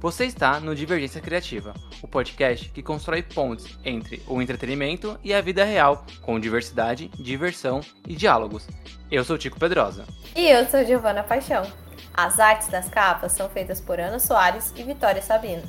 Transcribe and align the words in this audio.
Você 0.00 0.26
está 0.26 0.60
no 0.60 0.72
Divergência 0.72 1.20
Criativa, 1.20 1.74
o 2.00 2.06
podcast 2.06 2.68
que 2.68 2.80
constrói 2.80 3.20
pontes 3.20 3.76
entre 3.84 4.22
o 4.28 4.40
entretenimento 4.40 5.18
e 5.24 5.34
a 5.34 5.40
vida 5.40 5.64
real, 5.64 6.06
com 6.22 6.38
diversidade, 6.38 7.08
diversão 7.18 7.80
e 8.06 8.14
diálogos. 8.14 8.68
Eu 9.10 9.24
sou 9.24 9.36
Tico 9.36 9.58
Pedrosa. 9.58 10.04
E 10.36 10.48
eu 10.48 10.64
sou 10.66 10.84
Giovana 10.84 11.24
Paixão. 11.24 11.64
As 12.12 12.38
artes 12.38 12.68
das 12.68 12.88
capas 12.88 13.32
são 13.32 13.48
feitas 13.48 13.80
por 13.80 13.98
Ana 13.98 14.20
Soares 14.20 14.72
e 14.76 14.84
Vitória 14.84 15.20
Sabino. 15.20 15.68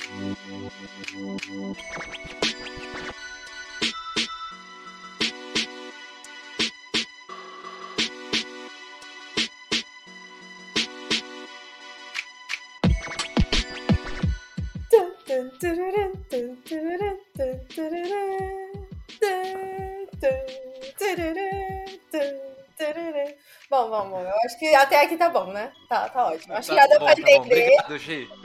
Bom, 0.00 0.50
acho 24.50 24.58
que 24.58 24.74
até 24.74 25.04
aqui 25.04 25.16
tá 25.16 25.28
bom, 25.28 25.46
né? 25.52 25.70
Tá, 25.88 26.08
tá 26.08 26.26
ótimo. 26.26 26.54
Acho 26.54 26.70
que 26.70 26.74
já 26.74 26.86
deu 26.86 26.98
pra 26.98 27.14
Tá 27.14 27.20
entender. 27.20 27.36
Obrigado. 27.38 27.98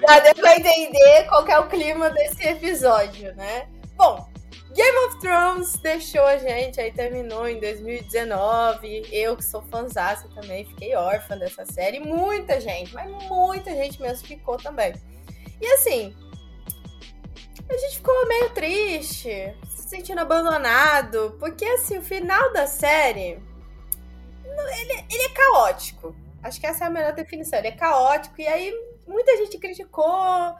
Já 0.08 0.20
deu 0.20 0.36
pra 0.36 0.56
entender 0.56 1.28
qual 1.28 1.48
é 1.48 1.60
o 1.60 1.68
clima 1.68 2.10
desse 2.12 2.48
episódio, 2.48 3.34
né? 3.36 3.68
Bom, 3.96 4.28
Game 4.74 4.98
of 5.08 5.20
Thrones 5.20 5.74
deixou 5.78 6.26
a 6.26 6.38
gente, 6.38 6.80
aí 6.80 6.92
terminou 6.92 7.48
em 7.48 7.60
2019. 7.60 9.08
Eu, 9.12 9.36
que 9.36 9.44
sou 9.44 9.62
fãzaça 9.64 10.30
também, 10.36 10.66
fiquei 10.66 10.96
órfã 10.96 11.38
dessa 11.38 11.66
série. 11.66 12.00
Muita 12.00 12.60
gente, 12.62 12.94
mas 12.94 13.10
muita 13.24 13.72
gente 13.72 14.00
mesmo 14.02 14.28
ficou 14.28 14.58
também. 14.58 14.94
E 15.60 15.68
assim, 15.68 16.16
a 17.68 17.78
gente 17.78 17.96
ficou 17.96 18.28
meio 18.28 18.50
triste, 18.52 19.56
se 19.70 19.90
sentindo 19.90 20.20
abandonado, 20.22 21.36
porque 21.40 21.66
assim, 21.66 21.98
o 21.98 22.04
final 22.04 22.54
da 22.54 22.68
série. 22.68 23.40
Ele, 24.68 25.06
ele 25.12 25.24
é 25.24 25.30
caótico. 25.30 26.16
Acho 26.44 26.60
que 26.60 26.68
essa 26.68 26.86
é 26.86 26.88
a 26.88 26.92
melhor 26.92 27.14
definição. 27.14 27.60
Ele 27.60 27.70
é 27.70 27.76
caótico, 27.76 28.40
e 28.40 28.48
aí 28.48 28.74
muita 29.08 29.36
gente 29.38 29.58
criticou. 29.58 30.56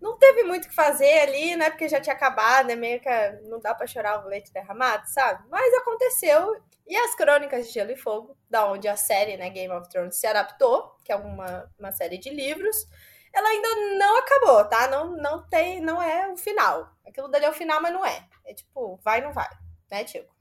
Não 0.00 0.18
teve 0.18 0.42
muito 0.44 0.66
o 0.66 0.68
que 0.68 0.74
fazer 0.74 1.20
ali, 1.20 1.56
né? 1.56 1.70
Porque 1.70 1.88
já 1.88 2.00
tinha 2.00 2.14
acabado, 2.14 2.66
né? 2.66 2.76
Meio 2.76 3.00
que 3.00 3.08
não 3.48 3.58
dá 3.58 3.74
pra 3.74 3.86
chorar 3.86 4.24
o 4.24 4.28
leite 4.28 4.52
derramado, 4.52 5.08
sabe? 5.08 5.42
Mas 5.50 5.72
aconteceu. 5.74 6.62
E 6.86 6.94
as 6.96 7.14
Crônicas 7.14 7.66
de 7.66 7.72
Gelo 7.72 7.92
e 7.92 7.96
Fogo, 7.96 8.36
da 8.48 8.70
onde 8.70 8.86
a 8.86 8.96
série, 8.96 9.38
né, 9.38 9.48
Game 9.48 9.72
of 9.72 9.88
Thrones, 9.88 10.16
se 10.16 10.26
adaptou, 10.26 10.94
que 11.02 11.10
é 11.10 11.16
uma, 11.16 11.72
uma 11.78 11.90
série 11.92 12.18
de 12.18 12.28
livros, 12.28 12.86
ela 13.32 13.48
ainda 13.48 13.98
não 13.98 14.18
acabou, 14.18 14.64
tá? 14.66 14.86
Não, 14.88 15.16
não 15.16 15.42
tem, 15.48 15.80
não 15.80 16.02
é 16.02 16.28
o 16.28 16.36
final. 16.36 16.90
Aquilo 17.06 17.28
dali 17.28 17.46
é 17.46 17.50
o 17.50 17.54
final, 17.54 17.80
mas 17.80 17.92
não 17.92 18.04
é. 18.04 18.26
É 18.44 18.52
tipo, 18.52 19.00
vai 19.02 19.22
não 19.22 19.32
vai, 19.32 19.48
né, 19.90 20.04
Tico? 20.04 20.33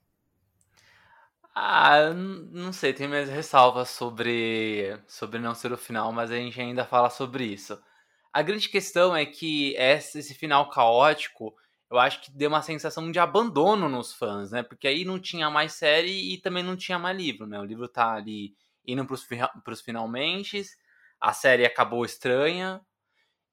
Ah, 1.56 2.12
não 2.14 2.74
sei, 2.74 2.94
tem 2.94 3.08
minhas 3.08 3.30
ressalvas 3.30 3.90
sobre, 3.90 5.00
sobre 5.08 5.38
não 5.40 5.54
ser 5.54 5.72
o 5.72 5.78
final, 5.78 6.12
mas 6.12 6.32
a 6.32 6.36
gente 6.36 6.60
ainda 6.60 6.84
fala 6.86 7.10
sobre 7.12 7.46
isso. 7.46 7.80
A 8.34 8.42
grande 8.42 8.68
questão 8.70 9.16
é 9.16 9.26
que 9.26 9.76
esse, 9.78 10.34
final 10.34 10.70
caótico, 10.70 11.54
eu 11.92 12.00
acho 12.00 12.22
que 12.22 12.32
deu 12.32 12.50
uma 12.50 12.64
sensação 12.64 13.12
de 13.12 13.20
abandono 13.20 13.88
nos 13.88 14.14
fãs, 14.14 14.52
né? 14.52 14.64
Porque 14.64 14.88
aí 14.88 15.06
não 15.06 15.20
tinha 15.20 15.50
mais 15.50 15.74
série 15.74 16.34
e 16.34 16.40
também 16.40 16.64
não 16.64 16.76
tinha 16.76 16.98
mais 17.00 17.16
livro, 17.16 17.46
né? 17.46 17.60
O 17.60 17.66
livro 17.66 17.88
tá 17.88 18.14
ali 18.16 18.56
indo 18.88 19.06
pros, 19.06 19.28
pros 19.64 19.82
finalmente, 19.82 20.64
a 21.22 21.34
série 21.34 21.66
acabou 21.66 22.04
estranha, 22.06 22.82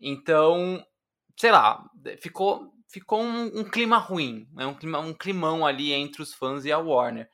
então, 0.00 0.84
sei 1.36 1.50
lá, 1.53 1.84
ficou, 2.20 2.72
ficou 2.88 3.20
um, 3.22 3.60
um 3.60 3.64
clima 3.64 3.98
ruim, 3.98 4.48
né? 4.53 4.66
Um, 4.66 4.74
clima, 4.74 4.98
um 5.00 5.14
climão 5.14 5.66
ali 5.66 5.92
entre 5.92 6.22
os 6.22 6.34
fãs 6.34 6.64
e 6.64 6.72
a 6.72 6.78
Warner. 6.78 7.28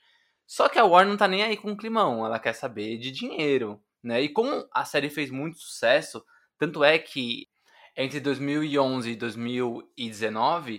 Só 0.46 0.68
que 0.68 0.78
a 0.78 0.84
Warner 0.84 1.10
não 1.10 1.16
tá 1.16 1.28
nem 1.28 1.42
aí 1.42 1.56
com 1.56 1.72
o 1.72 1.76
climão, 1.76 2.24
ela 2.24 2.38
quer 2.38 2.52
saber 2.54 2.98
de 2.98 3.10
dinheiro, 3.10 3.80
né? 4.02 4.22
E 4.22 4.28
como 4.28 4.66
a 4.72 4.84
série 4.84 5.10
fez 5.10 5.30
muito 5.30 5.58
sucesso, 5.58 6.24
tanto 6.58 6.84
é 6.84 6.98
que 6.98 7.48
entre 7.96 8.20
2011 8.20 9.10
e 9.12 9.16
2019, 9.16 10.78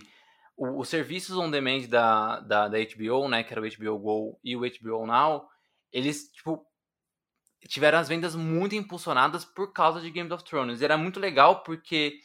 o- 0.56 0.80
os 0.80 0.88
serviços 0.88 1.36
on 1.36 1.50
demand 1.50 1.82
da, 1.88 2.40
da, 2.40 2.68
da 2.68 2.78
HBO, 2.78 3.28
né, 3.28 3.42
que 3.44 3.52
era 3.52 3.60
o 3.60 3.66
HBO 3.66 3.98
Go 3.98 4.40
e 4.42 4.56
o 4.56 4.64
HBO 4.64 5.06
Now, 5.06 5.46
eles, 5.92 6.30
tipo, 6.32 6.64
tiveram 7.68 7.98
as 7.98 8.08
vendas 8.08 8.34
muito 8.34 8.74
impulsionadas 8.74 9.44
por 9.44 9.72
causa 9.72 10.00
de 10.00 10.10
Game 10.10 10.32
of 10.32 10.44
Thrones. 10.44 10.80
E 10.80 10.84
era 10.84 10.96
muito 10.96 11.18
legal 11.20 11.62
porque 11.62 12.18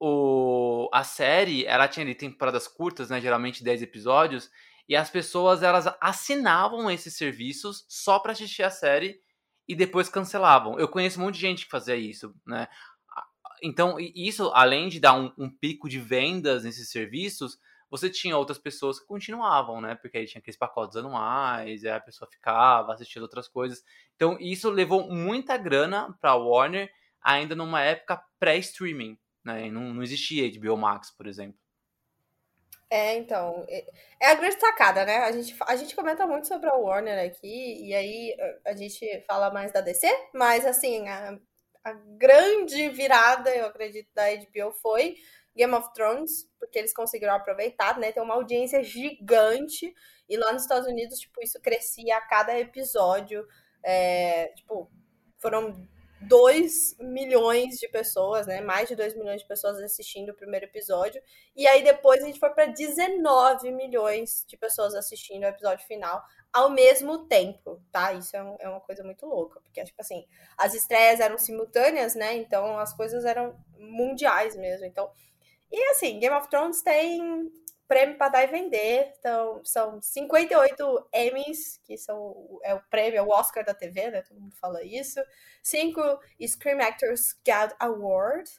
o, 0.00 0.88
a 0.92 1.04
série, 1.04 1.66
ela 1.66 1.88
tinha 1.88 2.04
ali 2.06 2.14
temporadas 2.14 2.68
curtas, 2.68 3.10
né, 3.10 3.20
geralmente 3.20 3.64
10 3.64 3.82
episódios, 3.82 4.50
e 4.88 4.96
as 4.96 5.10
pessoas 5.10 5.62
elas 5.62 5.86
assinavam 6.00 6.90
esses 6.90 7.16
serviços 7.16 7.84
só 7.88 8.18
pra 8.18 8.32
assistir 8.32 8.62
a 8.62 8.70
série 8.70 9.20
e 9.68 9.74
depois 9.74 10.08
cancelavam. 10.08 10.78
Eu 10.78 10.88
conheço 10.88 11.20
um 11.20 11.24
monte 11.24 11.36
de 11.36 11.40
gente 11.40 11.64
que 11.64 11.70
fazia 11.70 11.96
isso, 11.96 12.34
né? 12.46 12.68
Então, 13.62 13.96
isso, 14.00 14.50
além 14.54 14.88
de 14.88 14.98
dar 14.98 15.14
um, 15.14 15.32
um 15.38 15.48
pico 15.48 15.88
de 15.88 16.00
vendas 16.00 16.64
nesses 16.64 16.90
serviços, 16.90 17.58
você 17.88 18.10
tinha 18.10 18.36
outras 18.36 18.58
pessoas 18.58 18.98
que 18.98 19.06
continuavam, 19.06 19.80
né? 19.80 19.94
Porque 19.94 20.18
aí 20.18 20.26
tinha 20.26 20.40
aqueles 20.40 20.58
pacotes 20.58 20.96
anuais, 20.96 21.84
a 21.84 22.00
pessoa 22.00 22.28
ficava 22.30 22.92
assistindo 22.92 23.22
outras 23.22 23.46
coisas. 23.46 23.84
Então, 24.16 24.36
isso 24.40 24.68
levou 24.70 25.08
muita 25.12 25.56
grana 25.56 26.12
pra 26.20 26.34
Warner, 26.34 26.90
ainda 27.22 27.54
numa 27.54 27.82
época 27.82 28.20
pré-streaming, 28.40 29.16
né? 29.44 29.70
Não, 29.70 29.94
não 29.94 30.02
existia 30.02 30.50
HBO 30.58 30.76
Max, 30.76 31.10
por 31.10 31.26
exemplo. 31.26 31.61
É, 32.94 33.14
então, 33.16 33.64
é 34.20 34.26
a 34.26 34.34
grande 34.34 34.60
sacada, 34.60 35.04
né? 35.06 35.16
A 35.18 35.32
gente, 35.32 35.56
a 35.66 35.76
gente 35.76 35.96
comenta 35.96 36.26
muito 36.26 36.46
sobre 36.46 36.68
a 36.68 36.74
Warner 36.74 37.26
aqui, 37.26 37.86
e 37.88 37.94
aí 37.94 38.36
a- 38.66 38.70
a 38.72 38.76
gente 38.76 39.24
fala 39.26 39.50
mais 39.50 39.72
da 39.72 39.80
DC, 39.80 40.06
mas 40.34 40.66
assim, 40.66 41.08
a, 41.08 41.38
a 41.84 41.92
grande 42.18 42.90
virada, 42.90 43.48
eu 43.56 43.64
acredito, 43.66 44.08
da 44.14 44.28
HBO 44.30 44.72
foi 44.72 45.16
Game 45.56 45.72
of 45.74 45.90
Thrones, 45.94 46.46
porque 46.58 46.78
eles 46.78 46.92
conseguiram 46.92 47.34
aproveitar, 47.34 47.98
né? 47.98 48.12
Tem 48.12 48.22
uma 48.22 48.34
audiência 48.34 48.82
gigante, 48.84 49.94
e 50.28 50.36
lá 50.36 50.52
nos 50.52 50.62
Estados 50.62 50.86
Unidos, 50.86 51.18
tipo, 51.18 51.42
isso 51.42 51.58
crescia 51.62 52.16
a 52.18 52.20
cada 52.28 52.58
episódio. 52.58 53.46
É, 53.82 54.48
tipo, 54.54 54.90
foram 55.38 55.88
2 56.28 56.96
milhões 56.98 57.76
de 57.78 57.88
pessoas, 57.88 58.46
né? 58.46 58.60
Mais 58.60 58.88
de 58.88 58.96
2 58.96 59.14
milhões 59.16 59.42
de 59.42 59.48
pessoas 59.48 59.78
assistindo 59.78 60.30
o 60.30 60.34
primeiro 60.34 60.66
episódio. 60.66 61.22
E 61.56 61.66
aí 61.66 61.82
depois 61.82 62.22
a 62.22 62.26
gente 62.26 62.38
foi 62.38 62.50
para 62.50 62.66
19 62.66 63.70
milhões 63.70 64.44
de 64.46 64.56
pessoas 64.56 64.94
assistindo 64.94 65.44
o 65.44 65.46
episódio 65.48 65.86
final 65.86 66.22
ao 66.52 66.68
mesmo 66.70 67.26
tempo, 67.26 67.80
tá? 67.90 68.12
Isso 68.12 68.36
é, 68.36 68.42
um- 68.42 68.56
é 68.60 68.68
uma 68.68 68.80
coisa 68.80 69.02
muito 69.02 69.24
louca, 69.26 69.60
porque 69.60 69.82
tipo 69.84 70.00
assim, 70.00 70.26
as 70.56 70.74
estreias 70.74 71.18
eram 71.20 71.38
simultâneas, 71.38 72.14
né? 72.14 72.36
Então 72.36 72.78
as 72.78 72.92
coisas 72.94 73.24
eram 73.24 73.56
mundiais 73.78 74.56
mesmo. 74.56 74.84
Então, 74.86 75.10
e 75.70 75.82
assim, 75.90 76.18
Game 76.18 76.34
of 76.36 76.48
Thrones 76.48 76.82
tem 76.82 77.50
prêmio 77.92 78.16
para 78.16 78.30
dar 78.30 78.44
e 78.44 78.46
vender. 78.46 79.12
Então, 79.18 79.62
são 79.62 80.00
58 80.00 81.08
Emmys, 81.12 81.78
que 81.84 81.98
são 81.98 82.58
é 82.64 82.74
o 82.74 82.80
prêmio, 82.88 83.18
é 83.18 83.22
o 83.22 83.28
Oscar 83.28 83.62
da 83.62 83.74
TV, 83.74 84.10
né? 84.10 84.22
Todo 84.22 84.40
mundo 84.40 84.56
fala 84.56 84.82
isso. 84.82 85.20
Cinco 85.62 86.00
Screen 86.40 86.80
Actors 86.80 87.38
Guild 87.44 87.74
Award 87.78 88.50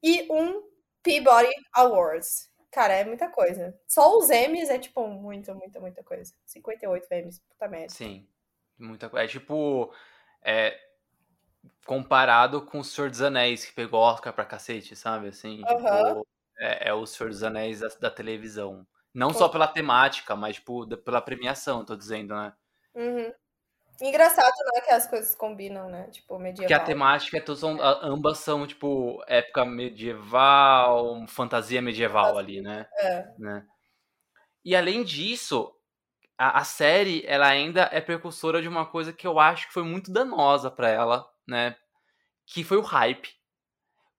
e 0.00 0.28
um 0.30 0.62
Peabody 1.02 1.52
Awards. 1.74 2.48
Cara, 2.70 2.94
é 2.94 3.04
muita 3.04 3.28
coisa. 3.28 3.76
Só 3.88 4.16
os 4.16 4.30
Emmys 4.30 4.70
é, 4.70 4.78
tipo, 4.78 5.04
muita, 5.08 5.52
muita, 5.52 5.80
muita 5.80 6.04
coisa. 6.04 6.32
58 6.44 7.08
Emmys, 7.10 7.40
puta 7.40 7.66
merda. 7.66 7.92
Sim, 7.92 8.28
muita 8.78 9.10
coisa. 9.10 9.24
É 9.24 9.28
tipo. 9.28 9.92
É, 10.42 10.78
comparado 11.84 12.64
com 12.64 12.78
o 12.78 12.84
Senhor 12.84 13.10
dos 13.10 13.20
Anéis, 13.20 13.64
que 13.64 13.72
pegou 13.72 13.98
Oscar 13.98 14.32
pra 14.32 14.44
cacete, 14.44 14.94
sabe? 14.94 15.26
Assim, 15.28 15.56
tipo, 15.56 16.26
é, 16.58 16.88
é 16.88 16.94
o 16.94 17.06
Senhor 17.06 17.30
dos 17.30 17.42
Anéis 17.42 17.80
da, 17.80 17.88
da 18.00 18.10
televisão. 18.10 18.86
Não 19.14 19.28
Com- 19.28 19.34
só 19.38 19.48
pela 19.48 19.66
temática, 19.66 20.36
mas, 20.36 20.56
tipo, 20.56 20.84
da- 20.84 20.96
pela 20.96 21.20
premiação, 21.20 21.84
tô 21.84 21.96
dizendo, 21.96 22.34
né? 22.34 22.52
Uhum. 22.94 23.32
Engraçado, 24.02 24.52
né, 24.74 24.80
que 24.82 24.90
as 24.90 25.06
coisas 25.06 25.34
combinam, 25.34 25.88
né? 25.88 26.08
Tipo, 26.10 26.26
Porque 26.28 26.42
a 26.42 26.44
medieval. 26.52 26.84
temática 26.84 27.38
é 27.38 27.54
são, 27.54 27.80
a- 27.80 28.00
ambas 28.06 28.38
são, 28.38 28.66
tipo, 28.66 29.22
época 29.26 29.64
medieval, 29.64 31.26
fantasia 31.28 31.80
medieval 31.80 32.36
ali, 32.36 32.60
né? 32.60 32.86
É. 32.98 33.26
né? 33.38 33.66
E 34.64 34.74
além 34.76 35.02
disso, 35.02 35.72
a, 36.36 36.58
a 36.60 36.64
série 36.64 37.24
ela 37.26 37.46
ainda 37.48 37.88
é 37.92 38.00
precursora 38.00 38.60
de 38.60 38.68
uma 38.68 38.84
coisa 38.84 39.12
que 39.12 39.26
eu 39.26 39.38
acho 39.38 39.68
que 39.68 39.72
foi 39.72 39.82
muito 39.82 40.12
danosa 40.12 40.70
pra 40.70 40.88
ela, 40.90 41.26
né? 41.46 41.74
Que 42.46 42.62
foi 42.62 42.76
o 42.76 42.82
hype. 42.82 43.30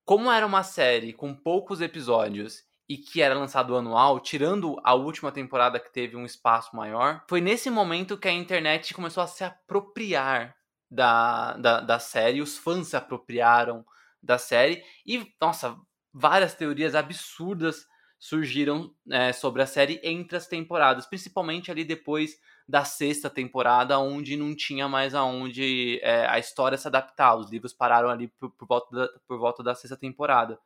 Como 0.08 0.32
era 0.32 0.46
uma 0.46 0.64
série 0.64 1.12
com 1.12 1.36
poucos 1.36 1.82
episódios 1.82 2.64
e 2.88 2.98
que 2.98 3.22
era 3.22 3.38
lançado 3.38 3.76
anual, 3.76 4.22
tirando 4.22 4.80
a 4.82 4.94
última 4.94 5.34
temporada 5.34 5.82
que 5.82 5.92
teve 5.92 6.16
um 6.16 6.24
espaço 6.24 6.74
maior, 6.74 7.26
foi 7.30 7.42
nesse 7.42 7.70
momento 7.70 8.18
que 8.18 8.30
a 8.30 8.32
internet 8.32 8.94
começou 8.94 9.22
a 9.22 9.28
se 9.28 9.44
apropriar 9.44 10.56
da, 10.90 11.58
da, 11.58 11.82
da 11.82 12.00
série, 12.00 12.42
os 12.42 12.58
fãs 12.58 12.88
se 12.88 12.96
apropriaram 12.96 13.86
da 14.24 14.38
série 14.38 14.82
e, 15.06 15.28
nossa, 15.42 15.78
várias 16.14 16.54
teorias 16.54 16.96
absurdas 16.96 17.86
surgiram 18.18 18.96
é, 19.12 19.34
sobre 19.34 19.62
a 19.62 19.68
série 19.68 20.00
entre 20.02 20.38
as 20.38 20.48
temporadas, 20.48 21.06
principalmente 21.06 21.70
ali 21.70 21.84
depois 21.84 22.40
da 22.68 22.84
sexta 22.84 23.30
temporada, 23.30 23.98
onde 24.00 24.36
não 24.36 24.56
tinha 24.56 24.88
mais 24.88 25.16
aonde 25.16 26.00
é, 26.04 26.28
a 26.28 26.38
história 26.38 26.78
se 26.78 26.88
adaptar. 26.88 27.36
Os 27.36 27.50
livros 27.50 27.74
pararam 27.74 28.10
ali 28.10 28.28
por, 28.28 28.52
por, 28.52 28.68
volta, 28.68 28.96
da, 28.96 29.10
por 29.28 29.40
volta 29.40 29.64
da 29.64 29.74
sexta 29.74 29.96
temporada 29.96 30.60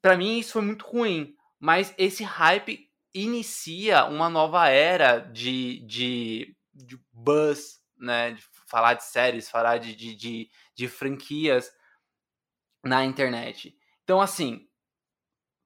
para 0.00 0.16
mim 0.16 0.38
isso 0.38 0.52
foi 0.52 0.62
muito 0.62 0.86
ruim. 0.86 1.34
Mas 1.58 1.94
esse 1.98 2.22
hype 2.22 2.88
inicia 3.14 4.04
uma 4.04 4.28
nova 4.28 4.68
era 4.68 5.18
de, 5.18 5.80
de, 5.80 6.56
de 6.72 7.00
buzz, 7.12 7.80
né? 7.96 8.32
De 8.32 8.42
falar 8.68 8.94
de 8.94 9.04
séries, 9.04 9.50
falar 9.50 9.78
de, 9.78 9.94
de, 9.96 10.14
de, 10.14 10.50
de 10.74 10.88
franquias 10.88 11.72
na 12.84 13.04
internet. 13.04 13.76
Então, 14.04 14.20
assim, 14.20 14.68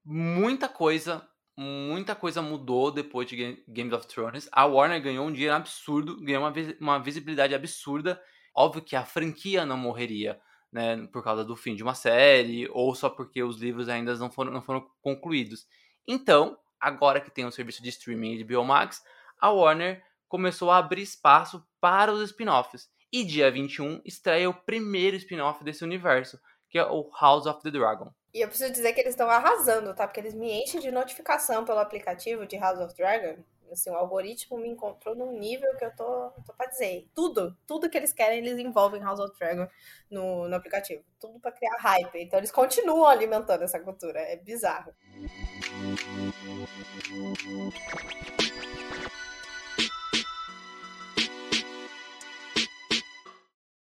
muita 0.05 0.69
coisa, 0.69 1.29
muita 1.61 2.15
coisa 2.15 2.41
mudou 2.41 2.91
depois 2.91 3.29
de 3.29 3.62
Game 3.69 3.93
of 3.93 4.07
Thrones. 4.07 4.49
A 4.51 4.65
Warner 4.65 5.03
ganhou 5.03 5.27
um 5.27 5.33
dinheiro 5.33 5.55
absurdo, 5.55 6.19
ganhou 6.23 6.43
uma, 6.43 6.53
uma 6.81 6.99
visibilidade 6.99 7.55
absurda. 7.55 8.21
Óbvio 8.55 8.83
que 8.83 8.97
a 8.97 9.05
franquia 9.05 9.67
não 9.67 9.77
morreria, 9.77 10.41
né, 10.73 11.07
por 11.12 11.23
causa 11.23 11.45
do 11.45 11.55
fim 11.55 11.75
de 11.75 11.83
uma 11.83 11.95
série, 11.95 12.67
ou 12.73 12.95
só 12.95 13.11
porque 13.11 13.43
os 13.43 13.61
livros 13.61 13.91
ainda 13.91 14.15
não 14.17 14.31
foram, 14.31 14.51
não 14.51 14.62
foram 14.62 14.89
concluídos. 15.03 15.67
Então, 16.09 16.57
agora 16.81 17.21
que 17.21 17.31
tem 17.31 17.45
um 17.45 17.51
serviço 17.51 17.83
de 17.83 17.91
streaming 17.91 18.39
de 18.39 18.45
Biomax, 18.45 19.03
a 19.39 19.51
Warner 19.51 20.03
começou 20.29 20.71
a 20.71 20.79
abrir 20.79 21.03
espaço 21.03 21.63
para 21.79 22.11
os 22.11 22.23
spin-offs. 22.23 22.89
E 23.13 23.23
dia 23.23 23.51
21 23.51 24.01
estreia 24.06 24.49
o 24.49 24.55
primeiro 24.55 25.17
spin-off 25.17 25.63
desse 25.63 25.85
universo, 25.85 26.41
que 26.71 26.79
é 26.79 26.87
o 26.87 27.11
House 27.21 27.45
of 27.45 27.61
the 27.63 27.71
Dragon. 27.71 28.11
E 28.32 28.41
eu 28.41 28.49
preciso 28.49 28.73
dizer 28.73 28.93
que 28.93 29.00
eles 29.00 29.12
estão 29.12 29.29
arrasando, 29.29 29.94
tá? 29.94 30.06
Porque 30.06 30.21
eles 30.21 30.35
me 30.35 30.62
enchem 30.62 30.81
de 30.81 30.91
notificação 30.91 31.65
pelo 31.65 31.81
aplicativo 31.81 32.47
de 32.47 32.56
House 32.56 32.79
of 32.79 32.94
Dragon. 32.94 33.43
Assim, 33.73 33.91
o 33.91 33.94
algoritmo 33.94 34.59
me 34.59 34.69
encontrou 34.69 35.15
num 35.15 35.38
nível 35.38 35.77
que 35.77 35.85
eu 35.85 35.94
tô, 35.94 36.31
tô 36.44 36.53
pra 36.55 36.67
dizer. 36.67 37.09
Tudo, 37.15 37.56
tudo 37.67 37.88
que 37.88 37.97
eles 37.97 38.12
querem, 38.12 38.38
eles 38.38 38.59
envolvem 38.59 39.00
House 39.00 39.21
of 39.21 39.37
Dragon 39.38 39.69
no, 40.11 40.49
no 40.49 40.56
aplicativo. 40.56 41.05
Tudo 41.21 41.38
para 41.38 41.53
criar 41.53 41.77
hype. 41.79 42.21
Então 42.21 42.38
eles 42.38 42.50
continuam 42.50 43.06
alimentando 43.06 43.62
essa 43.62 43.79
cultura. 43.79 44.21
É 44.21 44.37
bizarro. 44.37 44.93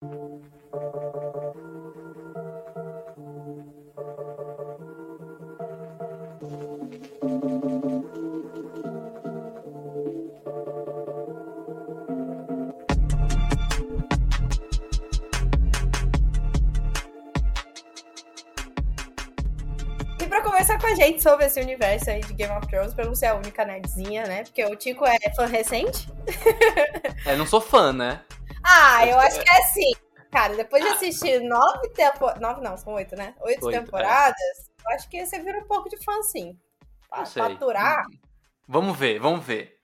conversar 0.00 1.27
gente 20.98 21.22
sobre 21.22 21.46
esse 21.46 21.60
universo 21.60 22.10
aí 22.10 22.20
de 22.20 22.32
Game 22.32 22.52
of 22.52 22.66
Thrones, 22.66 22.92
pra 22.92 23.04
não 23.04 23.14
ser 23.14 23.26
a 23.26 23.36
única 23.36 23.64
nerdzinha, 23.64 24.26
né? 24.26 24.42
Porque 24.42 24.64
o 24.64 24.74
Tico 24.74 25.06
é 25.06 25.16
fã 25.36 25.46
recente. 25.46 26.08
É, 27.24 27.36
não 27.36 27.46
sou 27.46 27.60
fã, 27.60 27.92
né? 27.92 28.24
Ah, 28.64 29.06
eu 29.06 29.18
acho 29.18 29.40
que 29.40 29.48
é 29.48 29.58
assim. 29.58 29.92
Cara, 30.30 30.56
depois 30.56 30.82
de 30.82 30.90
assistir 30.90 31.40
nove 31.40 31.88
temporadas. 31.90 32.40
Nove 32.40 32.60
não, 32.60 32.76
são 32.76 32.94
oito, 32.94 33.14
né? 33.16 33.34
Oito, 33.40 33.66
oito 33.66 33.76
é. 33.76 33.80
temporadas, 33.80 34.36
é. 34.40 34.82
eu 34.86 34.94
acho 34.96 35.08
que 35.08 35.24
você 35.24 35.38
vira 35.40 35.58
um 35.58 35.66
pouco 35.66 35.88
de 35.88 36.02
fã, 36.04 36.20
sim. 36.22 36.58
Pra 37.08 37.24
faturar. 37.24 38.04
Vamos 38.66 38.98
ver, 38.98 39.18
vamos 39.20 39.44
ver. 39.44 39.78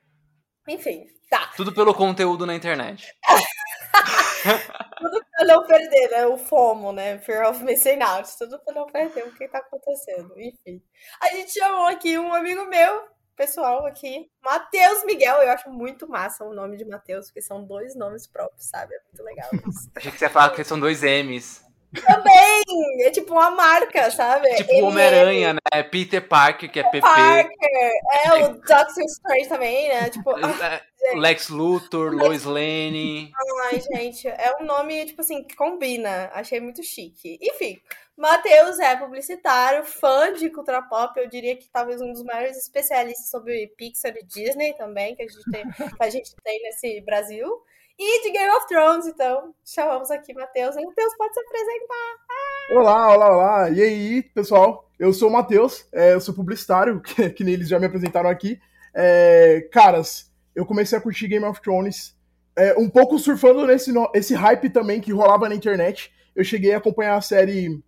Enfim, 0.69 1.07
tá. 1.31 1.53
Tudo 1.57 1.73
pelo 1.73 1.95
conteúdo 1.95 2.45
na 2.45 2.55
internet. 2.55 3.07
Tudo 5.05 5.25
pra 5.31 5.45
não 5.45 5.67
perder, 5.67 6.11
né? 6.11 6.27
O 6.27 6.39
FOMO, 6.39 6.93
né? 6.93 7.19
Fear 7.19 7.51
of 7.51 7.63
Missing 7.63 8.01
Out. 8.01 8.39
Tudo 8.39 8.59
pra 8.61 8.75
não 8.75 8.87
perder 8.87 9.27
o 9.27 9.35
que 9.35 9.47
tá 9.49 9.59
acontecendo. 9.59 10.33
Enfim. 10.41 10.83
A 11.21 11.29
gente 11.29 11.53
chamou 11.53 11.87
aqui 11.87 12.19
um 12.19 12.33
amigo 12.33 12.65
meu, 12.67 13.07
pessoal 13.37 13.85
aqui, 13.87 14.31
Matheus 14.43 15.05
Miguel. 15.05 15.43
Eu 15.43 15.51
acho 15.51 15.71
muito 15.71 16.09
massa 16.09 16.45
o 16.45 16.55
nome 16.55 16.77
de 16.77 16.85
Matheus, 16.85 17.27
porque 17.27 17.43
são 17.43 17.65
dois 17.65 17.95
nomes 17.95 18.27
próprios, 18.27 18.65
sabe? 18.67 18.95
É 18.95 18.99
muito 19.05 19.23
legal 19.23 19.51
isso. 19.69 19.91
Achei 19.95 20.11
que 20.11 20.19
você 20.19 20.25
ia 20.25 20.31
falar 20.31 20.51
que 20.51 20.65
são 20.65 20.81
dois 20.81 21.03
M's. 21.03 21.63
Também! 22.01 22.63
É 23.01 23.11
tipo 23.11 23.33
uma 23.33 23.51
marca, 23.51 24.11
sabe? 24.11 24.49
Tipo 24.57 24.75
o 24.75 24.85
Homem-Aranha, 24.87 25.55
né? 25.55 25.83
Peter 25.85 26.27
Parker, 26.27 26.71
que 26.71 26.81
é 26.81 26.83
PP. 26.83 27.01
Parker! 27.01 27.91
É, 28.25 28.35
o 28.45 28.49
Doctor 28.55 29.05
Strange 29.05 29.49
também, 29.49 29.89
né? 29.89 30.11
Tipo. 30.11 30.35
É, 30.65 30.83
Lex 31.17 31.49
Luthor, 31.49 32.13
Lois 32.13 32.45
Lane. 32.45 33.31
Ai, 33.65 33.81
gente, 33.81 34.27
é 34.27 34.57
um 34.61 34.65
nome, 34.65 35.05
tipo 35.05 35.21
assim, 35.21 35.43
que 35.43 35.55
combina. 35.55 36.31
Achei 36.33 36.61
muito 36.61 36.83
chique. 36.83 37.39
Enfim, 37.41 37.79
Matheus 38.17 38.79
é 38.79 38.97
publicitário, 38.97 39.85
fã 39.85 40.33
de 40.33 40.49
cultura 40.51 40.83
pop, 40.83 41.19
eu 41.19 41.29
diria 41.29 41.57
que 41.57 41.69
talvez 41.69 42.01
um 42.01 42.13
dos 42.13 42.23
maiores 42.23 42.57
especialistas 42.57 43.29
sobre 43.29 43.69
Pixar 43.77 44.15
e 44.17 44.25
Disney 44.25 44.73
também, 44.75 45.15
que 45.15 45.23
a 45.23 45.27
gente 45.27 45.51
tem, 45.51 45.65
que 45.99 46.03
a 46.03 46.11
gente 46.11 46.35
tem 46.43 46.63
nesse 46.63 47.01
Brasil. 47.03 47.63
E 47.99 48.23
de 48.23 48.33
Game 48.33 48.51
of 48.57 48.67
Thrones, 48.67 49.07
então, 49.07 49.55
chamamos 49.65 50.11
aqui 50.11 50.35
Matheus. 50.35 50.75
Matheus, 50.75 51.17
pode 51.17 51.33
se 51.33 51.41
apresentar. 51.41 52.17
Olá, 52.73 53.15
olá, 53.15 53.37
olá. 53.37 53.71
E 53.71 53.81
aí, 53.81 54.23
pessoal? 54.35 54.91
Eu 54.99 55.13
sou 55.13 55.29
o 55.29 55.33
Matheus, 55.33 55.87
é, 55.93 56.15
eu 56.15 56.21
sou 56.21 56.35
publicitário, 56.35 57.01
que, 57.03 57.31
que 57.31 57.43
eles 57.45 57.69
já 57.69 57.79
me 57.79 57.87
apresentaram 57.87 58.29
aqui. 58.29 58.59
É, 58.93 59.69
caras, 59.73 60.33
eu 60.57 60.67
comecei 60.67 60.99
a 60.99 61.01
curtir 61.01 61.29
Game 61.29 61.45
of 61.45 61.61
Thrones, 61.63 62.17
é, 62.57 62.77
um 62.77 62.89
pouco 62.91 63.17
surfando 63.17 63.65
nesse 63.65 63.93
esse 64.13 64.35
hype 64.35 64.71
também 64.71 65.01
que 65.01 65.13
rolava 65.13 65.49
na 65.49 65.55
internet. 65.55 66.13
Eu 66.35 66.43
cheguei 66.43 66.75
a 66.75 66.79
acompanhar 66.79 67.17
a 67.17 67.21
série 67.21 67.81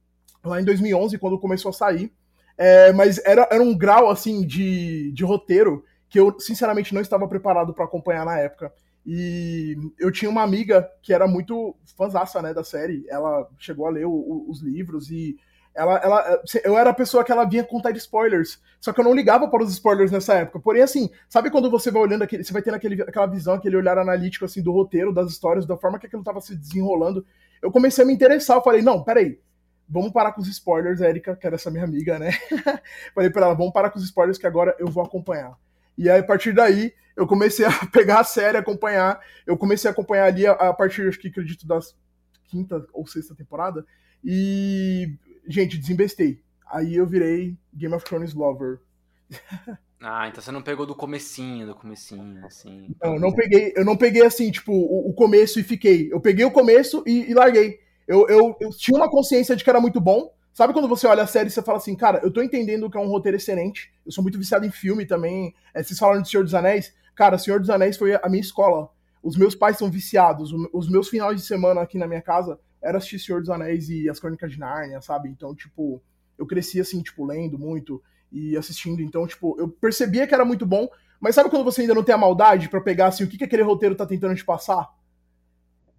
lá 0.44 0.60
em 0.60 0.64
2011, 0.64 1.18
quando 1.18 1.38
começou 1.38 1.70
a 1.70 1.72
sair. 1.72 2.12
É, 2.56 2.92
mas 2.92 3.18
era, 3.24 3.48
era 3.50 3.62
um 3.62 3.76
grau, 3.76 4.08
assim, 4.08 4.46
de, 4.46 5.10
de 5.12 5.24
roteiro 5.24 5.84
que 6.08 6.20
eu, 6.20 6.38
sinceramente, 6.38 6.94
não 6.94 7.00
estava 7.00 7.26
preparado 7.26 7.74
para 7.74 7.84
acompanhar 7.84 8.24
na 8.24 8.38
época. 8.38 8.72
E 9.06 9.76
eu 10.00 10.10
tinha 10.10 10.28
uma 10.28 10.42
amiga 10.42 10.90
que 11.00 11.12
era 11.12 11.28
muito 11.28 11.76
fãzaça, 11.96 12.42
né, 12.42 12.52
da 12.52 12.64
série. 12.64 13.06
Ela 13.08 13.48
chegou 13.56 13.86
a 13.86 13.90
ler 13.90 14.04
o, 14.04 14.10
o, 14.10 14.50
os 14.50 14.60
livros 14.60 15.10
e 15.12 15.36
ela, 15.76 15.96
ela, 15.98 16.42
eu 16.64 16.76
era 16.76 16.90
a 16.90 16.94
pessoa 16.94 17.22
que 17.22 17.30
ela 17.30 17.44
vinha 17.44 17.62
contar 17.62 17.90
spoilers. 17.92 18.60
Só 18.80 18.92
que 18.92 19.00
eu 19.00 19.04
não 19.04 19.14
ligava 19.14 19.46
para 19.48 19.62
os 19.62 19.70
spoilers 19.70 20.10
nessa 20.10 20.34
época. 20.34 20.58
Porém, 20.58 20.82
assim, 20.82 21.08
sabe 21.28 21.50
quando 21.50 21.70
você 21.70 21.90
vai 21.90 22.02
olhando 22.02 22.22
aquele. 22.22 22.42
Você 22.42 22.52
vai 22.52 22.62
tendo 22.62 22.74
aquele, 22.74 23.00
aquela 23.02 23.26
visão, 23.26 23.54
aquele 23.54 23.76
olhar 23.76 23.96
analítico 23.96 24.44
assim 24.44 24.62
do 24.62 24.72
roteiro, 24.72 25.12
das 25.12 25.30
histórias, 25.30 25.66
da 25.66 25.76
forma 25.76 25.98
que 25.98 26.06
aquilo 26.06 26.22
estava 26.22 26.40
se 26.40 26.56
desenrolando. 26.56 27.24
Eu 27.62 27.70
comecei 27.70 28.02
a 28.02 28.06
me 28.06 28.12
interessar. 28.12 28.56
Eu 28.56 28.62
falei, 28.62 28.82
não, 28.82 29.04
peraí. 29.04 29.38
Vamos 29.88 30.10
parar 30.10 30.32
com 30.32 30.40
os 30.40 30.48
spoilers, 30.48 31.00
Erika, 31.00 31.36
que 31.36 31.46
era 31.46 31.54
essa 31.54 31.70
minha 31.70 31.84
amiga, 31.84 32.18
né? 32.18 32.32
falei 33.14 33.30
pra 33.30 33.46
ela, 33.46 33.54
vamos 33.54 33.72
parar 33.72 33.90
com 33.90 33.98
os 33.98 34.04
spoilers 34.04 34.36
que 34.36 34.46
agora 34.46 34.74
eu 34.80 34.88
vou 34.88 35.04
acompanhar. 35.04 35.56
E 35.96 36.10
aí, 36.10 36.20
a 36.20 36.24
partir 36.24 36.52
daí, 36.52 36.92
eu 37.16 37.26
comecei 37.26 37.64
a 37.64 37.70
pegar 37.92 38.20
a 38.20 38.24
série, 38.24 38.58
acompanhar. 38.58 39.20
Eu 39.46 39.56
comecei 39.56 39.88
a 39.88 39.92
acompanhar 39.92 40.26
ali 40.26 40.46
a, 40.46 40.52
a 40.52 40.72
partir, 40.72 41.08
acho 41.08 41.18
que 41.18 41.28
acredito, 41.28 41.66
das 41.66 41.94
quinta 42.44 42.86
ou 42.92 43.06
sexta 43.06 43.34
temporada. 43.34 43.84
E 44.24 45.16
gente, 45.48 45.78
desinvestei. 45.78 46.42
Aí 46.70 46.96
eu 46.96 47.06
virei 47.06 47.56
Game 47.72 47.94
of 47.94 48.04
Thrones 48.04 48.34
lover. 48.34 48.80
Ah, 49.98 50.28
então 50.28 50.42
você 50.42 50.52
não 50.52 50.60
pegou 50.60 50.84
do 50.84 50.94
comecinho, 50.94 51.66
do 51.66 51.74
comecinho, 51.74 52.44
assim. 52.44 52.94
Não, 53.02 53.18
não 53.18 53.32
peguei, 53.32 53.72
eu 53.74 53.84
não 53.84 53.96
peguei 53.96 54.24
assim, 54.24 54.50
tipo, 54.50 54.70
o, 54.70 55.08
o 55.08 55.14
começo 55.14 55.58
e 55.58 55.62
fiquei. 55.62 56.12
Eu 56.12 56.20
peguei 56.20 56.44
o 56.44 56.50
começo 56.50 57.02
e, 57.06 57.30
e 57.30 57.34
larguei. 57.34 57.78
Eu, 58.06 58.28
eu, 58.28 58.54
eu, 58.60 58.70
tinha 58.70 58.96
uma 58.96 59.10
consciência 59.10 59.56
de 59.56 59.64
que 59.64 59.70
era 59.70 59.80
muito 59.80 60.00
bom. 60.00 60.35
Sabe 60.56 60.72
quando 60.72 60.88
você 60.88 61.06
olha 61.06 61.22
a 61.22 61.26
série 61.26 61.48
e 61.48 61.50
você 61.50 61.60
fala 61.60 61.76
assim, 61.76 61.94
cara, 61.94 62.18
eu 62.22 62.30
tô 62.30 62.40
entendendo 62.40 62.88
que 62.88 62.96
é 62.96 63.00
um 63.00 63.08
roteiro 63.08 63.36
excelente. 63.36 63.92
Eu 64.06 64.10
sou 64.10 64.22
muito 64.22 64.38
viciado 64.38 64.64
em 64.64 64.70
filme 64.70 65.04
também. 65.04 65.54
É, 65.74 65.82
vocês 65.82 65.98
falaram 65.98 66.22
de 66.22 66.30
Senhor 66.30 66.42
dos 66.42 66.54
Anéis. 66.54 66.94
Cara, 67.14 67.36
Senhor 67.36 67.60
dos 67.60 67.68
Anéis 67.68 67.98
foi 67.98 68.14
a 68.14 68.26
minha 68.26 68.40
escola. 68.40 68.88
Os 69.22 69.36
meus 69.36 69.54
pais 69.54 69.76
são 69.76 69.90
viciados. 69.90 70.54
Os 70.72 70.88
meus 70.88 71.10
finais 71.10 71.38
de 71.38 71.46
semana 71.46 71.82
aqui 71.82 71.98
na 71.98 72.06
minha 72.06 72.22
casa 72.22 72.58
era 72.82 72.96
assistir 72.96 73.18
Senhor 73.18 73.42
dos 73.42 73.50
Anéis 73.50 73.90
e 73.90 74.08
as 74.08 74.18
Crônicas 74.18 74.50
de 74.50 74.58
Nárnia, 74.58 75.02
sabe? 75.02 75.28
Então, 75.28 75.54
tipo, 75.54 76.02
eu 76.38 76.46
cresci 76.46 76.80
assim, 76.80 77.02
tipo, 77.02 77.26
lendo 77.26 77.58
muito 77.58 78.02
e 78.32 78.56
assistindo. 78.56 79.02
Então, 79.02 79.26
tipo, 79.26 79.60
eu 79.60 79.68
percebia 79.68 80.26
que 80.26 80.32
era 80.32 80.46
muito 80.46 80.64
bom, 80.64 80.88
mas 81.20 81.34
sabe 81.34 81.50
quando 81.50 81.64
você 81.64 81.82
ainda 81.82 81.94
não 81.94 82.02
tem 82.02 82.14
a 82.14 82.18
maldade 82.18 82.70
para 82.70 82.80
pegar 82.80 83.08
assim 83.08 83.24
o 83.24 83.28
que, 83.28 83.36
que 83.36 83.44
aquele 83.44 83.62
roteiro 83.62 83.94
tá 83.94 84.06
tentando 84.06 84.34
te 84.34 84.44
passar? 84.44 84.88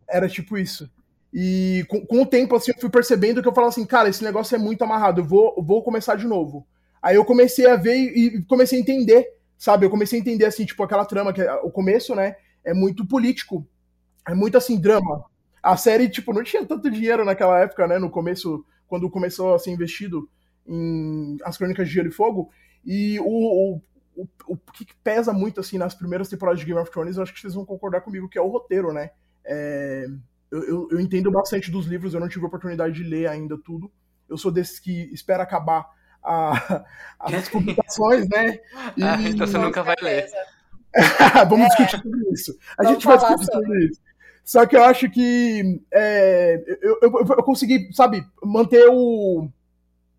Era 0.09 0.27
tipo 0.27 0.57
isso. 0.57 0.89
E 1.33 1.85
com, 1.87 2.05
com, 2.05 2.21
o 2.21 2.25
tempo, 2.25 2.55
assim, 2.55 2.71
eu 2.71 2.79
fui 2.79 2.89
percebendo 2.89 3.41
que 3.41 3.47
eu 3.47 3.53
falava 3.53 3.69
assim, 3.69 3.85
cara, 3.85 4.09
esse 4.09 4.23
negócio 4.23 4.55
é 4.55 4.57
muito 4.57 4.83
amarrado, 4.83 5.21
eu 5.21 5.25
vou, 5.25 5.61
vou 5.61 5.83
começar 5.83 6.15
de 6.15 6.25
novo. 6.25 6.65
Aí 7.01 7.15
eu 7.15 7.25
comecei 7.25 7.67
a 7.67 7.75
ver 7.75 7.95
e, 7.95 8.41
comecei 8.43 8.79
a 8.79 8.81
entender, 8.81 9.27
sabe? 9.57 9.85
Eu 9.85 9.89
comecei 9.89 10.19
a 10.19 10.21
entender, 10.21 10.45
assim, 10.45 10.65
tipo, 10.65 10.81
aquela 10.83 11.05
trama, 11.05 11.33
que 11.33 11.41
é, 11.41 11.53
o 11.55 11.69
começo, 11.69 12.15
né, 12.15 12.35
é 12.63 12.73
muito 12.73 13.05
político. 13.05 13.67
É 14.27 14.33
muito, 14.33 14.57
assim, 14.57 14.79
drama. 14.79 15.23
A 15.61 15.77
série, 15.77 16.09
tipo, 16.09 16.33
não 16.33 16.43
tinha 16.43 16.65
tanto 16.65 16.89
dinheiro 16.89 17.23
naquela 17.23 17.59
época, 17.59 17.87
né, 17.87 17.97
no 17.97 18.09
começo, 18.09 18.65
quando 18.87 19.09
começou 19.09 19.53
a 19.53 19.59
ser 19.59 19.71
investido 19.71 20.29
em 20.65 21.37
As 21.43 21.57
Crônicas 21.57 21.87
de 21.87 21.93
Gelo 21.93 22.09
e 22.09 22.11
Fogo. 22.11 22.49
E 22.85 23.19
o, 23.19 23.25
o, 23.25 23.81
o, 24.15 24.27
o 24.47 24.57
que 24.57 24.87
pesa 25.03 25.31
muito, 25.33 25.59
assim, 25.59 25.77
nas 25.77 25.93
primeiras 25.93 26.29
temporadas 26.29 26.59
de 26.59 26.65
Game 26.65 26.79
of 26.79 26.91
Thrones, 26.91 27.17
eu 27.17 27.23
acho 27.23 27.33
que 27.33 27.39
vocês 27.39 27.53
vão 27.53 27.65
concordar 27.65 28.01
comigo, 28.01 28.29
que 28.29 28.37
é 28.37 28.41
o 28.41 28.47
roteiro, 28.47 28.91
né? 28.91 29.11
É, 29.45 30.07
eu, 30.51 30.63
eu, 30.63 30.87
eu, 30.91 30.99
entendo 30.99 31.31
bastante 31.31 31.69
dos 31.69 31.85
livros, 31.85 32.13
eu 32.13 32.19
não 32.19 32.29
tive 32.29 32.45
a 32.45 32.47
oportunidade 32.47 32.93
de 32.93 33.03
ler 33.03 33.27
ainda 33.27 33.57
tudo. 33.57 33.91
Eu 34.29 34.37
sou 34.37 34.51
desses 34.51 34.79
que 34.79 35.09
espera 35.13 35.43
acabar 35.43 35.85
a, 36.23 36.85
as 37.19 37.49
publicações, 37.49 38.27
né? 38.29 38.59
E, 38.95 39.03
ah, 39.03 39.21
então 39.21 39.47
você 39.47 39.57
nunca 39.57 39.83
vai 39.83 39.95
ler. 40.01 40.27
Vamos 41.49 41.65
é, 41.65 41.67
discutir 41.69 42.01
sobre 42.01 42.31
isso. 42.31 42.57
A 42.79 42.85
gente 42.85 43.05
vai 43.05 43.17
discutir 43.17 43.45
sobre, 43.45 43.65
sobre 43.65 43.85
isso. 43.85 44.01
Só 44.43 44.65
que 44.65 44.77
eu 44.77 44.83
acho 44.83 45.09
que 45.09 45.81
é, 45.93 46.63
eu, 46.81 46.97
eu, 47.01 47.11
eu, 47.11 47.43
consegui, 47.43 47.89
sabe, 47.91 48.25
manter 48.41 48.87
o. 48.89 49.49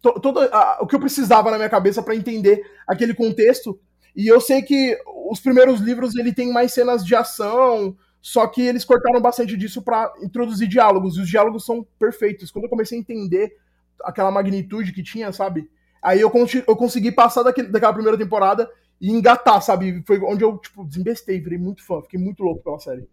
Todo, 0.03 0.41
a, 0.41 0.79
o 0.83 0.87
que 0.87 0.95
eu 0.95 1.01
precisava 1.01 1.51
na 1.51 1.57
minha 1.57 1.71
cabeça 1.71 2.03
para 2.03 2.15
entender 2.15 2.63
aquele 2.87 3.15
contexto. 3.15 3.81
E 4.15 4.29
eu 4.29 4.41
sei 4.41 4.61
que 4.61 4.99
os 5.31 5.41
primeiros 5.41 5.81
livros 5.81 6.15
ele 6.15 6.33
tem 6.33 6.53
mais 6.53 6.73
cenas 6.73 7.05
de 7.05 7.15
ação, 7.15 7.97
só 8.29 8.47
que 8.47 8.61
eles 8.61 8.85
cortaram 8.85 9.23
bastante 9.23 9.57
disso 9.57 9.81
para 9.81 10.13
introduzir 10.21 10.69
diálogos, 10.69 11.17
e 11.17 11.23
os 11.23 11.29
diálogos 11.31 11.65
são 11.65 11.83
perfeitos. 11.99 12.51
Quando 12.51 12.65
eu 12.65 12.69
comecei 12.69 12.99
a 12.99 13.01
entender 13.01 13.57
aquela 14.05 14.31
magnitude 14.31 14.93
que 14.93 15.03
tinha, 15.03 15.33
sabe? 15.33 15.71
Aí 16.03 16.21
eu, 16.21 16.31
eu 16.67 16.77
consegui 16.77 17.11
passar 17.11 17.43
daquele, 17.43 17.69
daquela 17.69 17.95
primeira 17.95 18.19
temporada 18.19 18.71
e 19.01 19.11
engatar, 19.11 19.63
sabe? 19.63 20.05
Foi 20.07 20.21
onde 20.21 20.45
eu, 20.45 20.59
tipo, 20.59 20.85
desembestei, 20.85 21.41
virei 21.41 21.57
muito 21.57 21.83
fã, 21.83 22.03
fiquei 22.03 22.21
muito 22.21 22.43
louco 22.43 22.63
pela 22.63 22.79
série. 22.79 23.09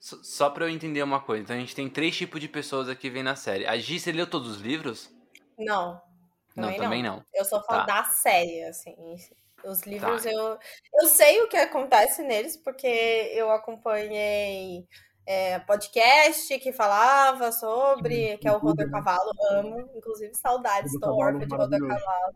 Só 0.00 0.50
pra 0.50 0.64
eu 0.64 0.68
entender 0.68 1.04
uma 1.04 1.20
coisa, 1.20 1.44
então 1.44 1.54
a 1.54 1.60
gente 1.60 1.76
tem 1.76 1.88
três 1.88 2.16
tipos 2.16 2.40
de 2.40 2.48
pessoas 2.48 2.88
aqui 2.88 3.08
vendo 3.08 3.28
a 3.28 3.36
série. 3.36 3.68
A 3.68 3.78
Gi, 3.78 4.00
você 4.00 4.10
leu 4.10 4.26
todos 4.26 4.56
os 4.56 4.60
livros? 4.60 5.14
Não. 5.56 6.00
Também 6.56 6.70
não, 6.72 6.84
também 6.84 7.02
não. 7.04 7.16
não. 7.18 7.24
Eu 7.32 7.44
só 7.44 7.62
falo 7.62 7.86
tá. 7.86 8.02
da 8.02 8.04
série, 8.04 8.64
assim. 8.64 8.96
Os 9.64 9.82
livros 9.82 10.22
tá. 10.22 10.30
eu. 10.30 10.58
Eu 10.94 11.06
sei 11.06 11.42
o 11.42 11.48
que 11.48 11.56
acontece 11.56 12.22
neles, 12.22 12.56
porque 12.56 12.86
eu 13.34 13.50
acompanhei 13.50 14.86
é, 15.26 15.58
podcast 15.60 16.58
que 16.58 16.72
falava 16.72 17.52
sobre, 17.52 18.36
que 18.38 18.48
é 18.48 18.52
o 18.52 18.58
Roder 18.58 18.90
Cavalo, 18.90 19.30
amo. 19.52 19.90
Inclusive, 19.94 20.34
saudades, 20.34 20.92
estou 20.92 21.16
órfã 21.16 21.46
de 21.46 21.54
Roder 21.54 21.80
Cavalo. 21.80 22.34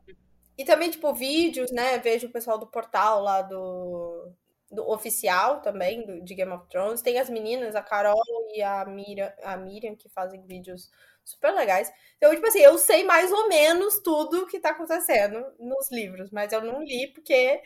E 0.57 0.65
também, 0.65 0.91
tipo, 0.91 1.13
vídeos, 1.13 1.73
né? 1.73 1.99
Vejo 1.99 2.29
o 2.29 2.33
pessoal 2.33 2.59
do 2.59 2.67
portal 2.67 3.21
lá 3.21 3.43
do, 3.43 4.31
do 4.71 4.89
oficial 4.89 5.61
também, 5.61 6.07
do, 6.07 6.23
de 6.23 6.35
Game 6.35 6.53
of 6.53 6.69
Thrones. 6.69 7.03
Tem 7.03 7.19
as 7.19 7.29
meninas, 7.29 7.75
a 7.75 7.83
Carol 7.83 8.23
e 8.55 8.63
a 8.63 8.85
Miriam, 8.85 9.33
a 9.43 9.57
Miriam 9.57 9.97
que 9.97 10.09
fazem 10.09 10.47
vídeos 10.47 10.89
super 11.25 11.53
legais. 11.53 11.91
Então, 12.17 12.35
tipo 12.35 12.47
assim, 12.47 12.61
eu 12.61 12.79
sei 12.79 13.05
mais 13.05 13.33
ou 13.33 13.49
menos 13.49 13.99
tudo 13.99 14.47
que 14.47 14.61
tá 14.61 14.71
acontecendo 14.71 15.45
nos 15.59 15.91
livros, 15.91 16.31
mas 16.31 16.53
eu 16.53 16.63
não 16.63 16.83
li 16.83 17.09
porque 17.13 17.61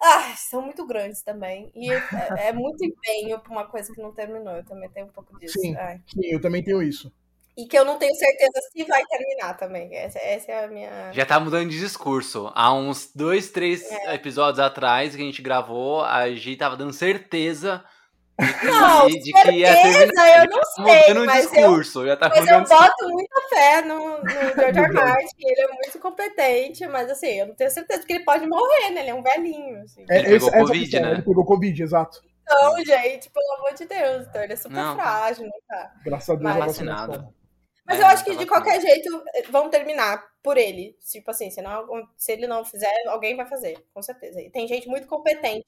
ah, 0.00 0.34
são 0.36 0.62
muito 0.62 0.86
grandes 0.86 1.22
também. 1.22 1.70
E 1.74 1.90
é, 1.90 2.48
é 2.48 2.52
muito 2.52 2.84
empenho 2.84 3.38
pra 3.40 3.52
uma 3.52 3.66
coisa 3.66 3.92
que 3.92 4.00
não 4.00 4.12
terminou. 4.12 4.54
Eu 4.54 4.64
também 4.64 4.88
tenho 4.90 5.06
um 5.06 5.12
pouco 5.12 5.38
disso. 5.38 5.58
Sim, 5.60 5.74
sim 6.06 6.26
eu 6.26 6.40
também 6.40 6.62
tenho 6.62 6.82
isso. 6.82 7.12
E 7.56 7.66
que 7.66 7.76
eu 7.76 7.84
não 7.84 7.98
tenho 7.98 8.14
certeza 8.14 8.52
se 8.72 8.84
vai 8.84 9.04
terminar 9.06 9.56
também. 9.56 9.92
Essa, 9.96 10.18
essa 10.20 10.52
é 10.52 10.64
a 10.64 10.68
minha. 10.68 11.12
Já 11.12 11.26
tá 11.26 11.40
mudando 11.40 11.68
de 11.68 11.78
discurso. 11.80 12.52
Há 12.54 12.72
uns 12.72 13.10
dois, 13.12 13.50
três 13.50 13.82
é. 13.90 14.14
episódios 14.14 14.60
atrás 14.60 15.16
que 15.16 15.20
a 15.20 15.24
gente 15.24 15.42
gravou, 15.42 16.04
a 16.04 16.30
Gi 16.30 16.56
tava 16.56 16.76
dando 16.76 16.92
certeza 16.92 17.84
não, 18.62 19.08
de, 19.08 19.32
terminar. 19.32 20.38
eu 20.38 20.46
não 20.46 20.60
tá 20.60 20.66
sei, 20.84 21.14
mas, 21.14 21.50
discurso, 21.50 22.02
eu, 22.02 22.06
já 22.06 22.16
tá 22.16 22.28
mas 22.28 22.46
eu 22.46 22.60
boto 22.64 23.08
muita 23.08 23.40
fé 23.48 23.82
no, 23.82 24.18
no 24.18 24.30
George 24.30 24.78
R. 24.78 24.92
Martin, 24.92 25.36
ele 25.40 25.60
é 25.60 25.68
muito 25.68 25.98
competente, 25.98 26.86
mas 26.86 27.10
assim, 27.10 27.40
eu 27.40 27.48
não 27.48 27.54
tenho 27.56 27.70
certeza 27.70 28.06
que 28.06 28.12
ele 28.12 28.24
pode 28.24 28.46
morrer, 28.46 28.90
né? 28.90 29.00
Ele 29.00 29.10
é 29.10 29.14
um 29.14 29.22
velhinho. 29.22 29.82
Assim. 29.82 30.04
É, 30.08 30.20
ele 30.20 30.38
pegou 30.38 30.52
Covid, 30.52 31.00
né? 31.00 31.10
Ele 31.10 31.22
pegou 31.22 31.44
Covid, 31.44 31.82
exato. 31.82 32.22
Então, 32.42 32.84
gente, 32.84 33.28
pelo 33.28 33.54
amor 33.58 33.74
de 33.74 33.84
Deus, 33.84 34.26
então 34.28 34.42
ele 34.42 34.52
é 34.52 34.56
super 34.56 34.74
não, 34.74 34.94
frágil, 34.94 35.44
não 35.44 35.60
tá? 35.66 35.92
Graças 36.04 36.30
a 36.30 36.34
Deus, 36.34 36.42
mas, 36.44 36.64
vacinado. 36.64 37.34
Mas 37.84 37.98
é, 37.98 38.02
eu 38.02 38.06
acho 38.06 38.24
que 38.24 38.36
de 38.36 38.46
qualquer 38.46 38.80
jeito 38.80 39.22
vão 39.50 39.68
terminar 39.68 40.24
por 40.42 40.56
ele. 40.56 40.96
Tipo 41.10 41.32
assim, 41.32 41.50
se, 41.50 41.60
não, 41.60 41.84
se 42.16 42.32
ele 42.32 42.46
não 42.46 42.64
fizer, 42.64 42.94
alguém 43.08 43.36
vai 43.36 43.46
fazer, 43.46 43.84
com 43.92 44.00
certeza. 44.00 44.40
E 44.40 44.48
tem 44.48 44.68
gente 44.68 44.86
muito 44.86 45.08
competente 45.08 45.66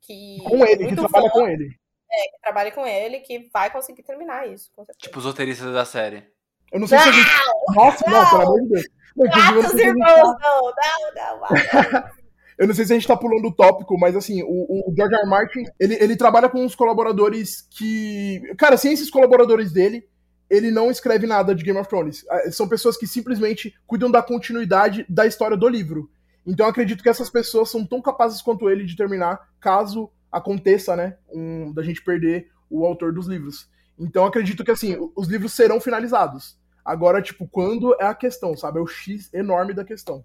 que. 0.00 0.38
Com 0.48 0.64
ele, 0.64 0.86
que 0.86 0.94
trabalha 0.94 1.28
com 1.28 1.48
ele 1.48 1.81
é, 2.12 2.30
que 2.30 2.40
trabalhe 2.42 2.70
com 2.72 2.86
ele, 2.86 3.20
que 3.20 3.50
vai 3.52 3.70
conseguir 3.70 4.02
terminar 4.02 4.48
isso. 4.48 4.70
Tipo 4.98 5.18
os 5.18 5.24
roteiristas 5.24 5.72
da 5.72 5.84
série. 5.84 6.24
Eu 6.72 6.80
não 6.80 6.86
sei 6.86 6.98
não, 6.98 7.04
se 7.04 7.10
a 7.10 7.12
gente. 7.12 7.30
Nossa, 7.74 8.10
não, 8.10 8.20
não 8.20 8.30
pelo 8.30 8.42
amor 8.42 8.60
de 8.62 8.68
Deus. 8.68 8.86
Não, 9.16 9.78
irmãos, 9.78 10.36
não, 10.40 10.72
não, 11.14 11.40
não. 11.40 12.22
Eu 12.58 12.66
não 12.68 12.74
sei 12.74 12.84
se 12.84 12.92
a 12.92 12.94
gente 12.94 13.08
tá 13.08 13.16
pulando 13.16 13.48
o 13.48 13.52
tópico, 13.52 13.98
mas 13.98 14.14
assim, 14.14 14.42
o, 14.42 14.46
o 14.46 14.94
George 14.94 15.14
R. 15.14 15.22
R. 15.22 15.28
Martin, 15.28 15.64
ele, 15.80 15.94
ele 15.94 16.16
trabalha 16.16 16.48
com 16.48 16.64
uns 16.64 16.74
colaboradores 16.74 17.66
que. 17.70 18.40
Cara, 18.56 18.76
sem 18.76 18.92
esses 18.92 19.10
colaboradores 19.10 19.72
dele, 19.72 20.06
ele 20.48 20.70
não 20.70 20.90
escreve 20.90 21.26
nada 21.26 21.54
de 21.54 21.64
Game 21.64 21.78
of 21.78 21.88
Thrones. 21.88 22.24
Ah, 22.30 22.50
são 22.50 22.68
pessoas 22.68 22.96
que 22.96 23.06
simplesmente 23.06 23.74
cuidam 23.86 24.10
da 24.10 24.22
continuidade 24.22 25.04
da 25.08 25.26
história 25.26 25.56
do 25.56 25.68
livro. 25.68 26.10
Então 26.46 26.66
eu 26.66 26.70
acredito 26.70 27.02
que 27.02 27.08
essas 27.08 27.30
pessoas 27.30 27.70
são 27.70 27.86
tão 27.86 28.02
capazes 28.02 28.42
quanto 28.42 28.68
ele 28.68 28.84
de 28.84 28.96
terminar, 28.96 29.40
caso 29.58 30.10
aconteça, 30.32 30.96
né, 30.96 31.18
um, 31.28 31.72
da 31.72 31.82
gente 31.82 32.02
perder 32.02 32.50
o 32.70 32.86
autor 32.86 33.12
dos 33.12 33.26
livros. 33.26 33.68
Então 33.98 34.24
acredito 34.24 34.64
que 34.64 34.70
assim, 34.70 34.96
os 35.14 35.28
livros 35.28 35.52
serão 35.52 35.80
finalizados. 35.80 36.58
Agora, 36.84 37.22
tipo, 37.22 37.46
quando 37.46 37.94
é 38.00 38.06
a 38.06 38.14
questão, 38.14 38.56
sabe? 38.56 38.78
É 38.78 38.82
o 38.82 38.86
X 38.86 39.32
enorme 39.32 39.72
da 39.72 39.84
questão. 39.84 40.24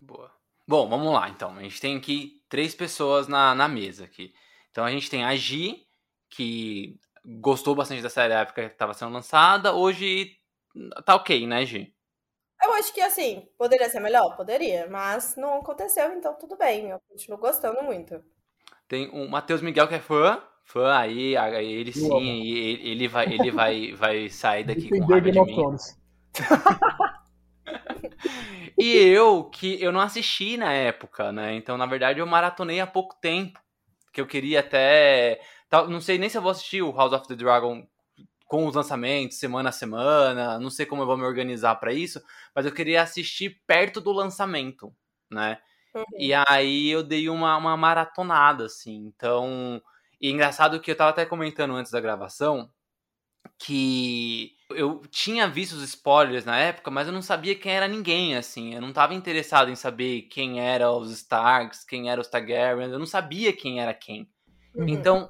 Boa. 0.00 0.32
Bom, 0.66 0.88
vamos 0.88 1.12
lá 1.12 1.28
então. 1.28 1.56
A 1.56 1.62
gente 1.62 1.80
tem 1.80 1.96
aqui 1.96 2.42
três 2.48 2.74
pessoas 2.74 3.28
na, 3.28 3.54
na 3.54 3.68
mesa 3.68 4.04
aqui. 4.04 4.34
Então 4.70 4.84
a 4.84 4.90
gente 4.90 5.10
tem 5.10 5.22
a 5.22 5.36
Gi, 5.36 5.86
que 6.28 6.98
gostou 7.24 7.74
bastante 7.74 8.02
da 8.02 8.10
série 8.10 8.32
na 8.34 8.40
época 8.40 8.66
que 8.66 8.72
estava 8.72 8.94
sendo 8.94 9.12
lançada. 9.12 9.74
Hoje 9.74 10.32
tá 11.04 11.14
ok, 11.14 11.46
né, 11.46 11.64
Gi? 11.64 11.94
Eu 12.62 12.72
acho 12.74 12.92
que 12.94 13.00
assim, 13.00 13.48
poderia 13.58 13.88
ser 13.90 14.00
melhor? 14.00 14.36
Poderia, 14.36 14.88
mas 14.88 15.36
não 15.36 15.58
aconteceu, 15.58 16.12
então 16.12 16.34
tudo 16.34 16.56
bem. 16.56 16.90
Eu 16.90 17.00
continuo 17.08 17.38
gostando 17.38 17.82
muito. 17.82 18.24
Tem 18.92 19.08
o 19.10 19.26
Matheus 19.26 19.62
Miguel 19.62 19.88
que 19.88 19.94
é 19.94 19.98
fã, 19.98 20.38
fã 20.66 20.94
aí, 20.94 21.34
ele 21.34 21.94
sim, 21.94 22.42
ele, 22.42 22.90
ele 22.90 23.08
vai, 23.08 23.24
ele 23.24 23.50
vai, 23.50 23.92
vai 23.96 24.28
sair 24.28 24.64
daqui 24.64 24.90
com 24.90 25.06
raiva 25.06 25.32
de 25.32 25.40
mim. 25.40 25.56
e 28.78 28.94
eu, 28.94 29.44
que 29.44 29.82
eu 29.82 29.90
não 29.92 30.00
assisti 30.00 30.58
na 30.58 30.74
época, 30.74 31.32
né? 31.32 31.54
Então, 31.54 31.78
na 31.78 31.86
verdade, 31.86 32.20
eu 32.20 32.26
maratonei 32.26 32.80
há 32.80 32.86
pouco 32.86 33.18
tempo. 33.18 33.58
Que 34.12 34.20
eu 34.20 34.26
queria 34.26 34.60
até. 34.60 35.40
Não 35.88 35.98
sei 35.98 36.18
nem 36.18 36.28
se 36.28 36.36
eu 36.36 36.42
vou 36.42 36.50
assistir 36.50 36.82
o 36.82 36.94
House 36.94 37.14
of 37.14 37.26
the 37.26 37.34
Dragon 37.34 37.88
com 38.46 38.66
os 38.66 38.74
lançamentos, 38.74 39.38
semana 39.38 39.70
a 39.70 39.72
semana. 39.72 40.58
Não 40.58 40.68
sei 40.68 40.84
como 40.84 41.00
eu 41.00 41.06
vou 41.06 41.16
me 41.16 41.24
organizar 41.24 41.76
para 41.76 41.94
isso. 41.94 42.20
Mas 42.54 42.66
eu 42.66 42.72
queria 42.72 43.00
assistir 43.00 43.62
perto 43.66 44.02
do 44.02 44.12
lançamento, 44.12 44.94
né? 45.30 45.56
Uhum. 45.94 46.04
E 46.18 46.32
aí 46.48 46.90
eu 46.90 47.02
dei 47.02 47.28
uma, 47.28 47.56
uma 47.56 47.76
maratonada, 47.76 48.66
assim. 48.66 48.96
Então. 48.96 49.80
E 50.20 50.30
engraçado 50.30 50.78
que 50.80 50.90
eu 50.90 50.96
tava 50.96 51.10
até 51.10 51.26
comentando 51.26 51.74
antes 51.74 51.90
da 51.90 52.00
gravação 52.00 52.70
que 53.58 54.52
eu 54.70 55.02
tinha 55.10 55.46
visto 55.46 55.72
os 55.72 55.82
spoilers 55.82 56.44
na 56.44 56.58
época, 56.58 56.90
mas 56.90 57.06
eu 57.06 57.12
não 57.12 57.22
sabia 57.22 57.54
quem 57.54 57.72
era 57.72 57.86
ninguém, 57.86 58.36
assim. 58.36 58.74
Eu 58.74 58.80
não 58.80 58.92
tava 58.92 59.14
interessado 59.14 59.70
em 59.70 59.76
saber 59.76 60.22
quem 60.22 60.60
eram 60.60 60.98
os 60.98 61.10
Starks, 61.10 61.84
quem 61.84 62.10
eram 62.10 62.22
os 62.22 62.28
Targaryens, 62.28 62.90
eu 62.90 62.98
não 62.98 63.06
sabia 63.06 63.52
quem 63.52 63.80
era 63.80 63.94
quem. 63.94 64.28
Uhum. 64.74 64.88
Então, 64.88 65.28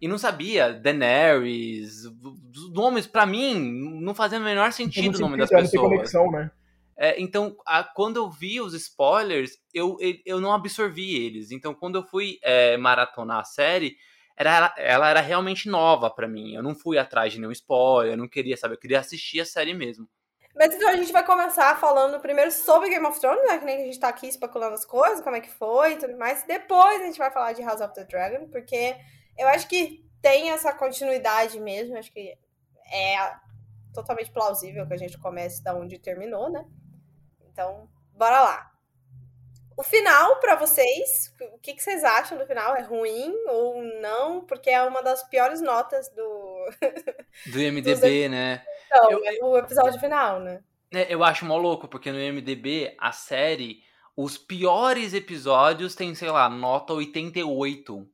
e 0.00 0.06
não 0.06 0.18
sabia 0.18 0.72
Daenerys, 0.72 2.04
os 2.04 2.72
nomes 2.72 3.06
para 3.06 3.26
mim 3.26 4.00
não 4.00 4.14
fazia 4.14 4.38
o 4.38 4.42
menor 4.42 4.72
sentido 4.72 5.16
o 5.16 5.20
nome 5.20 5.38
das 5.38 5.50
pessoas. 5.50 5.90
Conexão, 5.90 6.30
né? 6.30 6.50
É, 6.96 7.20
então, 7.20 7.56
a, 7.66 7.82
quando 7.82 8.16
eu 8.16 8.30
vi 8.30 8.60
os 8.60 8.74
spoilers, 8.74 9.58
eu, 9.72 9.96
eu 10.24 10.40
não 10.40 10.52
absorvi 10.52 11.16
eles. 11.16 11.50
Então, 11.50 11.74
quando 11.74 11.96
eu 11.96 12.02
fui 12.02 12.38
é, 12.42 12.76
maratonar 12.76 13.40
a 13.40 13.44
série, 13.44 13.96
era, 14.36 14.74
ela 14.76 15.08
era 15.08 15.20
realmente 15.20 15.68
nova 15.68 16.10
para 16.10 16.28
mim. 16.28 16.54
Eu 16.54 16.62
não 16.62 16.74
fui 16.74 16.98
atrás 16.98 17.32
de 17.32 17.40
nenhum 17.40 17.52
spoiler, 17.52 18.12
eu 18.12 18.18
não 18.18 18.28
queria 18.28 18.56
saber, 18.56 18.74
eu 18.74 18.80
queria 18.80 19.00
assistir 19.00 19.40
a 19.40 19.44
série 19.44 19.74
mesmo. 19.74 20.08
Mas 20.54 20.74
então 20.74 20.88
a 20.88 20.96
gente 20.96 21.12
vai 21.12 21.24
começar 21.24 21.78
falando 21.80 22.20
primeiro 22.20 22.50
sobre 22.50 22.90
Game 22.90 23.06
of 23.06 23.18
Thrones, 23.18 23.42
né? 23.48 23.58
Que 23.58 23.64
nem 23.64 23.82
a 23.82 23.84
gente 23.86 23.98
tá 23.98 24.08
aqui 24.08 24.26
especulando 24.26 24.74
as 24.74 24.84
coisas, 24.84 25.22
como 25.22 25.36
é 25.36 25.40
que 25.40 25.50
foi 25.50 25.94
e 25.94 25.96
tudo 25.96 26.16
mais. 26.18 26.44
Depois 26.44 27.00
a 27.00 27.06
gente 27.06 27.18
vai 27.18 27.30
falar 27.30 27.54
de 27.54 27.62
House 27.62 27.80
of 27.80 27.94
the 27.94 28.04
Dragon, 28.04 28.48
porque 28.48 28.94
eu 29.38 29.48
acho 29.48 29.66
que 29.66 30.04
tem 30.20 30.50
essa 30.50 30.72
continuidade 30.74 31.58
mesmo. 31.58 31.96
Acho 31.96 32.12
que 32.12 32.36
é 32.92 33.16
totalmente 33.94 34.30
plausível 34.30 34.86
que 34.86 34.92
a 34.92 34.98
gente 34.98 35.18
comece 35.18 35.62
da 35.62 35.74
onde 35.74 35.98
terminou, 35.98 36.50
né? 36.50 36.66
Então, 37.52 37.88
bora 38.14 38.40
lá. 38.40 38.72
O 39.76 39.82
final, 39.82 40.36
para 40.36 40.54
vocês, 40.56 41.34
o 41.52 41.58
que, 41.58 41.74
que, 41.74 41.82
vocês 41.82 42.04
acham 42.04 42.36
do 42.36 42.46
final? 42.46 42.76
É 42.76 42.82
ruim 42.82 43.34
ou 43.48 43.82
não? 44.00 44.42
Porque 44.42 44.70
é 44.70 44.82
uma 44.82 45.02
das 45.02 45.26
piores 45.28 45.60
notas 45.60 46.08
do. 46.10 46.70
Do 47.50 47.60
IMDB, 47.60 48.28
né? 48.28 48.62
Então, 48.86 49.10
eu, 49.10 49.24
é 49.24 49.38
o 49.42 49.56
episódio 49.56 49.98
final, 49.98 50.38
né? 50.38 50.62
É, 50.92 51.12
eu 51.12 51.24
acho 51.24 51.46
mó 51.46 51.56
louco, 51.56 51.88
porque 51.88 52.12
no 52.12 52.20
IMDB, 52.20 52.94
a 52.98 53.10
série, 53.10 53.82
os 54.14 54.36
piores 54.36 55.14
episódios 55.14 55.94
têm, 55.94 56.14
sei 56.14 56.30
lá, 56.30 56.48
nota 56.50 56.92
88, 56.92 58.06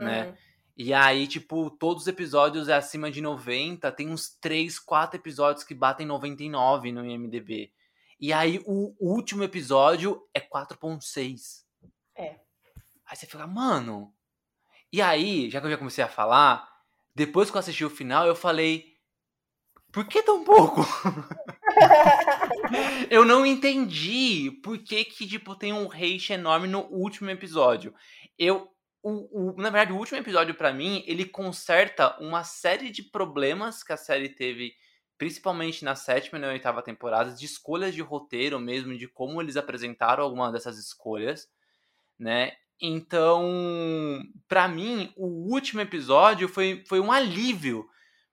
né? 0.00 0.26
Uhum. 0.26 0.34
E 0.76 0.92
aí, 0.92 1.26
tipo, 1.26 1.70
todos 1.70 2.02
os 2.02 2.08
episódios 2.08 2.68
é 2.68 2.74
acima 2.74 3.10
de 3.10 3.20
90, 3.20 3.90
tem 3.92 4.10
uns 4.10 4.28
3, 4.40 4.78
4 4.78 5.18
episódios 5.18 5.64
que 5.64 5.74
batem 5.74 6.06
99 6.06 6.92
no 6.92 7.04
IMDB. 7.04 7.72
E 8.20 8.32
aí 8.32 8.60
o 8.66 8.94
último 8.98 9.44
episódio 9.44 10.28
é 10.34 10.40
4.6. 10.40 11.64
É. 12.16 12.36
Aí 13.06 13.16
você 13.16 13.26
fica, 13.26 13.46
mano. 13.46 14.12
E 14.92 15.00
aí, 15.00 15.48
já 15.50 15.60
que 15.60 15.66
eu 15.66 15.70
já 15.70 15.78
comecei 15.78 16.02
a 16.02 16.08
falar, 16.08 16.68
depois 17.14 17.50
que 17.50 17.56
eu 17.56 17.60
assisti 17.60 17.84
o 17.84 17.90
final, 17.90 18.26
eu 18.26 18.34
falei, 18.34 18.96
por 19.92 20.06
que 20.06 20.22
tão 20.22 20.44
pouco? 20.44 20.82
eu 23.10 23.24
não 23.24 23.46
entendi 23.46 24.50
por 24.62 24.78
que 24.78 25.04
que, 25.04 25.26
tipo, 25.26 25.54
tem 25.54 25.72
um 25.72 25.90
hate 25.90 26.32
enorme 26.32 26.66
no 26.66 26.80
último 26.90 27.30
episódio. 27.30 27.94
Eu, 28.38 28.68
o, 29.02 29.52
o 29.52 29.56
na 29.56 29.70
verdade, 29.70 29.92
o 29.92 29.96
último 29.96 30.18
episódio, 30.18 30.54
para 30.54 30.72
mim, 30.72 31.02
ele 31.06 31.24
conserta 31.24 32.16
uma 32.20 32.44
série 32.44 32.90
de 32.90 33.02
problemas 33.02 33.82
que 33.82 33.92
a 33.92 33.96
série 33.96 34.28
teve 34.28 34.74
principalmente 35.18 35.84
na 35.84 35.96
sétima 35.96 36.38
e 36.38 36.40
na 36.40 36.48
oitava 36.48 36.80
temporada, 36.80 37.32
de 37.32 37.44
escolhas 37.44 37.92
de 37.94 38.00
roteiro 38.00 38.58
mesmo, 38.60 38.96
de 38.96 39.08
como 39.08 39.42
eles 39.42 39.56
apresentaram 39.56 40.22
alguma 40.22 40.52
dessas 40.52 40.78
escolhas, 40.78 41.48
né? 42.18 42.52
Então, 42.80 44.22
para 44.46 44.68
mim, 44.68 45.12
o 45.16 45.26
último 45.52 45.80
episódio 45.80 46.48
foi, 46.48 46.84
foi 46.86 47.00
um 47.00 47.10
alívio, 47.10 47.88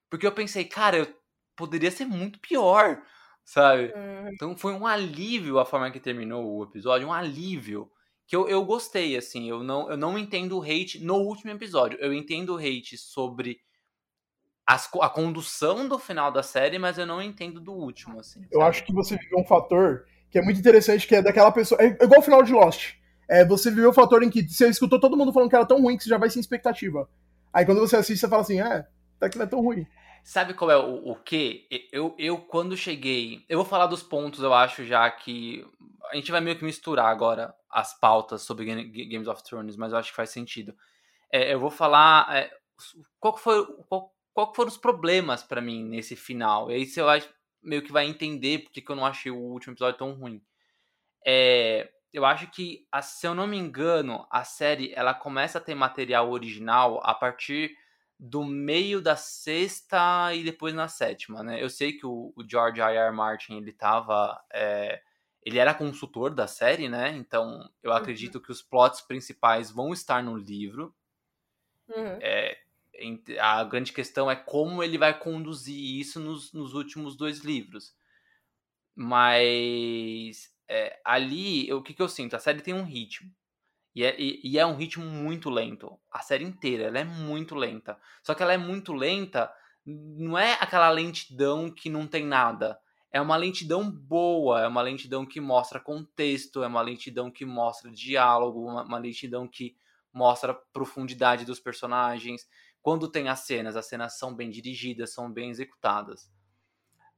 porque 0.10 0.28
eu 0.28 0.32
pensei, 0.32 0.64
cara, 0.64 0.98
eu 0.98 1.08
poderia 1.56 1.90
ser 1.90 2.06
muito 2.06 2.40
pior, 2.40 3.02
sabe? 3.44 3.92
Uhum. 3.96 4.30
Então 4.32 4.56
foi 4.56 4.74
um 4.74 4.86
alívio 4.86 5.58
a 5.58 5.66
forma 5.66 5.90
que 5.90 6.00
terminou 6.00 6.46
o 6.46 6.64
episódio, 6.64 7.08
um 7.08 7.14
alívio 7.14 7.90
que 8.28 8.36
eu, 8.36 8.48
eu 8.48 8.64
gostei, 8.64 9.16
assim, 9.16 9.50
eu 9.50 9.64
não, 9.64 9.90
eu 9.90 9.98
não 9.98 10.18
entendo 10.18 10.58
o 10.58 10.64
hate 10.64 11.04
no 11.04 11.16
último 11.16 11.52
episódio, 11.52 11.98
eu 12.00 12.14
entendo 12.14 12.56
o 12.56 12.58
hate 12.58 12.98
sobre 12.98 13.60
as, 14.66 14.90
a 15.02 15.10
condução 15.10 15.88
do 15.88 16.00
final 16.00 16.32
da 16.32 16.42
série, 16.42 16.80
mas 16.80 16.98
eu 16.98 17.06
não 17.06 17.22
entendo 17.22 17.60
do 17.60 17.74
último, 17.74 18.20
assim. 18.20 18.46
Eu 18.52 18.62
acho 18.62 18.84
que 18.84 18.94
você 18.94 19.16
viveu 19.18 19.40
um 19.40 19.46
fator 19.46 20.06
que 20.32 20.40
é 20.40 20.42
muito 20.42 20.60
interessante, 20.60 21.08
que 21.08 21.16
é 21.16 21.22
daquela 21.22 21.52
pessoa. 21.52 21.80
É 21.82 22.04
igual 22.04 22.20
o 22.20 22.24
final 22.24 22.42
de 22.42 22.52
Lost. 22.52 22.94
É, 23.28 23.46
você 23.46 23.70
viveu 23.70 23.90
o 23.90 23.94
fator 23.94 24.24
em 24.24 24.30
que 24.30 24.48
você 24.48 24.68
escutou 24.68 25.00
todo 25.00 25.18
mundo 25.18 25.32
falando 25.32 25.50
que 25.50 25.56
era 25.56 25.66
tão 25.66 25.82
ruim 25.82 25.98
que 25.98 26.04
você 26.04 26.10
já 26.10 26.18
vai 26.18 26.30
sem 26.30 26.40
expectativa. 26.40 27.10
Aí 27.54 27.66
quando 27.66 27.80
você 27.80 27.96
assiste, 27.96 28.20
você 28.20 28.28
fala 28.28 28.42
assim, 28.42 28.60
é, 28.60 28.88
até 29.18 29.30
que 29.30 29.38
não 29.38 29.46
é 29.46 29.50
tão 29.50 29.62
ruim. 29.62 29.88
Sabe 30.24 30.56
qual 30.56 30.72
é 30.72 30.78
o, 30.78 31.12
o 31.12 31.16
que? 31.16 31.68
Eu, 31.92 32.16
eu, 32.18 32.40
quando 32.40 32.76
cheguei. 32.76 33.46
Eu 33.48 33.60
vou 33.60 33.66
falar 33.66 33.86
dos 33.86 34.02
pontos, 34.02 34.42
eu 34.42 34.54
acho, 34.54 34.84
já 34.84 35.10
que. 35.12 35.64
A 36.12 36.16
gente 36.16 36.32
vai 36.32 36.42
meio 36.42 36.58
que 36.58 36.66
misturar 36.66 37.06
agora 37.06 37.54
as 37.70 37.98
pautas 38.00 38.42
sobre 38.42 38.66
Games 39.06 39.28
of 39.28 39.44
Thrones, 39.44 39.78
mas 39.78 39.92
eu 39.92 40.00
acho 40.00 40.10
que 40.10 40.16
faz 40.16 40.32
sentido. 40.32 40.76
É, 41.32 41.54
eu 41.54 41.60
vou 41.60 41.70
falar. 41.70 42.36
É, 42.36 42.52
qual 43.20 43.38
foi. 43.38 43.64
Qual, 43.88 44.15
qual 44.36 44.54
foram 44.54 44.68
os 44.68 44.78
problemas 44.78 45.44
para 45.44 45.62
mim 45.62 45.86
nesse 45.86 46.14
final. 46.14 46.70
E 46.70 46.76
aí 46.76 46.86
você 46.86 47.02
vai, 47.02 47.24
meio 47.64 47.82
que 47.82 47.92
vai 47.92 48.06
entender 48.06 48.60
porque 48.60 48.82
que 48.82 48.92
eu 48.92 48.96
não 48.96 49.06
achei 49.06 49.32
o 49.32 49.38
último 49.38 49.72
episódio 49.72 49.98
tão 49.98 50.12
ruim. 50.12 50.44
É, 51.26 51.90
eu 52.12 52.26
acho 52.26 52.52
que, 52.52 52.86
se 53.02 53.26
eu 53.26 53.34
não 53.34 53.48
me 53.48 53.58
engano, 53.58 54.28
a 54.30 54.44
série 54.44 54.92
ela 54.94 55.14
começa 55.14 55.58
a 55.58 55.62
ter 55.62 55.74
material 55.74 56.30
original 56.30 57.00
a 57.02 57.14
partir 57.16 57.78
do 58.20 58.44
meio 58.44 59.02
da 59.02 59.16
sexta 59.16 60.34
e 60.34 60.44
depois 60.44 60.74
na 60.74 60.90
sétima, 60.90 61.42
né? 61.42 61.64
Eu 61.64 61.70
sei 61.70 61.94
que 61.94 62.06
o, 62.06 62.34
o 62.36 62.44
George 62.46 62.82
R. 62.82 62.94
R. 62.94 63.16
Martin 63.16 63.56
ele 63.56 63.72
tava, 63.72 64.38
é, 64.52 65.02
ele 65.44 65.60
era 65.60 65.74
consultor 65.74 66.36
da 66.36 66.46
série, 66.46 66.90
né? 66.90 67.16
Então 67.16 67.70
eu 67.82 67.92
uhum. 67.92 67.98
acredito 67.98 68.42
que 68.42 68.52
os 68.52 68.62
plots 68.62 69.00
principais 69.00 69.72
vão 69.72 69.94
estar 69.94 70.22
no 70.22 70.36
livro. 70.36 70.94
Uhum. 71.88 72.18
É, 72.20 72.65
a 73.40 73.64
grande 73.64 73.94
questão 73.94 74.30
é 74.30 74.36
como 74.36 74.84
ele 74.84 74.98
vai 74.98 75.18
conduzir 75.18 76.00
isso 76.00 76.20
nos, 76.20 76.54
nos 76.54 76.74
últimos 76.74 77.16
dois 77.16 77.40
livros. 77.40 77.96
Mas 78.96 80.50
é, 80.68 81.00
ali, 81.04 81.72
o 81.74 81.82
que, 81.82 81.94
que 81.94 82.02
eu 82.02 82.10
sinto? 82.10 82.36
A 82.36 82.40
série 82.40 82.62
tem 82.62 82.74
um 82.74 82.84
ritmo. 82.84 83.32
E 83.96 84.04
é, 84.04 84.20
e, 84.20 84.42
e 84.44 84.60
é, 84.60 84.66
um 84.66 84.76
ritmo 84.76 85.06
muito 85.06 85.50
lento. 85.50 85.98
A 86.12 86.22
série 86.22 86.44
inteira, 86.44 86.84
ela 86.86 87.00
é 87.00 87.04
muito 87.04 87.56
lenta. 87.56 87.98
Só 88.22 88.34
que 88.34 88.44
ela 88.44 88.54
é 88.54 88.58
muito 88.58 88.94
lenta, 88.94 89.52
não 89.86 90.38
é 90.38 90.54
aquela 90.54 90.90
lentidão 90.90 91.72
que 91.72 91.90
não 91.90 92.06
tem 92.06 92.26
nada. 92.26 92.80
É 93.12 93.22
uma 93.22 93.38
lentidão 93.38 93.90
boa, 93.90 94.62
é 94.62 94.68
uma 94.68 94.82
lentidão 94.82 95.26
que 95.26 95.40
mostra 95.40 95.80
contexto, 95.80 96.62
é 96.64 96.68
uma 96.68 96.82
lentidão 96.82 97.32
que 97.32 97.46
mostra 97.46 97.90
diálogo, 97.90 98.66
uma, 98.66 98.84
uma 98.84 98.98
lentidão 98.98 99.48
que 99.48 99.78
mostra 100.12 100.54
profundidade 100.54 101.46
dos 101.46 101.60
personagens. 101.60 102.46
Quando 102.86 103.10
tem 103.10 103.30
as 103.30 103.40
cenas, 103.40 103.76
as 103.76 103.88
cenas 103.88 104.16
são 104.20 104.36
bem 104.36 104.52
dirigidas, 104.52 105.12
são 105.12 105.34
bem 105.34 105.50
executadas. 105.50 106.32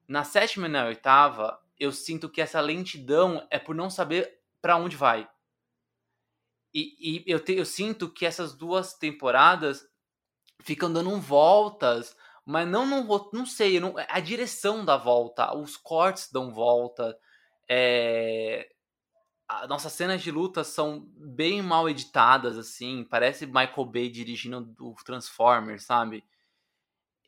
Na 0.08 0.23
sétima 0.23 0.65
e 0.65 0.69
na 0.69 0.86
oitava, 0.86 1.62
eu 1.77 1.91
sinto 1.91 2.30
que 2.30 2.39
essa 2.39 2.62
lentidão 2.62 3.45
é 3.51 3.60
por 3.60 3.75
não 3.75 3.89
saber 3.89 4.39
para 4.62 4.77
onde 4.77 4.95
vai. 4.95 5.30
E, 6.73 6.95
e 7.01 7.23
eu, 7.27 7.43
te, 7.43 7.51
eu 7.51 7.65
sinto 7.65 8.10
que 8.10 8.25
essas 8.25 8.56
duas 8.56 8.93
temporadas 8.93 9.86
ficam 10.62 10.89
dando 10.89 11.19
voltas, 11.19 12.15
mas 12.45 12.65
não, 12.65 12.86
não, 12.86 13.30
não 13.34 13.45
sei, 13.45 13.77
não, 13.77 13.93
a 14.08 14.21
direção 14.21 14.86
da 14.86 14.95
volta, 14.95 15.53
os 15.53 15.75
cortes 15.75 16.32
dão 16.32 16.53
volta, 16.53 17.19
é, 17.67 18.73
nossas 19.67 19.93
cenas 19.93 20.21
de 20.21 20.31
luta 20.31 20.63
são 20.63 21.07
bem 21.15 21.62
mal 21.62 21.89
editadas, 21.89 22.57
assim. 22.57 23.03
Parece 23.03 23.45
Michael 23.45 23.86
Bay 23.86 24.10
dirigindo 24.10 24.75
o 24.79 24.93
Transformers, 25.05 25.83
sabe? 25.83 26.23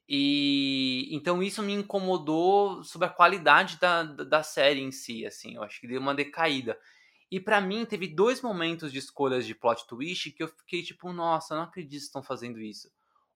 E 0.08 1.08
então 1.12 1.42
isso 1.42 1.62
me 1.62 1.74
incomodou 1.74 2.84
sobre 2.84 3.08
a 3.08 3.12
qualidade 3.12 3.78
da, 3.80 4.04
da 4.04 4.44
série 4.44 4.82
em 4.82 4.92
si, 4.92 5.26
assim. 5.26 5.56
Eu 5.56 5.64
acho 5.64 5.80
que 5.80 5.88
deu 5.88 6.02
uma 6.02 6.16
decaída. 6.16 6.78
E 7.32 7.40
para 7.40 7.62
mim 7.62 7.86
teve 7.86 8.08
dois 8.08 8.42
momentos 8.42 8.92
de 8.92 8.98
escolhas 8.98 9.46
de 9.46 9.54
plot 9.54 9.86
twist 9.88 10.32
que 10.32 10.42
eu 10.42 10.48
fiquei 10.48 10.82
tipo, 10.82 11.14
nossa, 11.14 11.56
não 11.56 11.64
acredito 11.64 12.00
que 12.00 12.06
estão 12.06 12.24
fazendo 12.24 12.60
isso. 12.60 12.92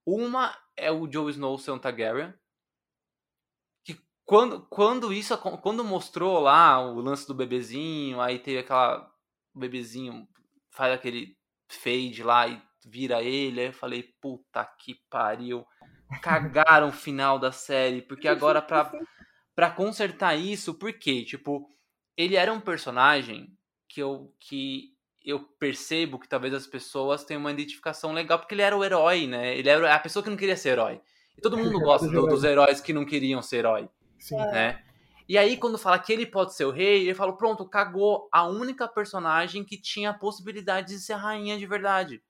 Uma 0.05 0.57
é 0.75 0.91
o 0.91 1.09
Joe 1.09 1.31
Snow 1.31 1.57
ser 1.57 1.71
um 1.71 1.79
Targaryen, 1.79 2.33
quando, 4.25 4.62
quando 4.69 5.13
isso 5.13 5.38
quando 5.38 5.83
mostrou 5.83 6.39
lá 6.39 6.79
o 6.79 6.99
lance 6.99 7.27
do 7.27 7.33
bebezinho, 7.33 8.21
aí 8.21 8.39
teve 8.39 8.59
aquela 8.59 9.12
o 9.53 9.59
bebezinho 9.59 10.27
faz 10.71 10.93
aquele 10.93 11.38
fade 11.67 12.23
lá 12.23 12.47
e 12.47 12.62
vira 12.86 13.21
ele, 13.21 13.62
aí 13.62 13.67
eu 13.67 13.73
falei, 13.73 14.03
puta 14.21 14.65
que 14.79 14.95
pariu. 15.09 15.65
Cagaram 16.21 16.89
o 16.89 16.93
final 16.93 17.39
da 17.39 17.51
série, 17.51 18.01
porque 18.01 18.27
agora 18.27 18.62
pra, 18.62 18.91
pra 19.55 19.71
consertar 19.71 20.36
isso, 20.36 20.73
porque, 20.73 21.23
tipo, 21.23 21.69
ele 22.17 22.36
era 22.36 22.51
um 22.51 22.59
personagem 22.59 23.57
que 23.88 24.01
eu, 24.01 24.33
que 24.39 24.93
eu 25.23 25.39
percebo 25.39 26.19
que 26.19 26.27
talvez 26.27 26.53
as 26.53 26.67
pessoas 26.67 27.23
tenham 27.23 27.39
uma 27.39 27.51
identificação 27.51 28.13
legal, 28.13 28.38
porque 28.38 28.53
ele 28.53 28.62
era 28.62 28.77
o 28.77 28.83
herói, 28.83 29.25
né? 29.25 29.57
Ele 29.57 29.69
era 29.69 29.93
a 29.93 29.99
pessoa 29.99 30.21
que 30.21 30.29
não 30.29 30.38
queria 30.38 30.57
ser 30.57 30.69
herói. 30.69 31.01
E 31.38 31.41
todo 31.41 31.57
mundo 31.57 31.79
gosta 31.81 32.07
do, 32.07 32.27
dos 32.27 32.43
heróis 32.43 32.79
que 32.81 32.93
não 32.93 33.05
queriam 33.05 33.41
ser 33.41 33.57
herói. 33.57 33.89
Sim. 34.23 34.38
Né? 34.38 34.81
E 35.27 35.38
aí, 35.38 35.57
quando 35.57 35.77
fala 35.77 35.99
que 35.99 36.13
ele 36.13 36.25
pode 36.25 36.53
ser 36.53 36.63
o 36.63 36.71
rei, 36.71 37.01
ele 37.01 37.13
fala: 37.13 37.36
pronto, 37.36 37.67
cagou 37.67 38.29
a 38.31 38.45
única 38.45 38.88
personagem 38.88 39.65
que 39.65 39.77
tinha 39.77 40.12
a 40.12 40.13
possibilidade 40.13 40.93
de 40.93 40.99
ser 40.99 41.15
rainha 41.15 41.57
de 41.57 41.65
verdade. 41.65 42.23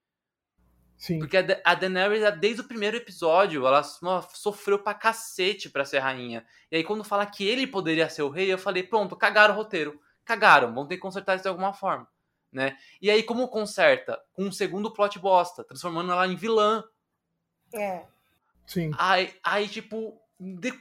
Sim. 0.98 1.20
Porque 1.20 1.38
a 1.38 1.76
Daenerys, 1.76 2.40
desde 2.40 2.62
o 2.62 2.68
primeiro 2.68 2.98
episódio, 2.98 3.68
ela 3.68 3.84
sofreu 3.84 4.80
pra 4.80 4.96
cacete 4.96 5.70
pra 5.70 5.86
ser 5.86 6.00
rainha. 6.00 6.44
E 6.72 6.78
aí, 6.78 6.84
quando 6.84 7.04
fala 7.04 7.28
que 7.28 7.48
ele 7.48 7.68
poderia 7.68 8.10
ser 8.10 8.24
o 8.24 8.30
rei, 8.30 8.52
eu 8.52 8.58
falei: 8.58 8.82
pronto, 8.82 9.16
cagaram 9.16 9.54
o 9.54 9.58
roteiro. 9.58 10.02
Cagaram, 10.26 10.74
vão 10.74 10.88
ter 10.88 10.96
que 10.96 11.02
consertar 11.02 11.36
isso 11.36 11.44
de 11.44 11.50
alguma 11.50 11.74
forma. 11.74 12.08
Né? 12.52 12.76
E 13.00 13.12
aí, 13.12 13.22
como 13.22 13.48
conserta? 13.50 14.20
Com 14.34 14.46
um 14.46 14.52
segundo 14.52 14.92
plot 14.92 15.20
bosta, 15.20 15.64
transformando 15.64 16.12
ela 16.12 16.28
em 16.28 16.36
vilã. 16.36 16.84
É. 17.72 18.06
Sim. 18.66 18.92
Aí, 18.98 19.32
aí 19.44 19.68
tipo, 19.68 20.20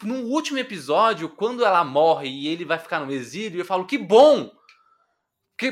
no 0.05 0.27
último 0.27 0.59
episódio, 0.59 1.29
quando 1.29 1.64
ela 1.64 1.85
morre 1.85 2.29
e 2.29 2.48
ele 2.48 2.64
vai 2.64 2.79
ficar 2.79 3.01
no 3.01 3.12
exílio, 3.12 3.61
eu 3.61 3.64
falo, 3.64 3.87
que 3.87 3.96
bom! 3.98 4.51
Que, 5.57 5.70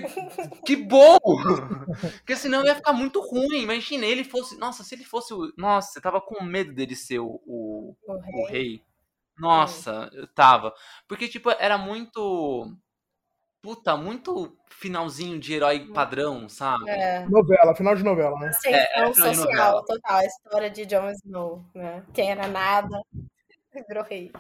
que 0.64 0.76
bom! 0.76 1.18
Porque 2.20 2.37
senão 2.37 2.64
ia 2.64 2.76
ficar 2.76 2.92
muito 2.92 3.20
ruim. 3.20 3.62
Imagina, 3.62 4.07
ele 4.07 4.22
fosse. 4.22 4.57
Nossa, 4.57 4.85
se 4.85 4.94
ele 4.94 5.05
fosse 5.05 5.35
o. 5.35 5.53
Nossa, 5.57 5.98
eu 5.98 6.03
tava 6.03 6.20
com 6.20 6.44
medo 6.44 6.72
dele 6.72 6.94
ser 6.94 7.18
o, 7.18 7.40
o, 7.44 7.96
o, 8.07 8.12
rei. 8.20 8.33
o 8.33 8.46
rei. 8.46 8.85
Nossa, 9.37 10.09
eu 10.12 10.29
tava. 10.29 10.72
Porque, 11.09 11.26
tipo, 11.26 11.50
era 11.50 11.76
muito. 11.76 12.72
Puta, 13.62 13.96
muito 13.96 14.57
finalzinho 14.70 15.38
de 15.38 15.53
herói 15.53 15.81
Hum. 15.81 15.92
padrão, 15.92 16.48
sabe? 16.48 16.88
É. 16.88 17.26
Novela, 17.29 17.74
final 17.74 17.94
de 17.94 18.03
novela, 18.05 18.38
né? 18.38 18.48
Ascensão 18.48 18.81
É, 18.81 19.09
é, 19.09 19.12
social, 19.12 19.85
total. 19.85 20.16
A 20.16 20.24
história 20.24 20.70
de 20.70 20.87
Jon 20.87 21.11
Snow, 21.11 21.64
né? 21.74 22.03
Quem 22.14 22.31
era 22.31 22.46
nada, 22.48 23.03
virou 23.88 24.04
rei. 24.04 24.30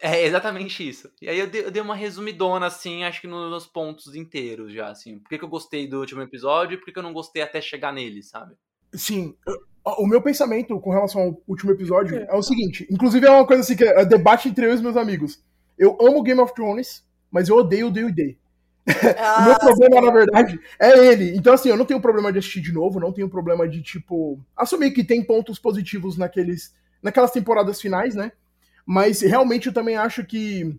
É 0.00 0.24
exatamente 0.24 0.86
isso. 0.88 1.10
E 1.20 1.28
aí 1.28 1.38
eu 1.38 1.46
dei, 1.48 1.64
eu 1.64 1.70
dei 1.70 1.82
uma 1.82 1.94
resumidona, 1.94 2.66
assim, 2.66 3.04
acho 3.04 3.20
que 3.20 3.26
no- 3.26 3.50
nos 3.50 3.66
pontos 3.66 4.14
inteiros 4.14 4.72
já, 4.72 4.88
assim. 4.88 5.18
Por 5.18 5.28
que, 5.28 5.38
que 5.38 5.44
eu 5.44 5.48
gostei 5.48 5.88
do 5.88 6.00
último 6.00 6.22
episódio 6.22 6.74
e 6.74 6.76
por 6.78 6.86
que, 6.86 6.92
que 6.92 6.98
eu 6.98 7.02
não 7.02 7.12
gostei 7.12 7.42
até 7.42 7.60
chegar 7.60 7.92
nele, 7.92 8.22
sabe? 8.22 8.54
Sim, 8.92 9.36
o 9.84 10.06
meu 10.06 10.20
pensamento 10.20 10.78
com 10.80 10.90
relação 10.90 11.22
ao 11.22 11.42
último 11.46 11.70
episódio 11.72 12.16
é 12.18 12.34
o 12.34 12.42
seguinte: 12.42 12.86
inclusive 12.90 13.26
é 13.26 13.30
uma 13.30 13.46
coisa 13.46 13.62
assim 13.62 13.76
que 13.76 13.84
é 13.84 14.04
debate 14.04 14.48
entre 14.48 14.66
eu 14.66 14.72
e 14.72 14.74
os 14.74 14.80
meus 14.80 14.96
amigos. 14.96 15.42
Eu 15.78 15.96
amo 16.00 16.22
Game 16.22 16.40
of 16.40 16.52
Thrones, 16.54 17.06
mas 17.30 17.48
eu 17.48 17.56
odeio 17.56 17.86
o 17.88 17.90
D&D. 17.90 18.36
O 19.38 19.42
meu 19.42 19.54
Ah, 19.54 19.58
problema, 19.58 20.00
sim. 20.00 20.06
na 20.06 20.12
verdade, 20.12 20.60
é 20.78 21.06
ele. 21.06 21.36
Então, 21.36 21.52
assim, 21.52 21.68
eu 21.68 21.76
não 21.76 21.84
tenho 21.84 22.00
problema 22.00 22.32
de 22.32 22.38
assistir 22.38 22.60
de 22.60 22.72
novo, 22.72 22.98
não 22.98 23.12
tenho 23.12 23.28
problema 23.28 23.68
de, 23.68 23.80
tipo, 23.82 24.38
assumir 24.56 24.90
que 24.90 25.04
tem 25.04 25.22
pontos 25.22 25.58
positivos 25.58 26.16
naqueles, 26.18 26.74
naquelas 27.02 27.30
temporadas 27.30 27.80
finais, 27.80 28.14
né? 28.14 28.32
Mas 28.84 29.20
realmente 29.20 29.68
eu 29.68 29.72
também 29.72 29.96
acho 29.96 30.24
que 30.24 30.76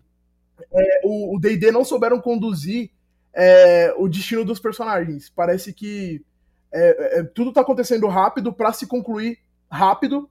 é, 0.72 1.00
o 1.04 1.38
D&D 1.40 1.70
não 1.70 1.84
souberam 1.84 2.20
conduzir 2.20 2.90
é, 3.34 3.94
o 3.96 4.08
destino 4.08 4.44
dos 4.44 4.60
personagens. 4.60 5.30
Parece 5.30 5.72
que 5.72 6.24
é, 6.72 7.18
é, 7.18 7.22
tudo 7.22 7.52
tá 7.52 7.60
acontecendo 7.60 8.06
rápido 8.08 8.52
pra 8.52 8.72
se 8.72 8.86
concluir 8.86 9.38
rápido 9.70 10.28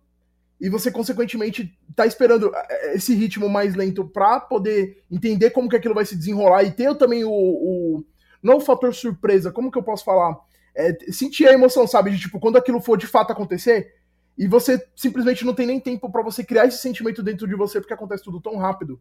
e 0.60 0.70
você, 0.70 0.92
consequentemente, 0.92 1.76
tá 1.96 2.06
esperando 2.06 2.52
é, 2.56 2.96
esse 2.96 3.16
ritmo 3.16 3.50
mais 3.50 3.74
lento 3.74 4.06
pra 4.06 4.40
poder 4.40 5.04
entender 5.10 5.50
como 5.50 5.68
que 5.68 5.76
aquilo 5.76 5.96
vai 5.96 6.06
se 6.06 6.16
desenrolar 6.16 6.64
e 6.64 6.72
ter 6.72 6.96
também 6.96 7.24
o, 7.24 7.32
o 7.32 8.06
não 8.44 8.58
o 8.58 8.62
fator 8.62 8.94
surpresa, 8.94 9.52
como 9.52 9.72
que 9.72 9.78
eu 9.78 9.84
posso 9.84 10.04
falar? 10.04 10.38
É, 10.76 10.96
sentir 11.12 11.48
a 11.48 11.54
emoção, 11.54 11.86
sabe? 11.86 12.12
De 12.12 12.20
tipo, 12.20 12.40
quando 12.40 12.58
aquilo 12.58 12.80
for 12.80 12.98
de 12.98 13.08
fato 13.08 13.32
acontecer, 13.32 13.94
e 14.38 14.48
você 14.48 14.84
simplesmente 14.96 15.46
não 15.46 15.54
tem 15.54 15.68
nem 15.68 15.80
tempo 15.80 16.12
pra 16.12 16.24
você 16.24 16.44
criar 16.44 16.66
esse 16.66 16.78
sentimento 16.80 17.24
dentro 17.24 17.48
de 17.48 17.56
você, 17.56 17.80
porque 17.80 17.94
acontece 17.94 18.24
tudo 18.24 18.42
tão 18.42 18.58
rápido, 18.58 19.00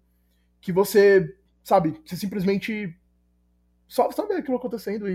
que 0.61 0.73
você, 0.73 1.37
sabe, 1.65 2.01
você 2.05 2.17
simplesmente 2.17 2.95
só, 3.89 4.09
vê 4.27 4.35
aquilo 4.35 4.57
acontecendo 4.57 5.09
e, 5.09 5.15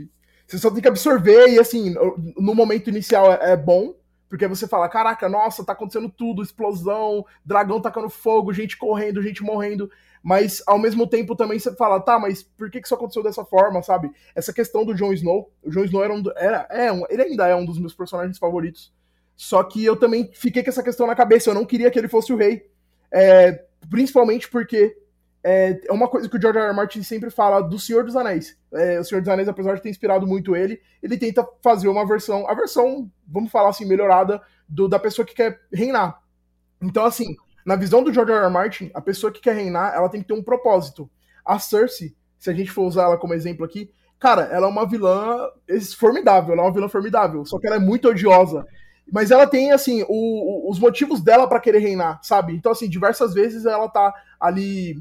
e 0.00 0.08
você 0.46 0.58
só 0.58 0.70
tem 0.70 0.80
que 0.80 0.88
absorver, 0.88 1.48
e 1.48 1.58
assim, 1.58 1.90
no- 1.90 2.54
momento 2.54 2.88
inicial 2.88 3.32
é, 3.32 3.52
é 3.52 3.56
bom, 3.56 3.94
porque 4.28 4.46
você 4.46 4.68
fala, 4.68 4.88
caraca, 4.88 5.28
nossa, 5.28 5.64
tá 5.64 5.72
acontecendo 5.72 6.08
tudo, 6.08 6.42
explosão, 6.42 7.24
dragão 7.44 7.80
tacando 7.80 8.10
fogo, 8.10 8.52
gente 8.52 8.76
correndo, 8.76 9.22
gente 9.22 9.42
morrendo, 9.42 9.90
mas 10.22 10.62
ao 10.66 10.78
mesmo 10.78 11.06
tempo 11.06 11.34
também 11.34 11.58
você 11.58 11.74
fala, 11.74 12.00
tá, 12.00 12.18
mas 12.18 12.42
por 12.42 12.70
que 12.70 12.80
que 12.80 12.86
isso 12.86 12.94
aconteceu 12.94 13.22
dessa 13.22 13.44
forma, 13.44 13.82
sabe? 13.82 14.10
Essa 14.34 14.52
questão 14.52 14.84
do 14.84 14.94
Jon 14.94 15.12
Snow, 15.12 15.50
o 15.62 15.70
Jon 15.70 15.84
Snow 15.84 16.04
era 16.04 16.12
um, 16.14 16.22
era, 16.36 16.66
é 16.70 16.92
um, 16.92 17.04
ele 17.08 17.22
ainda 17.22 17.46
é 17.46 17.54
um 17.54 17.64
dos 17.64 17.78
meus 17.78 17.94
personagens 17.94 18.38
favoritos, 18.38 18.92
só 19.38 19.62
que 19.62 19.84
eu 19.84 19.94
também 19.94 20.28
fiquei 20.34 20.64
com 20.64 20.68
essa 20.68 20.82
questão 20.82 21.06
na 21.06 21.14
cabeça, 21.14 21.48
eu 21.48 21.54
não 21.54 21.64
queria 21.64 21.92
que 21.92 21.98
ele 21.98 22.08
fosse 22.08 22.32
o 22.32 22.36
rei, 22.36 22.68
é, 23.12 23.64
principalmente 23.88 24.50
porque 24.50 24.96
é, 25.44 25.80
é 25.88 25.92
uma 25.92 26.08
coisa 26.08 26.28
que 26.28 26.36
o 26.36 26.40
George 26.40 26.58
R. 26.58 26.66
R. 26.66 26.74
Martin 26.74 27.04
sempre 27.04 27.30
fala 27.30 27.60
do 27.60 27.78
Senhor 27.78 28.04
dos 28.04 28.16
Anéis. 28.16 28.58
É, 28.74 28.98
o 28.98 29.04
Senhor 29.04 29.20
dos 29.20 29.28
Anéis, 29.28 29.48
apesar 29.48 29.76
de 29.76 29.80
ter 29.80 29.90
inspirado 29.90 30.26
muito 30.26 30.56
ele, 30.56 30.80
ele 31.00 31.16
tenta 31.16 31.46
fazer 31.62 31.86
uma 31.86 32.04
versão, 32.04 32.48
a 32.48 32.54
versão, 32.54 33.08
vamos 33.28 33.52
falar 33.52 33.68
assim, 33.68 33.86
melhorada 33.86 34.42
do, 34.68 34.88
da 34.88 34.98
pessoa 34.98 35.24
que 35.24 35.36
quer 35.36 35.60
reinar. 35.72 36.20
Então, 36.82 37.04
assim, 37.04 37.36
na 37.64 37.76
visão 37.76 38.02
do 38.02 38.12
George 38.12 38.32
R. 38.32 38.40
R. 38.40 38.50
Martin, 38.50 38.90
a 38.92 39.00
pessoa 39.00 39.32
que 39.32 39.40
quer 39.40 39.54
reinar, 39.54 39.94
ela 39.94 40.08
tem 40.08 40.20
que 40.20 40.26
ter 40.26 40.34
um 40.34 40.42
propósito. 40.42 41.08
A 41.44 41.60
Cersei, 41.60 42.16
se 42.40 42.50
a 42.50 42.52
gente 42.52 42.72
for 42.72 42.82
usar 42.82 43.04
ela 43.04 43.16
como 43.16 43.34
exemplo 43.34 43.64
aqui, 43.64 43.88
cara, 44.18 44.42
ela 44.46 44.66
é 44.66 44.70
uma 44.70 44.84
vilã 44.84 45.48
formidável, 45.96 46.54
ela 46.54 46.62
é 46.62 46.66
uma 46.66 46.74
vilã 46.74 46.88
formidável, 46.88 47.44
só 47.44 47.56
que 47.60 47.68
ela 47.68 47.76
é 47.76 47.80
muito 47.80 48.08
odiosa. 48.08 48.66
Mas 49.10 49.30
ela 49.30 49.46
tem, 49.46 49.72
assim, 49.72 50.04
o- 50.08 50.70
os 50.70 50.78
motivos 50.78 51.20
dela 51.22 51.48
pra 51.48 51.60
querer 51.60 51.78
reinar, 51.78 52.20
sabe? 52.22 52.54
Então, 52.54 52.72
assim, 52.72 52.88
diversas 52.88 53.32
vezes 53.34 53.64
ela 53.64 53.88
tá 53.88 54.12
ali 54.40 54.98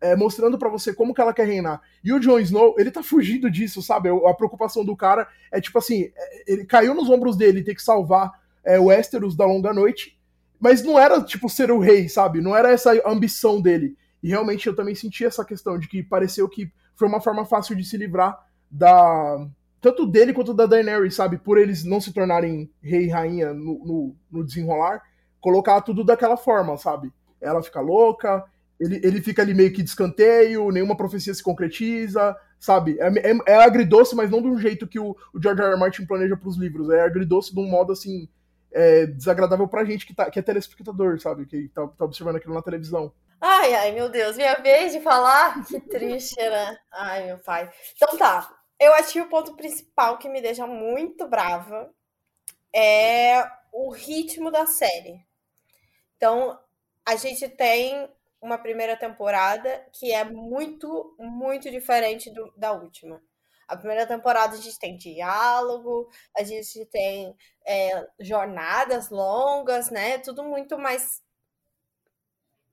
é, 0.00 0.16
mostrando 0.16 0.56
pra 0.58 0.70
você 0.70 0.94
como 0.94 1.12
que 1.12 1.20
ela 1.20 1.34
quer 1.34 1.46
reinar. 1.46 1.80
E 2.02 2.10
o 2.12 2.18
Jon 2.18 2.38
Snow, 2.38 2.74
ele 2.78 2.90
tá 2.90 3.02
fugindo 3.04 3.50
disso, 3.50 3.82
sabe? 3.82 4.08
A 4.08 4.34
preocupação 4.34 4.82
do 4.84 4.96
cara 4.96 5.28
é 5.52 5.60
tipo 5.60 5.78
assim, 5.78 6.10
é, 6.16 6.52
ele 6.52 6.64
caiu 6.64 6.94
nos 6.94 7.10
ombros 7.10 7.36
dele 7.36 7.62
ter 7.62 7.74
que 7.74 7.82
salvar 7.82 8.32
é, 8.64 8.78
o 8.80 8.84
Westeros 8.86 9.36
da 9.36 9.44
longa 9.44 9.72
noite, 9.74 10.18
mas 10.58 10.82
não 10.82 10.98
era 10.98 11.20
tipo 11.22 11.48
ser 11.48 11.70
o 11.70 11.78
rei, 11.78 12.08
sabe? 12.08 12.40
Não 12.40 12.56
era 12.56 12.70
essa 12.70 12.92
ambição 13.06 13.60
dele. 13.60 13.94
E 14.22 14.28
realmente 14.28 14.66
eu 14.66 14.74
também 14.76 14.94
senti 14.94 15.24
essa 15.24 15.44
questão 15.44 15.78
de 15.78 15.88
que 15.88 16.02
pareceu 16.02 16.48
que 16.48 16.70
foi 16.94 17.08
uma 17.08 17.20
forma 17.20 17.44
fácil 17.44 17.74
de 17.76 17.84
se 17.84 17.96
livrar 17.96 18.38
da 18.70 19.46
tanto 19.80 20.06
dele 20.06 20.32
quanto 20.32 20.52
da 20.52 20.66
Daenerys, 20.66 21.14
sabe? 21.14 21.38
Por 21.38 21.58
eles 21.58 21.84
não 21.84 22.00
se 22.00 22.12
tornarem 22.12 22.70
rei 22.82 23.06
e 23.06 23.08
rainha 23.08 23.52
no, 23.54 23.84
no, 23.84 24.16
no 24.30 24.44
desenrolar, 24.44 25.02
colocar 25.40 25.80
tudo 25.80 26.04
daquela 26.04 26.36
forma, 26.36 26.76
sabe? 26.76 27.12
Ela 27.40 27.62
fica 27.62 27.80
louca, 27.80 28.44
ele, 28.78 29.00
ele 29.02 29.22
fica 29.22 29.42
ali 29.42 29.54
meio 29.54 29.72
que 29.72 29.82
de 29.82 29.88
escanteio, 29.88 30.70
nenhuma 30.70 30.96
profecia 30.96 31.32
se 31.32 31.42
concretiza, 31.42 32.36
sabe? 32.58 32.98
É, 33.00 33.30
é, 33.30 33.38
é 33.46 33.56
agridoce, 33.56 34.14
mas 34.14 34.30
não 34.30 34.42
de 34.42 34.48
um 34.48 34.58
jeito 34.58 34.86
que 34.86 34.98
o, 34.98 35.16
o 35.34 35.42
George 35.42 35.62
R. 35.62 35.72
R. 35.72 35.78
Martin 35.78 36.06
planeja 36.06 36.36
pros 36.36 36.56
livros. 36.56 36.90
É 36.90 37.00
agridoce 37.02 37.54
de 37.54 37.60
um 37.60 37.68
modo, 37.68 37.92
assim, 37.92 38.28
é, 38.72 39.06
desagradável 39.06 39.66
pra 39.66 39.84
gente 39.84 40.06
que, 40.06 40.14
tá, 40.14 40.30
que 40.30 40.38
é 40.38 40.42
telespectador, 40.42 41.18
sabe? 41.20 41.46
Que 41.46 41.68
tá, 41.68 41.86
tá 41.88 42.04
observando 42.04 42.36
aquilo 42.36 42.54
na 42.54 42.62
televisão. 42.62 43.12
Ai, 43.40 43.74
ai, 43.74 43.92
meu 43.92 44.10
Deus, 44.10 44.36
minha 44.36 44.54
vez 44.56 44.92
de 44.92 45.00
falar? 45.00 45.64
Que 45.64 45.80
triste, 45.80 46.36
né? 46.36 46.76
Ai, 46.92 47.26
meu 47.26 47.38
pai. 47.38 47.70
Então 47.96 48.18
tá, 48.18 48.50
eu 48.80 48.94
acho 48.94 49.12
que 49.12 49.20
o 49.22 49.28
ponto 49.28 49.56
principal 49.56 50.18
que 50.18 50.28
me 50.28 50.40
deixa 50.42 50.66
muito 50.66 51.28
brava 51.28 51.92
é 52.74 53.44
o 53.72 53.90
ritmo 53.90 54.50
da 54.50 54.66
série. 54.66 55.24
Então, 56.16 56.58
a 57.06 57.16
gente 57.16 57.48
tem 57.48 58.08
uma 58.40 58.58
primeira 58.58 58.96
temporada 58.96 59.86
que 59.92 60.12
é 60.12 60.24
muito, 60.24 61.14
muito 61.18 61.70
diferente 61.70 62.30
do- 62.30 62.52
da 62.56 62.72
última. 62.72 63.22
A 63.68 63.76
primeira 63.76 64.06
temporada 64.06 64.54
a 64.54 64.60
gente 64.60 64.78
tem 64.78 64.96
diálogo, 64.96 66.08
a 66.36 66.42
gente 66.42 66.84
tem 66.86 67.36
é, 67.66 68.06
jornadas 68.18 69.10
longas, 69.10 69.90
né? 69.90 70.18
Tudo 70.18 70.42
muito 70.44 70.78
mais 70.78 71.22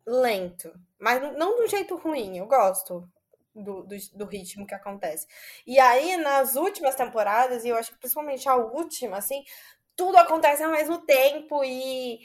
lento. 0.07 0.73
Mas 0.99 1.21
não- 1.21 1.33
não 1.33 1.57
do 1.57 1.67
jeito 1.67 1.95
ruim, 1.97 2.37
eu 2.37 2.47
gosto 2.47 3.07
do, 3.63 3.83
do, 3.83 3.95
do 4.13 4.25
ritmo 4.25 4.65
que 4.67 4.75
acontece. 4.75 5.27
E 5.65 5.79
aí, 5.79 6.17
nas 6.17 6.55
últimas 6.55 6.95
temporadas, 6.95 7.63
e 7.65 7.69
eu 7.69 7.75
acho 7.75 7.91
que 7.91 7.99
principalmente 7.99 8.47
a 8.47 8.55
última, 8.55 9.17
assim, 9.17 9.43
tudo 9.95 10.17
acontece 10.17 10.63
ao 10.63 10.71
mesmo 10.71 10.99
tempo 11.05 11.63
e, 11.63 12.19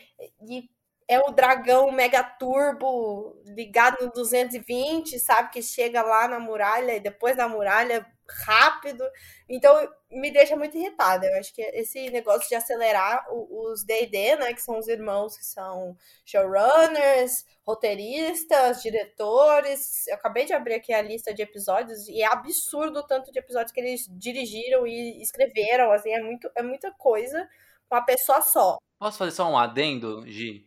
e 0.48 0.70
é 1.12 1.20
o 1.20 1.30
dragão 1.30 1.90
mega 1.92 2.22
turbo 2.22 3.36
ligado 3.46 4.04
no 4.04 4.12
220, 4.12 5.18
sabe? 5.18 5.50
Que 5.50 5.62
chega 5.62 6.02
lá 6.02 6.26
na 6.26 6.38
muralha 6.38 6.96
e 6.96 7.00
depois 7.00 7.36
da 7.36 7.48
muralha 7.48 8.06
rápido. 8.46 9.04
Então 9.48 9.88
me 10.10 10.30
deixa 10.30 10.56
muito 10.56 10.76
irritada. 10.76 11.26
Eu 11.26 11.38
acho 11.38 11.54
que 11.54 11.62
esse 11.62 12.10
negócio 12.10 12.48
de 12.48 12.54
acelerar 12.54 13.24
os 13.30 13.84
D&D, 13.84 14.36
né, 14.36 14.54
que 14.54 14.62
são 14.62 14.78
os 14.78 14.88
irmãos 14.88 15.36
que 15.36 15.44
são 15.44 15.96
showrunners, 16.24 17.44
roteiristas, 17.62 18.82
diretores. 18.82 20.06
Eu 20.08 20.14
acabei 20.14 20.44
de 20.44 20.52
abrir 20.52 20.74
aqui 20.74 20.92
a 20.92 21.02
lista 21.02 21.34
de 21.34 21.42
episódios 21.42 22.08
e 22.08 22.22
é 22.22 22.26
absurdo 22.26 23.00
o 23.00 23.06
tanto 23.06 23.30
de 23.30 23.38
episódios 23.38 23.72
que 23.72 23.80
eles 23.80 24.06
dirigiram 24.10 24.86
e 24.86 25.20
escreveram, 25.22 25.92
assim, 25.92 26.12
é 26.12 26.22
muito 26.22 26.50
é 26.54 26.62
muita 26.62 26.90
coisa 26.92 27.48
uma 27.90 28.02
pessoa 28.04 28.40
só. 28.40 28.78
Posso 28.98 29.18
fazer 29.18 29.32
só 29.32 29.50
um 29.50 29.58
adendo, 29.58 30.26
Gi? 30.26 30.66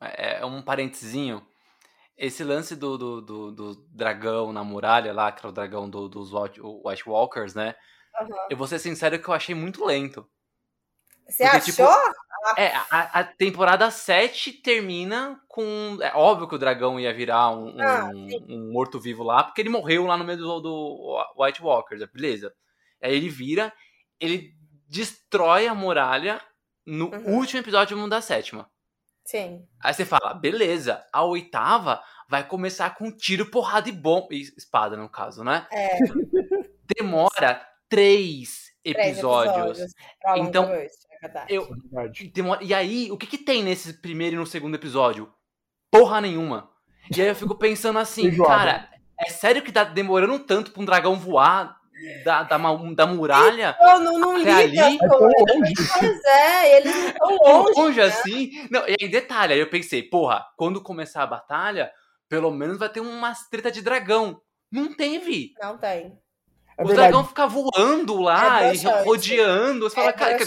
É, 0.00 0.40
é 0.40 0.44
um 0.46 0.62
parentezinho. 0.62 1.46
Esse 2.16 2.42
lance 2.42 2.74
do, 2.74 2.96
do, 2.96 3.20
do, 3.20 3.52
do 3.52 3.74
dragão 3.90 4.52
na 4.52 4.64
muralha 4.64 5.12
lá, 5.12 5.30
que 5.32 5.44
é 5.44 5.48
o 5.48 5.52
dragão 5.52 5.88
do- 5.88 6.08
dos 6.08 6.32
White, 6.32 7.08
Walkers, 7.08 7.54
né? 7.54 7.74
Aham. 8.18 8.46
Eu 8.50 8.56
vou 8.56 8.66
ser 8.66 8.78
sincero 8.78 9.18
que 9.20 9.28
eu 9.28 9.34
achei 9.34 9.54
muito 9.54 9.84
lento. 9.84 10.26
Você 11.28 11.42
Porque, 11.42 11.56
achou? 11.58 11.86
tipo, 11.88 12.16
É, 12.56 12.68
a, 12.90 13.20
a 13.20 13.24
temporada 13.24 13.90
7 13.90 14.52
termina 14.52 15.40
com. 15.48 15.98
É 16.00 16.12
óbvio 16.14 16.48
que 16.48 16.54
o 16.54 16.58
dragão 16.58 16.98
ia 17.00 17.12
virar 17.12 17.50
um, 17.50 17.80
Ah, 17.80 18.04
um- 18.14 18.46
um 18.48 18.72
morto-vivo 18.72 19.22
lá, 19.22 19.42
porque 19.42 19.60
ele 19.60 19.68
morreu 19.68 20.06
lá 20.06 20.16
no 20.16 20.24
meio 20.24 20.38
do, 20.38 20.60
do 20.60 21.24
White 21.36 21.60
Walkers, 21.62 22.02
beleza. 22.12 22.54
Aí 23.02 23.14
ele 23.14 23.28
vira, 23.28 23.72
ele 24.20 24.54
destrói 24.88 25.66
a 25.66 25.74
muralha 25.74 26.40
no 26.86 27.10
Uhum. 27.10 27.34
último 27.36 27.60
episódio 27.60 28.08
da 28.08 28.20
sétima. 28.20 28.70
Sim. 29.26 29.66
Aí 29.82 29.92
você 29.92 30.04
fala, 30.04 30.32
beleza, 30.34 31.04
a 31.12 31.22
oitava 31.24 32.02
vai 32.28 32.46
começar 32.46 32.90
com 32.94 33.10
tiro, 33.10 33.50
porrada 33.50 33.88
e 33.88 33.92
bom. 33.92 34.26
e 34.30 34.40
Espada, 34.56 34.96
no 34.96 35.08
caso, 35.08 35.44
né? 35.44 35.66
É, 35.70 35.98
Demora 36.96 37.60
três 37.88 38.66
três 38.84 39.08
episódios. 39.14 39.78
longa 40.24 40.40
Então, 40.40 40.64
é. 40.72 40.86
Eu, 41.48 41.68
É. 41.96 42.08
Demora- 42.32 42.62
E 42.62 42.72
aí, 42.72 43.10
o 43.10 43.16
que, 43.16 43.26
que 43.26 43.38
tem 43.38 43.62
nesse 43.64 43.94
primeiro 44.00 44.36
e 44.36 44.38
no 44.38 44.46
segundo 44.46 44.74
episódio? 44.76 45.32
porra 45.90 46.20
nenhuma. 46.20 46.70
E 47.16 47.22
aí 47.22 47.28
eu 47.28 47.34
fico 47.34 47.54
pensando 47.56 47.98
assim, 47.98 48.36
cara, 48.36 48.90
é 49.18 49.30
sério 49.30 49.62
que 49.62 49.72
tá 49.72 49.82
demorando 49.84 50.38
tanto 50.40 50.72
pra 50.72 50.82
um 50.82 50.84
dragão 50.84 51.16
voar 51.18 51.75
da, 52.24 52.42
da, 52.42 52.58
da 52.58 53.06
muralha? 53.06 53.74
Pô, 53.74 53.98
não, 53.98 54.18
não 54.18 54.36
Até 54.36 54.66
liga 54.66 54.84
ali? 54.86 54.98
É 55.00 55.06
longe. 55.06 55.74
Pois 55.98 56.24
é, 56.24 56.76
eles 56.76 56.94
não 56.94 57.06
estão 57.08 57.38
Tão 57.38 57.62
longe. 57.62 57.80
longe 57.80 57.98
né? 58.00 58.04
assim? 58.06 58.68
Não, 58.70 58.86
e 58.86 58.96
aí, 59.00 59.08
detalhe, 59.08 59.54
aí 59.54 59.60
eu 59.60 59.70
pensei, 59.70 60.02
porra, 60.02 60.44
quando 60.56 60.82
começar 60.82 61.22
a 61.22 61.26
batalha, 61.26 61.90
pelo 62.28 62.50
menos 62.50 62.78
vai 62.78 62.88
ter 62.88 63.00
umas 63.00 63.48
treta 63.48 63.70
de 63.70 63.82
dragão. 63.82 64.40
Não 64.70 64.94
teve. 64.94 65.52
Não 65.60 65.78
tem. 65.78 66.18
É 66.78 66.82
Os 66.82 66.88
verdade. 66.88 67.08
dragões 67.08 67.28
ficam 67.28 67.48
voando 67.48 68.20
lá 68.20 68.64
É 68.64 68.74
e 68.74 68.78
rodeando. 69.04 69.88
Você 69.88 69.94
fala, 69.94 70.10
é 70.10 70.12
cara, 70.12 70.36
que-. 70.36 70.44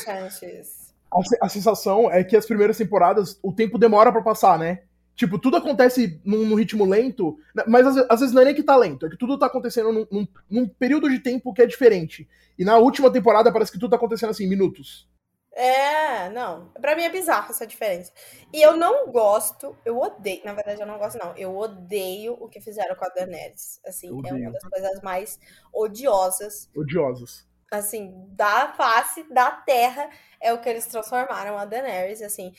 A, 1.12 1.46
a 1.46 1.50
sensação 1.50 2.12
é 2.12 2.24
que 2.24 2.38
as 2.38 2.46
primeiras 2.46 2.78
temporadas, 2.78 3.40
o 3.42 3.52
tempo 3.52 3.80
demora 3.80 4.12
pra 4.12 4.22
passar, 4.22 4.60
né? 4.60 4.84
Tipo, 5.20 5.38
tudo 5.38 5.58
acontece 5.58 6.22
num, 6.24 6.46
num 6.46 6.56
ritmo 6.56 6.86
lento, 6.86 7.38
né? 7.54 7.66
mas 7.68 7.86
às, 7.86 7.98
às 8.10 8.20
vezes 8.22 8.34
não 8.34 8.42
é 8.42 8.46
nem 8.46 8.56
que 8.56 8.64
tá 8.64 8.74
lento, 8.78 9.06
é 9.06 9.10
que 9.10 9.18
tudo 9.18 9.38
tá 9.38 9.48
acontecendo 9.48 9.92
num, 9.92 10.08
num- 10.10 10.28
num 10.50 10.66
período 10.66 11.10
de 11.10 11.20
tempo 11.20 11.54
que 11.54 11.62
é 11.62 11.66
diferente. 11.66 12.26
E 12.58 12.64
na 12.64 12.78
última 12.78 13.12
temporada 13.12 13.52
parece 13.52 13.70
que 13.70 13.78
tudo 13.78 13.90
tá 13.90 13.98
acontecendo 13.98 14.30
assim, 14.30 14.48
minutos. 14.48 15.10
É, 15.52 16.30
não. 16.30 16.70
Pra 16.80 16.96
mim 16.96 17.04
é 17.04 17.10
bizarro 17.10 17.52
essa 17.52 17.68
diferença. 17.68 18.14
E 18.54 18.62
eu 18.62 18.78
não 18.78 19.12
gosto, 19.12 19.76
eu 19.84 20.00
odeio, 20.00 20.42
na 20.46 20.54
verdade 20.54 20.80
eu 20.80 20.88
não 20.88 20.98
gosto 20.98 21.18
não, 21.18 21.36
eu 21.36 21.54
odeio 21.58 22.38
o 22.40 22.48
que 22.48 22.62
fizeram 22.62 22.96
com 22.96 23.04
a 23.04 23.10
Daenerys. 23.10 23.82
Assim, 23.86 24.08
é 24.08 24.34
uma 24.34 24.52
das 24.54 24.64
coisas 24.64 25.02
mais 25.02 25.38
odiosas, 25.74 26.70
Odiosos. 26.74 27.46
assim, 27.70 28.14
da 28.30 28.72
face 28.74 29.24
da 29.34 29.52
terra 29.52 30.10
é 30.40 30.54
o 30.54 30.62
que 30.62 30.70
eles 30.70 30.86
transformaram 30.86 31.58
a 31.58 31.66
Daenerys, 31.66 32.22
assim. 32.22 32.54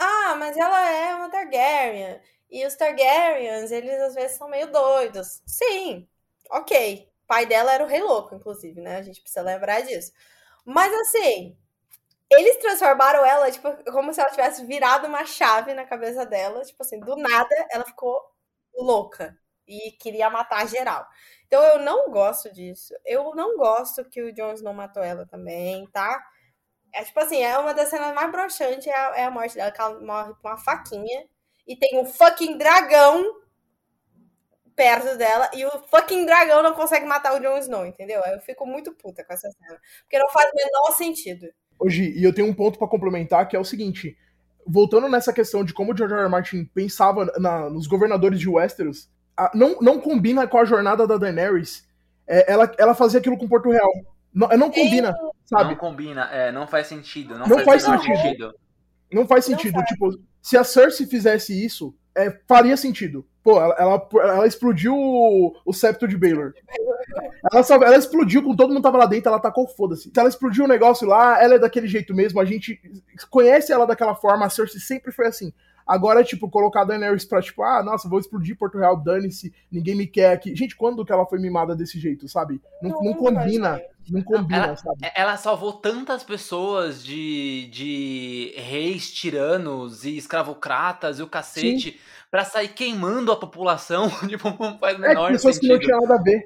Ah, 0.00 0.34
mas 0.36 0.56
ela 0.56 0.90
é 0.90 1.14
uma 1.14 1.30
Targaryen. 1.30 2.20
E 2.50 2.66
os 2.66 2.74
Targaryens, 2.74 3.70
eles 3.70 4.00
às 4.00 4.14
vezes 4.14 4.36
são 4.38 4.48
meio 4.48 4.70
doidos. 4.72 5.42
Sim, 5.46 6.08
ok. 6.50 7.08
O 7.24 7.26
pai 7.26 7.46
dela 7.46 7.72
era 7.72 7.84
o 7.84 7.86
rei 7.86 8.02
louco, 8.02 8.34
inclusive, 8.34 8.80
né? 8.80 8.96
A 8.96 9.02
gente 9.02 9.20
precisa 9.20 9.42
lembrar 9.42 9.82
disso. 9.82 10.12
Mas 10.64 10.92
assim, 10.94 11.56
eles 12.30 12.58
transformaram 12.58 13.24
ela, 13.24 13.50
tipo, 13.52 13.68
como 13.92 14.14
se 14.14 14.20
ela 14.20 14.30
tivesse 14.30 14.66
virado 14.66 15.06
uma 15.08 15.26
chave 15.26 15.74
na 15.74 15.86
cabeça 15.86 16.26
dela. 16.26 16.62
Tipo 16.64 16.82
assim, 16.82 17.00
do 17.00 17.16
nada 17.16 17.54
ela 17.70 17.84
ficou 17.84 18.20
louca 18.76 19.36
e 19.68 19.92
queria 19.92 20.30
matar 20.30 20.66
geral. 20.68 21.06
Então 21.46 21.62
eu 21.64 21.78
não 21.80 22.10
gosto 22.10 22.52
disso. 22.52 22.94
Eu 23.04 23.34
não 23.34 23.56
gosto 23.58 24.04
que 24.06 24.22
o 24.22 24.32
Jon 24.34 24.54
Snow 24.54 24.74
matou 24.74 25.02
ela 25.02 25.26
também, 25.26 25.86
tá? 25.92 26.22
É 26.92 27.04
tipo 27.04 27.20
assim, 27.20 27.42
é 27.42 27.56
uma 27.58 27.72
das 27.72 27.88
cenas 27.88 28.14
mais 28.14 28.30
broxantes 28.32 28.86
é 28.86 28.94
a, 28.94 29.12
é 29.16 29.24
a 29.24 29.30
morte 29.30 29.54
dela, 29.54 29.70
que 29.70 29.80
ela 29.80 30.00
morre 30.00 30.32
com 30.42 30.48
uma 30.48 30.56
faquinha 30.56 31.24
e 31.66 31.76
tem 31.76 31.98
um 31.98 32.04
fucking 32.04 32.58
dragão 32.58 33.24
perto 34.74 35.16
dela 35.18 35.50
e 35.54 35.64
o 35.64 35.70
fucking 35.90 36.24
dragão 36.24 36.62
não 36.62 36.74
consegue 36.74 37.04
matar 37.06 37.34
o 37.34 37.40
Jon 37.40 37.58
Snow, 37.58 37.84
entendeu? 37.86 38.20
Eu 38.26 38.40
fico 38.40 38.66
muito 38.66 38.92
puta 38.92 39.22
com 39.24 39.32
essa 39.32 39.50
cena. 39.50 39.78
Porque 40.02 40.18
não 40.18 40.28
faz 40.30 40.50
o 40.50 40.56
menor 40.56 40.96
sentido. 40.96 41.46
Hoje, 41.78 42.12
e 42.16 42.24
eu 42.24 42.34
tenho 42.34 42.48
um 42.48 42.54
ponto 42.54 42.78
pra 42.78 42.88
complementar, 42.88 43.46
que 43.48 43.56
é 43.56 43.58
o 43.58 43.64
seguinte. 43.64 44.16
Voltando 44.66 45.08
nessa 45.08 45.32
questão 45.32 45.64
de 45.64 45.72
como 45.74 45.92
o 45.92 45.96
George 45.96 46.14
R. 46.14 46.22
R. 46.22 46.28
Martin 46.30 46.64
pensava 46.74 47.26
na- 47.38 47.68
nos 47.70 47.86
governadores 47.86 48.38
de 48.38 48.48
Westeros, 48.48 49.08
a- 49.36 49.50
não, 49.54 49.78
não 49.80 50.00
combina 50.00 50.46
com 50.46 50.58
a 50.58 50.64
jornada 50.64 51.06
da 51.06 51.16
Daenerys. 51.16 51.86
É, 52.26 52.50
ela, 52.52 52.72
ela 52.78 52.94
fazia 52.94 53.18
aquilo 53.20 53.36
com 53.38 53.48
Porto 53.48 53.70
Real. 53.70 53.90
Não, 54.32 54.48
não 54.48 54.70
combina, 54.70 55.12
sabe? 55.50 55.70
não 55.70 55.76
combina, 55.76 56.22
é, 56.32 56.50
não 56.50 56.66
faz 56.66 56.86
sentido. 56.86 57.38
Não, 57.38 57.46
Não 57.46 57.58
faz, 57.60 57.84
faz 57.84 58.00
sentido. 58.02 58.16
sentido. 58.22 58.54
Não 59.12 59.26
faz 59.26 59.48
Não 59.48 59.56
sentido. 59.58 59.74
faz. 59.74 59.86
Tipo, 59.88 60.18
se 60.40 60.56
a 60.56 60.64
Cersei 60.64 61.06
fizesse 61.06 61.52
isso, 61.64 61.94
é, 62.16 62.30
faria 62.48 62.76
sentido. 62.76 63.26
Pô, 63.42 63.58
ela, 63.60 63.74
ela, 63.78 64.08
ela 64.22 64.46
explodiu 64.46 64.94
o, 64.96 65.54
o 65.64 65.72
septo 65.72 66.06
de 66.06 66.16
Baylor. 66.16 66.52
Ela, 67.52 67.62
só- 67.62 67.76
ela 67.76 67.96
explodiu 67.96 68.42
com 68.42 68.54
todo 68.54 68.68
mundo 68.72 68.82
tava 68.82 68.98
lá 68.98 69.06
dentro, 69.06 69.28
ela 69.30 69.40
tacou 69.40 69.66
foda-se. 69.66 70.10
Se 70.12 70.20
ela 70.20 70.28
explodiu 70.28 70.64
o 70.64 70.68
negócio 70.68 71.08
lá, 71.08 71.42
ela 71.42 71.54
é 71.54 71.58
daquele 71.58 71.88
jeito 71.88 72.14
mesmo, 72.14 72.38
a 72.40 72.44
gente 72.44 72.78
conhece 73.30 73.72
ela 73.72 73.86
daquela 73.86 74.14
forma, 74.14 74.44
a 74.44 74.50
Cersei 74.50 74.80
sempre 74.80 75.10
foi 75.10 75.26
assim. 75.26 75.52
Agora, 75.92 76.22
tipo, 76.22 76.48
colocar 76.48 76.82
a 76.82 76.84
Daenerys 76.84 77.24
pra, 77.24 77.42
tipo, 77.42 77.64
ah, 77.64 77.82
nossa, 77.82 78.08
vou 78.08 78.20
explodir 78.20 78.56
Porto 78.56 78.78
Real, 78.78 78.96
dane-se, 78.96 79.52
ninguém 79.72 79.96
me 79.96 80.06
quer 80.06 80.32
aqui. 80.32 80.54
Gente, 80.54 80.76
quando 80.76 81.04
que 81.04 81.10
ela 81.12 81.26
foi 81.26 81.40
mimada 81.40 81.74
desse 81.74 81.98
jeito, 81.98 82.28
sabe? 82.28 82.60
Não, 82.80 82.90
não 82.90 83.02
Nunca, 83.02 83.18
combina, 83.18 83.76
gente. 83.76 84.12
não 84.12 84.22
combina, 84.22 84.66
ela- 84.66 84.76
sabe? 84.76 84.98
É, 85.02 85.20
Ela 85.20 85.36
salvou 85.36 85.72
tantas 85.72 86.22
pessoas 86.22 87.02
de, 87.02 87.68
de 87.72 88.54
reis 88.56 89.10
tiranos 89.12 90.04
e 90.04 90.16
escravocratas 90.16 91.18
e 91.18 91.22
o 91.22 91.26
cacete 91.28 91.98
pra 92.30 92.44
sair 92.44 92.68
queimando 92.68 93.32
a 93.32 93.36
população. 93.36 94.08
tipo, 94.28 94.48
não 94.62 94.78
faz 94.78 94.96
o 94.96 95.04
É, 95.04 95.08
menor 95.08 95.32
pessoas 95.32 95.58
que 95.58 95.66
não 95.66 95.74
sentido. 95.74 95.88
tinham 95.88 96.00
nada 96.02 96.20
a 96.20 96.22
ver. 96.22 96.42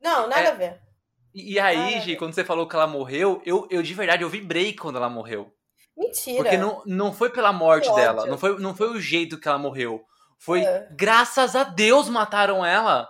Não, 0.00 0.28
nada 0.28 0.42
É. 0.42 0.50
a 0.50 0.54
ver. 0.54 0.80
E, 1.34 1.58
aí, 1.58 1.96
Ah, 1.96 2.00
Gi, 2.00 2.14
quando 2.16 2.32
você 2.34 2.44
falou 2.44 2.66
que 2.68 2.76
ela 2.76 2.86
morreu, 2.86 3.42
eu, 3.44 3.66
eu 3.70 3.82
de 3.82 3.92
verdade 3.92 4.22
eu 4.22 4.28
vibrei 4.30 4.72
quando 4.72 4.96
ela 4.96 5.10
morreu. 5.10 5.52
Mentira. 5.96 6.36
Porque 6.42 6.56
não, 6.56 6.82
não 6.86 7.12
foi 7.12 7.30
pela 7.30 7.52
morte 7.52 7.88
Que 7.88 7.94
dela, 7.96 8.20
ódio. 8.22 8.30
não 8.30 8.38
foi, 8.38 8.58
não 8.58 8.74
foi 8.74 8.88
o 8.90 9.00
jeito 9.00 9.38
que 9.40 9.48
ela 9.48 9.58
morreu. 9.58 10.04
Foi 10.38 10.60
É. 10.62 10.88
graças 10.92 11.56
a 11.56 11.64
Deus 11.64 12.08
mataram 12.08 12.64
ela. 12.64 13.08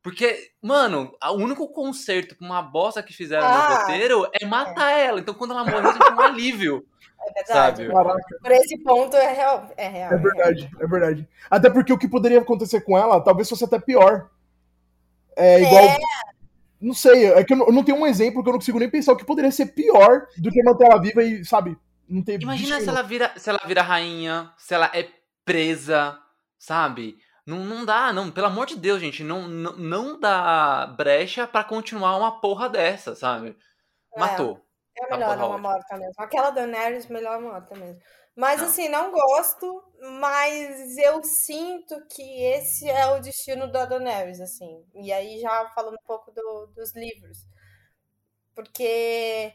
Porque, 0.00 0.38
mano, 0.62 1.12
o 1.22 1.32
único 1.32 1.68
conserto 1.72 2.36
com 2.36 2.44
uma 2.44 2.62
bosta 2.62 3.02
que 3.02 3.12
fizeram 3.12 3.46
no 3.46 3.52
Ah, 3.54 3.80
roteiro 3.80 4.30
é 4.40 4.46
matar 4.46 4.92
ela. 4.92 5.18
Então 5.18 5.34
quando 5.34 5.50
ela 5.52 5.64
morreu, 5.64 5.92
foi 5.92 6.12
um 6.14 6.20
alívio. 6.20 6.84
É 7.20 7.32
verdade. 7.42 7.82
sabe? 7.82 7.92
Caraca. 7.92 8.38
Por 8.40 8.52
esse 8.52 8.78
ponto 8.82 9.16
é 9.16 9.32
real. 9.32 9.68
É 9.76 9.88
real. 9.88 10.12
É 10.12 10.16
verdade, 10.16 10.70
é 10.80 10.86
verdade. 10.86 11.28
Até 11.50 11.68
porque 11.68 11.92
o 11.92 11.98
que 11.98 12.06
poderia 12.08 12.38
acontecer 12.38 12.80
com 12.82 12.96
ela 12.96 13.20
talvez 13.20 13.48
fosse 13.48 13.64
até 13.64 13.78
pior. 13.78 14.30
É 15.36 15.60
igual. 15.62 15.84
Não 16.80 16.94
sei, 16.94 17.26
é 17.26 17.42
que 17.42 17.52
eu 17.52 17.56
não, 17.56 17.66
eu 17.66 17.72
não 17.72 17.82
tenho 17.84 17.98
um 17.98 18.06
exemplo 18.06 18.40
que 18.42 18.48
eu 18.48 18.52
não 18.52 18.60
consigo 18.60 18.78
nem 18.78 18.88
pensar 18.88 19.12
o 19.12 19.16
que 19.16 19.26
poderia 19.26 19.50
ser 19.50 19.66
pior 19.66 20.26
do 20.38 20.48
que 20.50 20.62
manter 20.62 20.84
ela 20.86 21.00
viva 21.02 21.22
e, 21.22 21.44
sabe, 21.44 21.76
não 22.08 22.22
ter. 22.24 22.40
Imagina 22.42 22.80
se 22.80 22.88
ela 22.88 23.02
vira, 23.02 23.32
se 23.36 23.48
ela 23.50 23.60
vira 23.66 23.82
rainha, 23.82 24.52
se 24.56 24.74
ela 24.74 24.90
é 24.94 25.08
presa, 25.44 26.18
sabe? 26.58 27.18
Não, 27.46 27.64
não 27.64 27.84
dá, 27.84 28.12
não. 28.12 28.30
Pelo 28.30 28.46
amor 28.48 28.66
de 28.66 28.76
Deus, 28.76 29.00
gente. 29.00 29.22
Não, 29.24 29.48
não, 29.48 29.72
não 29.76 30.20
dá 30.20 30.86
brecha 30.96 31.46
pra 31.46 31.64
continuar 31.64 32.16
uma 32.16 32.40
porra 32.40 32.68
dessa, 32.68 33.14
sabe? 33.14 33.56
É. 34.14 34.20
Matou. 34.20 34.60
É 34.96 35.06
Tá 35.06 35.16
melhor 35.16 35.36
uma 35.36 35.46
ótima. 35.46 35.58
morta 35.72 35.96
mesmo. 35.96 36.14
Aquela 36.18 36.50
Daenerys, 36.50 37.06
melhor 37.06 37.40
morta 37.40 37.74
mesmo. 37.76 38.00
Mas 38.36 38.60
Não. 38.60 38.68
assim, 38.68 38.88
não 38.88 39.10
gosto, 39.10 39.82
mas 40.20 40.96
eu 40.98 41.22
sinto 41.24 42.00
que 42.08 42.22
esse 42.44 42.88
é 42.88 43.06
o 43.06 43.20
destino 43.20 43.70
da 43.70 43.84
Daenerys, 43.84 44.40
assim. 44.40 44.84
E 44.94 45.12
aí 45.12 45.40
já 45.40 45.70
falando 45.74 45.94
um 45.94 46.06
pouco 46.06 46.30
do- 46.32 46.66
dos 46.76 46.94
livros. 46.94 47.38
Porque 48.54 49.52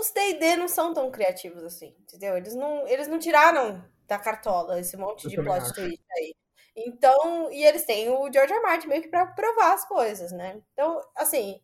os 0.00 0.10
D&D 0.10 0.56
não 0.56 0.68
são 0.68 0.92
tão 0.94 1.10
criativos 1.10 1.62
assim, 1.64 1.94
entendeu? 2.00 2.36
Eles 2.36 2.54
não, 2.54 2.86
eles 2.88 3.08
não 3.08 3.18
tiraram 3.18 3.84
da 4.06 4.18
cartola 4.18 4.80
esse 4.80 4.96
monte 4.96 5.24
Eu 5.24 5.30
de 5.30 5.38
plot 5.38 5.70
acho. 5.70 5.74
twist 5.74 6.02
aí. 6.18 6.34
Então, 6.76 7.50
e 7.52 7.64
eles 7.64 7.84
têm 7.84 8.08
o 8.10 8.30
George 8.32 8.52
R. 8.52 8.60
Martin 8.62 8.88
meio 8.88 9.02
que 9.02 9.08
pra 9.08 9.26
provar 9.26 9.74
as 9.74 9.86
coisas, 9.86 10.32
né? 10.32 10.60
Então, 10.72 11.00
assim, 11.16 11.60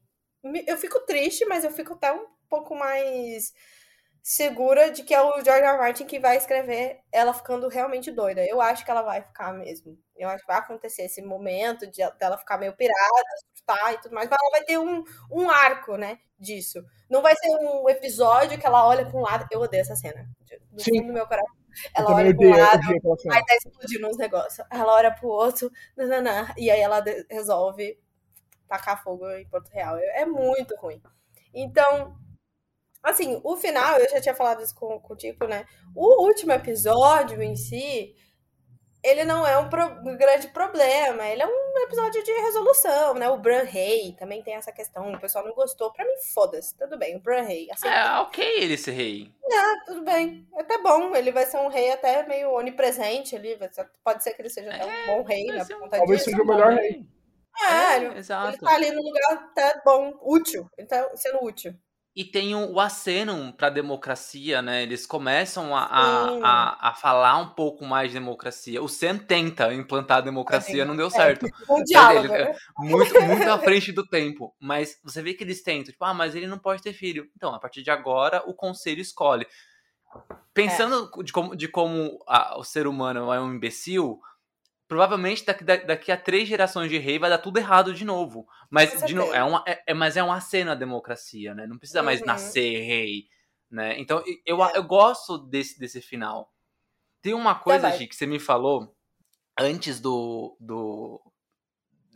eu 0.66 0.78
fico 0.78 1.00
triste, 1.00 1.44
mas 1.46 1.64
eu 1.64 1.70
fico 1.70 1.94
até 1.94 2.12
um 2.12 2.26
pouco 2.48 2.74
mais 2.74 3.52
segura 4.22 4.90
de 4.90 5.02
que 5.02 5.14
é 5.14 5.20
o 5.20 5.42
George 5.42 5.62
R. 5.62 5.66
R. 5.66 5.78
Martin 5.78 6.04
que 6.06 6.18
vai 6.18 6.36
escrever 6.36 7.00
ela 7.10 7.32
ficando 7.32 7.68
realmente 7.68 8.10
doida. 8.10 8.44
Eu 8.46 8.60
acho 8.60 8.84
que 8.84 8.90
ela 8.90 9.02
vai 9.02 9.22
ficar 9.22 9.52
mesmo. 9.52 9.98
Eu 10.16 10.28
acho 10.28 10.42
que 10.42 10.46
vai 10.46 10.58
acontecer 10.58 11.02
esse 11.02 11.22
momento 11.22 11.86
de 11.86 12.02
dela 12.18 12.36
ficar 12.36 12.58
meio 12.58 12.74
pirada, 12.74 13.24
surtar 13.54 13.94
e 13.94 13.98
tudo 13.98 14.14
mais, 14.14 14.28
mas 14.28 14.38
ela 14.40 14.50
vai 14.50 14.64
ter 14.64 14.78
um, 14.78 15.02
um 15.30 15.50
arco, 15.50 15.96
né, 15.96 16.18
disso. 16.38 16.84
Não 17.08 17.22
vai 17.22 17.34
ser 17.34 17.48
um 17.48 17.88
episódio 17.88 18.58
que 18.58 18.66
ela 18.66 18.86
olha 18.86 19.06
para 19.06 19.18
um 19.18 19.22
lado. 19.22 19.46
Eu 19.50 19.60
odeio 19.60 19.80
essa 19.80 19.96
cena. 19.96 20.28
Do 20.70 20.82
Sim. 20.82 20.98
fundo 20.98 21.08
do 21.08 21.12
meu 21.14 21.26
coração. 21.26 21.56
Ela 21.94 22.14
olha 22.14 22.36
para 22.36 22.46
um 22.46 22.50
lado. 22.50 22.80
Aí 23.32 23.44
tá 23.44 23.54
explodindo 23.54 24.08
uns 24.08 24.16
negócios. 24.18 24.66
Ela 24.70 24.92
olha 24.94 25.10
pro 25.12 25.28
outro, 25.28 25.70
nananã, 25.96 26.52
e 26.56 26.70
aí 26.70 26.80
ela 26.80 27.02
resolve 27.30 27.98
tacar 28.68 29.02
fogo 29.02 29.28
em 29.30 29.48
Porto 29.48 29.68
Real. 29.70 29.96
É 29.96 30.22
é 30.22 30.26
muito 30.26 30.76
ruim. 30.76 31.02
Então, 31.52 32.16
assim, 33.02 33.40
o 33.44 33.56
final, 33.56 33.98
eu 33.98 34.08
já 34.10 34.20
tinha 34.20 34.34
falado 34.34 34.62
isso 34.62 34.74
com, 34.74 34.98
com 35.00 35.14
o 35.14 35.16
Tico, 35.16 35.46
né? 35.46 35.64
O 35.94 36.22
último 36.24 36.52
episódio 36.52 37.42
em 37.42 37.56
si, 37.56 38.14
ele 39.02 39.24
não 39.24 39.46
é 39.46 39.56
um 39.58 39.68
pro- 39.70 39.98
um 40.06 40.16
grande 40.16 40.48
problema. 40.48 41.26
Ele 41.26 41.42
é 41.42 41.46
um 41.46 41.78
episódio 41.84 42.22
de 42.22 42.30
resolução, 42.32 43.14
né? 43.14 43.28
O 43.30 43.38
Bran 43.38 43.62
Rey 43.62 44.14
também 44.18 44.42
tem 44.42 44.54
essa 44.54 44.70
questão. 44.70 45.10
O 45.12 45.18
pessoal 45.20 45.44
não 45.46 45.54
gostou. 45.54 45.90
Pra 45.92 46.04
mim, 46.04 46.12
foda-se. 46.34 46.76
Tudo 46.76 46.98
bem, 46.98 47.16
o 47.16 47.20
Bran 47.20 47.42
Rey. 47.42 47.66
Assim, 47.70 47.88
É, 47.88 48.18
ok 48.20 48.44
ele 48.58 48.76
ser 48.76 48.92
rei. 48.92 49.32
ah, 49.50 49.74
tudo 49.86 50.02
bem. 50.04 50.46
É 50.54 50.60
até 50.60 50.76
bom. 50.82 51.16
Ele 51.16 51.32
vai 51.32 51.46
ser 51.46 51.56
um 51.56 51.68
rei 51.68 51.90
até 51.92 52.26
meio 52.26 52.52
onipresente 52.52 53.34
ali. 53.34 53.58
Pode 54.04 54.22
ser 54.22 54.34
que 54.34 54.42
ele 54.42 54.50
seja 54.50 54.70
até 54.70 54.84
um 54.84 55.06
bom 55.06 55.22
rei, 55.24 55.44
né? 55.46 55.64
um- 55.82 55.88
Talvez 55.88 56.18
disso. 56.20 56.30
seja 56.30 56.42
o 56.42 56.46
melhor 56.46 56.72
rei. 56.74 57.06
É, 57.62 57.96
ele, 57.96 58.18
exato. 58.18 58.48
ele 58.50 58.58
tá 58.58 58.74
ali 58.74 58.90
no 58.92 59.02
lugar 59.02 59.32
até 59.32 59.80
bom, 59.84 60.12
útil. 60.22 60.68
Ele 60.78 60.86
tá 60.86 61.10
sendo 61.16 61.42
útil. 61.42 61.74
E 62.14 62.24
tem 62.24 62.54
o, 62.56 62.72
o 62.72 62.80
aceno 62.80 63.52
para 63.52 63.68
a 63.68 63.70
democracia, 63.70 64.60
né? 64.60 64.82
Eles 64.82 65.06
começam 65.06 65.76
a, 65.76 65.84
a, 65.84 66.38
a, 66.42 66.88
a, 66.88 66.94
falar 66.94 67.36
um 67.38 67.50
pouco 67.50 67.84
mais 67.84 68.08
de 68.08 68.18
democracia. 68.18 68.82
O 68.82 68.88
Sam 68.88 69.18
tenta 69.18 69.72
implantar 69.72 70.18
a 70.18 70.22
democracia, 70.22 70.84
não 70.84 70.96
deu 70.96 71.06
é, 71.06 71.10
certo. 71.10 71.46
É, 71.46 71.72
um 71.72 71.84
diálogo, 71.84 72.34
ele, 72.34 72.44
né? 72.44 72.56
muito, 72.78 73.20
muito 73.22 73.48
à 73.48 73.58
frente 73.58 73.92
do 73.92 74.04
tempo. 74.04 74.54
Mas 74.58 74.98
você 75.04 75.22
vê 75.22 75.34
que 75.34 75.44
eles 75.44 75.62
tentam, 75.62 75.92
tipo, 75.92 76.04
ah, 76.04 76.12
mas 76.12 76.34
ele 76.34 76.48
não 76.48 76.58
pode 76.58 76.82
ter 76.82 76.92
filho. 76.92 77.28
Então, 77.36 77.54
a 77.54 77.60
partir 77.60 77.82
de 77.82 77.90
agora, 77.90 78.42
o 78.44 78.54
conselho 78.54 79.00
escolhe. 79.00 79.46
Pensando 80.52 81.08
é. 81.16 81.22
de 81.22 81.32
como, 81.32 81.56
de 81.56 81.68
como 81.68 82.18
a, 82.26 82.58
o 82.58 82.64
ser 82.64 82.88
humano 82.88 83.32
é 83.32 83.40
um 83.40 83.54
imbecil, 83.54 84.20
provavelmente 84.90 85.46
daqui, 85.46 85.62
daqui 85.62 86.10
a 86.10 86.16
três 86.16 86.48
gerações 86.48 86.90
de 86.90 86.98
rei 86.98 87.16
vai 87.16 87.30
dar 87.30 87.38
tudo 87.38 87.58
errado 87.58 87.94
de 87.94 88.04
novo. 88.04 88.48
Mas, 88.68 89.00
de 89.06 89.14
novo, 89.14 89.32
é 89.32 89.44
uma, 89.44 89.62
é, 89.64 89.80
é, 89.86 89.94
mas 89.94 90.16
é 90.16 90.24
um 90.24 90.32
aceno 90.32 90.72
à 90.72 90.74
democracia, 90.74 91.54
né? 91.54 91.64
Não 91.64 91.78
precisa 91.78 92.02
mais 92.02 92.18
uhum. 92.18 92.26
nascer 92.26 92.80
rei, 92.84 93.28
né? 93.70 93.96
Então, 94.00 94.20
eu, 94.44 94.64
é. 94.64 94.72
eu 94.74 94.82
gosto 94.82 95.38
desse, 95.38 95.78
desse 95.78 96.00
final. 96.00 96.52
Tem 97.22 97.32
uma 97.34 97.54
coisa, 97.54 97.88
Gi, 97.92 98.08
que 98.08 98.16
você 98.16 98.26
me 98.26 98.40
falou 98.40 98.92
antes 99.56 100.00
do, 100.00 100.56
do... 100.58 101.22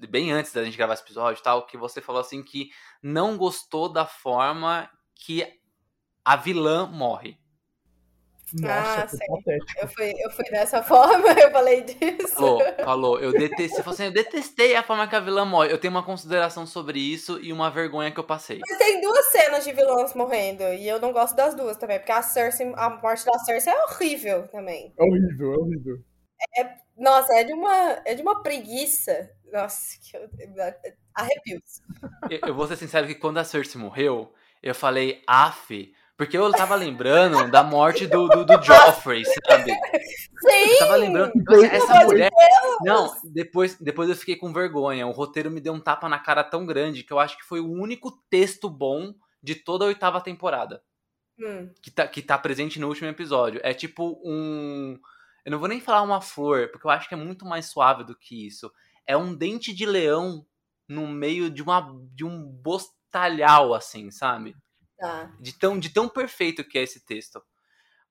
Bem 0.09 0.33
antes 0.33 0.53
da 0.53 0.65
gente 0.65 0.77
gravar 0.77 0.95
esse 0.95 1.05
episódio 1.05 1.39
e 1.39 1.45
tal, 1.45 1.67
que 1.67 1.77
você 1.77 2.01
falou 2.01 2.21
assim 2.21 2.43
que 2.43 2.71
não 3.01 3.37
gostou 3.37 3.89
da 3.89 4.05
forma 4.05 4.91
que 5.15 5.47
a 6.25 6.35
vilã 6.35 6.89
morre. 6.89 7.39
Nossa, 8.61 9.17
ah, 9.17 9.83
Eu 9.83 9.89
fui, 9.89 10.13
eu 10.17 10.31
fui 10.31 10.45
dessa 10.45 10.83
forma, 10.85 11.29
eu 11.33 11.51
falei 11.51 11.83
disso. 11.83 12.35
Falou, 12.35 12.63
falou. 12.85 13.21
Eu 13.21 13.33
detestei, 13.33 13.85
assim, 13.85 14.05
eu 14.05 14.13
detestei 14.13 14.77
a 14.77 14.83
forma 14.83 15.09
que 15.09 15.17
a 15.17 15.21
vilã 15.21 15.45
morre. 15.45 15.73
Eu 15.73 15.79
tenho 15.79 15.93
uma 15.93 16.05
consideração 16.05 16.67
sobre 16.67 17.01
isso 17.01 17.41
e 17.43 17.53
uma 17.53 17.71
vergonha 17.71 18.13
que 18.13 18.21
eu 18.21 18.25
passei. 18.25 18.61
Mas 18.61 18.79
tem 18.79 19.01
duas 19.01 19.27
cenas 19.33 19.65
de 19.65 19.73
vilãs 19.73 20.15
morrendo, 20.15 20.63
e 20.63 20.87
eu 20.87 21.01
não 21.01 21.13
gosto 21.13 21.35
das 21.35 21.55
duas 21.55 21.77
também, 21.77 21.99
porque 21.99 22.13
a 22.13 22.23
Cersei, 22.23 22.73
a 22.77 22.91
morte 22.91 23.25
da 23.25 23.39
Cersei 23.41 23.73
é 23.73 23.85
horrível 23.85 24.47
também. 24.49 24.95
É 24.97 25.03
horrível, 25.03 25.53
é 25.53 25.57
horrível. 25.57 25.99
É, 26.59 26.77
nossa, 26.97 27.35
é 27.35 27.45
de 27.45 27.53
uma, 27.53 28.03
é 28.05 28.15
de 28.15 28.23
uma 28.23 28.43
preguiça. 28.43 29.31
Nossa, 29.53 29.99
que 30.01 30.17
eu, 30.17 30.29
arrepios. 31.15 31.83
Eu, 32.31 32.49
eu 32.49 32.55
vou 32.55 32.67
ser 32.67 32.77
sincero 32.77 33.07
que 33.07 33.15
quando 33.15 33.39
a 33.39 33.45
Cersei 33.45 33.81
morreu, 33.81 34.33
eu 34.63 34.75
falei, 34.75 35.23
af, 35.27 35.93
porque 36.17 36.37
eu 36.39 36.51
tava 36.53 36.75
lembrando 36.77 37.51
da 37.51 37.63
morte 37.63 38.07
do, 38.07 38.29
do, 38.29 38.45
do 38.45 38.63
Joffrey, 38.63 39.25
sabe? 39.25 39.73
Sim! 39.73 40.71
Eu 40.71 40.79
tava 40.79 40.97
lembrando. 40.97 41.33
Essa 41.65 42.05
mulher. 42.05 42.31
Deus. 42.31 42.77
Não, 42.83 43.33
depois, 43.33 43.77
depois 43.81 44.09
eu 44.09 44.17
fiquei 44.17 44.37
com 44.37 44.53
vergonha. 44.53 45.07
O 45.07 45.13
roteiro 45.13 45.51
me 45.51 45.61
deu 45.61 45.73
um 45.73 45.81
tapa 45.81 46.09
na 46.09 46.19
cara 46.19 46.45
tão 46.45 46.65
grande 46.65 47.03
que 47.03 47.13
eu 47.13 47.19
acho 47.19 47.37
que 47.37 47.45
foi 47.45 47.61
o 47.61 47.71
único 47.71 48.13
texto 48.31 48.71
bom 48.71 49.15
de 49.43 49.55
toda 49.55 49.85
a 49.85 49.89
oitava 49.89 50.21
temporada. 50.21 50.83
Hum. 51.39 51.69
Que, 51.83 51.91
tá, 51.91 52.07
que 52.07 52.23
tá 52.23 52.39
presente 52.39 52.79
no 52.79 52.89
último 52.89 53.09
episódio. 53.09 53.61
É 53.65 53.75
tipo 53.75 54.21
um. 54.25 54.99
Eu 55.45 55.53
não 55.53 55.59
vou 55.59 55.69
nem 55.69 55.81
falar 55.81 56.03
uma 56.03 56.21
flor, 56.21 56.69
porque 56.71 56.87
eu 56.87 56.91
acho 56.91 57.09
que 57.09 57.15
é 57.15 57.19
muito 57.19 57.45
mais 57.45 57.67
suave 57.67 58.05
do 58.05 58.17
que 58.17 58.47
isso. 58.47 58.73
É 59.07 59.17
um 59.17 59.35
dente 59.35 59.75
de 59.75 59.85
leão 59.85 60.47
no 60.89 61.07
meio 61.07 61.51
de, 61.51 61.63
uma, 61.63 61.95
de 62.15 62.25
um 62.25 62.41
bostalhau, 62.41 63.75
assim, 63.75 64.11
sabe? 64.11 64.57
Tá. 64.99 65.33
De, 65.41 65.53
tão, 65.53 65.79
de 65.79 65.91
tão 65.91 66.09
perfeito 66.09 66.65
que 66.65 66.79
é 66.79 66.83
esse 66.83 67.05
texto. 67.05 67.43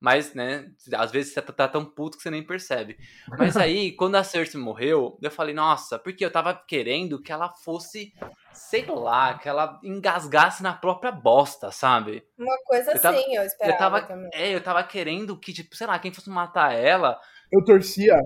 Mas, 0.03 0.33
né, 0.33 0.69
às 0.97 1.11
vezes 1.11 1.33
você 1.33 1.41
tá, 1.41 1.53
tá, 1.53 1.65
tão 1.65 1.85
puto 1.85 2.17
que 2.17 2.23
você 2.23 2.29
nem 2.29 2.45
percebe. 2.45 2.97
Mas 3.39 3.55
aí, 3.55 3.93
quando 3.95 4.15
a 4.15 4.23
Cersei 4.23 4.59
morreu, 4.59 5.17
eu 5.21 5.31
falei, 5.31 5.55
nossa, 5.55 5.97
porque 5.97 6.25
eu 6.25 6.29
tava 6.29 6.53
querendo 6.53 7.21
que 7.21 7.31
ela 7.31 7.47
fosse, 7.47 8.13
sei 8.51 8.85
lá, 8.85 9.37
que 9.37 9.47
ela 9.47 9.79
engasgasse 9.81 10.61
na 10.61 10.73
própria 10.73 11.09
bosta, 11.09 11.71
sabe? 11.71 12.21
Uma 12.37 12.57
coisa 12.65 12.91
eu 12.91 13.01
tava, 13.01 13.17
assim, 13.17 13.33
eu 13.33 13.43
esperava 13.43 13.73
eu 13.73 13.77
tava, 13.77 14.01
também. 14.01 14.29
É, 14.33 14.53
eu 14.53 14.61
tava 14.61 14.83
querendo 14.83 15.39
que, 15.39 15.53
tipo, 15.53 15.73
sei 15.73 15.87
lá, 15.87 15.97
quem 15.97 16.13
fosse 16.13 16.29
matar 16.29 16.73
ela... 16.73 17.17
Eu 17.49 17.63
torcia 17.63 18.19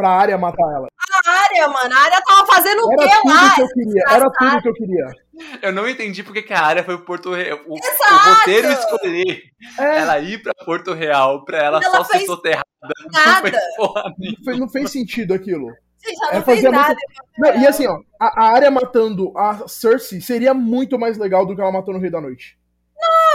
pra 0.00 0.10
área 0.10 0.38
matar 0.38 0.72
ela. 0.74 0.88
A 1.26 1.30
área, 1.30 1.68
mano, 1.68 1.94
a 1.94 1.98
área 1.98 2.22
tava 2.22 2.46
fazendo 2.46 2.80
o 2.80 2.96
quê 2.96 3.08
tudo 3.22 3.34
lá? 3.34 3.54
Que 3.54 3.62
eu 3.62 3.68
queria, 3.68 4.04
era 4.08 4.30
tudo 4.30 4.62
que 4.62 4.68
eu 4.68 4.74
queria. 4.74 5.06
Eu 5.62 5.72
não 5.72 5.88
entendi 5.88 6.22
porque 6.22 6.42
que 6.42 6.52
a 6.52 6.62
área 6.62 6.82
foi 6.82 6.96
pro 6.96 7.06
Porto 7.06 7.34
Real. 7.34 7.58
O, 7.66 7.74
o 7.74 8.34
roteiro 8.34 8.68
escolher 8.72 9.42
é. 9.78 9.98
ela 9.98 10.18
ir 10.18 10.42
pra 10.42 10.54
Porto 10.64 10.94
Real 10.94 11.44
pra 11.44 11.58
ela, 11.58 11.80
ela 11.82 11.96
só 11.96 12.04
ser 12.04 12.20
soterrada. 12.20 12.64
Nada. 13.12 13.52
Não 13.78 14.44
fez, 14.44 14.58
não 14.58 14.68
fez 14.68 14.90
sentido 14.90 15.34
aquilo. 15.34 15.68
Sim, 15.98 16.14
já 16.16 16.32
não 16.32 16.38
é 16.38 16.42
fez 16.42 16.62
nada. 16.62 16.96
Não, 17.38 17.60
e 17.60 17.66
assim, 17.66 17.86
ó, 17.86 18.00
a, 18.18 18.44
a 18.44 18.54
área 18.54 18.70
matando 18.70 19.36
a 19.36 19.68
Cersei 19.68 20.20
seria 20.20 20.54
muito 20.54 20.98
mais 20.98 21.18
legal 21.18 21.44
do 21.44 21.54
que 21.54 21.60
ela 21.60 21.72
matou 21.72 21.92
no 21.92 22.00
Rei 22.00 22.10
da 22.10 22.20
Noite. 22.20 22.58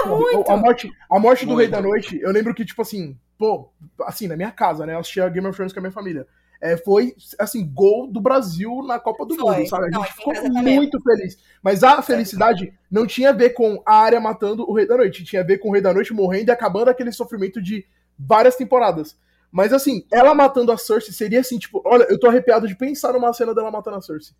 Não, 0.03 0.17
muito. 0.17 0.51
A 0.51 0.57
morte, 0.57 0.91
a 1.11 1.19
morte 1.19 1.45
do 1.45 1.55
Rei 1.55 1.67
da 1.67 1.81
Noite, 1.81 2.19
eu 2.19 2.31
lembro 2.31 2.55
que, 2.55 2.65
tipo 2.65 2.81
assim, 2.81 3.15
pô, 3.37 3.71
assim, 4.01 4.27
na 4.27 4.35
minha 4.35 4.51
casa, 4.51 4.85
né? 4.85 4.93
Eu 4.93 4.99
assistia 4.99 5.29
Game 5.29 5.47
of 5.47 5.55
Thrones 5.55 5.73
com 5.73 5.79
a 5.79 5.81
minha 5.81 5.91
família 5.91 6.25
é, 6.65 6.77
foi, 6.77 7.15
assim, 7.37 7.65
gol 7.71 8.07
do 8.07 8.19
Brasil 8.19 8.81
na 8.83 8.99
Copa 8.99 9.23
do 9.25 9.35
foi. 9.35 9.57
Mundo, 9.57 9.69
sabe? 9.69 9.83
A 9.83 9.85
gente 9.85 9.95
não, 9.95 10.03
ficou 10.03 10.49
muito 10.49 10.99
feliz. 11.01 11.37
Mas 11.61 11.83
a 11.83 12.01
felicidade 12.01 12.73
não 12.89 13.05
tinha 13.05 13.29
a 13.29 13.33
ver 13.33 13.51
com 13.51 13.81
a 13.85 13.95
área 13.95 14.19
matando 14.19 14.67
o 14.67 14.73
Rei 14.73 14.87
da 14.87 14.97
Noite, 14.97 15.23
tinha 15.23 15.43
a 15.43 15.45
ver 15.45 15.59
com 15.59 15.69
o 15.69 15.71
Rei 15.71 15.81
da 15.81 15.93
Noite 15.93 16.13
morrendo 16.13 16.49
e 16.49 16.51
acabando 16.51 16.89
aquele 16.89 17.11
sofrimento 17.11 17.61
de 17.61 17.85
várias 18.17 18.55
temporadas. 18.55 19.15
Mas 19.51 19.71
assim, 19.71 20.05
ela 20.11 20.33
matando 20.33 20.71
a 20.71 20.77
Cersei 20.77 21.13
seria 21.13 21.39
assim, 21.39 21.59
tipo, 21.59 21.81
olha, 21.85 22.05
eu 22.09 22.19
tô 22.19 22.27
arrepiado 22.27 22.67
de 22.67 22.75
pensar 22.75 23.13
numa 23.13 23.31
cena 23.31 23.53
dela 23.53 23.69
matando 23.69 23.97
a 23.97 24.01
Cersei. 24.01 24.35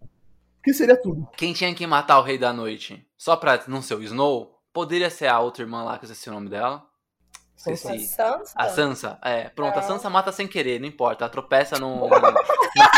Que 0.64 0.74
seria 0.74 1.00
tudo. 1.00 1.28
Quem 1.38 1.54
tinha 1.54 1.74
que 1.76 1.86
matar 1.86 2.18
o 2.20 2.24
Rei 2.24 2.40
da 2.40 2.52
Noite, 2.52 3.06
só 3.16 3.36
pra 3.36 3.64
não 3.68 3.84
ser 3.84 3.96
o 3.96 4.02
Snow, 4.02 4.60
poderia 4.74 5.12
ser 5.12 5.28
a 5.28 5.40
outra 5.40 5.64
irmã 5.64 5.84
lá, 5.84 6.00
que 6.00 6.06
eu 6.06 6.12
esqueci 6.12 6.28
o 6.30 6.34
nome 6.34 6.50
dela. 6.50 6.84
Esqueci. 7.58 7.88
A 7.88 8.00
Sansa? 8.00 8.54
A 8.56 8.70
Sansa, 8.70 9.20
é. 9.24 9.50
Pronto, 9.50 9.76
é. 9.76 9.80
a 9.80 9.82
Sansa 9.82 10.10
mata 10.10 10.32
sem 10.32 10.48
querer, 10.48 10.80
não 10.80 10.88
importa. 10.88 11.24
Ela 11.24 11.32
tropeça 11.32 11.80
no, 11.80 12.08
na 12.10 12.34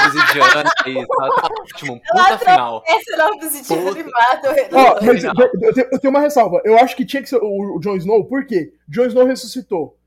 obsidiana 0.05 0.71
e 0.85 1.05
tá 1.05 1.49
ótimo. 1.61 2.01
Puta 2.01 2.27
ela 2.27 2.37
final. 2.37 2.81
Tropeça 2.81 3.17
na 3.17 3.27
obsidiana 3.27 3.99
e 3.99 4.03
mata 4.03 4.55
oh, 4.71 5.05
mas 5.05 5.23
eu, 5.23 5.31
eu, 5.61 5.89
eu, 5.91 5.99
tenho 5.99 6.11
uma 6.11 6.19
ressalva. 6.19 6.61
Eu 6.65 6.77
acho 6.77 6.95
que 6.95 7.05
tinha 7.05 7.21
que 7.21 7.29
ser 7.29 7.37
o, 7.37 7.77
o 7.77 7.79
Jon 7.79 7.95
Snow, 7.97 8.25
por 8.25 8.45
quê? 8.45 8.73
Jon 8.89 9.05
Snow 9.05 9.25
ressuscitou. 9.25 9.97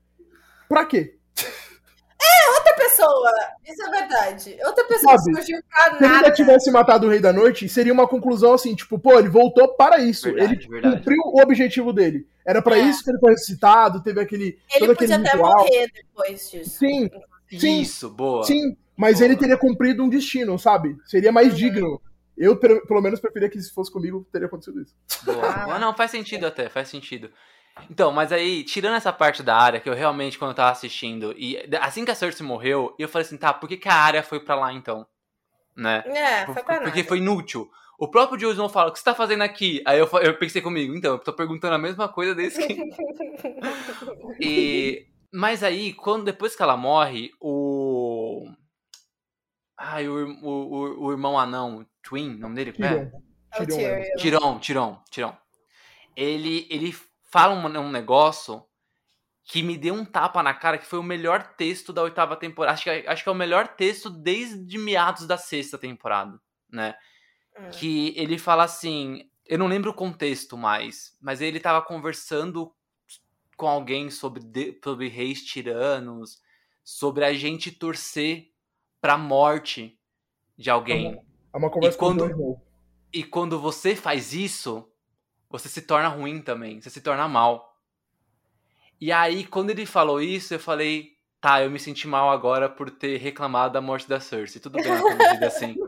Pra 0.67 0.85
quê? 0.85 1.17
Outra 2.91 3.05
pessoa. 3.05 3.31
Isso 3.65 3.83
é 3.83 3.89
verdade. 3.89 4.57
Outra 4.65 4.85
pessoa 4.85 5.17
Sabe, 5.17 5.35
surgiu 5.35 5.59
pra 5.69 5.85
nada. 5.85 5.97
Se 5.97 6.03
ele 6.03 6.13
ainda 6.13 6.31
tivesse 6.31 6.71
matado 6.71 7.07
o 7.07 7.09
Rei 7.09 7.19
da 7.19 7.33
Noite, 7.33 7.69
seria 7.69 7.93
uma 7.93 8.07
conclusão 8.07 8.53
assim, 8.53 8.75
tipo, 8.75 8.99
pô, 8.99 9.17
ele 9.17 9.29
voltou 9.29 9.75
para 9.75 9.99
isso. 9.99 10.25
Verdade, 10.25 10.53
ele 10.53 10.67
verdade. 10.67 10.97
cumpriu 10.97 11.21
o 11.25 11.41
objetivo 11.41 11.93
dele. 11.93 12.27
Era 12.45 12.61
para 12.61 12.77
é. 12.77 12.81
isso 12.81 13.03
que 13.03 13.11
ele 13.11 13.19
foi 13.19 13.31
ressuscitado, 13.31 14.01
teve 14.01 14.19
aquele. 14.19 14.59
Ele 14.73 14.87
todo 14.87 14.95
podia 14.95 15.15
aquele 15.15 15.27
até 15.27 15.37
ritual. 15.37 15.57
morrer 15.57 15.91
depois 15.93 16.49
disso. 16.49 16.69
Sim. 16.77 17.09
Sim. 17.59 17.81
Isso, 17.81 18.09
boa. 18.09 18.43
Sim, 18.43 18.77
mas 18.95 19.17
boa. 19.17 19.25
ele 19.25 19.35
teria 19.35 19.57
cumprido 19.57 20.03
um 20.03 20.09
destino, 20.09 20.57
sabe? 20.57 20.95
Seria 21.05 21.31
mais 21.31 21.49
uhum. 21.49 21.55
digno. 21.55 22.01
Eu, 22.37 22.57
pelo 22.57 23.01
menos, 23.01 23.19
preferia 23.19 23.49
que 23.49 23.61
se 23.61 23.73
fosse 23.73 23.91
comigo, 23.91 24.25
teria 24.31 24.47
acontecido 24.47 24.81
isso. 24.81 24.95
Boa. 25.23 25.75
Ah. 25.75 25.79
Não, 25.79 25.95
faz 25.95 26.11
sentido 26.11 26.47
até, 26.47 26.69
faz 26.69 26.87
sentido. 26.87 27.29
Então, 27.89 28.11
mas 28.11 28.31
aí, 28.31 28.63
tirando 28.63 28.95
essa 28.95 29.13
parte 29.13 29.41
da 29.41 29.55
área, 29.55 29.79
que 29.79 29.89
eu 29.89 29.93
realmente, 29.93 30.37
quando 30.37 30.51
eu 30.51 30.55
tava 30.55 30.71
assistindo, 30.71 31.33
e 31.37 31.57
assim 31.79 32.03
que 32.03 32.11
a 32.11 32.15
Cersei 32.15 32.45
morreu, 32.45 32.93
eu 32.99 33.07
falei 33.07 33.25
assim, 33.25 33.37
tá, 33.37 33.53
por 33.53 33.67
que, 33.67 33.77
que 33.77 33.89
a 33.89 33.95
área 33.95 34.23
foi 34.23 34.39
pra 34.39 34.55
lá 34.55 34.73
então? 34.73 35.05
Né? 35.75 36.03
É, 36.05 36.45
foi 36.45 36.63
pra 36.63 36.81
Porque 36.81 36.99
nada. 36.99 37.07
foi 37.07 37.17
inútil. 37.19 37.69
O 37.97 38.07
próprio 38.09 38.37
Jon 38.37 38.51
Snow 38.51 38.67
fala, 38.67 38.89
o 38.89 38.91
que 38.91 38.99
você 38.99 39.05
tá 39.05 39.13
fazendo 39.13 39.41
aqui? 39.43 39.81
Aí 39.85 39.99
eu, 39.99 40.09
eu 40.21 40.37
pensei 40.37 40.61
comigo, 40.61 40.95
então, 40.95 41.13
eu 41.13 41.19
tô 41.19 41.31
perguntando 41.31 41.75
a 41.75 41.79
mesma 41.79 42.09
coisa 42.09 42.33
desde 42.33 42.65
que... 42.65 42.73
e... 44.41 45.07
Mas 45.31 45.63
aí, 45.63 45.93
quando, 45.93 46.25
depois 46.25 46.55
que 46.55 46.61
ela 46.61 46.75
morre, 46.75 47.31
o... 47.39 48.49
Ai, 49.77 50.07
o, 50.07 50.27
o, 50.41 50.49
o, 50.49 51.05
o 51.05 51.11
irmão 51.11 51.39
anão, 51.39 51.85
Twin, 52.03 52.35
o 52.35 52.39
nome 52.39 52.55
dele? 52.55 52.73
É? 52.79 53.11
Tyrion. 53.57 54.15
Tiron, 54.17 54.59
Tiron, 54.59 55.03
Tiron. 55.09 55.37
Ele, 56.15 56.67
ele 56.69 56.93
fala 57.31 57.53
um, 57.55 57.79
um 57.79 57.91
negócio 57.91 58.63
que 59.43 59.63
me 59.63 59.77
deu 59.77 59.93
um 59.93 60.05
tapa 60.05 60.43
na 60.43 60.53
cara, 60.53 60.77
que 60.77 60.85
foi 60.85 60.99
o 60.99 61.03
melhor 61.03 61.55
texto 61.55 61.91
da 61.91 62.03
oitava 62.03 62.35
temporada. 62.35 62.73
Acho 62.73 62.83
que, 62.83 62.89
acho 62.89 63.23
que 63.23 63.29
é 63.29 63.31
o 63.31 63.35
melhor 63.35 63.69
texto 63.69 64.09
desde 64.09 64.77
meados 64.77 65.25
da 65.25 65.37
sexta 65.37 65.77
temporada, 65.77 66.39
né? 66.69 66.95
Hum. 67.57 67.69
Que 67.71 68.13
ele 68.15 68.37
fala 68.37 68.63
assim. 68.63 69.29
Eu 69.45 69.57
não 69.57 69.67
lembro 69.67 69.91
o 69.91 69.95
contexto 69.95 70.55
mais, 70.57 71.17
mas 71.19 71.41
ele 71.41 71.59
tava 71.59 71.81
conversando 71.81 72.73
com 73.57 73.67
alguém 73.67 74.09
sobre, 74.09 74.43
de, 74.43 74.79
sobre 74.81 75.07
reis 75.07 75.43
tiranos, 75.43 76.41
sobre 76.83 77.25
a 77.25 77.33
gente 77.33 77.71
torcer 77.71 78.51
pra 79.01 79.17
morte 79.17 79.99
de 80.57 80.69
alguém. 80.69 81.21
É 81.53 81.57
uma, 81.57 81.67
é 81.67 81.69
conversa 81.69 81.95
e 81.95 81.99
quando, 81.99 82.61
E 83.11 83.23
quando 83.23 83.59
você 83.59 83.95
faz 83.95 84.33
isso, 84.33 84.90
você 85.51 85.67
se 85.69 85.81
torna 85.81 86.07
ruim 86.07 86.41
também, 86.41 86.79
você 86.79 86.89
se 86.89 87.01
torna 87.01 87.27
mal. 87.27 87.75
E 88.99 89.11
aí, 89.11 89.45
quando 89.45 89.71
ele 89.71 89.85
falou 89.85 90.21
isso, 90.21 90.53
eu 90.53 90.59
falei, 90.59 91.11
tá, 91.41 91.63
eu 91.63 91.71
me 91.71 91.79
senti 91.79 92.07
mal 92.07 92.29
agora 92.29 92.69
por 92.69 92.91
ter 92.91 93.17
reclamado 93.17 93.73
da 93.73 93.81
morte 93.81 94.07
da 94.07 94.19
Cersei. 94.19 94.61
Tudo 94.61 94.77
bem, 94.77 94.91
eu 94.91 95.47
assim. 95.47 95.75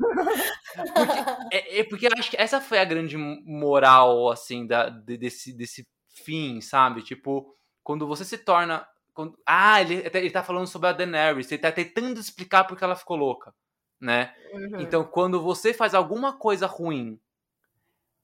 Porque, 0.73 1.55
é, 1.55 1.79
é, 1.79 1.83
porque 1.83 2.07
eu 2.07 2.11
acho 2.17 2.31
que 2.31 2.37
essa 2.41 2.59
foi 2.59 2.79
a 2.79 2.85
grande 2.85 3.15
moral, 3.15 4.31
assim, 4.31 4.65
da, 4.65 4.89
desse, 4.89 5.55
desse 5.55 5.87
fim, 6.25 6.61
sabe? 6.61 7.03
Tipo, 7.03 7.55
quando 7.83 8.07
você 8.07 8.25
se 8.25 8.39
torna. 8.39 8.83
Quando, 9.13 9.37
ah, 9.45 9.79
ele, 9.79 10.01
ele 10.11 10.31
tá 10.31 10.43
falando 10.43 10.65
sobre 10.65 10.89
a 10.89 10.91
Daenerys, 10.91 11.51
ele 11.51 11.61
tá 11.61 11.71
tentando 11.71 12.19
explicar 12.19 12.63
porque 12.63 12.83
ela 12.83 12.95
ficou 12.95 13.15
louca, 13.15 13.53
né? 14.01 14.33
Uhum. 14.51 14.81
Então, 14.81 15.03
quando 15.03 15.39
você 15.39 15.71
faz 15.75 15.93
alguma 15.93 16.33
coisa 16.39 16.65
ruim, 16.65 17.19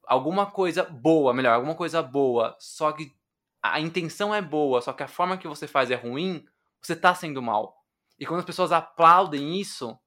alguma 0.10 0.47
coisa 0.47 0.84
boa, 0.84 1.34
melhor, 1.34 1.53
alguma 1.53 1.76
coisa 1.76 2.01
boa, 2.01 2.55
só 2.60 2.91
que 2.91 3.16
a 3.62 3.80
intenção 3.80 4.34
é 4.34 4.41
boa, 4.41 4.82
só 4.82 4.91
que 4.91 5.03
a 5.03 5.07
forma 5.07 5.38
que 5.38 5.47
você 5.47 5.68
faz 5.68 5.91
é 5.91 5.95
ruim, 5.95 6.43
você 6.82 6.95
tá 6.95 7.14
sendo 7.14 7.41
mal. 7.41 7.86
E 8.18 8.26
quando 8.26 8.39
as 8.39 8.45
pessoas 8.45 8.72
aplaudem 8.72 9.60
isso, 9.60 9.97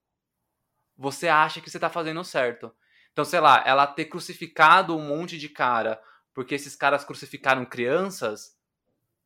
você 0.96 1.28
acha 1.28 1.60
que 1.60 1.70
você 1.70 1.78
tá 1.78 1.88
fazendo 1.88 2.24
certo. 2.24 2.74
Então, 3.12 3.24
sei 3.24 3.38
lá, 3.38 3.62
ela 3.64 3.86
ter 3.86 4.06
crucificado 4.06 4.96
um 4.96 5.06
monte 5.06 5.38
de 5.38 5.48
cara 5.48 6.02
porque 6.34 6.54
esses 6.54 6.74
caras 6.74 7.04
crucificaram 7.04 7.64
crianças, 7.64 8.56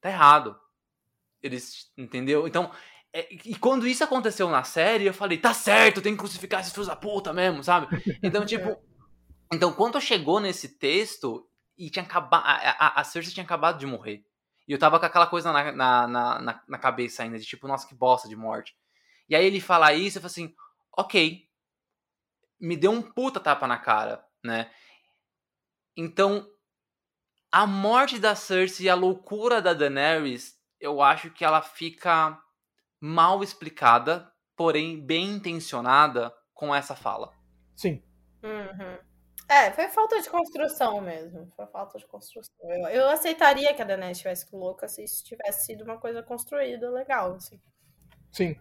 tá 0.01 0.11
errado. 0.11 0.59
Eles, 1.43 1.91
entendeu? 1.97 2.47
Então, 2.47 2.71
é, 3.13 3.33
e 3.33 3.55
quando 3.57 3.87
isso 3.87 4.05
aconteceu 4.05 4.51
na 4.51 4.65
série, 4.65 5.07
eu 5.07 5.15
falei, 5.15 5.39
tá 5.39 5.55
certo, 5.55 6.03
tem 6.03 6.13
que 6.13 6.19
crucificar 6.19 6.61
esses 6.61 6.73
filhos 6.73 6.89
da 6.89 6.97
puta 6.97 7.33
mesmo, 7.33 7.63
sabe? 7.63 7.87
Então, 8.23 8.45
tipo, 8.45 8.77
então 9.53 9.73
quando 9.73 10.01
chegou 10.01 10.41
nesse 10.41 10.79
texto 10.79 11.49
e 11.77 11.91
tinha 11.91 12.05
acabado, 12.05 12.45
a, 12.45 12.71
a, 12.71 13.01
a 13.01 13.05
Cersei 13.05 13.33
tinha 13.33 13.45
acabado 13.45 13.79
de 13.79 13.87
morrer. 13.87 14.25
E 14.67 14.73
eu 14.73 14.79
tava 14.79 14.99
com 14.99 15.07
aquela 15.07 15.27
coisa 15.27 15.53
na, 15.53 15.73
na, 15.73 16.09
na, 16.09 16.63
na 16.67 16.79
cabeça 16.79 17.23
ainda, 17.23 17.39
de 17.39 17.45
tipo, 17.45 17.69
nossa, 17.69 17.87
que 17.87 17.95
bosta 17.95 18.29
de 18.29 18.35
morte. 18.35 18.75
E 19.29 19.37
aí 19.37 19.45
ele 19.45 19.61
fala 19.61 19.93
isso, 19.93 20.19
eu 20.19 20.23
falo 20.23 20.31
assim, 20.31 20.55
ok, 20.97 21.47
me 22.59 22.77
deu 22.77 22.91
um 22.91 23.03
puta 23.03 23.39
tapa 23.39 23.67
na 23.67 23.79
cara, 23.79 24.25
né? 24.43 24.71
Então, 25.97 26.49
a 27.51 27.67
morte 27.67 28.19
da 28.19 28.35
Cersei 28.35 28.87
e 28.87 28.91
a 28.91 28.95
loucura 28.95 29.63
da 29.63 29.73
Daenerys, 29.73 30.59
eu 30.81 31.01
acho 31.01 31.31
que 31.31 31.45
ela 31.45 31.63
fica 31.63 32.39
mal 33.01 33.43
explicada, 33.43 34.33
porém 34.57 35.05
bem 35.05 35.35
intencionada 35.35 36.35
com 36.53 36.75
essa 36.75 36.97
fala. 36.97 37.33
Sim. 37.75 38.03
Uhum. 38.43 39.06
É, 39.49 39.71
foi 39.71 39.89
falta 39.89 40.21
de 40.21 40.29
construção 40.29 41.01
mesmo. 41.01 41.49
Foi 41.55 41.67
falta 41.67 41.99
de 41.99 42.07
construção. 42.07 42.53
Eu, 42.63 42.89
eu 42.89 43.09
aceitaria 43.09 43.73
que 43.75 43.81
a 43.81 43.85
Daenerys 43.85 44.17
estivesse 44.19 44.47
louca 44.53 44.89
se 44.89 45.05
isso 45.05 45.25
tivesse 45.25 45.67
sido 45.67 45.85
uma 45.85 45.99
coisa 45.99 46.23
construída 46.23 46.91
legal, 46.91 47.35
assim. 47.35 47.61
Sim. 48.33 48.57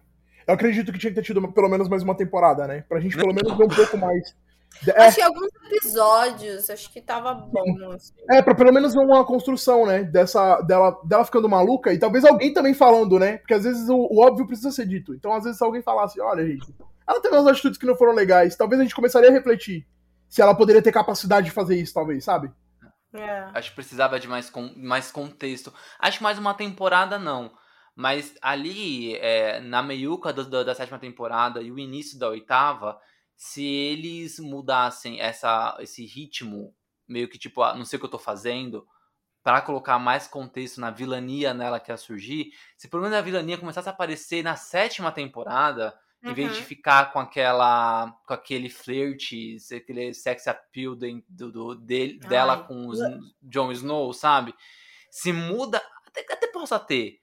Eu 0.46 0.54
acredito 0.54 0.92
que 0.92 0.98
tinha 0.98 1.10
que 1.10 1.16
ter 1.16 1.26
tido 1.26 1.52
pelo 1.52 1.68
menos 1.68 1.88
mais 1.88 2.04
uma 2.04 2.16
temporada, 2.16 2.68
né? 2.68 2.84
Pra 2.88 3.00
gente 3.00 3.16
pelo 3.16 3.34
menos 3.34 3.56
ver 3.56 3.64
um 3.64 3.68
pouco 3.68 3.96
mais. 3.98 4.34
É, 4.88 5.04
Acho 5.04 5.16
que 5.16 5.22
alguns 5.22 5.48
episódios, 5.72 6.68
acho 6.68 6.92
que 6.92 7.00
tava 7.00 7.32
bom. 7.32 7.92
Assim. 7.92 8.12
é, 8.30 8.42
pra 8.42 8.54
pelo 8.54 8.72
menos 8.72 8.92
ver 8.92 9.00
uma 9.00 9.24
construção, 9.24 9.86
né? 9.86 10.02
Dessa, 10.02 10.60
dela, 10.60 11.00
dela 11.02 11.24
ficando 11.24 11.48
maluca 11.48 11.94
e 11.94 11.98
talvez 11.98 12.26
alguém 12.26 12.52
também 12.52 12.74
falando, 12.74 13.18
né? 13.18 13.38
Porque 13.38 13.54
às 13.54 13.64
vezes 13.64 13.88
o, 13.88 13.96
o 13.96 14.20
óbvio 14.20 14.46
precisa 14.46 14.70
ser 14.70 14.86
dito. 14.86 15.14
Então, 15.14 15.32
às 15.32 15.44
vezes, 15.44 15.56
se 15.56 15.64
alguém 15.64 15.80
falasse, 15.80 16.20
olha, 16.20 16.46
gente, 16.46 16.74
ela 17.08 17.22
teve 17.22 17.34
umas 17.34 17.46
atitudes 17.46 17.78
que 17.78 17.86
não 17.86 17.96
foram 17.96 18.12
legais, 18.12 18.54
talvez 18.54 18.78
a 18.78 18.82
gente 18.82 18.94
começaria 18.94 19.30
a 19.30 19.32
refletir 19.32 19.86
se 20.28 20.42
ela 20.42 20.54
poderia 20.54 20.82
ter 20.82 20.92
capacidade 20.92 21.46
de 21.46 21.52
fazer 21.52 21.80
isso, 21.80 21.94
talvez, 21.94 22.24
sabe? 22.24 22.50
É. 23.14 23.48
Acho 23.54 23.70
que 23.70 23.76
precisava 23.76 24.20
de 24.20 24.28
mais, 24.28 24.50
con- 24.50 24.72
mais 24.76 25.10
contexto. 25.10 25.72
Acho 25.98 26.18
que 26.18 26.24
mais 26.24 26.38
uma 26.38 26.54
temporada 26.54 27.18
não. 27.18 27.50
Mas 27.94 28.34
ali, 28.42 29.14
é, 29.16 29.58
na 29.60 29.82
meiuca 29.82 30.32
do- 30.32 30.44
do- 30.44 30.64
da 30.64 30.74
sétima 30.74 30.98
temporada 30.98 31.62
e 31.62 31.72
o 31.72 31.78
início 31.78 32.18
da 32.18 32.28
oitava, 32.28 32.98
se 33.34 33.64
eles 33.64 34.38
mudassem 34.38 35.20
essa, 35.20 35.76
esse 35.80 36.04
ritmo, 36.04 36.74
meio 37.08 37.28
que 37.28 37.38
tipo, 37.38 37.62
ah, 37.62 37.74
não 37.74 37.84
sei 37.86 37.96
o 37.96 38.00
que 38.00 38.06
eu 38.06 38.10
tô 38.10 38.18
fazendo, 38.18 38.86
pra 39.42 39.60
colocar 39.62 39.98
mais 39.98 40.26
contexto 40.26 40.80
na 40.80 40.90
vilania 40.90 41.54
nela 41.54 41.78
que 41.80 41.90
ia 41.90 41.96
surgir, 41.96 42.50
se 42.76 42.88
pelo 42.88 43.02
menos 43.02 43.16
a 43.16 43.22
vilania 43.22 43.56
começasse 43.56 43.88
a 43.88 43.92
aparecer 43.92 44.42
na 44.42 44.56
sétima 44.56 45.10
temporada, 45.12 45.94
em 46.22 46.32
vez 46.34 46.52
de 46.54 46.58
Uhum. 46.60 46.64
ficar 46.64 47.12
com 47.12 47.18
aquela 47.20 48.10
com 48.26 48.34
aquele 48.34 48.68
flerte, 48.70 49.56
aquele 49.74 50.12
sex 50.14 50.46
appeal 50.48 50.94
de- 50.96 51.24
do, 51.28 51.52
do- 51.52 51.74
dele- 51.74 52.18
dela 52.18 52.58
com 52.64 52.88
os 52.88 52.98
Jon 53.42 53.70
Snow, 53.72 54.12
sabe? 54.12 54.54
Se 55.10 55.32
muda, 55.32 55.80
até, 56.06 56.20
até 56.32 56.46
possa 56.48 56.78
ter 56.78 57.20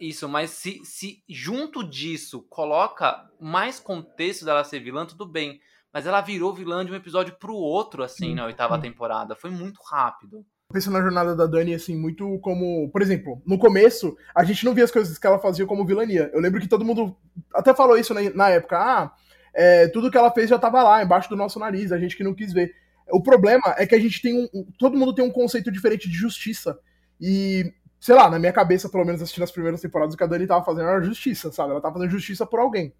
isso, 0.00 0.28
mas 0.28 0.50
se, 0.50 0.84
se 0.84 1.22
junto 1.28 1.84
disso 1.84 2.42
coloca 2.48 3.30
mais 3.40 3.78
contexto 3.78 4.44
dela 4.44 4.64
ser 4.64 4.80
vilã, 4.80 5.06
tudo 5.06 5.24
bem. 5.26 5.60
Mas 5.92 6.06
ela 6.06 6.20
virou 6.22 6.54
vilã 6.54 6.84
de 6.84 6.90
um 6.90 6.94
episódio 6.94 7.36
pro 7.38 7.54
outro, 7.54 8.02
assim, 8.02 8.28
Sim, 8.30 8.34
na 8.34 8.46
oitava 8.46 8.76
sim. 8.76 8.80
temporada. 8.82 9.36
Foi 9.36 9.50
muito 9.50 9.78
rápido. 9.82 10.44
Penso 10.72 10.90
na 10.90 11.00
jornada 11.02 11.36
da 11.36 11.46
Dani, 11.46 11.74
assim, 11.74 11.96
muito 11.96 12.38
como. 12.40 12.88
Por 12.90 13.02
exemplo, 13.02 13.42
no 13.46 13.58
começo, 13.58 14.16
a 14.34 14.44
gente 14.44 14.64
não 14.64 14.74
via 14.74 14.84
as 14.84 14.90
coisas 14.90 15.18
que 15.18 15.26
ela 15.26 15.38
fazia 15.38 15.66
como 15.66 15.84
vilania. 15.86 16.30
Eu 16.32 16.40
lembro 16.40 16.60
que 16.60 16.68
todo 16.68 16.84
mundo 16.84 17.16
até 17.54 17.74
falou 17.74 17.96
isso 17.98 18.14
na, 18.14 18.20
na 18.30 18.48
época. 18.50 18.78
Ah, 18.78 19.12
é, 19.54 19.88
tudo 19.88 20.10
que 20.10 20.16
ela 20.16 20.30
fez 20.32 20.48
já 20.48 20.58
tava 20.58 20.82
lá, 20.82 21.02
embaixo 21.02 21.28
do 21.28 21.36
nosso 21.36 21.58
nariz, 21.58 21.92
a 21.92 21.98
gente 21.98 22.16
que 22.16 22.24
não 22.24 22.34
quis 22.34 22.52
ver. 22.52 22.74
O 23.10 23.22
problema 23.22 23.74
é 23.76 23.86
que 23.86 23.94
a 23.94 24.00
gente 24.00 24.22
tem 24.22 24.34
um. 24.34 24.48
um- 24.54 24.66
Todo 24.78 24.96
mundo 24.96 25.14
tem 25.14 25.24
um 25.24 25.30
conceito 25.30 25.70
diferente 25.70 26.08
de 26.08 26.16
justiça. 26.16 26.78
E, 27.20 27.72
sei 28.00 28.14
lá, 28.14 28.30
na 28.30 28.38
minha 28.38 28.52
cabeça, 28.52 28.88
pelo 28.88 29.04
menos 29.04 29.20
assistindo 29.22 29.44
as 29.44 29.50
primeiras 29.52 29.80
temporadas, 29.80 30.14
o 30.14 30.16
que 30.18 30.24
a 30.24 30.26
Dani 30.26 30.46
tava 30.46 30.64
fazendo 30.64 30.88
era 30.88 31.02
justiça, 31.02 31.52
sabe? 31.52 31.70
Ela 31.72 31.80
tava 31.80 31.94
fazendo 31.94 32.10
justiça 32.10 32.46
por 32.46 32.60
alguém. 32.60 32.92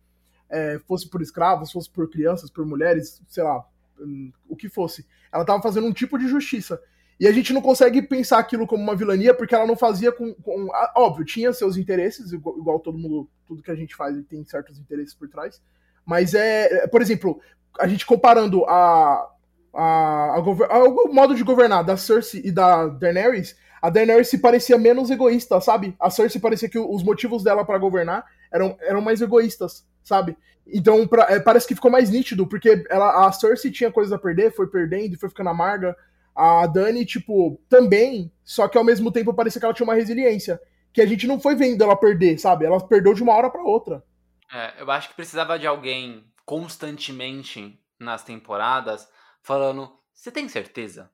É, 0.51 0.79
fosse 0.87 1.09
por 1.09 1.23
escravos, 1.23 1.73
fosse 1.73 1.91
por 1.91 2.11
crianças, 2.11 2.51
por 2.51 2.67
mulheres, 2.67 3.23
sei 3.29 3.43
lá, 3.43 3.65
hum, 3.99 4.31
o 4.49 4.55
que 4.55 4.69
fosse. 4.69 5.07
Ela 5.33 5.45
tava 5.45 5.63
fazendo 5.63 5.87
um 5.87 5.93
tipo 5.93 6.19
de 6.19 6.29
justiça. 6.29 6.79
E 7.23 7.29
a 7.29 7.31
gente 7.31 7.53
não 7.53 7.63
consegue 7.63 8.03
pensar 8.03 8.41
aquilo 8.41 8.67
como 8.67 8.83
uma 8.83 8.97
vilania 8.97 9.33
porque 9.33 9.55
ela 9.55 9.65
não 9.65 9.77
fazia 9.77 10.11
com. 10.11 10.35
com- 10.35 10.67
óbvio, 10.97 11.25
tinha 11.25 11.53
seus 11.53 11.77
interesses, 11.77 12.33
igual, 12.33 12.59
igual 12.59 12.81
todo 12.81 12.99
mundo, 12.99 13.29
tudo 13.47 13.63
que 13.63 13.71
a 13.71 13.77
gente 13.77 13.95
faz 13.95 14.17
tem 14.29 14.45
certos 14.45 14.77
interesses 14.77 15.15
por 15.15 15.29
trás. 15.29 15.63
Mas 16.05 16.35
é, 16.35 16.83
é, 16.83 16.87
por 16.89 17.01
exemplo, 17.01 17.41
a 17.79 17.87
gente 17.87 18.05
comparando 18.05 18.65
a, 18.65 19.31
a, 19.73 19.83
a 19.83 20.37
a- 20.39 20.85
o 20.85 21.13
modo 21.15 21.33
de 21.37 21.45
governar 21.45 21.85
da 21.85 21.97
Cersei 21.97 22.43
e 22.45 22.51
da 22.51 22.89
Daenerys, 22.89 23.57
a 23.81 23.89
Daenerys 23.89 24.27
se 24.29 24.39
parecia 24.39 24.77
menos 24.77 25.09
egoísta, 25.09 25.61
sabe? 25.61 25.95
A 26.01 26.11
Cersei 26.11 26.41
parecia 26.41 26.69
que 26.69 26.79
os 26.79 27.05
motivos 27.05 27.45
dela 27.45 27.65
pra 27.65 27.79
governar 27.79 28.25
eram, 28.53 28.77
eram 28.81 29.01
mais 29.01 29.21
egoístas, 29.21 29.87
sabe? 30.03 30.37
Então 30.67 31.07
pra- 31.07 31.29
é, 31.31 31.39
parece 31.39 31.69
que 31.69 31.75
ficou 31.77 31.89
mais 31.91 32.11
nítido, 32.11 32.49
porque 32.49 32.85
ela, 32.91 33.29
a 33.29 33.33
Cersei 33.33 33.71
tinha 33.71 33.93
coisas 33.93 34.13
a 34.13 34.19
perder, 34.19 34.53
foi 34.53 34.67
perdendo 34.67 35.17
foi 35.17 35.29
ficando 35.29 35.51
amarga. 35.51 35.97
A 36.35 36.67
Dani, 36.67 37.05
tipo, 37.05 37.61
também, 37.69 38.33
só 38.45 38.69
que 38.69 38.79
ao 38.79 38.85
mesmo 38.85 39.13
tempo 39.13 39.35
parecia 39.35 39.61
que 39.61 39.65
ela 39.65 39.75
tinha 39.75 39.85
uma 39.85 39.95
resiliência. 39.95 40.61
Que 40.93 41.01
a 41.01 41.07
gente 41.07 41.27
não 41.27 41.41
foi 41.41 41.55
vendo 41.55 41.83
ela 41.83 41.97
perder, 41.97 42.39
sabe? 42.39 42.65
Ela 42.67 42.81
perdeu 42.81 43.15
de 43.15 43.23
uma 43.23 43.35
hora 43.35 43.51
pra 43.51 43.63
outra. 43.63 44.05
É, 44.53 44.83
eu 44.83 44.91
acho 44.91 45.09
que 45.09 45.15
precisava 45.15 45.59
de 45.59 45.67
alguém 45.67 46.25
constantemente 46.45 47.79
nas 47.99 48.23
temporadas 48.23 49.09
falando: 49.43 49.91
Você 50.13 50.31
tem 50.31 50.49
certeza? 50.49 51.11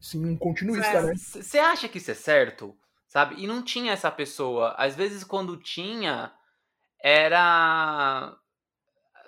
Sim, 0.00 0.26
um 0.26 0.36
continuista, 0.36 1.00
né? 1.00 1.14
Você 1.14 1.58
acha 1.58 1.88
que 1.88 1.98
isso 1.98 2.10
é 2.10 2.14
certo? 2.14 2.76
Sabe? 3.06 3.36
E 3.42 3.46
não 3.46 3.62
tinha 3.62 3.92
essa 3.92 4.10
pessoa. 4.10 4.74
Às 4.76 4.96
vezes, 4.96 5.22
quando 5.22 5.56
tinha, 5.56 6.32
era. 7.00 8.36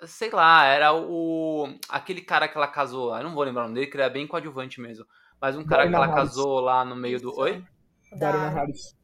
Sei 0.05 0.29
lá, 0.29 0.65
era 0.65 0.93
o. 0.93 1.67
Aquele 1.89 2.21
cara 2.21 2.47
que 2.47 2.57
ela 2.57 2.67
casou. 2.67 3.15
Eu 3.17 3.23
não 3.23 3.33
vou 3.33 3.43
lembrar 3.43 3.61
o 3.61 3.63
nome 3.65 3.75
dele, 3.75 3.87
que 3.87 3.95
ele 3.97 4.03
é 4.03 4.09
bem 4.09 4.27
coadjuvante 4.27 4.79
mesmo. 4.79 5.05
Mas 5.41 5.55
um 5.55 5.63
cara 5.65 5.85
que 5.85 5.91
Darren 5.91 6.05
ela 6.07 6.15
Harris. 6.15 6.29
casou 6.35 6.59
lá 6.59 6.83
no 6.85 6.95
meio 6.95 7.19
do. 7.21 7.35
Oi? 7.39 7.63
Dariana 8.11 8.49
Da... 8.51 8.59
Harris. 8.61 8.95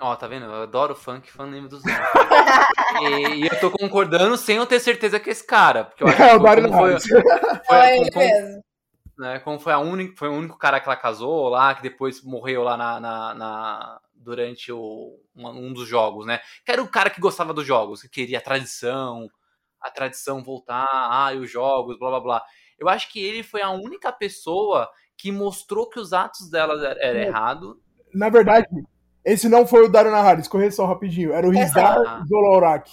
Ó, 0.00 0.14
tá 0.14 0.26
vendo? 0.28 0.44
Eu 0.46 0.62
adoro 0.62 0.94
funk, 0.94 1.30
fã 1.30 1.44
lembro 1.44 1.68
dos 1.68 1.82
nomes. 1.82 1.98
e, 3.02 3.34
e 3.44 3.46
eu 3.46 3.58
tô 3.60 3.70
concordando 3.70 4.36
sem 4.36 4.56
eu 4.56 4.66
ter 4.66 4.78
certeza 4.80 5.18
que 5.18 5.28
é 5.28 5.32
esse 5.32 5.44
cara. 5.46 5.84
Porque 5.84 6.04
eu 6.04 6.08
acho 6.08 6.22
É, 6.22 6.36
o 6.36 6.40
que 6.40 6.68
foi, 6.68 6.88
Harris. 6.90 7.06
foi- 7.08 7.22
Foi 7.66 7.96
ele 7.98 8.10
como- 8.12 8.24
mesmo. 8.24 8.64
né, 9.18 9.38
como 9.40 9.58
foi, 9.58 9.72
a 9.72 9.78
única, 9.80 10.14
foi 10.16 10.28
o 10.28 10.32
único 10.34 10.56
cara 10.56 10.78
que 10.78 10.88
ela 10.88 10.96
casou 10.96 11.48
lá, 11.48 11.74
que 11.74 11.82
depois 11.82 12.22
morreu 12.22 12.62
lá 12.62 12.76
na, 12.76 13.00
na- 13.00 13.34
na- 13.34 14.00
durante 14.14 14.70
o, 14.70 15.18
uma- 15.34 15.50
um 15.50 15.72
dos 15.72 15.88
jogos, 15.88 16.24
né? 16.26 16.38
Que 16.64 16.70
era 16.72 16.82
o 16.82 16.88
cara 16.88 17.10
que 17.10 17.20
gostava 17.20 17.52
dos 17.52 17.66
jogos, 17.66 18.02
que 18.02 18.08
queria 18.08 18.38
a 18.38 18.42
tradição, 18.42 19.28
a 19.80 19.90
tradição 19.90 20.42
voltar, 20.42 20.86
ah, 20.90 21.32
e 21.34 21.38
os 21.38 21.50
jogos, 21.50 21.98
blá 21.98 22.10
blá 22.10 22.20
blá. 22.20 22.42
Eu 22.78 22.88
acho 22.88 23.10
que 23.10 23.20
ele 23.20 23.42
foi 23.42 23.62
a 23.62 23.70
única 23.70 24.10
pessoa 24.12 24.88
que 25.16 25.32
mostrou 25.32 25.88
que 25.88 25.98
os 25.98 26.12
atos 26.12 26.48
dela 26.50 26.74
eram 26.74 27.00
era 27.00 27.18
É. 27.18 27.26
errado. 27.26 27.80
Na 28.14 28.28
verdade, 28.28 28.66
esse 29.24 29.48
não 29.48 29.66
foi 29.66 29.84
o 29.84 29.88
Dariana 29.88 30.22
Harris, 30.22 30.46
correção 30.48 30.86
rapidinho. 30.86 31.32
Era 31.32 31.46
o 31.46 31.50
Rizar 31.50 31.98
Ah. 32.06 32.22
Zolorak. 32.26 32.90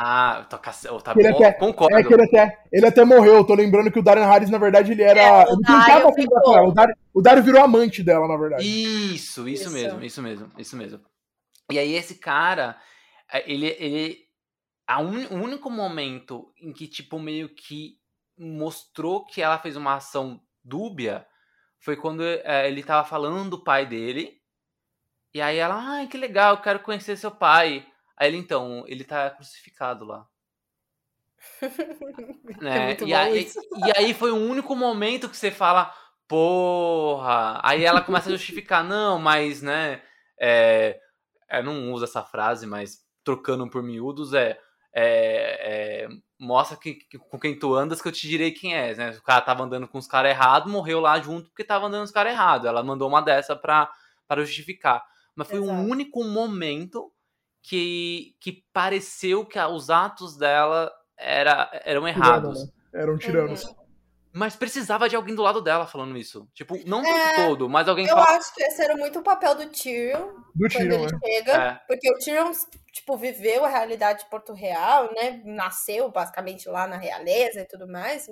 Ah, 0.00 0.46
tô 0.48 0.56
oh, 0.94 1.00
tá 1.00 1.12
Ele 1.16 1.32
bom, 1.32 1.36
até- 1.38 1.52
concordo. 1.54 1.96
É 1.96 2.04
que 2.04 2.14
ele 2.14 2.22
até, 2.22 2.62
ele 2.72 2.86
até 2.86 3.04
morreu. 3.04 3.34
Eu 3.34 3.44
tô 3.44 3.52
lembrando 3.54 3.90
que 3.90 3.98
o 3.98 4.02
Darian 4.02 4.26
Harris, 4.26 4.48
na 4.48 4.56
verdade, 4.58 4.92
ele 4.92 5.02
era. 5.02 5.20
É, 5.20 5.44
o 5.46 5.48
ele 5.54 5.60
Dario 5.62 5.84
tentava 5.84 6.12
ficou. 6.12 6.14
ficar 6.14 6.40
com 6.42 6.56
ela. 6.56 6.68
O 6.68 6.72
Dario, 6.72 6.96
o 7.14 7.20
Dario 7.20 7.42
virou 7.42 7.60
amante 7.64 8.04
dela, 8.04 8.28
na 8.28 8.36
verdade. 8.36 8.62
Isso, 8.64 9.48
isso, 9.48 9.64
Isso. 9.64 9.72
mesmo, 9.72 10.04
isso 10.04 10.22
mesmo, 10.22 10.52
isso 10.56 10.76
mesmo. 10.76 11.00
E 11.72 11.78
aí 11.80 11.94
esse 11.96 12.14
cara, 12.14 12.76
eh, 13.32 13.42
ele, 13.52 13.66
ele, 13.80 14.18
a 14.88 15.00
un- 15.00 15.28
o 15.30 15.36
único 15.36 15.70
momento 15.70 16.52
em 16.60 16.72
que 16.74 16.88
tipo 16.88 17.20
meio 17.20 17.50
que 17.50 18.00
mostrou 18.38 19.26
que 19.26 19.42
ela 19.42 19.58
fez 19.60 19.76
uma 19.76 19.96
ação 19.96 20.42
dúbia 20.64 21.26
foi 21.80 21.96
quando 21.96 22.24
eh, 22.24 22.68
ele 22.68 22.84
tava 22.84 23.08
falando 23.08 23.50
do 23.50 23.64
pai 23.64 23.86
dele 23.86 24.40
E 25.32 25.40
aí 25.40 25.56
ela, 25.56 25.74
ai, 25.76 26.06
que 26.06 26.18
legal, 26.18 26.54
eu 26.56 26.60
quero 26.62 26.80
conhecer 26.80 27.16
seu 27.16 27.30
pai. 27.30 27.86
Aí 28.16 28.28
ele, 28.28 28.36
então, 28.36 28.84
ele 28.86 29.04
tá 29.04 29.30
crucificado 29.30 30.04
lá. 30.04 30.28
né? 32.60 32.92
É 32.92 33.02
e, 33.04 33.14
aí, 33.14 33.52
e 33.76 33.90
aí 33.96 34.14
foi 34.14 34.30
o 34.30 34.36
único 34.36 34.74
momento 34.74 35.28
que 35.28 35.36
você 35.36 35.50
fala, 35.50 35.92
porra. 36.26 37.60
Aí 37.62 37.84
ela 37.84 38.00
começa 38.00 38.28
a 38.28 38.32
justificar, 38.32 38.84
não, 38.84 39.18
mas, 39.18 39.62
né? 39.62 40.02
É, 40.40 40.98
eu 41.50 41.64
não 41.64 41.92
uso 41.92 42.04
essa 42.04 42.22
frase, 42.24 42.66
mas 42.66 43.00
trocando 43.24 43.68
por 43.70 43.82
miúdos 43.82 44.34
é. 44.34 44.58
É, 44.92 46.04
é 46.04 46.08
mostra 46.38 46.76
que, 46.76 46.94
que, 46.94 47.18
com 47.18 47.38
quem 47.38 47.58
tu 47.58 47.74
andas 47.74 48.00
que 48.00 48.08
eu 48.08 48.12
te 48.12 48.28
direi 48.28 48.52
quem 48.52 48.74
é, 48.74 48.94
né? 48.94 49.10
O 49.10 49.22
cara 49.22 49.40
tava 49.40 49.64
andando 49.64 49.88
com 49.88 49.98
os 49.98 50.06
caras 50.06 50.30
errados, 50.30 50.70
morreu 50.70 51.00
lá 51.00 51.18
junto 51.20 51.48
porque 51.48 51.64
tava 51.64 51.86
andando 51.86 52.00
com 52.00 52.04
os 52.04 52.10
caras 52.12 52.32
errados. 52.32 52.66
Ela 52.66 52.82
mandou 52.82 53.08
uma 53.08 53.20
dessa 53.20 53.56
pra, 53.56 53.90
pra 54.26 54.40
justificar. 54.42 55.04
Mas 55.34 55.48
foi 55.48 55.58
o 55.58 55.64
um 55.64 55.88
único 55.88 56.22
momento 56.24 57.12
que, 57.62 58.36
que 58.40 58.64
pareceu 58.72 59.44
que 59.44 59.58
os 59.58 59.90
atos 59.90 60.36
dela 60.36 60.90
era, 61.16 61.70
eram 61.84 62.06
errados. 62.06 62.58
Tirano, 62.58 62.66
né? 62.66 63.00
Eram 63.00 63.18
tiranos. 63.18 63.64
Uhum. 63.64 63.87
Mas 64.32 64.54
precisava 64.54 65.08
de 65.08 65.16
alguém 65.16 65.34
do 65.34 65.42
lado 65.42 65.60
dela 65.62 65.86
falando 65.86 66.16
isso. 66.16 66.48
Tipo, 66.52 66.78
não 66.86 67.04
é, 67.04 67.46
todo, 67.46 67.68
mas 67.68 67.88
alguém 67.88 68.06
Eu 68.06 68.14
fala... 68.14 68.36
acho 68.36 68.54
que 68.54 68.62
esse 68.62 68.82
era 68.82 68.96
muito 68.96 69.18
o 69.18 69.22
papel 69.22 69.54
do 69.54 69.66
Tyrion. 69.66 70.32
Do 70.54 70.68
Tyrion, 70.68 71.04
ele 71.04 71.14
é. 71.14 71.26
chega. 71.26 71.52
É. 71.52 71.80
Porque 71.86 72.10
o 72.10 72.18
Tyrion, 72.18 72.52
tipo, 72.92 73.16
viveu 73.16 73.64
a 73.64 73.68
realidade 73.68 74.20
de 74.20 74.30
Porto 74.30 74.52
Real, 74.52 75.10
né? 75.14 75.40
Nasceu 75.44 76.10
basicamente 76.10 76.68
lá 76.68 76.86
na 76.86 76.98
realeza 76.98 77.60
e 77.60 77.66
tudo 77.66 77.88
mais. 77.88 78.28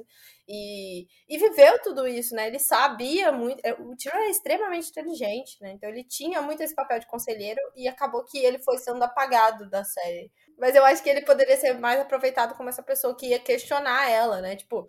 E, 0.46 1.08
e 1.28 1.38
viveu 1.38 1.80
tudo 1.82 2.06
isso, 2.06 2.34
né? 2.34 2.46
Ele 2.46 2.58
sabia 2.58 3.32
muito. 3.32 3.60
É, 3.64 3.72
o 3.72 3.96
Tyrion 3.96 4.20
é 4.20 4.30
extremamente 4.30 4.90
inteligente, 4.90 5.56
né? 5.62 5.72
Então 5.72 5.88
ele 5.88 6.04
tinha 6.04 6.42
muito 6.42 6.62
esse 6.62 6.74
papel 6.74 7.00
de 7.00 7.06
conselheiro 7.06 7.60
e 7.74 7.88
acabou 7.88 8.22
que 8.22 8.38
ele 8.38 8.58
foi 8.58 8.76
sendo 8.76 9.02
apagado 9.02 9.68
da 9.70 9.82
série. 9.82 10.30
Mas 10.58 10.74
eu 10.74 10.84
acho 10.84 11.02
que 11.02 11.08
ele 11.08 11.22
poderia 11.22 11.56
ser 11.56 11.78
mais 11.78 11.98
aproveitado 12.00 12.54
como 12.54 12.68
essa 12.68 12.82
pessoa 12.82 13.16
que 13.16 13.28
ia 13.28 13.38
questionar 13.38 14.10
ela, 14.10 14.40
né? 14.40 14.56
Tipo, 14.56 14.86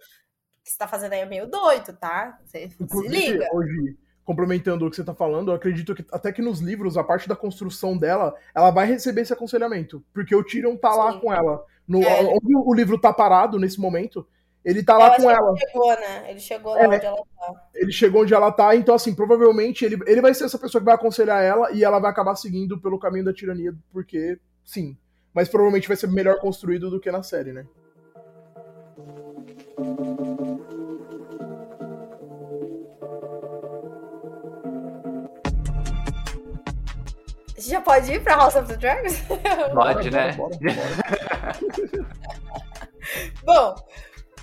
que 0.67 0.73
você 0.73 0.77
tá 0.77 0.87
fazendo 0.87 1.13
aí 1.13 1.21
é 1.21 1.25
meio 1.25 1.47
doido, 1.47 1.93
tá? 1.93 2.37
Você 2.43 2.69
se 2.69 3.07
liga. 3.07 3.47
Hoje, 3.53 3.97
complementando 4.25 4.85
o 4.85 4.89
que 4.89 4.97
você 4.97 5.03
tá 5.03 5.15
falando, 5.15 5.51
eu 5.51 5.55
acredito 5.55 5.95
que 5.95 6.05
até 6.11 6.31
que 6.31 6.41
nos 6.41 6.59
livros, 6.59 6.97
a 6.97 7.03
parte 7.03 7.29
da 7.29 7.35
construção 7.35 7.97
dela, 7.97 8.35
ela 8.53 8.69
vai 8.69 8.85
receber 8.85 9.21
esse 9.21 9.31
aconselhamento. 9.31 10.03
Porque 10.13 10.35
o 10.35 10.43
Tyrion 10.43 10.75
tá 10.75 10.91
Sim. 10.91 10.97
lá 10.97 11.19
com 11.19 11.33
ela. 11.33 11.65
No, 11.87 12.03
é, 12.03 12.19
ele... 12.19 12.29
Onde 12.29 12.55
o 12.55 12.73
livro 12.73 12.99
tá 12.99 13.13
parado 13.13 13.57
nesse 13.57 13.79
momento, 13.79 14.27
ele 14.65 14.83
tá 14.83 14.97
lá 14.97 15.15
com 15.15 15.31
ela. 15.31 15.51
Ele 15.51 15.59
chegou, 15.59 15.89
né? 15.95 16.29
Ele 16.29 16.39
chegou 16.39 16.77
é, 16.77 16.87
onde 16.87 17.05
ela 17.05 17.15
tá. 17.15 17.53
Ele 17.73 17.91
chegou 17.93 18.21
onde 18.23 18.33
ela 18.33 18.51
tá, 18.51 18.75
então, 18.75 18.93
assim, 18.93 19.15
provavelmente 19.15 19.85
ele, 19.85 19.97
ele 20.05 20.19
vai 20.19 20.33
ser 20.33 20.43
essa 20.43 20.59
pessoa 20.59 20.81
que 20.81 20.85
vai 20.85 20.95
aconselhar 20.95 21.41
ela 21.41 21.71
e 21.71 21.85
ela 21.85 21.99
vai 21.99 22.11
acabar 22.11 22.35
seguindo 22.35 22.77
pelo 22.77 22.99
caminho 22.99 23.23
da 23.23 23.33
tirania, 23.33 23.73
porque, 23.93 24.37
sim. 24.65 24.97
Mas 25.33 25.47
provavelmente 25.47 25.87
vai 25.87 25.95
ser 25.95 26.07
melhor 26.07 26.37
construído 26.39 26.89
do 26.89 26.99
que 26.99 27.09
na 27.09 27.23
série, 27.23 27.53
né? 27.53 27.65
Já 37.57 37.81
pode 37.81 38.11
ir 38.13 38.23
pra 38.23 38.35
House 38.35 38.55
of 38.55 38.67
the 38.67 38.77
Dragons? 38.77 39.19
Pode, 39.73 40.11
né? 40.11 40.31
Bora, 40.33 40.57
bora, 40.57 40.73
bora. 40.73 42.07
Bom, 43.43 43.75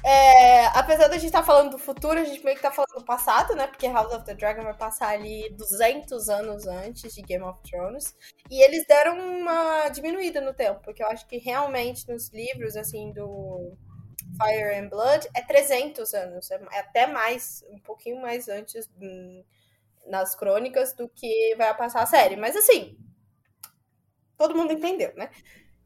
é, 0.05 0.67
apesar 0.67 1.09
da 1.09 1.15
gente 1.15 1.27
estar 1.27 1.41
tá 1.41 1.47
falando 1.47 1.71
do 1.71 1.79
futuro, 1.79 2.21
a 2.21 2.25
gente 2.25 2.45
meio 2.45 2.57
que 2.57 2.63
tá 2.63 2.71
falando 2.71 2.93
do 2.95 3.05
passado, 3.07 3.55
né? 3.55 3.67
Porque 3.67 3.89
House 3.89 4.13
of 4.13 4.27
the 4.27 4.35
Dragon 4.35 4.63
vai 4.63 4.77
passar 4.77 5.09
ali 5.09 5.49
200 5.57 6.29
anos 6.29 6.67
antes 6.67 7.15
de 7.15 7.23
Game 7.23 7.43
of 7.43 7.59
Thrones. 7.63 8.15
E 8.51 8.63
eles 8.63 8.87
deram 8.87 9.19
uma 9.19 9.89
diminuída 9.89 10.43
no 10.43 10.53
tempo, 10.53 10.81
porque 10.85 11.03
eu 11.03 11.09
acho 11.09 11.27
que 11.27 11.39
realmente 11.39 12.07
nos 12.07 12.29
livros, 12.31 12.77
assim, 12.77 13.13
do 13.13 13.75
Fire 14.37 14.75
and 14.77 14.91
Blood, 14.91 15.27
é 15.35 15.41
300 15.41 16.13
anos. 16.13 16.51
É, 16.51 16.61
é 16.73 16.81
até 16.81 17.07
mais, 17.07 17.65
um 17.71 17.79
pouquinho 17.79 18.21
mais 18.21 18.47
antes 18.47 18.87
hum, 19.01 19.43
nas 20.07 20.35
crônicas 20.35 20.93
do 20.93 21.09
que 21.09 21.55
vai 21.57 21.75
passar 21.77 22.03
a 22.03 22.07
série. 22.07 22.37
Mas 22.37 22.57
assim, 22.57 22.97
todo 24.37 24.57
mundo 24.57 24.73
entendeu, 24.73 25.13
né? 25.17 25.31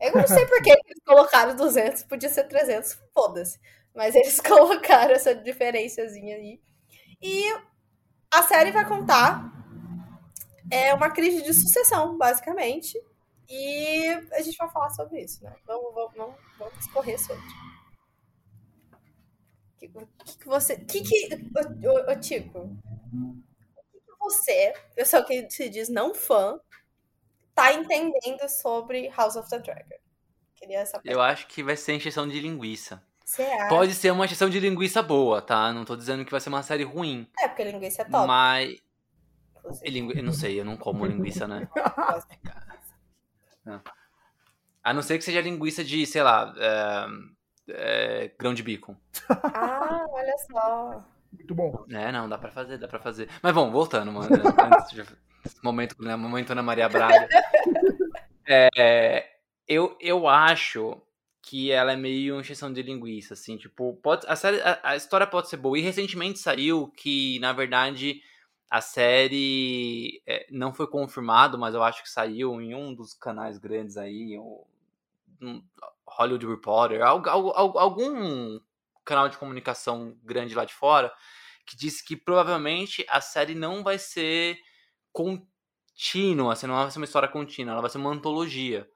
Eu 0.00 0.14
não 0.14 0.26
sei 0.26 0.46
por 0.46 0.62
que 0.62 0.70
eles 0.70 1.02
colocaram 1.04 1.56
200, 1.56 2.04
podia 2.04 2.28
ser 2.28 2.44
300, 2.44 2.98
foda-se. 3.12 3.58
Mas 3.94 4.14
eles 4.14 4.40
colocaram 4.40 5.12
essa 5.12 5.34
diferençazinha 5.34 6.36
aí. 6.36 6.60
E 7.20 7.44
a 8.32 8.42
série 8.42 8.70
vai 8.70 8.86
contar 8.86 9.52
é 10.70 10.94
uma 10.94 11.10
crise 11.10 11.42
de 11.42 11.52
sucessão, 11.54 12.16
basicamente. 12.16 13.00
E 13.48 14.06
a 14.32 14.42
gente 14.42 14.56
vai 14.56 14.68
falar 14.70 14.90
sobre 14.90 15.22
isso, 15.22 15.42
né? 15.42 15.54
Vamos, 15.66 15.94
vamos, 15.94 16.14
vamos, 16.14 16.36
vamos 16.58 16.74
discorrer 16.78 17.18
sobre. 17.18 17.42
O 19.74 19.78
que, 19.78 19.88
que, 19.88 20.38
que, 20.38 20.46
você. 20.46 20.74
O 20.74 20.84
que 20.84 21.00
que. 21.00 21.28
Ô, 22.10 22.20
Tico. 22.20 22.76
Você, 24.28 24.74
pessoa 24.94 25.24
que 25.24 25.48
se 25.48 25.70
diz 25.70 25.88
não 25.88 26.14
fã, 26.14 26.60
tá 27.54 27.72
entendendo 27.72 28.46
sobre 28.46 29.08
House 29.08 29.36
of 29.36 29.48
the 29.48 29.58
Dragon? 29.58 29.96
Queria. 30.54 30.84
Eu 31.02 31.22
acho 31.22 31.46
que 31.46 31.62
vai 31.62 31.76
ser 31.76 31.94
encheção 31.94 32.28
de 32.28 32.38
linguiça. 32.38 33.02
Pode 33.70 33.94
ser 33.94 34.10
uma 34.10 34.26
encheção 34.26 34.50
de 34.50 34.60
linguiça 34.60 35.02
boa, 35.02 35.40
tá? 35.40 35.72
Não 35.72 35.84
tô 35.84 35.96
dizendo 35.96 36.24
que 36.26 36.30
vai 36.30 36.40
ser 36.40 36.50
uma 36.50 36.62
série 36.62 36.84
ruim. 36.84 37.26
É, 37.38 37.48
porque 37.48 37.64
linguiça 37.64 38.02
é 38.02 38.04
top. 38.04 38.26
Mas. 38.26 38.82
Lingu... 39.82 40.12
Eu 40.12 40.22
não 40.22 40.32
sei, 40.32 40.60
eu 40.60 40.64
não 40.64 40.76
como 40.76 41.06
linguiça, 41.06 41.48
né? 41.48 41.66
não. 43.64 43.82
A 44.82 44.92
não 44.92 45.02
ser 45.02 45.16
que 45.18 45.24
seja 45.24 45.40
linguiça 45.40 45.82
de, 45.82 46.06
sei 46.06 46.22
lá, 46.22 46.54
é... 46.58 47.06
É... 47.70 48.30
grão 48.38 48.52
de 48.52 48.62
bacon. 48.62 48.94
Ah, 49.28 50.04
olha 50.10 50.36
só. 50.50 51.04
Muito 51.32 51.54
bom. 51.54 51.84
É, 51.90 52.10
não, 52.10 52.28
dá 52.28 52.38
pra 52.38 52.50
fazer, 52.50 52.78
dá 52.78 52.88
pra 52.88 52.98
fazer. 52.98 53.28
Mas 53.42 53.54
bom, 53.54 53.70
voltando, 53.70 54.10
mano. 54.12 54.28
Antes 54.76 54.90
de 54.90 55.04
momento, 55.62 55.96
né, 56.02 56.16
momento 56.16 56.50
Ana 56.50 56.62
Maria 56.62 56.88
Braga. 56.88 57.28
é, 58.46 59.26
eu, 59.66 59.96
eu 60.00 60.28
acho 60.28 61.00
que 61.42 61.70
ela 61.70 61.92
é 61.92 61.96
meio 61.96 62.40
encheção 62.40 62.72
de 62.72 62.82
linguiça, 62.82 63.34
assim, 63.34 63.56
tipo, 63.56 63.94
pode, 64.02 64.26
a, 64.26 64.36
série, 64.36 64.60
a, 64.60 64.80
a, 64.82 64.96
história 64.96 65.26
pode 65.26 65.48
ser 65.48 65.56
boa. 65.56 65.78
E 65.78 65.82
recentemente 65.82 66.38
saiu 66.38 66.88
que, 66.88 67.38
na 67.40 67.52
verdade, 67.52 68.20
a 68.70 68.80
série 68.80 70.22
é, 70.26 70.46
não 70.50 70.74
foi 70.74 70.86
confirmado, 70.86 71.58
mas 71.58 71.74
eu 71.74 71.82
acho 71.82 72.02
que 72.02 72.10
saiu 72.10 72.60
em 72.60 72.74
um 72.74 72.94
dos 72.94 73.14
canais 73.14 73.58
grandes 73.58 73.96
aí, 73.96 74.38
um 74.38 75.62
Hollywood 76.06 76.46
Reporter, 76.46 77.02
algum 77.02 78.60
canal 79.08 79.28
de 79.28 79.38
comunicação 79.38 80.14
grande 80.22 80.54
lá 80.54 80.66
de 80.66 80.74
fora, 80.74 81.10
que 81.66 81.76
disse 81.76 82.04
que 82.04 82.16
provavelmente 82.16 83.04
a 83.08 83.20
série 83.20 83.54
não 83.54 83.82
vai 83.82 83.98
ser 83.98 84.58
contínua, 85.12 86.52
assim, 86.52 86.66
não 86.66 86.76
vai 86.76 86.90
ser 86.90 86.98
uma 86.98 87.04
história 87.04 87.28
contínua, 87.28 87.72
ela 87.72 87.80
vai 87.80 87.90
ser 87.90 87.98
uma 87.98 88.10
antologia. 88.10 88.88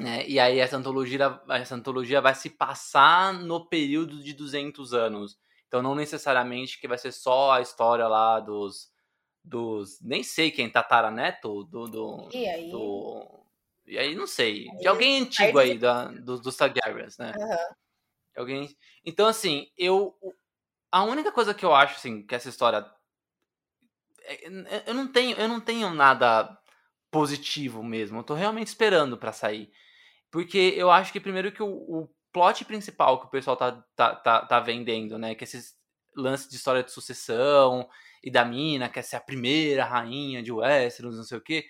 Né? 0.00 0.26
E 0.26 0.40
aí 0.40 0.58
essa 0.58 0.76
antologia, 0.76 1.40
essa 1.50 1.74
antologia 1.74 2.20
vai 2.20 2.34
se 2.34 2.50
passar 2.50 3.34
no 3.34 3.68
período 3.68 4.22
de 4.22 4.32
200 4.32 4.94
anos. 4.94 5.38
Então 5.66 5.82
não 5.82 5.94
necessariamente 5.94 6.80
que 6.80 6.88
vai 6.88 6.96
ser 6.96 7.12
só 7.12 7.52
a 7.52 7.60
história 7.60 8.08
lá 8.08 8.40
dos 8.40 8.90
dos 9.44 9.98
nem 10.02 10.22
sei 10.22 10.50
quem 10.50 10.68
tataraneto 10.68 11.64
do 11.64 11.86
do 11.86 12.28
e 12.34 12.46
aí, 12.46 12.70
do, 12.70 13.46
e 13.86 13.96
aí 13.98 14.14
não 14.14 14.26
sei 14.26 14.66
de 14.78 14.86
alguém 14.86 15.22
antigo 15.22 15.58
aí, 15.58 15.70
aí 15.72 15.78
da, 15.78 16.08
do, 16.08 16.38
dos 16.38 16.56
Targaryens, 16.56 17.16
né? 17.16 17.32
Uhum. 17.36 17.74
Alguém. 18.38 18.76
Então 19.04 19.26
assim 19.26 19.66
eu 19.76 20.14
a 20.90 21.04
única 21.04 21.32
coisa 21.32 21.52
que 21.52 21.64
eu 21.64 21.74
acho 21.74 21.96
assim 21.96 22.26
que 22.26 22.34
essa 22.34 22.48
história 22.48 22.86
é, 24.28 24.84
eu 24.86 24.94
não 24.94 25.10
tenho, 25.10 25.36
eu 25.36 25.48
não 25.48 25.60
tenho 25.60 25.90
nada 25.94 26.58
positivo 27.10 27.82
mesmo. 27.82 28.18
Eu 28.18 28.24
tô 28.24 28.34
realmente 28.34 28.68
esperando 28.68 29.16
para 29.16 29.32
sair. 29.32 29.72
Porque 30.30 30.74
eu 30.76 30.90
acho 30.90 31.12
que 31.12 31.20
primeiro 31.20 31.52
que 31.52 31.62
o, 31.62 31.68
o 31.68 32.08
plot 32.32 32.64
principal 32.66 33.18
que 33.20 33.26
o 33.26 33.30
pessoal 33.30 33.56
tá, 33.56 33.72
tá, 33.96 34.14
tá, 34.14 34.46
tá 34.46 34.60
vendendo, 34.60 35.18
né? 35.18 35.34
Que 35.34 35.44
esses 35.44 35.74
lances 36.16 36.48
de 36.48 36.56
história 36.56 36.82
de 36.82 36.92
sucessão 36.92 37.88
e 38.22 38.30
da 38.30 38.44
mina, 38.44 38.88
quer 38.88 39.02
ser 39.02 39.16
a 39.16 39.20
primeira 39.20 39.84
rainha 39.84 40.42
de 40.42 40.52
Westeros, 40.52 41.16
não 41.16 41.24
sei 41.24 41.38
o 41.38 41.40
quê. 41.40 41.66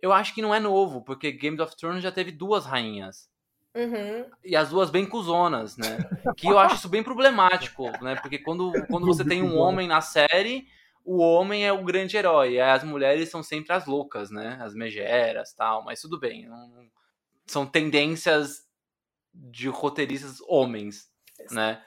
Eu 0.00 0.12
acho 0.12 0.34
que 0.34 0.42
não 0.42 0.54
é 0.54 0.58
novo, 0.58 1.04
porque 1.04 1.30
Game 1.30 1.60
of 1.60 1.76
Thrones 1.76 2.02
já 2.02 2.10
teve 2.10 2.32
duas 2.32 2.66
rainhas. 2.66 3.30
Uhum. 3.74 4.26
E 4.44 4.54
as 4.54 4.70
duas 4.70 4.90
bem 4.90 5.06
cuzonas, 5.06 5.76
né? 5.76 5.98
Que 6.36 6.48
eu 6.48 6.58
acho 6.58 6.74
isso 6.76 6.88
bem 6.88 7.02
problemático, 7.02 7.90
né? 8.02 8.16
Porque 8.16 8.38
quando, 8.38 8.72
quando 8.86 9.06
você 9.06 9.24
tem 9.24 9.42
um 9.42 9.56
homem 9.56 9.88
na 9.88 10.00
série, 10.00 10.66
o 11.04 11.18
homem 11.18 11.66
é 11.66 11.72
o 11.72 11.82
grande 11.82 12.16
herói, 12.16 12.60
as 12.60 12.84
mulheres 12.84 13.30
são 13.30 13.42
sempre 13.42 13.72
as 13.72 13.86
loucas, 13.86 14.30
né? 14.30 14.58
As 14.60 14.74
megeras 14.74 15.54
tal, 15.54 15.84
mas 15.84 16.00
tudo 16.00 16.18
bem. 16.18 16.46
Não... 16.46 16.90
São 17.46 17.66
tendências 17.66 18.66
de 19.32 19.68
roteiristas 19.68 20.38
homens, 20.46 21.10
né? 21.50 21.82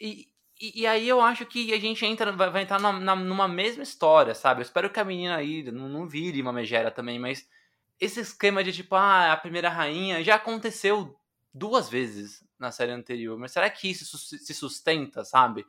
E, 0.00 0.28
E, 0.60 0.82
e, 0.82 0.86
aí 0.86 1.08
eu 1.08 1.20
acho 1.20 1.44
que 1.44 1.74
a 1.74 1.80
gente 1.80 2.06
entra, 2.06 2.30
vai, 2.30 2.48
vai 2.48 2.62
entrar 2.62 2.80
na, 2.80 2.92
na, 2.92 3.16
numa 3.16 3.48
mesma 3.48 3.82
história, 3.82 4.32
sabe? 4.32 4.60
Eu 4.60 4.62
espero 4.62 4.88
que 4.88 5.00
a 5.00 5.04
menina 5.04 5.34
aí 5.34 5.64
não, 5.72 5.88
não 5.88 6.06
vire 6.08 6.40
uma 6.40 6.52
megera 6.52 6.88
também, 6.88 7.18
mas 7.18 7.48
esse 8.04 8.20
esquema 8.20 8.64
de 8.64 8.72
tipo, 8.72 8.94
ah, 8.94 9.32
a 9.32 9.36
primeira 9.36 9.68
rainha 9.68 10.22
já 10.22 10.34
aconteceu 10.34 11.16
duas 11.52 11.88
vezes 11.88 12.44
na 12.58 12.70
série 12.70 12.92
anterior. 12.92 13.38
Mas 13.38 13.52
será 13.52 13.68
que 13.70 13.90
isso 13.90 14.18
se 14.18 14.54
sustenta, 14.54 15.24
sabe? 15.24 15.64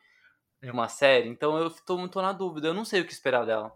De 0.61 0.71
uma 0.71 0.87
série? 0.87 1.29
Então 1.29 1.57
eu 1.57 1.69
tô 1.69 1.97
muito 1.97 2.21
na 2.21 2.31
dúvida, 2.31 2.67
eu 2.67 2.73
não 2.73 2.85
sei 2.85 3.01
o 3.01 3.05
que 3.05 3.13
esperar 3.13 3.45
dela. 3.45 3.75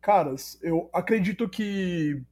Caras, 0.00 0.58
eu 0.62 0.88
acredito 0.92 1.48
que 1.48 2.22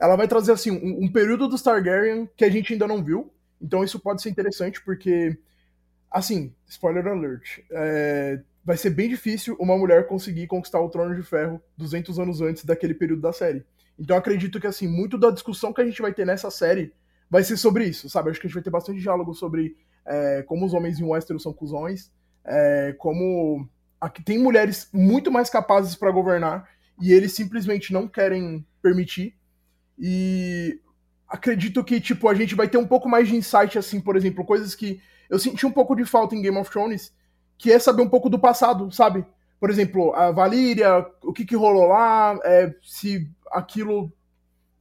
ela 0.00 0.16
vai 0.16 0.26
trazer 0.26 0.52
assim 0.52 0.70
um, 0.70 1.04
um 1.04 1.12
período 1.12 1.48
do 1.48 1.60
Targaryen 1.60 2.28
que 2.36 2.44
a 2.44 2.50
gente 2.50 2.72
ainda 2.72 2.86
não 2.86 3.02
viu. 3.02 3.32
Então 3.60 3.84
isso 3.84 4.00
pode 4.00 4.20
ser 4.20 4.30
interessante 4.30 4.82
porque 4.82 5.38
Assim, 6.12 6.54
spoiler 6.68 7.06
alert. 7.06 7.60
É, 7.70 8.40
vai 8.62 8.76
ser 8.76 8.90
bem 8.90 9.08
difícil 9.08 9.56
uma 9.58 9.76
mulher 9.78 10.06
conseguir 10.06 10.46
conquistar 10.46 10.80
o 10.80 10.90
Trono 10.90 11.16
de 11.16 11.22
Ferro 11.22 11.60
200 11.78 12.18
anos 12.18 12.40
antes 12.42 12.64
daquele 12.64 12.92
período 12.92 13.22
da 13.22 13.32
série. 13.32 13.64
Então 13.98 14.16
acredito 14.16 14.60
que, 14.60 14.66
assim, 14.66 14.88
muito 14.88 15.18
da 15.18 15.30
discussão 15.30 15.72
que 15.72 15.80
a 15.80 15.84
gente 15.84 16.02
vai 16.02 16.12
ter 16.12 16.26
nessa 16.26 16.50
série 16.50 16.92
vai 17.30 17.42
ser 17.42 17.56
sobre 17.56 17.84
isso, 17.84 18.08
sabe? 18.10 18.30
Acho 18.30 18.40
que 18.40 18.46
a 18.46 18.48
gente 18.48 18.54
vai 18.54 18.62
ter 18.62 18.70
bastante 18.70 19.00
diálogo 19.00 19.34
sobre 19.34 19.76
é, 20.04 20.42
como 20.42 20.66
os 20.66 20.74
homens 20.74 20.98
em 21.00 21.04
Westeros 21.04 21.42
são 21.42 21.52
cuzões, 21.52 22.10
é, 22.44 22.94
como 22.98 23.68
aqui 24.00 24.22
tem 24.22 24.38
mulheres 24.38 24.88
muito 24.92 25.30
mais 25.30 25.48
capazes 25.48 25.94
para 25.94 26.10
governar 26.10 26.68
e 27.00 27.12
eles 27.12 27.32
simplesmente 27.32 27.92
não 27.92 28.08
querem 28.08 28.66
permitir. 28.82 29.34
E 29.98 30.80
acredito 31.28 31.82
que, 31.84 32.00
tipo, 32.00 32.28
a 32.28 32.34
gente 32.34 32.54
vai 32.54 32.68
ter 32.68 32.78
um 32.78 32.86
pouco 32.86 33.08
mais 33.08 33.28
de 33.28 33.36
insight, 33.36 33.78
assim, 33.78 34.00
por 34.00 34.16
exemplo, 34.16 34.44
coisas 34.44 34.74
que 34.74 35.00
eu 35.30 35.38
senti 35.38 35.64
um 35.64 35.72
pouco 35.72 35.94
de 35.94 36.04
falta 36.04 36.34
em 36.34 36.42
Game 36.42 36.58
of 36.58 36.70
Thrones, 36.70 37.14
que 37.56 37.72
é 37.72 37.78
saber 37.78 38.02
um 38.02 38.08
pouco 38.08 38.28
do 38.28 38.38
passado, 38.38 38.90
sabe? 38.90 39.24
Por 39.58 39.70
exemplo, 39.70 40.12
a 40.14 40.30
Valíria, 40.32 41.06
o 41.22 41.32
que, 41.32 41.44
que 41.44 41.56
rolou 41.56 41.86
lá, 41.86 42.38
é, 42.44 42.74
se 42.82 43.30
aquilo. 43.52 44.12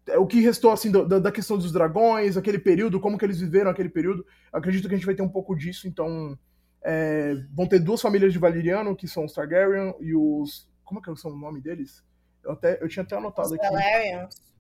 É, 0.08 0.18
o 0.18 0.26
que 0.26 0.40
restou 0.40 0.72
assim 0.72 0.92
da, 0.92 1.20
da, 1.20 1.32
questão 1.32 1.58
dos 1.58 1.72
dragões, 1.72 2.36
aquele 2.36 2.58
período, 2.58 3.00
como 3.00 3.18
que 3.18 3.26
eles 3.26 3.40
viveram 3.40 3.70
aquele 3.70 3.90
período. 3.90 4.26
Acredito 4.52 4.88
que 4.88 4.96
a 4.96 4.98
gente 4.98 5.06
vai 5.06 5.16
ter 5.16 5.22
um 5.22 5.30
pouco 5.30 5.56
disso, 5.56 5.88
então. 5.88 6.38
É, 6.84 7.36
vão 7.52 7.68
ter 7.68 7.78
duas 7.78 8.02
famílias 8.02 8.34
de 8.34 8.40
Valeriano, 8.40 8.96
que 8.96 9.08
são 9.08 9.26
os 9.26 9.34
Targaryen 9.34 9.94
e 10.00 10.16
os. 10.16 10.68
Como 10.84 11.00
é 11.00 11.04
que 11.04 11.16
são 11.16 11.32
o 11.32 11.38
nome 11.38 11.62
deles? 11.62 12.04
Eu, 12.44 12.54
até, 12.54 12.82
eu 12.82 12.88
tinha 12.88 13.04
até 13.04 13.16
anotado 13.16 13.50
os 13.50 13.54
aqui. 13.54 13.64
Valerians. 13.64 14.52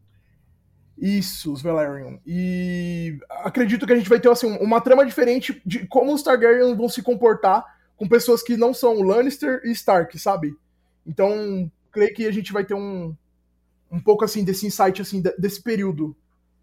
Isso, 1.01 1.51
os 1.51 1.64
Velaryon. 1.64 2.20
E 2.26 3.18
acredito 3.30 3.88
que 3.88 3.93
a 3.93 3.95
gente 3.95 4.07
vai 4.07 4.20
ter 4.20 4.30
assim, 4.30 4.55
uma 4.57 4.80
trama 4.80 5.03
diferente 5.03 5.59
de 5.66 5.88
como 5.88 6.14
os 6.14 6.22
Targaryen 6.22 6.76
vão 6.76 6.88
se 6.88 7.01
comportar 7.01 7.66
com 7.97 8.07
pessoas 8.07 8.43
que 8.43 8.55
não 8.55 8.72
são 8.72 9.01
Lannister 9.01 9.62
e 9.64 9.72
Stark, 9.72 10.18
sabe? 10.20 10.55
Então, 11.05 11.72
creio 11.91 12.14
que 12.14 12.28
a 12.28 12.32
gente 12.32 12.53
vai 12.53 12.64
ter 12.64 12.76
um, 12.76 13.16
um 13.91 13.99
pouco 13.99 14.23
assim 14.23 14.43
desse 14.43 14.65
insight 14.65 15.01
assim 15.01 15.21
desse 15.37 15.61
período 15.61 16.15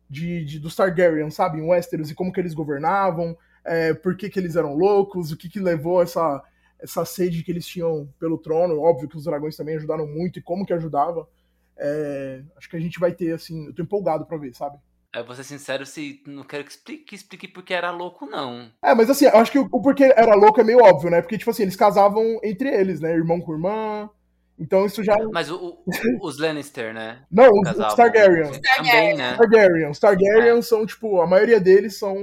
de, 0.09 0.45
de 0.45 0.59
dos 0.59 0.75
Targaryen, 0.75 1.31
sabe, 1.31 1.59
em 1.59 1.69
Westeros 1.69 2.11
e 2.11 2.15
como 2.15 2.33
que 2.33 2.41
eles 2.41 2.55
governavam, 2.55 3.37
é, 3.65 3.93
por 3.93 4.17
que, 4.17 4.31
que 4.31 4.39
eles 4.39 4.57
eram 4.57 4.75
loucos, 4.75 5.31
o 5.31 5.37
que 5.37 5.49
que 5.49 5.61
levou 5.61 6.03
essa 6.03 6.43
essa 6.81 7.05
sede 7.05 7.43
que 7.43 7.51
eles 7.51 7.67
tinham 7.67 8.09
pelo 8.19 8.39
trono. 8.39 8.81
Óbvio 8.81 9.09
que 9.09 9.17
os 9.17 9.25
dragões 9.25 9.57
também 9.57 9.77
ajudaram 9.77 10.07
muito 10.07 10.39
e 10.39 10.43
como 10.43 10.65
que 10.65 10.73
ajudava. 10.73 11.29
É, 11.77 12.43
acho 12.57 12.69
que 12.69 12.77
a 12.77 12.81
gente 12.81 12.99
vai 12.99 13.13
ter, 13.13 13.35
assim, 13.35 13.67
eu 13.67 13.75
tô 13.75 13.83
empolgado 13.83 14.25
pra 14.27 14.39
ver, 14.39 14.55
sabe? 14.55 14.79
É, 15.13 15.23
vou 15.23 15.35
ser 15.35 15.45
sincero, 15.45 15.87
se 15.87 16.23
não 16.27 16.45
quero 16.45 16.65
que 16.65 16.71
explique, 16.71 17.15
explique 17.15 17.49
porque 17.49 17.73
era 17.73 17.91
louco, 17.91 18.27
não. 18.27 18.71
É, 18.83 18.95
mas 18.95 19.09
assim, 19.09 19.25
eu 19.25 19.39
acho 19.39 19.51
que 19.51 19.59
o, 19.59 19.69
o 19.73 19.81
porquê 19.81 20.13
era 20.17 20.35
louco 20.35 20.61
é 20.61 20.65
meio 20.65 20.83
óbvio, 20.83 21.11
né? 21.11 21.23
Porque, 21.23 21.39
tipo 21.39 21.51
assim, 21.51 21.63
eles 21.63 21.77
casavam 21.77 22.39
entre 22.43 22.69
eles, 22.69 23.01
né? 23.01 23.13
Irmão 23.13 23.41
com 23.41 23.53
irmã. 23.53 24.11
Então 24.59 24.87
isso 24.87 25.03
já. 25.05 25.15
Mas 25.33 25.51
o, 25.51 25.57
o, 25.57 26.27
os 26.27 26.39
Lannister, 26.39 26.93
né? 26.93 27.23
Não, 27.31 27.49
os, 27.49 27.79
os 27.79 27.95
Targaryen. 27.95 28.61
Também, 28.77 29.17
né? 29.17 29.37
Targaryen. 29.37 29.91
Os 29.91 29.99
Targaryen 29.99 30.59
é. 30.59 30.63
são, 30.63 30.85
tipo, 30.85 31.21
a 31.21 31.27
maioria 31.27 31.61
deles 31.61 31.99
são 31.99 32.17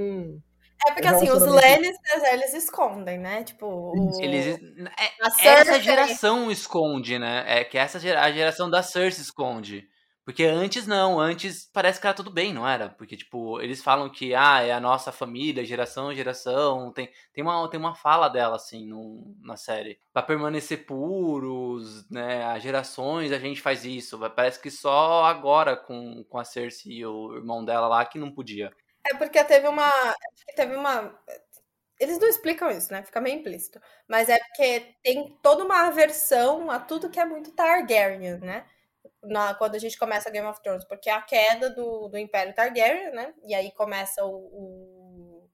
é 0.86 0.92
porque 0.92 1.08
assim, 1.08 1.30
os 1.30 1.42
Lannisters, 1.42 2.22
eles 2.32 2.54
escondem, 2.54 3.18
né? 3.18 3.42
Tipo, 3.42 3.66
o... 3.66 4.22
eles 4.22 4.58
é, 5.40 5.48
essa 5.48 5.80
geração 5.80 6.50
esconde, 6.50 7.18
né? 7.18 7.44
É 7.46 7.64
que 7.64 7.78
essa 7.78 7.98
a 7.98 8.30
geração 8.30 8.68
da 8.68 8.82
Cersei 8.82 9.22
esconde. 9.22 9.88
Porque 10.26 10.42
antes 10.42 10.88
não, 10.88 11.20
antes 11.20 11.70
parece 11.72 12.00
que 12.00 12.06
era 12.08 12.16
tudo 12.16 12.32
bem, 12.32 12.52
não 12.52 12.66
era? 12.68 12.88
Porque, 12.88 13.16
tipo, 13.16 13.60
eles 13.60 13.80
falam 13.80 14.10
que, 14.10 14.34
ah, 14.34 14.60
é 14.60 14.72
a 14.72 14.80
nossa 14.80 15.12
família, 15.12 15.64
geração 15.64 16.12
geração. 16.12 16.92
Tem, 16.92 17.08
tem, 17.32 17.44
uma, 17.44 17.70
tem 17.70 17.78
uma 17.78 17.94
fala 17.94 18.28
dela, 18.28 18.56
assim, 18.56 18.88
no, 18.88 19.36
na 19.40 19.56
série. 19.56 20.00
Pra 20.12 20.24
permanecer 20.24 20.84
puros, 20.84 22.10
né? 22.10 22.44
As 22.44 22.60
gerações 22.60 23.30
a 23.30 23.38
gente 23.38 23.62
faz 23.62 23.84
isso. 23.84 24.18
Parece 24.30 24.60
que 24.60 24.68
só 24.68 25.24
agora 25.26 25.76
com, 25.76 26.24
com 26.24 26.38
a 26.38 26.44
Cersei 26.44 26.94
e 26.94 27.06
o 27.06 27.36
irmão 27.36 27.64
dela 27.64 27.86
lá 27.86 28.04
que 28.04 28.18
não 28.18 28.32
podia. 28.32 28.72
É 29.08 29.14
porque 29.14 29.44
teve 29.44 29.68
uma. 29.68 29.92
Teve 30.56 30.74
uma. 30.74 31.16
Eles 32.00 32.18
não 32.18 32.26
explicam 32.26 32.68
isso, 32.68 32.92
né? 32.92 33.04
Fica 33.04 33.20
meio 33.20 33.38
implícito. 33.38 33.80
Mas 34.08 34.28
é 34.28 34.38
porque 34.38 34.92
tem 35.04 35.38
toda 35.40 35.64
uma 35.64 35.86
aversão 35.86 36.68
a 36.68 36.80
tudo 36.80 37.10
que 37.10 37.20
é 37.20 37.24
muito 37.24 37.52
Targaryen, 37.52 38.38
né? 38.38 38.66
Na, 39.22 39.54
quando 39.54 39.74
a 39.74 39.78
gente 39.78 39.98
começa 39.98 40.30
Game 40.30 40.46
of 40.46 40.62
Thrones, 40.62 40.84
porque 40.84 41.10
é 41.10 41.12
a 41.12 41.22
queda 41.22 41.70
do, 41.70 42.08
do 42.08 42.18
Império 42.18 42.54
Targaryen, 42.54 43.12
né? 43.12 43.34
E 43.44 43.54
aí 43.54 43.72
começa 43.72 44.24
o, 44.24 44.30
o. 44.30 45.50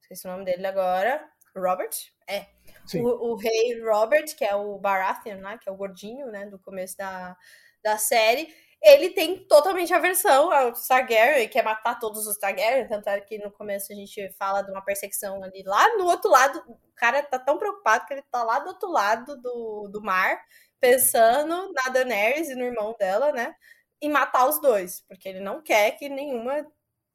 Esqueci 0.00 0.26
o 0.26 0.30
nome 0.30 0.44
dele 0.44 0.66
agora. 0.66 1.28
Robert? 1.54 1.90
É. 2.26 2.46
O, 2.94 3.32
o, 3.32 3.36
rei 3.36 3.80
Robert, 3.82 4.34
que 4.36 4.44
é 4.44 4.54
o 4.54 4.78
Baratheon, 4.78 5.38
né? 5.38 5.58
Que 5.60 5.68
é 5.68 5.72
o 5.72 5.76
gordinho, 5.76 6.26
né? 6.28 6.46
Do 6.46 6.58
começo 6.58 6.96
da, 6.96 7.36
da 7.82 7.98
série 7.98 8.54
ele 8.82 9.10
tem 9.10 9.46
totalmente 9.46 9.92
aversão 9.92 10.50
ao 10.50 10.72
Targaryen, 10.72 11.48
quer 11.48 11.62
matar 11.62 11.98
todos 11.98 12.26
os 12.26 12.38
Targaryen, 12.38 12.88
tanto 12.88 13.08
é 13.08 13.20
que 13.20 13.38
no 13.38 13.50
começo 13.50 13.92
a 13.92 13.94
gente 13.94 14.32
fala 14.38 14.62
de 14.62 14.70
uma 14.70 14.82
perseguição 14.82 15.42
ali 15.42 15.62
lá 15.64 15.96
no 15.98 16.06
outro 16.06 16.30
lado, 16.30 16.62
o 16.66 16.78
cara 16.94 17.22
tá 17.22 17.38
tão 17.38 17.58
preocupado 17.58 18.06
que 18.06 18.14
ele 18.14 18.22
tá 18.30 18.42
lá 18.42 18.58
do 18.58 18.68
outro 18.68 18.90
lado 18.90 19.36
do, 19.36 19.88
do 19.88 20.02
mar, 20.02 20.40
pensando 20.80 21.72
na 21.72 21.92
Daenerys 21.92 22.48
e 22.48 22.54
no 22.54 22.64
irmão 22.64 22.94
dela, 22.98 23.32
né, 23.32 23.54
em 24.00 24.08
matar 24.10 24.48
os 24.48 24.60
dois, 24.60 25.02
porque 25.08 25.28
ele 25.28 25.40
não 25.40 25.62
quer 25.62 25.92
que 25.92 26.08
nenhuma 26.08 26.66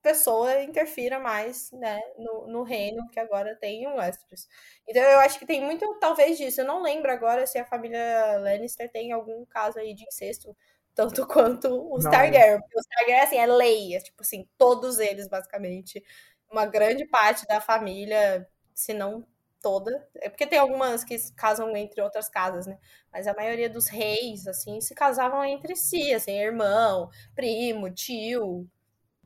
pessoa 0.06 0.62
interfira 0.62 1.18
mais, 1.20 1.72
né, 1.72 2.00
no, 2.16 2.48
no 2.48 2.64
reino 2.64 3.10
que 3.10 3.20
agora 3.20 3.56
tem 3.56 3.84
em 3.84 3.88
Westeros. 3.88 4.48
Então 4.88 5.02
eu 5.02 5.20
acho 5.20 5.40
que 5.40 5.48
tem 5.48 5.62
muito, 5.62 5.98
talvez, 6.00 6.38
disso. 6.38 6.62
Eu 6.62 6.66
não 6.66 6.84
lembro 6.84 7.12
agora 7.12 7.48
se 7.48 7.58
a 7.58 7.66
família 7.66 8.38
Lannister 8.38 8.92
tem 8.92 9.12
algum 9.12 9.44
caso 9.46 9.80
aí 9.80 9.96
de 9.96 10.04
incesto, 10.06 10.56
tanto 10.94 11.26
quanto 11.28 11.92
os 11.92 12.04
Targaryen. 12.04 12.60
Porque 12.62 12.80
os 12.80 12.86
Targaryen, 12.86 13.22
assim, 13.22 13.38
é 13.38 13.46
lei. 13.48 13.96
É, 13.96 14.00
tipo 14.00 14.22
assim, 14.22 14.48
todos 14.58 15.00
eles, 15.00 15.28
basicamente. 15.28 16.04
Uma 16.52 16.68
grande 16.68 17.06
parte 17.08 17.46
da 17.48 17.60
família, 17.60 18.48
se 18.76 18.94
não 18.94 19.26
toda. 19.66 20.08
É 20.18 20.30
porque 20.30 20.46
tem 20.46 20.60
algumas 20.60 21.04
que 21.04 21.18
casam 21.34 21.76
entre 21.76 22.00
outras 22.02 22.30
casas, 22.30 22.68
né? 22.68 22.78
Mas 23.12 23.26
a 23.26 23.34
maioria 23.34 23.68
dos 23.68 23.88
reis, 23.88 24.46
assim, 24.46 24.80
se 24.80 24.94
casavam 24.94 25.44
entre 25.44 25.76
si, 25.76 26.14
assim, 26.14 26.38
irmão, 26.38 27.10
primo, 27.36 27.90
tio. 27.90 28.68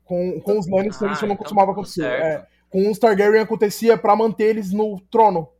Com, 0.04 0.40
com 0.40 0.58
os 0.58 0.66
Lannister 0.66 1.10
ah, 1.10 1.12
isso 1.12 1.26
não 1.26 1.34
então 1.34 1.42
costumava 1.42 1.72
acontecer. 1.72 2.06
É, 2.06 2.46
com 2.70 2.90
os 2.90 2.98
Targaryen 2.98 3.42
acontecia 3.42 3.98
para 3.98 4.16
manter 4.16 4.44
eles 4.44 4.72
no 4.72 4.98
trono. 5.10 5.52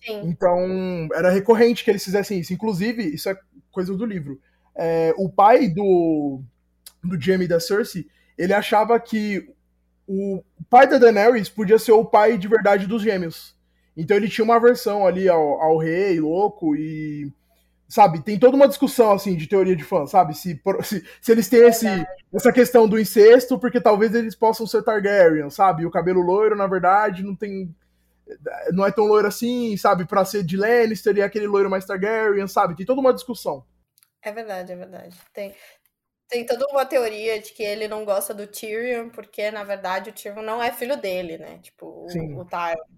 Sim. 0.00 0.20
Então, 0.24 1.08
era 1.12 1.30
recorrente 1.30 1.82
que 1.82 1.90
eles 1.90 2.04
fizessem 2.04 2.38
isso. 2.38 2.52
Inclusive, 2.52 3.02
isso 3.02 3.28
é 3.28 3.36
coisa 3.72 3.94
do 3.96 4.06
livro 4.06 4.40
é, 4.78 5.12
o 5.18 5.28
pai 5.28 5.68
do, 5.68 6.40
do 7.02 7.20
Jaime 7.20 7.48
da 7.48 7.58
Cersei, 7.58 8.06
ele 8.38 8.54
achava 8.54 8.98
que 9.00 9.52
o 10.06 10.42
pai 10.70 10.88
da 10.88 10.96
Daenerys 10.96 11.48
podia 11.48 11.78
ser 11.78 11.92
o 11.92 12.04
pai 12.04 12.38
de 12.38 12.46
verdade 12.46 12.86
dos 12.86 13.02
gêmeos. 13.02 13.57
Então 13.98 14.16
ele 14.16 14.28
tinha 14.28 14.44
uma 14.44 14.54
aversão 14.54 15.04
ali 15.04 15.28
ao, 15.28 15.60
ao 15.60 15.76
rei 15.76 16.20
louco 16.20 16.76
e 16.76 17.30
sabe, 17.88 18.22
tem 18.22 18.38
toda 18.38 18.54
uma 18.54 18.68
discussão 18.68 19.10
assim 19.10 19.34
de 19.34 19.48
teoria 19.48 19.74
de 19.74 19.82
fã, 19.82 20.06
sabe? 20.06 20.34
Se, 20.34 20.60
se, 20.84 21.04
se 21.20 21.32
eles 21.32 21.48
têm 21.48 21.66
esse, 21.66 21.86
essa 22.32 22.52
questão 22.52 22.86
do 22.88 23.00
incesto, 23.00 23.58
porque 23.58 23.80
talvez 23.80 24.14
eles 24.14 24.36
possam 24.36 24.68
ser 24.68 24.84
Targaryen, 24.84 25.50
sabe? 25.50 25.84
O 25.84 25.90
cabelo 25.90 26.20
loiro, 26.20 26.54
na 26.54 26.68
verdade, 26.68 27.24
não 27.24 27.34
tem 27.34 27.74
não 28.72 28.86
é 28.86 28.92
tão 28.92 29.06
loiro 29.06 29.26
assim, 29.26 29.74
sabe, 29.76 30.06
para 30.06 30.24
ser 30.24 30.44
de 30.44 30.56
Lannister 30.56 31.16
e 31.16 31.22
aquele 31.22 31.46
loiro 31.46 31.70
mais 31.70 31.86
Targaryen, 31.86 32.46
sabe? 32.46 32.76
Tem 32.76 32.86
toda 32.86 33.00
uma 33.00 33.14
discussão. 33.14 33.64
É 34.22 34.30
verdade, 34.30 34.70
é 34.70 34.76
verdade. 34.76 35.16
Tem, 35.32 35.54
tem 36.28 36.44
toda 36.44 36.66
uma 36.68 36.84
teoria 36.84 37.40
de 37.40 37.52
que 37.52 37.62
ele 37.62 37.88
não 37.88 38.04
gosta 38.04 38.34
do 38.34 38.46
Tyrion, 38.46 39.08
porque 39.08 39.50
na 39.50 39.64
verdade 39.64 40.10
o 40.10 40.12
Tyrion 40.12 40.42
não 40.42 40.62
é 40.62 40.70
filho 40.70 40.96
dele, 40.96 41.38
né? 41.38 41.58
Tipo, 41.62 42.06
Sim. 42.10 42.34
o, 42.34 42.40
o 42.40 42.44
Tyrion. 42.44 42.97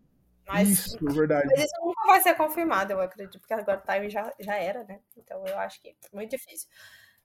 Mas, 0.52 0.68
isso, 0.68 0.96
é 0.96 1.12
verdade. 1.12 1.48
Mas 1.50 1.64
isso 1.64 1.80
nunca 1.82 2.06
vai 2.06 2.20
ser 2.20 2.34
confirmado, 2.34 2.92
eu 2.92 3.00
acredito, 3.00 3.38
porque 3.38 3.54
agora 3.54 3.78
o 3.78 3.86
Tyrion 3.86 4.10
já, 4.10 4.32
já 4.40 4.56
era, 4.56 4.84
né? 4.84 5.00
Então 5.16 5.44
eu 5.46 5.58
acho 5.58 5.80
que 5.80 5.90
é 5.90 5.94
muito 6.12 6.30
difícil. 6.30 6.68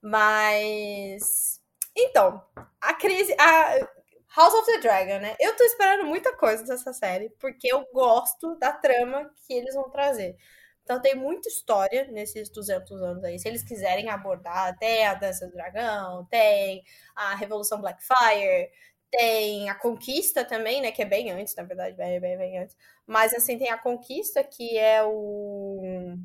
Mas. 0.02 1.62
Então, 1.96 2.44
a 2.80 2.94
crise. 2.94 3.36
A 3.40 3.88
House 4.36 4.54
of 4.54 4.66
the 4.66 4.80
Dragon, 4.80 5.20
né? 5.20 5.36
Eu 5.40 5.56
tô 5.56 5.64
esperando 5.64 6.06
muita 6.06 6.36
coisa 6.36 6.64
dessa 6.66 6.92
série, 6.92 7.30
porque 7.40 7.72
eu 7.72 7.86
gosto 7.94 8.56
da 8.58 8.74
trama 8.74 9.32
que 9.48 9.54
eles 9.54 9.74
vão 9.76 9.90
trazer. 9.90 10.36
Então 10.84 11.02
tem 11.02 11.16
muita 11.16 11.48
história 11.50 12.06
nesses 12.12 12.50
200 12.50 13.02
anos 13.02 13.24
aí. 13.24 13.40
Se 13.40 13.48
eles 13.48 13.64
quiserem 13.64 14.10
abordar, 14.10 14.78
tem 14.78 15.06
a 15.08 15.14
Dança 15.16 15.48
do 15.48 15.54
Dragão, 15.54 16.26
tem 16.30 16.84
a 17.16 17.34
Revolução 17.36 17.82
Blackfire, 17.82 18.70
tem 19.10 19.70
a 19.70 19.76
Conquista 19.76 20.44
também, 20.46 20.82
né? 20.82 20.92
Que 20.92 21.02
é 21.04 21.06
bem 21.06 21.32
antes, 21.32 21.56
na 21.56 21.64
verdade, 21.64 21.96
bem, 21.96 22.20
bem, 22.20 22.38
bem 22.38 22.60
antes. 22.60 22.76
Mas 23.06 23.34
assim, 23.34 23.58
tem 23.58 23.70
a 23.70 23.78
Conquista, 23.78 24.44
que 24.44 24.78
é 24.78 25.04
o. 25.04 26.18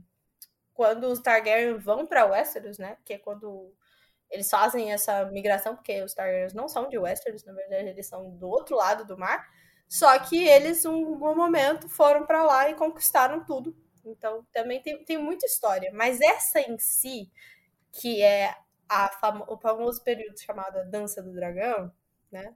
Quando 0.74 1.04
os 1.08 1.20
Targaryen 1.20 1.76
vão 1.78 2.06
para 2.06 2.26
Westeros, 2.26 2.78
né? 2.78 2.96
Que 3.04 3.14
é 3.14 3.18
quando 3.18 3.74
eles 4.30 4.48
fazem 4.48 4.92
essa 4.92 5.24
migração, 5.26 5.74
porque 5.74 6.02
os 6.02 6.14
Targaryens 6.14 6.54
não 6.54 6.68
são 6.68 6.88
de 6.88 6.98
Westeros, 6.98 7.44
na 7.44 7.52
verdade, 7.52 7.88
eles 7.88 8.06
são 8.06 8.30
do 8.36 8.48
outro 8.48 8.76
lado 8.76 9.04
do 9.04 9.18
mar. 9.18 9.46
Só 9.88 10.18
que 10.20 10.46
eles, 10.46 10.84
em 10.84 10.88
um 10.88 11.18
bom 11.18 11.34
momento, 11.34 11.88
foram 11.88 12.24
para 12.24 12.42
lá 12.44 12.70
e 12.70 12.74
conquistaram 12.74 13.44
tudo 13.44 13.76
então, 14.04 14.46
também 14.52 14.82
tem, 14.82 15.04
tem 15.04 15.18
muita 15.18 15.46
história. 15.46 15.90
Mas 15.92 16.20
essa 16.20 16.60
em 16.60 16.78
si, 16.78 17.30
que 17.92 18.22
é 18.22 18.54
famo 19.20 19.44
o 19.48 19.56
famoso 19.56 20.02
período 20.02 20.38
chamado 20.40 20.90
Dança 20.90 21.22
do 21.22 21.32
Dragão, 21.32 21.92
né? 22.30 22.54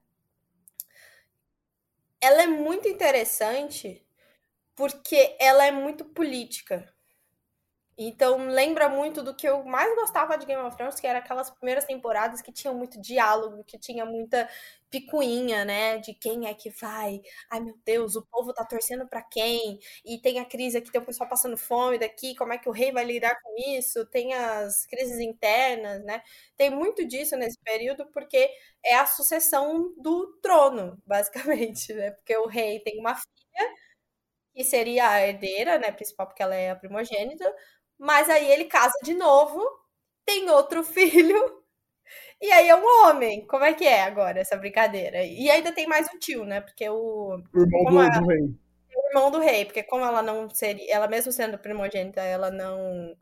Ela 2.21 2.43
é 2.43 2.47
muito 2.47 2.89
interessante 2.89 4.04
porque 4.77 5.37
ela 5.41 5.65
é 5.67 5.71
muito 5.73 6.05
política. 6.05 6.93
Então 7.97 8.49
lembra 8.49 8.89
muito 8.89 9.23
do 9.23 9.35
que 9.37 9.49
eu 9.49 9.63
mais 9.65 9.95
gostava 9.95 10.37
de 10.37 10.45
Game 10.47 10.61
of 10.63 10.77
Thrones, 10.77 10.99
que 10.99 11.07
era 11.07 11.21
aquelas 11.21 11.49
primeiras 11.51 11.85
temporadas 11.85 12.43
que 12.43 12.51
tinham 12.53 12.75
muito 12.75 13.01
diálogo, 13.01 13.63
que 13.63 13.79
tinha 13.79 14.05
muita 14.05 14.49
picuinha, 14.91 15.65
né? 15.65 15.99
De 15.99 16.13
quem 16.13 16.49
é 16.49 16.55
que 16.55 16.71
vai. 16.71 17.21
Ai 17.49 17.61
meu 17.61 17.77
Deus, 17.85 18.17
o 18.17 18.27
povo 18.27 18.53
tá 18.53 18.65
torcendo 18.65 19.07
para 19.09 19.23
quem? 19.23 19.79
E 20.05 20.19
tem 20.21 20.41
a 20.41 20.45
crise 20.45 20.77
aqui, 20.79 20.91
tem 20.91 21.01
o 21.01 21.05
pessoal 21.07 21.29
passando 21.31 21.57
fome 21.57 21.97
daqui, 21.97 22.35
como 22.35 22.53
é 22.53 22.59
que 22.59 22.69
o 22.69 22.73
rei 22.73 22.91
vai 22.91 23.05
lidar 23.05 23.41
com 23.41 23.55
isso? 23.77 24.05
Tem 24.07 24.35
as 24.35 24.85
crises 24.87 25.21
internas, 25.21 26.03
né? 26.05 26.21
Tem 26.57 26.71
muito 26.71 27.07
disso 27.07 27.37
nesse 27.37 27.59
período 27.63 28.07
porque 28.13 28.51
é 28.85 28.97
a 28.97 29.07
sucessão 29.07 29.95
do 29.99 30.37
trono, 30.43 31.01
basicamente, 31.07 31.93
né? 31.95 32.11
Porque 32.11 32.37
o 32.39 32.47
rei 32.49 32.81
tem 32.81 32.99
uma 32.99 33.15
filha 33.15 33.71
que 34.55 34.65
seria 34.65 35.09
a 35.11 35.27
herdeira, 35.27 35.79
né, 35.79 35.93
principal 35.93 36.27
porque 36.27 36.43
ela 36.43 36.55
é 36.55 36.71
a 36.71 36.77
primogênita, 36.77 37.53
mas 37.99 38.29
aí 38.31 38.51
ele 38.51 38.67
casa 38.67 38.95
de 39.03 39.15
novo, 39.15 39.61
tem 40.25 40.49
outro 40.51 40.83
filho, 40.85 41.65
e 42.41 42.51
aí 42.53 42.69
é 42.69 42.77
um 42.77 43.07
homem. 43.07 43.47
Como 43.47 43.65
é 43.65 43.73
que 43.75 43.85
é 43.87 44.03
agora 44.03 44.41
essa 44.41 44.57
brincadeira? 44.57 45.25
E 45.25 45.51
ainda 45.51 45.73
tem 45.73 45.87
mais 45.87 46.07
um 46.15 46.19
tio, 46.19 46.45
né? 46.45 46.61
Porque 46.61 46.89
o. 46.89 47.39
O 47.53 47.61
irmão 47.63 48.09
do, 48.11 48.21
do 48.21 48.27
rei. 48.27 48.41
O 48.97 49.09
irmão 49.09 49.31
do 49.31 49.39
rei, 49.41 49.65
porque 49.65 49.83
como 49.83 50.05
ela 50.05 50.23
não 50.23 50.49
seria. 50.51 50.93
Ela 50.93 51.09
mesmo 51.09 51.33
sendo 51.33 51.59
primogênita, 51.59 52.21
ela 52.21 52.51
não 52.51 53.17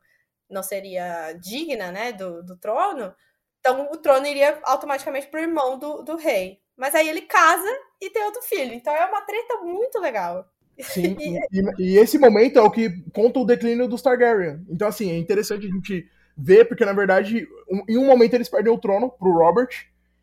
não 0.49 0.61
seria 0.61 1.33
digna, 1.33 1.91
né, 1.91 2.11
do, 2.11 2.43
do 2.43 2.55
trono, 2.57 3.15
então 3.59 3.89
o 3.91 3.97
trono 3.97 4.27
iria 4.27 4.59
automaticamente 4.63 5.27
pro 5.27 5.39
irmão 5.39 5.79
do, 5.79 6.03
do 6.03 6.15
rei. 6.15 6.61
Mas 6.75 6.93
aí 6.95 7.07
ele 7.09 7.21
casa 7.21 7.67
e 8.01 8.09
tem 8.09 8.23
outro 8.23 8.41
filho. 8.43 8.73
Então 8.73 8.93
é 8.93 9.05
uma 9.05 9.21
treta 9.21 9.57
muito 9.59 9.99
legal. 9.99 10.45
Sim, 10.79 11.15
e, 11.51 11.63
e, 11.79 11.97
esse 11.97 12.17
momento 12.17 12.57
é 12.57 12.61
o 12.61 12.71
que 12.71 12.89
conta 13.13 13.39
o 13.39 13.45
declínio 13.45 13.87
dos 13.87 14.01
Targaryen. 14.01 14.61
Então, 14.69 14.87
assim, 14.87 15.11
é 15.11 15.17
interessante 15.17 15.65
a 15.65 15.69
gente 15.69 16.07
ver, 16.35 16.65
porque 16.65 16.85
na 16.85 16.93
verdade, 16.93 17.47
um, 17.69 17.83
em 17.87 17.97
um 17.97 18.05
momento 18.05 18.33
eles 18.33 18.49
perdem 18.49 18.73
o 18.73 18.77
trono 18.77 19.09
pro 19.09 19.31
Robert. 19.31 19.69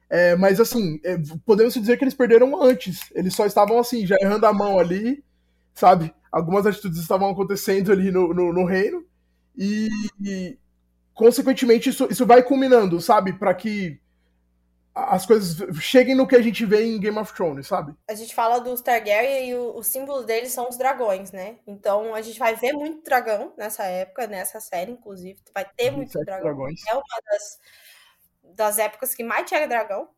É, 0.09 0.35
mas 0.35 0.59
assim, 0.61 1.01
é, 1.05 1.17
podemos 1.47 1.75
dizer 1.75 1.97
que 1.97 2.05
eles 2.05 2.15
perderam 2.15 2.61
antes. 2.61 3.11
Eles 3.15 3.35
só 3.35 3.47
estavam 3.47 3.79
assim, 3.79 4.05
já 4.07 4.17
errando 4.21 4.45
a 4.47 4.53
mão 4.53 4.79
ali, 4.79 5.23
sabe? 5.73 6.13
Algumas 6.33 6.67
atitudes 6.67 6.99
estavam 6.99 7.31
acontecendo 7.31 7.93
ali 7.93 8.11
no, 8.11 8.35
no, 8.35 8.53
no 8.53 8.65
reino. 8.65 9.05
E, 9.57 9.89
e, 10.21 10.59
consequentemente, 11.15 11.91
isso, 11.91 12.09
isso 12.11 12.27
vai 12.27 12.43
culminando, 12.43 13.01
sabe? 13.01 13.33
para 13.33 13.55
que 13.55 14.01
as 15.09 15.27
coisas 15.27 15.57
cheguem 15.81 16.15
no 16.15 16.27
que 16.27 16.37
a 16.37 16.43
gente 16.43 16.65
vê 16.65 16.85
em 16.85 17.01
Game 17.01 17.19
of 17.19 17.33
Thrones, 17.35 17.67
sabe? 17.67 17.95
A 18.09 18.15
gente 18.15 18.35
fala 18.35 18.59
dos 18.59 18.81
Targaryen 18.81 19.51
e 19.51 19.55
o, 19.55 19.77
o 19.77 19.83
símbolo 19.83 20.23
deles 20.23 20.53
são 20.53 20.69
os 20.69 20.77
dragões, 20.77 21.33
né? 21.33 21.59
Então 21.67 22.15
a 22.15 22.23
gente 22.23 22.39
vai 22.39 22.55
ver 22.55 22.73
muito 22.73 23.03
dragão 23.03 23.53
nessa 23.57 23.85
época, 23.85 24.27
nessa 24.27 24.61
série, 24.61 24.93
inclusive. 24.93 25.41
Vai 25.55 25.65
ter 25.65 25.91
muito 25.91 26.13
dragão. 26.25 26.45
Dragões. 26.45 26.81
É 26.87 26.95
uma 26.95 27.23
das, 27.31 27.59
das 28.57 28.79
épocas 28.79 29.15
que 29.15 29.25
mais 29.25 29.49
tinha 29.49 29.67
dragão. 29.67 30.09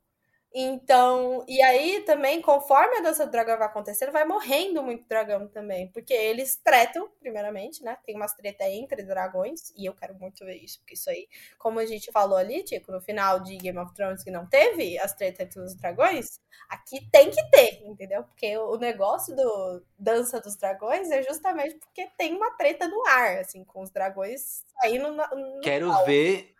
Então, 0.55 1.45
e 1.49 1.63
aí 1.63 2.03
também, 2.03 2.43
conforme 2.43 2.99
a 2.99 3.01
dança 3.01 3.25
do 3.25 3.33
dragão 3.33 3.57
vai 3.57 3.67
acontecendo, 3.67 4.13
vai 4.13 4.25
morrendo 4.25 4.83
muito 4.83 5.09
dragão 5.09 5.49
também. 5.49 5.89
Porque 5.89 6.13
eles 6.13 6.57
tretam, 6.57 7.09
primeiramente, 7.21 7.83
né? 7.83 7.97
Tem 8.05 8.15
umas 8.15 8.35
treta 8.35 8.69
entre 8.69 9.03
dragões, 9.03 9.73
e 9.77 9.87
eu 9.87 9.95
quero 9.95 10.15
muito 10.15 10.45
ver 10.45 10.57
isso, 10.57 10.79
porque 10.81 10.95
isso 10.95 11.09
aí, 11.09 11.27
como 11.59 11.79
a 11.79 11.87
gente 11.87 12.13
falou 12.13 12.37
ali, 12.37 12.63
Tico, 12.63 12.93
no 12.93 13.01
final 13.01 13.41
de 13.41 13.57
Game 13.57 13.79
of 13.79 13.95
Thrones 13.95 14.23
que 14.23 14.31
não 14.31 14.47
teve 14.47 14.99
as 14.99 15.15
tretas 15.15 15.47
entre 15.47 15.61
os 15.61 15.75
dragões, 15.75 16.41
aqui 16.69 17.09
tem 17.11 17.31
que 17.31 17.51
ter, 17.51 17.83
entendeu? 17.87 18.23
Porque 18.25 18.57
o 18.59 18.77
negócio 18.77 19.35
do 19.35 19.83
Dança 19.99 20.41
dos 20.41 20.57
Dragões 20.57 21.11
é 21.11 21.23
justamente 21.23 21.77
porque 21.77 22.09
tem 22.19 22.35
uma 22.35 22.51
treta 22.57 22.87
no 22.89 23.07
ar, 23.07 23.39
assim, 23.39 23.65
com 23.65 23.83
os 23.83 23.91
dragões 23.91 24.65
saindo 24.81 25.13
na, 25.13 25.29
no 25.29 25.61
Quero 25.61 26.05
ver. 26.05 26.53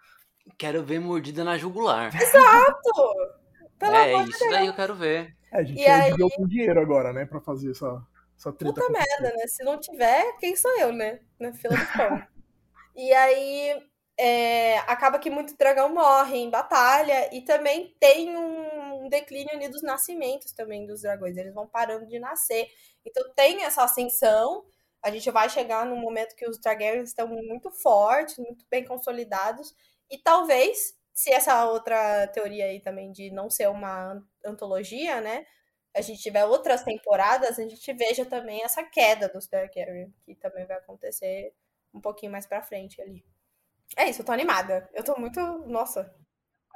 Quero 0.59 0.83
ver 0.83 0.99
mordida 0.99 1.45
na 1.45 1.57
jugular. 1.57 2.15
Exato! 2.21 2.91
Pelo 3.83 3.97
é, 3.97 4.25
isso 4.25 4.51
daí 4.51 4.67
eu 4.67 4.75
quero 4.75 4.95
ver. 4.95 5.37
É, 5.51 5.59
a 5.59 5.65
gente 5.65 5.81
e 5.81 5.87
aí... 5.87 6.13
com 6.37 6.47
dinheiro 6.47 6.81
agora, 6.81 7.13
né, 7.13 7.27
pra 7.27 7.41
fazer 7.41 7.73
essa, 7.73 8.01
essa 8.39 8.53
treta. 8.53 8.75
Puta 8.75 8.93
merda, 8.93 9.37
né? 9.37 9.47
Se 9.49 9.65
não 9.65 9.79
tiver, 9.79 10.37
quem 10.39 10.55
sou 10.55 10.71
eu, 10.79 10.93
né? 10.93 11.21
Na 11.39 11.53
fila 11.53 11.77
do 11.77 11.87
pão. 11.87 12.23
e 12.95 13.13
aí, 13.13 13.83
é, 14.17 14.79
acaba 14.81 15.19
que 15.19 15.29
muito 15.29 15.57
dragão 15.57 15.93
morre 15.93 16.37
em 16.37 16.49
batalha 16.49 17.35
e 17.35 17.43
também 17.43 17.97
tem 17.99 18.37
um 18.37 19.09
declínio 19.09 19.53
ali 19.53 19.69
dos 19.69 19.83
nascimentos 19.83 20.53
também 20.53 20.87
dos 20.87 21.03
dragões. 21.03 21.37
Eles 21.37 21.53
vão 21.53 21.67
parando 21.67 22.07
de 22.07 22.21
nascer. 22.21 22.69
Então 23.05 23.33
tem 23.35 23.65
essa 23.65 23.83
ascensão. 23.83 24.65
A 25.03 25.11
gente 25.11 25.29
vai 25.33 25.51
chegar 25.51 25.85
num 25.85 25.97
momento 25.97 26.37
que 26.37 26.49
os 26.49 26.59
Targaryens 26.59 27.09
estão 27.09 27.27
muito 27.27 27.69
fortes, 27.83 28.39
muito 28.39 28.65
bem 28.71 28.85
consolidados. 28.85 29.75
E 30.09 30.19
talvez 30.19 30.95
se 31.15 31.33
essa 31.33 31.67
outra 31.67 32.27
teoria 32.29 32.67
aí 32.67 32.81
também 32.81 33.13
de 33.13 33.31
não 33.31 33.51
ser 33.51 33.69
uma 33.69 34.23
antologia, 34.45 35.21
né? 35.21 35.45
A 35.95 36.01
gente 36.01 36.23
tiver 36.23 36.45
outras 36.45 36.83
temporadas, 36.83 37.59
a 37.59 37.63
gente 37.63 37.93
veja 37.93 38.25
também 38.25 38.63
essa 38.63 38.83
queda 38.83 39.29
dos 39.29 39.47
Targaryen, 39.47 40.13
que 40.25 40.35
também 40.35 40.67
vai 40.67 40.79
acontecer 40.79 41.53
um 41.93 42.01
pouquinho 42.01 42.33
mais 42.33 42.47
pra 42.47 42.63
frente 42.63 43.01
ali. 43.03 43.23
É 43.97 44.09
isso, 44.09 44.23
eu 44.23 44.25
tô 44.25 44.33
animada. 44.33 44.89
Eu 44.95 45.05
tô 45.05 45.19
muito. 45.19 45.39
Nossa, 45.67 46.11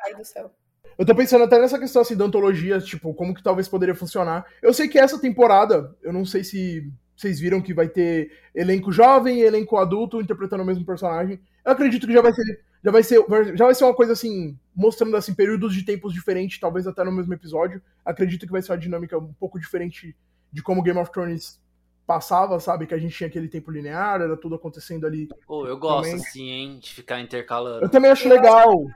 ai 0.04 0.14
do 0.14 0.24
céu. 0.24 0.54
Eu 0.98 1.04
tô 1.04 1.14
pensando 1.14 1.44
até 1.44 1.58
nessa 1.58 1.78
questão 1.78 2.02
assim 2.02 2.16
da 2.16 2.24
antologia, 2.24 2.78
tipo, 2.78 3.12
como 3.14 3.34
que 3.34 3.42
talvez 3.42 3.68
poderia 3.68 3.94
funcionar. 3.94 4.46
Eu 4.62 4.72
sei 4.72 4.86
que 4.86 4.98
essa 4.98 5.20
temporada, 5.20 5.96
eu 6.02 6.12
não 6.12 6.24
sei 6.24 6.44
se 6.44 6.82
vocês 7.16 7.40
viram 7.40 7.62
que 7.62 7.74
vai 7.74 7.88
ter 7.88 8.30
elenco 8.54 8.92
jovem 8.92 9.38
e 9.38 9.42
elenco 9.42 9.78
adulto 9.78 10.20
interpretando 10.20 10.62
o 10.62 10.66
mesmo 10.66 10.84
personagem. 10.84 11.40
Eu 11.64 11.72
acredito 11.72 12.06
que 12.06 12.12
já 12.12 12.20
vai 12.20 12.32
ser 12.32 12.64
já 12.86 12.92
vai 12.92 13.02
ser 13.02 13.20
já 13.56 13.64
vai 13.64 13.74
ser 13.74 13.82
uma 13.82 13.94
coisa 13.94 14.12
assim 14.12 14.56
mostrando 14.72 15.16
assim 15.16 15.34
períodos 15.34 15.74
de 15.74 15.84
tempos 15.84 16.14
diferentes, 16.14 16.60
talvez 16.60 16.86
até 16.86 17.02
no 17.02 17.10
mesmo 17.10 17.34
episódio. 17.34 17.82
Acredito 18.04 18.46
que 18.46 18.52
vai 18.52 18.62
ser 18.62 18.70
uma 18.70 18.78
dinâmica 18.78 19.18
um 19.18 19.32
pouco 19.32 19.58
diferente 19.58 20.16
de 20.52 20.62
como 20.62 20.82
Game 20.82 20.98
of 21.00 21.10
Thrones 21.10 21.60
passava, 22.06 22.60
sabe? 22.60 22.86
Que 22.86 22.94
a 22.94 22.98
gente 22.98 23.16
tinha 23.16 23.26
aquele 23.26 23.48
tempo 23.48 23.72
linear, 23.72 24.22
era 24.22 24.36
tudo 24.36 24.54
acontecendo 24.54 25.04
ali. 25.04 25.28
Pô, 25.44 25.66
eu 25.66 25.76
gosto 25.76 26.10
também. 26.10 26.24
assim, 26.24 26.48
hein, 26.48 26.78
de 26.78 26.94
ficar 26.94 27.20
intercalando. 27.20 27.84
Eu 27.84 27.88
também 27.88 28.12
acho 28.12 28.28
eu 28.28 28.30
legal. 28.30 28.70
Acho 28.70 28.94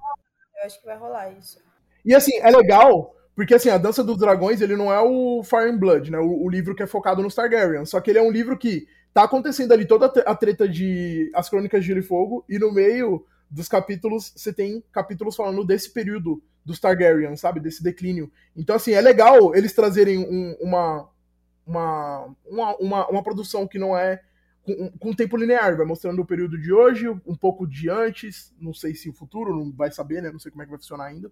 eu 0.57 0.66
acho 0.66 0.80
que 0.80 0.86
vai 0.86 0.97
rolar 0.97 1.32
isso. 1.32 1.59
E 2.05 2.14
assim, 2.14 2.38
é 2.38 2.51
legal 2.51 3.16
porque, 3.41 3.55
assim, 3.55 3.70
a 3.70 3.78
Dança 3.78 4.05
dos 4.05 4.18
Dragões, 4.18 4.61
ele 4.61 4.76
não 4.76 4.93
é 4.93 5.01
o 5.01 5.43
Fire 5.43 5.70
and 5.70 5.78
Blood, 5.78 6.11
né? 6.11 6.18
O, 6.18 6.45
o, 6.45 6.51
livro 6.51 6.74
que 6.74 6.82
é 6.82 6.86
focado 6.86 7.22
no 7.22 7.32
Targaryen. 7.32 7.86
Só 7.86 7.99
que 7.99 8.11
ele 8.11 8.18
é 8.18 8.22
um 8.22 8.30
livro 8.30 8.59
que 8.59 8.86
tá 9.14 9.22
acontecendo 9.22 9.72
ali 9.72 9.86
toda 9.86 10.12
a 10.26 10.34
treta 10.34 10.68
de 10.68 11.30
As 11.34 11.49
Crônicas 11.49 11.80
de 11.80 11.86
Gelo 11.86 12.01
e 12.01 12.03
Fogo, 12.03 12.45
e 12.47 12.59
no 12.59 12.70
meio 12.70 13.24
dos 13.51 13.68
capítulos, 13.68 14.32
você 14.36 14.53
tem 14.53 14.82
capítulos 14.92 15.34
falando 15.34 15.64
desse 15.64 15.92
período 15.92 16.42
dos 16.64 16.78
Targaryen, 16.78 17.34
sabe? 17.36 17.59
Desse 17.59 17.82
declínio. 17.82 18.30
Então, 18.57 18.76
assim, 18.76 18.92
é 18.92 19.01
legal 19.01 19.55
eles 19.55 19.72
trazerem 19.72 20.18
um, 20.18 20.57
uma, 20.61 21.09
uma, 21.66 22.34
uma, 22.46 22.76
uma, 22.76 23.09
uma, 23.09 23.22
produção 23.22 23.66
que 23.66 23.78
não 23.78 23.96
é 23.96 24.22
com, 24.62 24.90
com 24.98 25.12
tempo 25.12 25.36
linear, 25.36 25.76
vai 25.76 25.86
mostrando 25.86 26.22
o 26.22 26.26
período 26.26 26.57
de 26.61 26.72
hoje, 26.72 27.09
um 27.09 27.34
pouco 27.34 27.66
de 27.66 27.90
antes, 27.90 28.55
não 28.61 28.72
sei 28.72 28.94
se 28.94 29.09
o 29.09 29.12
futuro, 29.12 29.57
não 29.57 29.72
vai 29.72 29.90
saber, 29.90 30.22
né? 30.22 30.30
Não 30.30 30.38
sei 30.38 30.53
como 30.53 30.62
é 30.62 30.66
que 30.66 30.70
vai 30.70 30.78
funcionar 30.78 31.07
ainda. 31.07 31.30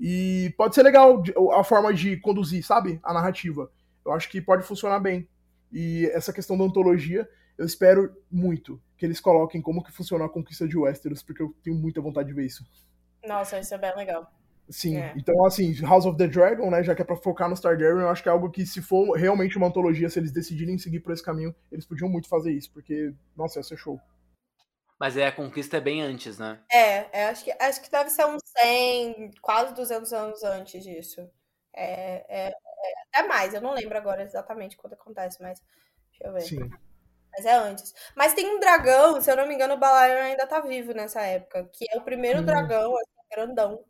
E 0.00 0.54
pode 0.56 0.74
ser 0.74 0.82
legal 0.82 1.22
a 1.52 1.62
forma 1.62 1.92
de 1.92 2.16
conduzir, 2.16 2.64
sabe? 2.64 2.98
A 3.02 3.12
narrativa. 3.12 3.70
Eu 4.04 4.12
acho 4.12 4.30
que 4.30 4.40
pode 4.40 4.62
funcionar 4.62 4.98
bem. 4.98 5.28
E 5.70 6.06
essa 6.14 6.32
questão 6.32 6.56
da 6.56 6.64
ontologia, 6.64 7.28
eu 7.58 7.66
espero 7.66 8.16
muito 8.30 8.80
que 9.00 9.06
eles 9.06 9.18
coloquem 9.18 9.62
como 9.62 9.82
que 9.82 9.90
funciona 9.90 10.26
a 10.26 10.28
conquista 10.28 10.68
de 10.68 10.76
Westeros, 10.76 11.22
porque 11.22 11.42
eu 11.42 11.56
tenho 11.64 11.74
muita 11.74 12.02
vontade 12.02 12.28
de 12.28 12.34
ver 12.34 12.44
isso. 12.44 12.62
Nossa, 13.26 13.58
isso 13.58 13.74
é 13.74 13.78
bem 13.78 13.96
legal. 13.96 14.30
Sim, 14.68 14.98
É. 14.98 15.14
então 15.16 15.42
assim, 15.46 15.74
House 15.80 16.04
of 16.04 16.18
the 16.18 16.28
Dragon, 16.28 16.70
né, 16.70 16.84
já 16.84 16.94
que 16.94 17.00
é 17.00 17.04
pra 17.04 17.16
focar 17.16 17.48
no 17.48 17.58
Targaryen, 17.58 18.02
eu 18.02 18.10
acho 18.10 18.22
que 18.22 18.28
é 18.28 18.32
algo 18.32 18.50
que 18.50 18.64
se 18.66 18.82
for 18.82 19.16
realmente 19.16 19.56
uma 19.56 19.68
antologia, 19.68 20.08
se 20.10 20.18
eles 20.18 20.30
decidirem 20.30 20.76
seguir 20.78 21.00
por 21.00 21.12
esse 21.12 21.24
caminho, 21.24 21.52
eles 21.72 21.86
podiam 21.86 22.10
muito 22.10 22.28
fazer 22.28 22.52
isso, 22.52 22.70
porque, 22.72 23.12
nossa, 23.34 23.58
ia 23.58 23.62
ser 23.62 23.78
show. 23.78 23.98
Mas 24.98 25.16
é, 25.16 25.26
a 25.26 25.32
conquista 25.32 25.78
é 25.78 25.80
bem 25.80 26.02
antes, 26.02 26.38
né? 26.38 26.60
É, 26.70 27.20
é, 27.20 27.24
acho, 27.30 27.42
que, 27.42 27.50
acho 27.58 27.82
que 27.82 27.90
deve 27.90 28.10
ser 28.10 28.26
uns 28.26 28.42
100, 28.58 29.30
quase 29.40 29.74
200 29.74 30.12
anos 30.12 30.44
antes 30.44 30.84
disso. 30.84 31.26
É, 31.74 32.26
é, 32.28 32.48
é, 32.48 32.54
até 33.14 33.26
mais, 33.26 33.54
eu 33.54 33.62
não 33.62 33.72
lembro 33.72 33.96
agora 33.96 34.22
exatamente 34.22 34.76
quando 34.76 34.92
acontece, 34.92 35.42
mas 35.42 35.58
deixa 36.10 36.24
eu 36.28 36.32
ver. 36.34 36.42
Sim. 36.42 36.70
Mas 37.36 37.46
é 37.46 37.54
antes. 37.54 37.94
Mas 38.16 38.34
tem 38.34 38.46
um 38.46 38.60
dragão, 38.60 39.20
se 39.20 39.30
eu 39.30 39.36
não 39.36 39.46
me 39.46 39.54
engano, 39.54 39.74
o 39.74 39.78
Balaion 39.78 40.22
ainda 40.22 40.46
tá 40.46 40.60
vivo 40.60 40.92
nessa 40.92 41.22
época, 41.22 41.68
que 41.72 41.84
é 41.92 41.98
o 41.98 42.04
primeiro 42.04 42.40
Hum. 42.40 42.44
dragão, 42.44 42.94
assim, 42.96 43.28
grandão, 43.30 43.84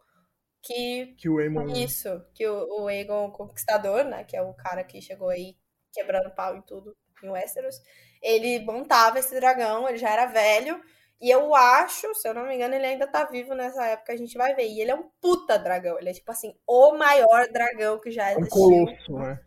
que 0.63 1.17
Que 1.17 1.29
o 1.29 1.39
Aemon. 1.39 1.69
Isso, 1.75 2.09
que 2.35 2.47
o, 2.49 2.83
o 2.85 2.89
Aegon 2.89 3.31
Conquistador, 3.33 4.05
né, 4.05 4.25
que 4.25 4.37
é 4.37 4.43
o 4.43 4.55
cara 4.55 4.85
que 4.85 5.01
chegou 5.03 5.29
aí 5.31 5.57
quebrando 5.93 6.31
pau 6.35 6.57
em 6.57 6.63
tudo 6.63 6.97
em 7.23 7.31
Westeros, 7.31 7.77
ele 8.23 8.61
montava 8.65 9.19
esse 9.19 9.35
dragão, 9.35 9.89
ele 9.89 9.99
já 9.99 10.11
era 10.11 10.27
velho, 10.27 10.83
e 11.21 11.31
eu 11.31 11.55
acho, 11.55 12.15
se 12.15 12.27
eu 12.29 12.35
não 12.35 12.47
me 12.47 12.55
engano, 12.57 12.75
ele 12.75 12.87
ainda 12.87 13.07
tá 13.07 13.25
vivo 13.27 13.55
nessa 13.55 13.85
época, 13.87 14.13
a 14.13 14.17
gente 14.17 14.37
vai 14.39 14.55
ver. 14.55 14.69
E 14.69 14.81
ele 14.81 14.91
é 14.91 14.95
um 14.95 15.11
puta 15.21 15.59
dragão, 15.59 15.99
ele 15.99 16.11
é 16.11 16.13
tipo 16.15 16.31
assim, 16.33 16.55
o 16.67 16.95
maior 16.95 17.47
dragão 17.53 18.01
que 18.01 18.11
já 18.11 18.33
É 18.35 18.39
um 18.39 18.47
existiu. 18.47 18.49
colosso, 18.49 19.13
né? 19.19 19.41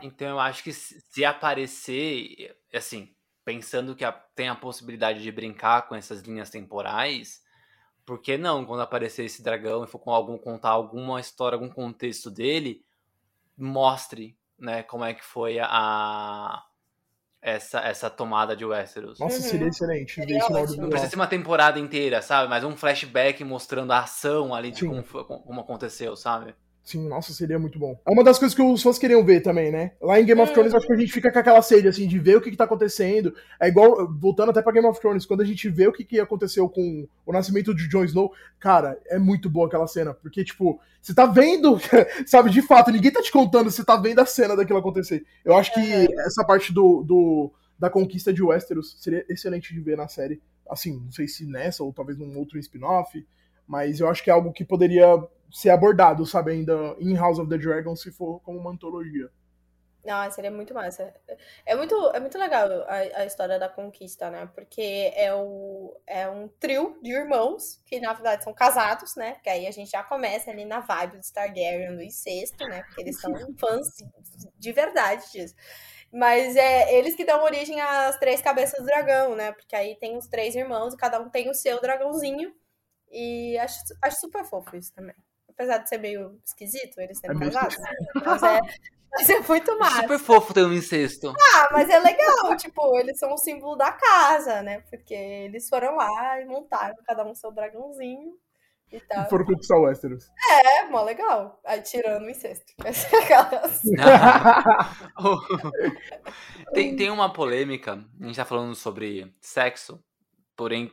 Então 0.00 0.28
eu 0.28 0.40
acho 0.40 0.62
que 0.64 0.72
se 0.72 1.24
aparecer, 1.24 2.56
assim, 2.74 3.14
pensando 3.44 3.94
que 3.96 4.04
a- 4.04 4.12
tem 4.12 4.48
a 4.48 4.54
possibilidade 4.56 5.22
de 5.22 5.32
brincar 5.32 5.88
com 5.88 5.94
essas 5.94 6.22
linhas 6.22 6.50
temporais, 6.50 7.42
por 8.06 8.20
que 8.20 8.36
não, 8.38 8.66
quando 8.66 8.82
aparecer 8.82 9.24
esse 9.26 9.42
dragão 9.42 9.84
e 9.84 9.88
for 9.88 9.98
com 10.00 10.10
algum 10.12 10.38
contar 10.38 10.70
alguma 10.70 11.20
história, 11.20 11.56
algum 11.56 11.70
contexto 11.70 12.30
dele, 12.30 12.84
mostre, 13.56 14.38
né, 14.58 14.82
como 14.84 15.04
é 15.04 15.14
que 15.14 15.24
foi 15.24 15.58
a 15.60 16.64
essa 17.40 17.80
essa 17.80 18.10
tomada 18.10 18.56
de 18.56 18.64
Westeros. 18.64 19.18
Nossa, 19.18 19.42
Uhum. 19.42 19.48
seria 19.50 19.68
excelente 19.68 20.14
ver 20.16 20.22
Seria 20.22 20.38
isso 20.38 20.52
ótimo. 20.52 20.82
Não 20.82 20.90
precisa 20.90 21.10
ser 21.10 21.16
uma 21.16 21.26
temporada 21.26 21.78
inteira, 21.78 22.22
sabe? 22.22 22.48
Mas 22.48 22.64
um 22.64 22.76
flashback 22.76 23.42
mostrando 23.44 23.92
a 23.92 24.00
ação 24.00 24.54
ali 24.54 24.70
de 24.70 24.80
Sim. 24.80 24.88
como, 24.88 25.02
como 25.04 25.60
aconteceu, 25.60 26.16
sabe? 26.16 26.54
Sim, 26.84 27.06
nossa, 27.08 27.32
seria 27.32 27.60
muito 27.60 27.78
bom. 27.78 27.96
É 28.04 28.10
uma 28.10 28.24
das 28.24 28.40
coisas 28.40 28.56
que 28.56 28.60
os 28.60 28.82
fãs 28.82 28.98
queriam 28.98 29.24
ver 29.24 29.40
também, 29.40 29.70
né? 29.70 29.92
Lá 30.00 30.20
em 30.20 30.24
Game 30.24 30.40
of 30.40 30.50
Hum. 30.50 30.54
Thrones, 30.54 30.74
acho 30.74 30.84
que 30.86 30.92
a 30.92 30.96
gente 30.96 31.12
fica 31.12 31.30
com 31.30 31.38
aquela 31.38 31.62
sede, 31.62 31.86
assim, 31.86 32.08
de 32.08 32.18
ver 32.18 32.36
o 32.36 32.40
que, 32.40 32.50
que 32.50 32.56
tá 32.56 32.64
acontecendo. 32.64 33.32
É 33.60 33.68
igual, 33.68 34.12
voltando 34.18 34.50
até 34.50 34.60
pra 34.60 34.72
Game 34.72 34.86
of 34.88 35.00
Thrones, 35.00 35.24
quando 35.24 35.42
a 35.42 35.44
gente 35.44 35.68
vê 35.68 35.86
o 35.86 35.92
que, 35.92 36.02
que 36.04 36.18
aconteceu 36.18 36.68
com 36.68 37.06
o 37.24 37.32
nascimento 37.32 37.72
de 37.72 37.88
Jon 37.88 38.02
Snow, 38.04 38.32
cara, 38.58 38.98
é 39.06 39.16
muito 39.16 39.48
boa 39.48 39.68
aquela 39.68 39.86
cena. 39.86 40.12
Porque, 40.12 40.42
tipo, 40.44 40.80
você 41.00 41.14
tá 41.14 41.24
vendo, 41.24 41.78
sabe, 42.26 42.50
de 42.50 42.60
fato, 42.62 42.90
ninguém 42.90 43.12
tá 43.12 43.22
te 43.22 43.30
contando, 43.30 43.70
você 43.70 43.84
tá 43.84 43.96
vendo 43.96 44.18
a 44.18 44.26
cena 44.26 44.56
daquilo 44.56 44.80
acontecer. 44.80 45.24
Eu 45.44 45.56
acho 45.56 45.72
que 45.72 45.80
essa 46.26 46.44
parte 46.44 46.72
do, 46.72 47.04
do- 47.04 47.52
da 47.78 47.88
conquista 47.88 48.32
de 48.32 48.42
Westeros 48.42 48.96
seria 49.00 49.24
excelente 49.28 49.72
de 49.72 49.80
ver 49.80 49.96
na 49.96 50.08
série. 50.08 50.42
Assim, 50.68 51.00
não 51.04 51.12
sei 51.12 51.28
se 51.28 51.46
nessa 51.46 51.84
ou 51.84 51.92
talvez 51.92 52.18
num 52.18 52.36
outro 52.38 52.58
spin-off, 52.58 53.24
mas 53.72 54.00
eu 54.00 54.06
acho 54.06 54.22
que 54.22 54.28
é 54.28 54.32
algo 54.34 54.52
que 54.52 54.66
poderia 54.66 55.06
ser 55.50 55.70
abordado, 55.70 56.26
sabe, 56.26 56.52
ainda 56.52 56.94
em 56.98 57.16
House 57.16 57.38
of 57.38 57.48
the 57.48 57.56
Dragon, 57.56 57.96
se 57.96 58.12
for 58.12 58.38
como 58.40 58.58
uma 58.58 58.70
antologia. 58.70 59.30
Não, 60.04 60.30
seria 60.30 60.50
muito 60.50 60.74
massa. 60.74 61.14
É 61.64 61.74
muito, 61.74 61.94
é 62.12 62.20
muito 62.20 62.36
legal 62.36 62.68
a, 62.86 63.20
a 63.20 63.24
história 63.24 63.58
da 63.58 63.70
conquista, 63.70 64.28
né? 64.28 64.46
Porque 64.54 65.10
é, 65.14 65.32
o, 65.32 65.96
é 66.06 66.28
um 66.28 66.48
trio 66.48 66.98
de 67.00 67.12
irmãos 67.12 67.80
que, 67.86 67.98
na 67.98 68.12
verdade, 68.12 68.44
são 68.44 68.52
casados, 68.52 69.16
né? 69.16 69.36
Que 69.42 69.48
aí 69.48 69.66
a 69.66 69.70
gente 69.70 69.90
já 69.90 70.02
começa 70.02 70.50
ali 70.50 70.66
na 70.66 70.80
vibe 70.80 71.16
do 71.16 71.32
Targaryen 71.32 71.96
do 71.96 72.02
incesto, 72.02 72.68
né? 72.68 72.82
Porque 72.82 73.00
eles 73.00 73.18
são 73.18 73.32
fãs 73.58 73.88
de 74.58 74.72
verdade 74.72 75.32
disso. 75.32 75.54
Mas 76.12 76.56
é 76.56 76.92
eles 76.94 77.14
que 77.14 77.24
dão 77.24 77.42
origem 77.42 77.80
às 77.80 78.18
três 78.18 78.42
cabeças 78.42 78.78
do 78.78 78.84
dragão, 78.84 79.34
né? 79.34 79.52
Porque 79.52 79.74
aí 79.74 79.94
tem 79.94 80.18
os 80.18 80.26
três 80.26 80.54
irmãos 80.54 80.92
e 80.92 80.96
cada 80.98 81.18
um 81.18 81.30
tem 81.30 81.48
o 81.48 81.54
seu 81.54 81.80
dragãozinho. 81.80 82.52
E 83.12 83.58
acho, 83.58 83.78
acho 84.02 84.20
super 84.20 84.44
fofo 84.44 84.76
isso 84.76 84.92
também. 84.94 85.14
Apesar 85.48 85.78
de 85.78 85.88
ser 85.88 85.98
meio 85.98 86.40
esquisito 86.44 86.98
eles 86.98 87.18
serem 87.18 87.36
É 87.36 87.40
casados. 87.40 87.76
Mas 88.24 88.42
é, 88.42 88.60
mas 89.12 89.28
é 89.30 89.40
muito 89.40 89.78
massa. 89.78 90.00
Super 90.00 90.18
fofo 90.18 90.54
ter 90.54 90.64
um 90.64 90.72
incesto. 90.72 91.32
Ah, 91.54 91.68
mas 91.72 91.88
é 91.90 91.98
legal, 91.98 92.56
tipo, 92.56 92.96
eles 92.98 93.18
são 93.18 93.32
o 93.34 93.38
símbolo 93.38 93.76
da 93.76 93.92
casa, 93.92 94.62
né? 94.62 94.80
Porque 94.88 95.12
eles 95.14 95.68
foram 95.68 95.94
lá 95.96 96.40
e 96.40 96.46
montaram 96.46 96.96
cada 97.06 97.24
um 97.24 97.34
seu 97.34 97.52
dragãozinho 97.52 98.32
e 98.90 98.96
E 98.96 99.00
tal. 99.00 99.28
foram 99.28 99.44
conquistar 99.44 99.76
Westeros. 99.78 100.24
É, 100.50 100.84
mó 100.84 101.02
legal. 101.02 101.60
Aí 101.66 101.82
tirando 101.82 102.24
o 102.24 102.30
incesto. 102.30 102.72
Aquelas- 103.22 103.82
tem, 106.72 106.96
tem 106.96 107.10
uma 107.10 107.32
polêmica, 107.32 108.04
a 108.20 108.24
gente 108.26 108.36
tá 108.36 108.44
falando 108.44 108.74
sobre 108.74 109.32
sexo, 109.40 110.02
porém, 110.56 110.90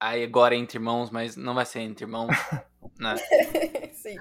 aí 0.00 0.22
agora 0.22 0.54
é 0.54 0.58
entre 0.58 0.78
irmãos, 0.78 1.10
mas 1.10 1.36
não 1.36 1.54
vai 1.54 1.64
ser 1.64 1.80
entre 1.80 2.04
irmãos, 2.04 2.28
né? 2.98 3.16
Sim. 3.92 4.16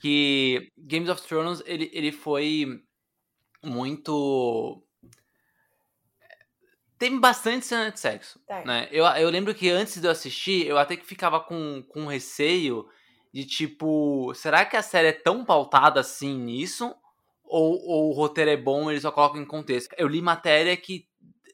Que 0.00 0.70
Games 0.76 1.08
of 1.08 1.22
Thrones, 1.22 1.62
ele, 1.66 1.90
ele 1.92 2.12
foi 2.12 2.82
muito... 3.62 4.82
Tem 6.98 7.18
bastante 7.20 7.64
cena 7.64 7.92
de 7.92 8.00
sexo, 8.00 8.40
Tem. 8.46 8.64
né? 8.64 8.88
Eu, 8.90 9.04
eu 9.04 9.30
lembro 9.30 9.54
que 9.54 9.70
antes 9.70 10.00
de 10.00 10.06
eu 10.06 10.10
assistir, 10.10 10.66
eu 10.66 10.76
até 10.76 10.96
que 10.96 11.06
ficava 11.06 11.38
com, 11.38 11.80
com 11.88 12.06
receio 12.06 12.88
de 13.32 13.44
tipo, 13.44 14.32
será 14.34 14.64
que 14.64 14.76
a 14.76 14.82
série 14.82 15.08
é 15.08 15.12
tão 15.12 15.44
pautada 15.44 16.00
assim 16.00 16.36
nisso? 16.36 16.92
Ou, 17.44 17.78
ou 17.86 18.10
o 18.10 18.12
roteiro 18.12 18.50
é 18.50 18.56
bom, 18.56 18.90
eles 18.90 19.02
só 19.02 19.12
colocam 19.12 19.40
em 19.40 19.46
contexto? 19.46 19.94
Eu 19.96 20.08
li 20.08 20.20
matéria 20.20 20.76
que 20.76 21.06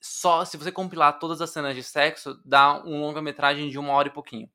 só 0.05 0.44
se 0.44 0.59
você 0.59 0.70
compilar 0.70 1.18
todas 1.18 1.40
as 1.40 1.48
cenas 1.48 1.74
de 1.74 1.82
sexo, 1.82 2.38
dá 2.44 2.84
um 2.84 3.00
longa-metragem 3.00 3.70
de 3.70 3.78
uma 3.78 3.94
hora 3.94 4.09
e 4.09 4.11
pouquinho. 4.11 4.50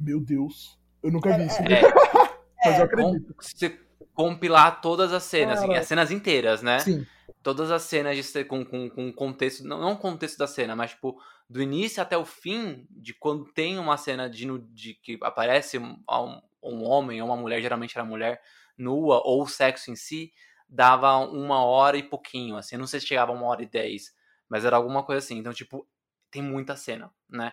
Meu 0.00 0.18
Deus. 0.18 0.78
Eu 1.02 1.12
nunca 1.12 1.36
vi 1.36 1.44
isso. 1.44 1.60
É, 1.60 1.82
Mas 2.64 2.78
eu 2.78 2.88
com, 2.88 3.08
acredito. 3.08 3.34
se 3.38 3.54
você 3.54 3.80
compilar 4.14 4.80
todas 4.80 5.12
as 5.12 5.22
cenas, 5.24 5.58
assim, 5.58 5.74
as 5.74 5.86
cenas 5.86 6.10
inteiras, 6.10 6.62
né? 6.62 6.78
Sim. 6.78 7.06
todas 7.42 7.70
as 7.70 7.82
cenas 7.82 8.16
de 8.16 8.44
com, 8.46 8.64
com, 8.64 8.88
com 8.88 9.12
contexto, 9.12 9.62
não, 9.66 9.78
não 9.78 9.92
o 9.92 9.98
contexto 9.98 10.38
da 10.38 10.46
cena, 10.46 10.74
mas 10.74 10.92
tipo, 10.92 11.20
do 11.50 11.60
início 11.60 12.02
até 12.02 12.16
o 12.16 12.24
fim, 12.24 12.86
de 12.88 13.12
quando 13.12 13.44
tem 13.52 13.78
uma 13.78 13.98
cena 13.98 14.30
de, 14.30 14.46
de 14.72 14.94
que 14.94 15.18
aparece 15.20 15.76
um, 15.76 15.98
um, 16.10 16.40
um 16.62 16.82
homem 16.82 17.20
ou 17.20 17.28
uma 17.28 17.36
mulher, 17.36 17.60
geralmente 17.60 17.94
era 17.94 18.06
mulher, 18.06 18.40
nua, 18.78 19.20
ou 19.22 19.42
o 19.42 19.46
sexo 19.46 19.90
em 19.90 19.96
si, 19.96 20.32
dava 20.66 21.18
uma 21.18 21.62
hora 21.62 21.98
e 21.98 22.02
pouquinho, 22.02 22.56
assim, 22.56 22.78
não 22.78 22.86
sei 22.86 23.00
se 23.00 23.06
chegava 23.06 23.32
a 23.32 23.34
uma 23.34 23.46
hora 23.46 23.62
e 23.62 23.66
dez, 23.66 24.13
mas 24.48 24.64
era 24.64 24.76
alguma 24.76 25.02
coisa 25.02 25.24
assim, 25.24 25.38
então, 25.38 25.52
tipo, 25.52 25.88
tem 26.30 26.42
muita 26.42 26.76
cena, 26.76 27.12
né? 27.28 27.52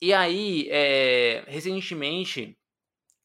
E 0.00 0.12
aí, 0.12 0.68
é, 0.70 1.44
recentemente, 1.46 2.58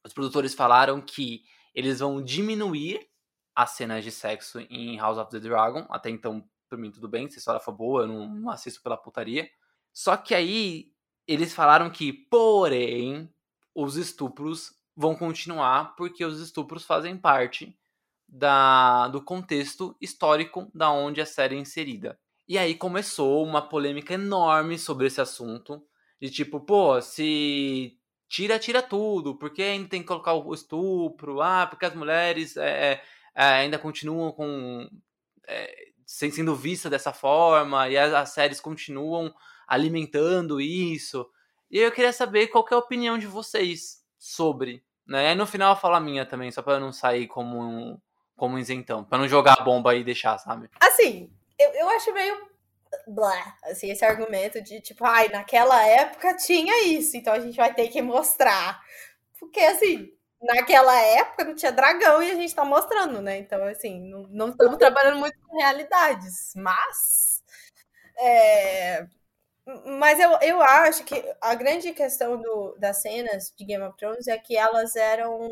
os 0.06 0.14
produtores 0.14 0.54
falaram 0.54 1.02
que 1.02 1.44
eles 1.74 2.00
vão 2.00 2.22
diminuir 2.22 3.08
as 3.56 3.72
cenas 3.72 4.04
de 4.04 4.12
sexo 4.12 4.60
em 4.70 4.98
House 4.98 5.18
of 5.18 5.32
the 5.32 5.40
Dragon. 5.40 5.88
Até 5.90 6.12
então, 6.12 6.48
pra 6.70 6.78
mim, 6.78 6.92
tudo 6.92 7.08
bem. 7.08 7.28
Se 7.30 7.38
a 7.38 7.40
história 7.40 7.60
for 7.60 7.72
boa, 7.72 8.04
eu 8.04 8.08
não, 8.08 8.28
não 8.30 8.50
assisto 8.52 8.84
pela 8.84 8.96
putaria. 8.96 9.50
Só 9.92 10.16
que 10.16 10.36
aí, 10.36 10.92
eles 11.28 11.54
falaram 11.54 11.90
que, 11.90 12.14
porém, 12.14 13.34
os 13.74 13.96
estupros 13.96 14.76
vão 14.96 15.16
continuar 15.16 15.96
porque 15.96 16.24
os 16.24 16.40
estupros 16.40 16.86
fazem 16.86 17.18
parte 17.18 17.78
da, 18.28 19.08
do 19.08 19.24
contexto 19.24 19.96
histórico 20.02 20.70
da 20.74 20.92
onde 20.92 21.22
a 21.22 21.26
série 21.26 21.56
é 21.56 21.60
inserida. 21.60 22.20
E 22.48 22.58
aí 22.58 22.76
começou 22.76 23.44
uma 23.44 23.62
polêmica 23.62 24.14
enorme 24.14 24.78
sobre 24.80 25.08
esse 25.08 25.20
assunto. 25.20 25.84
De 26.20 26.30
tipo, 26.30 26.60
pô, 26.60 27.00
se 27.02 27.98
tira, 28.28 28.58
tira 28.58 28.82
tudo, 28.82 29.36
porque 29.36 29.62
ainda 29.62 29.90
tem 29.90 30.02
que 30.02 30.08
colocar 30.08 30.34
o 30.34 30.54
estupro, 30.54 31.42
ah, 31.42 31.68
porque 31.68 31.86
as 31.86 31.94
mulheres 31.94 32.56
é, 32.58 33.02
é, 33.36 33.44
ainda 33.44 33.78
continuam 33.78 34.32
com. 34.32 34.90
É, 35.48 35.88
sem- 36.06 36.32
sendo 36.32 36.56
vista 36.56 36.90
dessa 36.90 37.12
forma, 37.14 37.88
e 37.90 37.98
as, 37.98 38.14
as 38.14 38.30
séries 38.30 38.62
continuam 38.62 39.34
alimentando 39.68 40.60
isso. 40.62 41.30
E 41.70 41.78
eu 41.80 41.92
queria 41.92 42.14
saber 42.14 42.48
qual 42.48 42.64
que 42.64 42.74
é 42.74 42.78
a 42.78 42.80
opinião 42.80 43.18
de 43.18 43.28
vocês 43.28 44.02
sobre. 44.18 44.82
Né? 45.06 45.30
Aí 45.30 45.36
no 45.36 45.46
final 45.46 45.74
eu 45.74 45.80
falo 45.80 45.96
a 45.96 46.00
minha 46.00 46.26
também, 46.26 46.50
só 46.52 46.62
pra 46.62 46.74
eu 46.76 46.80
não 46.80 46.92
sair 46.94 47.28
como 47.28 47.60
um, 47.62 48.00
como 48.36 48.58
isentão, 48.58 49.04
pra 49.04 49.18
não 49.18 49.28
jogar 49.28 49.54
a 49.60 49.64
bomba 49.64 49.94
e 49.96 50.04
deixar, 50.04 50.38
sabe? 50.38 50.70
Assim, 50.80 51.30
eu, 51.60 51.70
eu 51.74 51.90
acho 51.90 52.14
meio 52.14 52.48
blá, 53.08 53.58
assim, 53.66 53.92
esse 53.92 54.06
argumento 54.06 54.62
de 54.62 54.82
tipo, 54.82 55.06
ai, 55.06 55.30
naquela 55.30 55.86
época 55.88 56.36
tinha 56.38 56.86
isso, 56.88 57.18
então 57.18 57.34
a 57.34 57.40
gente 57.40 57.58
vai 57.58 57.74
ter 57.74 57.90
que 57.90 58.02
mostrar. 58.02 58.82
Porque, 59.40 59.60
assim, 59.62 60.12
naquela 60.42 60.96
época 61.02 61.46
não 61.46 61.56
tinha 61.56 61.72
dragão 61.72 62.24
e 62.24 62.32
a 62.32 62.36
gente 62.36 62.56
tá 62.56 62.66
mostrando, 62.66 63.22
né? 63.22 63.38
Então, 63.40 63.64
assim, 63.66 64.00
não, 64.10 64.24
não 64.30 64.50
estamos 64.52 64.78
trabalhando 64.78 65.20
muito 65.20 65.38
com 65.48 65.58
realidades, 65.58 66.54
mas. 66.56 67.44
é, 68.20 69.08
Mas 70.00 70.20
eu, 70.20 70.32
eu 70.42 70.62
acho 70.62 71.04
que 71.06 71.16
a 71.42 71.56
grande 71.56 71.92
questão 71.94 72.42
do, 72.42 72.76
das 72.80 73.02
cenas 73.02 73.54
de 73.58 73.66
Game 73.66 73.84
of 73.84 73.98
Thrones 73.98 74.28
é 74.28 74.38
que 74.38 74.56
elas 74.58 74.96
eram. 74.96 75.50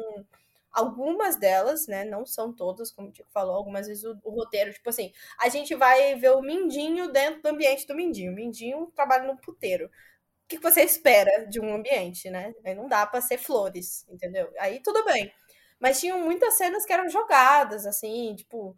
Algumas 0.76 1.38
delas, 1.38 1.88
né? 1.88 2.03
Não 2.03 2.26
são 2.26 2.53
todas, 2.53 2.91
como 2.91 3.07
o 3.07 3.11
Tico 3.11 3.30
falou, 3.32 3.55
algumas 3.55 3.88
vezes 3.88 4.03
o, 4.03 4.19
o, 4.23 4.32
roteiro, 4.32 4.73
tipo 4.73 4.89
assim, 4.89 5.13
a 5.39 5.47
gente 5.47 5.73
vai 5.73 6.15
ver 6.15 6.32
o 6.32 6.41
Mindinho 6.41 7.11
dentro 7.11 7.41
do 7.41 7.47
ambiente 7.47 7.88
do 7.88 7.95
Mindinho. 7.95 8.34
O 8.34 8.36
Mindinho 8.36 8.91
trabalha 8.95 9.23
no 9.26 9.38
puteiro. 9.38 9.86
O 9.86 10.47
que 10.47 10.59
você 10.59 10.84
espera 10.84 11.45
de 11.47 11.59
um 11.61 11.73
ambiente, 11.73 12.30
né? 12.30 12.53
Aí 12.65 12.76
não 12.76 12.88
dá 12.88 13.05
pra 13.07 13.21
ser 13.21 13.38
flores, 13.38 14.05
entendeu? 14.09 14.51
Aí 14.59 14.82
tudo 14.82 15.03
bem. 15.05 15.34
Mas 15.80 15.99
tinham 15.99 16.19
muitas 16.19 16.55
cenas 16.57 16.86
que 16.86 16.93
eram 16.93 17.09
jogadas, 17.09 17.86
assim, 17.86 18.36
tipo, 18.36 18.76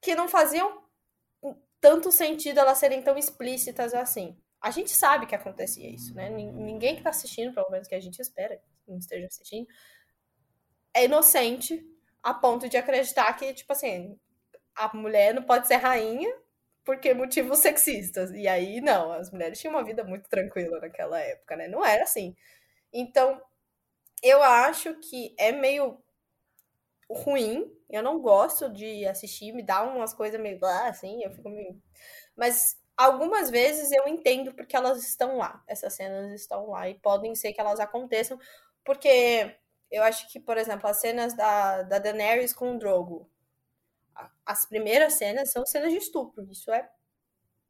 que 0.00 0.14
não 0.14 0.28
faziam 0.28 0.84
tanto 1.84 2.10
sentido 2.10 2.60
elas 2.60 2.78
serem 2.78 3.02
tão 3.02 3.18
explícitas 3.18 3.92
assim. 3.92 4.34
A 4.58 4.70
gente 4.70 4.90
sabe 4.90 5.26
que 5.26 5.34
acontecia 5.34 5.86
isso, 5.90 6.14
né? 6.14 6.30
Ninguém 6.30 6.96
que 6.96 7.02
tá 7.02 7.10
assistindo, 7.10 7.52
pelo 7.52 7.70
menos 7.70 7.86
que 7.86 7.94
a 7.94 8.00
gente 8.00 8.18
espera 8.20 8.56
que 8.56 8.90
não 8.90 8.96
esteja 8.96 9.26
assistindo, 9.26 9.68
é 10.94 11.04
inocente 11.04 11.84
a 12.22 12.32
ponto 12.32 12.68
de 12.68 12.76
acreditar 12.76 13.32
que, 13.34 13.52
tipo 13.52 13.72
assim, 13.72 14.18
a 14.74 14.94
mulher 14.96 15.34
não 15.34 15.42
pode 15.42 15.66
ser 15.66 15.76
rainha 15.76 16.32
porque 16.84 17.14
motivos 17.14 17.58
sexistas. 17.60 18.30
E 18.32 18.46
aí, 18.46 18.80
não, 18.80 19.12
as 19.12 19.30
mulheres 19.30 19.58
tinham 19.60 19.74
uma 19.74 19.84
vida 19.84 20.04
muito 20.04 20.28
tranquila 20.28 20.80
naquela 20.80 21.18
época, 21.20 21.56
né? 21.56 21.68
Não 21.68 21.84
era 21.84 22.04
assim. 22.04 22.36
Então, 22.92 23.40
eu 24.22 24.42
acho 24.42 24.94
que 25.00 25.34
é 25.38 25.52
meio 25.52 26.02
ruim. 27.10 27.70
Eu 27.90 28.02
não 28.02 28.20
gosto 28.20 28.70
de 28.72 29.06
assistir, 29.06 29.52
me 29.52 29.62
dá 29.62 29.82
umas 29.82 30.14
coisas 30.14 30.40
meio 30.40 30.58
assim, 30.64 31.22
eu 31.22 31.30
fico 31.30 31.48
meio. 31.48 31.80
Mas 32.36 32.76
algumas 32.96 33.50
vezes 33.50 33.92
eu 33.92 34.08
entendo 34.08 34.54
porque 34.54 34.76
elas 34.76 35.02
estão 35.06 35.36
lá. 35.36 35.62
Essas 35.68 35.94
cenas 35.94 36.32
estão 36.32 36.70
lá 36.70 36.88
e 36.88 36.94
podem 36.98 37.34
ser 37.34 37.52
que 37.52 37.60
elas 37.60 37.80
aconteçam, 37.80 38.38
porque 38.84 39.54
eu 39.90 40.02
acho 40.02 40.30
que, 40.30 40.40
por 40.40 40.56
exemplo, 40.56 40.88
as 40.88 41.00
cenas 41.00 41.34
da, 41.34 41.82
da 41.82 41.98
Daenerys 41.98 42.52
com 42.52 42.74
o 42.74 42.78
Drogo, 42.78 43.30
as 44.44 44.66
primeiras 44.66 45.14
cenas 45.14 45.50
são 45.50 45.64
cenas 45.66 45.90
de 45.90 45.98
estupro. 45.98 46.46
Isso 46.50 46.70
é, 46.72 46.88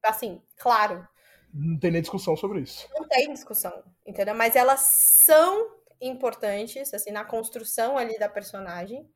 assim, 0.02 0.42
claro. 0.56 1.06
Não 1.52 1.78
tem 1.78 1.90
nem 1.90 2.00
discussão 2.00 2.36
sobre 2.36 2.60
isso. 2.60 2.88
Não 2.92 3.06
tem 3.06 3.32
discussão, 3.32 3.84
entendeu? 4.04 4.34
Mas 4.34 4.56
elas 4.56 4.80
são 4.80 5.72
importantes, 6.00 6.92
assim, 6.92 7.12
na 7.12 7.24
construção 7.24 7.96
ali 7.96 8.18
da 8.18 8.28
personagem 8.28 9.08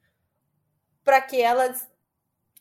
para 1.02 1.20
que 1.20 1.40
ela 1.40 1.74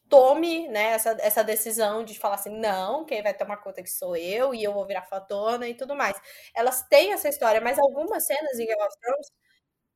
tome 0.09 0.67
né, 0.69 0.91
essa, 0.91 1.17
essa 1.19 1.43
decisão 1.43 2.03
de 2.03 2.17
falar 2.17 2.35
assim, 2.35 2.57
não, 2.57 3.05
quem 3.05 3.21
vai 3.21 3.33
tomar 3.33 3.57
conta 3.57 3.83
que 3.83 3.89
sou 3.89 4.15
eu, 4.15 4.53
e 4.53 4.63
eu 4.63 4.73
vou 4.73 4.85
virar 4.85 5.03
fatona 5.03 5.67
e 5.67 5.75
tudo 5.75 5.95
mais. 5.95 6.19
Elas 6.55 6.81
têm 6.87 7.11
essa 7.11 7.27
história, 7.27 7.59
mas 7.61 7.77
algumas 7.77 8.25
cenas 8.25 8.57
em 8.57 8.65
Game 8.65 8.81
of 8.81 8.97
Thrones, 8.99 9.31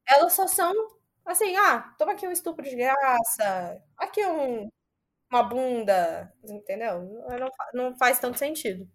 elas 0.07 0.33
só 0.33 0.47
são 0.47 0.73
assim, 1.25 1.55
ah, 1.55 1.93
toma 1.97 2.13
aqui 2.13 2.27
um 2.27 2.31
estupro 2.31 2.63
de 2.63 2.75
graça, 2.75 3.81
aqui 3.97 4.25
um, 4.25 4.69
uma 5.31 5.43
bunda, 5.43 6.33
entendeu? 6.43 7.01
Não, 7.39 7.49
não 7.73 7.97
faz 7.97 8.19
tanto 8.19 8.37
sentido. 8.37 8.87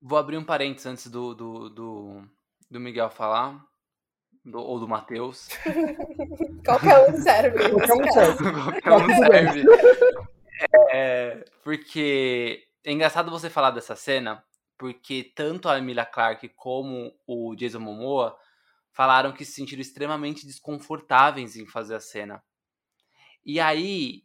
Vou 0.00 0.18
abrir 0.18 0.36
um 0.36 0.44
parênteses 0.44 0.86
antes 0.86 1.06
do, 1.08 1.34
do, 1.34 1.70
do, 1.70 2.22
do 2.70 2.80
Miguel 2.80 3.10
falar 3.10 3.64
do, 4.44 4.58
ou 4.58 4.78
do 4.78 4.88
Matheus. 4.88 5.48
Qualquer 6.64 7.10
um 7.10 7.16
serve. 7.16 7.70
Qualquer 7.70 7.94
um 7.94 8.12
serve. 8.12 8.52
Qualquer 8.82 8.92
um 8.92 9.16
serve. 9.16 9.64
É, 10.90 11.44
porque 11.62 12.64
é 12.84 12.92
engraçado 12.92 13.30
você 13.30 13.50
falar 13.50 13.72
dessa 13.72 13.96
cena, 13.96 14.42
porque 14.78 15.32
tanto 15.34 15.68
a 15.68 15.78
Emilia 15.78 16.06
Clarke 16.06 16.48
como 16.50 17.12
o 17.26 17.54
Jason 17.56 17.80
Momoa 17.80 18.36
falaram 18.96 19.32
que 19.32 19.44
se 19.44 19.52
sentiram 19.52 19.80
extremamente 19.80 20.46
desconfortáveis 20.46 21.56
em 21.56 21.66
fazer 21.66 21.94
a 21.94 22.00
cena. 22.00 22.42
E 23.44 23.60
aí, 23.60 24.24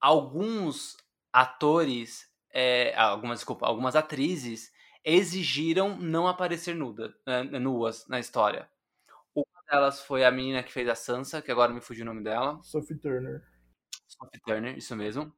alguns 0.00 0.96
atores, 1.32 2.30
é, 2.52 2.94
algumas, 2.96 3.40
desculpa, 3.40 3.66
algumas 3.66 3.96
atrizes 3.96 4.70
exigiram 5.04 5.96
não 5.96 6.28
aparecer 6.28 6.74
nuda, 6.74 7.14
né, 7.26 7.42
nuas 7.44 8.06
na 8.08 8.20
história 8.20 8.70
delas 9.68 10.00
foi 10.00 10.24
a 10.24 10.30
menina 10.30 10.62
que 10.62 10.72
fez 10.72 10.88
a 10.88 10.94
Sansa, 10.94 11.42
que 11.42 11.52
agora 11.52 11.72
me 11.72 11.80
fugiu 11.80 12.02
o 12.02 12.06
nome 12.06 12.22
dela. 12.24 12.58
Sophie 12.62 12.96
Turner. 12.96 13.42
Sophie 14.06 14.40
Turner, 14.40 14.76
isso 14.76 14.96
mesmo. 14.96 15.32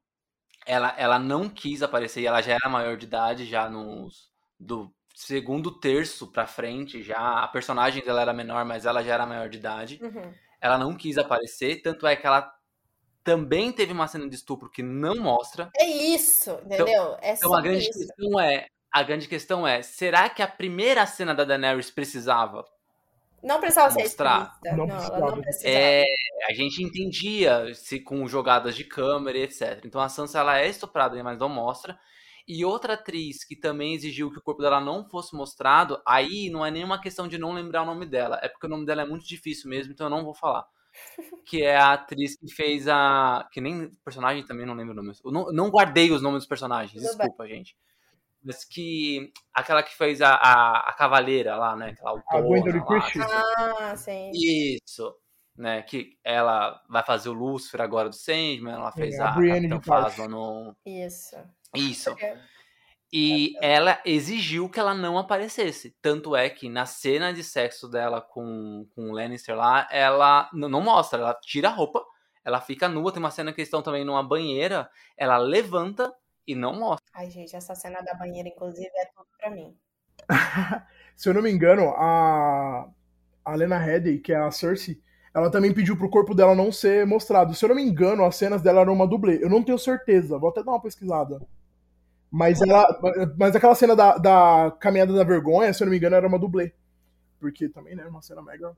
Ela, 0.64 0.94
ela 0.96 1.18
não 1.18 1.48
quis 1.48 1.82
aparecer, 1.82 2.24
ela 2.24 2.40
já 2.40 2.52
era 2.54 2.68
maior 2.68 2.96
de 2.96 3.06
idade, 3.06 3.46
já 3.46 3.68
nos, 3.68 4.30
do 4.58 4.94
segundo 5.20 5.70
terço 5.70 6.26
pra 6.28 6.46
frente, 6.46 7.02
já. 7.02 7.44
A 7.44 7.48
personagem 7.48 8.02
dela 8.02 8.22
era 8.22 8.32
menor, 8.32 8.64
mas 8.64 8.86
ela 8.86 9.02
já 9.02 9.14
era 9.14 9.26
maior 9.26 9.48
de 9.48 9.58
idade. 9.58 10.00
Uhum. 10.02 10.32
Ela 10.60 10.78
não 10.78 10.96
quis 10.96 11.18
aparecer, 11.18 11.82
tanto 11.82 12.06
é 12.06 12.16
que 12.16 12.26
ela 12.26 12.50
também 13.22 13.70
teve 13.70 13.92
uma 13.92 14.08
cena 14.08 14.28
de 14.28 14.34
estupro 14.34 14.70
que 14.70 14.82
não 14.82 15.16
mostra. 15.16 15.70
É 15.76 15.86
isso, 15.86 16.50
então, 16.64 16.86
entendeu? 16.86 17.02
Então, 17.02 17.18
é 17.20 17.34
então 17.34 17.54
a 17.54 17.60
grande 17.60 17.88
isso. 17.88 17.98
questão 17.98 18.40
é, 18.40 18.66
a 18.90 19.02
grande 19.02 19.28
questão 19.28 19.68
é, 19.68 19.82
será 19.82 20.28
que 20.30 20.42
a 20.42 20.48
primeira 20.48 21.06
cena 21.06 21.34
da 21.34 21.44
Daenerys 21.44 21.90
precisava? 21.90 22.64
Não 23.42 23.60
precisava 23.60 23.90
ser 23.90 24.02
Mostrar. 24.02 24.54
explícita. 24.54 24.76
Não 24.76 24.86
Não, 24.86 24.94
ela 24.94 24.96
precisava. 24.96 25.30
não 25.36 25.42
precisava. 25.42 25.74
É, 25.74 26.04
a 26.48 26.52
gente 26.54 26.82
entendia 26.82 27.74
se 27.74 28.00
com 28.00 28.26
jogadas 28.26 28.74
de 28.74 28.84
câmera 28.84 29.38
e 29.38 29.42
etc. 29.42 29.82
Então 29.84 30.00
a 30.00 30.08
Sansa 30.08 30.38
ela 30.38 30.58
é 30.58 30.68
estuprada, 30.68 31.22
mas 31.22 31.38
não 31.38 31.48
mostra. 31.48 31.98
E 32.52 32.64
outra 32.64 32.94
atriz 32.94 33.44
que 33.44 33.54
também 33.54 33.94
exigiu 33.94 34.28
que 34.28 34.38
o 34.38 34.42
corpo 34.42 34.60
dela 34.60 34.80
não 34.80 35.08
fosse 35.08 35.36
mostrado, 35.36 36.02
aí 36.04 36.50
não 36.50 36.66
é 36.66 36.70
nenhuma 36.72 37.00
questão 37.00 37.28
de 37.28 37.38
não 37.38 37.52
lembrar 37.52 37.82
o 37.82 37.86
nome 37.86 38.04
dela, 38.04 38.40
é 38.42 38.48
porque 38.48 38.66
o 38.66 38.68
nome 38.68 38.84
dela 38.84 39.02
é 39.02 39.06
muito 39.06 39.24
difícil 39.24 39.70
mesmo, 39.70 39.92
então 39.92 40.06
eu 40.06 40.10
não 40.10 40.24
vou 40.24 40.34
falar. 40.34 40.66
Que 41.46 41.62
é 41.62 41.76
a 41.76 41.92
atriz 41.92 42.36
que 42.36 42.52
fez 42.52 42.88
a. 42.88 43.48
Que 43.52 43.60
nem 43.60 43.90
personagem 44.04 44.44
também 44.44 44.66
não 44.66 44.74
lembro 44.74 44.92
o 44.92 44.96
nome. 44.96 45.12
Eu 45.24 45.30
não, 45.30 45.52
não 45.52 45.70
guardei 45.70 46.10
os 46.10 46.20
nomes 46.20 46.40
dos 46.40 46.48
personagens, 46.48 47.00
Tudo 47.00 47.16
bem. 47.16 47.26
desculpa, 47.26 47.46
gente. 47.46 47.76
Mas 48.42 48.64
que. 48.64 49.32
Aquela 49.54 49.84
que 49.84 49.96
fez 49.96 50.20
a, 50.20 50.30
a, 50.30 50.90
a 50.90 50.92
cavaleira 50.92 51.56
lá, 51.56 51.76
né? 51.76 51.90
Aquela 51.90 52.10
autora. 52.10 52.74
Lá, 52.74 52.86
Christie. 52.86 53.20
Ah, 53.22 53.96
sim. 53.96 54.30
isso. 54.34 55.14
Né, 55.60 55.82
que 55.82 56.16
ela 56.24 56.80
vai 56.88 57.04
fazer 57.04 57.28
o 57.28 57.34
Lúcifer 57.34 57.82
agora 57.82 58.08
do 58.08 58.14
Sandman, 58.14 58.72
ela 58.72 58.90
fez 58.92 59.16
É, 59.16 59.20
a 59.20 59.28
a, 59.28 59.32
Brienne 59.32 59.68
Capitã. 59.68 59.92
Phasma 59.92 60.26
no... 60.26 60.74
Isso. 60.86 61.36
Isso. 61.76 62.08
Porque- 62.12 62.34
E 63.12 63.52
ela 63.60 64.00
exigiu 64.06 64.70
que 64.70 64.80
ela 64.80 64.94
não 64.94 65.18
aparecesse. 65.18 65.94
Tanto 66.00 66.34
é 66.34 66.48
que 66.48 66.68
na 66.70 66.86
cena 66.86 67.30
de 67.30 67.44
sexo 67.44 67.88
dela 67.90 68.22
com, 68.22 68.86
com 68.94 69.10
o 69.10 69.12
Lannister 69.12 69.54
lá, 69.54 69.86
ela 69.90 70.48
não 70.54 70.80
mostra, 70.80 71.20
ela 71.20 71.34
tira 71.34 71.68
a 71.68 71.72
roupa, 71.72 72.02
ela 72.42 72.60
fica 72.62 72.88
nua. 72.88 73.12
Tem 73.12 73.20
uma 73.20 73.30
cena 73.30 73.52
que 73.52 73.60
eles 73.60 73.66
estão 73.68 73.82
também 73.82 74.02
numa 74.02 74.22
banheira, 74.22 74.88
ela 75.14 75.36
levanta 75.36 76.10
e 76.46 76.54
não 76.54 76.72
mostra. 76.74 77.04
Ai, 77.12 77.28
gente, 77.30 77.54
essa 77.54 77.74
cena 77.74 78.00
da 78.00 78.14
banheira, 78.14 78.48
inclusive, 78.48 78.88
é 78.94 79.04
tudo 79.14 79.26
pra 79.38 79.50
mim. 79.50 79.76
Se 81.16 81.28
eu 81.28 81.34
não 81.34 81.42
me 81.42 81.50
engano, 81.50 81.90
a, 81.96 82.88
a 83.44 83.54
Lena 83.54 83.76
Headey, 83.76 84.20
que 84.20 84.32
é 84.32 84.36
a 84.36 84.50
Cersei, 84.50 85.02
ela 85.34 85.50
também 85.50 85.72
pediu 85.72 85.96
pro 85.96 86.10
corpo 86.10 86.34
dela 86.34 86.54
não 86.54 86.72
ser 86.72 87.06
mostrado. 87.06 87.54
Se 87.54 87.64
eu 87.64 87.68
não 87.68 87.76
me 87.76 87.82
engano, 87.82 88.24
as 88.24 88.36
cenas 88.36 88.62
dela 88.62 88.80
eram 88.80 88.92
uma 88.92 89.06
dublê. 89.06 89.42
Eu 89.42 89.48
não 89.48 89.62
tenho 89.62 89.78
certeza, 89.78 90.38
vou 90.38 90.50
até 90.50 90.62
dar 90.62 90.72
uma 90.72 90.82
pesquisada. 90.82 91.40
Mas 92.30 92.60
ela. 92.62 93.00
Mas 93.38 93.56
aquela 93.56 93.74
cena 93.74 93.94
da, 93.96 94.16
da 94.16 94.76
caminhada 94.80 95.12
da 95.12 95.24
vergonha, 95.24 95.72
se 95.72 95.82
eu 95.82 95.86
não 95.86 95.90
me 95.90 95.96
engano, 95.98 96.16
era 96.16 96.26
uma 96.28 96.38
dublê. 96.38 96.72
Porque 97.40 97.68
também, 97.68 97.96
né, 97.96 98.04
uma 98.06 98.22
cena 98.22 98.42
mega. 98.42 98.76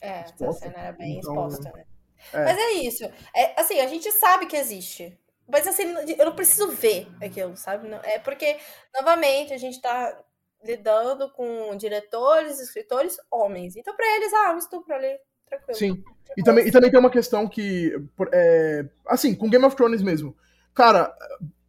É, 0.00 0.20
essa 0.20 0.32
Exposta. 0.34 0.66
cena 0.66 0.78
era 0.78 0.92
bem 0.92 1.18
Então, 1.18 1.32
exposta, 1.48 1.72
né? 1.74 1.84
é. 2.32 2.44
Mas 2.44 2.58
é 2.58 2.70
isso. 2.72 3.04
É, 3.34 3.60
assim, 3.60 3.80
a 3.80 3.86
gente 3.86 4.10
sabe 4.12 4.46
que 4.46 4.56
existe. 4.56 5.18
Mas 5.48 5.66
assim, 5.66 5.84
eu 6.16 6.24
não 6.26 6.34
preciso 6.34 6.70
ver 6.70 7.08
aquilo, 7.20 7.56
sabe? 7.56 7.88
É 8.04 8.18
porque, 8.18 8.56
novamente, 8.94 9.52
a 9.52 9.58
gente 9.58 9.80
tá 9.80 10.16
lidando 10.62 11.30
com 11.32 11.76
diretores, 11.76 12.60
escritores, 12.60 13.16
homens. 13.30 13.76
Então, 13.76 13.94
pra 13.96 14.06
eles, 14.16 14.32
ah, 14.32 14.52
um 14.54 14.58
estupro 14.58 14.94
ali, 14.94 15.18
tranquilo. 15.58 15.78
Sim. 15.78 16.04
E 16.36 16.42
também, 16.42 16.66
e 16.66 16.70
também 16.70 16.90
tem 16.90 17.00
uma 17.00 17.10
questão 17.10 17.48
que. 17.48 17.92
é, 18.32 18.86
assim, 19.06 19.34
com 19.34 19.50
Game 19.50 19.64
of 19.64 19.74
Thrones 19.76 20.00
mesmo. 20.02 20.36
Cara, 20.74 21.12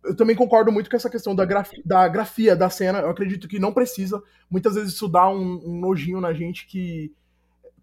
eu 0.04 0.16
também 0.16 0.36
concordo 0.36 0.72
muito 0.72 0.90
com 0.90 0.96
essa 0.96 1.10
questão 1.10 1.36
da, 1.36 1.46
graf- 1.46 1.74
da 1.84 2.08
grafia 2.08 2.56
da 2.56 2.70
cena. 2.70 3.00
Eu 3.00 3.10
acredito 3.10 3.48
que 3.48 3.60
não 3.60 3.74
precisa. 3.74 4.22
Muitas 4.50 4.76
vezes 4.76 4.94
isso 4.94 5.08
dá 5.08 5.28
um, 5.28 5.62
um 5.66 5.80
nojinho 5.80 6.22
na 6.22 6.34
gente 6.34 6.68
que. 6.68 7.12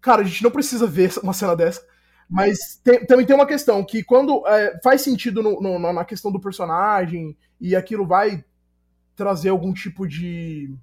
Cara, 0.01 0.21
a 0.21 0.25
gente 0.25 0.43
não 0.43 0.51
precisa 0.51 0.87
ver 0.87 1.11
uma 1.21 1.33
cena 1.33 1.55
dessa. 1.55 1.85
Mas 2.29 2.79
tem- 2.83 3.05
também 3.05 3.25
tem 3.25 3.35
uma 3.35 3.47
questão 3.47 3.83
que 3.83 4.03
quando 4.03 4.47
é, 4.47 4.79
faz 4.83 5.01
sentido 5.01 5.41
no- 5.43 5.59
no- 5.61 5.93
na 5.93 6.05
questão 6.05 6.31
do 6.31 6.39
personagem 6.39 7.35
e 7.59 7.75
aquilo 7.75 8.05
vai 8.05 8.43
trazer 9.15 9.49
algum 9.49 9.73
tipo 9.73 10.07
de, 10.07 10.73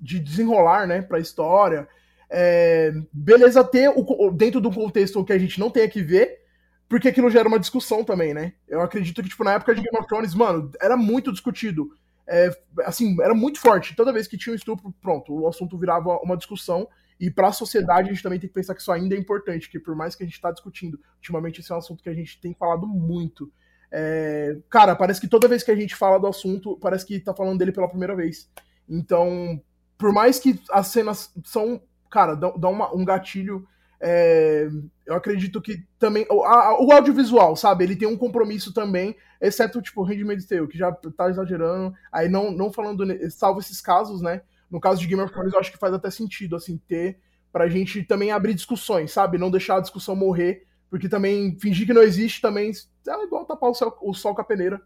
de 0.00 0.20
desenrolar, 0.20 0.86
né, 0.86 1.02
pra 1.02 1.18
história. 1.18 1.88
É, 2.28 2.92
beleza 3.12 3.62
ter 3.62 3.88
o, 3.88 4.30
dentro 4.30 4.60
do 4.60 4.72
contexto 4.72 5.24
que 5.24 5.32
a 5.32 5.38
gente 5.38 5.60
não 5.60 5.70
tenha 5.70 5.88
que 5.88 6.02
ver, 6.02 6.40
porque 6.88 7.08
aquilo 7.08 7.30
gera 7.30 7.48
uma 7.48 7.58
discussão 7.58 8.04
também, 8.04 8.34
né? 8.34 8.52
Eu 8.68 8.80
acredito 8.80 9.22
que, 9.22 9.28
tipo, 9.28 9.44
na 9.44 9.54
época 9.54 9.74
de 9.74 9.82
Game 9.82 9.96
of 9.98 10.08
Thrones, 10.08 10.34
mano, 10.34 10.70
era 10.80 10.96
muito 10.96 11.32
discutido 11.32 11.90
é, 12.26 12.50
assim, 12.84 13.16
era 13.22 13.34
muito 13.34 13.60
forte. 13.60 13.94
Toda 13.94 14.12
vez 14.12 14.26
que 14.26 14.36
tinha 14.36 14.52
um 14.52 14.56
estupro, 14.56 14.92
pronto, 15.00 15.32
o 15.32 15.48
assunto 15.48 15.78
virava 15.78 16.18
uma 16.18 16.36
discussão. 16.36 16.88
E 17.18 17.30
para 17.30 17.48
a 17.48 17.52
sociedade, 17.52 18.08
a 18.08 18.12
gente 18.12 18.22
também 18.22 18.38
tem 18.38 18.48
que 18.48 18.54
pensar 18.54 18.74
que 18.74 18.80
isso 18.80 18.92
ainda 18.92 19.14
é 19.14 19.18
importante, 19.18 19.70
que 19.70 19.78
por 19.78 19.94
mais 19.94 20.14
que 20.14 20.22
a 20.22 20.26
gente 20.26 20.34
está 20.34 20.50
discutindo, 20.50 21.00
ultimamente 21.16 21.60
esse 21.60 21.72
é 21.72 21.74
um 21.74 21.78
assunto 21.78 22.02
que 22.02 22.10
a 22.10 22.14
gente 22.14 22.38
tem 22.40 22.52
falado 22.52 22.86
muito. 22.86 23.50
É, 23.90 24.58
cara, 24.68 24.94
parece 24.94 25.20
que 25.20 25.28
toda 25.28 25.48
vez 25.48 25.62
que 25.62 25.70
a 25.70 25.76
gente 25.76 25.94
fala 25.94 26.18
do 26.18 26.26
assunto, 26.26 26.76
parece 26.78 27.06
que 27.06 27.20
tá 27.20 27.32
falando 27.32 27.58
dele 27.58 27.72
pela 27.72 27.88
primeira 27.88 28.14
vez. 28.14 28.50
Então, 28.88 29.62
por 29.96 30.12
mais 30.12 30.38
que 30.38 30.60
as 30.70 30.88
cenas 30.88 31.32
são, 31.44 31.80
cara, 32.10 32.34
dão, 32.34 32.58
dão 32.58 32.72
uma, 32.72 32.94
um 32.94 33.04
gatilho 33.04 33.66
é, 34.00 34.68
eu 35.06 35.14
acredito 35.14 35.60
que 35.60 35.84
também. 35.98 36.26
O, 36.30 36.42
a, 36.44 36.82
o, 36.82 36.92
audiovisual, 36.92 37.56
sabe? 37.56 37.84
Ele 37.84 37.96
tem 37.96 38.06
um 38.06 38.16
compromisso 38.16 38.72
também, 38.72 39.16
exceto, 39.40 39.80
tipo, 39.80 40.02
o 40.02 40.04
Handmaid's 40.04 40.46
Tale, 40.46 40.68
que 40.68 40.76
já 40.76 40.92
tá 40.92 41.30
exagerando. 41.30 41.94
Aí, 42.12 42.28
não, 42.28 42.50
não 42.50 42.72
falando. 42.72 43.04
Salvo 43.30 43.60
esses 43.60 43.80
casos, 43.80 44.20
né? 44.20 44.42
No 44.70 44.80
caso 44.80 45.00
de 45.00 45.06
Game 45.06 45.22
of 45.22 45.32
Thrones, 45.32 45.52
eu 45.52 45.60
acho 45.60 45.72
que 45.72 45.78
faz 45.78 45.94
até 45.94 46.10
sentido, 46.10 46.56
assim, 46.56 46.80
ter. 46.88 47.18
Pra 47.52 47.68
gente 47.68 48.02
também 48.02 48.32
abrir 48.32 48.52
discussões, 48.52 49.12
sabe? 49.12 49.38
Não 49.38 49.50
deixar 49.50 49.76
a 49.76 49.80
discussão 49.80 50.14
morrer. 50.14 50.66
Porque 50.90 51.08
também 51.08 51.58
fingir 51.58 51.86
que 51.86 51.94
não 51.94 52.02
existe 52.02 52.40
também 52.40 52.70
é 52.70 53.24
igual 53.24 53.44
tapar 53.44 53.70
o, 53.70 53.74
céu, 53.74 53.96
o 54.02 54.14
sol 54.14 54.34
com 54.34 54.40
a 54.40 54.44
peneira. 54.44 54.80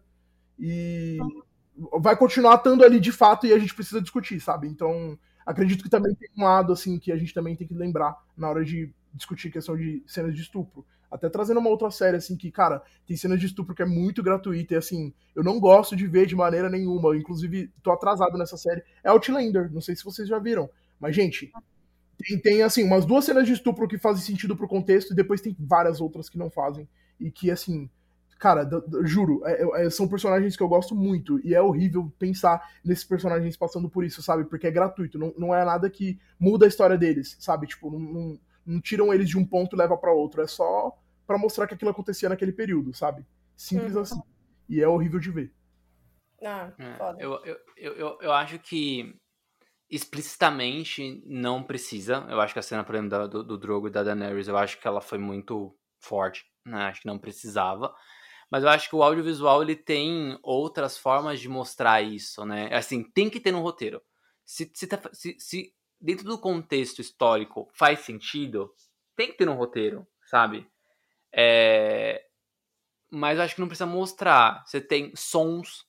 E 0.57 1.19
vai 1.99 2.15
continuar 2.15 2.55
estando 2.55 2.83
ali 2.83 2.99
de 2.99 3.11
fato 3.11 3.45
e 3.45 3.53
a 3.53 3.59
gente 3.59 3.75
precisa 3.75 4.01
discutir, 4.01 4.39
sabe? 4.39 4.67
Então, 4.67 5.17
acredito 5.45 5.83
que 5.83 5.89
também 5.89 6.13
tem 6.15 6.29
um 6.37 6.43
lado, 6.43 6.73
assim, 6.73 6.97
que 6.99 7.11
a 7.11 7.17
gente 7.17 7.33
também 7.33 7.55
tem 7.55 7.67
que 7.67 7.73
lembrar 7.73 8.17
na 8.37 8.49
hora 8.49 8.63
de 8.63 8.93
discutir 9.13 9.51
questão 9.51 9.75
de 9.75 10.03
cenas 10.07 10.35
de 10.35 10.41
estupro. 10.41 10.85
Até 11.11 11.29
trazendo 11.29 11.59
uma 11.59 11.69
outra 11.69 11.91
série, 11.91 12.15
assim, 12.15 12.37
que, 12.37 12.49
cara, 12.49 12.81
tem 13.05 13.17
cenas 13.17 13.39
de 13.39 13.45
estupro 13.45 13.75
que 13.75 13.81
é 13.81 13.85
muito 13.85 14.23
gratuita 14.23 14.73
e, 14.73 14.77
assim, 14.77 15.13
eu 15.35 15.43
não 15.43 15.59
gosto 15.59 15.93
de 15.93 16.07
ver 16.07 16.25
de 16.25 16.35
maneira 16.35 16.69
nenhuma. 16.69 17.09
Eu, 17.09 17.15
inclusive, 17.15 17.69
tô 17.83 17.91
atrasado 17.91 18.37
nessa 18.37 18.55
série. 18.55 18.81
É 19.03 19.09
Outlander, 19.09 19.69
não 19.73 19.81
sei 19.81 19.93
se 19.95 20.05
vocês 20.05 20.27
já 20.27 20.39
viram. 20.39 20.69
Mas, 20.97 21.13
gente, 21.13 21.51
tem, 22.17 22.39
tem, 22.39 22.61
assim, 22.63 22.85
umas 22.85 23.05
duas 23.05 23.25
cenas 23.25 23.45
de 23.45 23.51
estupro 23.51 23.89
que 23.89 23.97
fazem 23.97 24.23
sentido 24.23 24.55
pro 24.55 24.69
contexto 24.69 25.11
e 25.11 25.15
depois 25.15 25.41
tem 25.41 25.55
várias 25.59 25.99
outras 25.99 26.29
que 26.29 26.37
não 26.37 26.49
fazem. 26.49 26.87
E 27.19 27.29
que, 27.29 27.51
assim, 27.51 27.89
cara, 28.41 28.67
juro, 29.03 29.41
é, 29.45 29.85
é, 29.85 29.89
são 29.91 30.07
personagens 30.07 30.57
que 30.57 30.63
eu 30.63 30.67
gosto 30.67 30.95
muito. 30.95 31.39
E 31.45 31.53
é 31.53 31.61
horrível 31.61 32.11
pensar 32.17 32.59
nesses 32.83 33.03
personagens 33.03 33.55
passando 33.55 33.87
por 33.87 34.03
isso, 34.03 34.23
sabe? 34.23 34.45
Porque 34.45 34.65
é 34.65 34.71
gratuito, 34.71 35.19
não, 35.19 35.31
não 35.37 35.55
é 35.55 35.63
nada 35.63 35.87
que 35.91 36.19
muda 36.39 36.65
a 36.65 36.67
história 36.67 36.97
deles, 36.97 37.37
sabe? 37.39 37.67
Tipo, 37.67 37.91
não, 37.91 37.99
não 37.99 38.39
não 38.65 38.79
tiram 38.79 39.13
eles 39.13 39.29
de 39.29 39.37
um 39.37 39.45
ponto 39.45 39.75
e 39.75 39.79
leva 39.79 39.97
para 39.97 40.13
outro. 40.13 40.41
É 40.41 40.47
só 40.47 40.97
para 41.25 41.37
mostrar 41.37 41.67
que 41.67 41.73
aquilo 41.73 41.91
acontecia 41.91 42.29
naquele 42.29 42.51
período, 42.51 42.93
sabe? 42.93 43.25
Simples 43.55 43.95
uhum. 43.95 44.01
assim. 44.01 44.21
E 44.67 44.81
é 44.81 44.87
horrível 44.87 45.19
de 45.19 45.31
ver. 45.31 45.53
Ah, 46.43 46.73
é, 46.79 47.23
eu, 47.23 47.33
eu, 47.45 47.57
eu, 47.93 48.17
eu 48.21 48.31
acho 48.31 48.57
que 48.59 49.15
explicitamente 49.89 51.21
não 51.25 51.61
precisa. 51.61 52.25
Eu 52.29 52.39
acho 52.39 52.53
que 52.53 52.59
a 52.59 52.63
cena, 52.63 52.83
por 52.83 52.95
exemplo, 52.95 53.27
do, 53.27 53.43
do 53.43 53.57
Drogo 53.57 53.87
e 53.87 53.91
da 53.91 54.03
Daenerys, 54.03 54.47
eu 54.47 54.57
acho 54.57 54.79
que 54.79 54.87
ela 54.87 55.01
foi 55.01 55.17
muito 55.17 55.75
forte. 55.99 56.45
Né? 56.65 56.83
Acho 56.83 57.01
que 57.01 57.07
não 57.07 57.19
precisava. 57.19 57.93
Mas 58.51 58.63
eu 58.63 58.69
acho 58.69 58.89
que 58.89 58.95
o 58.95 59.01
audiovisual 59.01 59.63
ele 59.63 59.77
tem 59.77 60.37
outras 60.43 60.97
formas 60.97 61.39
de 61.39 61.47
mostrar 61.47 62.01
isso, 62.01 62.45
né? 62.45 62.67
Assim, 62.75 63.01
tem 63.01 63.29
que 63.29 63.39
ter 63.39 63.53
no 63.53 63.61
roteiro. 63.61 64.01
Se, 64.43 64.69
se, 64.73 64.85
tá, 64.87 64.99
se, 65.13 65.37
se 65.39 65.73
dentro 65.99 66.25
do 66.25 66.37
contexto 66.37 66.99
histórico 66.99 67.69
faz 67.71 68.01
sentido, 68.01 68.75
tem 69.15 69.31
que 69.31 69.37
ter 69.37 69.47
um 69.47 69.55
roteiro, 69.55 70.05
sabe? 70.25 70.67
É... 71.31 72.25
Mas 73.09 73.37
eu 73.37 73.45
acho 73.45 73.55
que 73.55 73.61
não 73.61 73.69
precisa 73.69 73.85
mostrar. 73.85 74.65
Você 74.65 74.81
tem 74.81 75.15
sons, 75.15 75.85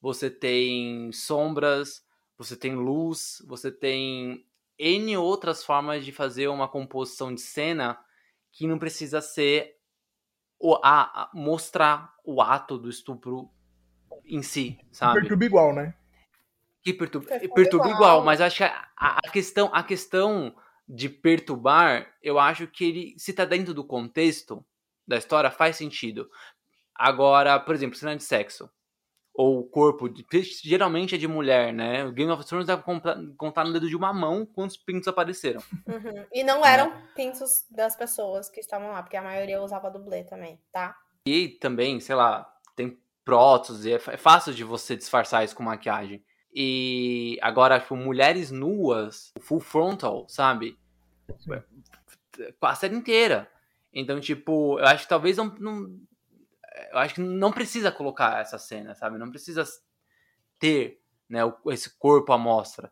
você 0.00 0.30
tem 0.30 1.10
sombras, 1.10 2.04
você 2.36 2.56
tem 2.56 2.76
luz, 2.76 3.42
você 3.44 3.72
tem 3.72 4.46
N 4.78 5.16
outras 5.16 5.64
formas 5.64 6.04
de 6.04 6.12
fazer 6.12 6.46
uma 6.46 6.68
composição 6.68 7.34
de 7.34 7.40
cena 7.40 7.98
que 8.52 8.68
não 8.68 8.78
precisa 8.78 9.20
ser 9.20 9.77
o, 10.58 10.74
a, 10.82 11.22
a 11.22 11.30
mostrar 11.32 12.14
o 12.24 12.42
ato 12.42 12.78
do 12.78 12.88
estupro 12.88 13.50
em 14.24 14.42
si, 14.42 14.78
sabe? 14.90 15.20
Perturba 15.20 15.44
igual, 15.44 15.74
né? 15.74 15.94
Que 16.82 16.92
perturba, 16.92 17.28
perturba 17.28 17.86
igual. 17.86 17.94
igual, 17.94 18.24
mas 18.24 18.40
acho 18.40 18.58
que 18.58 18.64
a, 18.64 18.88
a, 18.96 19.30
questão, 19.30 19.70
a 19.72 19.82
questão 19.82 20.54
de 20.88 21.08
perturbar, 21.08 22.14
eu 22.22 22.38
acho 22.38 22.66
que 22.66 22.84
ele, 22.84 23.14
se 23.18 23.32
tá 23.32 23.44
dentro 23.44 23.74
do 23.74 23.84
contexto 23.84 24.64
da 25.06 25.16
história, 25.16 25.50
faz 25.50 25.76
sentido. 25.76 26.30
Agora, 26.94 27.58
por 27.60 27.74
exemplo, 27.74 27.96
cena 27.96 28.16
de 28.16 28.24
sexo. 28.24 28.70
Ou 29.40 29.62
corpo, 29.62 30.12
geralmente 30.64 31.14
é 31.14 31.18
de 31.18 31.28
mulher, 31.28 31.72
né? 31.72 32.04
O 32.04 32.10
Game 32.10 32.32
of 32.32 32.44
Thrones 32.44 32.66
deve 32.66 32.82
contar 32.82 33.64
no 33.64 33.72
dedo 33.72 33.88
de 33.88 33.94
uma 33.94 34.12
mão 34.12 34.44
quantos 34.44 34.76
pintos 34.76 35.06
apareceram. 35.06 35.60
Uhum. 35.86 36.26
E 36.32 36.42
não 36.42 36.66
eram 36.66 36.90
né? 36.90 37.08
pintos 37.14 37.64
das 37.70 37.94
pessoas 37.94 38.50
que 38.50 38.58
estavam 38.58 38.90
lá, 38.90 39.00
porque 39.00 39.16
a 39.16 39.22
maioria 39.22 39.62
usava 39.62 39.92
dublê 39.92 40.24
também, 40.24 40.60
tá? 40.72 40.96
E 41.24 41.50
também, 41.50 42.00
sei 42.00 42.16
lá, 42.16 42.52
tem 42.74 42.98
prótese, 43.24 43.92
é 43.92 43.98
fácil 43.98 44.52
de 44.52 44.64
você 44.64 44.96
disfarçar 44.96 45.44
isso 45.44 45.54
com 45.54 45.62
maquiagem. 45.62 46.20
E 46.52 47.38
agora, 47.40 47.78
tipo, 47.78 47.94
mulheres 47.94 48.50
nuas, 48.50 49.32
full 49.38 49.60
frontal, 49.60 50.26
sabe? 50.28 50.76
Com 52.58 52.66
a 52.66 52.74
série 52.74 52.96
inteira. 52.96 53.48
Então, 53.92 54.18
tipo, 54.18 54.80
eu 54.80 54.84
acho 54.86 55.04
que 55.04 55.08
talvez 55.08 55.36
não, 55.36 55.54
não. 55.60 55.96
Eu 56.98 57.04
acho 57.04 57.14
que 57.14 57.20
não 57.20 57.52
precisa 57.52 57.90
colocar 57.90 58.40
essa 58.40 58.58
cena, 58.58 58.94
sabe? 58.94 59.18
Não 59.18 59.30
precisa 59.30 59.64
ter 60.58 61.00
né, 61.28 61.40
esse 61.66 61.96
corpo 61.98 62.32
à 62.32 62.38
mostra. 62.38 62.90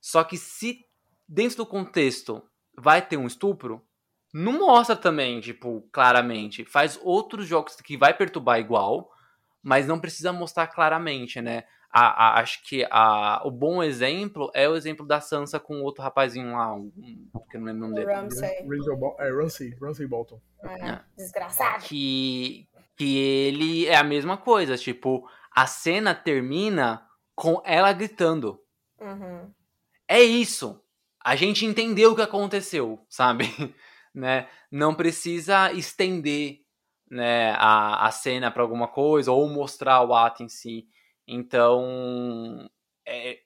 Só 0.00 0.22
que 0.24 0.36
se 0.36 0.84
dentro 1.28 1.58
do 1.58 1.66
contexto 1.66 2.42
vai 2.76 3.00
ter 3.02 3.16
um 3.16 3.26
estupro, 3.26 3.84
não 4.32 4.58
mostra 4.58 4.94
também, 4.94 5.40
tipo, 5.40 5.88
claramente. 5.92 6.64
Faz 6.64 6.98
outros 7.02 7.46
jogos 7.46 7.76
que 7.76 7.96
vai 7.96 8.12
perturbar 8.14 8.58
igual, 8.58 9.10
mas 9.62 9.86
não 9.86 9.98
precisa 9.98 10.32
mostrar 10.32 10.66
claramente, 10.66 11.40
né? 11.40 11.64
a, 11.98 12.28
a, 12.28 12.40
acho 12.40 12.62
que 12.62 12.86
a, 12.90 13.40
o 13.42 13.50
bom 13.50 13.82
exemplo 13.82 14.50
é 14.54 14.68
o 14.68 14.76
exemplo 14.76 15.06
da 15.06 15.18
Sansa 15.18 15.58
com 15.58 15.80
o 15.80 15.82
outro 15.82 16.02
rapazinho 16.02 16.52
lá, 16.52 16.74
um, 16.74 16.90
que 17.50 17.56
eu 17.56 17.60
não 17.60 17.66
lembro 17.66 17.86
o 17.86 17.88
nome 17.88 17.94
dele. 17.94 18.12
Ramsay. 18.12 18.50
É, 19.18 19.30
Ramsay, 19.30 19.74
Ramsay 19.80 20.06
Bolton. 20.06 20.38
É, 20.62 20.90
é. 20.90 21.00
Desgraçado. 21.16 21.84
Que, 21.84 22.68
que 22.96 23.18
ele 23.18 23.86
é 23.86 23.96
a 23.96 24.04
mesma 24.04 24.36
coisa, 24.36 24.76
tipo, 24.76 25.28
a 25.54 25.66
cena 25.66 26.14
termina 26.14 27.06
com 27.34 27.60
ela 27.64 27.92
gritando. 27.92 28.60
Uhum. 28.98 29.52
É 30.08 30.20
isso. 30.20 30.82
A 31.22 31.36
gente 31.36 31.66
entendeu 31.66 32.12
o 32.12 32.16
que 32.16 32.22
aconteceu, 32.22 33.04
sabe? 33.08 33.44
né? 34.14 34.48
Não 34.70 34.94
precisa 34.94 35.72
estender 35.72 36.60
né, 37.10 37.52
a, 37.52 38.06
a 38.06 38.10
cena 38.10 38.50
para 38.50 38.62
alguma 38.62 38.88
coisa 38.88 39.30
ou 39.30 39.48
mostrar 39.48 40.02
o 40.02 40.14
ato 40.14 40.42
em 40.42 40.48
si. 40.48 40.88
Então, 41.26 42.68
é, 43.06 43.40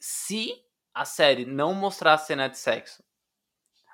se 0.00 0.52
a 0.94 1.04
série 1.04 1.44
não 1.44 1.74
mostrar 1.74 2.14
a 2.14 2.18
cena 2.18 2.48
de 2.48 2.58
sexo, 2.58 3.04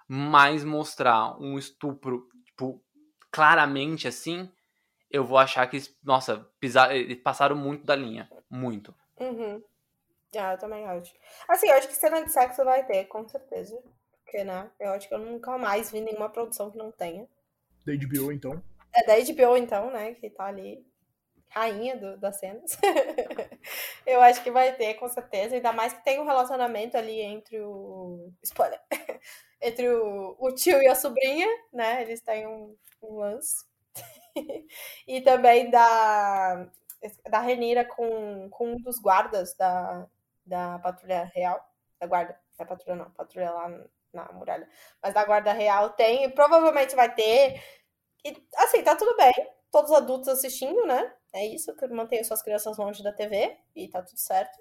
mas 0.09 0.65
mostrar 0.65 1.41
um 1.41 1.59
estupro, 1.59 2.29
tipo, 2.45 2.83
claramente 3.30 4.07
assim, 4.07 4.51
eu 5.13 5.25
vou 5.25 5.39
achar 5.39 5.67
que, 5.68 5.79
nossa, 6.03 6.49
pisar, 6.59 6.95
eles 6.97 7.21
passaram 7.22 7.55
muito 7.55 7.84
da 7.84 7.95
linha. 7.95 8.30
Muito. 8.51 8.95
Uhum. 9.21 9.63
Ah, 10.37 10.53
eu 10.53 10.59
também 10.59 10.87
acho. 10.87 11.14
Assim, 11.47 11.68
eu 11.68 11.75
acho 11.75 11.89
que 11.89 11.95
cena 11.95 12.25
de 12.25 12.33
sexo 12.33 12.64
vai 12.64 12.84
ter, 12.87 13.05
com 13.05 13.29
certeza. 13.29 13.79
Porque, 14.25 14.43
né? 14.43 14.71
Eu 14.80 14.93
acho 14.93 15.07
que 15.07 15.14
eu 15.14 15.18
nunca 15.18 15.59
mais 15.59 15.91
vi 15.91 16.01
nenhuma 16.01 16.30
produção 16.30 16.71
que 16.71 16.79
não 16.79 16.91
tenha. 16.91 17.29
Da 17.84 17.93
HBO, 17.93 18.33
então. 18.33 18.63
É 18.95 19.05
da 19.05 19.14
HBO, 19.17 19.57
então, 19.57 19.91
né? 19.91 20.14
Que 20.14 20.30
tá 20.30 20.47
ali 20.47 20.83
rainha 21.51 21.97
do, 21.97 22.17
das 22.17 22.39
cenas. 22.39 22.79
eu 24.07 24.22
acho 24.22 24.43
que 24.43 24.51
vai 24.51 24.75
ter, 24.75 24.95
com 24.95 25.09
certeza. 25.09 25.55
Ainda 25.55 25.72
mais 25.72 25.93
que 25.93 26.03
tem 26.03 26.18
um 26.18 26.25
relacionamento 26.25 26.97
ali 26.97 27.21
entre 27.21 27.61
o. 27.61 28.33
Spoiler! 28.43 28.80
entre 29.61 29.89
o, 29.91 30.37
o 30.41 30.55
tio 30.55 30.83
e 30.83 30.89
a 30.89 30.95
sobrinha, 30.95 31.47
né? 31.72 32.03
Eles 32.03 32.22
têm 32.22 32.47
um, 32.47 32.75
um 33.03 33.18
lance. 33.18 33.71
e 35.07 35.21
também 35.21 35.71
da, 35.71 36.67
da 37.29 37.41
Renira 37.41 37.84
com, 37.84 38.49
com 38.50 38.72
um 38.72 38.76
dos 38.76 38.99
guardas 38.99 39.54
da, 39.54 40.07
da 40.45 40.79
patrulha 40.79 41.30
real. 41.34 41.64
Da 42.00 42.07
guarda. 42.07 42.38
Da 42.59 42.64
patrulha 42.64 42.96
não, 42.96 43.11
patrulha 43.11 43.50
lá 43.50 43.68
na 44.13 44.33
muralha. 44.33 44.68
Mas 45.03 45.14
da 45.14 45.25
guarda 45.25 45.53
real 45.53 45.91
tem, 45.91 46.25
e 46.25 46.29
provavelmente 46.30 46.95
vai 46.95 47.13
ter. 47.14 47.63
E 48.25 48.37
assim, 48.57 48.83
tá 48.83 48.96
tudo 48.96 49.17
bem. 49.17 49.33
Todos 49.71 49.92
adultos 49.92 50.29
assistindo, 50.29 50.87
né? 50.87 51.14
É 51.33 51.46
isso, 51.46 51.75
que 51.76 51.87
mantenha 51.88 52.25
suas 52.25 52.42
crianças 52.42 52.76
longe 52.76 53.03
da 53.03 53.13
TV 53.13 53.57
e 53.75 53.88
tá 53.88 54.03
tudo 54.03 54.18
certo. 54.18 54.59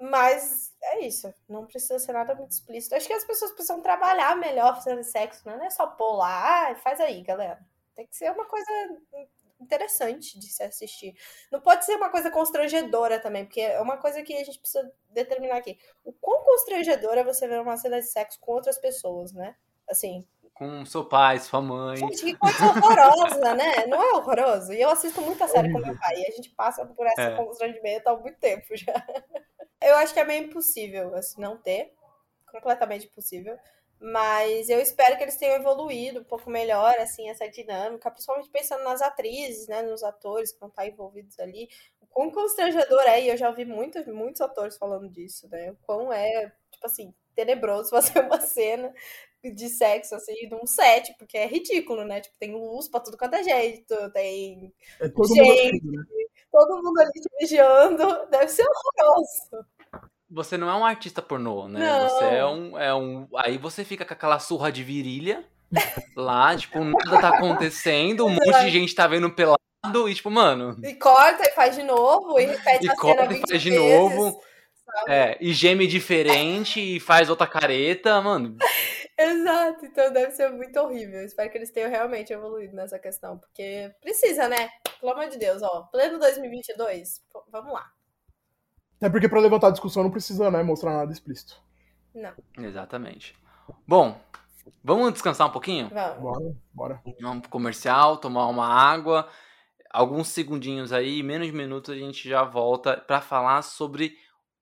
Mas 0.00 0.74
é 0.82 1.00
isso, 1.00 1.32
não 1.46 1.66
precisa 1.66 1.98
ser 1.98 2.12
nada 2.12 2.34
muito 2.34 2.52
explícito. 2.52 2.94
Acho 2.94 3.06
que 3.06 3.12
as 3.12 3.24
pessoas 3.24 3.52
precisam 3.52 3.82
trabalhar 3.82 4.34
melhor 4.36 4.74
fazendo 4.76 5.04
sexo, 5.04 5.46
né? 5.46 5.56
não 5.56 5.64
é 5.66 5.70
só 5.70 5.86
pôr 5.88 6.16
lá, 6.16 6.74
faz 6.76 7.00
aí, 7.00 7.22
galera. 7.22 7.60
Tem 7.94 8.06
que 8.06 8.16
ser 8.16 8.30
uma 8.30 8.46
coisa 8.46 8.70
interessante 9.60 10.38
de 10.38 10.46
se 10.46 10.62
assistir. 10.62 11.14
Não 11.52 11.60
pode 11.60 11.84
ser 11.84 11.94
uma 11.96 12.10
coisa 12.10 12.30
constrangedora 12.30 13.20
também, 13.20 13.44
porque 13.44 13.60
é 13.60 13.80
uma 13.80 13.98
coisa 13.98 14.22
que 14.22 14.34
a 14.34 14.44
gente 14.44 14.58
precisa 14.58 14.90
determinar 15.10 15.56
aqui. 15.56 15.78
O 16.04 16.12
quão 16.12 16.42
constrangedora 16.44 17.20
é 17.20 17.24
você 17.24 17.46
ver 17.46 17.60
uma 17.60 17.76
cena 17.76 18.00
de 18.00 18.06
sexo 18.06 18.38
com 18.40 18.52
outras 18.52 18.78
pessoas, 18.78 19.32
né? 19.32 19.54
Assim, 19.88 20.26
com 20.60 20.84
seu 20.84 21.02
pai, 21.06 21.38
sua 21.38 21.62
mãe. 21.62 21.96
Gente, 21.96 22.22
que 22.22 22.36
coisa 22.36 22.66
horrorosa, 22.66 23.54
né? 23.54 23.86
Não 23.86 24.02
é 24.02 24.12
horroroso? 24.12 24.74
E 24.74 24.80
eu 24.82 24.90
assisto 24.90 25.22
muita 25.22 25.48
série 25.48 25.72
com 25.72 25.78
meu 25.78 25.98
pai. 25.98 26.16
E 26.16 26.26
a 26.26 26.30
gente 26.32 26.50
passa 26.50 26.84
por 26.84 27.06
esse 27.06 27.18
é. 27.18 27.34
constrangimento 27.34 28.06
há 28.06 28.14
muito 28.14 28.38
tempo 28.38 28.76
já. 28.76 28.92
Eu 29.82 29.96
acho 29.96 30.12
que 30.12 30.20
é 30.20 30.24
meio 30.24 30.44
impossível, 30.44 31.14
assim, 31.14 31.40
não 31.40 31.56
ter. 31.56 31.94
Completamente 32.52 33.06
impossível. 33.06 33.58
Mas 34.00 34.70
eu 34.70 34.80
espero 34.80 35.16
que 35.18 35.22
eles 35.22 35.36
tenham 35.36 35.56
evoluído 35.56 36.20
um 36.20 36.24
pouco 36.24 36.48
melhor, 36.48 36.94
assim, 36.98 37.28
essa 37.28 37.48
dinâmica. 37.48 38.10
Principalmente 38.10 38.48
pensando 38.48 38.82
nas 38.82 39.02
atrizes, 39.02 39.68
né? 39.68 39.82
Nos 39.82 40.02
atores 40.02 40.52
que 40.52 40.58
vão 40.58 40.70
estar 40.70 40.86
envolvidos 40.86 41.38
ali. 41.38 41.68
O 42.00 42.06
quão 42.06 42.30
constrangedor 42.30 43.02
é. 43.02 43.22
E 43.22 43.28
eu 43.28 43.36
já 43.36 43.48
ouvi 43.48 43.66
muitos, 43.66 44.06
muitos 44.06 44.40
atores 44.40 44.78
falando 44.78 45.08
disso, 45.08 45.46
né? 45.50 45.70
O 45.72 45.76
quão 45.84 46.10
é, 46.10 46.50
tipo 46.70 46.86
assim, 46.86 47.14
tenebroso 47.34 47.90
fazer 47.90 48.20
uma 48.20 48.40
cena 48.40 48.92
de 49.44 49.68
sexo, 49.68 50.14
assim, 50.14 50.48
num 50.50 50.66
set, 50.66 51.14
porque 51.18 51.36
é 51.38 51.46
ridículo, 51.46 52.04
né? 52.04 52.20
Tipo, 52.20 52.36
tem 52.38 52.54
luz 52.54 52.88
pra 52.88 53.00
tudo 53.00 53.16
quanto 53.16 53.34
é 53.34 53.42
jeito, 53.42 54.10
tem 54.12 54.72
é 55.00 55.08
todo 55.08 55.34
gente, 55.34 55.82
mundo, 55.82 55.98
né? 55.98 56.04
todo 56.50 56.82
mundo 56.82 57.00
ali 57.00 57.12
te 57.12 57.28
vigiando, 57.40 58.26
deve 58.30 58.48
ser 58.48 58.64
horroroso. 58.66 59.66
Você 60.30 60.56
não 60.56 60.70
é 60.70 60.74
um 60.74 60.84
artista 60.84 61.20
pornô, 61.20 61.66
né? 61.66 61.80
Não. 61.80 62.08
Você 62.08 62.24
é 62.24 62.46
um, 62.46 62.78
é 62.78 62.94
um. 62.94 63.28
Aí 63.36 63.58
você 63.58 63.84
fica 63.84 64.04
com 64.04 64.14
aquela 64.14 64.38
surra 64.38 64.70
de 64.70 64.84
virilha 64.84 65.44
lá, 66.16 66.56
tipo, 66.56 66.82
nada 66.84 67.20
tá 67.20 67.28
acontecendo, 67.30 68.26
um 68.26 68.30
monte 68.30 68.60
de 68.64 68.70
gente 68.70 68.94
tá 68.94 69.06
vendo 69.06 69.30
pelado 69.30 69.60
e, 70.08 70.14
tipo, 70.14 70.30
mano. 70.30 70.76
E 70.84 70.94
corta 70.94 71.48
e 71.48 71.52
faz 71.52 71.74
de 71.74 71.82
novo, 71.82 72.38
e 72.38 72.46
repete 72.46 72.86
e 72.86 72.90
a 72.90 72.96
corta 72.96 73.22
cena 73.22 73.34
e 73.34 73.40
faz 73.40 73.62
de 73.62 73.70
vezes. 73.70 73.88
novo. 73.88 74.40
É, 75.08 75.38
e 75.40 75.52
geme 75.52 75.86
diferente 75.86 76.80
e 76.80 76.98
faz 76.98 77.30
outra 77.30 77.46
careta, 77.46 78.20
mano. 78.20 78.56
Exato, 79.16 79.86
então 79.86 80.12
deve 80.12 80.32
ser 80.32 80.50
muito 80.50 80.78
horrível. 80.80 81.24
Espero 81.24 81.50
que 81.50 81.58
eles 81.58 81.70
tenham 81.70 81.90
realmente 81.90 82.32
evoluído 82.32 82.74
nessa 82.74 82.98
questão, 82.98 83.38
porque 83.38 83.92
precisa, 84.00 84.48
né? 84.48 84.70
Pelo 84.98 85.12
amor 85.12 85.28
de 85.28 85.38
Deus, 85.38 85.62
ó, 85.62 85.82
pleno 85.92 86.18
2022, 86.18 87.20
vamos 87.52 87.72
lá. 87.72 87.90
É 89.00 89.08
porque 89.08 89.28
para 89.28 89.40
levantar 89.40 89.68
a 89.68 89.72
discussão 89.72 90.02
não 90.02 90.10
precisa, 90.10 90.50
né, 90.50 90.62
mostrar 90.62 90.92
nada 90.92 91.12
explícito. 91.12 91.60
Não. 92.14 92.32
Exatamente. 92.58 93.34
Bom, 93.86 94.20
vamos 94.84 95.12
descansar 95.12 95.48
um 95.48 95.52
pouquinho? 95.52 95.88
Vamos. 95.88 96.20
Bora, 96.20 96.56
bora. 96.72 97.02
Vamos 97.20 97.42
pro 97.42 97.50
comercial, 97.50 98.18
tomar 98.18 98.46
uma 98.48 98.66
água, 98.66 99.28
alguns 99.90 100.28
segundinhos 100.28 100.92
aí, 100.92 101.22
menos 101.22 101.46
de 101.46 101.52
minutos 101.52 101.94
a 101.94 101.98
gente 101.98 102.28
já 102.28 102.44
volta 102.44 102.96
para 102.96 103.20
falar 103.20 103.62
sobre 103.62 104.16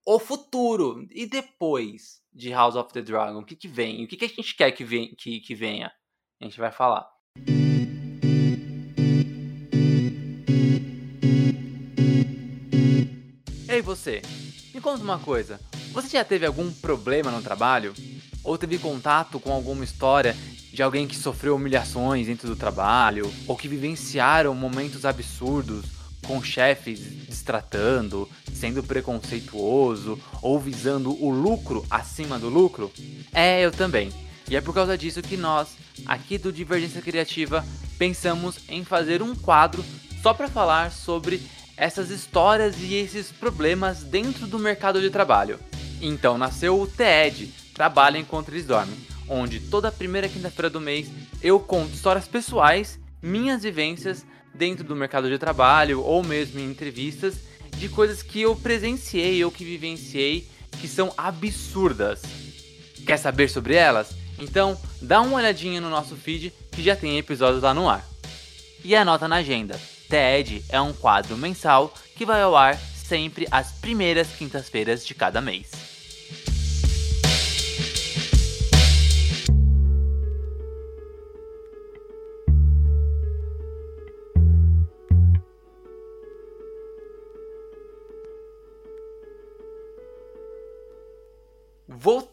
o 0.07 0.19
futuro 0.19 1.07
e 1.11 1.27
depois 1.27 2.23
de 2.33 2.51
House 2.51 2.77
of 2.77 2.93
the 2.93 3.03
Dragon, 3.03 3.41
o 3.41 3.45
que, 3.45 3.57
que 3.57 3.69
vem? 3.69 4.05
O 4.05 4.09
que, 4.09 4.17
que 4.17 4.25
a 4.25 4.29
gente 4.29 4.55
quer 4.55 4.71
que, 4.71 4.85
vem, 4.85 5.15
que, 5.17 5.41
que 5.41 5.55
venha? 5.55 5.93
A 6.41 6.45
gente 6.45 6.59
vai 6.59 6.71
falar. 6.71 7.09
Você, 13.89 14.21
me 14.75 14.83
conta 14.83 15.03
uma 15.03 15.19
coisa. 15.19 15.59
Você 15.93 16.09
já 16.11 16.23
teve 16.23 16.45
algum 16.45 16.71
problema 16.71 17.31
no 17.31 17.41
trabalho? 17.41 17.95
Ou 18.45 18.59
teve 18.59 18.77
contato 18.77 19.41
com 19.41 19.51
alguma 19.51 19.83
história 19.83 20.37
de 20.71 20.83
alguém 20.83 21.09
que 21.09 21.17
sofreu 21.17 21.57
humilhações 21.57 22.27
dentro 22.27 22.47
do 22.47 22.55
trabalho? 22.55 23.33
Ou 23.47 23.57
que 23.57 23.67
vivenciaram 23.67 24.55
momentos 24.55 25.07
absurdos 25.07 25.87
com 26.27 26.43
chefes 26.43 27.01
destratando, 27.27 28.29
sendo 28.53 28.83
preconceituoso 28.83 30.21
ou 30.43 30.61
visando 30.61 31.11
o 31.25 31.31
lucro 31.31 31.83
acima 31.91 32.39
do 32.39 32.51
lucro? 32.51 32.93
É, 33.33 33.65
eu 33.65 33.73
também. 33.73 34.13
E 34.51 34.57
é 34.57 34.61
por 34.61 34.75
causa 34.75 34.99
disso 34.99 35.23
que 35.23 35.39
nós, 35.39 35.69
aqui 36.05 36.37
do 36.37 36.53
Divergência 36.53 37.01
Criativa, 37.01 37.65
pensamos 37.99 38.59
em 38.69 38.85
fazer 38.85 39.23
um 39.23 39.35
quadro 39.35 39.83
só 40.23 40.35
para 40.35 40.49
falar 40.49 40.93
sobre 40.93 41.41
essas 41.79 42.11
histórias 42.11 42.77
e 42.81 42.95
esses 42.95 43.31
problemas 43.31 44.03
dentro 44.03 44.47
do 44.47 44.59
mercado 44.59 45.01
de 45.01 45.11
trabalho. 45.11 45.59
Então 46.03 46.37
nasceu 46.37 46.81
o 46.81 46.87
TED, 46.87 47.53
Trabalha 47.73 48.19
Enquanto 48.19 48.49
Eles 48.49 48.67
Dormem, 48.67 48.99
onde 49.29 49.61
toda 49.61 49.93
primeira 49.93 50.29
quinta-feira 50.29 50.69
do 50.69 50.81
mês 50.81 51.09
eu 51.41 51.61
conto 51.61 51.95
histórias 51.95 52.27
pessoais, 52.27 52.99
minhas 53.23 53.63
vivências 53.63 54.27
dentro 54.53 54.85
do 54.85 54.97
mercado 54.97 55.29
de 55.29 55.39
trabalho 55.39 56.03
ou 56.03 56.23
mesmo 56.25 56.59
em 56.59 56.69
entrevistas 56.69 57.37
de 57.77 57.89
coisas 57.89 58.23
que 58.23 58.41
eu 58.41 58.57
presenciei 58.57 59.45
ou 59.45 59.51
que 59.53 59.65
vivenciei 59.65 60.49
que 60.81 60.89
são 60.89 61.13
absurdas. 61.17 62.23
Quer 63.07 63.17
saber 63.17 63.49
sobre 63.49 63.75
elas? 63.75 64.11
Então 64.39 64.77
dá 65.01 65.21
uma 65.21 65.37
olhadinha 65.37 65.81
no 65.81 65.89
nosso 65.89 66.17
feed 66.17 66.53
que 66.73 66.83
já 66.83 66.97
tem 66.97 67.19
episódios 67.19 67.63
lá 67.63 67.73
no 67.73 67.89
ar. 67.89 68.05
E 68.85 68.95
anota 68.95 69.29
na 69.29 69.37
agenda: 69.37 69.79
TED 70.09 70.65
é 70.69 70.81
um 70.81 70.93
quadro 70.93 71.37
mensal 71.37 71.93
que 72.17 72.25
vai 72.25 72.43
ao 72.43 72.57
ar 72.57 72.77
sempre 72.77 73.47
às 73.51 73.73
primeiras 73.73 74.29
quintas-feiras 74.29 75.07
de 75.07 75.15
cada 75.15 75.41
mês. 75.41 75.89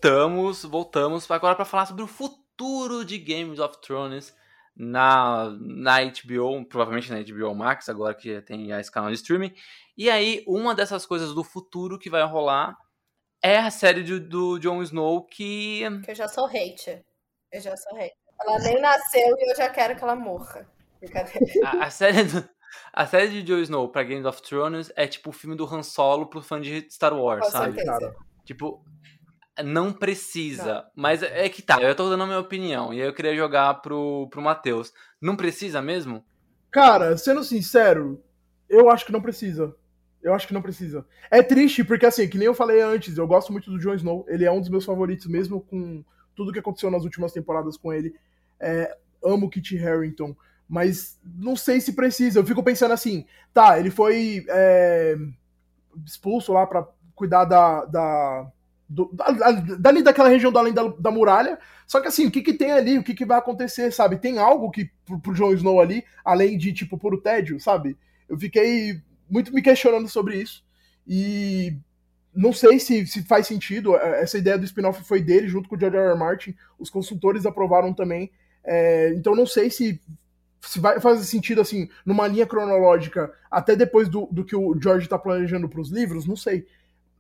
voltamos, 0.06 0.64
voltamos 0.64 1.30
agora 1.32 1.56
para 1.56 1.66
falar 1.66 1.88
sobre 1.88 2.04
o 2.04 2.08
futuro 2.08 3.04
de 3.04 3.18
Games 3.18 3.60
of 3.60 3.78
Thrones 3.82 4.34
na, 4.76 5.56
na 5.60 5.98
HBO, 6.04 6.66
provavelmente 6.66 7.12
na 7.12 7.22
HBO 7.22 7.56
Max, 7.56 7.88
agora 7.88 8.14
que 8.14 8.42
tem 8.42 8.72
esse 8.72 8.92
canal 8.92 9.10
de 9.10 9.16
streaming. 9.16 9.54
E 9.98 10.10
aí, 10.10 10.44
uma 10.48 10.76
dessas 10.76 11.06
coisas 11.06 11.34
do 11.34 11.44
futuro 11.44 11.98
que 11.98 12.10
vai 12.10 12.24
rolar 12.24 12.78
é 13.42 13.58
a 13.58 13.72
série 13.72 14.04
do, 14.04 14.20
do 14.20 14.60
Jon 14.60 14.82
Snow 14.84 15.24
que. 15.26 15.84
Que 16.04 16.12
eu 16.12 16.16
já 16.16 16.28
sou 16.28 16.46
hate. 16.46 17.04
Eu 17.52 17.62
já 17.62 17.76
sou 17.78 17.98
hate. 17.98 18.16
Ela 18.42 18.60
nem 18.60 18.80
nasceu 18.82 19.36
e 19.38 19.52
eu 19.52 19.56
já 19.56 19.70
quero 19.70 19.96
que 19.96 20.04
ela 20.04 20.16
morra. 20.16 20.68
A, 21.64 21.86
a 21.86 21.90
série 21.90 22.24
do, 22.24 22.50
a 22.92 23.06
série 23.06 23.30
de 23.30 23.44
Jon 23.44 23.60
Snow 23.60 23.90
pra 23.90 24.04
Games 24.04 24.26
of 24.26 24.42
Thrones 24.42 24.92
é 24.96 25.08
tipo 25.08 25.30
o 25.30 25.34
filme 25.34 25.56
do 25.56 25.66
Han 25.66 25.84
Solo 25.84 26.28
pro 26.28 26.42
fã 26.42 26.60
de 26.60 26.88
Star 26.90 27.14
Wars, 27.14 27.46
Com 27.46 27.52
sabe? 27.52 27.76
certeza. 27.76 28.16
Tipo, 28.44 28.84
não 29.64 29.94
precisa. 29.94 30.74
Não. 30.74 30.84
Mas 30.96 31.24
é 31.24 31.48
que 31.50 31.62
tá, 31.62 31.82
eu 31.82 31.96
tô 31.96 32.10
dando 32.10 32.24
a 32.24 32.28
minha 32.28 32.40
opinião. 32.40 32.94
E 32.94 33.02
aí 33.02 33.08
eu 33.08 33.14
queria 33.14 33.36
jogar 33.36 33.76
pro, 33.76 34.28
pro 34.30 34.42
Matheus. 34.42 34.94
Não 35.22 35.36
precisa 35.36 35.82
mesmo? 35.82 36.24
Cara, 36.72 37.18
sendo 37.18 37.44
sincero, 37.44 38.22
eu 38.70 38.90
acho 38.90 39.06
que 39.06 39.12
não 39.12 39.22
precisa. 39.22 39.76
Eu 40.22 40.34
acho 40.34 40.48
que 40.48 40.54
não 40.54 40.62
precisa. 40.62 41.06
É 41.30 41.44
triste, 41.44 41.84
porque 41.84 42.06
assim, 42.06 42.28
que 42.28 42.38
nem 42.38 42.48
eu 42.48 42.54
falei 42.54 42.82
antes, 42.82 43.18
eu 43.18 43.28
gosto 43.28 43.52
muito 43.52 43.70
do 43.70 43.80
Jon 43.80 43.94
Snow. 43.94 44.26
Ele 44.28 44.44
é 44.44 44.52
um 44.52 44.60
dos 44.60 44.70
meus 44.70 44.84
favoritos, 44.84 45.28
mesmo 45.28 45.62
com 45.62 46.04
tudo 46.36 46.52
que 46.52 46.60
aconteceu 46.60 46.90
nas 46.90 47.04
últimas 47.04 47.32
temporadas 47.32 47.78
com 47.78 47.94
ele. 47.94 48.14
É, 48.60 48.98
amo 49.24 49.50
Kit 49.50 49.76
Harrington. 49.78 50.36
Mas 50.68 51.20
não 51.24 51.56
sei 51.56 51.80
se 51.80 51.94
precisa. 51.94 52.40
Eu 52.40 52.46
fico 52.46 52.64
pensando 52.64 52.92
assim, 52.92 53.26
tá, 53.54 53.80
ele 53.80 53.92
foi 53.92 54.46
é, 54.50 55.16
expulso 56.04 56.52
lá 56.52 56.66
para 56.66 56.88
cuidar 57.14 57.46
da, 57.46 57.86
da 57.86 58.52
do, 58.88 59.10
dali 59.80 60.04
daquela 60.04 60.30
região 60.30 60.52
da 60.52 60.60
além 60.60 60.74
da, 60.74 60.88
da, 60.88 61.12
muralha. 61.12 61.58
Só 61.88 62.00
que 62.00 62.08
assim, 62.08 62.28
o 62.28 62.32
que, 62.32 62.42
que 62.42 62.54
tem 62.54 62.72
ali? 62.72 62.98
O 62.98 63.04
que, 63.04 63.14
que 63.14 63.26
vai 63.26 63.38
acontecer, 63.38 63.92
sabe? 63.92 64.18
Tem 64.18 64.38
algo 64.38 64.70
que 64.72 64.90
pro, 65.06 65.20
pro 65.20 65.34
Jon 65.34 65.54
Snow 65.54 65.80
ali, 65.80 66.04
além 66.24 66.58
de, 66.58 66.72
tipo, 66.72 66.98
puro 66.98 67.20
tédio, 67.20 67.60
sabe? 67.60 67.98
Eu 68.30 68.38
fiquei 68.38 69.02
muito 69.30 69.54
me 69.54 69.62
questionando 69.62 70.08
sobre 70.08 70.42
isso. 70.42 70.64
E 71.08 71.76
não 72.34 72.54
sei 72.54 72.80
se, 72.80 73.06
se 73.08 73.24
faz 73.24 73.48
sentido. 73.48 73.96
É, 73.96 74.22
essa 74.22 74.38
ideia 74.38 74.58
do 74.58 74.66
spin-off 74.66 75.04
foi 75.04 75.22
dele, 75.22 75.48
junto 75.48 75.68
com 75.68 75.76
o 75.76 75.80
George 75.80 75.98
R. 75.98 76.12
R. 76.12 76.18
Martin. 76.18 76.56
Os 76.78 76.90
consultores 76.90 77.46
aprovaram 77.46 77.94
também. 77.94 78.32
É, 78.64 79.14
então 79.16 79.36
não 79.36 79.46
sei 79.46 79.70
se, 79.70 80.00
se 80.62 80.80
vai 80.80 81.00
fazer 81.00 81.24
sentido, 81.24 81.62
assim, 81.62 81.90
numa 82.06 82.28
linha 82.28 82.46
cronológica, 82.46 83.32
até 83.50 83.76
depois 83.76 84.10
do, 84.10 84.28
do 84.32 84.44
que 84.44 84.56
o 84.56 84.80
George 84.80 85.08
tá 85.08 85.18
planejando 85.18 85.70
para 85.70 85.82
os 85.82 85.90
livros, 85.90 86.26
não 86.26 86.36
sei 86.36 86.66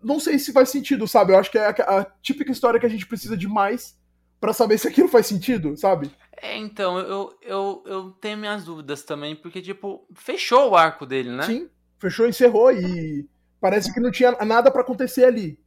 não 0.05 0.19
sei 0.19 0.37
se 0.37 0.53
faz 0.53 0.69
sentido, 0.69 1.07
sabe? 1.07 1.33
Eu 1.33 1.39
acho 1.39 1.49
que 1.49 1.57
é 1.57 1.65
a, 1.65 1.69
a 1.69 2.05
típica 2.21 2.51
história 2.51 2.79
que 2.79 2.85
a 2.85 2.89
gente 2.89 3.07
precisa 3.07 3.35
de 3.35 3.47
mais 3.47 3.99
para 4.39 4.53
saber 4.53 4.77
se 4.77 4.87
aquilo 4.87 5.07
faz 5.07 5.25
sentido, 5.25 5.75
sabe? 5.75 6.11
É, 6.37 6.55
então, 6.55 6.99
eu, 6.99 7.35
eu, 7.41 7.83
eu 7.87 8.11
tenho 8.11 8.37
minhas 8.37 8.63
dúvidas 8.63 9.03
também, 9.03 9.35
porque, 9.35 9.61
tipo, 9.61 10.07
fechou 10.13 10.69
o 10.69 10.75
arco 10.75 11.05
dele, 11.05 11.31
né? 11.31 11.43
Sim, 11.43 11.69
fechou, 11.97 12.27
encerrou 12.27 12.71
e 12.71 13.27
parece 13.59 13.91
que 13.91 13.99
não 13.99 14.11
tinha 14.11 14.31
nada 14.45 14.69
para 14.69 14.81
acontecer 14.81 15.25
ali. 15.25 15.59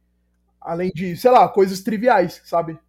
Além 0.61 0.89
de, 0.91 1.17
sei 1.17 1.31
lá, 1.31 1.47
coisas 1.49 1.81
triviais, 1.81 2.41
sabe? 2.45 2.79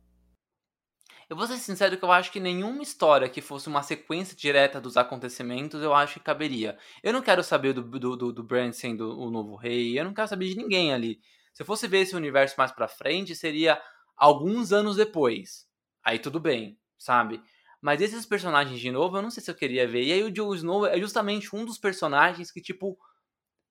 Eu 1.28 1.36
vou 1.36 1.46
ser 1.46 1.58
sincero 1.58 1.96
que 1.96 2.04
eu 2.04 2.10
acho 2.10 2.32
que 2.32 2.40
nenhuma 2.40 2.82
história 2.82 3.28
que 3.28 3.40
fosse 3.40 3.68
uma 3.68 3.82
sequência 3.82 4.36
direta 4.36 4.80
dos 4.80 4.96
acontecimentos, 4.96 5.80
eu 5.82 5.94
acho 5.94 6.14
que 6.14 6.20
caberia. 6.20 6.76
Eu 7.02 7.12
não 7.12 7.22
quero 7.22 7.42
saber 7.42 7.72
do, 7.72 7.82
do, 7.82 8.16
do, 8.16 8.32
do 8.32 8.42
Bran 8.42 8.72
sendo 8.72 9.16
o 9.18 9.30
novo 9.30 9.54
rei, 9.54 9.98
eu 9.98 10.04
não 10.04 10.12
quero 10.12 10.26
saber 10.26 10.48
de 10.48 10.56
ninguém 10.56 10.92
ali. 10.92 11.20
Se 11.52 11.62
eu 11.62 11.66
fosse 11.66 11.86
ver 11.88 11.98
esse 12.00 12.14
universo 12.16 12.54
mais 12.58 12.72
pra 12.72 12.88
frente, 12.88 13.34
seria 13.34 13.80
alguns 14.16 14.72
anos 14.72 14.96
depois. 14.96 15.66
Aí 16.02 16.18
tudo 16.18 16.38
bem, 16.40 16.78
sabe? 16.98 17.42
Mas 17.80 18.00
esses 18.00 18.26
personagens 18.26 18.78
de 18.78 18.90
novo, 18.90 19.16
eu 19.16 19.22
não 19.22 19.30
sei 19.30 19.42
se 19.42 19.50
eu 19.50 19.54
queria 19.54 19.86
ver. 19.88 20.02
E 20.04 20.12
aí 20.12 20.22
o 20.22 20.30
Jon 20.30 20.54
Snow 20.54 20.86
é 20.86 20.98
justamente 20.98 21.54
um 21.56 21.64
dos 21.64 21.78
personagens 21.78 22.50
que, 22.50 22.60
tipo, 22.60 22.98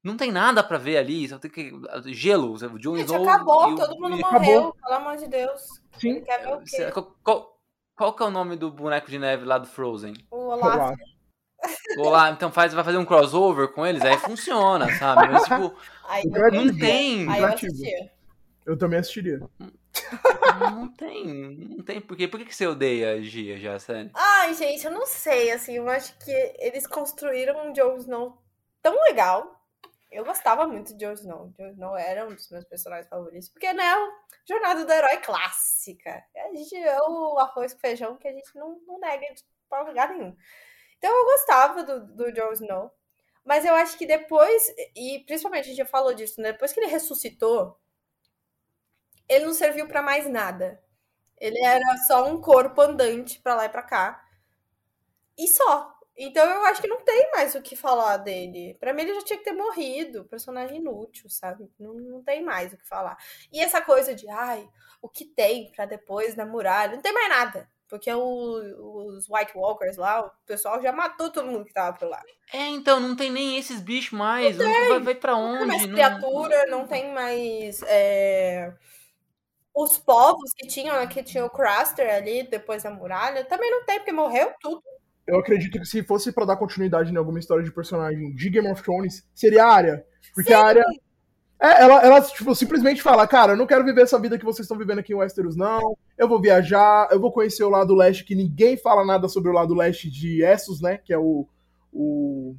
não 0.03 0.17
tem 0.17 0.31
nada 0.31 0.63
para 0.63 0.77
ver 0.77 0.97
ali, 0.97 1.27
só 1.27 1.37
tem 1.37 1.51
que. 1.51 1.71
Gelo, 2.07 2.53
o 2.53 2.57
Gente, 2.57 3.05
Snow. 3.05 3.29
acabou, 3.29 3.69
e 3.69 3.73
o- 3.73 3.75
todo 3.75 3.99
mundo 3.99 4.15
e- 4.15 4.19
morreu, 4.21 4.59
acabou. 4.59 4.73
pelo 4.73 4.93
amor 4.95 5.17
de 5.17 5.27
Deus. 5.27 5.61
Sim. 5.99 6.09
Ele 6.11 6.21
quer 6.21 6.39
ver 6.41 6.53
o 6.53 6.59
quê? 6.63 6.91
Qual, 6.91 7.15
qual, 7.23 7.59
qual 7.95 8.13
que 8.13 8.23
é 8.23 8.25
o 8.25 8.31
nome 8.31 8.55
do 8.55 8.71
boneco 8.71 9.09
de 9.09 9.19
neve 9.19 9.45
lá 9.45 9.57
do 9.57 9.67
Frozen? 9.67 10.13
O 10.31 10.37
Olaf. 10.49 10.97
Olá, 11.97 12.29
então 12.31 12.51
faz, 12.51 12.73
vai 12.73 12.83
fazer 12.83 12.97
um 12.97 13.05
crossover 13.05 13.69
com 13.69 13.85
eles, 13.85 14.01
aí 14.03 14.17
funciona, 14.17 14.91
sabe? 14.97 15.27
Mas, 15.27 15.43
tipo, 15.43 15.75
Aí 16.09 16.23
eu, 16.25 16.51
não 16.51 16.75
tem. 16.75 17.29
aí 17.29 17.39
eu 17.39 17.47
assistia. 17.47 18.11
Eu 18.65 18.75
também 18.75 18.99
assistiria. 18.99 19.39
Não 20.59 20.91
tem. 20.91 21.25
Não 21.25 21.83
tem. 21.83 22.01
Por 22.01 22.17
quê? 22.17 22.27
Por 22.27 22.39
que, 22.39 22.45
que 22.47 22.55
você 22.55 22.65
odeia 22.65 23.13
a 23.13 23.21
Gia 23.21 23.57
já, 23.57 23.77
sério? 23.77 24.09
Ai, 24.15 24.55
gente, 24.55 24.83
eu 24.85 24.91
não 24.91 25.05
sei, 25.05 25.51
assim, 25.51 25.73
eu 25.73 25.87
acho 25.87 26.17
que 26.17 26.31
eles 26.57 26.87
construíram 26.87 27.67
um 27.67 27.73
Jon 27.73 27.97
Snow 27.97 28.41
tão 28.81 28.99
legal. 29.03 29.55
Eu 30.11 30.25
gostava 30.25 30.67
muito 30.67 30.95
de 30.97 31.05
Jon 31.05 31.13
Snow. 31.13 31.53
Jon 31.55 31.69
Snow 31.69 31.95
era 31.95 32.25
um 32.27 32.33
dos 32.33 32.49
meus 32.49 32.65
personagens 32.65 33.07
favoritos. 33.07 33.49
Porque, 33.49 33.71
né, 33.71 33.95
o 33.95 34.11
Jornada 34.47 34.83
do 34.83 34.91
Herói 34.91 35.17
clássica. 35.17 36.23
A 36.35 36.55
gente 36.55 36.75
é 36.75 36.99
o 37.01 37.37
arroz 37.37 37.73
com 37.73 37.79
feijão 37.79 38.17
que 38.17 38.27
a 38.27 38.33
gente 38.33 38.49
não, 38.55 38.79
não 38.87 38.99
nega 38.99 39.31
de 39.35 39.43
pra 39.69 39.83
lugar 39.83 40.09
nenhum. 40.09 40.35
Então 40.99 41.11
eu 41.17 41.25
gostava 41.25 41.83
do, 41.83 42.07
do 42.15 42.31
Jon 42.33 42.53
Snow. 42.53 42.91
Mas 43.45 43.65
eu 43.65 43.73
acho 43.75 43.97
que 43.97 44.05
depois, 44.05 44.63
e 44.95 45.19
principalmente 45.25 45.65
a 45.65 45.69
gente 45.69 45.77
já 45.77 45.85
falou 45.85 46.13
disso, 46.13 46.41
né? 46.41 46.51
Depois 46.53 46.71
que 46.73 46.79
ele 46.79 46.91
ressuscitou, 46.91 47.79
ele 49.29 49.45
não 49.45 49.53
serviu 49.53 49.87
pra 49.87 50.01
mais 50.01 50.27
nada. 50.27 50.83
Ele 51.39 51.59
era 51.65 51.97
só 52.07 52.27
um 52.27 52.41
corpo 52.41 52.81
andante 52.81 53.39
pra 53.41 53.55
lá 53.55 53.65
e 53.65 53.69
pra 53.69 53.83
cá. 53.83 54.23
E 55.37 55.47
só. 55.47 55.95
Então 56.17 56.45
eu 56.49 56.65
acho 56.65 56.81
que 56.81 56.87
não 56.87 57.01
tem 57.01 57.31
mais 57.31 57.55
o 57.55 57.61
que 57.61 57.75
falar 57.75 58.17
dele. 58.17 58.75
Pra 58.79 58.93
mim 58.93 59.03
ele 59.03 59.13
já 59.15 59.21
tinha 59.23 59.37
que 59.39 59.45
ter 59.45 59.53
morrido. 59.53 60.25
Personagem 60.25 60.77
inútil, 60.77 61.29
sabe? 61.29 61.71
Não, 61.79 61.93
não 61.93 62.23
tem 62.23 62.43
mais 62.43 62.73
o 62.73 62.77
que 62.77 62.87
falar. 62.87 63.17
E 63.51 63.59
essa 63.61 63.81
coisa 63.81 64.13
de, 64.13 64.27
ai, 64.29 64.67
o 65.01 65.07
que 65.09 65.25
tem 65.25 65.71
pra 65.71 65.85
depois 65.85 66.35
na 66.35 66.45
muralha? 66.45 66.93
Não 66.95 67.01
tem 67.01 67.13
mais 67.13 67.29
nada. 67.29 67.69
Porque 67.89 68.13
o- 68.13 69.07
os 69.07 69.27
White 69.27 69.51
Walkers 69.55 69.97
lá, 69.97 70.25
o 70.25 70.31
pessoal 70.45 70.79
já 70.81 70.91
matou 70.91 71.31
todo 71.31 71.47
mundo 71.47 71.65
que 71.65 71.73
tava 71.73 71.97
por 71.97 72.07
lá. 72.07 72.21
É, 72.53 72.67
então, 72.67 72.99
não 72.99 73.15
tem 73.15 73.31
nem 73.31 73.57
esses 73.57 73.81
bichos 73.81 74.11
mais. 74.11 74.55
Não 74.57 74.65
vai, 74.89 74.99
vai 74.99 75.15
pra 75.15 75.33
Não 75.33 75.47
tem 75.53 75.57
onde? 75.57 75.65
mais 75.67 75.81
Não- 75.87 75.93
criatura, 75.93 76.65
não 76.67 76.87
tem 76.87 77.13
mais. 77.13 77.81
é, 77.87 78.73
Os 79.73 79.97
povos 79.97 80.51
que 80.57 80.67
tinham, 80.67 81.07
que 81.07 81.23
tinha 81.23 81.45
o 81.45 81.49
Craster 81.49 82.13
ali 82.13 82.43
depois 82.43 82.83
da 82.83 82.89
muralha, 82.91 83.45
também 83.45 83.69
não 83.71 83.85
tem, 83.85 83.97
porque 83.99 84.11
morreu 84.11 84.51
tudo. 84.59 84.81
Eu 85.25 85.39
acredito 85.39 85.79
que 85.79 85.85
se 85.85 86.03
fosse 86.03 86.31
pra 86.33 86.43
dar 86.43 86.57
continuidade 86.57 87.13
em 87.13 87.17
alguma 87.17 87.39
história 87.39 87.63
de 87.63 87.71
personagem 87.71 88.33
de 88.35 88.49
Game 88.49 88.67
of 88.69 88.81
Thrones, 88.83 89.23
seria 89.33 89.63
a 89.65 89.71
Arya. 89.73 90.05
Porque 90.33 90.51
a 90.51 90.59
Arya. 90.65 90.83
É, 91.61 91.83
ela, 91.83 92.01
ela 92.05 92.21
tipo, 92.21 92.55
simplesmente 92.55 93.01
fala, 93.01 93.27
cara, 93.27 93.51
eu 93.53 93.57
não 93.57 93.67
quero 93.67 93.83
viver 93.83 94.03
essa 94.03 94.17
vida 94.17 94.37
que 94.39 94.45
vocês 94.45 94.63
estão 94.65 94.77
vivendo 94.77 94.99
aqui 94.99 95.11
em 95.11 95.15
Westeros, 95.15 95.57
não. 95.57 95.97
Eu 96.17 96.27
vou 96.27 96.39
viajar, 96.39 97.09
eu 97.11 97.19
vou 97.19 97.33
conhecer 97.33 97.63
o 97.63 97.69
lado 97.69 97.93
leste, 97.93 98.23
que 98.23 98.33
ninguém 98.33 98.77
fala 98.77 99.05
nada 99.05 99.27
sobre 99.27 99.49
o 99.49 99.53
lado 99.53 99.73
leste 99.75 100.09
de 100.09 100.41
Essos, 100.43 100.79
né? 100.81 100.97
Que 100.97 101.11
é 101.13 101.17
o. 101.17 101.45
o... 101.91 102.55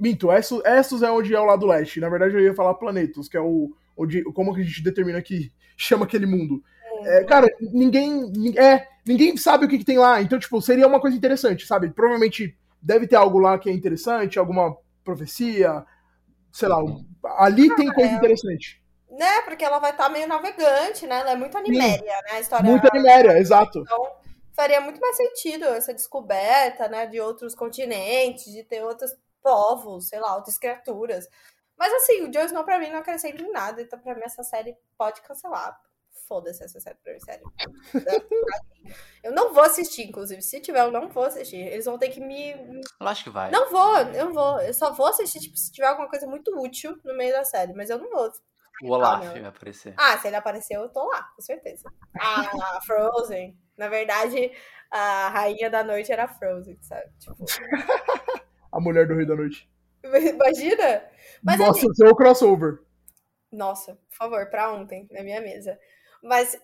Minto, 0.00 0.32
Essos, 0.32 0.62
Essos 0.64 1.02
é 1.02 1.10
onde 1.10 1.34
é 1.34 1.40
o 1.40 1.44
lado 1.44 1.66
leste. 1.66 2.00
Na 2.00 2.08
verdade, 2.08 2.34
eu 2.34 2.40
ia 2.40 2.54
falar 2.54 2.74
Planetos, 2.74 3.28
que 3.28 3.36
é 3.36 3.40
o. 3.40 3.70
Onde, 3.96 4.24
como 4.32 4.54
que 4.54 4.62
a 4.62 4.64
gente 4.64 4.82
determina 4.82 5.20
que 5.20 5.52
chama 5.76 6.04
aquele 6.06 6.24
mundo. 6.26 6.62
É, 7.04 7.24
cara, 7.24 7.46
ninguém. 7.60 8.30
nin- 8.30 8.58
É, 8.58 8.86
ninguém 9.06 9.36
sabe 9.36 9.66
o 9.66 9.68
que, 9.68 9.76
que 9.78 9.84
tem 9.84 9.98
lá. 9.98 10.22
Então, 10.22 10.38
tipo, 10.38 10.60
seria 10.62 10.86
uma 10.86 11.00
coisa 11.00 11.14
interessante, 11.16 11.66
sabe? 11.66 11.90
Provavelmente 11.90 12.56
deve 12.80 13.06
ter 13.06 13.16
algo 13.16 13.38
lá 13.38 13.58
que 13.58 13.68
é 13.68 13.72
interessante, 13.72 14.38
alguma 14.38 14.74
profecia, 15.04 15.84
sei 16.54 16.68
lá. 16.68 16.82
um- 16.82 17.04
Ali 17.36 17.74
tem 17.74 17.92
coisa 17.92 18.12
é. 18.12 18.14
interessante. 18.14 18.80
Né? 19.10 19.42
Porque 19.42 19.64
ela 19.64 19.78
vai 19.78 19.90
estar 19.90 20.08
meio 20.08 20.26
navegante, 20.26 21.06
né? 21.06 21.20
Ela 21.20 21.32
é 21.32 21.36
muito 21.36 21.58
animéria, 21.58 22.20
né? 22.22 22.32
A 22.32 22.40
história 22.40 22.68
Muita 22.68 22.88
animéria, 22.88 23.38
exato. 23.38 23.80
Então, 23.80 24.10
faria 24.52 24.80
muito 24.80 25.00
mais 25.00 25.16
sentido 25.16 25.64
essa 25.66 25.92
descoberta, 25.92 26.88
né? 26.88 27.06
De 27.06 27.20
outros 27.20 27.54
continentes, 27.54 28.52
de 28.52 28.62
ter 28.64 28.82
outros 28.82 29.12
povos, 29.42 30.08
sei 30.08 30.20
lá, 30.20 30.36
outras 30.36 30.56
criaturas. 30.56 31.28
Mas 31.76 31.92
assim, 31.92 32.22
o 32.22 32.30
Jon 32.30 32.44
Snow 32.44 32.64
pra 32.64 32.78
mim 32.78 32.90
não 32.90 33.00
acrescenta 33.00 33.42
em 33.42 33.50
nada, 33.50 33.82
então 33.82 33.98
pra 33.98 34.14
mim 34.14 34.22
essa 34.24 34.42
série 34.44 34.76
pode 34.96 35.20
cancelar. 35.22 35.78
Foda-se 36.26 36.64
essa 36.64 36.80
série 36.80 36.96
pra 37.02 37.12
mim, 37.12 37.20
sério. 37.20 37.44
Eu 39.22 39.32
não 39.32 39.52
vou 39.52 39.62
assistir, 39.62 40.02
inclusive. 40.02 40.40
Se 40.42 40.60
tiver, 40.60 40.80
eu 40.80 40.90
não 40.90 41.08
vou 41.08 41.24
assistir. 41.24 41.56
Eles 41.56 41.84
vão 41.84 41.98
ter 41.98 42.08
que 42.08 42.20
me. 42.20 42.52
Eu 43.00 43.06
acho 43.06 43.24
que 43.24 43.30
vai. 43.30 43.50
Não 43.50 43.70
vou, 43.70 43.98
eu 43.98 44.32
vou. 44.32 44.60
Eu 44.60 44.72
só 44.74 44.92
vou 44.92 45.06
assistir, 45.06 45.40
tipo, 45.40 45.56
se 45.56 45.72
tiver 45.72 45.86
alguma 45.88 46.08
coisa 46.08 46.26
muito 46.26 46.50
útil 46.58 46.98
no 47.04 47.16
meio 47.16 47.32
da 47.32 47.44
série, 47.44 47.72
mas 47.74 47.90
eu 47.90 47.98
não 47.98 48.10
vou. 48.10 48.30
o 48.82 48.90
Olaf 48.90 49.24
não. 49.24 49.32
vai 49.32 49.44
aparecer. 49.44 49.94
Ah, 49.96 50.18
se 50.18 50.26
ele 50.26 50.36
apareceu, 50.36 50.82
eu 50.82 50.88
tô 50.88 51.06
lá, 51.06 51.22
com 51.34 51.42
certeza. 51.42 51.84
A 52.18 52.80
Frozen. 52.86 53.58
Na 53.76 53.88
verdade, 53.88 54.52
a 54.90 55.28
rainha 55.30 55.68
da 55.68 55.82
noite 55.82 56.12
era 56.12 56.24
a 56.24 56.28
Frozen, 56.28 56.78
sabe? 56.80 57.10
Tipo, 57.18 57.44
A 58.72 58.80
mulher 58.80 59.06
do 59.06 59.14
Rei 59.14 59.24
da 59.24 59.36
Noite. 59.36 59.70
imagina? 60.02 61.04
Mas 61.42 61.58
Nossa, 61.60 61.86
seu 61.94 62.08
o 62.08 62.16
crossover. 62.16 62.80
Nossa, 63.52 63.94
por 63.94 64.16
favor, 64.16 64.50
pra 64.50 64.72
ontem, 64.72 65.06
na 65.12 65.22
minha 65.22 65.40
mesa. 65.40 65.78
Mas 66.24 66.58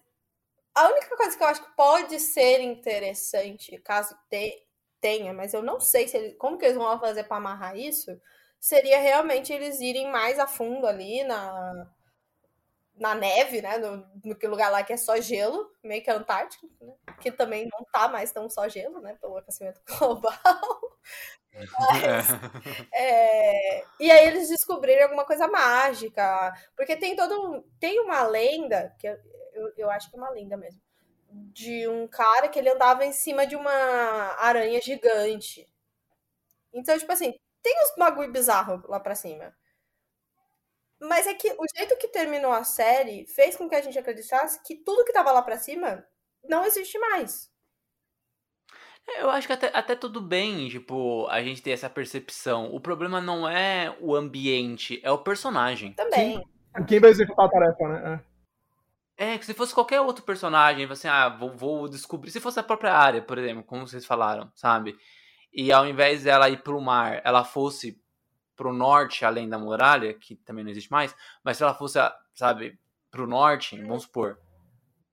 a 0.75 0.89
única 0.89 1.17
coisa 1.17 1.37
que 1.37 1.43
eu 1.45 1.49
acho 1.49 1.65
que 1.65 1.77
pode 1.77 2.21
ser 2.21 2.61
interessante, 2.61 3.79
caso 3.81 4.17
te- 4.31 4.67
tenha, 5.01 5.33
mas 5.35 5.55
eu 5.55 5.63
não 5.63 5.81
sei 5.81 6.09
se 6.09 6.17
ele, 6.17 6.35
como 6.35 6.59
que 6.59 6.65
eles 6.67 6.77
vão 6.79 6.99
fazer 7.01 7.25
pra 7.25 7.39
amarrar 7.39 7.77
isso, 7.77 8.21
seria 8.61 9.01
realmente 9.01 9.53
eles 9.53 9.81
irem 9.81 10.11
mais 10.13 10.39
a 10.39 10.47
fundo 10.47 10.87
ali 10.87 11.25
na, 11.25 11.89
na 12.97 13.15
neve, 13.15 13.63
né? 13.63 13.79
No, 13.79 13.97
no 14.25 14.37
lugar 14.51 14.71
lá 14.71 14.83
que 14.83 14.93
é 14.93 14.97
só 14.97 15.21
gelo, 15.21 15.71
meio 15.83 16.03
que 16.03 16.11
Antártico, 16.11 16.69
né? 16.81 16.95
Que 17.21 17.31
também 17.33 17.69
não 17.71 17.85
tá 17.93 18.09
mais 18.09 18.33
tão 18.33 18.49
só 18.51 18.69
gelo, 18.69 19.01
né? 19.01 19.17
Pelo 19.21 19.37
aquecimento 19.39 19.81
global. 19.99 20.90
É, 22.93 23.85
e 23.99 24.11
aí 24.11 24.27
eles 24.29 24.49
descobriram 24.49 25.05
alguma 25.05 25.25
coisa 25.25 25.49
mágica. 25.49 26.53
Porque 26.77 26.97
tem 26.97 27.17
todo 27.17 27.35
um, 27.57 27.63
Tem 27.79 27.99
uma 28.01 28.23
lenda, 28.23 28.95
que 28.99 29.07
eu, 29.09 29.17
eu, 29.55 29.73
eu 29.77 29.91
acho 29.91 30.11
que 30.11 30.17
é 30.17 30.21
uma 30.21 30.31
lenda 30.31 30.57
mesmo. 30.57 30.81
De 31.33 31.89
um 31.89 32.09
cara 32.09 32.49
que 32.49 32.59
ele 32.59 32.71
andava 32.71 33.05
em 33.05 33.13
cima 33.13 33.47
de 33.47 33.57
uma 33.57 33.73
aranha 34.39 34.81
gigante. 34.83 35.67
Então, 36.73 36.99
tipo 36.99 37.13
assim, 37.13 37.35
tem 37.63 37.75
uns 37.83 37.95
bagulho 37.97 38.33
bizarro 38.33 38.83
lá 38.89 38.99
pra 39.01 39.15
cima. 39.15 39.55
Mas 41.01 41.27
é 41.27 41.35
que 41.35 41.49
o 41.59 41.65
jeito 41.77 41.97
que 41.97 42.09
terminou 42.09 42.53
a 42.53 42.63
série 42.65 43.27
fez 43.27 43.57
com 43.57 43.69
que 43.69 43.75
a 43.75 43.81
gente 43.83 43.99
acreditasse 43.99 44.63
que 44.63 44.77
tudo 44.77 45.05
que 45.05 45.13
tava 45.13 45.33
lá 45.33 45.43
pra 45.43 45.57
cima 45.59 46.07
não 46.45 46.65
existe 46.65 46.99
mais. 46.99 47.50
Eu 49.09 49.31
acho 49.31 49.47
que 49.47 49.53
até, 49.53 49.71
até 49.75 49.95
tudo 49.95 50.21
bem, 50.21 50.69
tipo, 50.69 51.27
a 51.29 51.43
gente 51.43 51.63
ter 51.63 51.71
essa 51.71 51.91
percepção. 51.91 52.73
O 52.73 52.81
problema 52.81 53.21
não 53.21 53.49
é 53.49 53.95
o 54.01 54.15
ambiente, 54.15 55.01
é 55.03 55.11
o 55.11 55.19
personagem. 55.19 55.93
Também. 55.93 56.43
Quem 56.87 57.01
vai 57.01 57.11
executar 57.11 57.47
a 57.47 57.49
tarefa, 57.49 57.89
né? 57.89 58.25
É, 59.17 59.37
que 59.37 59.45
se 59.45 59.53
fosse 59.53 59.75
qualquer 59.75 60.01
outro 60.01 60.25
personagem, 60.25 60.87
assim, 60.91 61.09
ah, 61.09 61.29
vou, 61.29 61.55
vou 61.55 61.89
descobrir. 61.89 62.31
Se 62.31 62.41
fosse 62.41 62.59
a 62.59 62.63
própria 62.63 62.95
área, 62.95 63.21
por 63.21 63.37
exemplo, 63.37 63.63
como 63.63 63.87
vocês 63.87 64.07
falaram, 64.07 64.51
sabe? 64.55 64.97
E 65.53 65.71
ao 65.73 65.87
invés 65.87 66.23
dela 66.23 66.49
ir 66.49 66.63
pro 66.63 66.81
mar, 66.81 67.21
ela 67.25 67.45
fosse 67.45 68.01
pro 68.57 68.73
norte, 68.73 69.25
além 69.25 69.49
da 69.49 69.59
muralha, 69.59 70.15
que 70.15 70.37
também 70.37 70.65
não 70.65 70.71
existe 70.71 70.91
mais, 70.91 71.15
mas 71.43 71.57
se 71.57 71.63
ela 71.63 71.75
fosse, 71.75 71.99
sabe, 72.35 72.79
pro 73.11 73.27
norte, 73.27 73.77
vamos 73.83 74.05
supor. 74.05 74.39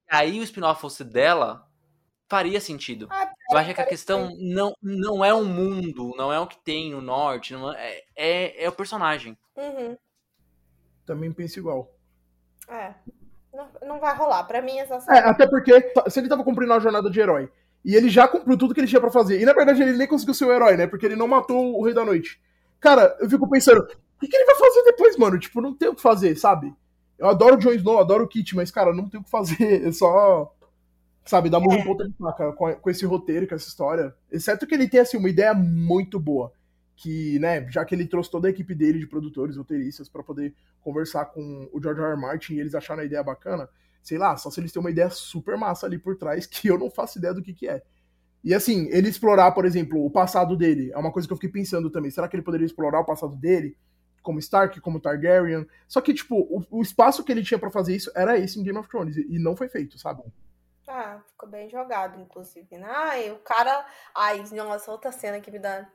Aí 0.09 0.39
o 0.39 0.43
spin-off 0.43 0.79
fosse 0.79 1.03
dela, 1.03 1.67
faria 2.29 2.61
sentido. 2.61 3.07
Ah, 3.09 3.29
Eu 3.49 3.57
acho 3.57 3.73
que 3.73 3.81
a 3.81 3.85
questão 3.85 4.35
não, 4.39 4.73
não 4.81 5.23
é 5.23 5.33
o 5.33 5.45
mundo, 5.45 6.13
não 6.17 6.31
é 6.31 6.39
o 6.39 6.47
que 6.47 6.57
tem 6.63 6.91
no 6.91 7.01
norte, 7.01 7.53
não 7.53 7.73
é, 7.73 8.01
é, 8.15 8.63
é 8.63 8.69
o 8.69 8.73
personagem. 8.73 9.37
Uhum. 9.55 9.97
Também 11.05 11.31
penso 11.31 11.59
igual. 11.59 11.89
É. 12.67 12.93
Não, 13.53 13.67
não 13.87 13.99
vai 13.99 14.15
rolar. 14.15 14.43
Pra 14.43 14.61
mim, 14.61 14.77
essa 14.77 14.95
É, 15.09 15.19
até 15.19 15.47
porque 15.47 15.93
se 16.09 16.19
ele 16.19 16.27
tava 16.27 16.43
cumprindo 16.43 16.73
a 16.73 16.79
jornada 16.79 17.09
de 17.09 17.19
herói 17.19 17.49
e 17.83 17.95
ele 17.95 18.09
já 18.09 18.27
cumpriu 18.27 18.57
tudo 18.57 18.73
que 18.73 18.81
ele 18.81 18.87
tinha 18.87 18.99
pra 18.99 19.09
fazer, 19.09 19.39
e 19.39 19.45
na 19.45 19.53
verdade 19.53 19.81
ele 19.81 19.97
nem 19.97 20.07
conseguiu 20.07 20.33
ser 20.33 20.45
o 20.45 20.51
herói, 20.51 20.75
né? 20.75 20.85
Porque 20.87 21.05
ele 21.05 21.15
não 21.15 21.27
matou 21.27 21.79
o 21.79 21.83
Rei 21.83 21.93
da 21.93 22.03
Noite. 22.03 22.41
Cara, 22.79 23.15
eu 23.19 23.29
fico 23.29 23.49
pensando, 23.49 23.79
o 23.81 24.19
que, 24.19 24.27
que 24.27 24.35
ele 24.35 24.45
vai 24.45 24.55
fazer 24.55 24.83
depois, 24.83 25.15
mano? 25.17 25.39
Tipo, 25.39 25.61
não 25.61 25.73
tem 25.73 25.87
o 25.87 25.95
que 25.95 26.01
fazer, 26.01 26.35
sabe? 26.35 26.75
Eu 27.17 27.27
adoro 27.27 27.55
o 27.55 27.57
Jon 27.57 27.71
Snow, 27.71 27.99
adoro 27.99 28.25
o 28.25 28.27
Kit, 28.27 28.55
mas, 28.55 28.69
cara, 28.69 28.93
não 28.93 29.09
tem 29.09 29.19
o 29.19 29.23
que 29.23 29.29
fazer. 29.29 29.57
É 29.87 29.91
só. 29.91 30.53
Sabe, 31.29 31.49
dar 31.49 31.59
murro 31.59 31.77
em 31.77 31.83
ponta 31.83 32.07
de 32.07 32.13
faca 32.15 32.51
com, 32.53 32.73
com 32.73 32.89
esse 32.89 33.05
roteiro, 33.05 33.47
com 33.47 33.55
essa 33.55 33.67
história. 33.67 34.13
Exceto 34.31 34.65
que 34.65 34.73
ele 34.73 34.87
tem, 34.87 34.99
assim, 34.99 35.17
uma 35.17 35.29
ideia 35.29 35.53
muito 35.53 36.19
boa. 36.19 36.51
Que, 36.95 37.37
né, 37.39 37.69
já 37.69 37.85
que 37.85 37.93
ele 37.93 38.07
trouxe 38.07 38.31
toda 38.31 38.47
a 38.47 38.51
equipe 38.51 38.73
dele 38.73 38.97
de 38.97 39.05
produtores, 39.05 39.55
roteiristas, 39.55 40.09
para 40.09 40.23
poder 40.23 40.55
conversar 40.81 41.25
com 41.25 41.69
o 41.71 41.81
George 41.81 42.01
R. 42.01 42.11
R. 42.11 42.19
Martin 42.19 42.55
e 42.55 42.59
eles 42.59 42.73
acharam 42.73 43.01
a 43.01 43.05
ideia 43.05 43.21
bacana, 43.21 43.69
sei 44.01 44.17
lá, 44.17 44.35
só 44.37 44.49
se 44.49 44.59
eles 44.59 44.71
têm 44.71 44.79
uma 44.79 44.89
ideia 44.89 45.09
super 45.09 45.57
massa 45.57 45.85
ali 45.85 45.99
por 45.99 46.15
trás 46.15 46.47
que 46.47 46.67
eu 46.67 46.79
não 46.79 46.89
faço 46.89 47.19
ideia 47.19 47.33
do 47.33 47.43
que 47.43 47.53
que 47.53 47.67
é. 47.67 47.83
E 48.43 48.53
assim, 48.53 48.87
ele 48.91 49.09
explorar, 49.09 49.51
por 49.51 49.65
exemplo, 49.65 50.03
o 50.05 50.09
passado 50.09 50.55
dele, 50.55 50.91
é 50.93 50.97
uma 50.97 51.11
coisa 51.11 51.27
que 51.27 51.33
eu 51.33 51.37
fiquei 51.37 51.49
pensando 51.49 51.89
também. 51.89 52.09
Será 52.09 52.27
que 52.27 52.35
ele 52.35 52.43
poderia 52.43 52.65
explorar 52.65 53.01
o 53.01 53.05
passado 53.05 53.35
dele? 53.35 53.75
Como 54.21 54.39
Stark, 54.39 54.79
como 54.79 54.99
Targaryen? 54.99 55.65
Só 55.87 55.99
que, 55.99 56.13
tipo, 56.13 56.35
o, 56.35 56.63
o 56.79 56.81
espaço 56.81 57.23
que 57.23 57.31
ele 57.31 57.43
tinha 57.43 57.59
para 57.59 57.69
fazer 57.69 57.95
isso 57.95 58.09
era 58.15 58.37
esse 58.37 58.59
em 58.59 58.63
Game 58.63 58.77
of 58.77 58.87
Thrones. 58.87 59.17
E 59.17 59.37
não 59.37 59.55
foi 59.55 59.67
feito, 59.67 59.99
sabe? 59.99 60.23
Ah, 60.87 61.21
ficou 61.27 61.49
bem 61.49 61.69
jogado, 61.69 62.19
inclusive. 62.19 62.77
Né? 62.77 62.87
Ai, 62.89 63.31
o 63.31 63.39
cara. 63.39 63.85
Ai, 64.15 64.41
nossa, 64.53 64.91
outra 64.91 65.11
cena 65.11 65.41
que 65.41 65.51
me 65.51 65.59
dá 65.59 65.87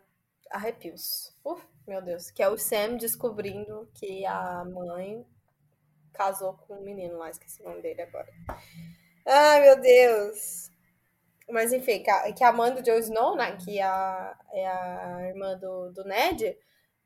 arrepios. 0.50 1.34
Uf, 1.44 1.66
meu 1.86 2.02
Deus. 2.02 2.30
Que 2.30 2.42
é 2.42 2.48
o 2.48 2.58
Sam 2.58 2.96
descobrindo 2.96 3.88
que 3.94 4.26
a 4.26 4.64
mãe 4.64 5.26
casou 6.12 6.54
com 6.54 6.74
um 6.74 6.82
menino 6.82 7.16
lá, 7.16 7.30
esqueci 7.30 7.62
o 7.62 7.64
nome 7.64 7.80
dele 7.80 8.02
agora. 8.02 8.28
Ai, 9.26 9.62
meu 9.62 9.80
Deus. 9.80 10.70
Mas 11.48 11.72
enfim, 11.72 12.02
que 12.02 12.44
a, 12.44 12.52
mãe 12.52 12.72
do 12.72 12.82
Jon 12.82 12.98
Snow, 12.98 13.36
né, 13.36 13.56
que 13.56 13.80
a, 13.80 14.38
é 14.52 14.66
a 14.66 15.28
irmã 15.28 15.56
do, 15.58 15.90
do 15.90 16.04
Ned, 16.04 16.56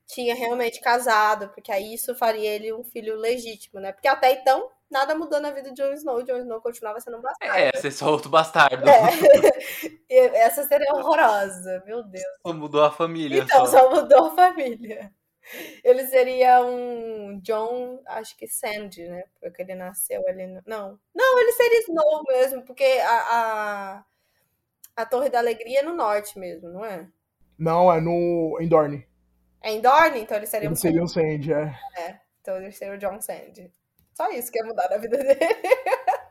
tinha 0.06 0.34
realmente 0.34 0.80
casado, 0.80 1.48
porque 1.50 1.72
aí 1.72 1.94
isso 1.94 2.14
faria 2.14 2.50
ele 2.50 2.72
um 2.72 2.84
filho 2.84 3.16
legítimo, 3.16 3.80
né? 3.80 3.92
Porque 3.92 4.06
até 4.06 4.32
então, 4.32 4.70
nada 4.90 5.14
mudou 5.14 5.40
na 5.40 5.50
vida 5.50 5.72
de 5.72 5.82
Jon 5.82 5.92
Snow, 5.92 6.22
Jon 6.22 6.38
Snow 6.38 6.60
continuava 6.60 7.00
sendo 7.00 7.18
um 7.18 7.22
bastardo. 7.22 7.56
É, 7.56 7.72
ser 7.76 7.90
só 7.90 8.10
outro 8.10 8.30
bastardo. 8.30 8.84
É. 8.88 10.06
Essa 10.38 10.64
seria 10.64 10.92
horrorosa, 10.94 11.82
meu 11.86 12.02
Deus. 12.02 12.24
Só 12.46 12.52
mudou 12.52 12.84
a 12.84 12.90
família. 12.90 13.42
Então, 13.42 13.66
só, 13.66 13.78
só 13.78 13.90
mudou 13.90 14.26
a 14.26 14.34
família. 14.34 15.12
Ele 15.84 16.06
seria 16.06 16.64
um 16.64 17.38
John, 17.40 18.02
acho 18.06 18.36
que 18.36 18.48
Sandy, 18.48 19.08
né? 19.08 19.24
Porque 19.40 19.62
ele 19.62 19.74
nasceu 19.74 20.22
ali. 20.28 20.46
No... 20.46 20.62
Não. 20.66 20.98
Não, 21.14 21.38
ele 21.38 21.52
seria 21.52 21.80
Snow 21.80 22.22
mesmo, 22.28 22.62
porque 22.64 22.84
a, 22.84 23.18
a, 23.18 24.04
a 24.96 25.06
Torre 25.06 25.28
da 25.28 25.38
Alegria 25.38 25.80
é 25.80 25.82
no 25.82 25.94
norte 25.94 26.38
mesmo, 26.38 26.68
não 26.68 26.84
é? 26.84 27.08
Não, 27.58 27.92
é 27.92 28.00
no. 28.00 28.58
em 28.60 28.68
Dorne. 28.68 29.06
É 29.62 29.70
em 29.70 29.80
Dorne? 29.80 30.20
Então 30.20 30.36
ele 30.36 30.46
seria 30.46 30.66
Ele 30.66 30.72
um 30.72 30.76
seria 30.76 31.02
um 31.02 31.08
Sandy, 31.08 31.52
é. 31.52 31.78
É, 31.96 32.20
então 32.40 32.56
ele 32.56 32.72
seria 32.72 32.94
o 32.94 32.98
John 32.98 33.20
Sandy. 33.20 33.72
Só 34.16 34.30
isso 34.30 34.50
que 34.50 34.58
ia 34.58 34.64
mudar 34.64 34.88
na 34.88 34.96
vida 34.96 35.16
dele. 35.18 35.38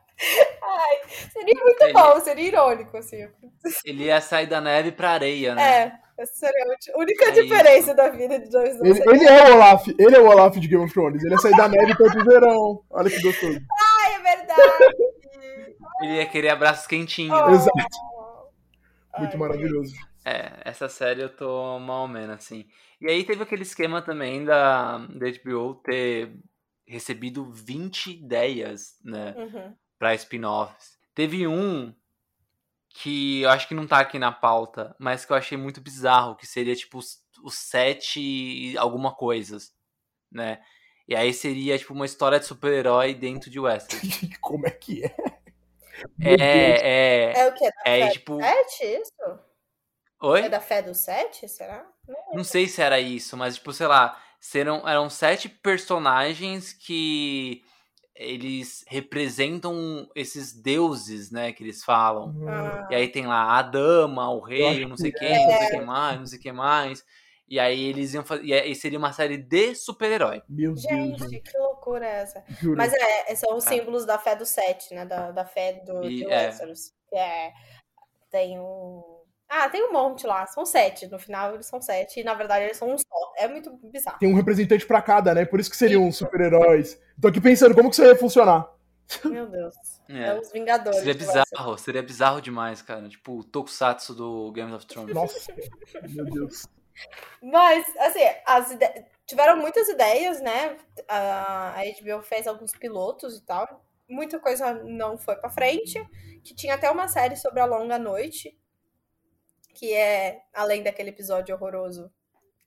Ai, 0.64 1.00
seria 1.32 1.54
muito 1.62 1.84
Ele- 1.84 1.94
bom, 1.94 2.20
seria 2.20 2.48
irônico, 2.48 2.98
assim. 2.98 3.28
Ele 3.86 4.06
ia 4.06 4.20
sair 4.22 4.48
da 4.48 4.60
neve 4.60 4.92
pra 4.92 5.12
areia, 5.12 5.54
né? 5.54 5.62
É, 5.62 5.94
essa 6.18 6.34
seria 6.34 6.64
a 6.64 7.00
única 7.00 7.26
É 7.26 7.32
diferença 7.32 7.94
da 7.94 8.10
vida 8.10 8.40
de 8.40 8.46
Snow. 8.48 8.64
Ele, 8.86 9.02
ele 9.10 9.26
é 9.28 9.50
o 9.52 9.56
Olaf, 9.56 9.88
ele 9.88 10.16
é 10.16 10.20
o 10.20 10.26
Olaf 10.28 10.56
de 10.58 10.68
Game 10.68 10.84
of 10.84 10.94
Thrones. 10.94 11.24
Ele 11.24 11.34
ia 11.34 11.40
sair 11.40 11.56
da 11.56 11.68
neve 11.68 11.96
para 11.96 12.12
pro 12.12 12.26
verão. 12.26 12.82
Olha 12.90 13.10
que 13.10 13.22
gostoso. 13.22 13.60
Ai, 14.04 14.14
é 14.16 14.20
verdade. 14.20 14.96
Ele 16.02 16.14
ia 16.16 16.26
querer 16.26 16.50
abraços 16.50 16.88
quentinhos. 16.88 17.38
Oh. 17.40 17.50
Exato. 17.52 17.78
Ai, 19.14 19.22
Muito 19.22 19.38
maravilhoso. 19.38 19.94
É, 20.26 20.54
essa 20.66 20.90
série 20.90 21.22
eu 21.22 21.30
tô 21.30 21.78
mal 21.80 22.04
ou 22.04 22.08
menos, 22.08 22.36
assim. 22.38 22.66
E 23.00 23.08
aí 23.08 23.24
teve 23.24 23.44
aquele 23.44 23.62
esquema 23.62 24.02
também 24.02 24.44
da, 24.44 24.98
da 24.98 25.28
HBO 25.44 25.76
ter 25.84 26.32
recebido 26.86 27.46
20 27.52 28.12
ideias, 28.12 28.98
né, 29.04 29.34
Uhum. 29.38 29.76
pra 29.98 30.14
spin-offs. 30.16 30.98
Teve 31.14 31.48
um 31.48 31.94
que 32.90 33.42
eu 33.42 33.50
acho 33.50 33.68
que 33.68 33.74
não 33.74 33.86
tá 33.88 34.00
aqui 34.00 34.18
na 34.18 34.32
pauta, 34.32 34.96
mas 34.98 35.26
que 35.26 35.32
eu 35.32 35.36
achei 35.38 35.58
muito 35.58 35.82
bizarro, 35.82 36.36
que 36.36 36.48
seria 36.48 36.76
tipo 36.76 36.98
os, 37.00 37.22
os 37.44 37.56
sete 37.56 38.20
e 38.22 38.78
alguma 38.78 39.14
coisas, 39.14 39.74
né? 40.32 40.62
E 41.08 41.16
aí 41.16 41.34
seria 41.34 41.78
tipo 41.78 41.94
uma 41.94 42.06
história 42.06 42.40
de 42.40 42.46
super-herói 42.46 43.14
dentro 43.14 43.50
de 43.50 43.60
Westeros. 43.60 44.02
Como 44.42 44.66
é 44.66 44.72
que 44.72 45.04
é? 45.04 45.16
É, 46.22 47.34
é, 47.34 47.40
É 47.40 47.48
o 47.48 47.54
quê? 47.54 47.70
Da 47.70 47.92
é 47.92 48.00
fé 48.06 48.10
tipo... 48.12 48.40
sete, 48.42 48.84
isso? 49.02 49.40
Oi? 50.22 50.42
É 50.42 50.50
da 50.50 50.60
fé 50.62 50.82
do 50.82 50.94
sete, 50.96 51.48
será? 51.48 51.86
Não 52.34 52.44
sei 52.44 52.68
se 52.68 52.82
era 52.82 53.00
isso, 53.00 53.36
mas 53.38 53.56
tipo, 53.56 53.72
sei 53.74 53.88
lá, 53.88 54.22
serão, 54.46 54.88
eram 54.88 55.10
sete 55.10 55.50
personagens 55.50 56.72
que 56.72 57.64
eles 58.16 58.86
representam 58.88 60.08
esses 60.16 60.54
deuses, 60.54 61.32
né, 61.32 61.52
que 61.52 61.64
eles 61.64 61.84
falam. 61.84 62.34
Ah, 62.48 62.88
E 62.92 62.96
aí 62.96 63.08
tem 63.08 63.26
lá 63.26 63.58
a 63.58 63.62
dama, 63.62 64.30
o 64.30 64.40
rei, 64.40 64.86
não 64.86 64.96
sei 64.96 65.12
que 65.12 65.20
quem, 65.20 65.46
não 65.48 65.58
sei 65.58 65.68
quem 65.70 65.86
mais, 65.86 66.20
não 66.20 66.26
sei 66.28 66.40
quem 66.40 66.54
mais. 66.54 67.04
E 67.48 67.60
aí 67.60 67.84
eles 67.84 68.14
iam 68.14 68.24
fazer. 68.24 68.46
E 68.46 68.54
aí 68.54 68.76
seria 68.76 68.98
uma 69.00 69.12
série 69.14 69.38
de 69.38 69.76
super-herói. 69.76 70.42
Meu 70.48 70.74
Deus, 70.74 70.82
gente, 70.82 71.24
gente. 71.30 71.52
que 71.52 71.58
loucura 71.58 72.06
é 72.06 72.22
essa? 72.22 72.44
Juro. 72.60 72.78
Mas 72.78 72.94
é, 72.94 73.36
são 73.36 73.56
os 73.58 73.66
É. 73.66 73.70
símbolos 73.70 74.06
da 74.06 74.18
fé 74.18 74.36
do 74.36 74.46
sete, 74.46 74.94
né? 74.94 75.06
Da, 75.06 75.32
da 75.32 75.46
fé 75.46 75.74
do, 75.86 76.04
E- 76.06 76.24
de 76.24 76.32
é. 76.32 76.56
É, 77.14 77.54
tem 78.32 78.60
um... 78.60 79.15
Ah, 79.50 79.70
tem 79.70 79.84
um 79.84 79.92
monte 79.94 80.26
lá. 80.26 80.46
São 80.48 80.66
sete. 80.66 81.08
No 81.08 81.20
final 81.20 81.54
eles 81.54 81.66
são 81.68 81.80
sete. 81.82 82.20
E 82.20 82.24
na 82.24 82.34
verdade 82.34 82.66
eles 82.66 82.78
são 82.78 82.90
um 82.92 82.98
só. 82.98 83.34
É 83.38 83.48
muito 83.48 83.72
bizarro. 83.84 84.18
Tem 84.20 84.32
um 84.32 84.36
representante 84.36 84.86
pra 84.86 85.02
cada, 85.02 85.34
né? 85.34 85.46
Por 85.46 85.60
isso 85.60 85.70
que 85.70 85.78
seriam 85.78 86.12
super-heróis. 86.12 87.00
Tô 87.22 87.28
aqui 87.28 87.40
pensando 87.40 87.76
como 87.76 87.90
que 87.90 87.96
isso 87.96 88.04
ia 88.04 88.16
funcionar. 88.16 88.70
Meu 89.24 89.46
Deus. 89.48 89.76
É, 90.10 90.24
É. 90.30 90.40
os 90.40 90.52
Vingadores. 90.52 90.98
Seria 91.00 91.14
bizarro, 91.14 91.78
seria 91.78 92.02
bizarro 92.04 92.42
demais, 92.42 92.82
cara. 92.82 93.08
Tipo 93.08 93.40
o 93.40 93.44
Tokusatsu 93.44 94.14
do 94.16 94.52
Game 94.52 94.72
of 94.74 94.86
Thrones. 94.88 95.14
Nossa, 95.14 95.54
meu 96.10 96.26
Deus. 96.26 96.66
Mas, 97.42 97.86
assim, 97.98 98.22
as 98.48 98.72
ide- 98.72 99.06
tiveram 99.26 99.58
muitas 99.58 99.88
ideias, 99.90 100.42
né? 100.42 100.78
A 101.08 101.76
a 101.80 101.84
HBO 101.86 102.22
fez 102.24 102.48
alguns 102.48 102.72
pilotos 102.72 103.38
e 103.38 103.46
tal. 103.46 103.84
Muita 104.10 104.40
coisa 104.40 104.74
não 104.84 105.18
foi 105.18 105.36
pra 105.36 105.50
frente. 105.50 106.02
Que 106.44 106.56
tinha 106.56 106.76
até 106.76 106.90
uma 106.90 107.08
série 107.08 107.36
sobre 107.36 107.60
a 107.60 107.66
longa 107.66 107.98
noite. 108.00 108.56
Que 109.76 109.94
é, 109.94 110.42
além 110.54 110.82
daquele 110.82 111.10
episódio 111.10 111.54
horroroso 111.54 112.12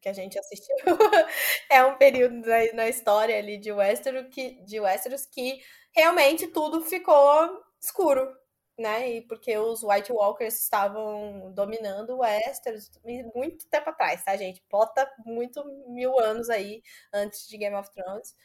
que 0.00 0.08
a 0.08 0.12
gente 0.12 0.38
assistiu, 0.38 0.76
é 1.70 1.84
um 1.84 1.96
período 1.96 2.34
na, 2.46 2.72
na 2.74 2.88
história 2.88 3.36
ali 3.36 3.58
de 3.58 3.72
Westeros, 3.72 4.28
que, 4.30 4.62
de 4.64 4.78
Westeros 4.78 5.26
que 5.26 5.60
realmente 5.92 6.46
tudo 6.46 6.80
ficou 6.82 7.64
escuro, 7.80 8.32
né? 8.78 9.10
E 9.10 9.22
porque 9.22 9.58
os 9.58 9.82
White 9.82 10.12
Walkers 10.12 10.62
estavam 10.62 11.52
dominando 11.52 12.18
Westeros 12.18 12.90
muito 13.34 13.66
tempo 13.68 13.90
atrás, 13.90 14.22
tá, 14.24 14.36
gente? 14.36 14.62
Bota 14.70 15.10
muito 15.24 15.64
mil 15.88 16.18
anos 16.20 16.48
aí 16.48 16.82
antes 17.12 17.48
de 17.48 17.58
Game 17.58 17.74
of 17.74 17.90
Thrones. 17.92 18.36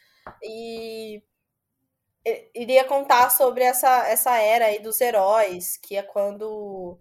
E 0.42 1.22
iria 2.54 2.84
contar 2.84 3.30
sobre 3.30 3.62
essa, 3.64 4.08
essa 4.08 4.36
era 4.38 4.66
aí 4.66 4.78
dos 4.78 5.00
heróis, 5.00 5.76
que 5.76 5.96
é 5.96 6.02
quando 6.02 6.98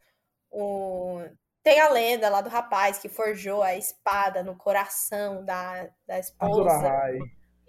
o... 0.51 1.21
tem 1.63 1.79
a 1.79 1.89
lenda 1.89 2.29
lá 2.29 2.41
do 2.41 2.49
rapaz 2.49 2.97
que 2.99 3.07
forjou 3.09 3.63
a 3.63 3.75
espada 3.75 4.43
no 4.43 4.55
coração 4.55 5.43
da, 5.45 5.87
da 6.07 6.19
esposa. 6.19 6.91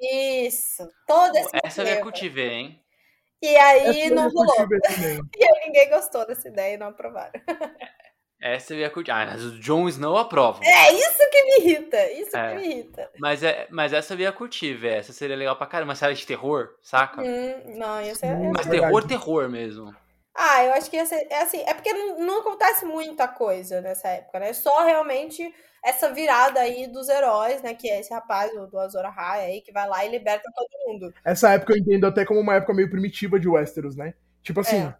Isso, 0.00 0.86
todo 1.06 1.36
esse 1.36 1.50
Essa 1.62 1.80
eu 1.82 1.84
ia 1.86 1.90
esquema. 1.92 2.02
curtir 2.10 2.28
ver, 2.28 2.50
hein? 2.50 2.80
E 3.40 3.56
aí 3.56 4.00
Essa 4.02 4.14
não 4.14 4.28
rolou. 4.30 4.54
E 5.36 5.44
aí 5.44 5.66
ninguém 5.66 5.88
gostou 5.90 6.26
dessa 6.26 6.48
ideia 6.48 6.74
e 6.74 6.78
não 6.78 6.88
aprovaram. 6.88 7.32
Essa 8.40 8.74
eu 8.74 8.78
ia 8.80 8.90
curtir. 8.90 9.10
Ah, 9.10 9.26
mas 9.26 9.42
o 9.44 9.58
Jon 9.60 9.88
Snow 9.88 10.16
aprova. 10.18 10.60
É 10.64 10.92
isso 10.92 11.30
que 11.30 11.42
me 11.44 11.56
irrita. 11.60 12.10
Isso 12.12 12.36
É. 12.36 12.48
que 12.50 12.54
me 12.60 12.66
irrita. 12.68 13.10
Mas, 13.18 13.42
é, 13.42 13.66
mas 13.70 13.92
essa 13.92 14.12
eu 14.14 14.18
ia 14.20 14.32
curtir, 14.32 14.74
velho. 14.74 14.96
Essa 14.98 15.12
seria 15.12 15.36
legal 15.36 15.56
pra 15.56 15.66
caramba. 15.66 15.90
Uma 15.90 15.96
série 15.96 16.14
de 16.14 16.26
terror, 16.26 16.70
saca? 16.82 17.22
Hum, 17.22 17.76
não, 17.76 18.02
ia 18.02 18.14
ser. 18.14 18.26
Hum, 18.26 18.46
ia 18.46 18.50
Mas 18.52 18.66
verdade. 18.66 18.80
terror, 18.92 19.06
terror 19.06 19.48
mesmo. 19.48 19.94
Ah, 20.34 20.64
eu 20.64 20.72
acho 20.74 20.90
que 20.90 20.96
ia 20.96 21.06
ser. 21.06 21.26
É 21.30 21.42
assim, 21.42 21.58
é 21.66 21.72
porque 21.74 21.92
não, 21.92 22.18
não 22.18 22.40
acontece 22.40 22.84
muita 22.84 23.28
coisa 23.28 23.80
nessa 23.80 24.08
época, 24.08 24.40
né? 24.40 24.52
Só 24.52 24.84
realmente 24.84 25.54
essa 25.82 26.12
virada 26.12 26.60
aí 26.60 26.86
dos 26.88 27.08
heróis, 27.08 27.62
né? 27.62 27.74
Que 27.74 27.88
é 27.88 28.00
esse 28.00 28.12
rapaz 28.12 28.52
do, 28.52 28.66
do 28.66 28.78
Azor 28.78 29.04
Ahai 29.04 29.44
aí, 29.46 29.60
que 29.60 29.72
vai 29.72 29.88
lá 29.88 30.04
e 30.04 30.10
liberta 30.10 30.50
todo 30.54 30.68
mundo. 30.92 31.14
Essa 31.24 31.52
época 31.52 31.74
eu 31.74 31.78
entendo 31.78 32.06
até 32.06 32.24
como 32.24 32.40
uma 32.40 32.54
época 32.54 32.74
meio 32.74 32.90
primitiva 32.90 33.38
de 33.38 33.48
Westeros, 33.48 33.94
né? 33.96 34.14
Tipo 34.42 34.60
assim, 34.60 34.78
É. 34.78 34.94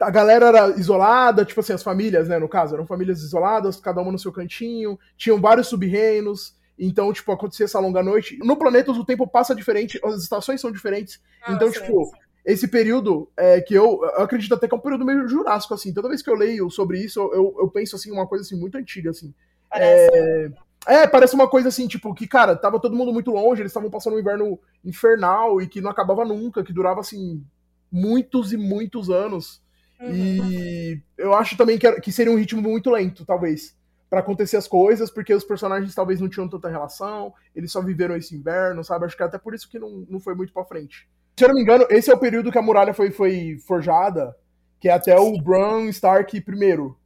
a 0.00 0.10
galera 0.10 0.46
era 0.46 0.68
isolada, 0.78 1.44
tipo 1.44 1.60
assim, 1.60 1.72
as 1.74 1.82
famílias, 1.82 2.28
né, 2.28 2.38
no 2.38 2.48
caso, 2.48 2.74
eram 2.74 2.86
famílias 2.86 3.20
isoladas, 3.20 3.78
cada 3.78 4.00
uma 4.00 4.10
no 4.12 4.18
seu 4.18 4.32
cantinho, 4.32 4.98
tinham 5.16 5.38
vários 5.40 5.68
sub-reinos, 5.68 6.56
então, 6.78 7.12
tipo, 7.12 7.30
acontecia 7.32 7.64
essa 7.64 7.78
longa 7.78 8.02
noite. 8.02 8.38
No 8.38 8.56
planeta 8.56 8.90
o 8.90 9.04
tempo 9.04 9.26
passa 9.26 9.54
diferente, 9.54 10.00
as 10.02 10.22
estações 10.22 10.60
são 10.60 10.72
diferentes, 10.72 11.20
Ah, 11.42 11.52
então, 11.52 11.70
sim. 11.70 11.80
tipo, 11.80 12.10
esse 12.46 12.68
período 12.68 13.28
é, 13.36 13.60
que 13.60 13.74
eu, 13.74 14.00
eu 14.04 14.22
acredito 14.22 14.54
até 14.54 14.68
que 14.68 14.74
é 14.74 14.78
um 14.78 14.80
período 14.80 15.04
meio 15.04 15.26
jurássico, 15.26 15.74
assim, 15.74 15.92
toda 15.92 16.08
vez 16.08 16.22
que 16.22 16.30
eu 16.30 16.36
leio 16.36 16.70
sobre 16.70 17.00
isso, 17.00 17.18
eu, 17.34 17.56
eu 17.58 17.68
penso, 17.68 17.96
assim, 17.96 18.12
uma 18.12 18.24
coisa, 18.24 18.44
assim, 18.44 18.56
muito 18.56 18.78
antiga, 18.78 19.10
assim. 19.10 19.34
Parece. 19.68 20.52
É, 20.86 21.04
parece 21.08 21.34
uma 21.34 21.48
coisa 21.48 21.66
assim, 21.68 21.88
tipo, 21.88 22.14
que, 22.14 22.28
cara, 22.28 22.54
tava 22.54 22.78
todo 22.78 22.94
mundo 22.94 23.12
muito 23.12 23.32
longe, 23.32 23.60
eles 23.60 23.70
estavam 23.70 23.90
passando 23.90 24.14
um 24.14 24.20
inverno 24.20 24.56
infernal 24.84 25.60
e 25.60 25.66
que 25.66 25.80
não 25.80 25.90
acabava 25.90 26.24
nunca, 26.24 26.62
que 26.62 26.72
durava, 26.72 27.00
assim, 27.00 27.44
muitos 27.90 28.52
e 28.52 28.56
muitos 28.56 29.10
anos. 29.10 29.60
Uhum. 30.00 30.12
E 30.12 31.02
eu 31.18 31.34
acho 31.34 31.56
também 31.56 31.76
que, 31.76 31.90
que 32.00 32.12
seria 32.12 32.32
um 32.32 32.38
ritmo 32.38 32.62
muito 32.62 32.90
lento, 32.90 33.24
talvez, 33.24 33.76
para 34.08 34.20
acontecer 34.20 34.56
as 34.56 34.68
coisas, 34.68 35.10
porque 35.10 35.34
os 35.34 35.42
personagens 35.42 35.92
talvez 35.96 36.20
não 36.20 36.28
tinham 36.28 36.48
tanta 36.48 36.68
relação, 36.68 37.34
eles 37.56 37.72
só 37.72 37.82
viveram 37.82 38.14
esse 38.14 38.36
inverno, 38.36 38.84
sabe? 38.84 39.04
Acho 39.04 39.16
que 39.16 39.24
é 39.24 39.26
até 39.26 39.38
por 39.38 39.52
isso 39.52 39.68
que 39.68 39.80
não, 39.80 40.06
não 40.08 40.20
foi 40.20 40.36
muito 40.36 40.52
para 40.52 40.64
frente. 40.64 41.08
Se 41.38 41.44
eu 41.44 41.48
não 41.48 41.54
me 41.54 41.62
engano, 41.62 41.86
esse 41.90 42.10
é 42.10 42.14
o 42.14 42.18
período 42.18 42.50
que 42.50 42.56
a 42.56 42.62
muralha 42.62 42.94
foi, 42.94 43.10
foi 43.10 43.58
forjada, 43.66 44.34
que 44.80 44.88
é 44.88 44.92
até 44.92 45.18
o 45.18 45.36
Bran 45.42 45.84
Stark 45.88 46.40
primeiro. 46.40 46.98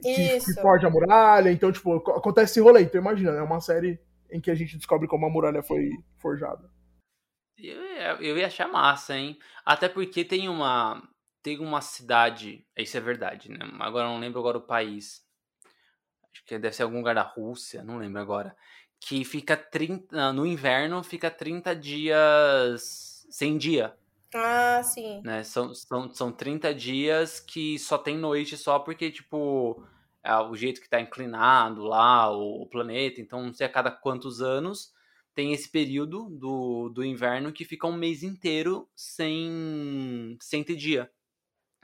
Que, 0.00 0.40
que 0.40 0.54
pode 0.60 0.86
a 0.86 0.90
muralha, 0.90 1.50
então, 1.50 1.70
tipo, 1.70 1.94
acontece 1.94 2.52
esse 2.52 2.60
rolê. 2.60 2.82
Então, 2.82 3.00
imagina, 3.00 3.32
é 3.32 3.42
uma 3.42 3.60
série 3.60 4.00
em 4.30 4.40
que 4.40 4.50
a 4.50 4.54
gente 4.54 4.76
descobre 4.76 5.08
como 5.08 5.26
a 5.26 5.30
muralha 5.30 5.62
foi 5.62 5.90
forjada. 6.18 6.70
Eu, 7.58 8.16
eu 8.20 8.38
ia 8.38 8.46
achar 8.46 8.68
massa, 8.68 9.16
hein? 9.16 9.38
Até 9.64 9.88
porque 9.88 10.24
tem 10.24 10.48
uma 10.48 11.02
tem 11.42 11.58
uma 11.58 11.80
cidade, 11.80 12.64
isso 12.76 12.96
é 12.96 13.00
verdade, 13.00 13.50
né? 13.50 13.58
Agora 13.80 14.06
não 14.06 14.20
lembro 14.20 14.38
agora 14.38 14.58
o 14.58 14.66
país. 14.66 15.26
Acho 16.32 16.44
que 16.44 16.56
deve 16.56 16.74
ser 16.74 16.84
algum 16.84 16.98
lugar 16.98 17.16
da 17.16 17.22
Rússia, 17.22 17.82
não 17.82 17.98
lembro 17.98 18.20
agora. 18.20 18.56
Que 19.00 19.24
fica 19.24 19.56
30, 19.56 20.32
no 20.32 20.46
inverno 20.46 21.02
fica 21.02 21.28
30 21.30 21.74
dias 21.74 23.11
sem 23.32 23.56
dia. 23.56 23.96
Ah, 24.34 24.82
sim. 24.82 25.20
Né? 25.24 25.42
São, 25.42 25.74
são, 25.74 26.14
são 26.14 26.32
30 26.32 26.74
dias 26.74 27.40
que 27.40 27.78
só 27.78 27.98
tem 27.98 28.16
noite 28.16 28.56
só 28.56 28.78
porque, 28.78 29.10
tipo, 29.10 29.82
é 30.22 30.36
o 30.36 30.54
jeito 30.54 30.80
que 30.80 30.88
tá 30.88 31.00
inclinado 31.00 31.82
lá, 31.82 32.30
o, 32.30 32.62
o 32.62 32.66
planeta. 32.66 33.20
Então, 33.20 33.42
não 33.42 33.52
sei 33.52 33.66
a 33.66 33.70
cada 33.70 33.90
quantos 33.90 34.40
anos 34.40 34.92
tem 35.34 35.52
esse 35.52 35.70
período 35.70 36.28
do, 36.30 36.90
do 36.90 37.04
inverno 37.04 37.52
que 37.52 37.64
fica 37.64 37.86
um 37.86 37.96
mês 37.96 38.22
inteiro 38.22 38.88
sem, 38.94 40.36
sem 40.40 40.62
ter 40.62 40.76
dia, 40.76 41.10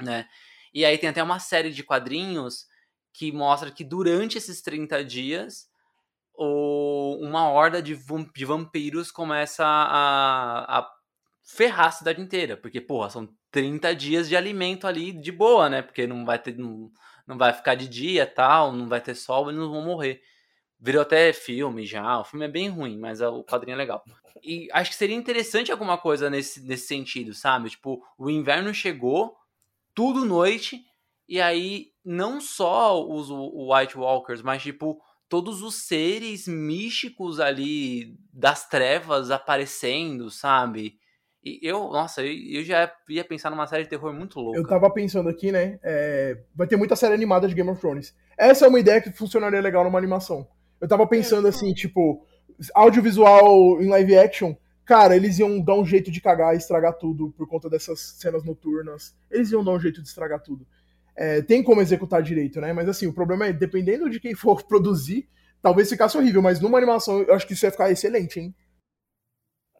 né? 0.00 0.28
E 0.72 0.84
aí 0.84 0.98
tem 0.98 1.08
até 1.08 1.22
uma 1.22 1.38
série 1.38 1.70
de 1.70 1.82
quadrinhos 1.82 2.66
que 3.12 3.32
mostra 3.32 3.70
que 3.70 3.82
durante 3.82 4.36
esses 4.36 4.60
30 4.60 5.02
dias 5.02 5.66
uma 6.38 7.48
horda 7.48 7.82
de, 7.82 7.98
de 8.34 8.44
vampiros 8.44 9.10
começa 9.10 9.64
a, 9.64 10.78
a 10.78 10.97
ferrar 11.48 11.86
a 11.86 11.90
cidade 11.90 12.20
inteira, 12.20 12.56
porque, 12.56 12.80
porra, 12.80 13.08
são 13.08 13.28
30 13.50 13.94
dias 13.94 14.28
de 14.28 14.36
alimento 14.36 14.86
ali 14.86 15.12
de 15.12 15.32
boa, 15.32 15.68
né? 15.70 15.80
Porque 15.80 16.06
não 16.06 16.24
vai 16.24 16.38
ter... 16.38 16.56
Não, 16.56 16.90
não 17.26 17.38
vai 17.38 17.52
ficar 17.52 17.74
de 17.74 17.88
dia 17.88 18.26
tal, 18.26 18.72
não 18.72 18.86
vai 18.86 19.00
ter 19.00 19.14
sol, 19.14 19.48
eles 19.48 19.60
não 19.60 19.70
vão 19.70 19.84
morrer. 19.84 20.20
Virou 20.80 21.02
até 21.02 21.32
filme 21.32 21.84
já. 21.84 22.20
O 22.20 22.24
filme 22.24 22.44
é 22.44 22.48
bem 22.48 22.68
ruim, 22.68 22.98
mas 22.98 23.20
o 23.20 23.42
quadrinho 23.44 23.74
é 23.74 23.78
legal. 23.78 24.04
E 24.42 24.68
acho 24.72 24.90
que 24.90 24.96
seria 24.96 25.16
interessante 25.16 25.72
alguma 25.72 25.98
coisa 25.98 26.30
nesse, 26.30 26.60
nesse 26.62 26.86
sentido, 26.86 27.34
sabe? 27.34 27.70
Tipo, 27.70 28.02
o 28.16 28.30
inverno 28.30 28.72
chegou, 28.72 29.36
tudo 29.94 30.24
noite, 30.24 30.82
e 31.28 31.40
aí 31.40 31.92
não 32.04 32.40
só 32.40 33.04
os 33.06 33.28
White 33.30 33.98
Walkers, 33.98 34.40
mas 34.40 34.62
tipo, 34.62 35.02
todos 35.28 35.62
os 35.62 35.86
seres 35.86 36.46
místicos 36.46 37.40
ali 37.40 38.16
das 38.32 38.68
trevas 38.68 39.30
aparecendo, 39.30 40.30
sabe? 40.30 40.98
E 41.44 41.60
eu, 41.62 41.90
nossa, 41.90 42.22
eu, 42.22 42.32
eu, 42.32 42.64
já 42.64 42.92
ia 43.08 43.24
pensar 43.24 43.50
numa 43.50 43.66
série 43.66 43.84
de 43.84 43.88
terror 43.88 44.12
muito 44.12 44.40
louca. 44.40 44.58
Eu 44.58 44.66
tava 44.66 44.90
pensando 44.90 45.28
aqui, 45.28 45.52
né? 45.52 45.78
É, 45.82 46.36
vai 46.54 46.66
ter 46.66 46.76
muita 46.76 46.96
série 46.96 47.14
animada 47.14 47.46
de 47.46 47.54
Game 47.54 47.70
of 47.70 47.80
Thrones. 47.80 48.14
Essa 48.36 48.66
é 48.66 48.68
uma 48.68 48.80
ideia 48.80 49.00
que 49.00 49.12
funcionaria 49.12 49.60
legal 49.60 49.84
numa 49.84 49.98
animação. 49.98 50.48
Eu 50.80 50.88
tava 50.88 51.06
pensando 51.06 51.46
é, 51.46 51.50
assim, 51.50 51.72
tipo, 51.72 52.26
audiovisual 52.74 53.80
em 53.80 53.88
live 53.88 54.18
action, 54.18 54.54
cara, 54.84 55.14
eles 55.14 55.38
iam 55.38 55.60
dar 55.60 55.74
um 55.74 55.84
jeito 55.84 56.10
de 56.10 56.20
cagar 56.20 56.54
e 56.54 56.58
estragar 56.58 56.94
tudo 56.94 57.30
por 57.36 57.46
conta 57.46 57.68
dessas 57.70 58.00
cenas 58.18 58.44
noturnas. 58.44 59.16
Eles 59.30 59.50
iam 59.52 59.64
dar 59.64 59.72
um 59.72 59.80
jeito 59.80 60.02
de 60.02 60.08
estragar 60.08 60.40
tudo. 60.40 60.66
É, 61.14 61.42
tem 61.42 61.62
como 61.62 61.80
executar 61.80 62.22
direito, 62.22 62.60
né? 62.60 62.72
Mas 62.72 62.88
assim, 62.88 63.06
o 63.06 63.12
problema 63.12 63.46
é, 63.46 63.52
dependendo 63.52 64.08
de 64.08 64.20
quem 64.20 64.34
for 64.36 64.64
produzir, 64.64 65.28
talvez 65.62 65.88
ficasse 65.88 66.16
horrível, 66.16 66.42
mas 66.42 66.60
numa 66.60 66.78
animação 66.78 67.22
eu 67.22 67.34
acho 67.34 67.46
que 67.46 67.52
isso 67.52 67.66
ia 67.66 67.70
ficar 67.70 67.90
excelente, 67.90 68.40
hein? 68.40 68.54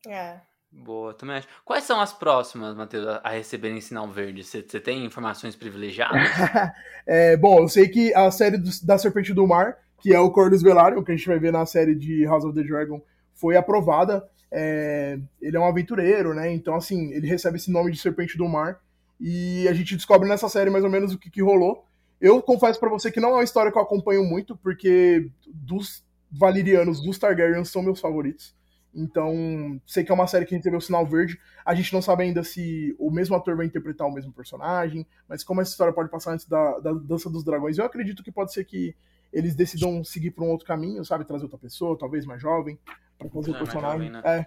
É. 0.06 0.40
Boa, 0.78 1.12
também 1.12 1.36
acho. 1.36 1.48
Quais 1.64 1.84
são 1.84 2.00
as 2.00 2.12
próximas, 2.12 2.74
Matheus, 2.74 3.20
a 3.22 3.30
receberem 3.30 3.80
sinal 3.80 4.08
verde? 4.08 4.44
Você 4.44 4.62
tem 4.62 5.04
informações 5.04 5.56
privilegiadas? 5.56 6.22
é, 7.06 7.36
bom, 7.36 7.60
eu 7.60 7.68
sei 7.68 7.88
que 7.88 8.14
a 8.14 8.30
série 8.30 8.56
do, 8.56 8.70
da 8.84 8.96
Serpente 8.96 9.34
do 9.34 9.46
Mar 9.46 9.76
que 10.00 10.14
é 10.14 10.20
o 10.20 10.30
Corvus 10.30 10.62
Velaryon, 10.62 11.02
que 11.02 11.12
a 11.12 11.16
gente 11.16 11.26
vai 11.26 11.38
ver 11.38 11.52
na 11.52 11.66
série 11.66 11.94
de 11.94 12.24
House 12.24 12.44
of 12.44 12.54
the 12.54 12.62
Dragon, 12.62 13.02
foi 13.34 13.56
aprovada. 13.56 14.24
É, 14.50 15.18
ele 15.40 15.56
é 15.56 15.60
um 15.60 15.66
aventureiro, 15.66 16.34
né? 16.34 16.52
Então, 16.52 16.74
assim, 16.74 17.12
ele 17.12 17.26
recebe 17.26 17.56
esse 17.56 17.70
nome 17.70 17.90
de 17.90 17.98
Serpente 17.98 18.38
do 18.38 18.48
Mar. 18.48 18.80
E 19.20 19.66
a 19.68 19.72
gente 19.72 19.96
descobre 19.96 20.28
nessa 20.28 20.48
série 20.48 20.70
mais 20.70 20.84
ou 20.84 20.90
menos 20.90 21.12
o 21.12 21.18
que, 21.18 21.30
que 21.30 21.42
rolou. 21.42 21.84
Eu 22.20 22.40
confesso 22.40 22.78
para 22.78 22.88
você 22.88 23.10
que 23.10 23.20
não 23.20 23.30
é 23.30 23.34
uma 23.34 23.44
história 23.44 23.70
que 23.70 23.78
eu 23.78 23.82
acompanho 23.82 24.24
muito, 24.24 24.56
porque 24.56 25.28
dos 25.46 26.04
Valerianos, 26.30 27.00
dos 27.00 27.18
Targaryens, 27.18 27.68
são 27.68 27.82
meus 27.82 28.00
favoritos. 28.00 28.54
Então, 28.98 29.80
sei 29.86 30.02
que 30.02 30.10
é 30.10 30.14
uma 30.14 30.26
série 30.26 30.44
que 30.44 30.56
recebeu 30.56 30.78
o 30.78 30.82
sinal 30.82 31.06
verde. 31.06 31.38
A 31.64 31.72
gente 31.72 31.92
não 31.92 32.02
sabe 32.02 32.24
ainda 32.24 32.42
se 32.42 32.96
o 32.98 33.12
mesmo 33.12 33.36
ator 33.36 33.56
vai 33.56 33.64
interpretar 33.64 34.08
o 34.08 34.12
mesmo 34.12 34.32
personagem, 34.32 35.06
mas 35.28 35.44
como 35.44 35.60
essa 35.60 35.70
história 35.70 35.92
pode 35.92 36.10
passar 36.10 36.32
antes 36.32 36.46
da, 36.46 36.78
da 36.80 36.92
Dança 36.92 37.30
dos 37.30 37.44
Dragões, 37.44 37.78
eu 37.78 37.84
acredito 37.84 38.24
que 38.24 38.32
pode 38.32 38.52
ser 38.52 38.64
que 38.64 38.96
eles 39.32 39.54
decidam 39.54 40.02
seguir 40.02 40.32
por 40.32 40.42
um 40.42 40.50
outro 40.50 40.66
caminho, 40.66 41.04
sabe? 41.04 41.24
Trazer 41.24 41.44
outra 41.44 41.58
pessoa, 41.58 41.96
talvez 41.96 42.26
mais 42.26 42.42
jovem, 42.42 42.76
para 43.16 43.28
fazer 43.28 43.52
o 43.52 43.54
é, 43.54 43.58
personagem. 43.58 44.08
Jovem, 44.08 44.22
né? 44.22 44.22
É. 44.24 44.46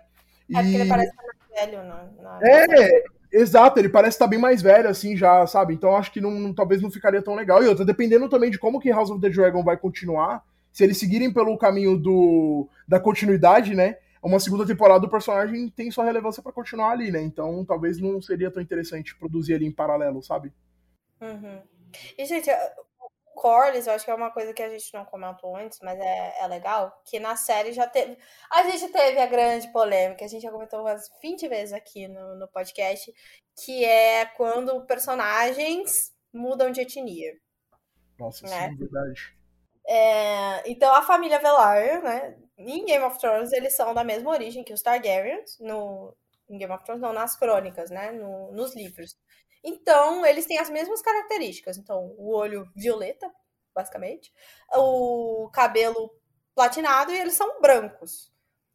E... 0.50 0.58
é 0.58 0.62
porque 0.62 0.76
ele 0.76 0.90
parece 0.90 1.12
estar 1.12 1.24
mais 1.24 1.72
velho, 1.72 1.84
né? 1.84 2.10
Na... 2.22 2.40
É, 2.44 3.04
exato, 3.32 3.80
ele 3.80 3.90
parece 3.90 4.16
estar 4.16 4.28
bem 4.28 4.40
mais 4.40 4.62
velho, 4.62 4.90
assim, 4.90 5.16
já, 5.16 5.48
sabe? 5.48 5.74
Então 5.74 5.96
acho 5.96 6.12
que 6.12 6.20
não, 6.20 6.54
talvez 6.54 6.82
não 6.82 6.92
ficaria 6.92 7.22
tão 7.22 7.36
legal. 7.36 7.64
E 7.64 7.68
outra, 7.68 7.86
dependendo 7.86 8.28
também 8.28 8.52
de 8.52 8.60
como 8.60 8.82
que 8.82 8.92
House 8.92 9.12
of 9.12 9.22
the 9.22 9.30
Dragon 9.30 9.64
vai 9.64 9.78
continuar, 9.78 10.44
se 10.74 10.84
eles 10.84 10.98
seguirem 10.98 11.32
pelo 11.32 11.58
caminho 11.58 11.98
do, 11.98 12.68
da 12.86 13.00
continuidade, 13.00 13.74
né? 13.76 13.96
Uma 14.22 14.40
segunda 14.40 14.66
temporada 14.66 15.00
do 15.00 15.10
personagem 15.10 15.70
tem 15.70 15.90
sua 15.90 16.06
relevância 16.06 16.44
para 16.44 16.52
continuar 16.52 16.92
ali, 16.92 17.12
né? 17.12 17.22
Então 17.22 17.66
talvez 17.66 18.00
não 18.00 18.22
seria 18.22 18.52
tão 18.52 18.62
interessante 18.62 19.16
produzir 19.16 19.56
ali 19.56 19.66
em 19.66 19.72
paralelo, 19.72 20.22
sabe? 20.22 20.54
Uhum. 21.20 21.62
E, 22.18 22.26
gente, 22.26 22.50
Corlys, 23.36 23.88
eu 23.88 23.94
acho 23.94 24.06
que 24.06 24.12
é 24.12 24.16
uma 24.16 24.30
coisa 24.30 24.54
que 24.54 24.62
a 24.62 24.70
gente 24.70 24.94
não 24.94 25.04
comentou 25.04 25.56
antes, 25.56 25.80
mas 25.82 26.00
é, 26.00 26.44
é 26.44 26.48
legal, 26.48 27.02
que 27.04 27.20
na 27.20 27.36
série 27.36 27.74
já 27.74 27.88
teve. 27.88 28.16
A 28.52 28.64
gente 28.70 28.92
teve 28.92 29.20
a 29.20 29.26
grande 29.26 29.68
polêmica, 29.72 30.24
a 30.24 30.28
gente 30.28 30.44
já 30.44 30.52
comentou 30.52 30.82
umas 30.82 31.10
20 31.22 31.48
vezes 31.48 31.74
aqui 31.74 32.08
no, 32.08 32.36
no 32.36 32.48
podcast, 32.48 33.12
que 33.64 33.84
é 33.84 34.26
quando 34.26 34.86
personagens 34.86 36.14
mudam 36.32 36.72
de 36.72 36.82
etnia. 36.82 37.36
Nossa, 38.20 38.46
né? 38.48 38.70
sim, 38.70 38.78
verdade. 38.78 39.36
É, 39.88 40.70
então 40.70 40.94
a 40.94 41.02
família 41.02 41.40
Velaryon, 41.40 42.02
né? 42.04 42.38
Em 42.68 42.86
Game 42.86 43.04
of 43.04 43.20
Thrones, 43.20 43.52
eles 43.52 43.76
são 43.76 43.94
da 43.94 44.04
mesma 44.04 44.32
origem 44.32 44.64
que 44.64 44.74
os 44.74 44.82
Targaryens, 44.82 45.58
no, 45.60 46.16
em 46.50 46.58
Game 46.58 46.74
of 46.74 46.84
Thrones, 46.84 47.02
não, 47.02 47.14
nas 47.14 47.36
crônicas, 47.36 47.90
né? 47.90 48.12
No, 48.12 48.52
nos 48.52 48.76
livros. 48.76 49.18
Então, 49.64 50.26
eles 50.26 50.46
têm 50.46 50.58
as 50.58 50.70
mesmas 50.70 51.02
características. 51.02 51.78
Então, 51.78 52.14
o 52.18 52.34
olho 52.34 52.70
violeta, 52.76 53.32
basicamente, 53.74 54.34
o 54.74 55.50
cabelo 55.54 56.14
platinado 56.56 57.12
e 57.12 57.20
eles 57.20 57.34
são 57.34 57.62
brancos. 57.62 58.32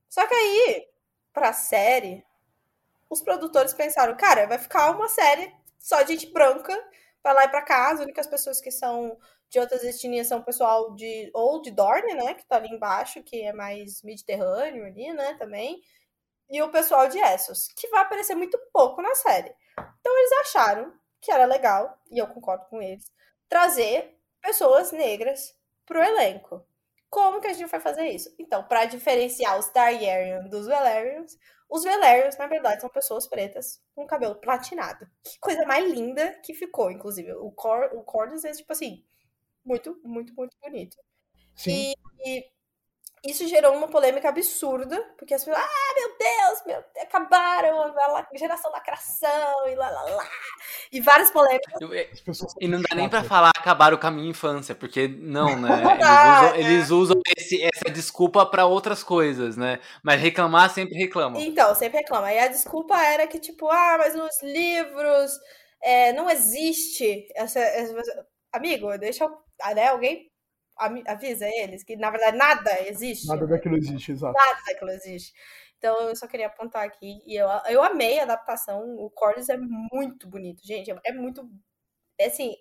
Só 0.09 0.27
que 0.27 0.35
aí, 0.35 0.89
pra 1.33 1.53
série, 1.53 2.25
os 3.11 3.23
produtores 3.23 3.75
pensaram, 3.75 4.17
cara, 4.17 4.47
vai 4.47 4.59
ficar 4.59 4.91
uma 4.91 5.09
série 5.09 5.55
só 5.79 6.03
de 6.03 6.13
gente 6.15 6.33
branca, 6.33 6.75
pra 7.23 7.33
lá 7.33 7.45
e 7.45 7.49
pra 7.49 7.63
cá. 7.63 7.91
As 7.91 8.01
únicas 8.01 8.27
pessoas 8.27 8.61
que 8.61 8.71
são 8.71 9.19
de 9.49 9.59
outras 9.59 9.85
etnias 9.85 10.27
são 10.27 10.39
o 10.41 10.45
pessoal 10.45 10.95
de 10.95 11.31
ou 11.35 11.63
de 11.63 11.71
Dorne, 11.71 12.15
né, 12.15 12.35
que 12.35 12.47
tá 12.47 12.57
ali 12.57 12.69
embaixo, 12.69 13.23
que 13.23 13.43
é 13.43 13.53
mais 13.53 14.03
mediterrâneo 14.03 14.85
ali, 14.85 15.13
né, 15.13 15.35
também. 15.35 15.81
E 16.51 16.63
o 16.63 16.71
pessoal 16.71 17.09
de 17.09 17.19
Essos, 17.19 17.69
que 17.77 17.89
vai 17.89 18.03
aparecer 18.03 18.35
muito 18.35 18.59
pouco 18.73 19.03
na 19.03 19.15
série. 19.15 19.55
Então 20.01 20.19
eles 20.19 20.33
acharam 20.41 20.93
que 21.21 21.31
era 21.31 21.45
legal, 21.45 21.99
e 22.11 22.19
eu 22.19 22.27
concordo 22.29 22.67
com 22.67 22.81
eles, 22.81 23.11
trazer 23.49 24.17
pessoas 24.41 24.93
negras 24.93 25.55
pro 25.85 26.03
elenco. 26.03 26.65
Como 27.11 27.41
que 27.41 27.47
a 27.47 27.53
gente 27.53 27.71
vai 27.71 27.81
fazer 27.81 28.09
isso? 28.09 28.35
Então, 28.39 28.63
para 28.65 28.85
diferenciar 28.85 29.59
os 29.59 29.69
Targaryen 29.69 30.49
dos 30.49 30.67
Valerians, 30.67 31.37
os 31.69 31.83
Valerians, 31.83 32.37
na 32.37 32.47
verdade, 32.47 32.81
são 32.81 32.91
pessoas 32.91 33.27
pretas 33.27 33.81
com 33.95 34.07
cabelo 34.07 34.37
platinado. 34.37 35.07
Que 35.23 35.39
coisa 35.41 35.65
mais 35.67 35.91
linda 35.91 36.33
que 36.45 36.55
ficou, 36.55 36.91
inclusive. 36.91 37.33
O, 37.35 37.51
Cor 37.51 37.91
o 37.93 38.03
Cordes 38.03 38.45
é, 38.45 38.53
tipo 38.53 38.73
assim, 38.73 39.05
muito, 39.67 39.99
muito, 40.05 40.33
muito 40.35 40.57
bonito. 40.63 40.97
Sim. 41.55 41.93
E, 42.25 42.39
e 42.39 42.45
isso 43.25 43.49
gerou 43.49 43.75
uma 43.75 43.89
polêmica 43.89 44.29
absurda, 44.29 45.03
porque 45.19 45.35
as 45.35 45.45
pessoas, 45.45 45.61
ah, 45.61 45.95
meu 45.97 46.17
Deus, 46.17 46.67
meu, 46.67 47.03
acabaram 47.03 47.83
a 47.83 48.27
geração 48.37 48.71
lacração 48.71 49.69
e 49.69 49.75
lá, 49.75 49.91
lá, 49.91 50.03
lá. 50.03 50.29
E 50.93 51.01
várias 51.01 51.33
polêmicas. 51.33 51.81
E 52.61 52.69
não 52.69 52.81
dá 52.81 52.95
nem 52.95 53.09
pra 53.09 53.25
falar 53.25 53.51
acabar 53.57 53.93
o 53.93 53.99
caminho 53.99 54.31
infância, 54.31 54.75
porque 54.75 55.09
não, 55.09 55.61
né? 55.61 55.69
Eles 55.91 56.05
usam, 56.05 56.53
né? 56.53 56.61
eles 56.61 56.91
usam 56.91 57.21
esse, 57.37 57.63
essa 57.63 57.91
desculpa 57.91 58.47
para 58.47 58.67
outras 58.67 59.03
coisas, 59.03 59.57
né? 59.57 59.81
Mas 60.05 60.21
reclamar 60.21 60.71
sempre 60.71 60.97
reclamam. 60.97 61.41
Então, 61.41 61.75
sempre 61.75 61.99
reclama. 61.99 62.33
E 62.33 62.39
a 62.39 62.47
desculpa 62.47 62.97
era 63.03 63.27
que, 63.27 63.41
tipo, 63.41 63.69
ah, 63.69 63.97
mas 63.99 64.15
nos 64.15 64.41
livros 64.43 65.33
é, 65.83 66.13
não 66.13 66.31
existe 66.31 67.27
essa, 67.35 67.59
essa, 67.59 68.27
Amigo, 68.57 68.97
deixa 68.97 69.25
eu. 69.25 69.46
Né, 69.75 69.89
alguém 69.89 70.31
avisa 71.07 71.49
eles 71.49 71.83
que, 71.83 71.97
na 71.97 72.11
verdade, 72.11 72.37
nada 72.37 72.87
existe. 72.87 73.27
Nada 73.27 73.47
daquilo 73.47 73.77
existe, 73.77 74.13
exato. 74.13 74.35
Nada 74.35 74.61
daquilo 74.67 74.91
existe. 74.91 75.33
Então, 75.79 76.09
eu 76.09 76.17
só 76.17 76.27
queria 76.27 76.47
apontar 76.47 76.85
aqui. 76.85 77.23
E 77.27 77.35
eu, 77.35 77.49
eu 77.69 77.83
amei 77.83 78.19
a 78.19 78.25
adaptação. 78.25 78.81
O 78.99 79.11
Corlys 79.11 79.49
é 79.49 79.57
muito 79.57 80.29
bonito, 80.29 80.67
gente. 80.67 80.91
É, 80.91 80.97
é 81.07 81.13
muito. 81.13 81.49
É 82.19 82.27
assim. 82.27 82.55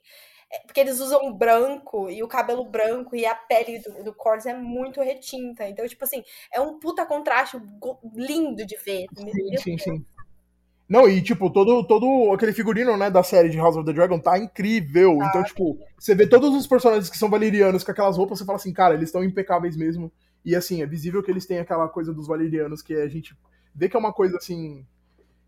É 0.52 0.60
porque 0.60 0.80
eles 0.80 1.00
usam 1.00 1.34
branco 1.34 2.08
e 2.10 2.22
o 2.22 2.28
cabelo 2.28 2.64
branco 2.64 3.16
e 3.16 3.26
a 3.26 3.34
pele 3.34 3.80
do, 3.80 4.04
do 4.04 4.14
Corlys 4.14 4.46
é 4.46 4.54
muito 4.54 5.02
retinta. 5.02 5.68
Então, 5.68 5.88
tipo 5.88 6.04
assim, 6.04 6.24
é 6.54 6.62
um 6.62 6.80
puta 6.80 7.06
contraste 7.06 7.58
lindo 8.14 8.64
de 8.66 8.78
ver. 8.78 9.08
Sim, 9.18 9.58
sim, 9.58 9.78
sim. 9.78 10.06
Não, 10.88 11.08
e 11.08 11.22
tipo, 11.22 11.50
todo, 11.50 11.84
todo 11.84 12.32
aquele 12.32 12.54
figurino, 12.54 12.96
né, 12.96 13.10
da 13.10 13.24
série 13.24 13.50
de 13.50 13.58
House 13.58 13.76
of 13.76 13.86
the 13.86 13.94
Dragon 13.94 14.20
tá 14.20 14.38
incrível. 14.38 15.20
Ah, 15.20 15.28
então, 15.30 15.44
tipo, 15.44 15.80
você 15.98 16.14
vê 16.14 16.28
todos 16.28 16.54
os 16.54 16.68
personagens 16.68 17.10
que 17.10 17.18
são 17.18 17.30
valerianos 17.30 17.84
com 17.84 17.92
aquelas 17.92 18.18
roupas, 18.18 18.38
você 18.38 18.46
fala 18.46 18.58
assim, 18.58 18.72
cara, 18.72 18.94
eles 18.94 19.10
estão 19.10 19.24
impecáveis 19.24 19.76
mesmo. 19.76 20.12
E 20.44 20.56
assim, 20.56 20.84
é 20.84 20.86
visível 20.86 21.24
que 21.24 21.32
eles 21.32 21.46
têm 21.46 21.58
aquela 21.58 21.88
coisa 21.90 22.14
dos 22.14 22.28
valerianos, 22.28 22.84
que 22.84 22.94
a 22.94 23.08
gente 23.08 23.36
vê 23.74 23.90
que 23.90 23.96
é 23.96 24.00
uma 24.00 24.14
coisa 24.14 24.38
assim. 24.38 24.86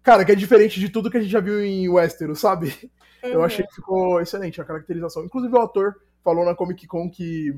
Cara, 0.02 0.26
que 0.26 0.32
é 0.32 0.36
diferente 0.36 0.80
de 0.80 0.90
tudo 0.90 1.12
que 1.12 1.18
a 1.18 1.22
gente 1.22 1.32
já 1.32 1.40
viu 1.40 1.64
em 1.64 1.88
Westeros, 1.88 2.40
sabe? 2.40 2.74
Uhum. 3.24 3.32
Eu 3.32 3.44
achei 3.44 3.66
que 3.66 3.74
ficou 3.74 4.22
excelente 4.22 4.62
a 4.62 4.64
caracterização. 4.64 5.26
Inclusive, 5.26 5.52
o 5.52 5.58
autor 5.58 5.96
falou 6.24 6.46
na 6.46 6.54
Comic 6.54 6.86
Con 6.86 7.10
que 7.10 7.52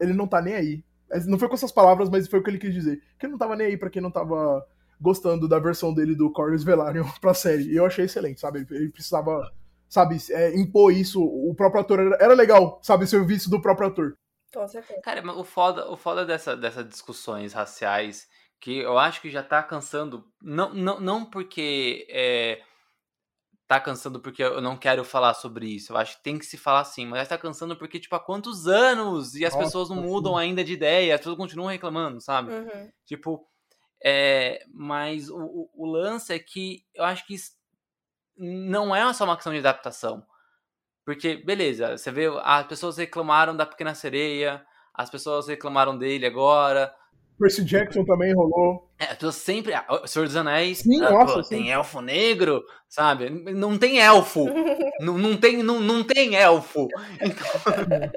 ele 0.00 0.12
não 0.12 0.26
tá 0.26 0.42
nem 0.42 0.54
aí. 0.54 0.84
Não 1.26 1.38
foi 1.38 1.46
com 1.46 1.54
essas 1.54 1.70
palavras, 1.70 2.10
mas 2.10 2.26
foi 2.26 2.40
o 2.40 2.42
que 2.42 2.50
ele 2.50 2.58
quis 2.58 2.74
dizer. 2.74 3.00
Que 3.16 3.26
ele 3.26 3.30
não 3.30 3.38
tava 3.38 3.54
nem 3.54 3.68
aí 3.68 3.76
pra 3.76 3.88
quem 3.88 4.02
não 4.02 4.10
tava 4.10 4.66
gostando 5.00 5.48
da 5.48 5.58
versão 5.58 5.92
dele 5.92 6.14
do 6.14 6.30
Corlys 6.30 6.64
Velaryon 6.64 7.06
pra 7.20 7.34
série. 7.34 7.64
E 7.64 7.76
eu 7.76 7.86
achei 7.86 8.04
excelente, 8.04 8.40
sabe? 8.40 8.66
Ele 8.70 8.90
precisava, 8.90 9.50
sabe, 9.88 10.16
é, 10.30 10.56
impor 10.58 10.92
isso. 10.92 11.22
O 11.22 11.54
próprio 11.54 11.80
ator 11.80 12.00
era, 12.00 12.16
era 12.20 12.34
legal, 12.34 12.80
sabe, 12.82 13.06
ser 13.06 13.24
visto 13.26 13.50
do 13.50 13.60
próprio 13.60 13.88
ator. 13.88 14.14
Com 14.52 14.66
certeza. 14.68 15.00
Cara, 15.02 15.22
o 15.32 15.44
foda, 15.44 15.90
o 15.90 15.96
foda 15.96 16.24
dessa, 16.24 16.56
dessas 16.56 16.88
discussões 16.88 17.52
raciais, 17.52 18.26
que 18.60 18.78
eu 18.78 18.96
acho 18.98 19.20
que 19.20 19.30
já 19.30 19.42
tá 19.42 19.62
cansando. 19.62 20.24
Não, 20.40 20.72
não, 20.72 21.00
não 21.00 21.24
porque. 21.24 22.06
É, 22.08 22.60
tá 23.66 23.80
cansando 23.80 24.20
porque 24.20 24.42
eu 24.42 24.60
não 24.60 24.76
quero 24.76 25.04
falar 25.04 25.34
sobre 25.34 25.66
isso. 25.66 25.92
Eu 25.92 25.96
acho 25.96 26.16
que 26.16 26.22
tem 26.22 26.38
que 26.38 26.46
se 26.46 26.56
falar 26.56 26.84
sim, 26.84 27.06
mas 27.06 27.28
tá 27.28 27.38
cansando 27.38 27.76
porque, 27.76 27.98
tipo, 27.98 28.14
há 28.14 28.20
quantos 28.20 28.66
anos 28.66 29.34
e 29.34 29.44
as 29.44 29.52
Nossa, 29.54 29.64
pessoas 29.64 29.88
não 29.88 29.96
mudam 29.96 30.34
sim. 30.34 30.40
ainda 30.40 30.62
de 30.62 30.72
ideia, 30.72 31.14
as 31.14 31.20
pessoas 31.20 31.36
continuam 31.36 31.70
reclamando, 31.70 32.20
sabe? 32.20 32.52
Uhum. 32.52 32.90
Tipo, 33.06 33.46
é, 34.04 34.62
mas 34.70 35.30
o, 35.30 35.70
o, 35.74 35.86
lance 35.86 36.34
é 36.34 36.38
que 36.38 36.84
eu 36.94 37.04
acho 37.04 37.26
que 37.26 37.36
não 38.36 38.94
é 38.94 39.10
só 39.14 39.24
uma 39.24 39.34
questão 39.34 39.52
de 39.52 39.60
adaptação. 39.60 40.22
Porque, 41.06 41.36
beleza, 41.36 41.96
você 41.96 42.10
vê, 42.10 42.26
as 42.42 42.66
pessoas 42.66 42.98
reclamaram 42.98 43.56
da 43.56 43.64
Pequena 43.64 43.94
Sereia, 43.94 44.62
as 44.92 45.08
pessoas 45.08 45.48
reclamaram 45.48 45.96
dele 45.96 46.26
agora. 46.26 46.94
Percy 47.38 47.64
Jackson 47.64 48.04
também 48.04 48.34
rolou. 48.34 48.90
É, 48.98 49.14
tô 49.14 49.32
sempre. 49.32 49.72
O 49.88 50.06
Senhor 50.06 50.26
dos 50.26 50.36
Anéis. 50.36 50.78
Sim, 50.78 51.02
ah, 51.02 51.10
nossa, 51.10 51.34
pô, 51.34 51.42
sim. 51.42 51.56
Tem 51.56 51.72
elfo 51.72 52.00
negro, 52.00 52.62
sabe? 52.88 53.30
Não 53.30 53.78
tem 53.78 54.00
elfo. 54.00 54.44
não, 55.00 55.16
não, 55.16 55.36
tem, 55.36 55.62
não, 55.62 55.80
não 55.80 56.04
tem 56.04 56.36
elfo. 56.36 56.88
Então. 57.20 58.10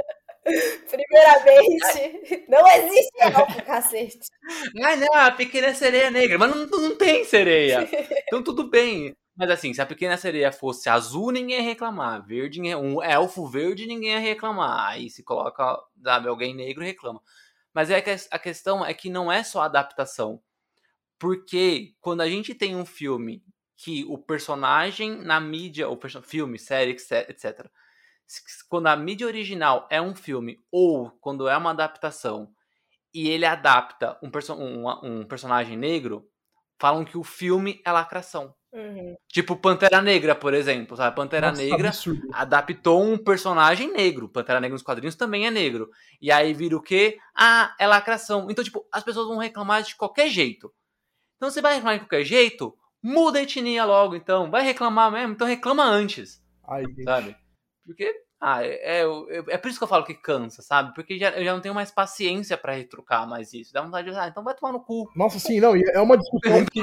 Primeiramente, 0.89 2.45
não 2.47 2.67
existe 2.67 3.11
elfo, 3.19 3.65
cacete. 3.65 4.19
Ah, 4.81 4.95
não, 4.95 5.13
a 5.13 5.31
pequena 5.31 5.73
sereia 5.73 6.09
negra, 6.09 6.37
mas 6.37 6.55
não, 6.55 6.65
não 6.65 6.95
tem 6.95 7.25
sereia. 7.25 7.87
Então 8.25 8.41
tudo 8.41 8.69
bem. 8.69 9.13
Mas 9.35 9.51
assim, 9.51 9.73
se 9.73 9.81
a 9.81 9.85
pequena 9.85 10.15
sereia 10.15 10.51
fosse 10.51 10.89
azul, 10.89 11.31
ninguém 11.31 11.57
ia 11.57 11.63
reclamar. 11.63 12.25
Verde, 12.25 12.61
um 12.75 13.03
elfo 13.03 13.45
verde, 13.45 13.85
ninguém 13.85 14.11
ia 14.11 14.19
reclamar. 14.19 14.87
Aí 14.89 15.09
se 15.09 15.21
coloca, 15.21 15.77
sabe, 16.01 16.29
alguém 16.29 16.55
negro 16.55 16.83
reclama. 16.83 17.21
Mas 17.73 17.91
é 17.91 18.01
que 18.01 18.15
a 18.31 18.39
questão 18.39 18.85
é 18.85 18.93
que 18.93 19.09
não 19.09 19.31
é 19.31 19.43
só 19.43 19.61
adaptação. 19.61 20.41
Porque 21.19 21.93
quando 21.99 22.21
a 22.21 22.29
gente 22.29 22.55
tem 22.55 22.75
um 22.75 22.85
filme 22.85 23.43
que 23.75 24.05
o 24.05 24.17
personagem 24.17 25.17
na 25.17 25.39
mídia, 25.39 25.89
o 25.89 25.99
filme, 26.23 26.57
série, 26.57 26.91
etc 26.91 27.69
quando 28.69 28.87
a 28.87 28.95
mídia 28.95 29.27
original 29.27 29.87
é 29.89 30.01
um 30.01 30.15
filme 30.15 30.59
ou 30.71 31.11
quando 31.21 31.47
é 31.47 31.55
uma 31.55 31.71
adaptação 31.71 32.49
e 33.13 33.29
ele 33.29 33.45
adapta 33.45 34.17
um, 34.21 34.29
perso 34.29 34.53
um, 34.53 34.87
um 35.03 35.25
personagem 35.25 35.77
negro, 35.77 36.27
falam 36.79 37.03
que 37.03 37.17
o 37.17 37.23
filme 37.23 37.81
é 37.85 37.91
lacração. 37.91 38.53
Uhum. 38.71 39.15
Tipo 39.27 39.55
Pantera 39.55 40.01
Negra, 40.01 40.35
por 40.35 40.53
exemplo. 40.53 40.95
Sabe? 40.95 41.15
Pantera 41.15 41.49
Nossa, 41.49 41.63
Negra 41.63 41.87
absurdo. 41.87 42.27
adaptou 42.33 43.03
um 43.03 43.17
personagem 43.17 43.91
negro. 43.91 44.29
Pantera 44.29 44.59
Negra 44.59 44.73
nos 44.73 44.83
quadrinhos 44.83 45.15
também 45.15 45.47
é 45.47 45.51
negro. 45.51 45.89
E 46.21 46.31
aí 46.31 46.53
vira 46.53 46.75
o 46.75 46.81
quê? 46.81 47.17
Ah, 47.35 47.73
é 47.79 47.87
lacração. 47.87 48.47
Então, 48.49 48.63
tipo, 48.63 48.85
as 48.91 49.03
pessoas 49.03 49.27
vão 49.27 49.37
reclamar 49.37 49.81
de 49.81 49.95
qualquer 49.95 50.29
jeito. 50.29 50.71
Então, 51.37 51.49
você 51.49 51.61
vai 51.61 51.75
reclamar 51.75 51.95
de 51.97 52.05
qualquer 52.05 52.23
jeito? 52.23 52.77
Muda 53.01 53.39
a 53.39 53.43
etnia 53.43 53.85
logo, 53.85 54.15
então. 54.15 54.51
Vai 54.51 54.63
reclamar 54.63 55.11
mesmo? 55.11 55.33
Então 55.33 55.47
reclama 55.47 55.83
antes. 55.83 56.43
Ai, 56.67 56.83
sabe? 57.03 57.35
Porque, 57.87 58.13
ah, 58.41 58.61
é, 58.61 58.99
é, 58.99 59.03
é, 59.47 59.57
por 59.57 59.69
isso 59.69 59.77
que 59.79 59.83
eu 59.85 59.87
falo 59.87 60.03
que 60.03 60.13
cansa, 60.13 60.61
sabe? 60.61 60.93
Porque 60.93 61.17
já, 61.17 61.29
eu 61.29 61.45
já 61.45 61.53
não 61.53 61.61
tenho 61.61 61.73
mais 61.73 61.89
paciência 61.89 62.57
para 62.57 62.73
retrucar 62.73 63.27
mais 63.27 63.53
isso. 63.53 63.71
Dá 63.71 63.81
vontade 63.81 64.11
de, 64.11 64.17
ah, 64.17 64.27
então 64.27 64.43
vai 64.43 64.53
tomar 64.53 64.73
no 64.73 64.83
cu. 64.83 65.09
Nossa, 65.15 65.39
sim, 65.39 65.61
não, 65.61 65.73
é 65.73 66.01
uma 66.01 66.17
discussão 66.17 66.65
que. 66.69 66.81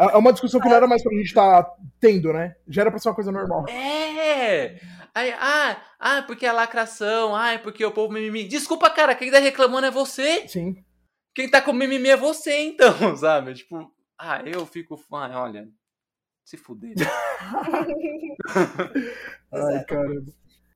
É, 0.00 0.04
é 0.04 0.16
uma 0.16 0.32
discussão 0.32 0.60
que 0.60 0.68
não 0.68 0.76
era 0.76 0.86
mais 0.86 1.02
pra 1.02 1.12
gente 1.12 1.26
estar 1.26 1.64
tá 1.64 1.74
tendo, 2.00 2.32
né? 2.32 2.54
Já 2.68 2.82
era 2.82 2.90
pra 2.92 3.00
ser 3.00 3.08
uma 3.08 3.14
coisa 3.16 3.32
normal. 3.32 3.66
É! 3.68 4.78
Aí, 5.12 5.32
ah, 5.32 5.82
ah, 5.98 6.22
porque 6.22 6.46
é 6.46 6.52
lacração, 6.52 7.34
ah, 7.34 7.54
é 7.54 7.58
porque 7.58 7.84
o 7.84 7.90
povo 7.90 8.12
mimimi. 8.12 8.44
Desculpa, 8.44 8.88
cara, 8.88 9.16
quem 9.16 9.32
tá 9.32 9.40
reclamando 9.40 9.88
é 9.88 9.90
você. 9.90 10.46
Sim. 10.46 10.76
Quem 11.34 11.50
tá 11.50 11.60
com 11.60 11.72
mimimi 11.72 12.08
é 12.08 12.16
você, 12.16 12.56
então, 12.56 12.94
sabe? 13.16 13.54
Tipo, 13.54 13.90
ah, 14.16 14.42
eu 14.46 14.64
fico. 14.64 14.96
Ah, 15.12 15.42
olha, 15.42 15.68
se 16.48 16.56
fuder. 16.56 16.94
Ai, 19.52 19.84
caramba. 19.84 20.32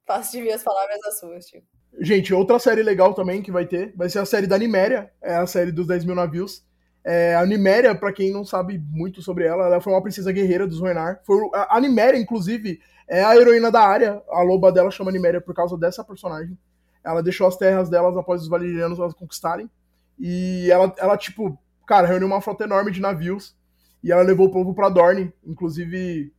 Faço 0.06 0.32
de 0.32 0.42
minhas 0.42 0.62
palavras 0.62 0.98
as 1.06 1.18
suas, 1.18 1.46
tio. 1.46 1.62
Gente, 1.98 2.34
outra 2.34 2.58
série 2.58 2.82
legal 2.82 3.14
também 3.14 3.40
que 3.40 3.50
vai 3.50 3.64
ter 3.64 3.94
vai 3.96 4.10
ser 4.10 4.18
a 4.18 4.26
série 4.26 4.46
da 4.46 4.58
Niméria, 4.58 5.10
é 5.22 5.34
a 5.34 5.46
série 5.46 5.72
dos 5.72 5.86
10 5.86 6.04
mil 6.04 6.14
navios. 6.14 6.62
É, 7.02 7.34
a 7.34 7.46
Niméria, 7.46 7.94
para 7.94 8.12
quem 8.12 8.30
não 8.30 8.44
sabe 8.44 8.78
muito 8.90 9.22
sobre 9.22 9.44
ela, 9.44 9.64
ela 9.64 9.80
foi 9.80 9.94
uma 9.94 10.02
princesa 10.02 10.30
guerreira 10.30 10.68
dos 10.68 10.78
Ruinar. 10.78 11.22
Foi, 11.24 11.38
a, 11.54 11.78
a 11.78 11.80
Niméria, 11.80 12.18
inclusive, 12.18 12.78
é 13.08 13.24
a 13.24 13.34
heroína 13.34 13.70
da 13.70 13.80
área. 13.80 14.22
A 14.28 14.42
loba 14.42 14.70
dela 14.70 14.90
chama 14.90 15.10
Niméria 15.10 15.40
por 15.40 15.54
causa 15.54 15.78
dessa 15.78 16.04
personagem. 16.04 16.58
Ela 17.02 17.22
deixou 17.22 17.46
as 17.46 17.56
terras 17.56 17.88
delas 17.88 18.14
após 18.14 18.42
os 18.42 18.48
valerianos 18.48 18.98
elas 18.98 19.14
conquistarem. 19.14 19.70
E 20.18 20.70
ela, 20.70 20.94
ela, 20.98 21.16
tipo, 21.16 21.58
cara, 21.86 22.06
reuniu 22.06 22.26
uma 22.26 22.42
frota 22.42 22.64
enorme 22.64 22.92
de 22.92 23.00
navios 23.00 23.56
e 24.02 24.10
ela 24.10 24.22
levou 24.22 24.46
o 24.46 24.50
povo 24.50 24.74
para 24.74 24.88
Dorne. 24.88 25.32
Inclusive, 25.44 26.32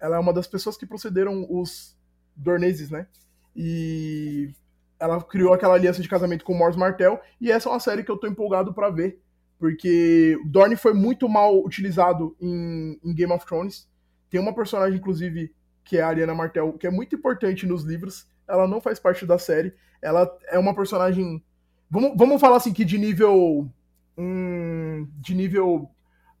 ela 0.00 0.16
é 0.16 0.18
uma 0.18 0.32
das 0.32 0.46
pessoas 0.46 0.76
que 0.76 0.86
procederam 0.86 1.46
os 1.48 1.96
Dorneses, 2.34 2.90
né? 2.90 3.06
E 3.54 4.50
ela 4.98 5.22
criou 5.22 5.52
aquela 5.52 5.74
aliança 5.74 6.00
de 6.00 6.08
casamento 6.08 6.44
com 6.44 6.54
Mors 6.54 6.76
Martel. 6.76 7.20
E 7.40 7.50
essa 7.50 7.68
é 7.68 7.72
uma 7.72 7.80
série 7.80 8.02
que 8.02 8.10
eu 8.10 8.16
tô 8.16 8.26
empolgado 8.26 8.72
para 8.72 8.88
ver. 8.88 9.20
Porque 9.58 10.38
Dorne 10.46 10.74
foi 10.74 10.94
muito 10.94 11.28
mal 11.28 11.62
utilizado 11.62 12.36
em, 12.40 12.98
em, 13.04 13.14
Game 13.14 13.32
of 13.32 13.44
Thrones. 13.46 13.88
Tem 14.30 14.40
uma 14.40 14.54
personagem, 14.54 14.98
inclusive, 14.98 15.54
que 15.84 15.98
é 15.98 16.02
a 16.02 16.08
Ariana 16.08 16.34
Martel, 16.34 16.72
que 16.72 16.86
é 16.86 16.90
muito 16.90 17.14
importante 17.14 17.66
nos 17.66 17.84
livros. 17.84 18.26
Ela 18.48 18.66
não 18.66 18.80
faz 18.80 18.98
parte 18.98 19.26
da 19.26 19.38
série. 19.38 19.74
Ela 20.00 20.28
é 20.48 20.58
uma 20.58 20.74
personagem. 20.74 21.44
Vamos, 21.90 22.14
vamos 22.16 22.40
falar 22.40 22.56
assim 22.56 22.72
que 22.72 22.84
de 22.84 22.96
nível. 22.96 23.70
Hum, 24.16 25.08
de 25.20 25.34
nível 25.34 25.90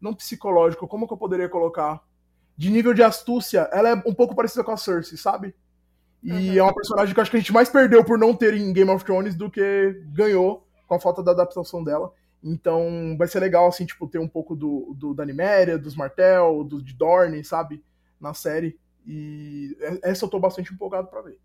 não 0.02 0.12
psicológico, 0.12 0.88
como 0.88 1.06
que 1.06 1.12
eu 1.12 1.16
poderia 1.16 1.48
colocar? 1.48 2.02
De 2.56 2.68
nível 2.70 2.92
de 2.92 3.02
astúcia, 3.02 3.68
ela 3.72 3.88
é 3.90 3.94
um 3.94 4.12
pouco 4.12 4.34
parecida 4.34 4.64
com 4.64 4.72
a 4.72 4.76
Cersei, 4.76 5.16
sabe? 5.16 5.54
E 6.22 6.32
uhum. 6.32 6.58
é 6.58 6.62
uma 6.62 6.74
personagem 6.74 7.14
que 7.14 7.18
eu 7.18 7.22
acho 7.22 7.30
que 7.30 7.36
a 7.36 7.40
gente 7.40 7.52
mais 7.52 7.68
perdeu 7.68 8.04
por 8.04 8.18
não 8.18 8.34
ter 8.34 8.54
em 8.54 8.72
Game 8.72 8.90
of 8.90 9.04
Thrones 9.04 9.34
do 9.34 9.50
que 9.50 10.02
ganhou 10.08 10.66
com 10.86 10.94
a 10.94 11.00
falta 11.00 11.22
da 11.22 11.32
adaptação 11.32 11.82
dela. 11.82 12.12
Então 12.42 13.16
vai 13.16 13.28
ser 13.28 13.40
legal, 13.40 13.68
assim, 13.68 13.86
tipo, 13.86 14.08
ter 14.08 14.18
um 14.18 14.28
pouco 14.28 14.54
do, 14.56 14.94
do 14.96 15.14
da 15.14 15.24
Niméria, 15.24 15.78
dos 15.78 15.94
Martel, 15.94 16.64
do, 16.64 16.82
de 16.82 16.92
Dorne, 16.92 17.44
sabe? 17.44 17.82
Na 18.20 18.34
série. 18.34 18.78
E 19.06 19.76
essa 20.02 20.24
eu 20.24 20.28
tô 20.28 20.38
bastante 20.38 20.72
empolgado 20.72 21.08
para 21.08 21.22
ver. 21.22 21.38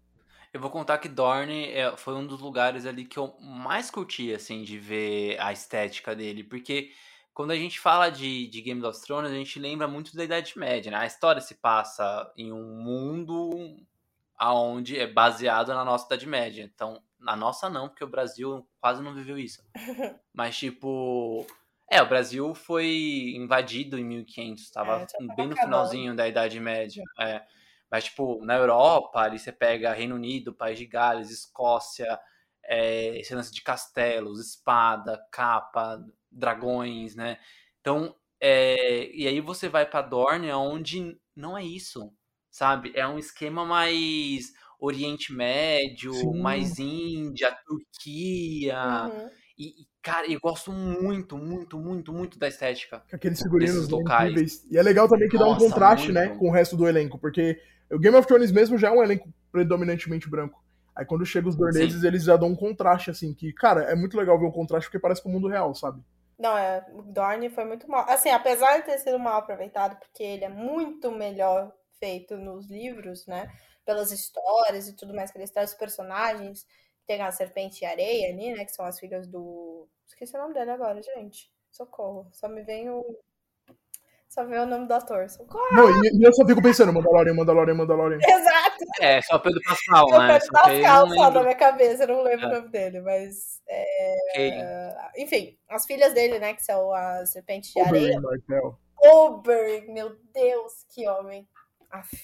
Eu 0.53 0.61
vou 0.61 0.69
contar 0.69 0.97
que 0.97 1.09
Dorne 1.09 1.71
é, 1.71 1.95
foi 1.97 2.15
um 2.15 2.25
dos 2.25 2.39
lugares 2.39 2.85
ali 2.85 3.05
que 3.05 3.17
eu 3.17 3.35
mais 3.39 3.91
curti, 3.91 4.33
assim, 4.33 4.63
de 4.63 4.77
ver 4.77 5.39
a 5.39 5.51
estética 5.51 6.15
dele, 6.15 6.43
porque 6.43 6.91
quando 7.37 7.51
a 7.51 7.55
gente 7.55 7.79
fala 7.79 8.09
de, 8.09 8.47
de 8.47 8.61
Game 8.63 8.83
of 8.83 8.99
Thrones, 8.99 9.29
a 9.29 9.35
gente 9.35 9.59
lembra 9.59 9.87
muito 9.87 10.17
da 10.17 10.23
Idade 10.23 10.57
Média, 10.57 10.89
né? 10.89 10.97
A 10.97 11.05
história 11.05 11.39
se 11.39 11.53
passa 11.53 12.33
em 12.35 12.51
um 12.51 12.81
mundo 12.81 13.77
aonde 14.35 14.97
é 14.97 15.05
baseado 15.05 15.67
na 15.67 15.85
nossa 15.85 16.07
Idade 16.07 16.25
Média. 16.25 16.63
Então, 16.63 16.99
na 17.19 17.35
nossa 17.35 17.69
não, 17.69 17.89
porque 17.89 18.03
o 18.03 18.09
Brasil 18.09 18.67
quase 18.81 19.03
não 19.03 19.13
viveu 19.13 19.37
isso. 19.37 19.61
Mas, 20.33 20.57
tipo... 20.57 21.45
É, 21.91 22.01
o 22.01 22.09
Brasil 22.09 22.55
foi 22.55 23.33
invadido 23.35 23.99
em 23.99 24.03
1500, 24.03 24.63
estava 24.63 25.03
é, 25.03 25.35
bem 25.35 25.45
no 25.45 25.55
finalzinho 25.55 26.15
da 26.15 26.27
Idade 26.27 26.59
Média. 26.59 27.03
É. 27.19 27.43
Mas, 27.89 28.05
tipo, 28.05 28.43
na 28.43 28.55
Europa, 28.55 29.19
ali 29.19 29.37
você 29.37 29.51
pega 29.51 29.93
Reino 29.93 30.15
Unido, 30.15 30.55
País 30.55 30.79
de 30.79 30.87
Gales, 30.87 31.29
Escócia, 31.29 32.19
é, 32.67 33.19
esse 33.19 33.33
lance 33.33 33.53
de 33.53 33.61
castelos, 33.61 34.39
espada, 34.39 35.19
capa, 35.31 36.03
dragões, 36.31 37.15
né? 37.15 37.37
Então, 37.79 38.13
é, 38.39 39.09
e 39.15 39.27
aí 39.27 39.39
você 39.39 39.69
vai 39.69 39.85
para 39.85 40.01
Dorne, 40.01 40.51
onde 40.51 41.17
não 41.35 41.57
é 41.57 41.63
isso, 41.63 42.11
sabe? 42.51 42.91
É 42.93 43.07
um 43.07 43.17
esquema 43.17 43.65
mais 43.65 44.51
Oriente 44.79 45.33
Médio, 45.33 46.13
Sim. 46.13 46.39
mais 46.41 46.77
Índia, 46.77 47.55
Turquia. 47.65 48.77
Uhum. 49.05 49.29
E, 49.57 49.87
cara, 50.03 50.31
eu 50.31 50.39
gosto 50.39 50.71
muito, 50.71 51.35
muito, 51.37 51.79
muito, 51.79 52.13
muito 52.13 52.37
da 52.37 52.47
estética. 52.47 53.03
Aqueles 53.11 53.41
figurinos 53.41 53.89
locais. 53.89 54.31
Incríveis. 54.31 54.65
E 54.69 54.77
é 54.77 54.83
legal 54.83 55.07
também 55.07 55.27
que 55.29 55.37
Nossa, 55.37 55.59
dá 55.59 55.65
um 55.65 55.69
contraste, 55.69 56.11
né, 56.11 56.25
muito. 56.25 56.33
né, 56.33 56.39
com 56.39 56.49
o 56.49 56.51
resto 56.51 56.77
do 56.77 56.87
elenco, 56.87 57.17
porque 57.17 57.59
o 57.89 57.97
Game 57.97 58.15
of 58.15 58.27
Thrones 58.27 58.51
mesmo 58.51 58.77
já 58.77 58.89
é 58.89 58.91
um 58.91 59.01
elenco 59.01 59.33
predominantemente 59.51 60.29
branco. 60.29 60.63
Aí 60.97 61.05
quando 61.05 61.23
chega 61.23 61.47
os 61.47 61.55
dorneses, 61.55 62.03
eles 62.03 62.23
já 62.23 62.35
dão 62.35 62.49
um 62.49 62.55
contraste, 62.55 63.11
assim, 63.11 63.31
que, 63.31 63.53
cara, 63.53 63.83
é 63.83 63.93
muito 63.93 64.17
legal 64.17 64.39
ver 64.39 64.47
um 64.47 64.51
contraste 64.51 64.89
porque 64.89 64.99
parece 64.99 65.21
com 65.21 65.29
o 65.29 65.31
mundo 65.31 65.47
real, 65.47 65.75
sabe? 65.75 66.01
Não, 66.39 66.57
é, 66.57 66.83
o 66.91 67.03
Dorne 67.03 67.51
foi 67.51 67.65
muito 67.65 67.87
mal. 67.87 68.03
Assim, 68.09 68.29
apesar 68.29 68.77
de 68.77 68.85
ter 68.85 68.97
sido 68.97 69.19
mal 69.19 69.37
aproveitado, 69.37 69.95
porque 69.99 70.23
ele 70.23 70.43
é 70.43 70.49
muito 70.49 71.11
melhor 71.11 71.71
feito 71.99 72.35
nos 72.35 72.67
livros, 72.67 73.27
né? 73.27 73.47
Pelas 73.85 74.11
histórias 74.11 74.87
e 74.87 74.95
tudo 74.95 75.13
mais 75.13 75.29
que 75.29 75.37
eles 75.37 75.51
trazem, 75.51 75.73
os 75.73 75.79
personagens. 75.79 76.65
Tem 77.05 77.21
a 77.21 77.31
Serpente 77.31 77.83
e 77.83 77.85
a 77.85 77.91
Areia 77.91 78.33
ali, 78.33 78.53
né? 78.53 78.65
Que 78.65 78.71
são 78.71 78.85
as 78.85 78.99
filhas 78.99 79.27
do. 79.27 79.87
Esqueci 80.07 80.35
o 80.35 80.41
nome 80.41 80.55
dele 80.55 80.71
agora, 80.71 80.99
gente. 80.99 81.51
Socorro. 81.71 82.27
Só 82.33 82.47
me 82.49 82.63
vem 82.63 82.89
o. 82.89 83.03
Só 84.29 84.45
vem 84.45 84.59
o 84.59 84.65
nome 84.65 84.87
do 84.87 84.93
ator. 84.93 85.29
Socorro. 85.29 85.65
Não, 85.71 85.89
e, 86.03 86.23
eu 86.23 86.33
só 86.33 86.45
fico 86.45 86.61
pensando, 86.61 86.91
Mandalorian, 86.93 87.33
Mandalorian, 87.33 87.75
Mandalorian. 87.75 88.19
Exato. 88.21 88.85
É, 89.01 89.21
só 89.21 89.39
Pedro 89.39 89.61
Pascal, 89.63 90.05
né? 90.19 90.39
Pedro 90.39 90.51
Pascal 90.51 91.09
só 91.09 91.31
na 91.31 91.41
minha 91.43 91.55
cabeça, 91.55 92.03
eu 92.03 92.07
não 92.09 92.23
lembro 92.23 92.45
é. 92.45 92.49
o 92.49 92.53
nome 92.53 92.69
dele, 92.69 93.01
mas. 93.01 93.61
É... 93.67 94.15
Okay. 94.31 95.23
Enfim, 95.23 95.57
as 95.69 95.85
filhas 95.85 96.13
dele, 96.13 96.39
né? 96.39 96.53
Que 96.53 96.63
são 96.63 96.91
a 96.93 97.25
Serpente 97.25 97.71
e 97.75 97.81
a 97.81 97.87
Areia. 97.87 98.21
Oberyn, 98.99 99.93
meu 99.93 100.15
Deus, 100.33 100.85
que 100.93 101.07
homem. 101.07 101.47
Aff. 101.89 102.17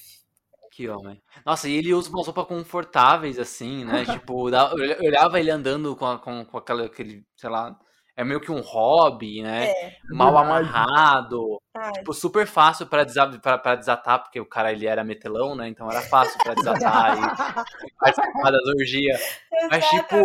Que 0.71 0.89
homem. 0.89 1.21
Nossa, 1.45 1.69
e 1.69 1.75
ele 1.75 1.93
usa 1.93 2.09
umas 2.09 2.25
roupas 2.25 2.47
confortáveis, 2.47 3.37
assim, 3.37 3.85
né? 3.85 4.03
tipo, 4.27 4.49
eu 4.49 5.07
olhava 5.07 5.39
ele 5.39 5.51
andando 5.51 5.95
com, 5.95 6.17
com, 6.17 6.45
com 6.45 6.57
aquela, 6.57 6.85
aquele, 6.85 7.23
sei 7.35 7.49
lá, 7.49 7.79
é 8.15 8.23
meio 8.23 8.39
que 8.39 8.51
um 8.51 8.61
hobby, 8.61 9.41
né? 9.41 9.69
É. 9.69 9.97
Mal 10.11 10.37
amarrado. 10.37 11.61
Ai. 11.75 11.91
Tipo, 11.93 12.13
super 12.13 12.45
fácil 12.45 12.85
pra, 12.85 13.03
desa 13.03 13.27
pra, 13.41 13.57
pra, 13.57 13.75
desatar, 13.75 14.21
porque 14.21 14.39
o 14.39 14.45
cara 14.45 14.71
ele 14.71 14.85
era 14.85 15.03
metelão, 15.03 15.55
né? 15.55 15.67
Então 15.67 15.89
era 15.89 16.01
fácil 16.01 16.37
pra 16.43 16.53
desatar 16.53 17.17
e 17.17 17.21
participar 17.99 18.51
das 18.51 18.65
orgias. 18.67 19.39
Mas, 19.69 19.85
tipo, 19.89 20.17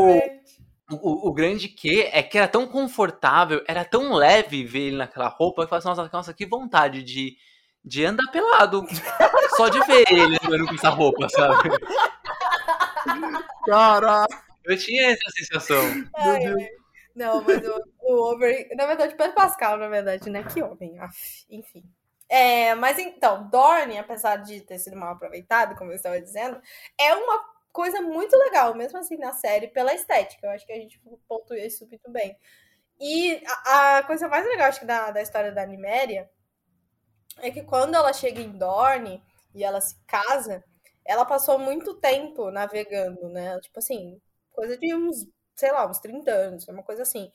o, 0.91 1.29
o, 1.29 1.33
grande 1.33 1.69
que 1.69 2.03
é 2.03 2.23
que 2.23 2.37
era 2.37 2.49
tão 2.49 2.67
confortável, 2.67 3.63
era 3.67 3.85
tão 3.85 4.13
leve 4.13 4.65
ver 4.65 4.89
ele 4.89 4.97
naquela 4.97 5.29
roupa, 5.29 5.63
que 5.63 5.65
eu 5.67 5.69
falei 5.69 5.79
assim, 5.79 5.89
nossa, 5.89 6.11
nossa, 6.13 6.35
que 6.35 6.47
vontade 6.47 7.03
de 7.03 7.37
de 7.85 8.05
andar 8.05 8.31
pelado. 8.31 8.85
Só 9.57 9.69
de 9.69 9.81
ver 9.87 10.05
ele 10.11 10.37
andando 10.45 10.67
com 10.67 10.75
essa 10.75 10.91
roupa, 10.91 11.29
sabe? 11.31 11.71
Caraca! 13.67 14.49
Eu 14.65 14.77
tinha 14.77 15.13
essa 15.13 15.31
sensação. 15.31 15.83
Ai, 16.17 16.69
não, 17.19 17.43
mas 17.43 17.59
o, 17.67 17.83
o 18.01 18.33
Over. 18.33 18.69
Na 18.77 18.87
verdade, 18.87 19.17
Pedro 19.17 19.35
Pascal, 19.35 19.77
na 19.77 19.89
verdade, 19.89 20.31
né? 20.31 20.45
Que 20.45 20.63
homem. 20.63 20.97
enfim. 21.51 21.85
É, 22.29 22.75
mas 22.75 22.99
então, 22.99 23.49
Dorne, 23.49 23.99
apesar 23.99 24.37
de 24.37 24.61
ter 24.61 24.79
sido 24.79 24.97
mal 24.97 25.15
aproveitado, 25.15 25.77
como 25.77 25.91
eu 25.91 25.97
estava 25.97 26.21
dizendo, 26.21 26.61
é 27.01 27.15
uma 27.15 27.43
coisa 27.73 28.01
muito 28.01 28.37
legal, 28.37 28.75
mesmo 28.75 28.99
assim, 28.99 29.17
na 29.17 29.33
série, 29.33 29.69
pela 29.69 29.95
estética. 29.95 30.47
Eu 30.47 30.51
acho 30.51 30.67
que 30.67 30.73
a 30.73 30.77
gente 30.77 31.01
pontuou 31.27 31.59
isso 31.59 31.87
muito 31.89 32.11
bem. 32.11 32.37
E 33.01 33.43
a, 33.67 33.99
a 33.99 34.03
coisa 34.05 34.29
mais 34.29 34.47
legal, 34.47 34.69
acho 34.69 34.81
que, 34.81 34.87
da, 34.87 35.11
da 35.11 35.23
história 35.23 35.53
da 35.53 35.67
Niméria 35.67 36.31
é 37.39 37.51
que 37.51 37.63
quando 37.63 37.95
ela 37.95 38.13
chega 38.13 38.41
em 38.41 38.51
Dorne 38.51 39.23
e 39.55 39.65
ela 39.65 39.81
se 39.81 39.97
casa, 40.07 40.63
ela 41.05 41.25
passou 41.25 41.59
muito 41.59 41.95
tempo 41.95 42.51
navegando, 42.51 43.29
né? 43.29 43.59
Tipo 43.61 43.79
assim, 43.79 44.21
coisa 44.53 44.77
de 44.77 44.95
uns, 44.95 45.27
sei 45.59 45.73
lá, 45.73 45.89
uns 45.89 45.99
30 45.99 46.31
anos, 46.31 46.69
uma 46.69 46.83
coisa 46.85 47.03
assim. 47.03 47.31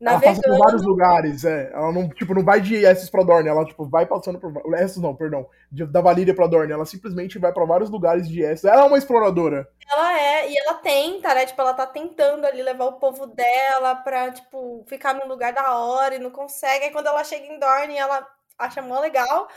Navegando... 0.00 0.24
Ela 0.24 0.34
passa 0.34 0.48
por 0.48 0.64
vários 0.64 0.82
lugares, 0.82 1.44
é. 1.44 1.70
Ela 1.74 1.92
não, 1.92 2.08
tipo, 2.08 2.34
não 2.34 2.42
vai 2.42 2.58
de 2.58 2.74
Esses 2.74 3.10
pra 3.10 3.22
Dorne, 3.22 3.50
ela, 3.50 3.66
tipo, 3.66 3.86
vai 3.86 4.06
passando 4.06 4.40
por... 4.40 4.50
Esses 4.76 4.96
não, 4.96 5.14
perdão. 5.14 5.46
De, 5.70 5.84
da 5.84 6.00
Valíria 6.00 6.34
pra 6.34 6.46
Dorne, 6.46 6.72
ela 6.72 6.86
simplesmente 6.86 7.38
vai 7.38 7.52
pra 7.52 7.66
vários 7.66 7.90
lugares 7.90 8.26
de 8.26 8.40
Esses. 8.40 8.64
Ela 8.64 8.82
é 8.82 8.86
uma 8.86 8.96
exploradora. 8.96 9.68
Ela 9.92 10.18
é, 10.18 10.50
e 10.50 10.56
ela 10.56 10.74
tenta, 10.78 11.34
né? 11.34 11.44
Tipo, 11.44 11.60
ela 11.60 11.74
tá 11.74 11.86
tentando 11.86 12.46
ali 12.46 12.62
levar 12.62 12.86
o 12.86 12.98
povo 12.98 13.26
dela 13.26 13.94
pra, 13.96 14.30
tipo, 14.30 14.82
ficar 14.88 15.12
num 15.12 15.28
lugar 15.28 15.52
da 15.52 15.76
hora 15.76 16.14
e 16.14 16.18
não 16.18 16.30
consegue. 16.30 16.86
Aí 16.86 16.90
quando 16.90 17.08
ela 17.08 17.22
chega 17.22 17.44
em 17.44 17.58
Dorne, 17.58 17.98
ela 17.98 18.26
acha 18.58 18.80
mó 18.80 19.00
legal, 19.00 19.48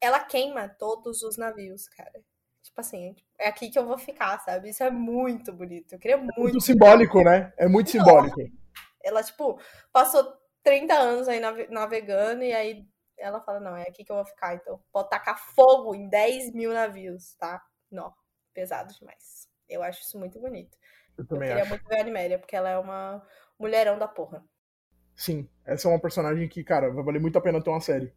ela 0.00 0.20
queima 0.20 0.66
todos 0.78 1.22
os 1.22 1.36
navios, 1.36 1.86
cara. 1.88 2.22
Tipo 2.70 2.80
assim, 2.80 3.16
é 3.38 3.48
aqui 3.48 3.68
que 3.68 3.78
eu 3.78 3.84
vou 3.84 3.98
ficar, 3.98 4.38
sabe? 4.40 4.70
Isso 4.70 4.82
é 4.82 4.90
muito 4.90 5.52
bonito. 5.52 5.92
Eu 5.92 5.98
queria 5.98 6.16
muito. 6.16 6.38
É 6.38 6.40
muito 6.40 6.60
simbólico, 6.60 7.22
né? 7.22 7.52
É 7.56 7.68
muito 7.68 7.90
simbólico. 7.90 8.40
Ela, 9.02 9.22
tipo, 9.22 9.60
passou 9.92 10.32
30 10.62 10.94
anos 10.94 11.28
aí 11.28 11.40
navegando 11.68 12.44
e 12.44 12.52
aí 12.52 12.86
ela 13.18 13.40
fala: 13.40 13.60
não, 13.60 13.76
é 13.76 13.82
aqui 13.82 14.04
que 14.04 14.12
eu 14.12 14.16
vou 14.16 14.24
ficar. 14.24 14.54
Então, 14.54 14.80
pode 14.92 15.10
tacar 15.10 15.38
fogo 15.38 15.94
em 15.94 16.08
10 16.08 16.52
mil 16.54 16.72
navios, 16.72 17.34
tá? 17.34 17.60
Não, 17.90 18.14
pesado 18.54 18.94
demais. 18.94 19.48
Eu 19.68 19.82
acho 19.82 20.02
isso 20.02 20.18
muito 20.18 20.38
bonito. 20.40 20.76
Eu 21.18 21.26
também 21.26 21.48
eu 21.48 21.56
queria 21.56 21.62
acho. 21.62 21.70
muito 21.70 21.88
ver 21.88 21.96
a 21.96 22.00
Animéria, 22.00 22.38
porque 22.38 22.56
ela 22.56 22.70
é 22.70 22.78
uma 22.78 23.22
mulherão 23.58 23.98
da 23.98 24.08
porra. 24.08 24.44
Sim, 25.14 25.48
essa 25.66 25.88
é 25.88 25.90
uma 25.90 26.00
personagem 26.00 26.48
que, 26.48 26.64
cara, 26.64 26.90
vai 26.90 27.04
valer 27.04 27.20
muito 27.20 27.36
a 27.36 27.42
pena 27.42 27.62
ter 27.62 27.68
uma 27.68 27.80
série. 27.80 28.12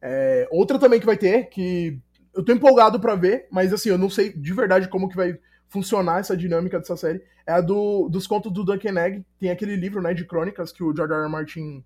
É, 0.00 0.46
outra 0.50 0.78
também 0.78 1.00
que 1.00 1.06
vai 1.06 1.16
ter, 1.16 1.48
que 1.48 2.00
eu 2.34 2.44
tô 2.44 2.52
empolgado 2.52 2.98
para 3.00 3.14
ver, 3.14 3.46
mas 3.50 3.72
assim, 3.72 3.88
eu 3.88 3.98
não 3.98 4.10
sei 4.10 4.32
de 4.32 4.52
verdade 4.52 4.88
como 4.88 5.08
que 5.08 5.16
vai 5.16 5.38
funcionar 5.68 6.20
essa 6.20 6.36
dinâmica 6.36 6.78
dessa 6.78 6.96
série, 6.96 7.22
é 7.46 7.52
a 7.52 7.60
do, 7.60 8.08
dos 8.08 8.26
contos 8.26 8.52
do 8.52 8.64
Duncan 8.64 8.98
Egg. 9.00 9.24
Tem 9.40 9.50
aquele 9.50 9.76
livro, 9.76 10.00
né, 10.00 10.14
de 10.14 10.24
crônicas 10.24 10.72
que 10.72 10.82
o 10.82 10.94
George 10.94 11.12
R. 11.12 11.22
R. 11.22 11.28
Martin 11.28 11.84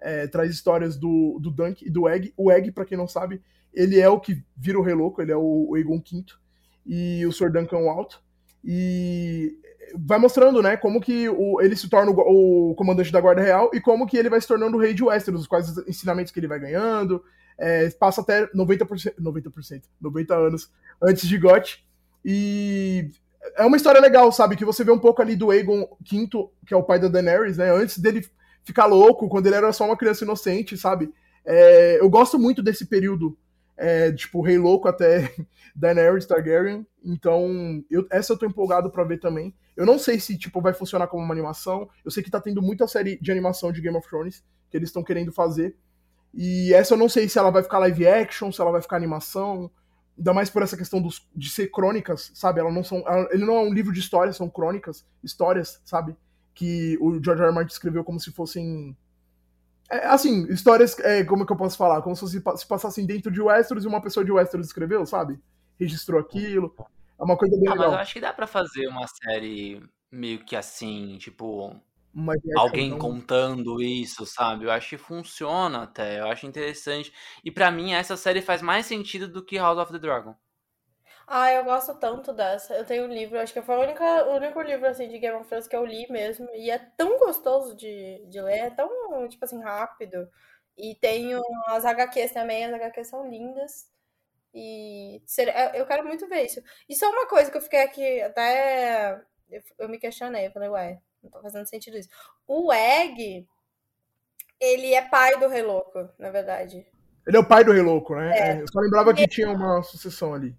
é, 0.00 0.26
traz 0.26 0.50
histórias 0.50 0.96
do, 0.96 1.38
do 1.40 1.50
Dunk 1.50 1.86
e 1.86 1.90
do 1.90 2.08
Egg. 2.08 2.32
O 2.36 2.50
Egg, 2.50 2.72
para 2.72 2.84
quem 2.84 2.98
não 2.98 3.08
sabe, 3.08 3.40
ele 3.72 4.00
é 4.00 4.08
o 4.08 4.20
que 4.20 4.42
vira 4.56 4.78
o 4.78 4.82
Rei 4.82 4.94
Louco, 4.94 5.22
ele 5.22 5.32
é 5.32 5.36
o, 5.36 5.66
o 5.70 5.74
Aegon 5.74 5.98
V 5.98 6.24
e 6.86 7.26
o 7.26 7.32
Sr. 7.32 7.52
Duncan 7.52 7.84
Walt. 7.84 8.16
E 8.64 9.56
vai 9.94 10.18
mostrando, 10.18 10.60
né, 10.62 10.76
como 10.76 11.00
que 11.00 11.28
o, 11.28 11.60
ele 11.60 11.76
se 11.76 11.88
torna 11.88 12.10
o, 12.10 12.70
o, 12.70 12.74
comandante 12.74 13.12
da 13.12 13.20
Guarda 13.20 13.40
Real 13.40 13.70
e 13.72 13.80
como 13.80 14.06
que 14.06 14.16
ele 14.16 14.28
vai 14.28 14.40
se 14.40 14.48
tornando 14.48 14.76
o 14.76 14.80
rei 14.80 14.92
de 14.92 15.02
Westeros, 15.02 15.46
quais 15.46 15.68
os 15.70 15.88
ensinamentos 15.88 16.32
que 16.32 16.40
ele 16.40 16.48
vai 16.48 16.58
ganhando, 16.58 17.22
é, 17.58 17.90
passa 17.90 18.20
até 18.20 18.46
90%, 18.48 19.14
90%, 19.20 19.82
90 20.00 20.34
anos 20.34 20.70
antes 21.02 21.26
de 21.28 21.36
GOT. 21.38 21.84
E 22.24 23.10
é 23.56 23.64
uma 23.64 23.76
história 23.76 24.00
legal, 24.00 24.30
sabe? 24.30 24.56
Que 24.56 24.64
você 24.64 24.84
vê 24.84 24.90
um 24.90 24.98
pouco 24.98 25.20
ali 25.20 25.36
do 25.36 25.50
Aegon 25.50 25.88
V, 26.00 26.28
que 26.66 26.74
é 26.74 26.76
o 26.76 26.82
pai 26.82 26.98
da 26.98 27.08
Daenerys, 27.08 27.56
né? 27.56 27.70
Antes 27.72 27.98
dele 27.98 28.24
ficar 28.64 28.86
louco, 28.86 29.28
quando 29.28 29.46
ele 29.46 29.56
era 29.56 29.72
só 29.72 29.84
uma 29.84 29.96
criança 29.96 30.24
inocente, 30.24 30.76
sabe? 30.76 31.12
É, 31.44 31.98
eu 32.00 32.10
gosto 32.10 32.38
muito 32.38 32.62
desse 32.62 32.86
período, 32.86 33.36
é, 33.76 34.12
tipo, 34.12 34.42
Rei 34.42 34.58
Louco 34.58 34.88
até 34.88 35.32
Daenerys 35.74 36.26
Targaryen. 36.26 36.86
Então, 37.02 37.82
eu, 37.90 38.06
essa 38.10 38.32
eu 38.32 38.38
tô 38.38 38.44
empolgado 38.44 38.90
para 38.90 39.04
ver 39.04 39.18
também. 39.18 39.54
Eu 39.76 39.86
não 39.86 39.98
sei 39.98 40.20
se, 40.20 40.36
tipo, 40.36 40.60
vai 40.60 40.74
funcionar 40.74 41.06
como 41.06 41.24
uma 41.24 41.32
animação. 41.32 41.88
Eu 42.04 42.10
sei 42.10 42.22
que 42.22 42.30
tá 42.30 42.40
tendo 42.40 42.60
muita 42.60 42.86
série 42.86 43.18
de 43.20 43.30
animação 43.30 43.72
de 43.72 43.80
Game 43.80 43.96
of 43.96 44.06
Thrones 44.06 44.44
que 44.70 44.76
eles 44.76 44.90
estão 44.90 45.02
querendo 45.02 45.32
fazer. 45.32 45.74
E 46.34 46.72
essa 46.74 46.94
eu 46.94 46.98
não 46.98 47.08
sei 47.08 47.28
se 47.28 47.38
ela 47.38 47.50
vai 47.50 47.62
ficar 47.62 47.78
live 47.78 48.06
action, 48.06 48.52
se 48.52 48.60
ela 48.60 48.70
vai 48.70 48.82
ficar 48.82 48.96
animação. 48.96 49.70
Ainda 50.16 50.34
mais 50.34 50.50
por 50.50 50.62
essa 50.62 50.76
questão 50.76 51.00
dos, 51.00 51.28
de 51.34 51.48
ser 51.48 51.68
crônicas, 51.70 52.32
sabe? 52.34 52.60
Ela 52.60 52.72
não 52.72 52.82
são, 52.82 52.98
ela, 53.06 53.28
ele 53.30 53.44
não 53.44 53.54
é 53.54 53.60
um 53.60 53.72
livro 53.72 53.92
de 53.92 54.00
histórias, 54.00 54.36
são 54.36 54.50
crônicas, 54.50 55.06
histórias, 55.22 55.80
sabe? 55.84 56.16
Que 56.54 56.98
o 57.00 57.22
George 57.22 57.42
R. 57.42 57.50
R. 57.50 57.54
Martin 57.54 57.72
escreveu 57.72 58.02
como 58.02 58.18
se 58.18 58.32
fossem. 58.32 58.96
É, 59.90 60.06
assim, 60.08 60.44
histórias, 60.52 60.98
é, 60.98 61.24
como 61.24 61.46
que 61.46 61.52
eu 61.52 61.56
posso 61.56 61.76
falar? 61.76 62.02
Como 62.02 62.16
se, 62.16 62.26
se 62.28 62.66
passassem 62.66 63.06
dentro 63.06 63.30
de 63.30 63.40
Westeros 63.40 63.84
e 63.84 63.88
uma 63.88 64.02
pessoa 64.02 64.24
de 64.24 64.32
Westeros 64.32 64.66
escreveu, 64.66 65.06
sabe? 65.06 65.38
Registrou 65.78 66.20
aquilo. 66.20 66.74
É 67.18 67.24
uma 67.24 67.36
coisa 67.36 67.56
bem 67.56 67.68
ah, 67.68 67.72
legal. 67.72 67.86
Mas 67.86 67.94
eu 67.94 68.02
acho 68.02 68.12
que 68.14 68.20
dá 68.20 68.32
para 68.32 68.46
fazer 68.46 68.88
uma 68.88 69.06
série 69.06 69.80
meio 70.10 70.44
que 70.44 70.56
assim, 70.56 71.16
tipo, 71.18 71.74
alguém 72.56 72.90
não... 72.90 72.98
contando 72.98 73.80
isso, 73.82 74.26
sabe? 74.26 74.64
Eu 74.64 74.70
acho 74.70 74.88
que 74.90 74.98
funciona 74.98 75.82
até, 75.84 76.20
eu 76.20 76.26
acho 76.28 76.46
interessante. 76.46 77.12
E 77.44 77.50
para 77.50 77.70
mim 77.70 77.92
essa 77.92 78.16
série 78.16 78.42
faz 78.42 78.62
mais 78.62 78.86
sentido 78.86 79.28
do 79.28 79.44
que 79.44 79.56
House 79.58 79.78
of 79.78 79.92
the 79.92 79.98
Dragon. 79.98 80.34
Ah, 81.26 81.50
eu 81.52 81.64
gosto 81.64 81.94
tanto 81.98 82.32
dessa. 82.32 82.74
Eu 82.74 82.84
tenho 82.86 83.04
um 83.04 83.08
livro, 83.12 83.38
acho 83.38 83.52
que 83.52 83.60
foi 83.62 83.76
o 83.76 83.80
único, 83.82 84.02
o 84.02 84.34
único 84.36 84.60
livro 84.62 84.86
assim 84.88 85.08
de 85.08 85.18
Game 85.18 85.36
of 85.36 85.46
Thrones 85.48 85.68
que 85.68 85.76
eu 85.76 85.84
li 85.84 86.06
mesmo. 86.10 86.48
E 86.54 86.70
é 86.70 86.78
tão 86.78 87.18
gostoso 87.18 87.76
de, 87.76 88.24
de 88.26 88.40
ler, 88.40 88.58
é 88.66 88.70
tão, 88.70 89.28
tipo 89.28 89.44
assim, 89.44 89.60
rápido. 89.62 90.28
E 90.76 90.94
tenho 90.94 91.42
as 91.68 91.84
HQs 91.84 92.32
também, 92.32 92.64
as 92.64 92.72
HQs 92.72 93.08
são 93.08 93.28
lindas. 93.28 93.90
E 94.54 95.22
ser- 95.26 95.54
eu 95.76 95.86
quero 95.86 96.06
muito 96.06 96.28
ver 96.28 96.44
isso. 96.46 96.62
Isso 96.88 97.04
é 97.04 97.08
uma 97.10 97.28
coisa 97.28 97.50
que 97.50 97.58
eu 97.58 97.62
fiquei 97.62 97.80
aqui 97.82 98.22
até. 98.22 99.22
Eu, 99.50 99.62
eu 99.80 99.88
me 99.88 99.98
questionei, 99.98 100.46
eu 100.48 100.52
falei, 100.52 100.68
ué, 100.70 101.02
não 101.28 101.32
tá 101.32 101.42
fazendo 101.42 101.66
sentido 101.66 101.96
isso. 101.96 102.08
O 102.46 102.72
Egg, 102.72 103.46
ele 104.60 104.94
é 104.94 105.02
pai 105.02 105.38
do 105.38 105.48
Rei 105.48 105.62
Louco, 105.62 106.08
na 106.18 106.30
verdade. 106.30 106.86
Ele 107.26 107.36
é 107.36 107.40
o 107.40 107.46
pai 107.46 107.62
do 107.62 107.72
Rei 107.72 107.82
Louco, 107.82 108.14
né? 108.14 108.38
É, 108.38 108.62
eu 108.62 108.66
só 108.72 108.80
lembrava 108.80 109.12
que 109.12 109.28
tinha 109.28 109.50
uma 109.50 109.82
sucessão 109.82 110.34
ali. 110.34 110.56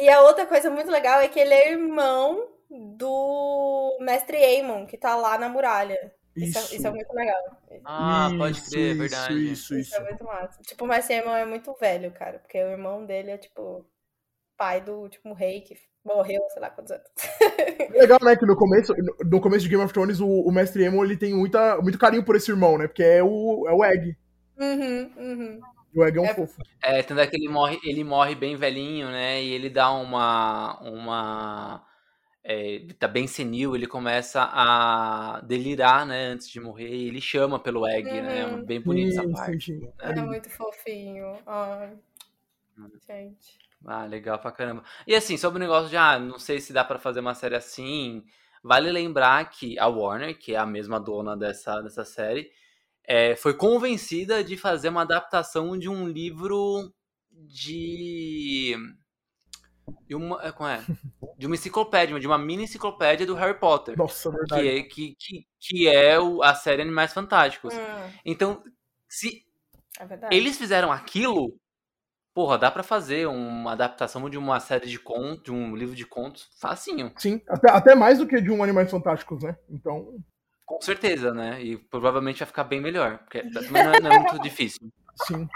E 0.00 0.08
a 0.08 0.20
outra 0.22 0.46
coisa 0.46 0.70
muito 0.70 0.90
legal 0.90 1.20
é 1.20 1.28
que 1.28 1.38
ele 1.38 1.54
é 1.54 1.72
irmão 1.72 2.48
do 2.70 3.98
Mestre 4.00 4.36
Aemon, 4.36 4.86
que 4.86 4.98
tá 4.98 5.16
lá 5.16 5.38
na 5.38 5.48
muralha. 5.48 6.12
Isso, 6.36 6.58
Isso. 6.58 6.74
isso 6.76 6.86
é 6.86 6.90
muito 6.90 7.12
legal. 7.12 7.42
Ah, 7.84 8.30
pode 8.36 8.58
Isso, 8.58 8.70
crer, 8.70 8.80
é 8.80 8.90
isso, 8.90 8.98
verdade. 8.98 9.34
Isso, 9.34 9.50
Isso 9.50 9.74
isso. 9.74 9.96
é 9.96 10.00
muito 10.04 10.24
massa. 10.24 10.60
Tipo, 10.62 10.84
o 10.84 10.88
Mestre 10.88 11.16
Aemon 11.16 11.36
é 11.36 11.44
muito 11.44 11.74
velho, 11.74 12.12
cara, 12.12 12.38
porque 12.38 12.62
o 12.62 12.70
irmão 12.70 13.04
dele 13.04 13.32
é, 13.32 13.38
tipo, 13.38 13.84
pai 14.58 14.82
do, 14.82 15.08
tipo, 15.08 15.28
um 15.28 15.34
rei 15.34 15.62
que 15.62 15.76
morreu, 16.04 16.42
sei 16.50 16.60
lá 16.62 16.70
quantos 16.70 16.92
anos. 16.92 17.06
É 17.92 18.00
legal, 18.00 18.18
né, 18.22 18.36
que 18.36 18.44
no 18.46 18.56
começo, 18.56 18.92
no- 19.24 19.40
começo 19.40 19.62
de 19.64 19.68
Game 19.70 19.82
of 19.82 19.92
Thrones, 19.92 20.20
o, 20.20 20.26
o 20.26 20.52
Mestre 20.52 20.84
Emo, 20.84 21.02
ele 21.04 21.16
tem 21.16 21.34
muita, 21.34 21.80
muito 21.80 21.98
carinho 21.98 22.22
por 22.24 22.36
esse 22.36 22.50
irmão, 22.50 22.76
né? 22.76 22.86
Porque 22.86 23.02
é 23.02 23.22
o, 23.22 23.66
é 23.68 23.72
o 23.72 23.84
Egg. 23.84 24.14
Uhum, 24.58 25.10
uhum. 25.16 25.60
O 25.94 26.04
Egg 26.04 26.18
é 26.18 26.20
um 26.20 26.24
É- 26.26 26.34
fofo. 26.34 26.60
É, 26.82 27.02
tanto 27.02 27.20
é 27.20 27.26
que 27.26 27.36
ele 27.36 27.48
morre, 27.48 27.78
ele 27.84 28.04
morre 28.04 28.34
bem 28.34 28.56
velhinho, 28.56 29.08
né? 29.08 29.42
E 29.42 29.50
ele 29.52 29.70
dá 29.70 29.90
uma. 29.90 30.78
uma 30.82 31.84
é, 32.44 32.66
ele 32.72 32.94
tá 32.94 33.08
bem 33.08 33.26
senil, 33.26 33.74
ele 33.74 33.86
começa 33.86 34.42
a 34.42 35.40
delirar, 35.46 36.06
né? 36.06 36.26
Antes 36.28 36.48
de 36.48 36.60
morrer. 36.60 36.88
E 36.88 37.08
ele 37.08 37.20
chama 37.20 37.58
pelo 37.58 37.86
Egg, 37.86 38.20
né? 38.20 38.46
Uhum. 38.46 38.64
Bem 38.64 38.80
bonita 38.80 39.10
essa 39.20 39.28
parte. 39.28 39.64
sim, 39.66 39.80
sim. 39.80 39.92
É 39.98 40.14
muito 40.14 40.50
fofinho. 40.50 41.38
Ai. 41.46 41.96
Gente. 43.06 43.58
Ah, 43.86 44.04
legal 44.06 44.38
pra 44.38 44.50
caramba. 44.52 44.82
E 45.06 45.14
assim, 45.14 45.36
sobre 45.36 45.58
o 45.58 45.60
negócio 45.60 45.88
de, 45.88 45.96
ah, 45.96 46.18
não 46.18 46.38
sei 46.38 46.60
se 46.60 46.72
dá 46.72 46.84
pra 46.84 46.98
fazer 46.98 47.20
uma 47.20 47.34
série 47.34 47.54
assim, 47.54 48.24
vale 48.62 48.90
lembrar 48.90 49.48
que 49.50 49.78
a 49.78 49.86
Warner, 49.86 50.36
que 50.38 50.54
é 50.54 50.58
a 50.58 50.66
mesma 50.66 50.98
dona 51.00 51.36
dessa, 51.36 51.80
dessa 51.80 52.04
série, 52.04 52.50
é, 53.04 53.36
foi 53.36 53.54
convencida 53.54 54.42
de 54.44 54.56
fazer 54.56 54.88
uma 54.90 55.02
adaptação 55.02 55.78
de 55.78 55.88
um 55.88 56.08
livro 56.08 56.92
de. 57.30 58.76
de 60.06 60.14
uma, 60.14 60.42
é, 60.42 60.52
como 60.52 60.68
é? 60.68 60.82
De 61.38 61.46
uma 61.46 61.54
enciclopédia, 61.54 62.18
de 62.18 62.26
uma 62.26 62.38
mini 62.38 62.64
enciclopédia 62.64 63.26
do 63.26 63.34
Harry 63.34 63.58
Potter. 63.58 63.96
Nossa, 63.96 64.30
Que 64.30 64.36
verdade. 64.36 64.68
é, 64.68 64.82
que, 64.82 65.14
que, 65.18 65.46
que 65.60 65.88
é 65.88 66.18
o- 66.18 66.42
a 66.42 66.54
série 66.54 66.82
Animais 66.82 67.12
Fantásticos. 67.12 67.74
Hum, 67.74 68.10
Então, 68.24 68.62
se 69.08 69.44
é 70.00 70.34
eles 70.34 70.58
fizeram 70.58 70.92
aquilo, 70.92 71.58
porra, 72.38 72.56
dá 72.56 72.70
pra 72.70 72.84
fazer 72.84 73.26
uma 73.26 73.72
adaptação 73.72 74.30
de 74.30 74.38
uma 74.38 74.60
série 74.60 74.86
de 74.86 74.96
contos, 74.96 75.42
de 75.42 75.50
um 75.50 75.74
livro 75.74 75.96
de 75.96 76.06
contos, 76.06 76.48
facinho. 76.60 77.12
Sim, 77.16 77.42
até, 77.48 77.68
até 77.68 77.94
mais 77.96 78.18
do 78.18 78.28
que 78.28 78.40
de 78.40 78.48
um 78.48 78.62
Animais 78.62 78.88
Fantásticos, 78.92 79.42
né? 79.42 79.56
Então, 79.68 80.14
Com 80.64 80.80
certeza, 80.80 81.34
né? 81.34 81.60
E 81.60 81.76
provavelmente 81.76 82.38
vai 82.38 82.46
ficar 82.46 82.62
bem 82.62 82.80
melhor. 82.80 83.18
Porque 83.18 83.42
também 83.50 83.82
não 83.82 83.92
é, 83.92 84.00
não 84.00 84.12
é 84.12 84.18
muito 84.20 84.38
difícil. 84.40 84.78
sim. 85.26 85.48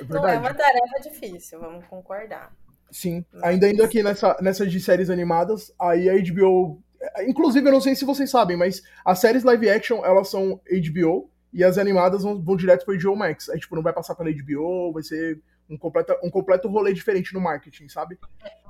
É 0.00 0.04
Não 0.04 0.26
é 0.26 0.38
uma 0.38 0.54
tarefa 0.54 1.00
difícil, 1.02 1.60
vamos 1.60 1.84
concordar. 1.86 2.50
Sim. 2.90 3.22
Ainda 3.42 3.68
indo 3.68 3.84
aqui 3.84 4.02
nessa, 4.02 4.38
nessa 4.40 4.66
de 4.66 4.80
séries 4.80 5.10
animadas, 5.10 5.70
aí 5.78 6.08
a 6.08 6.14
HBO. 6.14 6.82
Inclusive, 7.28 7.68
eu 7.68 7.72
não 7.72 7.80
sei 7.82 7.94
se 7.94 8.06
vocês 8.06 8.30
sabem, 8.30 8.56
mas 8.56 8.82
as 9.04 9.18
séries 9.18 9.44
live 9.44 9.68
action, 9.68 10.02
elas 10.02 10.30
são 10.30 10.62
HBO 10.64 11.30
e 11.52 11.62
as 11.62 11.76
animadas 11.76 12.22
vão, 12.22 12.42
vão 12.42 12.56
direto 12.56 12.86
pro 12.86 12.98
HBO 12.98 13.16
Max. 13.16 13.50
Aí, 13.50 13.60
tipo, 13.60 13.76
não 13.76 13.82
vai 13.82 13.92
passar 13.92 14.14
pela 14.14 14.32
HBO, 14.32 14.94
vai 14.94 15.02
ser 15.02 15.42
um 15.68 15.76
completo, 15.76 16.14
um 16.22 16.30
completo 16.30 16.68
rolê 16.68 16.92
diferente 16.92 17.32
no 17.34 17.40
marketing, 17.40 17.88
sabe? 17.88 18.18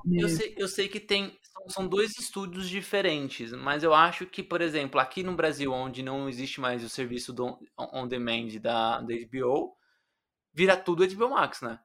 E- 0.05 0.21
Eu 0.21 0.29
sei, 0.29 0.53
eu 0.57 0.67
sei 0.67 0.87
que 0.87 0.99
tem. 0.99 1.37
São, 1.69 1.87
dois 1.87 2.17
estúdios 2.17 2.69
diferentes, 2.69 3.51
mas 3.51 3.83
eu 3.83 3.93
acho 3.93 4.25
que, 4.25 4.41
por 4.41 4.61
exemplo, 4.61 5.01
aqui 5.01 5.21
no 5.21 5.35
Brasil, 5.35 5.73
onde 5.73 6.01
não 6.01 6.29
existe 6.29 6.61
mais 6.61 6.83
o 6.83 6.87
serviço 6.87 7.33
do 7.33 7.57
on 7.77 8.07
demand 8.07 8.47
da, 8.61 9.01
da 9.01 9.13
HBO, 9.13 9.75
vira 10.53 10.77
tudo 10.77 11.03
HBO 11.03 11.29
Max, 11.31 11.61
né? 11.61 11.79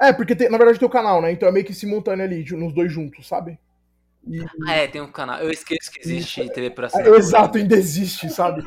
É, 0.00 0.12
porque 0.12 0.34
tem- 0.34 0.50
na 0.50 0.58
verdade 0.58 0.78
tem 0.78 0.86
o 0.88 0.90
canal, 0.90 1.22
né? 1.22 1.32
Então 1.32 1.48
é 1.48 1.52
meio 1.52 1.64
que 1.64 1.72
simultâneo 1.72 2.24
ali, 2.24 2.44
nos 2.56 2.74
dois 2.74 2.92
juntos, 2.92 3.26
sabe? 3.26 3.58
E- 4.26 4.44
Ah, 4.66 4.74
é, 4.74 4.86
tem 4.86 5.00
um 5.00 5.10
canal. 5.10 5.38
Eu 5.40 5.50
esqueço 5.50 5.90
que 5.90 6.00
existe 6.00 6.48
TV 6.50 6.70
por 6.70 6.84
assinatura. 6.84 7.16
Exato, 7.18 7.58
ainda 7.58 7.74
existe, 7.76 8.28
sabe? 8.30 8.62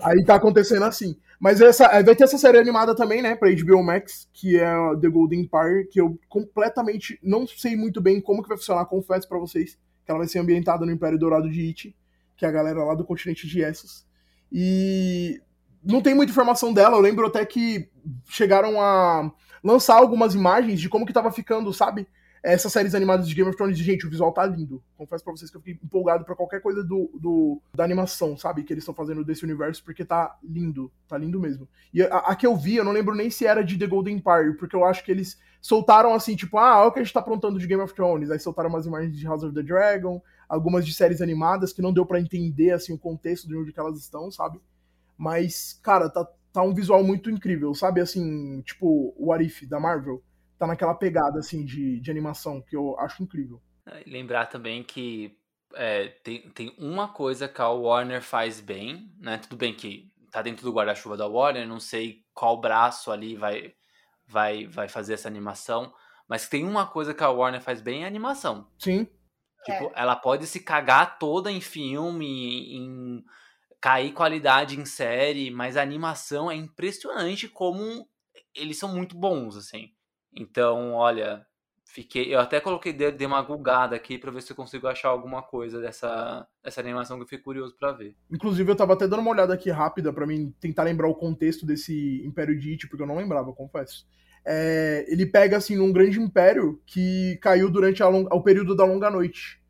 Aí 0.00 0.24
tá 0.24 0.36
acontecendo 0.36 0.84
assim. 0.84 1.16
Mas 1.40 1.60
essa, 1.60 1.88
aí 1.92 2.02
vai 2.02 2.14
ter 2.16 2.24
essa 2.24 2.38
série 2.38 2.58
animada 2.58 2.94
também, 2.94 3.20
né, 3.20 3.34
pra 3.36 3.50
HBO 3.50 3.82
Max, 3.82 4.28
que 4.32 4.56
é 4.58 4.74
The 5.00 5.08
Golden 5.08 5.40
Empire, 5.40 5.88
que 5.90 6.00
eu 6.00 6.18
completamente 6.28 7.18
não 7.22 7.46
sei 7.46 7.76
muito 7.76 8.00
bem 8.00 8.20
como 8.20 8.42
que 8.42 8.48
vai 8.48 8.56
funcionar, 8.56 8.86
confesso 8.86 9.28
pra 9.28 9.38
vocês, 9.38 9.74
que 10.04 10.10
ela 10.10 10.20
vai 10.20 10.28
ser 10.28 10.38
ambientada 10.38 10.86
no 10.86 10.92
Império 10.92 11.18
Dourado 11.18 11.50
de 11.50 11.60
It, 11.66 11.94
que 12.36 12.46
é 12.46 12.48
a 12.48 12.52
galera 12.52 12.82
lá 12.84 12.94
do 12.94 13.04
continente 13.04 13.46
de 13.46 13.60
Essos. 13.60 14.06
E 14.50 15.40
não 15.84 16.00
tem 16.00 16.14
muita 16.14 16.30
informação 16.32 16.72
dela, 16.72 16.96
eu 16.96 17.00
lembro 17.00 17.26
até 17.26 17.44
que 17.44 17.88
chegaram 18.28 18.80
a 18.80 19.30
lançar 19.62 19.96
algumas 19.96 20.34
imagens 20.34 20.80
de 20.80 20.88
como 20.88 21.04
que 21.04 21.12
tava 21.12 21.30
ficando, 21.30 21.72
sabe? 21.72 22.06
Essas 22.48 22.72
séries 22.72 22.94
animadas 22.94 23.26
de 23.28 23.34
Game 23.34 23.48
of 23.48 23.56
Thrones, 23.56 23.76
gente, 23.76 24.06
o 24.06 24.10
visual 24.10 24.30
tá 24.32 24.46
lindo. 24.46 24.80
Confesso 24.96 25.24
pra 25.24 25.32
vocês 25.32 25.50
que 25.50 25.56
eu 25.56 25.60
fiquei 25.60 25.80
empolgado 25.82 26.24
pra 26.24 26.36
qualquer 26.36 26.60
coisa 26.60 26.84
do, 26.84 27.10
do- 27.18 27.60
da 27.74 27.82
animação, 27.82 28.36
sabe? 28.36 28.62
Que 28.62 28.72
eles 28.72 28.82
estão 28.82 28.94
fazendo 28.94 29.24
desse 29.24 29.42
universo, 29.42 29.82
porque 29.82 30.04
tá 30.04 30.38
lindo. 30.44 30.90
Tá 31.08 31.18
lindo 31.18 31.40
mesmo. 31.40 31.68
E 31.92 32.02
a, 32.02 32.18
a 32.18 32.36
que 32.36 32.46
eu 32.46 32.54
vi, 32.56 32.76
eu 32.76 32.84
não 32.84 32.92
lembro 32.92 33.16
nem 33.16 33.30
se 33.30 33.44
era 33.44 33.64
de 33.64 33.76
The 33.76 33.88
Golden 33.88 34.18
Empire, 34.18 34.56
porque 34.56 34.76
eu 34.76 34.84
acho 34.84 35.04
que 35.04 35.10
eles 35.10 35.36
soltaram 35.60 36.14
assim, 36.14 36.36
tipo, 36.36 36.56
ah, 36.56 36.78
olha 36.78 36.88
o 36.88 36.92
que 36.92 37.00
a 37.00 37.02
gente 37.02 37.12
tá 37.12 37.18
aprontando 37.18 37.58
de 37.58 37.66
Game 37.66 37.82
of 37.82 37.92
Thrones. 37.92 38.30
Aí 38.30 38.38
soltaram 38.38 38.68
umas 38.70 38.86
imagens 38.86 39.16
de 39.18 39.26
House 39.26 39.42
of 39.42 39.52
the 39.52 39.62
Dragon, 39.64 40.22
algumas 40.48 40.86
de 40.86 40.94
séries 40.94 41.20
animadas 41.20 41.72
que 41.72 41.82
não 41.82 41.92
deu 41.92 42.06
pra 42.06 42.20
entender, 42.20 42.70
assim, 42.70 42.92
o 42.92 42.98
contexto 42.98 43.48
de 43.48 43.56
onde 43.56 43.72
que 43.72 43.80
elas 43.80 43.98
estão, 43.98 44.30
sabe? 44.30 44.60
Mas, 45.18 45.80
cara, 45.82 46.08
tá, 46.08 46.24
tá 46.52 46.62
um 46.62 46.72
visual 46.74 47.02
muito 47.02 47.28
incrível, 47.28 47.74
sabe? 47.74 48.00
Assim, 48.00 48.60
tipo, 48.62 49.12
o 49.18 49.32
Arif 49.32 49.66
da 49.66 49.80
Marvel. 49.80 50.22
Tá 50.58 50.66
naquela 50.66 50.94
pegada, 50.94 51.38
assim, 51.38 51.64
de, 51.64 52.00
de 52.00 52.10
animação, 52.10 52.62
que 52.62 52.76
eu 52.76 52.98
acho 52.98 53.22
incrível. 53.22 53.60
Lembrar 54.06 54.46
também 54.46 54.82
que 54.82 55.38
é, 55.74 56.08
tem, 56.08 56.50
tem 56.50 56.74
uma 56.78 57.08
coisa 57.08 57.48
que 57.48 57.60
a 57.60 57.68
Warner 57.68 58.22
faz 58.22 58.60
bem, 58.60 59.12
né? 59.18 59.38
Tudo 59.38 59.56
bem 59.56 59.74
que 59.74 60.10
tá 60.30 60.42
dentro 60.42 60.64
do 60.64 60.72
guarda-chuva 60.72 61.16
da 61.16 61.26
Warner, 61.26 61.66
não 61.66 61.78
sei 61.78 62.24
qual 62.34 62.60
braço 62.60 63.12
ali 63.12 63.36
vai, 63.36 63.74
vai, 64.26 64.66
vai 64.66 64.88
fazer 64.88 65.14
essa 65.14 65.28
animação, 65.28 65.92
mas 66.28 66.48
tem 66.48 66.64
uma 66.64 66.86
coisa 66.86 67.14
que 67.14 67.22
a 67.22 67.30
Warner 67.30 67.60
faz 67.60 67.80
bem 67.80 68.04
é 68.04 68.06
animação. 68.06 68.68
Sim, 68.78 69.06
Tipo, 69.66 69.90
ela 69.96 70.14
pode 70.14 70.46
se 70.46 70.60
cagar 70.60 71.18
toda 71.18 71.50
em 71.50 71.60
filme, 71.60 72.76
em 72.76 73.24
cair 73.80 74.12
qualidade 74.12 74.78
em 74.78 74.84
série, 74.84 75.50
mas 75.50 75.76
a 75.76 75.82
animação 75.82 76.48
é 76.48 76.54
impressionante 76.54 77.48
como 77.48 78.08
eles 78.54 78.78
são 78.78 78.94
muito 78.94 79.16
bons, 79.16 79.56
assim. 79.56 79.92
Então, 80.36 80.92
olha, 80.92 81.46
fiquei. 81.84 82.34
Eu 82.34 82.40
até 82.40 82.60
coloquei, 82.60 82.92
dei, 82.92 83.26
uma 83.26 83.40
gulgada 83.42 83.96
aqui 83.96 84.18
pra 84.18 84.30
ver 84.30 84.42
se 84.42 84.52
eu 84.52 84.56
consigo 84.56 84.86
achar 84.86 85.08
alguma 85.08 85.42
coisa 85.42 85.80
dessa, 85.80 86.46
dessa 86.62 86.80
animação 86.80 87.16
que 87.16 87.22
eu 87.22 87.26
fiquei 87.26 87.42
curioso 87.42 87.74
pra 87.78 87.92
ver. 87.92 88.14
Inclusive, 88.30 88.70
eu 88.70 88.76
tava 88.76 88.92
até 88.92 89.08
dando 89.08 89.20
uma 89.20 89.30
olhada 89.30 89.54
aqui 89.54 89.70
rápida 89.70 90.12
pra 90.12 90.26
mim 90.26 90.54
tentar 90.60 90.82
lembrar 90.82 91.08
o 91.08 91.14
contexto 91.14 91.64
desse 91.64 92.22
Império 92.24 92.58
de 92.58 92.72
It, 92.72 92.88
porque 92.88 93.02
eu 93.02 93.06
não 93.06 93.16
lembrava, 93.16 93.52
confesso. 93.52 94.06
É, 94.44 95.04
ele 95.08 95.26
pega, 95.26 95.56
assim, 95.56 95.76
num 95.76 95.92
grande 95.92 96.20
império 96.20 96.80
que 96.86 97.38
caiu 97.42 97.70
durante 97.70 98.02
long- 98.02 98.28
o 98.30 98.42
período 98.42 98.76
da 98.76 98.84
Longa 98.84 99.10
Noite. 99.10 99.60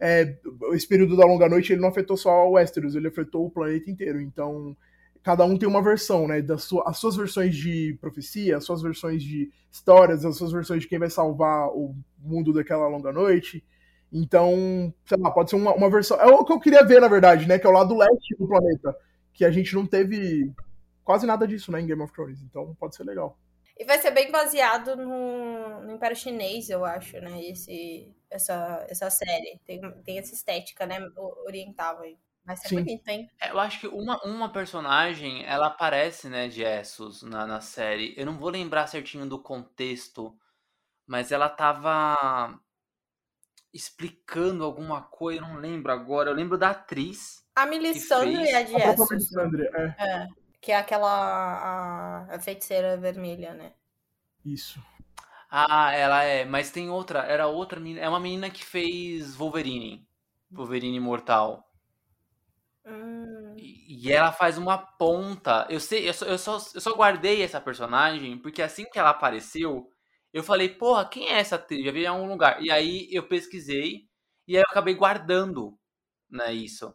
É, 0.00 0.38
esse 0.72 0.88
período 0.88 1.16
da 1.16 1.26
Longa 1.26 1.48
Noite, 1.48 1.72
ele 1.72 1.80
não 1.82 1.88
afetou 1.88 2.16
só 2.16 2.48
o 2.48 2.52
Westeros, 2.52 2.94
ele 2.94 3.08
afetou 3.08 3.46
o 3.46 3.50
planeta 3.50 3.90
inteiro. 3.90 4.20
Então, 4.20 4.76
cada 5.24 5.44
um 5.44 5.56
tem 5.56 5.66
uma 5.66 5.82
versão, 5.82 6.28
né? 6.28 6.42
Das 6.42 6.64
sua, 6.64 6.84
as 6.86 6.98
suas 6.98 7.16
versões 7.16 7.56
de 7.56 7.96
profecia, 7.98 8.58
as 8.58 8.64
suas 8.64 8.82
versões 8.82 9.22
de 9.22 9.50
histórias, 9.72 10.24
as 10.24 10.36
suas 10.36 10.52
versões 10.52 10.82
de 10.82 10.88
quem 10.88 10.98
vai 10.98 11.08
salvar 11.08 11.68
o 11.70 11.96
mundo 12.18 12.52
daquela 12.52 12.86
Longa 12.86 13.10
Noite. 13.10 13.64
Então, 14.12 14.94
sei 15.06 15.18
lá, 15.18 15.30
pode 15.30 15.48
ser 15.48 15.56
uma, 15.56 15.74
uma 15.74 15.90
versão. 15.90 16.20
É 16.20 16.26
o 16.26 16.44
que 16.44 16.52
eu 16.52 16.60
queria 16.60 16.84
ver, 16.84 17.00
na 17.00 17.08
verdade, 17.08 17.48
né? 17.48 17.58
Que 17.58 17.66
é 17.66 17.70
o 17.70 17.72
lado 17.72 17.96
leste 17.96 18.36
do 18.38 18.46
planeta. 18.46 18.94
Que 19.32 19.46
a 19.46 19.50
gente 19.50 19.74
não 19.74 19.86
teve 19.86 20.52
quase 21.02 21.26
nada 21.26 21.48
disso, 21.48 21.72
né, 21.72 21.80
em 21.80 21.86
Game 21.86 22.02
of 22.02 22.12
Thrones. 22.12 22.42
Então 22.42 22.76
pode 22.78 22.94
ser 22.94 23.04
legal. 23.04 23.36
E 23.76 23.84
vai 23.84 23.98
ser 23.98 24.12
bem 24.12 24.30
baseado 24.30 24.94
no, 24.94 25.80
no 25.82 25.92
Império 25.92 26.16
Chinês, 26.16 26.68
eu 26.68 26.84
acho, 26.84 27.18
né? 27.18 27.42
Esse, 27.42 28.14
essa, 28.30 28.86
essa 28.88 29.10
série. 29.10 29.58
Tem, 29.66 29.80
tem 30.04 30.18
essa 30.18 30.34
estética, 30.34 30.86
né? 30.86 30.98
Oriental 31.46 32.00
aí. 32.00 32.16
Vai 32.44 32.56
ser 32.56 32.68
Sim. 32.68 32.76
bonito, 32.76 33.08
hein? 33.08 33.30
É, 33.40 33.50
eu 33.50 33.58
acho 33.58 33.80
que 33.80 33.86
uma, 33.86 34.22
uma 34.22 34.50
personagem, 34.50 35.44
ela 35.46 35.68
aparece, 35.68 36.28
né, 36.28 36.46
de 36.46 36.62
Essos 36.62 37.22
na, 37.22 37.46
na 37.46 37.60
série. 37.60 38.14
Eu 38.16 38.26
não 38.26 38.36
vou 38.36 38.50
lembrar 38.50 38.86
certinho 38.86 39.26
do 39.26 39.38
contexto, 39.38 40.36
mas 41.06 41.32
ela 41.32 41.48
tava 41.48 42.60
explicando 43.72 44.62
alguma 44.62 45.02
coisa, 45.02 45.40
eu 45.40 45.48
não 45.48 45.56
lembro 45.56 45.90
agora. 45.90 46.30
Eu 46.30 46.34
lembro 46.34 46.58
da 46.58 46.70
atriz. 46.70 47.42
A 47.56 47.64
Melisandre 47.64 48.36
fez 48.36 48.54
é 48.54 48.64
de 48.64 48.76
A 48.76 48.92
Essos, 48.92 49.10
Melisandre, 49.10 49.66
é. 49.66 50.28
que 50.60 50.70
é 50.70 50.76
aquela 50.76 52.26
a, 52.28 52.34
a 52.34 52.38
feiticeira 52.38 52.96
vermelha, 52.98 53.54
né? 53.54 53.72
Isso. 54.44 54.82
Ah, 55.50 55.92
ela 55.92 56.22
é, 56.24 56.44
mas 56.44 56.70
tem 56.70 56.90
outra, 56.90 57.20
era 57.20 57.46
outra 57.46 57.80
menina, 57.80 58.00
é 58.00 58.08
uma 58.08 58.20
menina 58.20 58.50
que 58.50 58.64
fez 58.64 59.34
Wolverine. 59.34 60.06
Wolverine 60.50 60.96
Imortal. 60.96 61.63
E 63.64 63.84
e 64.08 64.12
ela 64.12 64.30
faz 64.32 64.58
uma 64.58 64.76
ponta. 64.78 65.66
Eu 65.70 65.80
sei, 65.80 66.08
eu 66.08 66.12
só, 66.14 66.26
eu 66.26 66.36
só, 66.38 66.58
eu 66.74 66.80
só 66.80 66.94
guardei 66.94 67.42
essa 67.42 67.60
personagem 67.60 68.38
porque 68.38 68.60
assim 68.62 68.84
que 68.84 68.98
ela 68.98 69.10
apareceu, 69.10 69.88
eu 70.32 70.42
falei, 70.42 70.68
porra, 70.68 71.08
quem 71.08 71.28
é 71.30 71.38
essa 71.40 71.56
atriz? 71.56 71.84
Já 71.84 71.92
vi 71.92 72.02
em 72.02 72.06
algum 72.06 72.26
lugar. 72.28 72.60
E 72.62 72.70
aí 72.70 73.08
eu 73.10 73.26
pesquisei 73.26 74.02
e 74.46 74.56
aí 74.56 74.62
eu 74.62 74.66
acabei 74.70 74.94
guardando, 74.94 75.78
né, 76.28 76.52
isso. 76.52 76.94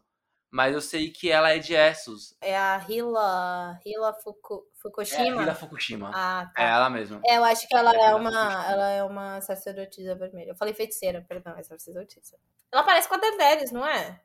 Mas 0.52 0.74
eu 0.74 0.80
sei 0.80 1.10
que 1.10 1.30
ela 1.30 1.50
é 1.50 1.58
de 1.58 1.74
Essos. 1.74 2.36
é 2.40 2.56
a 2.58 2.76
Hila, 2.88 3.78
Hila 3.86 4.12
Fuku- 4.14 4.64
É 4.66 4.68
a 4.76 4.80
Fukushima? 4.82 5.42
Hila 5.42 5.54
Fukushima. 5.54 6.10
Ah, 6.14 6.50
É 6.56 6.62
tá. 6.62 6.68
ela 6.68 6.90
mesma. 6.90 7.20
É, 7.24 7.38
eu 7.38 7.44
acho 7.44 7.66
que 7.68 7.76
ela 7.76 7.92
É, 7.94 8.10
é 8.10 8.14
uma, 8.14 8.30
Fukushima. 8.30 8.64
ela 8.72 8.88
é 8.90 9.02
uma 9.04 9.40
sacerdotisa 9.40 10.14
vermelha. 10.16 10.50
Eu 10.50 10.56
falei 10.56 10.74
feiticeira, 10.74 11.24
perdão, 11.28 11.56
é 11.56 11.62
sacerdotisa. 11.62 12.36
Ela 12.72 12.82
parece 12.84 13.08
com 13.08 13.14
a 13.14 13.18
Daenerys, 13.18 13.70
não 13.72 13.86
é? 13.86 14.20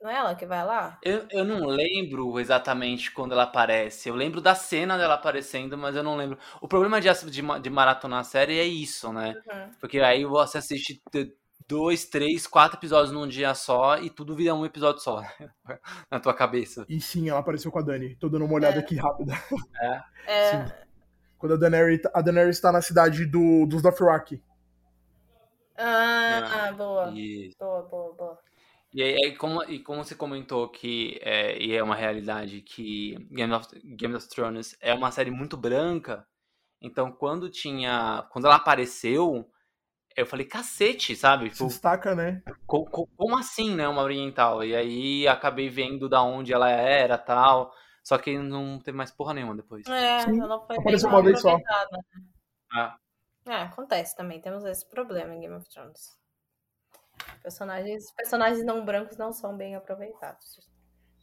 Não 0.00 0.10
é 0.10 0.16
ela 0.16 0.34
que 0.34 0.46
vai 0.46 0.64
lá? 0.64 0.98
Eu, 1.02 1.26
eu 1.30 1.44
não 1.44 1.66
lembro 1.66 2.38
exatamente 2.38 3.10
quando 3.10 3.32
ela 3.32 3.44
aparece. 3.44 4.08
Eu 4.08 4.14
lembro 4.14 4.40
da 4.40 4.54
cena 4.54 4.98
dela 4.98 5.14
aparecendo, 5.14 5.76
mas 5.76 5.96
eu 5.96 6.02
não 6.02 6.16
lembro. 6.16 6.38
O 6.60 6.68
problema 6.68 7.00
de, 7.00 7.08
de, 7.30 7.42
de 7.60 7.70
maratonar 7.70 8.20
a 8.20 8.24
série 8.24 8.58
é 8.58 8.64
isso, 8.64 9.12
né? 9.12 9.34
Uhum. 9.46 9.70
Porque 9.80 9.98
aí 10.00 10.24
você 10.24 10.58
assiste 10.58 11.02
dois, 11.66 12.04
três, 12.04 12.46
quatro 12.46 12.78
episódios 12.78 13.12
num 13.12 13.26
dia 13.26 13.54
só 13.54 13.98
e 13.98 14.10
tudo 14.10 14.36
vira 14.36 14.54
um 14.54 14.64
episódio 14.64 15.00
só 15.00 15.22
na 16.10 16.20
tua 16.20 16.34
cabeça. 16.34 16.84
E 16.88 17.00
sim, 17.00 17.28
ela 17.28 17.40
apareceu 17.40 17.72
com 17.72 17.78
a 17.78 17.82
Dani. 17.82 18.14
Tô 18.16 18.28
dando 18.28 18.44
uma 18.44 18.54
olhada 18.54 18.78
aqui 18.78 18.96
rápida. 18.96 19.32
É, 20.26 20.50
Sim. 20.50 20.72
Quando 21.38 21.54
a 21.54 21.56
Daenerys, 21.56 22.00
a 22.14 22.22
Daenerys 22.22 22.60
tá 22.60 22.72
na 22.72 22.80
cidade 22.80 23.26
do, 23.26 23.66
dos 23.66 23.82
Dothraki. 23.82 24.42
Ah, 25.76 26.72
boa. 26.76 27.12
E, 27.14 27.54
Boa, 27.58 27.82
boa, 27.82 28.14
boa. 28.14 28.35
E 28.96 29.26
aí, 29.26 29.36
como, 29.36 29.62
e 29.64 29.80
como 29.82 30.04
você 30.04 30.14
comentou 30.14 30.68
que 30.70 31.18
é, 31.22 31.58
e 31.62 31.74
é 31.76 31.82
uma 31.82 31.94
realidade 31.94 32.62
que 32.62 33.14
Game 33.30 33.52
of, 33.52 33.68
Game 33.96 34.14
of 34.14 34.28
Thrones 34.28 34.76
é 34.80 34.94
uma 34.94 35.10
série 35.12 35.30
muito 35.30 35.56
branca, 35.56 36.26
então 36.80 37.12
quando 37.12 37.50
tinha. 37.50 38.26
Quando 38.32 38.46
ela 38.46 38.56
apareceu, 38.56 39.50
eu 40.16 40.26
falei, 40.26 40.46
cacete, 40.46 41.16
sabe? 41.16 41.50
Se 41.50 41.52
Tipo, 41.52 41.68
destaca, 41.68 42.14
né? 42.14 42.42
Co- 42.66 42.86
co- 42.86 43.08
Como 43.16 43.36
assim, 43.38 43.74
né, 43.74 43.88
uma 43.88 44.02
oriental? 44.02 44.64
E 44.64 44.74
aí 44.76 45.28
acabei 45.28 45.68
vendo 45.68 46.08
da 46.08 46.22
onde 46.22 46.52
ela 46.52 46.70
era 46.70 47.18
tal. 47.18 47.72
Só 48.04 48.18
que 48.18 48.38
não 48.38 48.78
teve 48.78 48.96
mais 48.96 49.10
porra 49.10 49.34
nenhuma 49.34 49.56
depois. 49.56 49.86
É, 49.86 50.22
Sim, 50.22 50.40
ela 50.40 50.60
foi 50.66 50.76
apareceu 50.76 51.08
uma 51.08 51.22
vez 51.22 51.40
só. 51.40 51.50
aproveitada. 51.50 51.98
Ah, 52.72 52.98
É, 53.46 53.62
acontece 53.62 54.14
também. 54.14 54.40
Temos 54.42 54.64
esse 54.64 54.86
problema 54.90 55.34
em 55.34 55.40
Game 55.40 55.54
of 55.54 55.68
Thrones. 55.70 56.18
Personagens, 57.42 58.12
personagens 58.12 58.64
não 58.64 58.84
brancos 58.84 59.16
não 59.16 59.32
são 59.32 59.56
bem 59.56 59.74
aproveitados. 59.74 60.66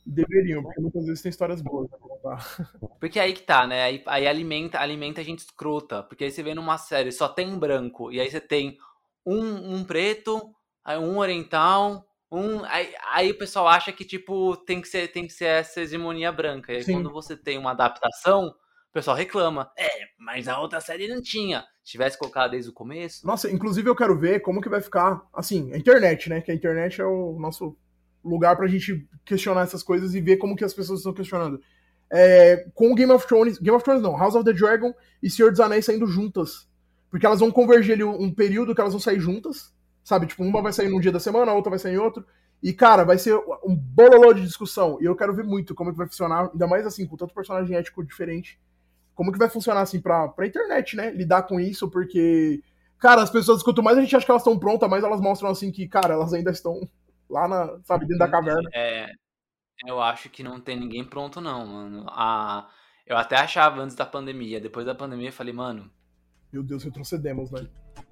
Deveriam, 0.05 0.61
porque 0.61 0.81
muitas 0.81 1.05
vezes 1.05 1.21
tem 1.21 1.29
histórias 1.29 1.61
boas 1.61 1.89
pra 1.89 1.97
contar. 1.97 2.37
porque 2.99 3.19
aí 3.19 3.33
que 3.33 3.43
tá, 3.43 3.65
né? 3.65 3.83
Aí, 3.83 4.03
aí 4.05 4.27
alimenta, 4.27 4.79
alimenta 4.79 5.21
a 5.21 5.23
gente 5.23 5.39
escrota. 5.39 6.03
Porque 6.03 6.25
aí 6.25 6.31
você 6.31 6.43
vê 6.43 6.53
numa 6.53 6.77
série, 6.77 7.11
só 7.11 7.29
tem 7.29 7.47
um 7.49 7.57
branco. 7.57 8.11
E 8.11 8.19
aí 8.19 8.29
você 8.29 8.41
tem 8.41 8.77
um, 9.25 9.75
um 9.75 9.85
preto, 9.85 10.53
um 10.85 11.17
oriental, 11.17 12.05
um. 12.29 12.65
Aí, 12.65 12.93
aí 13.13 13.31
o 13.31 13.37
pessoal 13.37 13.67
acha 13.67 13.93
que, 13.93 14.03
tipo, 14.03 14.57
tem 14.57 14.81
que 14.81 14.89
ser, 14.89 15.09
tem 15.09 15.25
que 15.25 15.33
ser 15.33 15.45
essa 15.45 15.81
hegemonia 15.81 16.31
branca. 16.33 16.73
E 16.73 16.77
aí 16.77 16.83
Sim. 16.83 16.93
quando 16.95 17.11
você 17.11 17.37
tem 17.37 17.57
uma 17.57 17.71
adaptação, 17.71 18.53
o 18.93 18.99
pessoal 19.01 19.17
reclama. 19.17 19.71
É, 19.75 19.87
mas 20.19 20.47
a 20.47 20.59
outra 20.59 20.79
série 20.79 21.07
não 21.07 21.19
tinha. 21.19 21.65
Se 21.83 21.93
tivesse 21.93 22.15
colocado 22.15 22.51
desde 22.51 22.69
o 22.69 22.73
começo. 22.73 23.25
Nossa, 23.25 23.49
inclusive 23.51 23.89
eu 23.89 23.95
quero 23.95 24.15
ver 24.15 24.41
como 24.41 24.61
que 24.61 24.69
vai 24.69 24.81
ficar, 24.81 25.19
assim, 25.33 25.73
a 25.73 25.77
internet, 25.79 26.29
né? 26.29 26.41
Que 26.41 26.51
a 26.51 26.53
internet 26.53 27.01
é 27.01 27.05
o 27.05 27.35
nosso 27.39 27.75
lugar 28.23 28.55
pra 28.55 28.67
gente 28.67 29.07
questionar 29.25 29.61
essas 29.61 29.81
coisas 29.81 30.13
e 30.13 30.21
ver 30.21 30.37
como 30.37 30.55
que 30.55 30.63
as 30.63 30.75
pessoas 30.75 30.99
estão 30.99 31.11
questionando. 31.11 31.59
É, 32.11 32.67
com 32.75 32.91
o 32.91 32.95
Game 32.95 33.11
of 33.11 33.25
Thrones, 33.27 33.57
Game 33.57 33.75
of 33.75 33.83
Thrones 33.83 34.03
não, 34.03 34.15
House 34.15 34.35
of 34.35 34.45
the 34.45 34.53
Dragon 34.53 34.93
e 35.23 35.27
Senhor 35.27 35.49
dos 35.49 35.59
Anéis 35.59 35.85
saindo 35.85 36.05
juntas. 36.05 36.69
Porque 37.09 37.25
elas 37.25 37.39
vão 37.39 37.49
converger 37.49 37.95
ali 37.95 38.03
um 38.03 38.31
período 38.31 38.75
que 38.75 38.81
elas 38.81 38.93
vão 38.93 39.01
sair 39.01 39.19
juntas, 39.19 39.73
sabe? 40.03 40.27
Tipo, 40.27 40.43
uma 40.43 40.61
vai 40.61 40.71
sair 40.71 40.89
num 40.89 40.99
dia 40.99 41.11
da 41.11 41.19
semana, 41.19 41.51
a 41.51 41.55
outra 41.55 41.71
vai 41.71 41.79
sair 41.79 41.95
em 41.95 41.97
outro. 41.97 42.23
E, 42.61 42.71
cara, 42.71 43.03
vai 43.03 43.17
ser 43.17 43.35
um 43.65 43.75
bololô 43.75 44.33
de 44.33 44.43
discussão. 44.43 44.99
E 45.01 45.05
eu 45.05 45.15
quero 45.15 45.33
ver 45.33 45.43
muito 45.43 45.73
como 45.73 45.91
que 45.91 45.97
vai 45.97 46.07
funcionar, 46.07 46.51
ainda 46.51 46.67
mais 46.67 46.85
assim, 46.85 47.07
com 47.07 47.17
tanto 47.17 47.33
personagem 47.33 47.75
ético 47.75 48.03
diferente. 48.03 48.59
Como 49.15 49.31
que 49.31 49.37
vai 49.37 49.49
funcionar, 49.49 49.81
assim, 49.81 50.01
pra, 50.01 50.27
pra 50.27 50.47
internet, 50.47 50.95
né? 50.95 51.11
Lidar 51.11 51.43
com 51.43 51.59
isso, 51.59 51.89
porque 51.89 52.61
Cara, 53.03 53.21
as 53.21 53.29
pessoas, 53.29 53.61
quanto 53.61 53.83
mais 53.83 53.97
a 53.97 54.01
gente 54.01 54.15
acha 54.15 54.25
que 54.25 54.31
elas 54.31 54.43
estão 54.43 54.57
prontas, 54.57 54.89
mais 54.89 55.03
elas 55.03 55.19
mostram 55.19 55.49
assim 55.49 55.73
que, 55.73 55.85
cara, 55.89 56.13
elas 56.13 56.33
ainda 56.33 56.51
estão 56.51 56.87
lá 57.29 57.49
na, 57.49 57.77
sabe, 57.83 58.05
dentro 58.05 58.19
da 58.19 58.29
caverna. 58.29 58.69
É, 58.73 59.11
eu 59.85 60.01
acho 60.01 60.29
que 60.29 60.41
não 60.41 60.57
tem 60.57 60.79
ninguém 60.79 61.03
pronto, 61.03 61.41
não, 61.41 61.67
mano. 61.67 62.05
A, 62.07 62.69
eu 63.05 63.17
até 63.17 63.35
achava 63.35 63.81
antes 63.81 63.93
da 63.93 64.05
pandemia. 64.05 64.61
Depois 64.61 64.85
da 64.85 64.95
pandemia 64.95 65.27
eu 65.27 65.33
falei, 65.33 65.51
mano, 65.53 65.91
Meu 66.49 66.63
Deus, 66.63 66.85
retrocedemos, 66.85 67.51
né? 67.51 67.67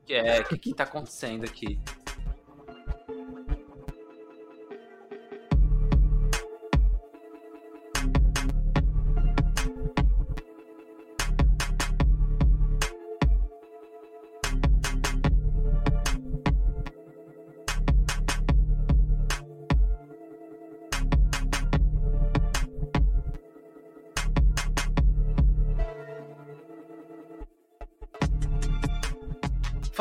que 0.06 0.14
é, 0.14 0.42
o 0.42 0.44
que, 0.44 0.58
que 0.58 0.74
tá 0.74 0.84
acontecendo 0.84 1.46
aqui? 1.46 1.80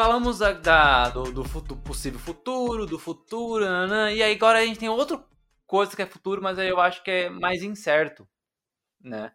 Falamos 0.00 0.38
da, 0.38 0.52
da- 0.54 1.10
do, 1.10 1.24
do 1.30 1.76
possível 1.76 2.18
futuro, 2.18 2.86
do 2.86 2.98
futuro, 2.98 3.66
e 3.66 4.22
aí 4.22 4.32
agora 4.32 4.60
a 4.60 4.64
gente 4.64 4.78
tem 4.80 4.88
outra 4.88 5.22
coisa 5.66 5.94
que 5.94 6.00
é 6.00 6.06
futuro, 6.06 6.40
mas 6.42 6.58
aí 6.58 6.70
eu 6.70 6.80
acho 6.80 7.04
que 7.04 7.10
é 7.10 7.28
mais 7.28 7.62
incerto, 7.62 8.26
né? 8.98 9.30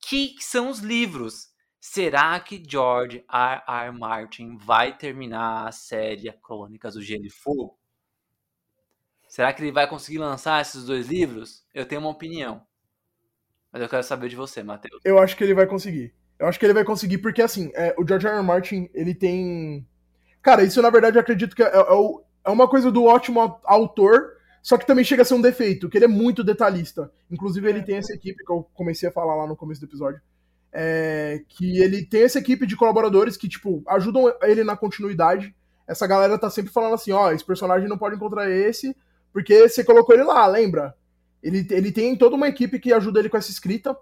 Que 0.00 0.34
são 0.40 0.70
os 0.70 0.78
livros. 0.78 1.48
Será 1.78 2.40
que 2.40 2.62
George 2.66 3.22
R. 3.30 3.62
R. 3.68 3.92
Martin 3.92 4.56
vai 4.56 4.96
terminar 4.96 5.68
a 5.68 5.72
série 5.72 6.32
Crônicas 6.42 6.94
do 6.94 7.02
Gelo 7.02 7.26
e 7.26 7.30
Fogo? 7.30 7.78
Será 9.28 9.52
que 9.52 9.62
ele 9.62 9.72
vai 9.72 9.86
conseguir 9.86 10.16
lançar 10.20 10.62
esses 10.62 10.86
dois 10.86 11.08
livros? 11.08 11.66
Eu 11.74 11.84
tenho 11.84 12.00
uma 12.00 12.08
opinião. 12.08 12.66
Mas 13.70 13.82
eu 13.82 13.88
quero 13.90 14.02
saber 14.02 14.30
de 14.30 14.36
você, 14.36 14.62
Matheus. 14.62 15.02
Eu 15.04 15.18
acho 15.18 15.36
que 15.36 15.44
ele 15.44 15.52
vai 15.52 15.66
conseguir. 15.66 16.14
Eu 16.38 16.46
acho 16.46 16.58
que 16.58 16.64
ele 16.64 16.72
vai 16.72 16.84
conseguir 16.84 17.18
porque, 17.18 17.42
assim, 17.42 17.70
é, 17.74 17.94
o 17.98 18.08
George 18.08 18.26
R. 18.26 18.36
R. 18.36 18.42
Martin, 18.42 18.88
ele 18.94 19.14
tem... 19.14 19.86
Cara, 20.42 20.62
isso 20.64 20.80
na 20.80 20.90
verdade 20.90 21.16
eu 21.16 21.20
acredito 21.20 21.54
que 21.54 21.62
é, 21.62 21.66
é 21.66 21.84
é 22.44 22.50
uma 22.50 22.68
coisa 22.68 22.90
do 22.90 23.04
ótimo 23.04 23.40
au- 23.40 23.60
autor, 23.64 24.32
só 24.62 24.78
que 24.78 24.86
também 24.86 25.04
chega 25.04 25.20
a 25.22 25.24
ser 25.24 25.34
um 25.34 25.40
defeito, 25.40 25.88
que 25.88 25.98
ele 25.98 26.06
é 26.06 26.08
muito 26.08 26.42
detalhista. 26.42 27.10
Inclusive 27.30 27.68
ele 27.68 27.82
tem 27.82 27.96
essa 27.96 28.14
equipe, 28.14 28.42
que 28.44 28.50
eu 28.50 28.66
comecei 28.74 29.08
a 29.08 29.12
falar 29.12 29.34
lá 29.34 29.46
no 29.46 29.56
começo 29.56 29.80
do 29.80 29.86
episódio, 29.86 30.20
é, 30.72 31.42
que 31.48 31.78
ele 31.82 32.04
tem 32.06 32.22
essa 32.22 32.38
equipe 32.38 32.66
de 32.66 32.76
colaboradores 32.76 33.36
que, 33.36 33.48
tipo, 33.48 33.82
ajudam 33.88 34.32
ele 34.42 34.64
na 34.64 34.76
continuidade. 34.76 35.54
Essa 35.86 36.06
galera 36.06 36.38
tá 36.38 36.48
sempre 36.48 36.72
falando 36.72 36.94
assim, 36.94 37.12
ó, 37.12 37.30
esse 37.32 37.44
personagem 37.44 37.88
não 37.88 37.98
pode 37.98 38.16
encontrar 38.16 38.48
esse, 38.50 38.96
porque 39.32 39.68
você 39.68 39.84
colocou 39.84 40.14
ele 40.14 40.24
lá, 40.24 40.46
lembra? 40.46 40.94
Ele, 41.42 41.66
ele 41.70 41.92
tem 41.92 42.16
toda 42.16 42.36
uma 42.36 42.48
equipe 42.48 42.78
que 42.78 42.92
ajuda 42.92 43.20
ele 43.20 43.28
com 43.28 43.36
essa 43.36 43.50
escrita, 43.50 43.96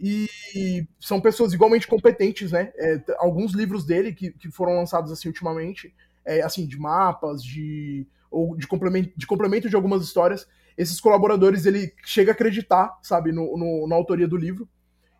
e 0.00 0.86
são 1.00 1.20
pessoas 1.20 1.52
igualmente 1.52 1.86
competentes, 1.86 2.52
né? 2.52 2.72
É, 2.76 3.02
alguns 3.18 3.52
livros 3.52 3.84
dele 3.84 4.12
que, 4.12 4.32
que 4.32 4.50
foram 4.50 4.76
lançados 4.76 5.10
assim 5.12 5.28
ultimamente, 5.28 5.94
é, 6.24 6.42
assim, 6.42 6.66
de 6.66 6.78
mapas, 6.78 7.42
de 7.42 8.06
ou 8.30 8.56
de 8.56 8.66
complemento, 8.66 9.12
de 9.16 9.26
complemento 9.26 9.68
de 9.68 9.76
algumas 9.76 10.02
histórias, 10.02 10.46
esses 10.76 11.00
colaboradores 11.00 11.66
ele 11.66 11.92
chega 12.04 12.32
a 12.32 12.34
acreditar, 12.34 12.98
sabe, 13.02 13.30
no, 13.30 13.56
no- 13.56 13.86
na 13.86 13.94
autoria 13.94 14.26
do 14.26 14.36
livro. 14.36 14.68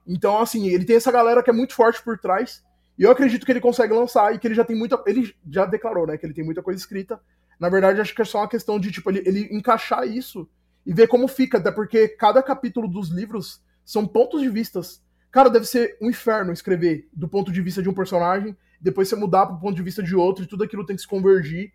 Então, 0.06 0.38
assim, 0.38 0.68
ele 0.68 0.84
tem 0.84 0.96
essa 0.96 1.10
galera 1.12 1.42
que 1.42 1.50
é 1.50 1.52
muito 1.52 1.74
forte 1.74 2.02
por 2.02 2.18
trás, 2.18 2.62
e 2.98 3.02
eu 3.02 3.10
acredito 3.10 3.44
que 3.44 3.52
ele 3.52 3.60
consegue 3.60 3.92
lançar 3.92 4.34
e 4.34 4.38
que 4.38 4.46
ele 4.46 4.54
já 4.54 4.64
tem 4.64 4.76
muita. 4.76 5.02
Ele 5.06 5.34
já 5.50 5.66
declarou, 5.66 6.06
né, 6.06 6.16
que 6.16 6.24
ele 6.26 6.34
tem 6.34 6.44
muita 6.44 6.62
coisa 6.62 6.78
escrita. 6.78 7.20
Na 7.58 7.68
verdade, 7.68 8.00
acho 8.00 8.14
que 8.14 8.22
é 8.22 8.24
só 8.24 8.38
uma 8.38 8.48
questão 8.48 8.78
de, 8.78 8.90
tipo, 8.92 9.10
ele, 9.10 9.22
ele 9.26 9.48
encaixar 9.56 10.06
isso 10.06 10.48
e 10.86 10.92
ver 10.92 11.08
como 11.08 11.26
fica, 11.26 11.58
até 11.58 11.70
porque 11.72 12.08
cada 12.08 12.42
capítulo 12.42 12.86
dos 12.86 13.08
livros 13.10 13.62
são 13.84 14.06
pontos 14.06 14.40
de 14.40 14.48
vistas. 14.48 15.02
Cara, 15.30 15.50
deve 15.50 15.66
ser 15.66 15.96
um 16.00 16.08
inferno 16.08 16.52
escrever 16.52 17.08
do 17.12 17.28
ponto 17.28 17.50
de 17.50 17.60
vista 17.60 17.82
de 17.82 17.88
um 17.88 17.94
personagem, 17.94 18.56
depois 18.80 19.08
você 19.08 19.16
mudar 19.16 19.46
pro 19.46 19.58
ponto 19.58 19.74
de 19.74 19.82
vista 19.82 20.02
de 20.02 20.14
outro, 20.14 20.44
e 20.44 20.46
tudo 20.46 20.64
aquilo 20.64 20.86
tem 20.86 20.94
que 20.94 21.02
se 21.02 21.08
convergir. 21.08 21.72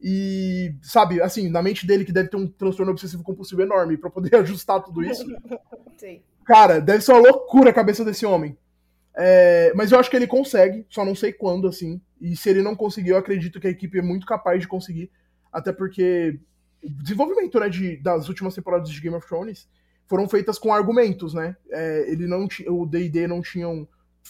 E, 0.00 0.74
sabe, 0.82 1.22
assim, 1.22 1.48
na 1.48 1.62
mente 1.62 1.86
dele 1.86 2.04
que 2.04 2.12
deve 2.12 2.28
ter 2.28 2.36
um 2.36 2.48
transtorno 2.48 2.90
obsessivo 2.90 3.22
compulsivo 3.22 3.62
enorme 3.62 3.96
pra 3.96 4.10
poder 4.10 4.34
ajustar 4.42 4.82
tudo 4.82 5.02
isso. 5.02 5.24
Sim. 5.96 6.22
Cara, 6.44 6.80
deve 6.80 7.02
ser 7.02 7.12
uma 7.12 7.20
loucura 7.20 7.70
a 7.70 7.74
cabeça 7.74 8.04
desse 8.04 8.26
homem. 8.26 8.56
É, 9.14 9.72
mas 9.76 9.92
eu 9.92 10.00
acho 10.00 10.10
que 10.10 10.16
ele 10.16 10.26
consegue, 10.26 10.86
só 10.88 11.04
não 11.04 11.14
sei 11.14 11.32
quando, 11.32 11.68
assim. 11.68 12.00
E 12.20 12.34
se 12.34 12.48
ele 12.50 12.62
não 12.62 12.74
conseguir, 12.74 13.10
eu 13.10 13.16
acredito 13.16 13.60
que 13.60 13.66
a 13.66 13.70
equipe 13.70 13.98
é 13.98 14.02
muito 14.02 14.26
capaz 14.26 14.60
de 14.60 14.66
conseguir. 14.66 15.10
Até 15.52 15.72
porque 15.72 16.40
o 16.82 16.90
desenvolvimento 16.90 17.60
né, 17.60 17.68
de, 17.68 17.96
das 17.98 18.28
últimas 18.28 18.54
temporadas 18.54 18.90
de 18.90 19.00
Game 19.00 19.14
of 19.14 19.26
Thrones 19.26 19.68
foram 20.12 20.28
feitas 20.28 20.58
com 20.58 20.70
argumentos, 20.70 21.32
né? 21.32 21.56
É, 21.70 22.04
ele 22.06 22.26
não 22.26 22.46
o 22.68 22.84
D&D 22.84 23.26
não 23.26 23.40
tinham 23.40 23.88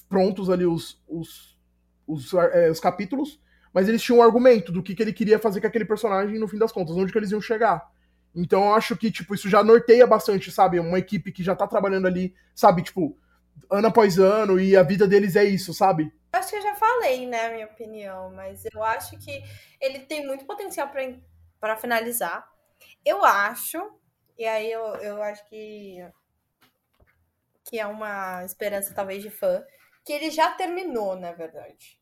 prontos 0.09 0.49
ali 0.49 0.65
os, 0.65 1.03
os, 1.09 1.59
os, 2.07 2.33
é, 2.35 2.71
os, 2.71 2.79
capítulos, 2.79 3.41
mas 3.75 3.89
eles 3.89 4.01
tinham 4.01 4.21
um 4.21 4.23
argumento 4.23 4.71
do 4.71 4.81
que, 4.81 4.95
que 4.95 5.03
ele 5.03 5.13
queria 5.13 5.41
fazer 5.41 5.61
com 5.61 5.67
aquele 5.67 5.85
personagem 5.85 6.39
no 6.39 6.47
fim 6.47 6.57
das 6.57 6.71
contas, 6.71 6.97
onde 6.97 7.11
que 7.11 7.19
eles 7.19 7.33
iam 7.33 7.41
chegar. 7.41 7.91
Então 8.33 8.67
eu 8.67 8.75
acho 8.75 8.97
que, 8.97 9.11
tipo, 9.11 9.35
isso 9.35 9.49
já 9.49 9.65
norteia 9.65 10.07
bastante, 10.07 10.53
sabe? 10.53 10.79
Uma 10.79 11.01
equipe 11.01 11.33
que 11.33 11.43
já 11.43 11.57
tá 11.57 11.67
trabalhando 11.67 12.07
ali, 12.07 12.33
sabe, 12.55 12.85
tipo, 12.85 13.19
ano 13.69 13.89
após 13.89 14.21
ano, 14.21 14.61
e 14.61 14.77
a 14.77 14.85
vida 14.85 15.09
deles 15.09 15.35
é 15.35 15.43
isso, 15.43 15.75
sabe? 15.75 16.13
Acho 16.33 16.51
que 16.51 16.57
eu 16.59 16.63
já 16.63 16.77
falei, 16.77 17.27
né, 17.27 17.53
minha 17.53 17.67
opinião, 17.67 18.31
mas 18.31 18.63
eu 18.73 18.85
acho 18.85 19.19
que 19.19 19.43
ele 19.81 19.99
tem 19.99 20.25
muito 20.25 20.45
potencial 20.45 20.89
para 21.59 21.77
finalizar. 21.77 22.47
Eu 23.05 23.25
acho, 23.25 23.83
e 24.39 24.45
aí 24.45 24.71
eu, 24.71 24.83
eu 24.97 25.23
acho 25.23 25.47
que 25.49 25.99
que 27.65 27.79
é 27.79 27.87
uma 27.87 28.45
esperança 28.45 28.93
talvez 28.95 29.23
de 29.23 29.31
fã, 29.31 29.65
que 30.05 30.13
ele 30.13 30.31
já 30.31 30.51
terminou, 30.53 31.17
na 31.17 31.33
verdade. 31.33 31.99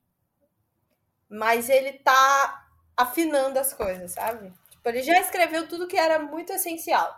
Mas 1.29 1.69
ele 1.69 1.93
tá 2.01 2.69
afinando 2.97 3.59
as 3.59 3.73
coisas, 3.73 4.13
sabe? 4.13 4.53
Tipo, 4.71 4.89
ele 4.89 5.03
já 5.03 5.21
escreveu 5.21 5.69
tudo 5.69 5.87
que 5.87 5.97
era 5.97 6.19
muito 6.19 6.53
essencial. 6.53 7.15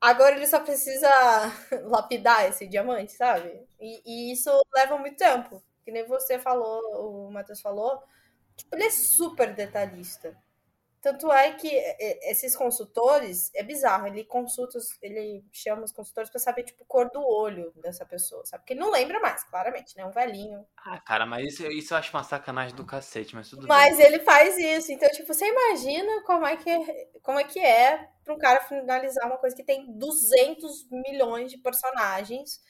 Agora 0.00 0.34
ele 0.34 0.46
só 0.46 0.60
precisa 0.60 1.08
lapidar 1.84 2.48
esse 2.48 2.66
diamante, 2.66 3.12
sabe? 3.12 3.66
E, 3.80 4.02
e, 4.04 4.32
isso 4.32 4.50
leva 4.74 4.98
muito 4.98 5.16
tempo. 5.16 5.62
Que 5.84 5.92
nem 5.92 6.06
você 6.06 6.38
falou, 6.38 7.26
o 7.26 7.30
Matheus 7.30 7.60
falou. 7.60 8.02
Tipo, 8.56 8.76
ele 8.76 8.84
é 8.84 8.90
super 8.90 9.54
detalhista. 9.54 10.36
Tanto 11.02 11.32
é 11.32 11.52
que 11.54 11.68
esses 12.22 12.54
consultores, 12.54 13.50
é 13.56 13.64
bizarro, 13.64 14.06
ele 14.06 14.24
consulta, 14.24 14.78
ele 15.02 15.44
chama 15.50 15.82
os 15.82 15.90
consultores 15.90 16.30
para 16.30 16.38
saber, 16.38 16.62
tipo, 16.62 16.84
cor 16.84 17.10
do 17.10 17.20
olho 17.20 17.72
dessa 17.82 18.06
pessoa, 18.06 18.46
sabe? 18.46 18.62
Porque 18.62 18.74
ele 18.74 18.80
não 18.80 18.90
lembra 18.92 19.18
mais, 19.18 19.42
claramente, 19.42 19.96
né? 19.96 20.06
Um 20.06 20.12
velhinho. 20.12 20.64
Ah, 20.76 21.00
cara, 21.00 21.26
mas 21.26 21.54
isso, 21.54 21.66
isso 21.66 21.92
eu 21.92 21.98
acho 21.98 22.16
uma 22.16 22.22
sacanagem 22.22 22.76
do 22.76 22.86
cacete, 22.86 23.34
mas 23.34 23.50
tudo 23.50 23.66
Mas 23.66 23.96
bem. 23.96 24.06
ele 24.06 24.20
faz 24.20 24.56
isso, 24.56 24.92
então, 24.92 25.08
tipo, 25.10 25.34
você 25.34 25.44
imagina 25.44 26.22
como 26.22 26.46
é 26.46 26.56
que 26.56 26.70
é, 26.70 27.08
como 27.20 27.40
é, 27.40 27.44
que 27.44 27.58
é 27.58 28.08
pra 28.22 28.34
um 28.34 28.38
cara 28.38 28.60
finalizar 28.60 29.26
uma 29.26 29.38
coisa 29.38 29.56
que 29.56 29.64
tem 29.64 29.92
200 29.98 30.88
milhões 30.88 31.50
de 31.50 31.58
personagens 31.58 32.60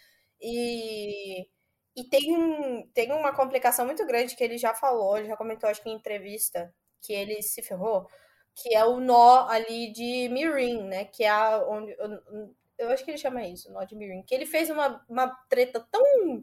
e... 0.40 1.46
E 1.94 2.04
tem, 2.09 2.90
tem 2.94 3.12
uma 3.12 3.34
complicação 3.34 3.84
muito 3.84 4.06
grande 4.06 4.34
que 4.34 4.42
ele 4.42 4.56
já 4.56 4.72
falou, 4.74 5.18
ele 5.18 5.28
já 5.28 5.36
comentou, 5.36 5.68
acho 5.68 5.82
que 5.82 5.90
em 5.90 5.94
entrevista, 5.94 6.74
que 7.03 7.12
ele 7.12 7.43
se 7.43 7.62
ferrou, 7.62 8.09
que 8.55 8.74
é 8.74 8.85
o 8.85 9.01
nó 9.01 9.47
ali 9.49 9.93
de 9.93 10.29
Mirin, 10.31 10.85
né? 10.85 11.05
Que 11.05 11.24
é 11.24 11.31
a, 11.31 11.66
onde. 11.69 11.93
Eu, 11.99 12.55
eu 12.79 12.91
acho 12.91 13.05
que 13.05 13.11
ele 13.11 13.19
chama 13.19 13.47
isso, 13.47 13.73
nó 13.73 13.85
de 13.85 13.97
Mirin. 13.97 14.23
Que 14.23 14.35
ele 14.35 14.47
fez 14.47 14.70
uma, 14.70 15.05
uma 15.09 15.29
treta 15.49 15.87
tão 15.91 16.43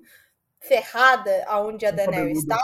ferrada 0.60 1.44
aonde 1.48 1.86
a 1.86 1.91
Daenerys 1.91 2.40
está, 2.40 2.60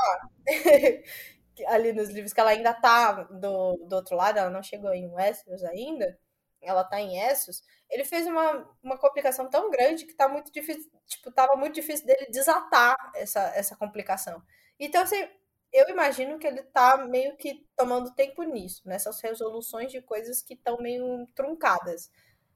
ali 1.68 1.94
nos 1.94 2.10
livros, 2.10 2.34
que 2.34 2.40
ela 2.40 2.52
ainda 2.52 2.74
tá 2.74 3.24
do, 3.24 3.78
do 3.88 3.96
outro 3.96 4.16
lado, 4.16 4.38
ela 4.38 4.50
não 4.50 4.62
chegou 4.62 4.94
em 4.94 5.10
Westeros 5.10 5.64
ainda, 5.64 6.18
ela 6.62 6.84
tá 6.84 7.00
em 7.00 7.18
Essos, 7.18 7.64
ele 7.90 8.04
fez 8.04 8.28
uma, 8.28 8.68
uma 8.84 8.98
complicação 8.98 9.50
tão 9.50 9.70
grande 9.70 10.06
que 10.06 10.14
tá 10.14 10.28
muito 10.28 10.52
difícil, 10.52 10.92
tipo, 11.06 11.32
tava 11.32 11.56
muito 11.56 11.76
difícil 11.76 12.06
dele 12.06 12.28
desatar 12.30 12.98
essa, 13.16 13.42
essa 13.56 13.76
complicação. 13.76 14.42
Então, 14.80 15.04
assim, 15.04 15.28
eu 15.76 15.90
imagino 15.90 16.40
que 16.40 16.48
ele 16.48 16.64
tá 16.64 16.98
meio 17.06 17.36
que 17.36 17.66
tomando 17.76 18.14
tempo 18.14 18.44
nisso, 18.44 18.82
nessas 18.86 19.20
resoluções 19.22 19.92
de 19.92 20.02
coisas 20.02 20.42
que 20.42 20.54
estão 20.54 20.78
meio 20.78 21.28
truncadas. 21.36 22.10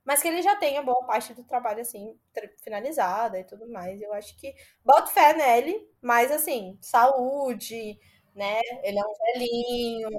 Mas 0.05 0.21
que 0.21 0.27
ele 0.27 0.41
já 0.41 0.55
tenha 0.55 0.81
boa 0.81 1.05
parte 1.05 1.33
do 1.33 1.43
trabalho, 1.43 1.81
assim, 1.81 2.17
finalizada 2.63 3.39
e 3.39 3.43
tudo 3.43 3.69
mais. 3.69 4.01
Eu 4.01 4.13
acho 4.13 4.35
que 4.37 4.55
boto 4.83 5.11
fé 5.11 5.33
nele, 5.33 5.87
mas, 6.01 6.31
assim, 6.31 6.77
saúde, 6.81 7.99
né? 8.33 8.59
Ele 8.83 8.97
é 8.97 9.03
um 9.03 9.13
velhinho, 9.33 10.09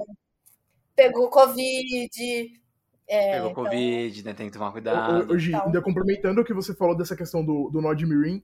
pegou 0.95 1.29
Covid. 1.29 2.61
É, 3.07 3.33
pegou 3.33 3.51
então... 3.51 3.63
Covid, 3.63 4.23
né? 4.23 4.33
Tem 4.33 4.47
que 4.47 4.53
tomar 4.53 4.71
cuidado. 4.71 5.33
Hoje, 5.33 5.49
então... 5.49 5.65
ainda 5.65 5.81
complementando 5.81 6.39
o 6.39 6.45
que 6.45 6.53
você 6.53 6.73
falou 6.73 6.95
dessa 6.95 7.15
questão 7.15 7.43
do, 7.43 7.69
do 7.69 7.81
Nod 7.81 8.05
Mirim, 8.05 8.37
é, 8.37 8.41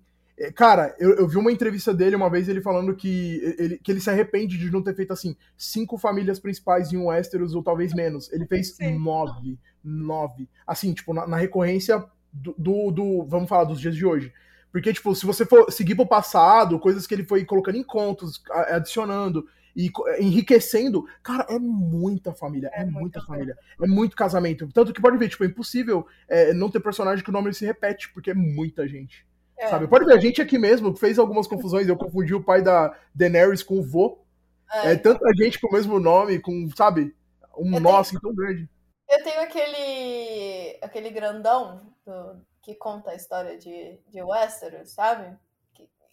cara, 0.54 0.96
eu, 1.00 1.16
eu, 1.16 1.28
vi 1.28 1.38
uma 1.38 1.52
entrevista 1.52 1.94
dele 1.94 2.16
uma 2.16 2.30
vez, 2.30 2.48
ele 2.48 2.62
falando 2.62 2.96
que 2.96 3.56
ele, 3.58 3.78
que 3.80 3.92
ele 3.92 4.00
se 4.00 4.10
arrepende 4.10 4.58
de 4.58 4.70
não 4.70 4.84
ter 4.84 4.96
feito, 4.96 5.12
assim, 5.12 5.36
cinco 5.58 5.98
famílias 5.98 6.40
principais 6.40 6.94
em 6.94 6.98
um 6.98 7.08
Westeros, 7.08 7.56
ou 7.56 7.64
talvez 7.64 7.94
menos. 7.94 8.32
Ele 8.32 8.46
fez 8.46 8.76
Sim. 8.76 9.00
nove. 9.00 9.58
Nove. 9.84 10.48
Assim, 10.66 10.94
tipo, 10.94 11.12
na, 11.14 11.26
na 11.26 11.38
recorrência 11.38 12.04
do, 12.32 12.54
do, 12.58 12.92
do, 12.92 13.26
Vamos 13.26 13.50
falar 13.50 13.64
dos 13.64 13.80
dias 13.80 13.96
de 13.96 14.06
hoje. 14.06 14.32
Porque, 14.72 14.94
tipo, 14.94 15.16
se 15.16 15.26
você 15.26 15.44
for 15.44 15.72
seguir 15.72 15.96
pro 15.96 16.06
passado, 16.06 16.80
coisas 16.80 17.08
que 17.08 17.16
ele 17.16 17.24
foi 17.24 17.44
colocando 17.44 17.78
em 17.78 17.84
contos, 17.84 18.44
adicionando 18.52 19.48
e 19.76 19.92
enriquecendo, 20.20 21.06
cara, 21.24 21.48
é 21.50 21.58
muita 21.58 22.34
família, 22.34 22.70
é, 22.74 22.82
é 22.82 22.86
muita 22.86 23.22
família, 23.22 23.58
é 23.82 23.88
muito 23.88 24.16
casamento. 24.16 24.68
Tanto 24.72 24.94
que 24.94 25.02
pode 25.02 25.18
ver, 25.18 25.30
tipo, 25.30 25.44
é 25.44 25.48
impossível 25.48 26.06
é, 26.28 26.54
não 26.54 26.70
ter 26.70 26.80
personagem 26.80 27.24
que 27.24 27.30
o 27.30 27.34
nome 27.34 27.54
se 27.56 27.66
repete, 27.66 28.12
porque 28.14 28.32
é 28.32 28.36
muita 28.36 28.88
gente. 28.88 29.26
É. 29.58 29.68
Sabe? 29.68 29.88
Pode 29.88 30.06
ver, 30.06 30.14
a 30.14 30.20
gente 30.20 30.42
aqui 30.42 30.58
mesmo 30.58 30.96
fez 30.96 31.18
algumas 31.18 31.48
confusões. 31.48 31.88
Eu 31.88 31.98
confundi 31.98 32.34
o 32.34 32.44
pai 32.44 32.62
da 32.62 32.96
Daenerys 33.14 33.64
com 33.64 33.80
o 33.80 33.84
vô. 33.84 34.24
É, 34.72 34.92
é 34.92 34.96
tanta 34.96 35.26
gente 35.36 35.60
com 35.60 35.68
o 35.68 35.72
mesmo 35.72 36.00
nome, 36.00 36.40
com, 36.40 36.70
sabe? 36.76 37.16
Um 37.58 37.74
eu 37.74 37.80
nó 37.80 37.90
tenho... 37.90 38.02
assim 38.02 38.20
tão 38.20 38.36
grande. 38.36 38.70
Eu 39.10 39.24
tenho 39.24 39.42
aquele 39.42 40.78
aquele 40.82 41.10
grandão 41.10 41.94
do, 42.06 42.42
que 42.62 42.76
conta 42.76 43.12
a 43.12 43.16
história 43.16 43.58
de, 43.58 43.98
de 44.10 44.22
Westeros, 44.22 44.92
sabe? 44.92 45.36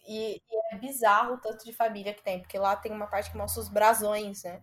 E, 0.07 0.35
e, 0.35 0.75
é 0.75 0.77
bizarro 0.77 1.33
o 1.33 1.37
tanto 1.37 1.65
de 1.65 1.73
família 1.73 2.13
que 2.13 2.23
tem, 2.23 2.39
porque 2.39 2.57
lá 2.57 2.75
tem 2.75 2.91
uma 2.91 3.07
parte 3.07 3.31
que 3.31 3.37
mostra 3.37 3.61
os 3.61 3.69
brasões, 3.69 4.43
né? 4.43 4.61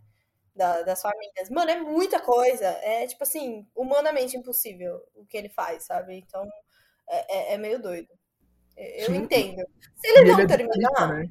Da, 0.55 0.83
das 0.83 1.03
famílias. 1.03 1.51
Mano, 1.51 1.71
é 1.71 1.81
muita 1.81 2.21
coisa. 2.21 2.67
É, 2.67 3.07
tipo 3.07 3.23
assim, 3.23 3.67
humanamente 3.75 4.37
impossível 4.37 5.01
o 5.15 5.25
que 5.27 5.37
ele 5.37 5.49
faz, 5.49 5.85
sabe? 5.85 6.17
Então, 6.17 6.47
é, 7.09 7.53
é, 7.53 7.55
é 7.55 7.59
meio 7.59 7.81
doido. 7.81 8.09
Eu 8.77 9.07
Sim. 9.07 9.17
entendo. 9.17 9.67
Se 9.97 10.09
ele, 10.09 10.31
não 10.31 10.41
ele 10.41 10.43
é 10.53 10.57
terminar. 10.57 11.09
né? 11.09 11.31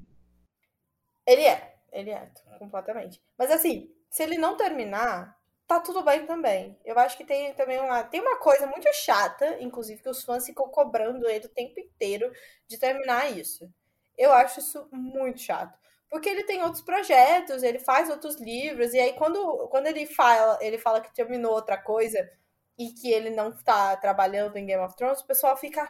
Ele 1.26 1.42
é, 1.44 1.76
ele 1.92 2.12
é, 2.12 2.32
completamente. 2.60 3.22
Mas 3.38 3.52
assim, 3.52 3.94
se 4.10 4.24
ele 4.24 4.38
não 4.38 4.58
terminar, 4.58 5.38
tá 5.68 5.80
tudo 5.80 6.04
bem 6.04 6.26
também. 6.26 6.80
Eu 6.84 6.98
acho 7.00 7.18
que 7.18 7.24
tem 7.24 7.54
também 7.54 7.80
uma. 7.80 8.04
Tem 8.04 8.20
uma 8.20 8.38
coisa 8.38 8.68
muito 8.68 8.92
chata, 8.94 9.58
inclusive, 9.62 10.02
que 10.02 10.10
os 10.10 10.24
fãs 10.24 10.46
ficam 10.46 10.68
cobrando 10.70 11.28
ele 11.30 11.46
o 11.46 11.50
tempo 11.50 11.80
inteiro 11.80 12.32
de 12.68 12.78
terminar 12.78 13.32
isso. 13.32 13.70
Eu 14.18 14.32
acho 14.34 14.60
isso 14.60 14.88
muito 14.92 15.40
chato. 15.40 15.78
Porque 16.10 16.28
ele 16.30 16.44
tem 16.44 16.62
outros 16.62 16.82
projetos, 16.84 17.64
ele 17.64 17.80
faz 17.80 18.10
outros 18.10 18.36
livros, 18.36 18.94
e 18.94 19.00
aí 19.00 19.14
quando, 19.14 19.70
quando 19.70 19.88
ele 19.88 20.06
fala, 20.06 20.60
ele 20.62 20.78
fala 20.78 21.00
que 21.00 21.14
terminou 21.14 21.54
outra 21.54 21.78
coisa 21.78 22.30
e 22.78 22.92
que 22.92 23.10
ele 23.10 23.30
não 23.30 23.52
tá 23.64 23.96
trabalhando 23.96 24.58
em 24.58 24.66
Game 24.66 24.84
of 24.84 24.94
Thrones, 24.98 25.22
o 25.22 25.26
pessoal 25.26 25.56
fica 25.56 25.90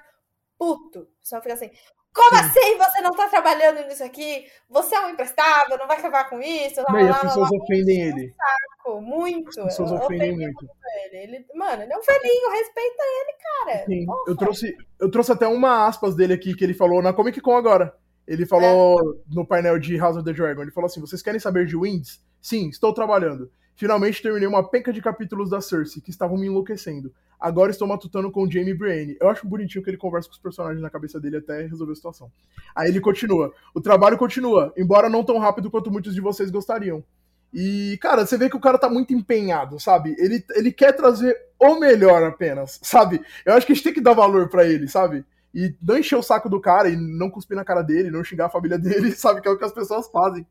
puto. 0.61 1.07
Só 1.23 1.41
fica 1.41 1.55
assim, 1.55 1.71
como 2.13 2.38
Sim. 2.38 2.45
assim 2.45 2.77
você 2.77 3.01
não 3.01 3.11
tá 3.11 3.27
trabalhando 3.27 3.88
nisso 3.88 4.03
aqui? 4.03 4.45
Você 4.69 4.93
é 4.93 5.07
um 5.07 5.09
imprestável, 5.09 5.75
não 5.75 5.88
vai 5.88 5.97
acabar 5.97 6.29
com 6.29 6.39
isso? 6.39 6.81
Lá, 6.81 7.09
as 7.09 7.21
pessoas 7.21 7.49
ofendem 7.51 8.01
ele. 8.01 8.35
Saco, 8.38 9.01
muito. 9.01 9.49
As 9.61 9.65
pessoas 9.65 9.91
ofendem 9.93 10.38
muito. 10.38 10.69
Ele. 11.11 11.17
ele. 11.17 11.45
Mano, 11.55 11.81
ele 11.81 11.91
é 11.91 11.97
um 11.97 12.01
velhinho, 12.01 12.51
respeita 12.51 13.03
ele, 13.03 13.38
cara. 13.41 13.85
Sim. 13.85 14.05
Eu 14.27 14.38
trouxe, 14.38 14.77
eu 14.99 15.09
trouxe 15.09 15.31
até 15.31 15.47
uma 15.47 15.88
aspas 15.88 16.15
dele 16.15 16.33
aqui 16.33 16.53
que 16.53 16.63
ele 16.63 16.75
falou 16.75 17.01
na 17.01 17.11
Comic 17.11 17.41
Con 17.41 17.57
agora. 17.57 17.95
Ele 18.27 18.45
falou 18.45 18.99
é. 18.99 19.33
no 19.33 19.47
painel 19.47 19.79
de 19.79 19.97
House 19.97 20.15
of 20.15 20.23
the 20.23 20.31
Dragon, 20.31 20.61
ele 20.61 20.71
falou 20.71 20.85
assim, 20.85 21.01
vocês 21.01 21.23
querem 21.23 21.39
saber 21.39 21.65
de 21.65 21.75
Winds? 21.75 22.23
Sim, 22.39 22.69
estou 22.69 22.93
trabalhando. 22.93 23.51
Finalmente 23.82 24.22
terminei 24.22 24.48
uma 24.48 24.70
penca 24.70 24.94
de 24.94 25.02
capítulos 25.02 25.49
da 25.49 25.60
Cersei, 25.60 26.03
que 26.03 26.12
estavam 26.12 26.38
me 26.38 26.45
enlouquecendo. 26.45 27.12
Agora 27.40 27.72
estou 27.72 27.88
matutando 27.88 28.32
com 28.32 28.44
o 28.44 28.52
Jamie 28.52 28.76
Brienne. 28.76 29.18
Eu 29.20 29.28
acho 29.28 29.48
bonitinho 29.48 29.84
que 29.84 29.90
ele 29.90 29.98
conversa 29.98 30.30
com 30.30 30.36
os 30.36 30.40
personagens 30.40 30.80
na 30.80 30.90
cabeça 30.91 31.20
dele 31.20 31.38
até 31.38 31.64
resolver 31.64 31.94
a 31.94 31.95
situação. 31.95 32.32
Aí 32.76 32.90
ele 32.90 33.02
continua. 33.02 33.52
O 33.74 33.82
trabalho 33.82 34.20
continua, 34.20 34.72
embora 34.78 35.10
não 35.10 35.24
tão 35.24 35.40
rápido 35.40 35.72
quanto 35.72 35.90
muitos 35.90 36.14
de 36.14 36.22
vocês 36.22 36.52
gostariam. 36.52 37.03
E, 37.52 37.98
cara, 37.99 38.24
você 38.24 38.38
vê 38.38 38.52
que 38.52 38.56
o 38.56 38.62
cara 38.62 38.78
tá 38.78 38.88
muito 38.88 39.16
empenhado, 39.16 39.80
sabe? 39.80 40.16
Ele, 40.20 40.45
ele 40.52 40.72
quer 40.72 40.91
trazer 40.95 41.36
o 41.58 41.80
melhor 41.80 42.22
apenas, 42.22 42.80
sabe? 42.84 43.20
Eu 43.44 43.56
acho 43.56 43.66
que 43.66 43.72
a 43.72 43.76
gente 43.76 43.84
tem 43.84 43.94
que 43.95 43.99
dar 43.99 44.14
valor 44.14 44.48
para 44.48 44.64
ele, 44.64 44.88
sabe? 44.88 45.26
E 45.56 45.76
não 45.82 45.98
encher 45.98 46.18
o 46.18 46.22
saco 46.22 46.48
do 46.48 46.62
cara 46.62 46.88
e 46.88 46.95
não 46.95 47.32
cuspir 47.32 47.58
na 47.58 47.66
cara 47.66 47.82
dele, 47.82 48.12
não 48.12 48.24
xingar 48.24 48.45
a 48.45 48.52
família 48.52 48.78
dele, 48.80 49.12
sabe? 49.14 49.41
Que 49.41 49.48
é 49.48 49.52
o 49.52 49.58
que 49.58 49.66
as 49.66 49.74
pessoas 49.74 50.08
fazem. 50.12 50.45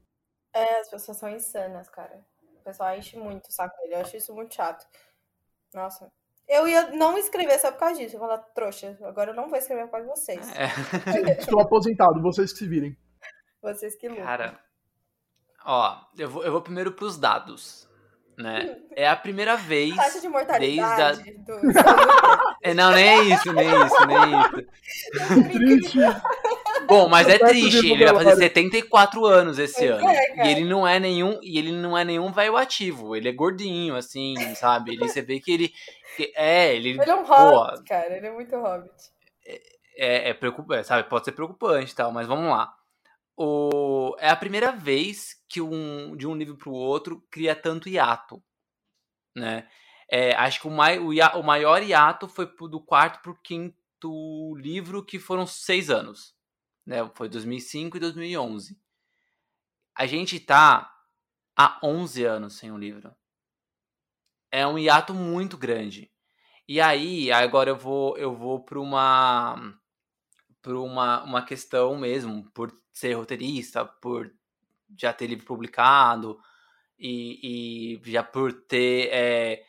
É, 0.52 0.80
as 0.80 0.90
pessoas 0.90 1.16
são 1.16 1.28
insanas, 1.28 1.88
cara. 1.88 2.28
O 2.60 2.62
pessoal 2.62 2.96
enche 2.96 3.18
muito 3.18 3.46
o 3.46 3.52
saco 3.52 3.76
dele. 3.80 3.94
Eu 3.94 4.00
acho 4.00 4.16
isso 4.16 4.34
muito 4.34 4.54
chato. 4.54 4.86
Nossa, 5.72 6.12
Eu 6.46 6.68
ia 6.68 6.90
não 6.90 7.16
escrever 7.16 7.58
só 7.58 7.72
por 7.72 7.78
causa 7.78 7.94
disso. 7.94 8.16
Eu 8.16 8.20
ia 8.20 8.26
falar, 8.26 8.38
trouxa, 8.54 8.98
agora 9.02 9.30
eu 9.30 9.34
não 9.34 9.48
vou 9.48 9.58
escrever 9.58 9.84
por 9.84 9.92
causa 9.92 10.06
de 10.06 10.12
vocês. 10.12 10.52
É. 10.56 10.68
Estou 11.40 11.60
aposentado, 11.60 12.20
vocês 12.20 12.52
que 12.52 12.58
se 12.58 12.68
virem. 12.68 12.96
Vocês 13.62 13.94
que 13.96 14.08
lutam. 14.08 14.24
Cara, 14.24 14.58
ó, 15.64 16.00
eu 16.18 16.28
vou, 16.28 16.44
eu 16.44 16.52
vou 16.52 16.60
primeiro 16.60 16.92
pros 16.92 17.18
dados, 17.18 17.88
né? 18.36 18.78
É 18.92 19.08
a 19.08 19.16
primeira 19.16 19.56
vez. 19.56 19.94
Taxa 19.94 20.20
de 20.20 20.28
Desde 20.28 20.28
a... 20.28 20.30
mortalidade 20.30 21.32
do 21.38 21.60
É, 22.62 22.74
não, 22.74 22.92
nem 22.92 23.08
é 23.08 23.22
isso, 23.22 23.52
nem 23.52 23.68
é 23.68 23.86
isso, 23.86 24.06
nem 24.06 24.18
é 24.18 25.76
isso. 25.76 25.98
Bom, 26.90 27.08
mas 27.08 27.28
é 27.28 27.38
triste, 27.38 27.86
ele 27.90 28.04
vai 28.04 28.14
fazer 28.14 28.24
Bogotá. 28.30 28.34
74 28.42 29.24
anos 29.24 29.58
esse 29.58 29.78
Pois 29.86 29.90
ano. 29.90 30.08
é, 30.10 30.26
cara. 30.34 30.48
e 30.48 30.50
ele 30.50 30.64
não 30.64 30.86
é 30.86 30.98
nenhum, 31.00 31.38
e 31.42 31.58
ele 31.58 31.72
não 31.72 31.96
é 31.96 32.04
nenhum 32.04 32.32
velho 32.32 32.56
ativo, 32.56 33.14
ele 33.16 33.28
é 33.28 33.32
gordinho 33.32 33.94
assim, 33.96 34.34
sabe? 34.56 34.92
Ele 34.92 35.08
você 35.08 35.22
vê 35.22 35.38
que 35.40 35.52
ele 35.52 35.72
que- 36.16 36.32
é, 36.34 36.74
ele 36.74 36.90
Ele 36.90 37.10
é 37.10 37.14
um 37.14 37.24
pô, 37.24 37.34
hobbit, 37.34 37.84
cara. 37.84 38.16
Ele 38.16 38.26
é 38.26 38.32
muito 38.32 38.56
hobbit. 38.56 38.92
é, 39.96 40.30
é 40.30 40.34
preocupante, 40.34 40.86
sabe? 40.86 41.08
Pode 41.08 41.24
ser 41.24 41.32
preocupante 41.32 41.92
e 41.92 41.94
tal, 41.94 42.10
mas 42.12 42.26
vamos 42.26 42.50
lá. 42.50 42.72
O, 43.36 44.14
é 44.18 44.28
a 44.28 44.36
primeira 44.36 44.70
vez 44.72 45.36
que 45.48 45.60
um, 45.60 46.14
de 46.16 46.26
um 46.26 46.34
livro 46.36 46.56
para 46.56 46.68
o 46.68 46.74
outro 46.74 47.22
cria 47.30 47.54
tanto 47.54 47.88
hiato, 47.88 48.42
né? 49.34 49.66
É, 50.10 50.34
acho 50.34 50.60
que 50.60 50.66
o, 50.66 50.70
mai, 50.70 50.98
o, 50.98 51.10
o 51.38 51.42
maior 51.42 51.82
hiato 51.82 52.26
foi 52.28 52.44
do 52.68 52.80
quarto 52.80 53.22
para 53.22 53.30
o 53.30 53.38
quinto 53.42 54.54
livro, 54.58 55.04
que 55.04 55.18
foram 55.20 55.46
seis 55.46 55.88
anos, 55.88 56.34
né? 56.84 57.08
Foi 57.14 57.28
2005 57.28 57.96
e 57.96 58.00
2011. 58.00 58.78
A 59.94 60.06
gente 60.06 60.40
tá 60.40 60.92
há 61.56 61.78
11 61.82 62.24
anos 62.24 62.54
sem 62.56 62.70
um 62.72 62.78
livro. 62.78 63.14
É 64.50 64.66
um 64.66 64.78
hiato 64.78 65.14
muito 65.14 65.56
grande. 65.56 66.10
E 66.66 66.80
aí, 66.80 67.32
agora 67.32 67.70
eu 67.70 67.76
vou 67.76 68.16
eu 68.16 68.34
vou 68.34 68.64
para 68.64 68.80
uma 68.80 69.74
para 70.62 70.78
uma, 70.78 71.22
uma 71.24 71.42
questão 71.42 71.96
mesmo, 71.96 72.50
por 72.52 72.72
ser 72.92 73.14
roteirista, 73.14 73.84
por 73.84 74.30
já 74.96 75.12
ter 75.12 75.26
livro 75.26 75.46
publicado 75.46 76.38
e, 76.98 77.96
e 78.04 78.10
já 78.10 78.22
por 78.22 78.52
ter 78.52 79.08
é, 79.10 79.64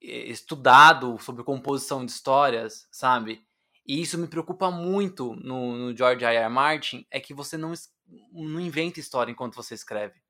estudado 0.00 1.16
sobre 1.20 1.44
composição 1.44 2.04
de 2.04 2.12
histórias, 2.12 2.88
sabe? 2.90 3.46
E 3.86 4.00
isso 4.00 4.18
me 4.18 4.26
preocupa 4.26 4.70
muito 4.70 5.34
no, 5.36 5.76
no 5.76 5.96
George 5.96 6.24
R. 6.24 6.36
R. 6.36 6.48
Martin, 6.48 7.06
é 7.10 7.20
que 7.20 7.34
você 7.34 7.56
não, 7.56 7.72
não 8.32 8.60
inventa 8.60 9.00
história 9.00 9.30
enquanto 9.30 9.54
você 9.54 9.74
escreve. 9.74 10.22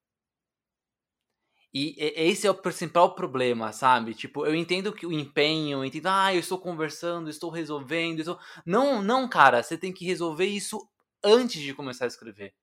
E 1.77 1.97
esse 1.99 2.47
é 2.47 2.51
o 2.51 2.55
principal 2.55 3.17
problema, 3.17 3.73
sabe? 3.73 4.15
Tipo, 4.15 4.47
eu 4.47 4.55
entendo 4.55 4.93
que 4.93 5.05
o 5.05 5.13
empenho, 5.13 5.79
eu 5.79 5.85
entendo, 5.85 6.07
ah, 6.07 6.33
eu 6.33 6.39
estou 6.39 6.57
conversando, 6.57 7.29
estou 7.29 7.51
resolvendo, 7.51 8.21
estou... 8.21 8.39
Não, 8.65 9.03
não, 9.03 9.29
cara, 9.29 9.61
você 9.61 9.77
tem 9.77 9.93
que 9.93 10.05
resolver 10.05 10.47
isso 10.47 10.89
antes 11.23 11.61
de 11.61 11.75
começar 11.75 12.05
a 12.05 12.09
escrever. 12.09 12.55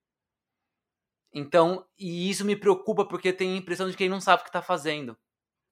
Então, 1.34 1.86
e 1.98 2.30
isso 2.30 2.46
me 2.46 2.56
preocupa 2.56 3.06
porque 3.06 3.34
tenho 3.34 3.54
a 3.54 3.58
impressão 3.58 3.90
de 3.90 3.98
que 3.98 4.04
ele 4.04 4.12
não 4.12 4.22
sabe 4.22 4.44
o 4.44 4.46
que 4.46 4.52
tá 4.52 4.62
fazendo. 4.62 5.18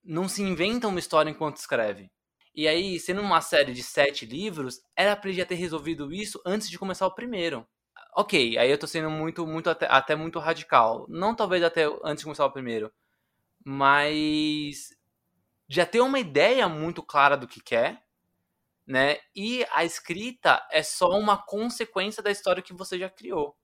Não 0.04 0.28
se 0.28 0.42
inventa 0.42 0.88
uma 0.88 1.00
história 1.00 1.30
enquanto 1.30 1.58
escreve. 1.58 2.12
E 2.56 2.68
aí, 2.68 3.00
sendo 3.00 3.22
uma 3.22 3.42
série 3.42 3.74
de 3.74 3.84
sete 3.84 4.26
livros, 4.26 4.82
era 4.96 5.16
pra 5.16 5.30
ele 5.30 5.38
já 5.40 5.46
ter 5.46 5.56
resolvido 5.56 6.12
isso 6.14 6.42
antes 6.46 6.70
de 6.70 6.78
começar 6.80 7.08
o 7.08 7.14
primeiro. 7.16 7.66
Ok, 8.16 8.58
aí 8.58 8.70
eu 8.70 8.78
tô 8.78 8.88
sendo 8.88 9.10
muito, 9.10 9.46
muito 9.48 9.70
até, 9.70 9.88
até 9.88 10.16
muito 10.16 10.40
radical. 10.40 11.06
Não 11.10 11.36
talvez 11.36 11.64
até 11.64 11.86
antes 12.04 12.20
de 12.22 12.26
começar 12.26 12.46
o 12.46 12.52
primeiro. 12.52 12.92
Mas 13.66 14.90
já 15.68 15.86
ter 15.86 16.02
uma 16.02 16.20
ideia 16.20 16.68
muito 16.70 17.04
clara 17.04 17.38
do 17.38 17.48
que 17.48 17.62
quer, 17.62 18.04
né? 18.88 19.18
E 19.36 19.66
a 19.74 19.86
escrita 19.86 20.66
é 20.72 20.84
só 20.84 21.10
uma 21.12 21.38
consequência 21.38 22.24
da 22.24 22.32
história 22.32 22.64
que 22.64 22.74
você 22.74 23.00
já 23.00 23.10
criou. 23.10 23.56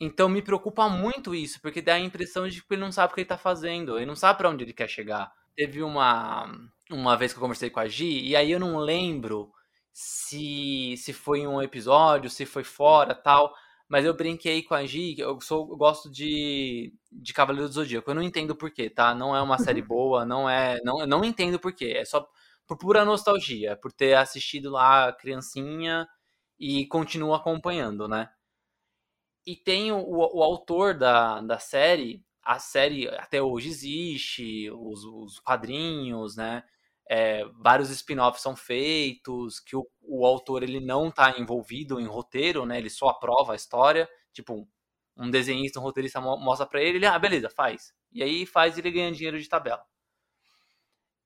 Então 0.00 0.28
me 0.28 0.42
preocupa 0.42 0.88
muito 0.88 1.34
isso, 1.34 1.60
porque 1.60 1.82
dá 1.82 1.94
a 1.94 2.00
impressão 2.00 2.48
de 2.48 2.62
que 2.62 2.74
ele 2.74 2.80
não 2.80 2.92
sabe 2.92 3.12
o 3.12 3.14
que 3.14 3.20
ele 3.22 3.28
tá 3.28 3.38
fazendo, 3.38 3.96
ele 3.96 4.06
não 4.06 4.14
sabe 4.16 4.38
pra 4.38 4.48
onde 4.50 4.64
ele 4.64 4.72
quer 4.72 4.88
chegar. 4.88 5.32
Teve 5.56 5.82
uma 5.82 6.46
uma 6.90 7.16
vez 7.16 7.32
que 7.32 7.38
eu 7.38 7.42
conversei 7.42 7.70
com 7.70 7.80
a 7.80 7.88
Gi, 7.88 8.26
e 8.28 8.36
aí 8.36 8.50
eu 8.50 8.60
não 8.60 8.78
lembro 8.78 9.52
se 9.92 10.94
se 10.98 11.12
foi 11.12 11.46
um 11.46 11.60
episódio, 11.62 12.30
se 12.30 12.46
foi 12.46 12.64
fora, 12.64 13.14
tal, 13.14 13.52
mas 13.88 14.04
eu 14.04 14.14
brinquei 14.14 14.62
com 14.62 14.74
a 14.74 14.84
Gi, 14.86 15.16
eu 15.18 15.40
sou 15.40 15.68
eu 15.70 15.76
gosto 15.76 16.10
de 16.10 16.92
de 17.10 17.32
Cavaleiro 17.32 17.68
do 17.68 17.74
Zodíaco. 17.74 18.10
Eu 18.10 18.14
não 18.14 18.22
entendo 18.22 18.54
por 18.56 18.70
quê, 18.70 18.88
tá? 18.90 19.14
Não 19.14 19.34
é 19.36 19.42
uma 19.42 19.58
série 19.58 19.82
boa, 19.82 20.24
não 20.24 20.48
é, 20.48 20.78
não 20.84 21.00
eu 21.00 21.06
não 21.06 21.24
entendo 21.24 21.58
por 21.58 21.72
quê. 21.74 21.94
É 21.98 22.04
só 22.04 22.26
por 22.66 22.76
pura 22.78 23.04
nostalgia, 23.04 23.76
por 23.76 23.92
ter 23.92 24.14
assistido 24.14 24.70
lá 24.70 25.12
criancinha 25.12 26.06
e 26.58 26.86
continuo 26.86 27.34
acompanhando, 27.34 28.06
né? 28.08 28.28
E 29.46 29.56
tem 29.56 29.90
o, 29.92 29.98
o 30.06 30.42
autor 30.42 30.94
da, 30.96 31.40
da 31.40 31.58
série, 31.58 32.22
a 32.42 32.58
série 32.58 33.08
até 33.08 33.42
hoje 33.42 33.68
existe, 33.68 34.70
os, 34.70 35.04
os 35.04 35.38
quadrinhos, 35.40 36.36
né? 36.36 36.62
É, 37.10 37.44
vários 37.60 37.90
spin-offs 37.90 38.42
são 38.42 38.54
feitos, 38.56 39.60
que 39.60 39.76
o, 39.76 39.86
o 40.02 40.26
autor 40.26 40.62
ele 40.62 40.80
não 40.80 41.10
tá 41.10 41.38
envolvido 41.38 42.00
em 42.00 42.06
roteiro, 42.06 42.66
né? 42.66 42.78
Ele 42.78 42.90
só 42.90 43.08
aprova 43.08 43.52
a 43.54 43.56
história. 43.56 44.08
Tipo, 44.32 44.68
um 45.16 45.30
desenhista, 45.30 45.80
um 45.80 45.82
roteirista 45.82 46.20
mo- 46.20 46.36
mostra 46.38 46.66
pra 46.66 46.82
ele, 46.82 46.98
ele, 46.98 47.06
ah, 47.06 47.18
beleza, 47.18 47.50
faz. 47.50 47.92
E 48.12 48.22
aí 48.22 48.46
faz 48.46 48.76
e 48.76 48.80
ele 48.80 48.90
ganha 48.90 49.12
dinheiro 49.12 49.40
de 49.40 49.48
tabela. 49.48 49.82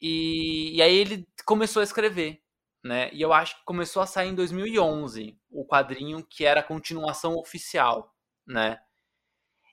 E, 0.01 0.77
e 0.77 0.83
aí 0.83 0.95
ele 0.97 1.27
começou 1.47 1.81
a 1.81 1.85
escrever, 1.85 2.43
né? 2.85 3.11
E 3.13 3.21
eu 3.23 3.33
acho 3.33 3.57
que 3.59 3.65
começou 3.65 4.03
a 4.03 4.07
sair 4.07 4.29
em 4.29 4.35
2011 4.35 5.39
o 5.51 5.65
quadrinho 5.67 6.25
que 6.27 6.45
era 6.45 6.61
a 6.61 6.65
continuação 6.65 7.35
oficial, 7.37 8.13
né? 8.47 8.79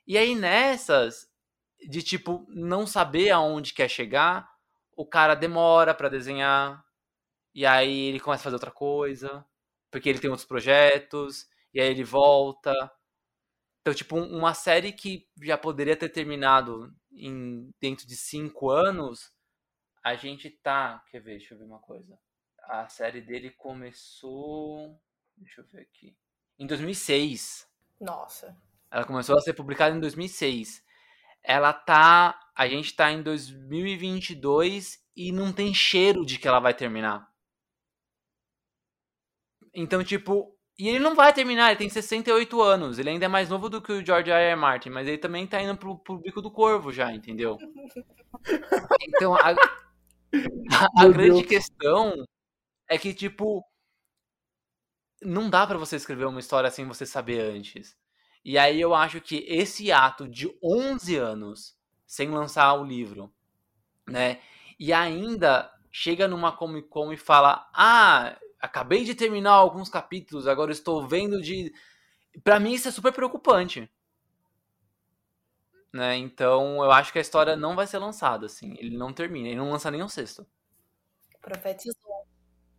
E 0.06 0.18
aí 0.18 0.34
nessas 0.34 1.28
de 1.88 2.02
tipo 2.02 2.46
não 2.50 2.86
saber 2.86 3.30
aonde 3.30 3.74
quer 3.74 3.88
chegar, 3.90 4.48
o 5.02 5.06
cara 5.06 5.34
demora 5.34 5.94
pra 5.94 6.08
desenhar 6.08 6.84
e 7.54 7.66
aí 7.66 8.06
ele 8.08 8.20
começa 8.20 8.42
a 8.42 8.44
fazer 8.44 8.56
outra 8.56 8.70
coisa, 8.72 9.44
porque 9.90 10.08
ele 10.08 10.20
tem 10.20 10.30
outros 10.30 10.46
projetos 10.48 11.48
e 11.74 11.80
aí 11.80 11.88
ele 11.88 12.04
volta. 12.04 12.72
Então, 13.80 13.94
tipo, 13.94 14.16
um- 14.16 14.36
uma 14.38 14.54
série 14.54 14.92
que 14.92 15.26
já 15.42 15.56
poderia 15.56 15.96
ter 15.96 16.08
terminado 16.08 16.94
em 17.12 17.70
dentro 17.80 18.06
de 18.06 18.16
cinco 18.16 18.70
anos, 18.70 19.32
a 20.02 20.14
gente 20.16 20.50
tá. 20.50 21.04
Quer 21.10 21.20
ver? 21.20 21.38
Deixa 21.38 21.54
eu 21.54 21.58
ver 21.58 21.64
uma 21.64 21.80
coisa. 21.80 22.18
A 22.64 22.88
série 22.88 23.20
dele 23.20 23.50
começou. 23.50 25.00
Deixa 25.36 25.60
eu 25.62 25.66
ver 25.66 25.82
aqui. 25.82 26.16
Em 26.58 26.66
2006. 26.66 27.68
Nossa. 28.00 28.56
Ela 28.90 29.04
começou 29.04 29.36
a 29.36 29.40
ser 29.40 29.54
publicada 29.54 29.96
em 29.96 30.00
2006. 30.00 30.84
Ela 31.42 31.72
tá. 31.72 32.38
A 32.56 32.68
gente 32.68 32.94
tá 32.94 33.10
em 33.10 33.22
2022 33.22 34.98
e 35.16 35.32
não 35.32 35.52
tem 35.52 35.72
cheiro 35.74 36.24
de 36.24 36.38
que 36.38 36.46
ela 36.48 36.60
vai 36.60 36.74
terminar. 36.74 37.28
Então, 39.74 40.02
tipo. 40.04 40.56
E 40.78 40.88
ele 40.88 40.98
não 40.98 41.14
vai 41.14 41.30
terminar, 41.32 41.68
ele 41.68 41.78
tem 41.78 41.90
68 41.90 42.62
anos. 42.62 42.98
Ele 42.98 43.10
ainda 43.10 43.26
é 43.26 43.28
mais 43.28 43.50
novo 43.50 43.68
do 43.68 43.82
que 43.82 43.92
o 43.92 44.04
George 44.04 44.30
R. 44.30 44.52
R. 44.52 44.56
Martin, 44.56 44.88
mas 44.88 45.06
ele 45.06 45.18
também 45.18 45.46
tá 45.46 45.60
indo 45.60 45.76
pro, 45.76 45.98
pro 45.98 46.18
bico 46.18 46.40
do 46.40 46.50
corvo 46.50 46.90
já, 46.92 47.12
entendeu? 47.12 47.58
Então, 49.02 49.34
a, 49.34 49.54
a 50.96 51.08
grande 51.08 51.42
Deus. 51.42 51.46
questão 51.46 52.24
é 52.88 52.98
que, 52.98 53.14
tipo, 53.14 53.64
não 55.22 55.48
dá 55.50 55.66
pra 55.66 55.78
você 55.78 55.96
escrever 55.96 56.26
uma 56.26 56.40
história 56.40 56.70
sem 56.70 56.86
você 56.86 57.06
saber 57.06 57.40
antes. 57.40 57.96
E 58.44 58.58
aí 58.58 58.80
eu 58.80 58.94
acho 58.94 59.20
que 59.20 59.44
esse 59.48 59.92
ato 59.92 60.28
de 60.28 60.50
11 60.62 61.16
anos 61.16 61.76
sem 62.06 62.30
lançar 62.30 62.74
o 62.74 62.84
livro, 62.84 63.32
né? 64.08 64.40
E 64.78 64.92
ainda 64.92 65.70
chega 65.90 66.26
numa 66.26 66.52
Comic 66.52 66.88
Con 66.88 67.12
e 67.12 67.16
fala: 67.16 67.68
"Ah, 67.74 68.36
acabei 68.60 69.04
de 69.04 69.14
terminar 69.14 69.52
alguns 69.52 69.88
capítulos, 69.88 70.46
agora 70.46 70.72
estou 70.72 71.06
vendo 71.06 71.40
de 71.40 71.72
Pra 72.44 72.60
mim 72.60 72.72
isso 72.72 72.88
é 72.88 72.90
super 72.90 73.12
preocupante. 73.12 73.90
Né? 75.92 76.16
Então, 76.16 76.84
eu 76.84 76.90
acho 76.92 77.12
que 77.12 77.18
a 77.18 77.22
história 77.22 77.56
não 77.56 77.74
vai 77.74 77.86
ser 77.86 77.98
lançada 77.98 78.46
assim, 78.46 78.76
ele 78.78 78.96
não 78.96 79.12
termina, 79.12 79.48
ele 79.48 79.56
não 79.56 79.70
lança 79.70 79.90
nem 79.90 80.02
o 80.02 80.08
sexto. 80.08 80.46
Profetizou. 81.40 82.26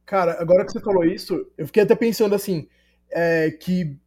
Cara, 0.05 0.41
agora 0.41 0.65
que 0.65 0.71
você 0.71 0.79
falou 0.79 1.03
isso, 1.03 1.51
eu 1.57 1.65
fiquei 1.65 1.83
até 1.83 1.95
pensando 1.95 2.33
assim, 2.35 2.69
é, 3.09 3.51
que 3.51 3.99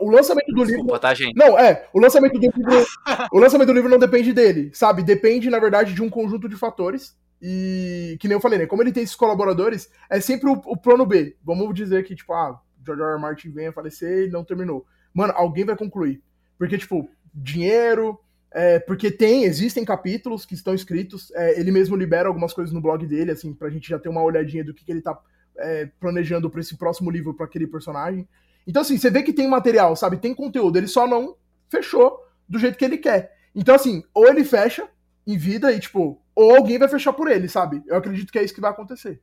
o 0.00 0.10
lançamento 0.10 0.46
do 0.46 0.64
livro. 0.64 0.76
Desculpa, 0.76 0.98
tá, 0.98 1.14
gente? 1.14 1.36
Não, 1.36 1.58
é, 1.58 1.88
o 1.92 2.00
lançamento 2.00 2.34
do 2.34 2.40
livro. 2.40 2.86
o 3.32 3.38
lançamento 3.38 3.68
do 3.68 3.72
livro 3.72 3.88
não 3.88 3.98
depende 3.98 4.32
dele, 4.32 4.70
sabe? 4.74 5.02
Depende, 5.02 5.50
na 5.50 5.58
verdade, 5.58 5.94
de 5.94 6.02
um 6.02 6.10
conjunto 6.10 6.48
de 6.48 6.56
fatores. 6.56 7.16
E 7.40 8.16
que 8.20 8.28
nem 8.28 8.34
eu 8.34 8.40
falei, 8.40 8.58
né? 8.58 8.66
Como 8.66 8.82
ele 8.82 8.92
tem 8.92 9.02
esses 9.02 9.16
colaboradores, 9.16 9.88
é 10.10 10.20
sempre 10.20 10.50
o, 10.50 10.60
o 10.66 10.76
plano 10.76 11.06
B. 11.06 11.36
Vamos 11.44 11.72
dizer 11.74 12.04
que, 12.04 12.14
tipo, 12.14 12.32
ah, 12.32 12.60
George 12.84 13.02
R. 13.02 13.12
R. 13.12 13.20
Martin 13.20 13.50
vem 13.50 13.68
a 13.68 13.72
falecer 13.72 14.26
e 14.26 14.30
não 14.30 14.44
terminou. 14.44 14.84
Mano, 15.14 15.32
alguém 15.36 15.64
vai 15.64 15.76
concluir. 15.76 16.22
Porque, 16.58 16.76
tipo, 16.76 17.08
dinheiro, 17.32 18.18
É, 18.50 18.78
porque 18.80 19.10
tem, 19.10 19.44
existem 19.44 19.84
capítulos 19.84 20.46
que 20.46 20.54
estão 20.54 20.74
escritos, 20.74 21.30
é, 21.32 21.60
ele 21.60 21.70
mesmo 21.70 21.94
libera 21.94 22.28
algumas 22.28 22.54
coisas 22.54 22.72
no 22.72 22.80
blog 22.80 23.06
dele, 23.06 23.30
assim, 23.30 23.52
pra 23.52 23.68
gente 23.68 23.88
já 23.88 23.98
ter 23.98 24.08
uma 24.08 24.22
olhadinha 24.22 24.64
do 24.64 24.72
que, 24.72 24.86
que 24.86 24.90
ele 24.90 25.02
tá 25.02 25.18
é, 25.58 25.90
planejando 26.00 26.48
para 26.48 26.60
esse 26.60 26.76
próximo 26.76 27.10
livro 27.10 27.34
para 27.34 27.44
aquele 27.44 27.66
personagem. 27.66 28.26
Então, 28.66 28.82
assim, 28.82 28.98
você 28.98 29.10
vê 29.10 29.22
que 29.22 29.32
tem 29.32 29.48
material, 29.48 29.96
sabe? 29.96 30.18
Tem 30.18 30.34
conteúdo, 30.34 30.76
ele 30.76 30.88
só 30.88 31.06
não 31.06 31.36
fechou 31.68 32.18
do 32.48 32.58
jeito 32.58 32.78
que 32.78 32.84
ele 32.84 32.98
quer. 32.98 33.36
Então, 33.54 33.74
assim, 33.74 34.02
ou 34.14 34.28
ele 34.28 34.44
fecha 34.44 34.88
em 35.26 35.36
vida 35.36 35.72
e, 35.72 35.80
tipo, 35.80 36.20
ou 36.34 36.56
alguém 36.56 36.78
vai 36.78 36.88
fechar 36.88 37.12
por 37.12 37.30
ele, 37.30 37.48
sabe? 37.48 37.82
Eu 37.86 37.96
acredito 37.96 38.32
que 38.32 38.38
é 38.38 38.44
isso 38.44 38.54
que 38.54 38.60
vai 38.60 38.70
acontecer. 38.70 39.20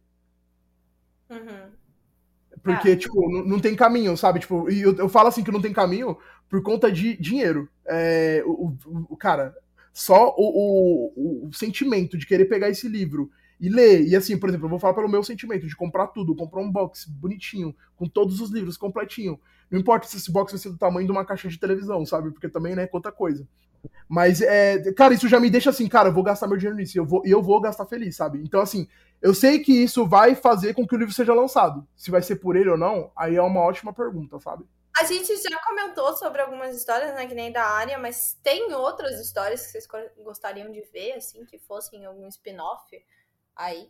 Uhum. 1.29 1.71
Porque, 2.61 2.91
ah. 2.91 2.97
tipo, 2.97 3.31
não, 3.31 3.45
não, 3.45 3.59
tem 3.59 3.75
caminho, 3.75 4.17
sabe? 4.17 4.39
Tipo, 4.39 4.69
e 4.69 4.81
eu, 4.81 4.95
eu, 4.97 5.09
falo 5.09 5.27
assim 5.27 5.43
que 5.43 5.51
não 5.51 5.61
tem 5.61 5.71
caminho 5.71 6.17
por 6.49 6.61
conta 6.61 6.91
de 6.91 7.15
dinheiro. 7.17 7.69
É, 7.85 8.43
o, 8.45 8.75
o, 8.85 9.05
o 9.09 9.17
cara, 9.17 9.55
só 9.93 10.33
o, 10.37 11.13
o, 11.15 11.47
o, 11.47 11.53
sentimento 11.53 12.17
de 12.17 12.25
querer 12.25 12.45
pegar 12.45 12.69
esse 12.69 12.87
livro 12.87 13.31
e 13.59 13.69
ler. 13.69 14.07
E 14.07 14.15
assim, 14.15 14.37
por 14.37 14.49
exemplo, 14.49 14.65
eu 14.65 14.69
vou 14.69 14.79
falar 14.79 14.93
pelo 14.93 15.09
meu 15.09 15.23
sentimento 15.23 15.67
de 15.67 15.75
comprar 15.75 16.07
tudo, 16.07 16.35
comprar 16.35 16.61
um 16.61 16.71
box 16.71 17.05
bonitinho, 17.05 17.75
com 17.95 18.07
todos 18.07 18.41
os 18.41 18.51
livros 18.51 18.77
completinho. 18.77 19.39
Não 19.69 19.79
importa 19.79 20.07
se 20.07 20.17
esse 20.17 20.31
box 20.31 20.51
vai 20.51 20.59
ser 20.59 20.69
do 20.69 20.77
tamanho 20.77 21.07
de 21.07 21.11
uma 21.11 21.25
caixa 21.25 21.47
de 21.47 21.59
televisão, 21.59 22.05
sabe? 22.05 22.31
Porque 22.31 22.49
também, 22.49 22.75
né, 22.75 22.87
outra 22.91 23.11
coisa. 23.11 23.47
Mas, 24.07 24.41
é, 24.41 24.91
cara, 24.93 25.13
isso 25.13 25.27
já 25.27 25.39
me 25.39 25.49
deixa 25.49 25.69
assim, 25.69 25.87
cara, 25.87 26.09
eu 26.09 26.13
vou 26.13 26.23
gastar 26.23 26.47
meu 26.47 26.57
dinheiro 26.57 26.77
nisso, 26.77 26.97
eu 26.97 27.05
vou, 27.05 27.21
eu 27.25 27.41
vou 27.41 27.59
gastar 27.61 27.85
feliz, 27.85 28.15
sabe? 28.15 28.39
Então, 28.43 28.61
assim, 28.61 28.87
eu 29.21 29.33
sei 29.33 29.59
que 29.59 29.71
isso 29.71 30.05
vai 30.07 30.35
fazer 30.35 30.73
com 30.73 30.87
que 30.87 30.95
o 30.95 30.97
livro 30.97 31.13
seja 31.13 31.33
lançado. 31.33 31.87
Se 31.95 32.11
vai 32.11 32.21
ser 32.21 32.37
por 32.37 32.55
ele 32.55 32.69
ou 32.69 32.77
não, 32.77 33.11
aí 33.15 33.35
é 33.35 33.41
uma 33.41 33.61
ótima 33.61 33.93
pergunta, 33.93 34.39
sabe? 34.39 34.65
A 34.97 35.03
gente 35.03 35.35
já 35.35 35.59
comentou 35.67 36.15
sobre 36.15 36.41
algumas 36.41 36.75
histórias, 36.75 37.13
né, 37.15 37.27
que 37.27 37.35
nem 37.35 37.51
da 37.51 37.65
área, 37.65 37.97
mas 37.97 38.39
tem 38.41 38.73
outras 38.73 39.19
histórias 39.19 39.65
que 39.65 39.71
vocês 39.71 39.87
gostariam 40.23 40.71
de 40.71 40.81
ver, 40.93 41.13
assim, 41.13 41.43
que 41.45 41.59
fossem 41.59 42.05
algum 42.05 42.27
spin-off 42.29 42.95
aí? 43.55 43.89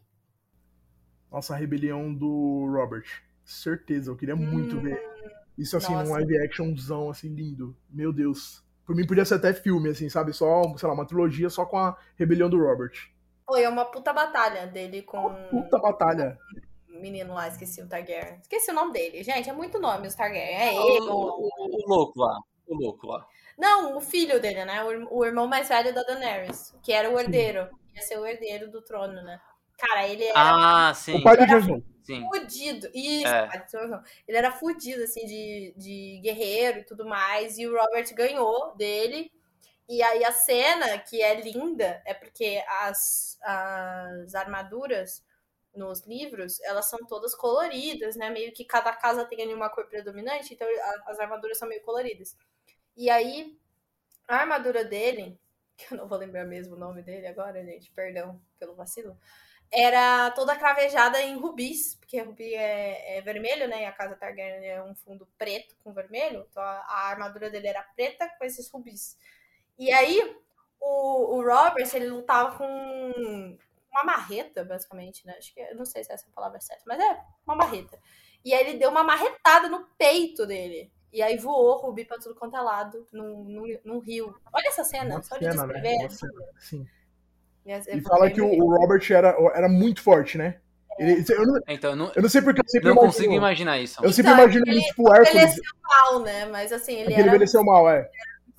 Nossa, 1.31 1.53
a 1.53 1.57
rebelião 1.57 2.13
do 2.13 2.65
Robert. 2.71 3.05
Certeza, 3.43 4.09
eu 4.09 4.15
queria 4.15 4.35
muito 4.35 4.77
hum, 4.77 4.81
ver. 4.81 5.01
Isso 5.57 5.77
assim, 5.77 5.93
nossa. 5.93 6.05
num 6.05 6.11
live 6.13 6.37
actionzão, 6.39 7.09
assim, 7.09 7.33
lindo. 7.33 7.75
Meu 7.89 8.11
Deus. 8.11 8.63
Por 8.85 8.95
mim 8.95 9.05
podia 9.05 9.25
ser 9.25 9.35
até 9.35 9.53
filme, 9.53 9.89
assim, 9.89 10.09
sabe? 10.09 10.33
Só, 10.33 10.61
sei 10.77 10.87
lá, 10.87 10.93
uma 10.93 11.07
trilogia 11.07 11.49
só 11.49 11.65
com 11.65 11.77
a 11.77 11.97
rebelião 12.15 12.49
do 12.49 12.59
Robert. 12.59 12.93
Foi 13.45 13.63
é 13.63 13.69
uma 13.69 13.85
puta 13.85 14.11
batalha 14.11 14.67
dele 14.67 15.01
com. 15.03 15.17
Uma 15.17 15.35
puta 15.49 15.77
batalha. 15.77 16.37
O 16.89 16.99
menino 16.99 17.33
lá, 17.33 17.47
esqueci 17.47 17.81
o 17.81 17.87
Targaryen. 17.87 18.39
Esqueci 18.41 18.71
o 18.71 18.73
nome 18.73 18.93
dele. 18.93 19.23
Gente, 19.23 19.49
é 19.49 19.53
muito 19.53 19.79
nome 19.79 20.07
os 20.07 20.15
Targaryen. 20.15 20.55
É 20.55 20.75
ele. 20.75 21.07
O, 21.07 21.13
o, 21.13 21.49
o, 21.49 21.87
louco 21.87 22.19
lá. 22.19 22.39
O 22.67 22.75
louco 22.75 23.07
lá. 23.07 23.27
Não, 23.57 23.97
o 23.97 24.01
filho 24.01 24.41
dele, 24.41 24.65
né? 24.65 24.83
O, 24.83 25.19
o 25.19 25.25
irmão 25.25 25.47
mais 25.47 25.67
velho 25.67 25.93
da 25.93 26.03
Daenerys, 26.03 26.75
que 26.81 26.91
era 26.91 27.09
o 27.09 27.19
herdeiro. 27.19 27.65
Sim. 27.65 27.75
Ia 27.95 28.01
ser 28.01 28.19
o 28.19 28.25
herdeiro 28.25 28.69
do 28.71 28.81
trono, 28.81 29.21
né? 29.23 29.39
Cara, 29.77 30.07
ele 30.07 30.23
era. 30.23 30.33
Ah, 30.89 30.93
sim. 30.93 31.15
O 31.15 31.23
pai 31.23 31.37
do 31.37 31.45
Jon 31.45 31.81
Fudido. 32.05 32.87
Isso, 32.93 33.27
é. 33.27 33.49
ele 34.27 34.37
era 34.37 34.51
fudido, 34.51 35.03
assim, 35.03 35.25
de, 35.25 35.73
de 35.75 36.19
guerreiro 36.21 36.79
e 36.79 36.83
tudo 36.83 37.05
mais. 37.05 37.57
E 37.57 37.67
o 37.67 37.75
Robert 37.75 38.13
ganhou 38.13 38.75
dele. 38.75 39.31
E 39.87 40.01
aí 40.01 40.23
a 40.23 40.31
cena, 40.31 40.97
que 40.99 41.21
é 41.21 41.39
linda, 41.41 42.01
é 42.05 42.13
porque 42.13 42.63
as, 42.81 43.37
as 43.41 44.35
armaduras 44.35 45.23
nos 45.75 46.05
livros, 46.05 46.59
elas 46.61 46.89
são 46.89 46.99
todas 47.05 47.35
coloridas, 47.35 48.15
né? 48.15 48.29
Meio 48.29 48.51
que 48.53 48.65
cada 48.65 48.93
casa 48.93 49.25
tem 49.25 49.41
ali 49.41 49.53
uma 49.53 49.69
cor 49.69 49.87
predominante, 49.87 50.53
então 50.53 50.67
as 51.05 51.19
armaduras 51.19 51.57
são 51.57 51.67
meio 51.67 51.83
coloridas. 51.83 52.35
E 52.95 53.09
aí, 53.09 53.57
a 54.27 54.37
armadura 54.37 54.83
dele, 54.83 55.39
que 55.77 55.93
eu 55.93 55.97
não 55.97 56.07
vou 56.07 56.17
lembrar 56.17 56.45
mesmo 56.45 56.75
o 56.75 56.79
nome 56.79 57.03
dele 57.03 57.27
agora, 57.27 57.63
gente, 57.63 57.91
perdão 57.91 58.41
pelo 58.57 58.75
vacilo, 58.75 59.17
era 59.71 60.31
toda 60.31 60.55
cravejada 60.55 61.21
em 61.21 61.37
rubis, 61.37 61.95
porque 61.95 62.21
rubi 62.21 62.53
é, 62.53 63.17
é, 63.17 63.21
vermelho, 63.21 63.67
né? 63.67 63.83
E 63.83 63.85
a 63.85 63.91
casa 63.91 64.15
Targaryen 64.15 64.65
é 64.65 64.83
um 64.83 64.95
fundo 64.95 65.27
preto 65.37 65.75
com 65.83 65.93
vermelho, 65.93 66.45
então 66.49 66.61
a, 66.61 66.85
a, 66.87 67.09
armadura 67.09 67.49
dele 67.49 67.67
era 67.67 67.83
preta 67.95 68.29
com 68.37 68.45
esses 68.45 68.69
rubis. 68.69 69.17
E 69.77 69.91
aí 69.91 70.37
o, 70.79 71.37
o 71.37 71.41
Robert 71.43 71.89
ele 71.93 72.07
lutava 72.07 72.57
com 72.57 73.57
uma 73.91 74.03
marreta, 74.03 74.63
basicamente, 74.63 75.25
né? 75.25 75.35
Acho 75.37 75.53
que 75.53 75.73
não 75.73 75.85
sei 75.85 76.03
se 76.03 76.11
essa 76.11 76.25
é 76.25 76.29
a 76.29 76.35
palavra 76.35 76.59
certa, 76.59 76.83
mas 76.85 76.99
é 76.99 77.21
uma 77.45 77.55
marreta. 77.55 77.99
E 78.43 78.53
aí 78.53 78.67
ele 78.67 78.77
deu 78.77 78.89
uma 78.89 79.03
marretada 79.03 79.67
no 79.67 79.85
peito 79.97 80.45
dele. 80.45 80.91
E 81.11 81.21
aí 81.21 81.37
voou 81.37 81.77
Rubi 81.77 82.03
pra 82.03 82.19
tudo 82.19 82.35
quanto 82.35 82.57
é 82.57 82.61
lado, 82.61 83.07
num, 83.11 83.45
num, 83.45 83.79
num 83.85 83.99
rio. 83.99 84.35
Olha 84.51 84.67
essa 84.67 84.83
cena, 84.83 85.15
uma 85.15 85.23
só 85.23 85.37
de 85.37 85.45
cena, 85.49 85.65
descrever. 85.65 85.97
Né? 85.97 86.09
Sim. 86.59 86.87
E 87.65 88.01
fala 88.01 88.29
que 88.29 88.41
o, 88.41 88.75
Robert 88.77 89.03
era, 89.09 89.35
era 89.55 89.67
muito 89.67 90.01
forte, 90.01 90.37
né? 90.37 90.57
Ele, 90.99 91.25
eu, 91.27 91.45
não, 91.45 91.59
então, 91.67 91.89
eu 91.91 91.95
não, 91.95 92.11
eu 92.15 92.21
não 92.21 92.29
sei 92.29 92.41
porque 92.41 92.61
eu 92.61 92.69
sempre 92.69 92.87
não 92.87 92.93
imagino, 92.93 93.13
consigo 93.13 93.33
imaginar 93.33 93.79
isso. 93.79 94.05
Eu 94.05 94.13
sempre 94.13 94.31
então, 94.31 94.43
imagino 94.43 94.65
ele, 94.67 94.81
tipo 94.81 95.13
Hércules. 95.13 95.29
Ele 95.29 95.39
envelheceu 95.39 95.63
mal, 95.83 96.19
né? 96.21 96.45
Mas 96.45 96.71
assim, 96.71 96.93
ele, 96.93 97.05
ele 97.05 97.13
era, 97.15 97.27
envelheceu 97.27 97.63
mal, 97.63 97.89
é. 97.89 98.09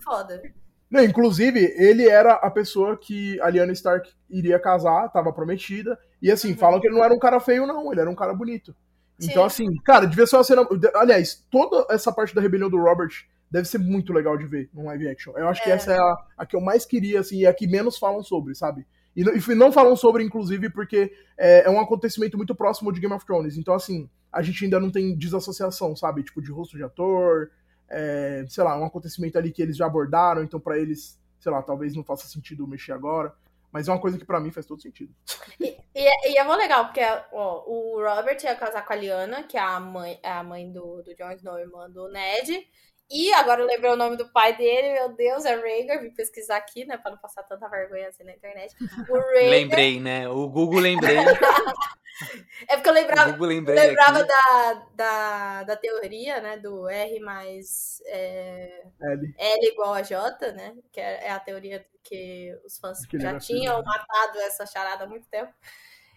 foda. 0.05 0.43
Não, 0.91 1.03
inclusive, 1.03 1.75
ele 1.79 2.09
era 2.09 2.35
a 2.35 2.51
pessoa 2.51 2.97
que 2.97 3.41
a 3.41 3.49
Lyanna 3.49 3.73
Stark 3.73 4.13
iria 4.29 4.59
casar, 4.59 5.11
tava 5.11 5.33
prometida. 5.33 5.99
E 6.21 6.31
assim, 6.31 6.51
uhum. 6.51 6.59
falam 6.59 6.81
que 6.81 6.87
ele 6.87 6.97
não 6.97 7.05
era 7.05 7.15
um 7.15 7.19
cara 7.19 7.41
feio, 7.41 7.67
não, 7.67 7.91
ele 7.93 8.01
era 8.01 8.11
um 8.11 8.15
cara 8.15 8.35
bonito. 8.35 8.75
Então, 9.21 9.49
Sim. 9.49 9.67
assim, 9.67 9.83
cara, 9.83 10.07
devia 10.07 10.27
ser 10.27 10.37
uma 10.37 10.45
cena. 10.45 10.67
Aliás, 10.95 11.47
toda 11.51 11.87
essa 11.91 12.13
parte 12.13 12.35
da 12.35 12.41
rebelião 12.41 12.69
do 12.69 12.79
Robert 12.79 13.13
deve 13.51 13.67
ser 13.67 13.79
muito 13.79 14.13
legal 14.13 14.37
de 14.37 14.47
ver 14.47 14.69
num 14.75 14.87
live 14.87 15.09
action. 15.09 15.33
Eu 15.37 15.49
acho 15.49 15.63
é. 15.63 15.65
que 15.65 15.71
essa 15.71 15.93
é 15.93 15.99
a, 15.99 16.17
a, 16.39 16.47
que 16.47 16.55
eu 16.55 16.61
mais 16.61 16.85
queria, 16.85 17.21
assim, 17.21 17.39
e 17.39 17.47
a 17.47 17.55
que 17.55 17.67
menos 17.67 17.99
falam 17.99 18.23
sobre, 18.23 18.55
sabe? 18.55 18.87
E, 19.17 19.23
e 19.23 19.55
não 19.55 19.73
falam 19.73 19.97
sobre, 19.97 20.23
inclusive, 20.23 20.69
porque 20.71 21.11
é, 21.39 21.67
é, 21.67 21.71
um 21.71 21.81
acontecimento 21.81 22.37
muito 22.37 22.55
próximo 22.55 22.93
de 22.93 23.01
Game 23.01 23.15
of 23.15 23.25
Thrones. 23.25 23.57
Então, 23.57 23.75
assim, 23.75 24.09
a 24.31 24.43
gente 24.43 24.63
ainda 24.65 24.79
não 24.79 24.91
tem 24.91 25.17
desassociação, 25.17 25.97
sabe? 25.97 26.23
Tipo, 26.23 26.43
de 26.43 26.53
rosto 26.53 26.77
de 26.77 26.85
ator, 26.85 27.51
é, 27.89 28.45
sei 28.49 28.63
lá, 28.63 28.79
um 28.79 28.85
acontecimento 28.85 29.39
ali 29.39 29.51
que 29.51 29.63
eles 29.63 29.77
já 29.77 29.87
abordaram, 29.87 30.43
então 30.43 30.61
para 30.61 30.79
eles, 30.79 31.19
sei 31.41 31.51
lá, 31.51 31.63
talvez 31.63 31.95
não 31.95 32.05
faça 32.05 32.29
sentido 32.29 32.67
mexer 32.67 32.93
agora. 32.93 33.33
Mas 33.73 33.89
é 33.89 33.93
uma 33.93 34.01
coisa 34.01 34.17
que 34.19 34.25
para 34.25 34.41
mim 34.41 34.51
faz 34.51 34.67
todo 34.67 34.81
sentido. 34.81 35.15
E, 35.59 35.77
e, 35.95 36.07
é, 36.07 36.33
e 36.33 36.39
é 36.39 36.45
muito 36.45 36.61
legal, 36.61 36.85
porque 36.85 37.01
ó, 37.33 37.65
o 37.67 37.99
Robert 38.03 38.39
ia 38.43 38.55
casar 38.55 38.85
com 38.85 38.93
a 38.93 38.97
Liana, 38.97 39.43
que 39.45 39.57
é 39.57 39.61
a 39.61 39.81
mãe, 39.81 40.21
é 40.23 40.31
a 40.31 40.43
mãe 40.43 40.71
do, 40.71 41.03
do 41.03 41.15
Jon 41.17 41.33
Snow, 41.33 41.59
irmã 41.59 41.89
do 41.89 42.09
Ned. 42.09 42.69
E 43.09 43.33
agora 43.35 43.61
eu 43.61 43.67
lembrei 43.67 43.91
o 43.91 43.97
nome 43.97 44.17
do 44.17 44.29
pai 44.29 44.57
dele, 44.57 44.95
meu 44.95 45.15
Deus, 45.15 45.45
é 45.45 45.55
Rhaegar. 45.55 46.01
Vim 46.01 46.11
pesquisar 46.11 46.57
aqui, 46.57 46.85
né, 46.85 46.97
pra 46.97 47.13
não 47.13 47.19
passar 47.19 47.45
tanta 47.45 47.69
vergonha 47.69 48.09
assim 48.09 48.25
na 48.25 48.33
internet. 48.33 48.75
O 49.09 49.15
Rhaegar... 49.33 49.51
Lembrei, 49.51 50.01
né? 50.01 50.29
O 50.29 50.49
Google 50.49 50.81
lembrei. 50.81 51.17
é 52.69 52.77
porque 52.77 52.89
eu 52.89 52.93
lembrava, 52.93 53.47
lembrava 53.47 54.25
da, 54.25 54.87
da, 54.95 55.63
da 55.63 55.77
teoria, 55.77 56.41
né, 56.41 56.59
do 56.59 56.89
R 56.89 57.21
mais 57.21 58.03
é, 58.07 58.87
L. 59.01 59.35
L 59.39 59.69
igual 59.69 59.95
a 59.95 60.03
J, 60.03 60.53
né, 60.53 60.75
que 60.91 61.01
é, 61.01 61.27
é 61.27 61.31
a 61.31 61.39
teoria 61.39 61.87
que 62.03 62.59
os 62.65 62.79
fãs 62.79 63.05
que 63.07 63.19
já 63.19 63.39
tinham 63.39 63.83
matado 63.83 64.39
essa 64.39 64.67
charada 64.67 65.05
há 65.05 65.07
muito 65.07 65.29
tempo. 65.29 65.53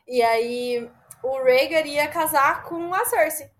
E 0.07 0.23
aí 0.23 0.89
o 1.21 1.43
Rhaegar 1.43 1.85
ia 1.85 2.07
casar 2.07 2.63
com 2.63 2.91
a 2.93 3.05
Cersei. 3.05 3.51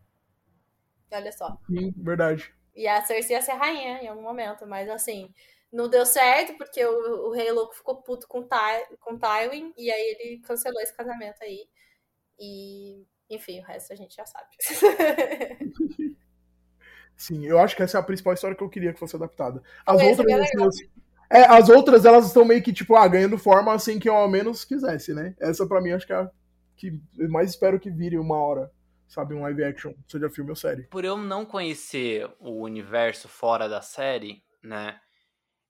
Olha 1.12 1.32
só. 1.32 1.58
Sim, 1.68 1.94
verdade. 1.98 2.59
E 2.80 2.88
a 2.88 3.04
Cersei 3.04 3.36
ia 3.36 3.42
ser 3.42 3.52
rainha 3.52 4.02
em 4.02 4.08
algum 4.08 4.22
momento, 4.22 4.66
mas 4.66 4.90
assim, 4.90 5.30
não 5.70 5.90
deu 5.90 6.06
certo 6.06 6.58
porque 6.58 6.82
o, 6.86 7.28
o 7.28 7.34
rei 7.34 7.52
louco 7.52 7.76
ficou 7.76 8.02
puto 8.02 8.26
com, 8.26 8.42
Ty, 8.42 8.96
com 9.02 9.20
Tywin 9.20 9.74
e 9.78 9.92
aí 9.92 10.18
ele 10.18 10.40
cancelou 10.40 10.82
esse 10.82 10.96
casamento 10.96 11.42
aí. 11.42 11.68
E, 12.40 13.06
enfim, 13.30 13.60
o 13.60 13.66
resto 13.66 13.92
a 13.92 13.98
gente 13.98 14.16
já 14.16 14.26
sabe. 14.26 14.48
Sim, 17.18 17.46
eu 17.46 17.60
acho 17.60 17.76
que 17.76 17.84
essa 17.84 17.98
é 17.98 18.00
a 18.00 18.04
principal 18.04 18.34
história 18.34 18.56
que 18.56 18.64
eu 18.64 18.70
queria 18.70 18.94
que 18.94 19.00
fosse 19.00 19.18
adaptada. 19.18 19.62
As 19.86 20.02
outras. 20.02 20.50
É, 21.30 21.42
as 21.42 21.68
outras, 21.68 22.06
elas 22.06 22.28
estão 22.28 22.46
meio 22.46 22.64
que, 22.64 22.72
tipo, 22.72 22.96
ah, 22.96 23.06
ganhando 23.10 23.38
forma 23.38 23.74
assim 23.74 24.00
que 24.00 24.08
eu 24.08 24.16
ao 24.16 24.30
menos 24.30 24.64
quisesse, 24.64 25.14
né? 25.14 25.36
Essa 25.38 25.68
pra 25.68 25.82
mim 25.82 25.92
acho 25.92 26.08
que 26.08 26.14
é 26.14 26.16
a 26.16 26.32
que 26.78 26.98
mais 27.28 27.50
espero 27.50 27.78
que 27.78 27.92
vire 27.92 28.18
uma 28.18 28.38
hora 28.38 28.72
sabe, 29.10 29.34
um 29.34 29.42
live 29.42 29.64
action, 29.64 29.94
seja 30.08 30.30
filme 30.30 30.52
ou 30.52 30.56
série. 30.56 30.84
Por 30.84 31.04
eu 31.04 31.18
não 31.18 31.44
conhecer 31.44 32.32
o 32.40 32.62
universo 32.62 33.28
fora 33.28 33.68
da 33.68 33.82
série, 33.82 34.44
né, 34.64 35.02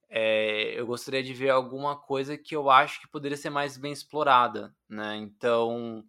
é, 0.09 0.79
eu 0.79 0.85
gostaria 0.85 1.23
de 1.23 1.33
ver 1.33 1.49
alguma 1.49 1.95
coisa 1.95 2.37
que 2.37 2.55
eu 2.55 2.69
acho 2.69 2.99
que 2.99 3.07
poderia 3.07 3.37
ser 3.37 3.49
mais 3.49 3.77
bem 3.77 3.93
explorada, 3.93 4.75
né, 4.87 5.15
então, 5.15 6.03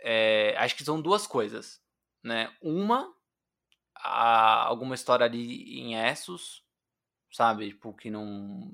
é, 0.00 0.56
acho 0.56 0.76
que 0.76 0.84
são 0.84 1.02
duas 1.02 1.26
coisas, 1.26 1.82
né, 2.22 2.54
uma, 2.62 3.12
alguma 3.94 4.94
história 4.94 5.26
ali 5.26 5.80
em 5.80 5.96
Essos, 5.96 6.64
sabe, 7.32 7.70
tipo, 7.70 7.92
que 7.92 8.08
não, 8.08 8.70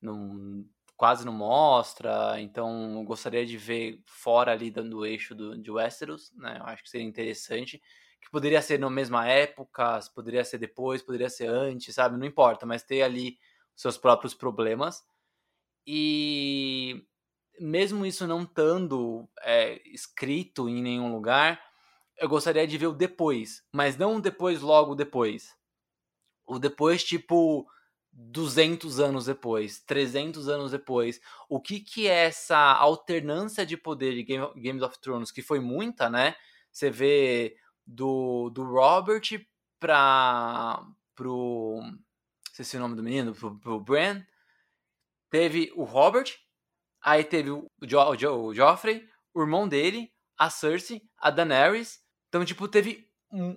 não 0.00 0.66
quase 0.96 1.24
não 1.26 1.32
mostra, 1.32 2.40
então 2.40 3.04
gostaria 3.04 3.44
de 3.44 3.56
ver 3.58 4.00
fora 4.06 4.52
ali 4.52 4.70
dando 4.70 4.98
o 4.98 5.06
eixo 5.06 5.34
do, 5.34 5.56
de 5.60 5.70
Westeros, 5.70 6.32
né? 6.34 6.56
Eu 6.58 6.64
acho 6.64 6.82
que 6.82 6.90
seria 6.90 7.06
interessante. 7.06 7.80
Que 8.20 8.30
poderia 8.30 8.62
ser 8.62 8.78
na 8.78 8.90
mesma 8.90 9.26
época, 9.28 10.00
poderia 10.14 10.44
ser 10.44 10.58
depois, 10.58 11.02
poderia 11.02 11.28
ser 11.28 11.48
antes, 11.48 11.94
sabe? 11.94 12.16
Não 12.16 12.26
importa, 12.26 12.64
mas 12.66 12.82
ter 12.82 13.02
ali 13.02 13.38
seus 13.74 13.98
próprios 13.98 14.34
problemas. 14.34 15.04
E 15.86 17.06
mesmo 17.60 18.04
isso 18.04 18.26
não 18.26 18.42
estando 18.42 19.28
é, 19.42 19.80
escrito 19.88 20.68
em 20.68 20.82
nenhum 20.82 21.12
lugar, 21.12 21.62
eu 22.18 22.28
gostaria 22.28 22.66
de 22.66 22.78
ver 22.78 22.86
o 22.86 22.94
depois, 22.94 23.62
mas 23.72 23.96
não 23.96 24.16
o 24.16 24.20
depois 24.20 24.60
logo 24.62 24.94
depois. 24.94 25.54
O 26.46 26.58
depois, 26.58 27.04
tipo, 27.04 27.66
200 28.18 28.98
anos 28.98 29.26
depois, 29.26 29.80
300 29.80 30.48
anos 30.48 30.70
depois. 30.70 31.20
O 31.48 31.60
que 31.60 31.80
que 31.80 32.08
é 32.08 32.24
essa 32.24 32.56
alternância 32.56 33.66
de 33.66 33.76
poder 33.76 34.14
de 34.14 34.22
Game, 34.22 34.46
Games 34.56 34.82
of 34.82 34.98
Thrones, 35.00 35.30
que 35.30 35.42
foi 35.42 35.60
muita, 35.60 36.08
né? 36.08 36.34
Você 36.72 36.90
vê 36.90 37.56
do, 37.86 38.48
do 38.50 38.64
Robert 38.64 39.22
para 39.78 40.82
pro 41.14 41.82
sei 42.56 42.64
se 42.64 42.76
é 42.76 42.78
o 42.78 42.82
nome 42.82 42.96
do 42.96 43.02
menino, 43.02 43.34
pro, 43.34 43.58
pro 43.58 43.80
Bran. 43.80 44.22
Teve 45.28 45.70
o 45.76 45.84
Robert, 45.84 46.32
aí 47.02 47.22
teve 47.22 47.50
o, 47.50 47.70
jo, 47.82 47.98
o, 47.98 48.16
jo, 48.16 48.30
o 48.30 48.54
Joffrey, 48.54 49.06
o 49.34 49.42
irmão 49.42 49.68
dele, 49.68 50.10
a 50.38 50.48
Cersei, 50.48 51.02
a 51.18 51.30
Daenerys. 51.30 52.00
Então, 52.28 52.44
tipo, 52.44 52.66
teve 52.66 53.10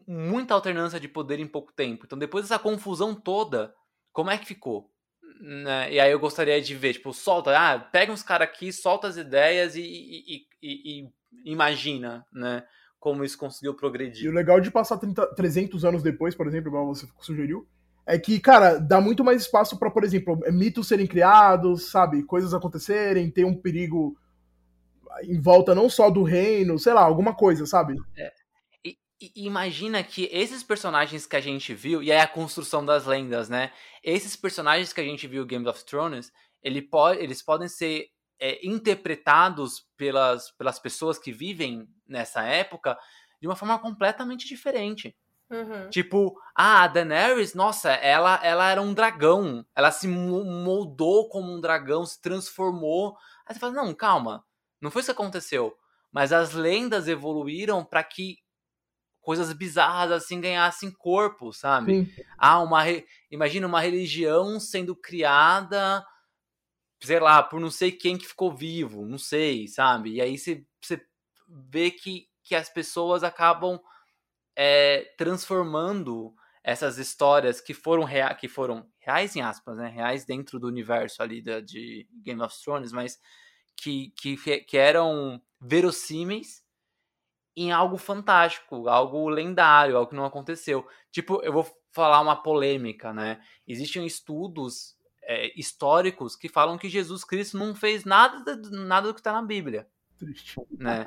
muita 0.05 0.53
alternância 0.53 0.99
de 0.99 1.07
poder 1.07 1.39
em 1.39 1.47
pouco 1.47 1.71
tempo. 1.71 2.05
Então, 2.05 2.19
depois 2.19 2.43
dessa 2.43 2.59
confusão 2.59 3.15
toda, 3.15 3.73
como 4.19 4.31
é 4.31 4.37
que 4.37 4.45
ficou? 4.45 4.91
Né? 5.39 5.93
E 5.93 5.97
aí 6.01 6.11
eu 6.11 6.19
gostaria 6.19 6.61
de 6.61 6.75
ver, 6.75 6.91
tipo, 6.91 7.13
solta, 7.13 7.57
ah, 7.57 7.79
pega 7.79 8.11
uns 8.11 8.21
caras 8.21 8.49
aqui, 8.49 8.73
solta 8.73 9.07
as 9.07 9.15
ideias 9.15 9.77
e, 9.77 9.81
e, 9.81 10.45
e, 10.61 11.03
e, 11.05 11.09
imagina, 11.45 12.25
né? 12.33 12.65
Como 12.99 13.23
isso 13.23 13.37
conseguiu 13.37 13.73
progredir. 13.73 14.25
E 14.25 14.27
o 14.27 14.33
legal 14.33 14.59
de 14.59 14.69
passar 14.69 14.97
30, 14.97 15.25
300 15.35 15.85
anos 15.85 16.03
depois, 16.03 16.35
por 16.35 16.45
exemplo, 16.47 16.67
igual 16.67 16.85
você 16.85 17.07
sugeriu, 17.21 17.65
é 18.05 18.19
que, 18.19 18.41
cara, 18.41 18.77
dá 18.77 18.99
muito 18.99 19.23
mais 19.23 19.43
espaço 19.43 19.79
para, 19.79 19.89
por 19.89 20.03
exemplo, 20.03 20.37
mitos 20.51 20.89
serem 20.89 21.07
criados, 21.07 21.89
sabe? 21.89 22.21
Coisas 22.23 22.53
acontecerem, 22.53 23.31
ter 23.31 23.45
um 23.45 23.55
perigo 23.55 24.17
em 25.23 25.39
volta 25.39 25.73
não 25.73 25.89
só 25.89 26.09
do 26.09 26.23
reino, 26.23 26.77
sei 26.77 26.91
lá, 26.91 27.03
alguma 27.03 27.33
coisa, 27.33 27.65
sabe? 27.65 27.95
É. 28.17 28.33
E, 29.21 29.31
imagina 29.45 30.03
que 30.03 30.29
esses 30.31 30.63
personagens 30.63 31.25
que 31.25 31.35
a 31.35 31.41
gente 31.41 31.73
viu, 31.73 32.01
e 32.01 32.11
aí 32.11 32.19
a 32.19 32.27
construção 32.27 32.85
das 32.85 33.05
lendas, 33.05 33.49
né? 33.49 33.71
Esses 34.03 34.35
personagens 34.35 34.93
que 34.93 35.01
a 35.01 35.03
gente 35.03 35.27
viu 35.27 35.43
em 35.43 35.47
Game 35.47 35.67
of 35.67 35.83
Thrones, 35.85 36.31
ele 36.61 36.81
pode, 36.81 37.21
eles 37.21 37.41
podem 37.41 37.67
ser 37.67 38.09
é, 38.39 38.65
interpretados 38.65 39.85
pelas, 39.97 40.51
pelas 40.51 40.79
pessoas 40.79 41.17
que 41.17 41.31
vivem 41.31 41.87
nessa 42.07 42.43
época 42.43 42.97
de 43.41 43.47
uma 43.47 43.55
forma 43.55 43.77
completamente 43.79 44.47
diferente. 44.47 45.15
Uhum. 45.49 45.89
Tipo, 45.89 46.39
ah, 46.55 46.83
a 46.83 46.87
Daenerys, 46.87 47.53
nossa, 47.53 47.91
ela, 47.91 48.39
ela 48.43 48.69
era 48.69 48.81
um 48.81 48.93
dragão. 48.93 49.65
Ela 49.75 49.91
se 49.91 50.07
moldou 50.07 51.27
como 51.29 51.51
um 51.51 51.59
dragão, 51.59 52.05
se 52.05 52.21
transformou. 52.21 53.17
Aí 53.45 53.53
você 53.53 53.59
fala, 53.59 53.73
não, 53.73 53.93
calma, 53.93 54.45
não 54.79 54.91
foi 54.91 55.01
isso 55.01 55.13
que 55.13 55.19
aconteceu. 55.19 55.75
Mas 56.11 56.31
as 56.31 56.53
lendas 56.53 57.07
evoluíram 57.07 57.83
para 57.83 58.03
que 58.03 58.37
coisas 59.29 59.53
bizarras 59.53 60.23
assim 60.23 60.41
ganhassem 60.41 60.89
corpo, 60.89 61.53
sabe? 61.53 62.03
Sim. 62.03 62.23
Ah, 62.35 62.63
uma 62.63 62.81
re... 62.81 63.05
imagina 63.29 63.67
uma 63.67 63.79
religião 63.79 64.59
sendo 64.59 64.95
criada, 64.95 66.03
sei 66.99 67.19
lá, 67.19 67.43
por 67.43 67.59
não 67.59 67.69
sei 67.69 67.91
quem 67.91 68.17
que 68.17 68.25
ficou 68.25 68.51
vivo, 68.51 69.05
não 69.05 69.19
sei, 69.19 69.67
sabe? 69.67 70.13
E 70.13 70.19
aí 70.19 70.35
você, 70.35 70.65
você 70.81 70.99
vê 71.47 71.91
que, 71.91 72.27
que 72.43 72.55
as 72.55 72.69
pessoas 72.69 73.23
acabam 73.23 73.79
é, 74.55 75.13
transformando 75.15 76.33
essas 76.63 76.97
histórias 76.97 77.61
que 77.61 77.75
foram, 77.75 78.05
rea 78.05 78.33
que 78.33 78.47
foram 78.47 78.89
reais 78.97 79.35
em 79.35 79.41
aspas, 79.41 79.77
né? 79.77 79.89
Reais 79.89 80.25
dentro 80.25 80.59
do 80.59 80.65
universo 80.65 81.21
ali 81.21 81.39
da, 81.39 81.59
de 81.59 82.07
Game 82.23 82.41
of 82.41 82.55
Thrones, 82.63 82.91
mas 82.91 83.19
que, 83.77 84.11
que, 84.19 84.35
que 84.61 84.75
eram 84.75 85.39
verossímeis 85.61 86.67
em 87.55 87.71
algo 87.71 87.97
fantástico, 87.97 88.87
algo 88.87 89.27
lendário, 89.29 89.97
algo 89.97 90.09
que 90.09 90.15
não 90.15 90.25
aconteceu. 90.25 90.87
Tipo, 91.11 91.41
eu 91.43 91.51
vou 91.51 91.67
falar 91.91 92.21
uma 92.21 92.35
polêmica, 92.35 93.13
né? 93.13 93.41
Existem 93.67 94.05
estudos 94.05 94.95
é, 95.23 95.59
históricos 95.59 96.35
que 96.35 96.47
falam 96.47 96.77
que 96.77 96.89
Jesus 96.89 97.23
Cristo 97.23 97.57
não 97.57 97.75
fez 97.75 98.05
nada, 98.05 98.55
nada 98.71 99.07
do 99.07 99.13
que 99.13 99.19
está 99.19 99.33
na 99.33 99.41
Bíblia. 99.41 99.87
Triste. 100.17 100.55
Né? 100.77 101.05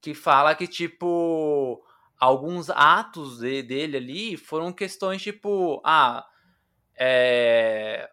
que 0.00 0.14
fala 0.14 0.54
que, 0.54 0.66
tipo, 0.66 1.84
alguns 2.18 2.70
atos 2.70 3.38
de, 3.38 3.62
dele 3.62 3.96
ali 3.96 4.36
foram 4.36 4.72
questões 4.72 5.22
tipo, 5.22 5.80
ah, 5.84 6.26
é, 6.98 8.10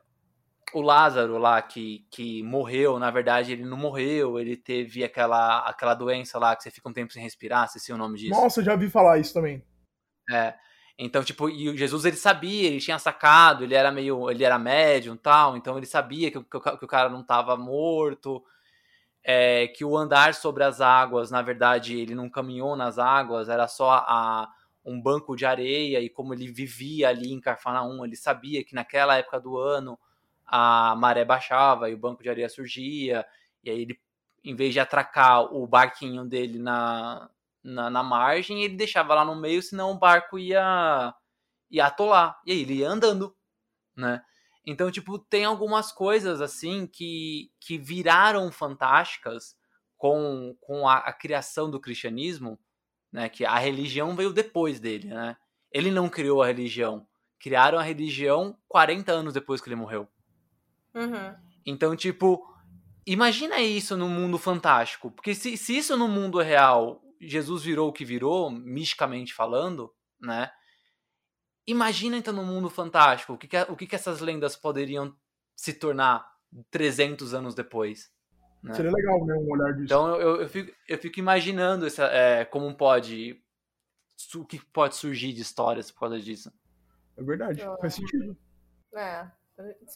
o 0.74 0.82
Lázaro 0.82 1.38
lá 1.38 1.62
que, 1.62 2.06
que 2.12 2.44
morreu, 2.44 3.00
na 3.00 3.10
verdade 3.10 3.54
ele 3.54 3.64
não 3.64 3.78
morreu, 3.78 4.40
ele 4.40 4.58
teve 4.58 5.04
aquela, 5.04 5.60
aquela 5.60 5.94
doença 5.94 6.38
lá 6.38 6.56
que 6.56 6.64
você 6.64 6.72
fica 6.72 6.90
um 6.90 6.94
tempo 6.94 7.14
sem 7.14 7.24
respirar, 7.24 7.70
se 7.70 7.92
é 7.92 7.96
o 7.96 7.98
nome 7.98 8.18
disso. 8.18 8.40
Nossa, 8.40 8.64
já 8.64 8.76
vi 8.76 8.90
falar 8.90 9.18
isso 9.18 9.34
também. 9.34 9.64
É. 10.30 10.54
Então, 11.00 11.24
tipo, 11.24 11.50
e 11.50 11.70
o 11.70 11.78
Jesus 11.78 12.06
ele 12.06 12.18
sabia, 12.18 12.68
ele 12.68 12.80
tinha 12.80 13.00
sacado, 13.00 13.64
ele 13.64 13.76
era 13.76 13.92
meio, 13.92 14.30
ele 14.30 14.44
era 14.44 14.58
médium 14.58 15.16
tal, 15.16 15.56
então 15.56 15.78
ele 15.78 15.86
sabia 15.86 16.32
que, 16.32 16.40
que, 16.40 16.60
que 16.60 16.86
o 16.86 16.88
cara 16.88 17.08
não 17.10 17.22
estava 17.22 17.56
morto 17.56 18.44
é, 19.30 19.68
que 19.68 19.84
o 19.84 19.98
andar 19.98 20.34
sobre 20.34 20.64
as 20.64 20.80
águas, 20.80 21.30
na 21.30 21.42
verdade, 21.42 22.00
ele 22.00 22.16
não 22.16 22.30
caminhou 22.30 22.78
nas 22.78 22.98
águas, 22.98 23.50
era 23.50 23.68
só 23.68 23.92
a, 23.92 24.50
um 24.86 25.02
banco 25.02 25.36
de 25.36 25.46
areia, 25.46 26.00
e 26.00 26.10
como 26.10 26.34
ele 26.34 26.48
vivia 26.48 27.10
ali 27.10 27.34
em 27.34 27.42
Carfanaum, 27.42 28.06
ele 28.06 28.16
sabia 28.16 28.64
que 28.64 28.74
naquela 28.74 29.18
época 29.18 29.38
do 29.38 29.58
ano 29.58 30.00
a 30.48 30.96
maré 30.96 31.26
baixava 31.26 31.90
e 31.90 31.94
o 31.94 31.98
banco 31.98 32.24
de 32.24 32.30
areia 32.30 32.50
surgia, 32.50 33.26
e 33.64 33.70
aí 33.70 33.82
ele, 33.82 34.00
em 34.44 34.56
vez 34.56 34.74
de 34.74 34.80
atracar 34.80 35.54
o 35.54 35.68
barquinho 35.68 36.26
dele 36.26 36.58
na, 36.58 37.30
na, 37.64 37.90
na 37.90 38.04
margem, 38.04 38.64
ele 38.64 38.76
deixava 38.78 39.14
lá 39.14 39.26
no 39.26 39.36
meio, 39.36 39.62
senão 39.62 39.92
o 39.92 40.00
barco 40.00 40.40
ia, 40.40 41.14
ia 41.70 41.86
atolar, 41.86 42.40
e 42.46 42.52
aí 42.52 42.62
ele 42.62 42.76
ia 42.76 42.90
andando, 42.90 43.36
né? 43.96 44.24
Então, 44.66 44.92
tipo, 44.92 45.18
tem 45.18 45.46
algumas 45.46 45.94
coisas 45.94 46.42
assim 46.42 46.88
que, 46.88 47.50
que 47.60 47.78
viraram 47.78 48.52
fantásticas 48.52 49.56
com, 49.96 50.58
com 50.60 50.88
a, 50.88 50.98
a, 50.98 51.14
criação 51.14 51.72
do 51.72 51.80
cristianismo, 51.80 52.60
né? 53.12 53.30
Que 53.30 53.46
a 53.46 53.58
religião 53.58 54.14
veio 54.14 54.34
depois 54.34 54.80
dele, 54.80 55.08
né? 55.08 55.38
Ele 55.72 55.90
não 55.90 56.10
criou 56.10 56.44
a 56.44 56.48
religião. 56.48 57.08
Criaram 57.40 57.80
a 57.80 57.84
religião 57.84 58.58
40 58.68 59.12
anos 59.12 59.34
depois 59.34 59.62
que 59.62 59.70
ele 59.70 59.76
morreu. 59.78 60.08
Uhum. 60.94 61.36
Então, 61.66 61.96
tipo, 61.96 62.46
imagina 63.06 63.60
isso 63.60 63.96
no 63.98 64.08
mundo 64.08 64.38
fantástico. 64.38 65.12
Porque 65.12 65.34
se, 65.34 65.58
se 65.58 65.78
isso 65.78 65.98
no 65.98 66.08
mundo 66.08 66.40
real, 66.40 67.02
Jesus 67.20 67.64
virou 67.64 67.90
o 67.90 67.94
que 67.94 68.06
virou, 68.06 68.50
misticamente 68.50 69.34
falando, 69.34 69.94
né? 70.20 70.52
Imagina 71.66 72.18
então 72.18 72.34
no 72.34 72.46
mundo 72.46 72.70
fantástico, 72.70 73.34
o 73.34 73.38
que, 73.38 73.48
que, 73.48 73.58
o 73.64 73.76
que, 73.76 73.88
que 73.88 73.96
essas 73.96 74.22
lendas 74.22 74.56
poderiam 74.56 75.14
se 75.56 75.74
tornar 75.74 76.26
300 76.72 77.34
anos 77.34 77.54
depois. 77.54 78.10
Né? 78.64 78.74
Seria 78.74 78.92
legal 78.92 79.26
ver 79.26 79.34
um 79.34 79.52
olhar 79.52 79.74
disso. 79.74 79.86
Então 79.86 80.16
eu, 80.16 80.42
eu, 80.42 80.50
fico, 80.50 80.72
eu 80.88 80.98
fico 80.98 81.20
imaginando 81.20 81.86
essa, 81.86 82.06
é, 82.06 82.46
como 82.46 82.74
pode. 82.76 83.42
O 84.36 84.46
que 84.46 84.60
pode 84.72 84.96
surgir 84.96 85.32
de 85.34 85.42
histórias 85.42 85.92
por 85.92 86.02
causa 86.02 86.20
disso. 86.20 86.52
É 87.16 87.24
verdade, 87.24 87.62
faz 87.80 87.96
sentido. 87.96 88.36
É, 88.96 89.30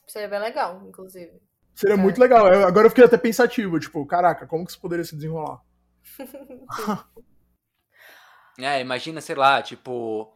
seria 0.07 0.27
bem 0.27 0.39
legal, 0.39 0.81
inclusive. 0.87 1.41
Seria 1.75 1.95
é. 1.95 1.97
muito 1.97 2.19
legal. 2.19 2.47
Eu, 2.47 2.67
agora 2.67 2.87
eu 2.87 2.89
fiquei 2.89 3.05
até 3.05 3.17
pensativo, 3.17 3.79
tipo, 3.79 4.05
caraca, 4.05 4.45
como 4.45 4.65
que 4.65 4.71
isso 4.71 4.81
poderia 4.81 5.05
se 5.05 5.15
desenrolar? 5.15 5.61
é, 8.59 8.81
imagina, 8.81 9.21
sei 9.21 9.35
lá, 9.35 9.61
tipo 9.61 10.33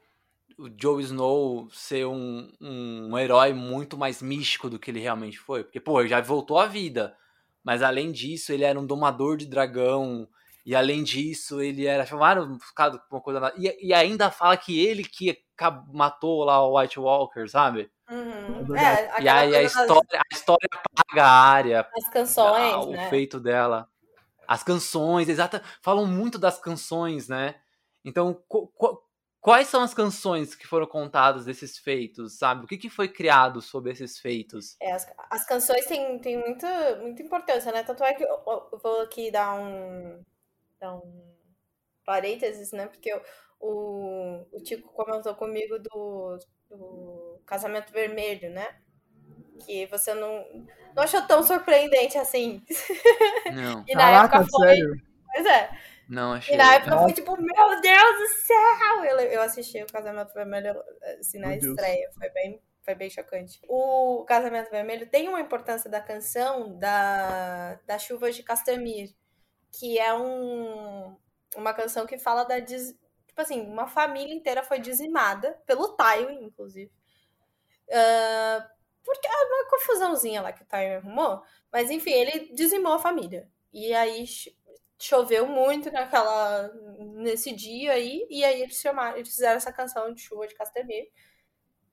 o 0.58 0.70
Joe 0.80 1.04
Snow 1.04 1.70
ser 1.72 2.06
um, 2.06 2.50
um, 2.62 3.10
um, 3.12 3.18
herói 3.18 3.54
muito 3.54 3.98
mais 3.98 4.22
místico 4.22 4.70
do 4.70 4.80
que 4.80 4.90
ele 4.90 5.00
realmente 5.00 5.38
foi. 5.38 5.64
Porque, 5.64 5.80
pô, 5.80 6.00
ele 6.00 6.10
já 6.10 6.22
voltou 6.22 6.58
à 6.58 6.66
vida. 6.66 7.16
Mas 7.64 7.82
além 7.82 8.12
disso, 8.12 8.54
ele 8.54 8.64
era 8.64 8.80
um 8.80 8.86
domador 8.86 9.38
de 9.38 9.46
dragão. 9.46 10.28
E 10.66 10.76
além 10.76 11.04
disso, 11.04 11.62
ele 11.62 11.86
era 11.86 12.06
chamado 12.06 12.58
uma 13.12 13.22
coisa. 13.22 13.54
E, 13.58 13.88
e 13.88 13.94
ainda 13.94 14.32
fala 14.32 14.56
que 14.56 14.80
ele 14.80 15.04
que 15.04 15.38
matou 15.94 16.44
lá 16.44 16.66
o 16.66 16.80
White 16.80 17.00
Walker, 17.00 17.48
sabe? 17.48 17.92
Uhum. 18.10 18.76
É, 18.76 19.22
e 19.22 19.27
aí 19.27 19.56
a 19.56 19.64
história, 19.64 20.02
das... 20.10 20.22
a 20.22 20.36
história 20.36 20.69
paga 20.95 21.26
a 21.26 21.32
área. 21.32 21.90
As 21.95 22.10
canções. 22.10 22.73
A, 22.73 22.80
o 22.82 22.91
né? 22.91 23.10
feito 23.10 23.40
dela. 23.40 23.90
As 24.48 24.64
canções, 24.64 25.27
exata. 25.27 25.64
Falam 25.82 26.06
muito 26.06 26.38
das 26.38 26.60
canções, 26.60 27.27
né? 27.27 27.56
Então, 28.03 28.44
Quais 29.45 29.68
são 29.68 29.84
as 29.84 29.94
canções 29.94 30.56
que 30.56 30.65
foram 30.65 30.88
contadas 30.88 31.45
desses 31.45 31.77
feitos, 31.77 32.36
sabe? 32.40 32.65
O 32.65 32.68
que, 32.68 32.80
que 32.80 32.90
foi 32.90 33.07
criado 33.07 33.61
sobre 33.61 33.91
esses 33.91 34.18
feitos? 34.18 34.76
É, 34.82 34.91
as, 34.91 35.06
as 35.30 35.45
canções 35.45 35.86
têm, 35.86 36.18
têm 36.18 36.36
muita, 36.36 36.95
muita 36.95 37.22
importância, 37.22 37.72
né? 37.72 37.84
Tanto 37.84 38.03
é 38.03 38.15
que 38.15 38.23
eu, 38.23 38.27
eu 38.27 38.80
vou 38.82 39.02
aqui 39.02 39.30
dar 39.30 39.53
um, 39.53 40.23
dar 40.80 40.95
um 40.95 41.32
parênteses, 42.03 42.72
né? 42.72 42.88
Porque 42.88 43.14
o, 43.60 44.48
o 44.52 44.64
Tico 44.64 44.91
comentou 44.91 45.36
comigo 45.36 45.77
do, 45.77 46.40
do 46.70 47.42
Casamento 47.46 47.92
Vermelho, 47.92 48.50
né? 48.50 48.68
que 49.60 49.86
você 49.88 50.14
não, 50.14 50.46
não 50.96 51.04
achou 51.04 51.22
tão 51.24 51.44
surpreendente 51.44 52.18
assim. 52.18 52.62
Não. 53.54 53.84
e 53.88 53.96
na 53.96 54.02
Caraca, 54.02 54.38
época 54.38 54.52
foi. 54.52 54.68
sério. 54.68 55.02
Pois 55.34 55.46
é. 55.46 55.70
Não, 56.08 56.34
achei. 56.34 56.54
E 56.54 56.58
na 56.58 56.76
época 56.76 56.92
Nossa. 56.92 57.04
foi 57.04 57.14
tipo, 57.14 57.36
meu 57.36 57.82
Deus 57.82 58.20
do 58.20 58.28
céu! 58.46 59.06
Eu, 59.06 59.20
eu 59.20 59.42
assisti 59.42 59.82
o 59.82 59.88
Casamento 59.88 60.34
Vermelho 60.34 60.76
assim, 61.20 61.40
na 61.40 61.56
estreia. 61.56 62.10
Foi 62.18 62.30
bem, 62.30 62.62
foi 62.84 62.96
bem 62.96 63.10
chocante. 63.10 63.60
O 63.68 64.24
Casamento 64.28 64.70
Vermelho 64.70 65.08
tem 65.08 65.28
uma 65.28 65.42
importância 65.42 65.90
da 65.90 66.00
canção 66.00 66.78
da, 66.78 67.80
da 67.88 67.98
Chuva 67.98 68.32
de 68.32 68.44
Castamir, 68.44 69.10
que 69.72 69.98
é 69.98 70.14
um, 70.14 71.18
uma 71.56 71.74
canção 71.74 72.06
que 72.06 72.20
fala 72.20 72.44
da. 72.44 72.60
Des, 72.60 72.96
tipo 73.36 73.41
assim, 73.41 73.62
uma 73.62 73.86
família 73.88 74.34
inteira 74.34 74.64
foi 74.64 74.80
dizimada, 74.80 75.52
pelo 75.66 75.90
Tywin, 75.98 76.45
inclusive. 76.45 76.90
Ah, 77.91 78.70
porque 79.03 79.28
é 79.28 79.32
uma 79.32 79.70
confusãozinha 79.70 80.41
lá 80.41 80.52
que 80.52 80.64
o 80.64 80.66
Tywin 80.66 80.95
arrumou. 80.95 81.44
Mas 81.72 81.90
enfim, 81.91 82.12
ele 82.12 82.53
dizimou 82.53 82.94
a 82.94 82.99
família. 82.99 83.49
E 83.74 83.94
aí 83.94 84.26
cho- 84.26 84.52
choveu 84.99 85.45
muito 85.48 85.91
naquela 85.91 86.70
nesse 86.99 87.52
dia 87.53 87.94
aí, 87.94 88.26
e 88.30 88.44
aí 88.45 88.62
eles 88.62 88.78
chamaram, 88.80 89.18
eles 89.18 89.30
fizeram 89.30 89.57
essa 89.57 89.72
canção 89.74 90.14
de 90.14 90.22
chuva 90.22 90.48
de 90.48 90.56
Castamir 90.56 91.12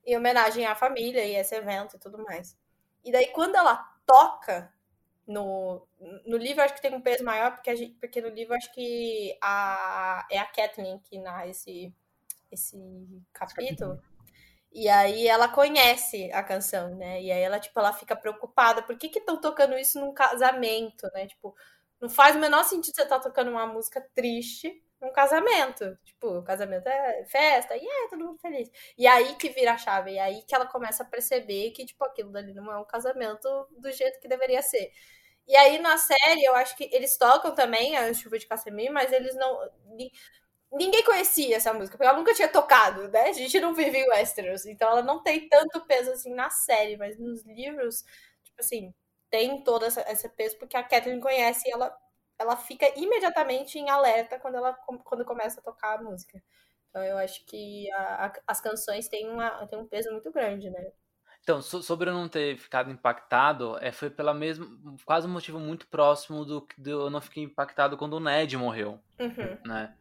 em 0.06 0.16
homenagem 0.16 0.66
à 0.66 0.74
família 0.76 1.24
e 1.24 1.36
esse 1.36 1.54
evento 1.54 1.96
e 1.96 2.00
tudo 2.00 2.18
mais. 2.24 2.56
E 3.04 3.12
daí 3.12 3.28
quando 3.28 3.56
ela 3.56 3.76
toca 4.06 4.72
no, 5.26 5.86
no 6.26 6.36
livro, 6.36 6.62
acho 6.62 6.74
que 6.74 6.82
tem 6.82 6.94
um 6.94 7.00
peso 7.00 7.24
maior, 7.24 7.52
porque, 7.52 7.70
a 7.70 7.74
gente, 7.74 7.94
porque 7.94 8.20
no 8.20 8.28
livro 8.28 8.54
acho 8.54 8.72
que 8.72 9.36
a, 9.40 10.26
é 10.30 10.38
a 10.38 10.46
Kathleen 10.46 10.98
que 10.98 11.18
narra 11.18 11.46
esse, 11.46 11.94
esse 12.50 12.76
capítulo. 13.32 14.00
E 14.72 14.88
aí 14.88 15.28
ela 15.28 15.48
conhece 15.48 16.32
a 16.32 16.42
canção, 16.42 16.94
né? 16.96 17.22
E 17.22 17.30
aí 17.30 17.42
ela, 17.42 17.60
tipo, 17.60 17.78
ela 17.78 17.92
fica 17.92 18.16
preocupada. 18.16 18.82
Por 18.82 18.96
que 18.96 19.08
que 19.08 19.18
estão 19.18 19.38
tocando 19.40 19.76
isso 19.76 20.00
num 20.00 20.14
casamento, 20.14 21.08
né? 21.12 21.26
Tipo, 21.26 21.54
não 22.00 22.08
faz 22.08 22.34
o 22.34 22.38
menor 22.38 22.64
sentido 22.64 22.94
você 22.94 23.02
estar 23.02 23.20
tocando 23.20 23.50
uma 23.50 23.66
música 23.66 24.00
triste 24.14 24.82
num 25.02 25.12
casamento. 25.12 25.98
Tipo, 26.04 26.38
o 26.38 26.44
casamento 26.44 26.88
é 26.88 27.24
festa, 27.26 27.76
e 27.76 27.86
é 27.86 28.08
todo 28.08 28.24
mundo 28.24 28.38
feliz. 28.40 28.70
E 28.98 29.06
aí 29.06 29.34
que 29.36 29.50
vira 29.50 29.72
a 29.74 29.78
chave, 29.78 30.12
e 30.12 30.18
aí 30.20 30.42
que 30.44 30.54
ela 30.54 30.66
começa 30.66 31.02
a 31.02 31.06
perceber 31.06 31.72
que, 31.72 31.84
tipo, 31.86 32.04
aquilo 32.04 32.30
dali 32.32 32.54
não 32.54 32.72
é 32.72 32.78
um 32.78 32.84
casamento 32.86 33.48
do 33.78 33.92
jeito 33.92 34.20
que 34.20 34.28
deveria 34.28 34.62
ser. 34.62 34.92
E 35.48 35.56
aí 35.56 35.78
na 35.80 35.98
série, 35.98 36.44
eu 36.44 36.54
acho 36.56 36.76
que 36.76 36.88
eles 36.92 37.16
tocam 37.18 37.54
também 37.54 37.96
a 37.96 38.12
Chuva 38.14 38.38
de 38.38 38.46
Casemir, 38.46 38.92
mas 38.92 39.12
eles 39.12 39.34
não. 39.36 39.58
ni- 39.96 40.12
Ninguém 40.72 41.04
conhecia 41.04 41.56
essa 41.56 41.72
música, 41.74 41.98
porque 41.98 42.08
ela 42.08 42.16
nunca 42.18 42.32
tinha 42.34 42.48
tocado, 42.48 43.06
né? 43.08 43.28
A 43.28 43.32
gente 43.32 43.60
não 43.60 43.74
vive 43.74 43.98
em 43.98 44.08
Westeros, 44.08 44.64
então 44.64 44.88
ela 44.90 45.02
não 45.02 45.22
tem 45.22 45.46
tanto 45.48 45.84
peso 45.86 46.10
assim 46.12 46.32
na 46.34 46.48
série, 46.50 46.96
mas 46.96 47.18
nos 47.18 47.44
livros, 47.44 48.02
tipo 48.42 48.58
assim, 48.60 48.94
tem 49.30 49.62
todo 49.64 49.84
essa, 49.84 50.00
esse 50.10 50.28
peso, 50.30 50.56
porque 50.58 50.74
a 50.76 50.82
Catherine 50.82 51.20
conhece 51.20 51.68
e 51.68 51.72
ela, 51.72 51.94
ela 52.42 52.56
fica 52.56 52.86
imediatamente 52.98 53.78
em 53.78 53.88
alerta 53.90 54.38
quando 54.38 54.56
ela 54.56 54.74
quando 54.74 55.24
começa 55.24 55.60
a 55.60 55.62
tocar 55.62 55.98
a 55.98 56.02
música. 56.02 56.42
Então 56.90 57.02
eu 57.02 57.16
acho 57.18 57.44
que 57.46 57.90
a- 57.92 58.26
a- 58.26 58.32
as 58.46 58.60
canções 58.60 59.08
têm, 59.08 59.28
uma, 59.30 59.66
têm 59.66 59.78
um 59.78 59.86
peso 59.88 60.10
muito 60.12 60.30
grande, 60.30 60.68
né? 60.70 60.92
Então, 61.42 61.60
so- 61.60 61.82
sobre 61.82 62.08
eu 62.08 62.14
não 62.14 62.28
ter 62.28 62.56
ficado 62.56 62.90
impactado, 62.90 63.76
é, 63.78 63.90
foi 63.90 64.08
pela 64.10 64.32
mesma. 64.32 64.66
Quase 65.04 65.26
um 65.26 65.30
motivo 65.30 65.58
muito 65.58 65.88
próximo 65.88 66.44
do 66.44 66.62
que 66.66 66.80
do 66.80 66.90
eu 66.90 67.10
não 67.10 67.20
fiquei 67.20 67.42
impactado 67.42 67.96
quando 67.96 68.14
o 68.14 68.20
Ned 68.20 68.56
morreu, 68.56 69.00
Uhum. 69.18 69.58
né? 69.66 69.96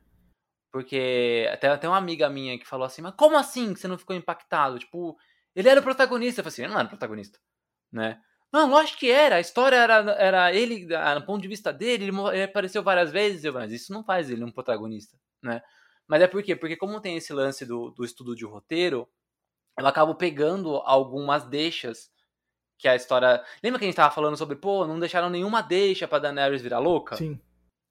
Porque 0.72 1.50
até, 1.52 1.68
até 1.70 1.88
uma 1.88 1.98
amiga 1.98 2.30
minha 2.30 2.58
que 2.60 2.68
falou 2.68 2.86
assim, 2.86 3.02
mas 3.02 3.16
como 3.16 3.38
assim 3.38 3.74
que 3.74 3.80
você 3.80 3.88
não 3.88 3.98
ficou 3.98 4.16
impactado? 4.16 4.80
Tipo, 4.80 5.18
ele 5.56 5.70
era 5.70 5.80
o 5.80 5.84
protagonista. 5.84 6.42
Eu 6.42 6.44
falei 6.46 6.54
assim, 6.54 6.64
ele 6.64 6.72
não 6.74 6.80
era 6.80 6.88
o 6.88 6.90
protagonista, 6.92 7.40
né? 7.92 8.22
Não, 8.52 8.70
lógico 8.70 9.00
que 9.00 9.10
era. 9.10 9.38
A 9.38 9.40
história 9.40 9.76
era, 9.78 9.94
era 10.14 10.54
ele, 10.54 10.88
no 11.16 11.26
ponto 11.26 11.42
de 11.42 11.48
vista 11.48 11.72
dele, 11.72 12.10
ele, 12.10 12.44
apareceu 12.44 12.84
várias 12.84 13.12
vezes, 13.12 13.52
mas 13.54 13.72
isso 13.72 13.94
não 13.94 14.04
faz 14.04 14.30
ele 14.30 14.44
um 14.44 14.52
protagonista, 14.52 15.18
né? 15.42 15.62
Mas 16.08 16.22
é 16.22 16.28
por 16.28 16.44
quê? 16.44 16.56
Porque 16.56 16.76
como 16.76 17.00
tem 17.00 17.16
esse 17.16 17.32
lance 17.32 17.66
do, 17.66 17.92
do 17.92 18.04
estudo 18.04 18.36
de 18.36 18.44
roteiro, 18.44 19.08
eu 19.80 19.88
acabo 19.88 20.16
pegando 20.16 20.76
algumas 20.84 21.46
deixas 21.46 22.12
que 22.78 22.88
a 22.88 22.96
história... 22.96 23.42
Lembra 23.64 23.80
que 23.80 23.86
a 23.86 23.88
gente 23.88 23.96
tava 23.96 24.14
falando 24.14 24.36
sobre, 24.36 24.58
pô, 24.58 24.86
não 24.86 25.00
deixaram 25.00 25.30
nenhuma 25.30 25.62
deixa 25.62 26.08
pra 26.08 26.20
Daenerys 26.20 26.62
virar 26.62 26.80
louca? 26.80 27.16
Sim. 27.16 27.40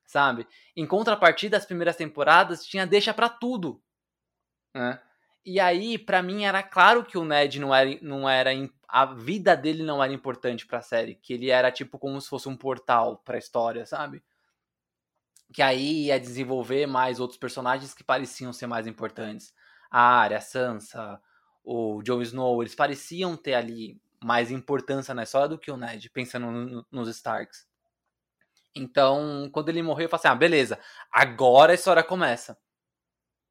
sabe? 0.06 0.46
Em 0.76 0.86
contrapartida, 0.86 1.56
as 1.56 1.64
primeiras 1.64 1.96
temporadas 1.96 2.66
tinha 2.66 2.86
deixa 2.86 3.14
pra 3.14 3.28
tudo, 3.28 3.82
né? 4.76 5.00
E 5.44 5.58
aí, 5.58 5.96
pra 5.96 6.22
mim, 6.22 6.44
era 6.44 6.62
claro 6.62 7.02
que 7.04 7.16
o 7.16 7.24
Ned 7.24 7.58
não 7.58 7.74
era, 7.74 7.98
não 8.02 8.28
era 8.28 8.52
a 8.92 9.06
vida 9.06 9.56
dele 9.56 9.82
não 9.82 10.02
era 10.02 10.12
importante 10.12 10.66
pra 10.66 10.82
série, 10.82 11.14
que 11.16 11.32
ele 11.34 11.50
era 11.50 11.70
tipo 11.72 11.98
como 11.98 12.20
se 12.20 12.28
fosse 12.28 12.48
um 12.48 12.56
portal 12.56 13.18
pra 13.18 13.38
história, 13.38 13.86
sabe? 13.86 14.22
Que 15.52 15.62
aí 15.62 16.06
ia 16.06 16.20
desenvolver 16.20 16.86
mais 16.86 17.18
outros 17.18 17.38
personagens 17.38 17.92
que 17.92 18.04
pareciam 18.04 18.52
ser 18.52 18.66
mais 18.66 18.86
importantes. 18.86 19.52
A 19.90 20.00
Arya, 20.00 20.38
a 20.38 20.40
Sansa, 20.40 21.20
o 21.64 22.02
Jon 22.02 22.22
Snow, 22.22 22.62
eles 22.62 22.74
pareciam 22.74 23.36
ter 23.36 23.54
ali 23.54 24.00
mais 24.22 24.50
importância 24.50 25.12
na 25.14 25.24
história 25.24 25.48
do 25.48 25.58
que 25.58 25.70
o 25.70 25.76
Ned, 25.76 26.08
pensando 26.10 26.50
no- 26.50 26.86
nos 26.90 27.08
Starks. 27.08 27.66
Então, 28.74 29.48
quando 29.52 29.68
ele 29.68 29.82
morreu, 29.82 30.04
eu 30.04 30.08
falei 30.08 30.20
assim: 30.20 30.28
ah, 30.28 30.34
beleza, 30.34 30.78
agora 31.10 31.72
a 31.72 31.74
história 31.74 32.02
começa. 32.04 32.56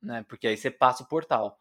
Né? 0.01 0.23
Porque 0.27 0.47
aí 0.47 0.57
você 0.57 0.71
passa 0.71 1.03
o 1.03 1.07
portal. 1.07 1.59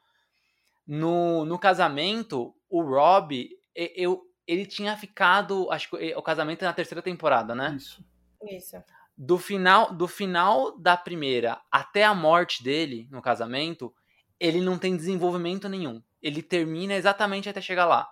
No, 0.87 1.45
no 1.45 1.59
casamento, 1.59 2.55
o 2.69 2.83
Rob, 2.83 3.35
e- 3.35 3.58
eu, 3.95 4.23
ele 4.47 4.67
tinha 4.67 4.97
ficado. 4.97 5.71
Acho 5.71 5.91
que 5.91 6.15
o 6.15 6.23
casamento 6.23 6.63
é 6.63 6.67
na 6.67 6.73
terceira 6.73 7.03
temporada, 7.03 7.55
né? 7.55 7.75
Isso. 7.77 8.05
Isso. 8.43 8.77
Do 9.17 9.37
final, 9.37 9.93
do 9.93 10.07
final 10.07 10.79
da 10.79 10.97
primeira 10.97 11.61
até 11.71 12.05
a 12.05 12.15
morte 12.15 12.63
dele 12.63 13.09
no 13.11 13.21
casamento, 13.21 13.93
ele 14.39 14.61
não 14.61 14.79
tem 14.79 14.97
desenvolvimento 14.97 15.69
nenhum. 15.69 16.03
Ele 16.23 16.43
termina 16.43 16.95
exatamente 16.95 17.49
até 17.49 17.61
chegar 17.61 17.85
lá. 17.87 18.09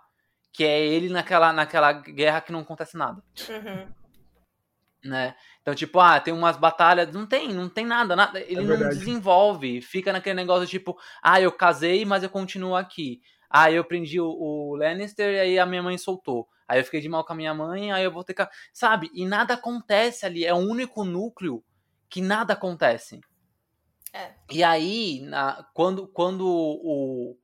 Que 0.53 0.65
é 0.65 0.81
ele 0.87 1.09
naquela, 1.09 1.53
naquela 1.53 1.93
guerra 1.93 2.41
que 2.41 2.51
não 2.51 2.61
acontece 2.61 2.97
nada 2.97 3.23
Uhum. 3.49 3.93
né? 5.05 5.37
Então, 5.61 5.75
tipo, 5.75 6.01
ah, 6.01 6.19
tem 6.19 6.33
umas 6.33 6.57
batalhas, 6.57 7.13
não 7.13 7.27
tem, 7.27 7.53
não 7.53 7.69
tem 7.69 7.85
nada, 7.85 8.17
nada. 8.17 8.41
Ele 8.41 8.63
não 8.63 8.77
verdade. 8.77 8.99
desenvolve, 8.99 9.81
fica 9.83 10.13
naquele 10.13 10.35
negócio 10.37 10.67
tipo, 10.67 10.97
ah, 11.23 11.41
eu 11.41 11.53
casei, 11.53 12.05
mas 12.05 12.23
eu 12.23 12.31
continuo 12.31 12.75
aqui. 12.75 13.21
Ah, 13.51 13.71
eu 13.71 13.85
prendi 13.85 14.21
o, 14.21 14.29
o 14.29 14.77
Lannister 14.77 15.35
e 15.35 15.41
aí 15.41 15.59
a 15.59 15.67
minha 15.67 15.83
mãe 15.83 15.97
soltou. 15.99 16.49
Aí 16.69 16.81
eu 16.81 16.85
fiquei 16.85 17.01
de 17.01 17.09
mal 17.09 17.25
com 17.25 17.33
a 17.33 17.37
minha 17.37 17.55
mãe, 17.55 17.93
aí 17.93 18.05
eu 18.05 18.11
vou 18.11 18.25
ter 18.25 18.35
que. 18.35 18.47
Sabe? 18.73 19.11
E 19.15 19.25
nada 19.25 19.55
acontece 19.55 20.27
ali. 20.27 20.45
É 20.45 20.53
o 20.53 20.57
único 20.59 21.05
núcleo 21.05 21.65
que 22.09 22.21
nada 22.21 22.55
acontece. 22.55 23.21
É. 24.13 24.35
E 24.51 24.65
aí, 24.65 25.21
na- 25.23 25.67
quando, 25.75 26.09
quando 26.09 26.47
o, 26.47 27.37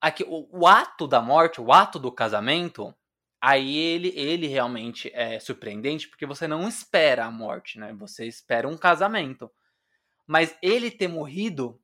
aqui, 0.00 0.24
o, 0.26 0.48
o 0.60 0.66
ato 0.66 1.06
da 1.06 1.20
morte, 1.20 1.60
o 1.60 1.72
ato 1.72 1.98
do 1.98 2.12
casamento, 2.12 2.94
aí 3.40 3.76
ele, 3.76 4.12
ele 4.16 4.46
realmente 4.46 5.10
é 5.14 5.38
surpreendente 5.40 6.08
porque 6.08 6.26
você 6.26 6.46
não 6.46 6.68
espera 6.68 7.24
a 7.26 7.30
morte, 7.30 7.78
né? 7.78 7.92
Você 7.94 8.26
espera 8.26 8.68
um 8.68 8.76
casamento. 8.76 9.50
Mas 10.26 10.56
ele 10.62 10.90
ter 10.90 11.08
morrido 11.08 11.80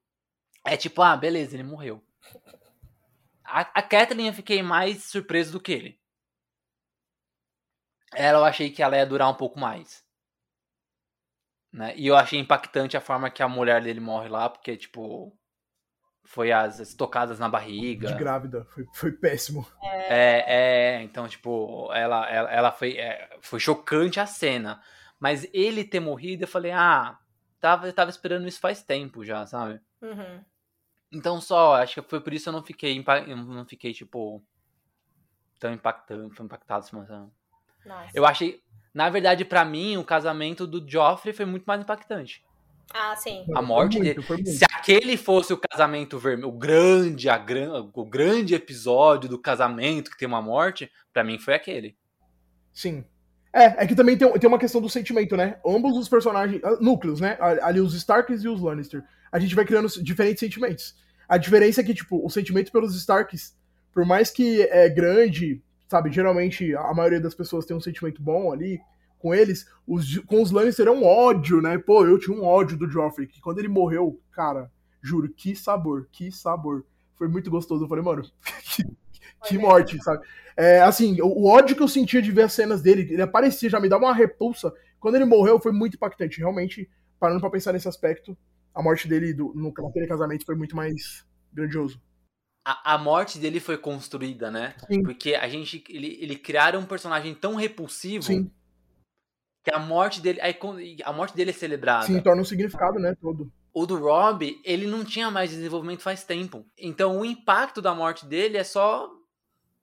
é 0.65 0.77
tipo, 0.77 1.03
ah, 1.03 1.17
beleza, 1.17 1.57
ele 1.57 1.65
morreu. 1.65 2.03
A, 3.53 3.61
a 3.61 3.83
Kathleen 3.83 4.29
eu 4.29 4.33
fiquei 4.33 4.63
mais 4.63 5.05
surpreso 5.05 5.53
do 5.53 5.61
que 5.61 5.73
ele. 5.73 6.01
Ela 8.15 8.39
eu 8.39 8.45
achei 8.45 8.71
que 8.71 8.83
ela 8.83 8.97
ia 8.97 9.05
durar 9.05 9.29
um 9.29 9.35
pouco 9.35 9.61
mais. 9.61 10.03
Né? 11.71 11.95
E 11.97 12.07
eu 12.07 12.17
achei 12.17 12.39
impactante 12.39 12.97
a 12.97 13.01
forma 13.01 13.31
que 13.31 13.43
a 13.43 13.49
mulher 13.49 13.83
dele 13.83 14.01
morre 14.01 14.29
lá, 14.29 14.49
porque, 14.49 14.75
tipo, 14.77 15.39
foi 16.25 16.51
as 16.51 16.79
estocadas 16.81 17.39
na 17.39 17.49
barriga. 17.49 18.09
De 18.09 18.15
grávida. 18.15 18.65
Foi, 18.67 18.87
foi 18.95 19.13
péssimo. 19.13 19.67
É, 19.83 20.45
é, 20.47 21.03
então, 21.03 21.29
tipo, 21.29 21.93
ela, 21.93 22.27
ela, 22.31 22.51
ela 22.51 22.73
foi, 22.73 22.97
é, 22.97 23.37
foi 23.43 23.61
chocante 23.61 24.19
a 24.19 24.27
cena. 24.27 24.83
Mas 25.21 25.47
ele 25.53 25.85
ter 25.85 26.01
morrido, 26.01 26.45
eu 26.45 26.49
falei, 26.49 26.73
ah, 26.73 27.19
tava, 27.61 27.87
eu 27.87 27.93
tava 27.93 28.11
esperando 28.11 28.49
isso 28.49 28.61
faz 28.61 28.83
tempo 28.83 29.25
já, 29.25 29.47
sabe? 29.47 29.79
Uhum. 30.01 30.43
Então 31.13 31.41
só, 31.41 31.75
acho 31.75 32.01
que 32.01 32.09
foi 32.09 32.21
por 32.21 32.33
isso 32.33 32.45
que 32.45 32.49
eu 32.49 32.53
não 32.55 32.63
fiquei, 32.63 33.05
eu 33.29 33.37
não 33.37 33.67
fiquei, 33.67 33.93
tipo, 33.93 34.43
tão 35.61 35.73
impactado, 35.73 36.31
foi 36.31 36.47
impactado 36.47 36.87
assim? 36.87 36.97
Nossa. 37.85 38.11
Eu 38.15 38.25
achei, 38.25 38.63
na 38.95 39.11
verdade, 39.11 39.45
pra 39.45 39.65
mim, 39.65 39.97
o 39.97 40.05
casamento 40.05 40.67
do 40.67 40.89
Joffrey 40.89 41.35
foi 41.35 41.45
muito 41.45 41.65
mais 41.65 41.81
impactante. 41.81 42.45
Ah, 42.95 43.15
sim. 43.17 43.45
A 43.55 43.63
morte 43.63 43.97
foi 43.97 44.03
muito, 44.03 44.15
dele. 44.15 44.27
Foi 44.27 44.37
muito. 44.37 44.51
Se 44.51 44.65
aquele 44.65 45.17
fosse 45.17 45.53
o 45.53 45.59
casamento 45.59 46.19
vermelho, 46.19 46.49
o 46.49 46.53
grande, 46.53 47.29
a 47.29 47.39
gran, 47.39 47.91
o 47.93 48.05
grande 48.05 48.55
episódio 48.55 49.29
do 49.29 49.39
casamento 49.39 50.11
que 50.11 50.19
tem 50.19 50.29
uma 50.29 50.43
morte, 50.43 50.91
pra 51.13 51.25
mim 51.25 51.39
foi 51.39 51.55
aquele. 51.55 51.97
Sim. 52.73 53.05
É, 53.53 53.85
é 53.85 53.87
que 53.87 53.95
também 53.95 54.17
tem, 54.17 54.31
tem 54.33 54.49
uma 54.49 54.59
questão 54.59 54.81
do 54.81 54.89
sentimento, 54.89 55.37
né? 55.37 55.59
Ambos 55.67 55.97
os 55.97 56.09
personagens, 56.09 56.63
ah, 56.65 56.77
núcleos, 56.81 57.21
né? 57.21 57.37
Ali 57.63 57.81
os 57.81 57.95
Starks 57.95 58.45
e 58.45 58.49
os 58.49 58.61
Lannister. 58.61 59.05
A 59.33 59.39
gente 59.39 59.55
vai 59.55 59.65
criando 59.65 59.89
diferentes 60.03 60.41
sentimentos. 60.41 60.95
A 61.29 61.39
diferença 61.39 61.81
é 61.81 61.85
que, 61.85 61.95
tipo, 61.95 62.25
o 62.25 62.29
sentimento 62.29 62.71
pelos 62.71 62.95
Starks, 62.95 63.57
por 63.93 64.05
mais 64.05 64.31
que 64.31 64.63
é 64.63 64.89
grande, 64.89 65.63
sabe, 65.89 66.13
geralmente 66.13 66.75
a 66.77 66.93
maioria 66.93 67.21
das 67.21 67.35
pessoas 67.35 67.65
tem 67.65 67.77
um 67.77 67.81
sentimento 67.81 68.23
bom 68.23 68.53
ali 68.53 68.81
com 69.19 69.33
eles, 69.33 69.67
os, 69.87 70.19
com 70.19 70.43
os 70.43 70.51
Lannister 70.51 70.89
é 70.89 70.91
um 70.91 71.05
ódio, 71.05 71.63
né? 71.63 71.79
Pô, 71.79 72.05
eu 72.05 72.19
tinha 72.19 72.37
um 72.37 72.45
ódio 72.45 72.77
do 72.77 72.91
Joffrey, 72.91 73.29
que 73.29 73.41
quando 73.41 73.61
ele 73.61 73.69
morreu, 73.69 74.21
cara, 74.33 74.71
juro, 75.01 75.33
que 75.33 75.55
sabor, 75.55 76.09
que 76.11 76.33
sabor. 76.33 76.85
Foi 77.17 77.29
muito 77.29 77.49
gostoso. 77.49 77.85
Eu 77.85 77.89
falei, 77.89 78.05
mano, 78.05 78.23
que, 78.65 78.85
que 79.45 79.59
morte, 79.59 79.97
sabe? 80.03 80.27
É, 80.57 80.81
assim, 80.83 81.21
o, 81.21 81.27
o, 81.27 81.47
ódio 81.47 81.77
que 81.77 81.83
eu 81.83 81.89
sentia 81.89 82.21
de 82.21 82.33
ver 82.33 82.43
as 82.43 82.53
cenas 82.53 82.83
dele, 82.83 83.07
ele 83.11 83.23
aparecia, 83.23 83.71
já 83.71 83.79
me 83.79 83.89
dava 83.89 84.05
uma 84.05 84.15
repulsa. 84.15 84.73
Quando 84.99 85.15
ele 85.15 85.25
morreu, 85.25 85.61
foi 85.61 85.73
muito 85.73 85.95
impactante. 85.95 86.39
Realmente, 86.39 86.91
parando 87.21 87.41
pra 87.41 87.51
pensar 87.51 87.73
nesse 87.73 87.89
aspecto, 87.89 88.37
a 88.75 88.83
morte 88.83 89.07
dele 89.09 89.33
do, 89.35 89.53
no, 89.55 89.73
naquele 89.73 90.07
casamento 90.07 90.45
foi 90.45 90.55
muito 90.55 90.75
mais 90.75 91.27
grandioso. 91.53 92.01
A, 92.65 92.95
a 92.95 92.99
morte 92.99 93.39
dele 93.39 93.59
foi 93.59 93.77
construída, 93.77 94.51
né? 94.51 94.75
Sim. 94.87 95.03
Porque 95.03 95.35
a 95.35 95.49
gente. 95.49 95.83
Ele, 95.89 96.19
ele 96.21 96.37
criaram 96.37 96.81
um 96.81 96.87
personagem 96.87 97.35
tão 97.35 97.55
repulsivo 97.55 98.25
Sim. 98.25 98.51
que 99.65 99.75
a 99.75 99.79
morte 99.79 100.21
dele. 100.21 100.39
A 101.05 101.13
morte 101.13 101.35
dele 101.35 101.51
é 101.51 101.55
celebrada. 101.55 102.07
Sim, 102.07 102.21
torna 102.21 102.43
um 102.43 102.45
significado, 102.45 102.99
né? 102.99 103.17
Todo. 103.21 103.53
O 103.75 103.87
do 103.87 103.99
Rob, 103.99 104.61
ele 104.65 104.87
não 104.87 105.05
tinha 105.05 105.31
mais 105.31 105.51
desenvolvimento 105.51 106.03
faz 106.03 106.25
tempo. 106.25 106.65
Então 106.79 107.19
o 107.19 107.25
impacto 107.25 107.81
da 107.83 107.95
morte 107.95 108.27
dele 108.27 108.59
é 108.59 108.65
só. 108.65 109.11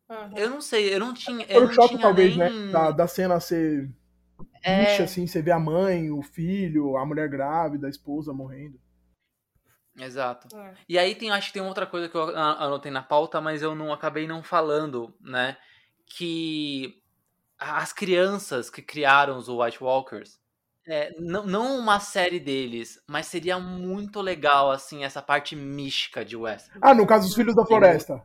Uhum. 0.09 0.37
Eu 0.37 0.49
não 0.49 0.61
sei, 0.61 0.93
eu 0.93 0.99
não 0.99 1.13
tinha. 1.13 1.45
Foi 1.45 1.65
o 1.65 1.73
choque, 1.73 1.97
talvez, 1.97 2.37
nem... 2.37 2.67
né? 2.67 2.71
Da, 2.71 2.91
da 2.91 3.07
cena 3.07 3.39
ser. 3.39 3.89
É... 4.63 5.01
assim, 5.01 5.25
você 5.25 5.41
vê 5.41 5.51
a 5.51 5.59
mãe, 5.59 6.11
o 6.11 6.21
filho, 6.21 6.97
a 6.97 7.05
mulher 7.05 7.29
grávida, 7.29 7.87
a 7.87 7.89
esposa 7.89 8.33
morrendo. 8.33 8.79
Exato. 9.97 10.55
É. 10.55 10.73
E 10.87 10.97
aí 10.97 11.15
tem, 11.15 11.29
acho 11.29 11.47
que 11.47 11.53
tem 11.53 11.61
outra 11.61 11.85
coisa 11.85 12.07
que 12.07 12.15
eu 12.15 12.35
anotei 12.37 12.91
na 12.91 13.03
pauta, 13.03 13.41
mas 13.41 13.61
eu 13.61 13.75
não 13.75 13.91
acabei 13.91 14.27
não 14.27 14.41
falando, 14.41 15.13
né? 15.19 15.57
Que 16.05 17.01
as 17.57 17.91
crianças 17.91 18.69
que 18.69 18.81
criaram 18.81 19.37
os 19.37 19.49
White 19.49 19.83
Walkers, 19.83 20.39
é, 20.87 21.13
não, 21.19 21.45
não 21.45 21.77
uma 21.77 21.99
série 21.99 22.39
deles, 22.39 22.99
mas 23.07 23.27
seria 23.27 23.59
muito 23.59 24.21
legal, 24.21 24.71
assim, 24.71 25.03
essa 25.03 25.21
parte 25.21 25.55
mística 25.55 26.23
de 26.23 26.35
Westeros. 26.35 26.79
Ah, 26.81 26.93
no 26.93 27.05
caso 27.05 27.27
dos 27.27 27.35
Filhos 27.35 27.53
da 27.53 27.65
Floresta. 27.65 28.23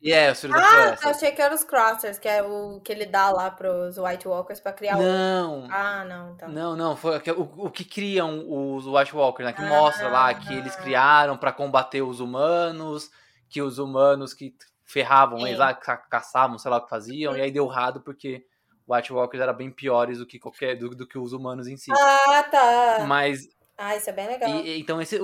E 0.00 0.12
é, 0.12 0.30
os 0.30 0.40
Filhos 0.40 0.56
ah, 0.56 0.60
da 0.60 0.66
Floresta. 0.66 1.08
Ah, 1.08 1.10
achei 1.10 1.32
que 1.32 1.42
eram 1.42 1.54
os 1.56 1.64
Crossers, 1.64 2.18
que 2.18 2.28
é 2.28 2.42
o 2.42 2.80
que 2.80 2.92
ele 2.92 3.04
dá 3.04 3.30
lá 3.30 3.50
pros 3.50 3.98
White 3.98 4.28
Walkers 4.28 4.60
pra 4.60 4.72
criar 4.72 4.96
não. 4.96 5.66
o... 5.66 5.68
Ah, 5.70 6.04
não, 6.04 6.32
então. 6.32 6.48
Não, 6.48 6.76
não, 6.76 6.96
foi 6.96 7.18
o, 7.36 7.66
o 7.66 7.70
que 7.70 7.84
criam 7.84 8.44
os 8.48 8.86
White 8.86 9.14
Walkers, 9.14 9.48
né? 9.48 9.52
Que 9.52 9.62
ah, 9.62 9.68
mostra 9.68 10.08
lá 10.08 10.32
que 10.34 10.54
eles 10.54 10.76
criaram 10.76 11.36
para 11.36 11.52
combater 11.52 12.02
os 12.02 12.20
humanos, 12.20 13.10
que 13.48 13.60
os 13.60 13.78
humanos 13.78 14.32
que 14.32 14.54
ferravam 14.84 15.46
eles 15.46 15.58
lá, 15.58 15.74
caçavam, 15.74 16.58
sei 16.58 16.70
lá 16.70 16.78
o 16.78 16.82
que 16.82 16.88
faziam, 16.88 17.36
e 17.36 17.40
aí 17.40 17.50
deu 17.50 17.68
errado 17.68 18.00
porque 18.00 18.46
White 18.88 19.12
Walkers 19.12 19.42
eram 19.42 19.54
bem 19.54 19.70
piores 19.70 20.18
do 20.18 20.26
que 20.26 20.38
qualquer 20.38 20.76
do, 20.76 20.90
do, 20.90 21.06
que 21.06 21.18
os 21.18 21.32
humanos 21.32 21.66
em 21.66 21.76
si. 21.76 21.90
Ah, 21.92 22.42
tá. 22.44 23.04
Mas 23.06 23.48
Ah, 23.76 23.96
isso 23.96 24.08
é 24.08 24.12
bem 24.12 24.28
legal. 24.28 24.48
E, 24.48 24.78
então 24.78 25.02
esse 25.02 25.18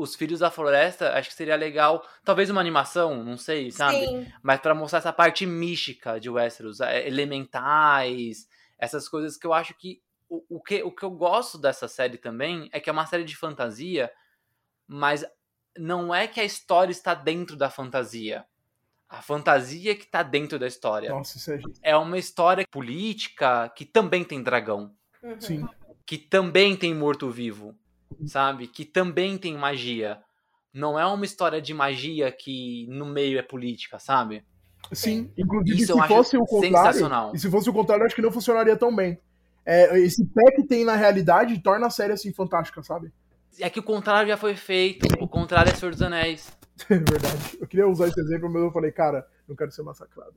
os 0.00 0.14
Filhos 0.14 0.40
da 0.40 0.50
Floresta, 0.50 1.12
acho 1.12 1.28
que 1.28 1.34
seria 1.34 1.56
legal, 1.56 2.06
talvez 2.24 2.48
uma 2.48 2.60
animação, 2.60 3.22
não 3.22 3.36
sei, 3.36 3.70
sabe? 3.70 4.06
Sim. 4.06 4.26
Mas 4.42 4.60
para 4.60 4.74
mostrar 4.74 4.98
essa 4.98 5.12
parte 5.12 5.44
mística 5.44 6.18
de 6.18 6.30
Westeros, 6.30 6.80
é, 6.80 7.06
elementais, 7.06 8.48
essas 8.78 9.08
coisas 9.08 9.36
que 9.36 9.46
eu 9.46 9.52
acho 9.52 9.74
que 9.74 10.02
o, 10.28 10.56
o 10.56 10.62
que 10.62 10.82
o 10.82 10.90
que 10.90 11.02
eu 11.02 11.10
gosto 11.10 11.58
dessa 11.58 11.86
série 11.86 12.16
também 12.16 12.68
é 12.72 12.80
que 12.80 12.88
é 12.88 12.92
uma 12.92 13.04
série 13.04 13.24
de 13.24 13.36
fantasia, 13.36 14.10
mas 14.86 15.24
não 15.76 16.14
é 16.14 16.26
que 16.26 16.40
a 16.40 16.44
história 16.44 16.92
está 16.92 17.14
dentro 17.14 17.56
da 17.56 17.68
fantasia. 17.68 18.44
A 19.08 19.20
fantasia 19.20 19.94
que 19.96 20.04
está 20.04 20.22
dentro 20.22 20.58
da 20.58 20.68
história. 20.68 21.10
Nossa, 21.10 21.36
isso 21.36 21.52
é... 21.52 21.90
é 21.90 21.96
uma 21.96 22.16
história 22.16 22.64
política 22.70 23.68
que 23.70 23.84
também 23.84 24.24
tem 24.24 24.42
dragão. 24.42 24.94
Uhum. 25.22 25.40
Sim. 25.40 25.68
Que 26.06 26.16
também 26.16 26.76
tem 26.76 26.94
morto-vivo 26.94 27.76
sabe? 28.26 28.66
Que 28.66 28.84
também 28.84 29.38
tem 29.38 29.56
magia. 29.56 30.18
Não 30.72 30.98
é 30.98 31.04
uma 31.06 31.24
história 31.24 31.60
de 31.60 31.74
magia 31.74 32.30
que 32.30 32.86
no 32.88 33.06
meio 33.06 33.38
é 33.38 33.42
política, 33.42 33.98
sabe? 33.98 34.44
Sim, 34.92 35.30
inclusive 35.36 35.82
Isso 35.82 35.94
se 35.94 36.08
fosse 36.08 36.36
o 36.36 36.44
contrário, 36.44 37.30
e 37.34 37.38
se 37.38 37.50
fosse 37.50 37.68
o 37.68 37.72
contrário, 37.72 38.04
acho 38.04 38.14
que 38.14 38.22
não 38.22 38.32
funcionaria 38.32 38.76
tão 38.76 38.94
bem. 38.94 39.20
É, 39.64 39.98
esse 39.98 40.24
pé 40.24 40.52
que 40.52 40.64
tem 40.64 40.84
na 40.84 40.96
realidade 40.96 41.58
torna 41.62 41.86
a 41.86 41.90
série 41.90 42.12
assim 42.12 42.32
fantástica, 42.32 42.82
sabe? 42.82 43.12
É 43.58 43.68
que 43.68 43.78
o 43.78 43.82
contrário 43.82 44.28
já 44.28 44.36
foi 44.36 44.56
feito. 44.56 45.06
O 45.22 45.28
contrário 45.28 45.70
é 45.70 45.74
Senhor 45.74 45.92
dos 45.92 46.02
Anéis. 46.02 46.50
É 46.88 46.96
verdade. 46.96 47.58
Eu 47.60 47.66
queria 47.66 47.86
usar 47.86 48.08
esse 48.08 48.18
exemplo, 48.18 48.48
mas 48.50 48.62
eu 48.62 48.72
falei, 48.72 48.90
cara, 48.90 49.26
não 49.46 49.54
quero 49.54 49.70
ser 49.70 49.82
massacrado. 49.82 50.32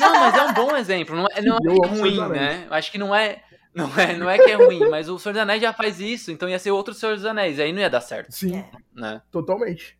Não, 0.00 0.14
mas 0.20 0.34
é 0.34 0.42
um 0.42 0.54
bom 0.54 0.74
exemplo. 0.74 1.14
Não 1.14 1.26
é, 1.30 1.40
não 1.44 1.58
é 1.58 1.86
ruim, 1.86 2.28
né? 2.30 2.66
Acho 2.70 2.90
que 2.90 2.96
não 2.96 3.14
é. 3.14 3.42
Não 3.74 3.88
é, 3.98 4.16
não 4.16 4.30
é 4.30 4.38
que 4.38 4.50
é 4.50 4.54
ruim, 4.54 4.88
mas 4.88 5.08
o 5.08 5.18
Senhor 5.18 5.32
dos 5.32 5.42
Anéis 5.42 5.60
já 5.60 5.72
faz 5.72 5.98
isso, 5.98 6.30
então 6.30 6.48
ia 6.48 6.58
ser 6.58 6.70
outro 6.70 6.94
Senhor 6.94 7.16
dos 7.16 7.24
Anéis, 7.24 7.58
aí 7.58 7.72
não 7.72 7.80
ia 7.80 7.90
dar 7.90 8.00
certo. 8.00 8.32
Sim, 8.32 8.58
é. 8.58 8.70
né? 8.92 9.22
totalmente. 9.32 9.98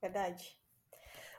Verdade. 0.00 0.58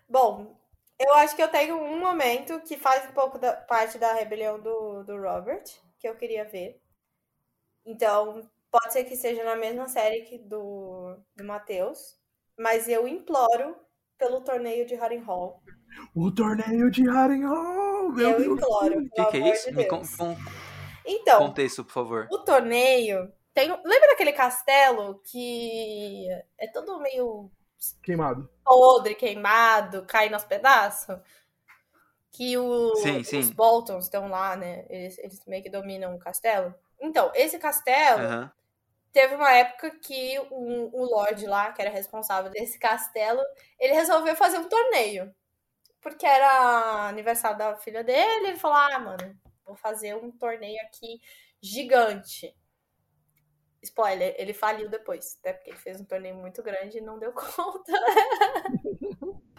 Bom, 0.09 0.59
eu 0.99 1.13
acho 1.15 1.35
que 1.35 1.43
eu 1.43 1.47
tenho 1.47 1.77
um 1.77 1.99
momento 1.99 2.59
que 2.61 2.77
faz 2.77 3.07
um 3.09 3.13
pouco 3.13 3.37
da 3.37 3.53
parte 3.53 3.99
da 3.99 4.13
rebelião 4.13 4.59
do, 4.59 5.03
do 5.03 5.21
Robert, 5.21 5.63
que 5.99 6.07
eu 6.07 6.15
queria 6.15 6.45
ver. 6.45 6.81
Então, 7.85 8.49
pode 8.71 8.93
ser 8.93 9.03
que 9.03 9.15
seja 9.15 9.43
na 9.43 9.55
mesma 9.55 9.87
série 9.87 10.21
que 10.21 10.37
do, 10.39 11.17
do 11.35 11.43
Matheus, 11.43 12.17
mas 12.57 12.87
eu 12.87 13.07
imploro 13.07 13.75
pelo 14.17 14.41
torneio 14.41 14.85
de 14.85 14.95
Harrenhal. 14.95 15.61
O 16.15 16.31
torneio 16.31 16.89
de 16.89 17.07
Harrenhal! 17.07 18.09
Meu 18.11 18.31
eu 18.31 18.39
Deus 18.39 18.57
imploro. 18.57 18.99
O 18.99 19.09
que, 19.09 19.25
que 19.25 19.37
é 19.37 19.53
isso? 19.53 19.69
De 19.69 19.75
Me 19.75 19.85
com, 19.85 20.01
com, 20.01 20.35
então, 21.05 21.39
contexto, 21.39 21.83
por 21.83 21.91
favor. 21.91 22.27
O 22.31 22.39
torneio 22.39 23.31
tem, 23.53 23.69
lembra 23.69 24.09
daquele 24.09 24.33
castelo 24.33 25.21
que 25.23 26.27
é 26.57 26.67
todo 26.67 26.99
meio 26.99 27.49
queimado, 28.03 28.49
podre, 28.63 29.15
queimado, 29.15 30.05
cai 30.05 30.29
nos 30.29 30.43
pedaços? 30.43 31.17
Que 32.31 32.57
o, 32.57 32.95
sim, 32.97 33.23
sim. 33.23 33.39
os 33.39 33.49
Boltons 33.49 34.03
estão 34.03 34.27
lá, 34.27 34.57
né? 34.57 34.85
Eles, 34.89 35.17
eles 35.19 35.45
meio 35.45 35.63
que 35.63 35.69
dominam 35.69 36.13
o 36.13 36.19
castelo. 36.19 36.75
Então, 36.99 37.31
esse 37.33 37.57
castelo 37.57 38.21
uhum. 38.21 38.49
teve 39.13 39.35
uma 39.35 39.51
época 39.51 39.89
que 40.01 40.37
o, 40.51 40.89
o 40.91 41.05
Lorde 41.05 41.45
lá, 41.45 41.71
que 41.71 41.81
era 41.81 41.89
responsável 41.89 42.51
desse 42.51 42.77
castelo, 42.77 43.41
ele 43.79 43.93
resolveu 43.93 44.35
fazer 44.35 44.57
um 44.57 44.67
torneio. 44.67 45.33
Porque 46.01 46.25
era 46.25 47.07
aniversário 47.07 47.57
da 47.57 47.77
filha 47.77 48.03
dele, 48.03 48.47
ele 48.47 48.57
falou: 48.57 48.77
ah, 48.77 48.99
mano, 48.99 49.39
vou 49.65 49.75
fazer 49.75 50.15
um 50.15 50.31
torneio 50.31 50.79
aqui 50.83 51.19
gigante. 51.61 52.55
Spoiler, 53.81 54.35
ele 54.37 54.53
faliu 54.53 54.89
depois, 54.89 55.37
até 55.39 55.53
porque 55.53 55.69
ele 55.69 55.77
fez 55.77 55.99
um 55.99 56.05
torneio 56.05 56.35
muito 56.35 56.63
grande 56.63 56.97
e 56.97 57.01
não 57.01 57.19
deu 57.19 57.31
conta. 57.33 57.93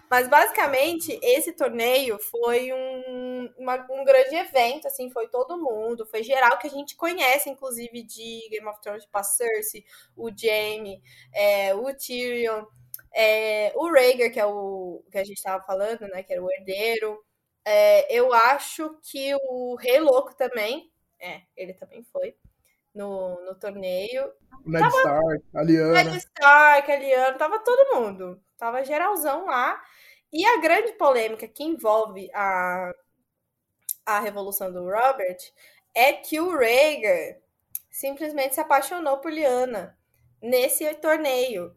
Mas 0.08 0.28
basicamente, 0.28 1.18
esse 1.22 1.52
torneio 1.52 2.18
foi 2.18 2.72
um, 2.72 3.52
uma, 3.58 3.74
um 3.90 4.04
grande 4.04 4.36
evento, 4.36 4.86
assim, 4.86 5.10
foi 5.10 5.28
todo 5.28 5.58
mundo, 5.58 6.06
foi 6.06 6.22
geral 6.22 6.58
que 6.58 6.68
a 6.68 6.70
gente 6.70 6.94
conhece, 6.96 7.50
inclusive 7.50 8.02
de 8.04 8.48
Game 8.48 8.66
of 8.68 8.80
Thrones, 8.80 9.02
tipo 9.02 9.18
a 9.18 9.22
Cersei, 9.24 9.84
o 10.16 10.30
Jaime, 10.30 11.02
é, 11.34 11.74
o 11.74 11.92
Tyrion, 11.94 12.64
é, 13.12 13.72
o 13.74 13.90
Rhaegar, 13.90 14.30
que 14.32 14.38
é 14.38 14.46
o 14.46 15.02
que 15.10 15.18
a 15.18 15.24
gente 15.24 15.38
estava 15.38 15.62
falando, 15.64 16.02
né, 16.02 16.22
que 16.22 16.32
era 16.32 16.42
o 16.42 16.50
herdeiro, 16.52 17.18
é, 17.68 18.06
eu 18.16 18.32
acho 18.32 18.96
que 19.02 19.34
o 19.42 19.74
Rei 19.74 19.98
Louco 19.98 20.32
também, 20.36 20.88
é, 21.18 21.42
ele 21.56 21.74
também 21.74 22.04
foi 22.04 22.36
no, 22.94 23.44
no 23.44 23.56
torneio. 23.56 24.32
O 24.64 24.70
Ned 24.70 24.84
tava, 24.84 24.96
Stark, 24.98 25.44
a 25.52 25.62
Liana. 25.64 26.04
Ned 26.04 26.16
Stark, 26.16 26.92
a 26.92 26.96
Liana, 26.96 27.36
tava 27.36 27.58
todo 27.58 28.00
mundo. 28.00 28.40
Tava 28.56 28.84
geralzão 28.84 29.46
lá. 29.46 29.82
E 30.32 30.46
a 30.46 30.60
grande 30.60 30.92
polêmica 30.92 31.48
que 31.48 31.64
envolve 31.64 32.30
a, 32.32 32.92
a 34.06 34.20
revolução 34.20 34.72
do 34.72 34.84
Robert 34.84 35.38
é 35.92 36.12
que 36.12 36.38
o 36.38 36.56
Rhaegar 36.56 37.40
simplesmente 37.90 38.54
se 38.54 38.60
apaixonou 38.60 39.18
por 39.18 39.32
Liana 39.32 39.98
nesse 40.40 40.88
torneio. 40.94 41.76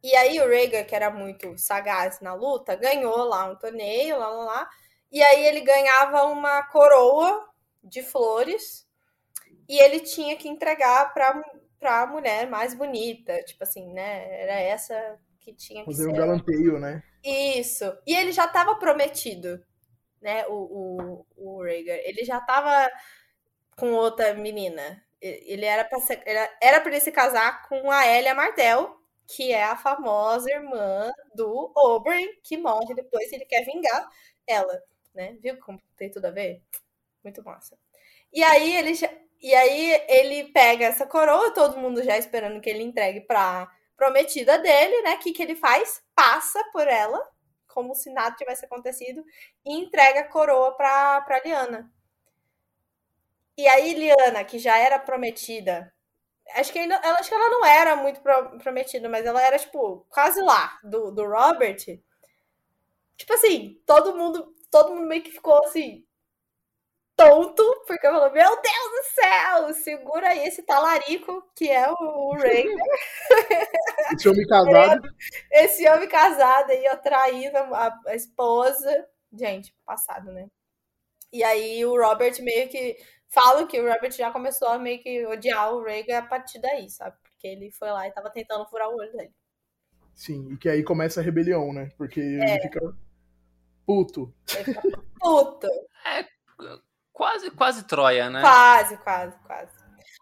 E 0.00 0.14
aí 0.14 0.40
o 0.40 0.46
Rhaegar, 0.48 0.86
que 0.86 0.94
era 0.94 1.10
muito 1.10 1.58
sagaz 1.58 2.20
na 2.20 2.34
luta, 2.34 2.76
ganhou 2.76 3.24
lá 3.24 3.46
um 3.46 3.56
torneio, 3.56 4.16
lá, 4.16 4.28
lá, 4.28 4.44
lá. 4.44 4.70
E 5.14 5.22
aí 5.22 5.46
ele 5.46 5.60
ganhava 5.60 6.24
uma 6.24 6.64
coroa 6.64 7.48
de 7.84 8.02
flores 8.02 8.84
e 9.68 9.78
ele 9.78 10.00
tinha 10.00 10.36
que 10.36 10.48
entregar 10.48 11.14
para 11.14 11.40
para 11.78 12.02
a 12.02 12.06
mulher 12.06 12.48
mais 12.48 12.74
bonita, 12.74 13.42
tipo 13.44 13.62
assim, 13.62 13.92
né? 13.92 14.42
Era 14.42 14.54
essa 14.54 15.20
que 15.38 15.52
tinha 15.54 15.86
que 15.86 15.92
Fazer 15.92 16.04
ser. 16.04 16.10
um 16.10 16.14
galanteio, 16.14 16.80
né? 16.80 17.02
Isso. 17.22 17.84
E 18.06 18.14
ele 18.16 18.32
já 18.32 18.46
estava 18.46 18.76
prometido, 18.76 19.62
né? 20.20 20.46
O, 20.48 21.26
o, 21.36 21.58
o 21.58 21.62
Rhaegar. 21.62 21.98
Ele 22.04 22.24
já 22.24 22.38
estava 22.38 22.90
com 23.76 23.92
outra 23.92 24.34
menina. 24.34 25.04
Ele 25.20 25.66
era 25.66 25.84
para 25.84 26.00
ser, 26.00 26.22
era 26.60 26.80
para 26.80 26.90
ele 26.90 27.00
se 27.00 27.12
casar 27.12 27.68
com 27.68 27.90
a 27.90 28.06
Elia 28.06 28.34
Martel, 28.34 28.98
que 29.26 29.52
é 29.52 29.64
a 29.64 29.76
famosa 29.76 30.50
irmã 30.50 31.12
do 31.34 31.72
Oberyn, 31.76 32.28
que 32.42 32.56
morre 32.58 32.94
depois 32.94 33.30
e 33.30 33.36
ele 33.36 33.46
quer 33.46 33.64
vingar 33.64 34.08
ela. 34.46 34.82
Né? 35.14 35.36
Viu 35.40 35.58
como 35.58 35.80
tem 35.96 36.10
tudo 36.10 36.26
a 36.26 36.30
ver? 36.30 36.62
Muito 37.22 37.42
massa. 37.42 37.78
E 38.32 38.42
aí 38.42 38.76
ele 38.76 38.92
e 39.40 39.54
aí 39.54 40.04
ele 40.08 40.52
pega 40.52 40.86
essa 40.86 41.06
coroa, 41.06 41.52
todo 41.52 41.78
mundo 41.78 42.02
já 42.02 42.16
esperando 42.16 42.60
que 42.60 42.70
ele 42.70 42.82
entregue 42.82 43.20
pra 43.20 43.70
prometida 43.96 44.58
dele, 44.58 45.02
né? 45.02 45.14
O 45.14 45.18
que, 45.18 45.32
que 45.32 45.42
ele 45.42 45.54
faz? 45.54 46.02
Passa 46.14 46.62
por 46.72 46.88
ela, 46.88 47.20
como 47.68 47.94
se 47.94 48.10
nada 48.10 48.36
tivesse 48.36 48.64
acontecido, 48.64 49.24
e 49.64 49.74
entrega 49.74 50.20
a 50.20 50.28
coroa 50.28 50.74
pra, 50.76 51.20
pra 51.22 51.40
Liana. 51.44 51.92
E 53.56 53.66
aí, 53.68 53.94
Liana, 53.94 54.44
que 54.44 54.58
já 54.58 54.76
era 54.78 54.98
prometida, 54.98 55.92
acho 56.56 56.72
que, 56.72 56.78
ainda, 56.78 56.96
ela, 56.96 57.18
acho 57.18 57.28
que 57.28 57.34
ela 57.34 57.48
não 57.48 57.64
era 57.64 57.96
muito 57.96 58.20
pro, 58.20 58.58
prometida, 58.58 59.08
mas 59.08 59.24
ela 59.24 59.42
era, 59.42 59.58
tipo, 59.58 60.06
quase 60.10 60.40
lá, 60.40 60.78
do, 60.82 61.10
do 61.10 61.24
Robert. 61.24 61.84
Tipo 63.16 63.32
assim, 63.34 63.80
todo 63.86 64.16
mundo, 64.16 64.54
todo 64.74 64.92
mundo 64.92 65.06
meio 65.06 65.22
que 65.22 65.30
ficou 65.30 65.56
assim, 65.64 66.04
tonto, 67.16 67.62
porque 67.86 68.08
falou: 68.08 68.32
Meu 68.32 68.60
Deus 68.60 68.90
do 68.90 69.04
céu, 69.14 69.74
segura 69.74 70.30
aí 70.30 70.48
esse 70.48 70.64
talarico 70.64 71.48
que 71.54 71.70
é 71.70 71.88
o 71.88 72.32
Rhaegar. 72.34 72.86
esse 74.12 74.28
homem 74.28 74.46
casado. 74.48 75.08
Esse 75.52 75.88
homem 75.88 76.08
casado 76.08 76.70
aí, 76.72 76.84
ó, 76.90 76.96
traindo 76.96 77.56
a, 77.56 78.00
a, 78.08 78.16
esposa. 78.16 79.08
Gente, 79.32 79.72
passado, 79.86 80.32
né? 80.32 80.48
E 81.32 81.44
aí 81.44 81.84
o 81.86 81.96
Robert 81.96 82.34
meio 82.42 82.68
que. 82.68 82.96
Falo 83.28 83.68
que 83.68 83.80
o 83.80 83.88
Robert 83.88 84.12
já 84.12 84.32
começou 84.32 84.68
a 84.68 84.78
meio 84.78 85.00
que 85.00 85.24
odiar 85.26 85.72
o 85.72 85.84
Rhaegar 85.84 86.24
a 86.24 86.26
partir 86.26 86.60
daí, 86.60 86.90
sabe? 86.90 87.16
Porque 87.22 87.46
ele 87.46 87.70
foi 87.70 87.90
lá 87.90 88.08
e 88.08 88.12
tava 88.12 88.30
tentando 88.30 88.66
furar 88.66 88.88
o 88.88 88.96
olho 88.96 89.12
dele. 89.12 89.32
Sim, 90.14 90.52
e 90.52 90.56
que 90.56 90.68
aí 90.68 90.82
começa 90.82 91.20
a 91.20 91.22
rebelião, 91.22 91.72
né? 91.72 91.90
Porque 91.96 92.20
é. 92.20 92.24
ele 92.24 92.60
fica 92.60 92.80
puto. 93.86 94.32
Puto. 95.20 95.68
É, 96.06 96.26
quase, 97.12 97.50
quase 97.50 97.84
Troia, 97.84 98.30
né? 98.30 98.40
Quase, 98.40 98.96
quase, 98.98 99.38
quase. 99.46 99.72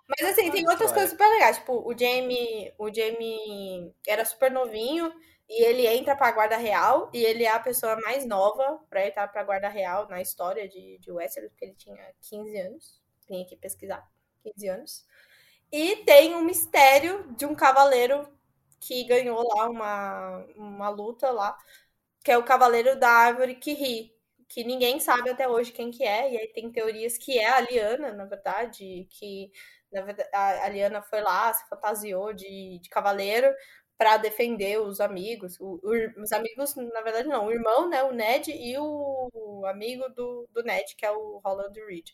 Mas 0.08 0.30
assim, 0.30 0.42
quase 0.42 0.52
tem 0.52 0.68
outras 0.68 0.90
Troia. 0.90 0.94
coisas 0.94 1.10
super 1.10 1.28
legais. 1.28 1.58
Tipo, 1.58 1.88
o 1.88 1.98
Jamie, 1.98 2.72
o 2.78 2.92
Jamie 2.92 3.94
era 4.06 4.24
super 4.24 4.50
novinho 4.50 5.12
e 5.48 5.64
ele 5.64 5.86
entra 5.86 6.16
pra 6.16 6.32
guarda 6.32 6.56
real 6.56 7.10
e 7.12 7.24
ele 7.24 7.44
é 7.44 7.50
a 7.50 7.60
pessoa 7.60 7.98
mais 8.02 8.24
nova 8.24 8.80
pra 8.88 9.06
entrar 9.06 9.28
pra 9.28 9.44
guarda 9.44 9.68
real 9.68 10.08
na 10.08 10.20
história 10.20 10.68
de, 10.68 10.98
de 10.98 11.10
Westeros, 11.12 11.50
porque 11.50 11.66
ele 11.66 11.74
tinha 11.74 12.12
15 12.20 12.56
anos. 12.58 13.02
Vim 13.28 13.42
aqui 13.42 13.56
pesquisar. 13.56 14.06
15 14.44 14.68
anos. 14.68 15.06
E 15.70 15.96
tem 16.04 16.34
um 16.34 16.42
mistério 16.42 17.32
de 17.36 17.46
um 17.46 17.54
cavaleiro 17.54 18.28
que 18.78 19.04
ganhou 19.04 19.46
lá 19.54 19.70
uma, 19.70 20.44
uma 20.56 20.88
luta 20.88 21.30
lá, 21.30 21.56
que 22.24 22.30
é 22.30 22.38
o 22.38 22.44
cavaleiro 22.44 22.98
da 22.98 23.08
árvore 23.10 23.54
que 23.56 23.72
ri 23.74 24.12
que 24.52 24.64
ninguém 24.64 25.00
sabe 25.00 25.30
até 25.30 25.48
hoje 25.48 25.72
quem 25.72 25.90
que 25.90 26.04
é, 26.04 26.30
e 26.30 26.36
aí 26.38 26.48
tem 26.48 26.70
teorias 26.70 27.16
que 27.16 27.38
é 27.38 27.48
a 27.48 27.60
Liana, 27.60 28.12
na 28.12 28.26
verdade, 28.26 29.06
que 29.10 29.50
na 29.90 30.02
verdade, 30.02 30.28
a 30.34 30.68
Liana 30.68 31.02
foi 31.02 31.22
lá, 31.22 31.52
se 31.54 31.66
fantasiou 31.68 32.34
de, 32.34 32.78
de 32.78 32.88
cavaleiro 32.90 33.50
para 33.96 34.18
defender 34.18 34.78
os 34.80 35.00
amigos, 35.00 35.58
o, 35.60 35.80
o, 35.82 36.22
os 36.22 36.32
amigos, 36.32 36.74
na 36.76 37.00
verdade 37.00 37.28
não, 37.28 37.46
o 37.46 37.52
irmão, 37.52 37.88
né, 37.88 38.02
o 38.02 38.12
Ned 38.12 38.50
e 38.52 38.76
o 38.78 39.64
amigo 39.66 40.08
do, 40.10 40.46
do 40.52 40.62
Ned, 40.62 40.96
que 40.96 41.06
é 41.06 41.10
o 41.10 41.38
Roland 41.44 41.72
Reed. 41.86 42.10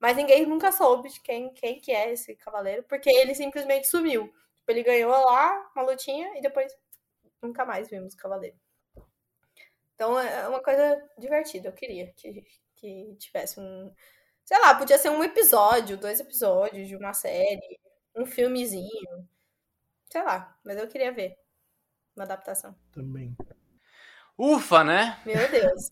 Mas 0.00 0.16
ninguém 0.16 0.44
nunca 0.46 0.72
soube 0.72 1.08
de 1.08 1.20
quem, 1.20 1.52
quem 1.54 1.80
que 1.80 1.92
é 1.92 2.12
esse 2.12 2.34
cavaleiro, 2.36 2.82
porque 2.84 3.10
ele 3.10 3.34
simplesmente 3.34 3.86
sumiu. 3.86 4.24
Tipo, 4.56 4.70
ele 4.70 4.82
ganhou 4.82 5.10
lá 5.12 5.70
uma 5.74 5.84
lutinha 5.84 6.36
e 6.36 6.40
depois 6.40 6.72
nunca 7.42 7.64
mais 7.64 7.88
vimos 7.88 8.14
o 8.14 8.16
cavaleiro. 8.16 8.56
Então 9.96 10.18
é 10.20 10.46
uma 10.46 10.62
coisa 10.62 11.02
divertida. 11.18 11.70
Eu 11.70 11.72
queria 11.72 12.12
que, 12.12 12.44
que 12.76 13.16
tivesse 13.18 13.58
um. 13.58 13.92
Sei 14.44 14.58
lá, 14.60 14.74
podia 14.74 14.98
ser 14.98 15.08
um 15.08 15.24
episódio, 15.24 15.96
dois 15.96 16.20
episódios 16.20 16.86
de 16.86 16.94
uma 16.94 17.14
série, 17.14 17.80
um 18.14 18.26
filmezinho. 18.26 19.28
Sei 20.12 20.22
lá, 20.22 20.56
mas 20.64 20.76
eu 20.76 20.86
queria 20.86 21.10
ver 21.10 21.36
uma 22.14 22.24
adaptação. 22.24 22.76
Também. 22.92 23.34
Ufa, 24.38 24.84
né? 24.84 25.20
Meu 25.24 25.50
Deus. 25.50 25.90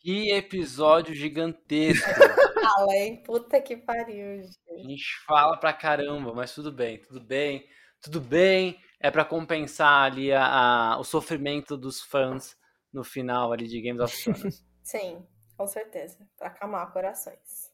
Que 0.00 0.32
episódio 0.32 1.14
gigantesco. 1.14 2.04
Fala, 2.60 2.94
hein? 2.94 3.22
Puta 3.22 3.60
que 3.60 3.76
pariu, 3.76 4.42
gente. 4.42 4.58
A 4.70 4.88
gente 4.88 5.24
fala 5.24 5.56
pra 5.56 5.72
caramba, 5.72 6.34
mas 6.34 6.52
tudo 6.52 6.72
bem, 6.72 6.98
tudo 7.00 7.20
bem, 7.20 7.68
tudo 8.00 8.20
bem 8.20 8.78
é 9.00 9.10
para 9.10 9.24
compensar 9.24 10.12
ali 10.12 10.30
a, 10.30 10.44
a, 10.44 10.98
o 10.98 11.04
sofrimento 11.04 11.76
dos 11.76 12.02
fãs 12.02 12.56
no 12.92 13.02
final 13.02 13.52
ali 13.52 13.66
de 13.66 13.80
Games 13.80 14.00
of 14.00 14.12
Thrones. 14.22 14.64
Sim, 14.82 15.24
com 15.56 15.66
certeza. 15.66 16.18
Para 16.38 16.48
acalmar 16.48 16.92
corações. 16.92 17.70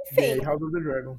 Enfim. 0.00 0.42
House 0.42 0.60
of 0.60 0.72
the 0.72 0.80
Dragon. 0.80 1.18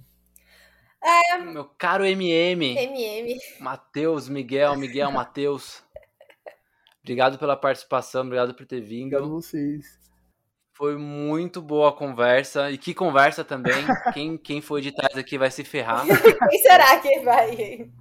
É... 1.01 1.37
Meu 1.37 1.65
caro 1.65 2.05
MM. 2.05 2.77
MM. 2.77 3.39
Matheus, 3.59 4.27
Miguel, 4.27 4.75
Miguel, 4.75 5.11
Matheus. 5.11 5.83
Obrigado 7.01 7.37
pela 7.37 7.57
participação, 7.57 8.23
obrigado 8.23 8.53
por 8.53 8.65
ter 8.65 8.81
vindo. 8.81 9.15
Obrigado 9.15 9.25
a 9.25 9.35
vocês. 9.35 10.01
Foi 10.75 10.97
muito 10.97 11.61
boa 11.61 11.89
a 11.89 11.93
conversa. 11.93 12.71
E 12.71 12.77
que 12.77 12.93
conversa 12.93 13.43
também. 13.43 13.73
quem, 14.13 14.37
quem 14.37 14.61
foi 14.61 14.81
de 14.81 14.91
trás 14.91 15.15
aqui 15.17 15.37
vai 15.37 15.51
se 15.51 15.63
ferrar. 15.63 16.05
quem 16.49 16.59
será 16.61 16.99
que 16.99 17.19
vai? 17.19 17.91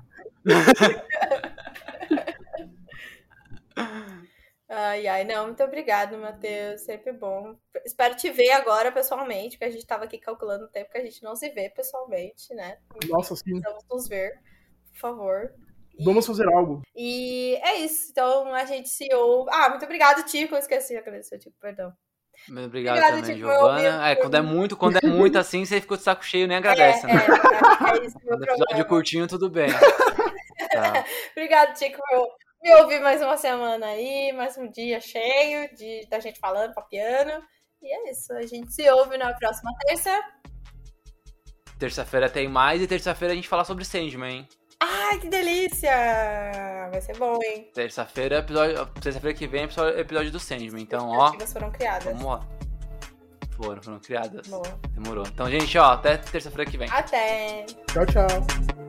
Ai, 4.68 5.06
ai, 5.06 5.24
não, 5.24 5.46
muito 5.46 5.62
obrigado, 5.62 6.18
Matheus. 6.18 6.80
Sempre 6.82 7.12
bom. 7.12 7.56
Espero 7.84 8.16
te 8.16 8.30
ver 8.30 8.50
agora 8.52 8.90
pessoalmente, 8.90 9.56
porque 9.56 9.64
a 9.64 9.70
gente 9.70 9.82
estava 9.82 10.04
aqui 10.04 10.18
calculando 10.18 10.64
o 10.64 10.68
tempo 10.68 10.90
que 10.90 10.98
a 10.98 11.04
gente 11.04 11.22
não 11.22 11.36
se 11.36 11.48
vê 11.50 11.70
pessoalmente, 11.70 12.54
né? 12.54 12.78
Nossa, 13.08 13.36
sim. 13.36 13.60
Vamos 13.60 13.84
nos 13.90 14.08
ver, 14.08 14.40
por 14.92 14.98
favor. 14.98 15.54
Vamos 16.04 16.26
fazer 16.26 16.48
algo. 16.48 16.82
E 16.96 17.54
é 17.62 17.76
isso. 17.76 18.10
Então 18.10 18.52
a 18.54 18.64
gente 18.64 18.88
se 18.88 19.12
ouve. 19.14 19.50
Ah, 19.52 19.68
muito 19.68 19.84
obrigado, 19.84 20.24
Tico. 20.24 20.54
Eu 20.54 20.58
esqueci 20.58 20.94
de 20.94 20.98
agradecer, 20.98 21.38
Tico, 21.38 21.56
perdão. 21.60 21.92
Muito 22.48 22.66
obrigado, 22.66 22.98
obrigado 22.98 23.20
também, 23.20 23.36
tipo, 23.36 23.48
Giovana. 23.48 24.08
É, 24.08 24.16
quando 24.16 24.34
é 24.34 24.42
muito, 24.42 24.76
quando 24.76 24.96
é 24.96 25.06
muito 25.06 25.38
assim, 25.38 25.64
você 25.64 25.80
ficou 25.80 25.96
de 25.96 26.02
saco 26.02 26.24
cheio, 26.24 26.48
nem 26.48 26.56
agradece, 26.56 27.06
é, 27.06 27.14
né? 27.14 27.22
É, 27.24 27.98
é 27.98 28.06
isso, 28.06 28.18
meu 28.18 28.38
Quando 28.38 28.44
episódio 28.44 28.84
curtinho, 28.86 29.26
tudo 29.26 29.48
bem. 29.48 29.68
tá. 30.72 31.04
Obrigado, 31.32 31.74
Tico, 31.74 32.00
por 32.10 32.28
me 32.62 32.74
ouvir 32.76 33.00
mais 33.00 33.22
uma 33.22 33.36
semana 33.36 33.86
aí, 33.86 34.32
mais 34.32 34.56
um 34.56 34.70
dia 34.70 35.00
cheio 35.00 35.74
de 35.74 36.06
da 36.08 36.20
gente 36.20 36.38
falando, 36.38 36.74
papiando. 36.74 37.42
E 37.80 37.92
é 37.92 38.10
isso, 38.10 38.32
a 38.32 38.42
gente 38.42 38.72
se 38.72 38.88
ouve 38.90 39.16
na 39.16 39.32
próxima 39.34 39.70
terça. 39.86 40.20
Terça-feira 41.78 42.30
tem 42.30 42.48
mais 42.48 42.80
e 42.80 42.86
terça-feira 42.86 43.32
a 43.32 43.36
gente 43.36 43.48
fala 43.48 43.64
sobre 43.64 43.84
Sandman, 43.84 44.30
hein? 44.30 44.48
Ai, 44.84 45.18
que 45.20 45.28
delícia! 45.28 45.92
Vai 46.90 47.00
ser 47.00 47.16
bom, 47.16 47.38
hein? 47.44 47.70
Terça-feira, 47.72 48.38
episódio. 48.38 48.84
Terça-feira 49.00 49.38
que 49.38 49.46
vem 49.46 49.62
é 49.62 50.00
episódio 50.00 50.32
do 50.32 50.40
Sandman. 50.40 50.82
Então, 50.82 51.08
ó. 51.08 51.32
As 51.40 51.52
foram 51.52 51.70
criadas. 51.70 52.04
Vamos 52.04 52.24
lá. 52.24 52.40
Foram, 53.56 53.80
foram 53.80 53.98
criadas. 54.00 54.48
Boa. 54.48 54.62
Demorou. 54.90 55.24
Então, 55.26 55.48
gente, 55.48 55.78
ó, 55.78 55.92
até 55.92 56.16
terça-feira 56.16 56.68
que 56.68 56.76
vem. 56.76 56.88
Até. 56.90 57.64
Tchau, 57.92 58.06
tchau. 58.06 58.81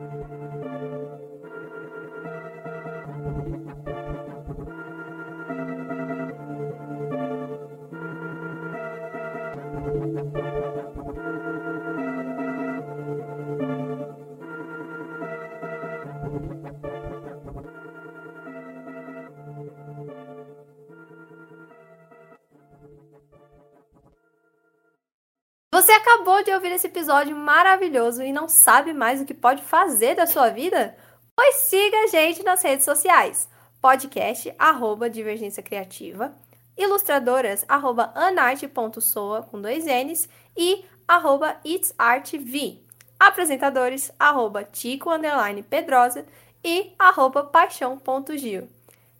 Acabou 26.34 26.42
de 26.42 26.50
ouvir 26.50 26.72
esse 26.72 26.88
episódio 26.88 27.36
maravilhoso 27.36 28.20
e 28.22 28.32
não 28.32 28.48
sabe 28.48 28.92
mais 28.92 29.20
o 29.20 29.24
que 29.24 29.34
pode 29.34 29.62
fazer 29.62 30.16
da 30.16 30.26
sua 30.26 30.48
vida? 30.48 30.96
Pois 31.36 31.54
siga 31.56 31.96
a 31.98 32.06
gente 32.08 32.42
nas 32.42 32.60
redes 32.62 32.84
sociais. 32.84 33.48
Podcast, 33.80 34.52
arroba 34.58 35.08
Divergência 35.08 35.62
Criativa, 35.62 36.34
ilustradoras, 36.76 37.64
arroba 37.68 38.10
anarte.soa, 38.16 39.42
com 39.42 39.60
dois 39.60 39.84
N's, 39.84 40.28
e 40.56 40.84
arroba 41.06 41.56
itsartv. 41.64 42.82
Apresentadores, 43.20 44.10
arroba 44.18 44.64
Tico, 44.64 45.10
underline 45.10 45.62
Pedrosa 45.62 46.26
e 46.64 46.92
arroba 46.98 47.44
paixão.gil. 47.44 48.68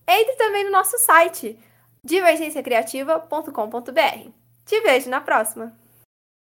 Entre 0.08 0.36
também 0.36 0.64
no 0.64 0.72
nosso 0.72 0.98
site, 0.98 1.56
divergenciacriativa.com.br. 2.02 4.30
Te 4.66 4.80
vejo 4.80 5.10
na 5.10 5.20
próxima! 5.20 5.83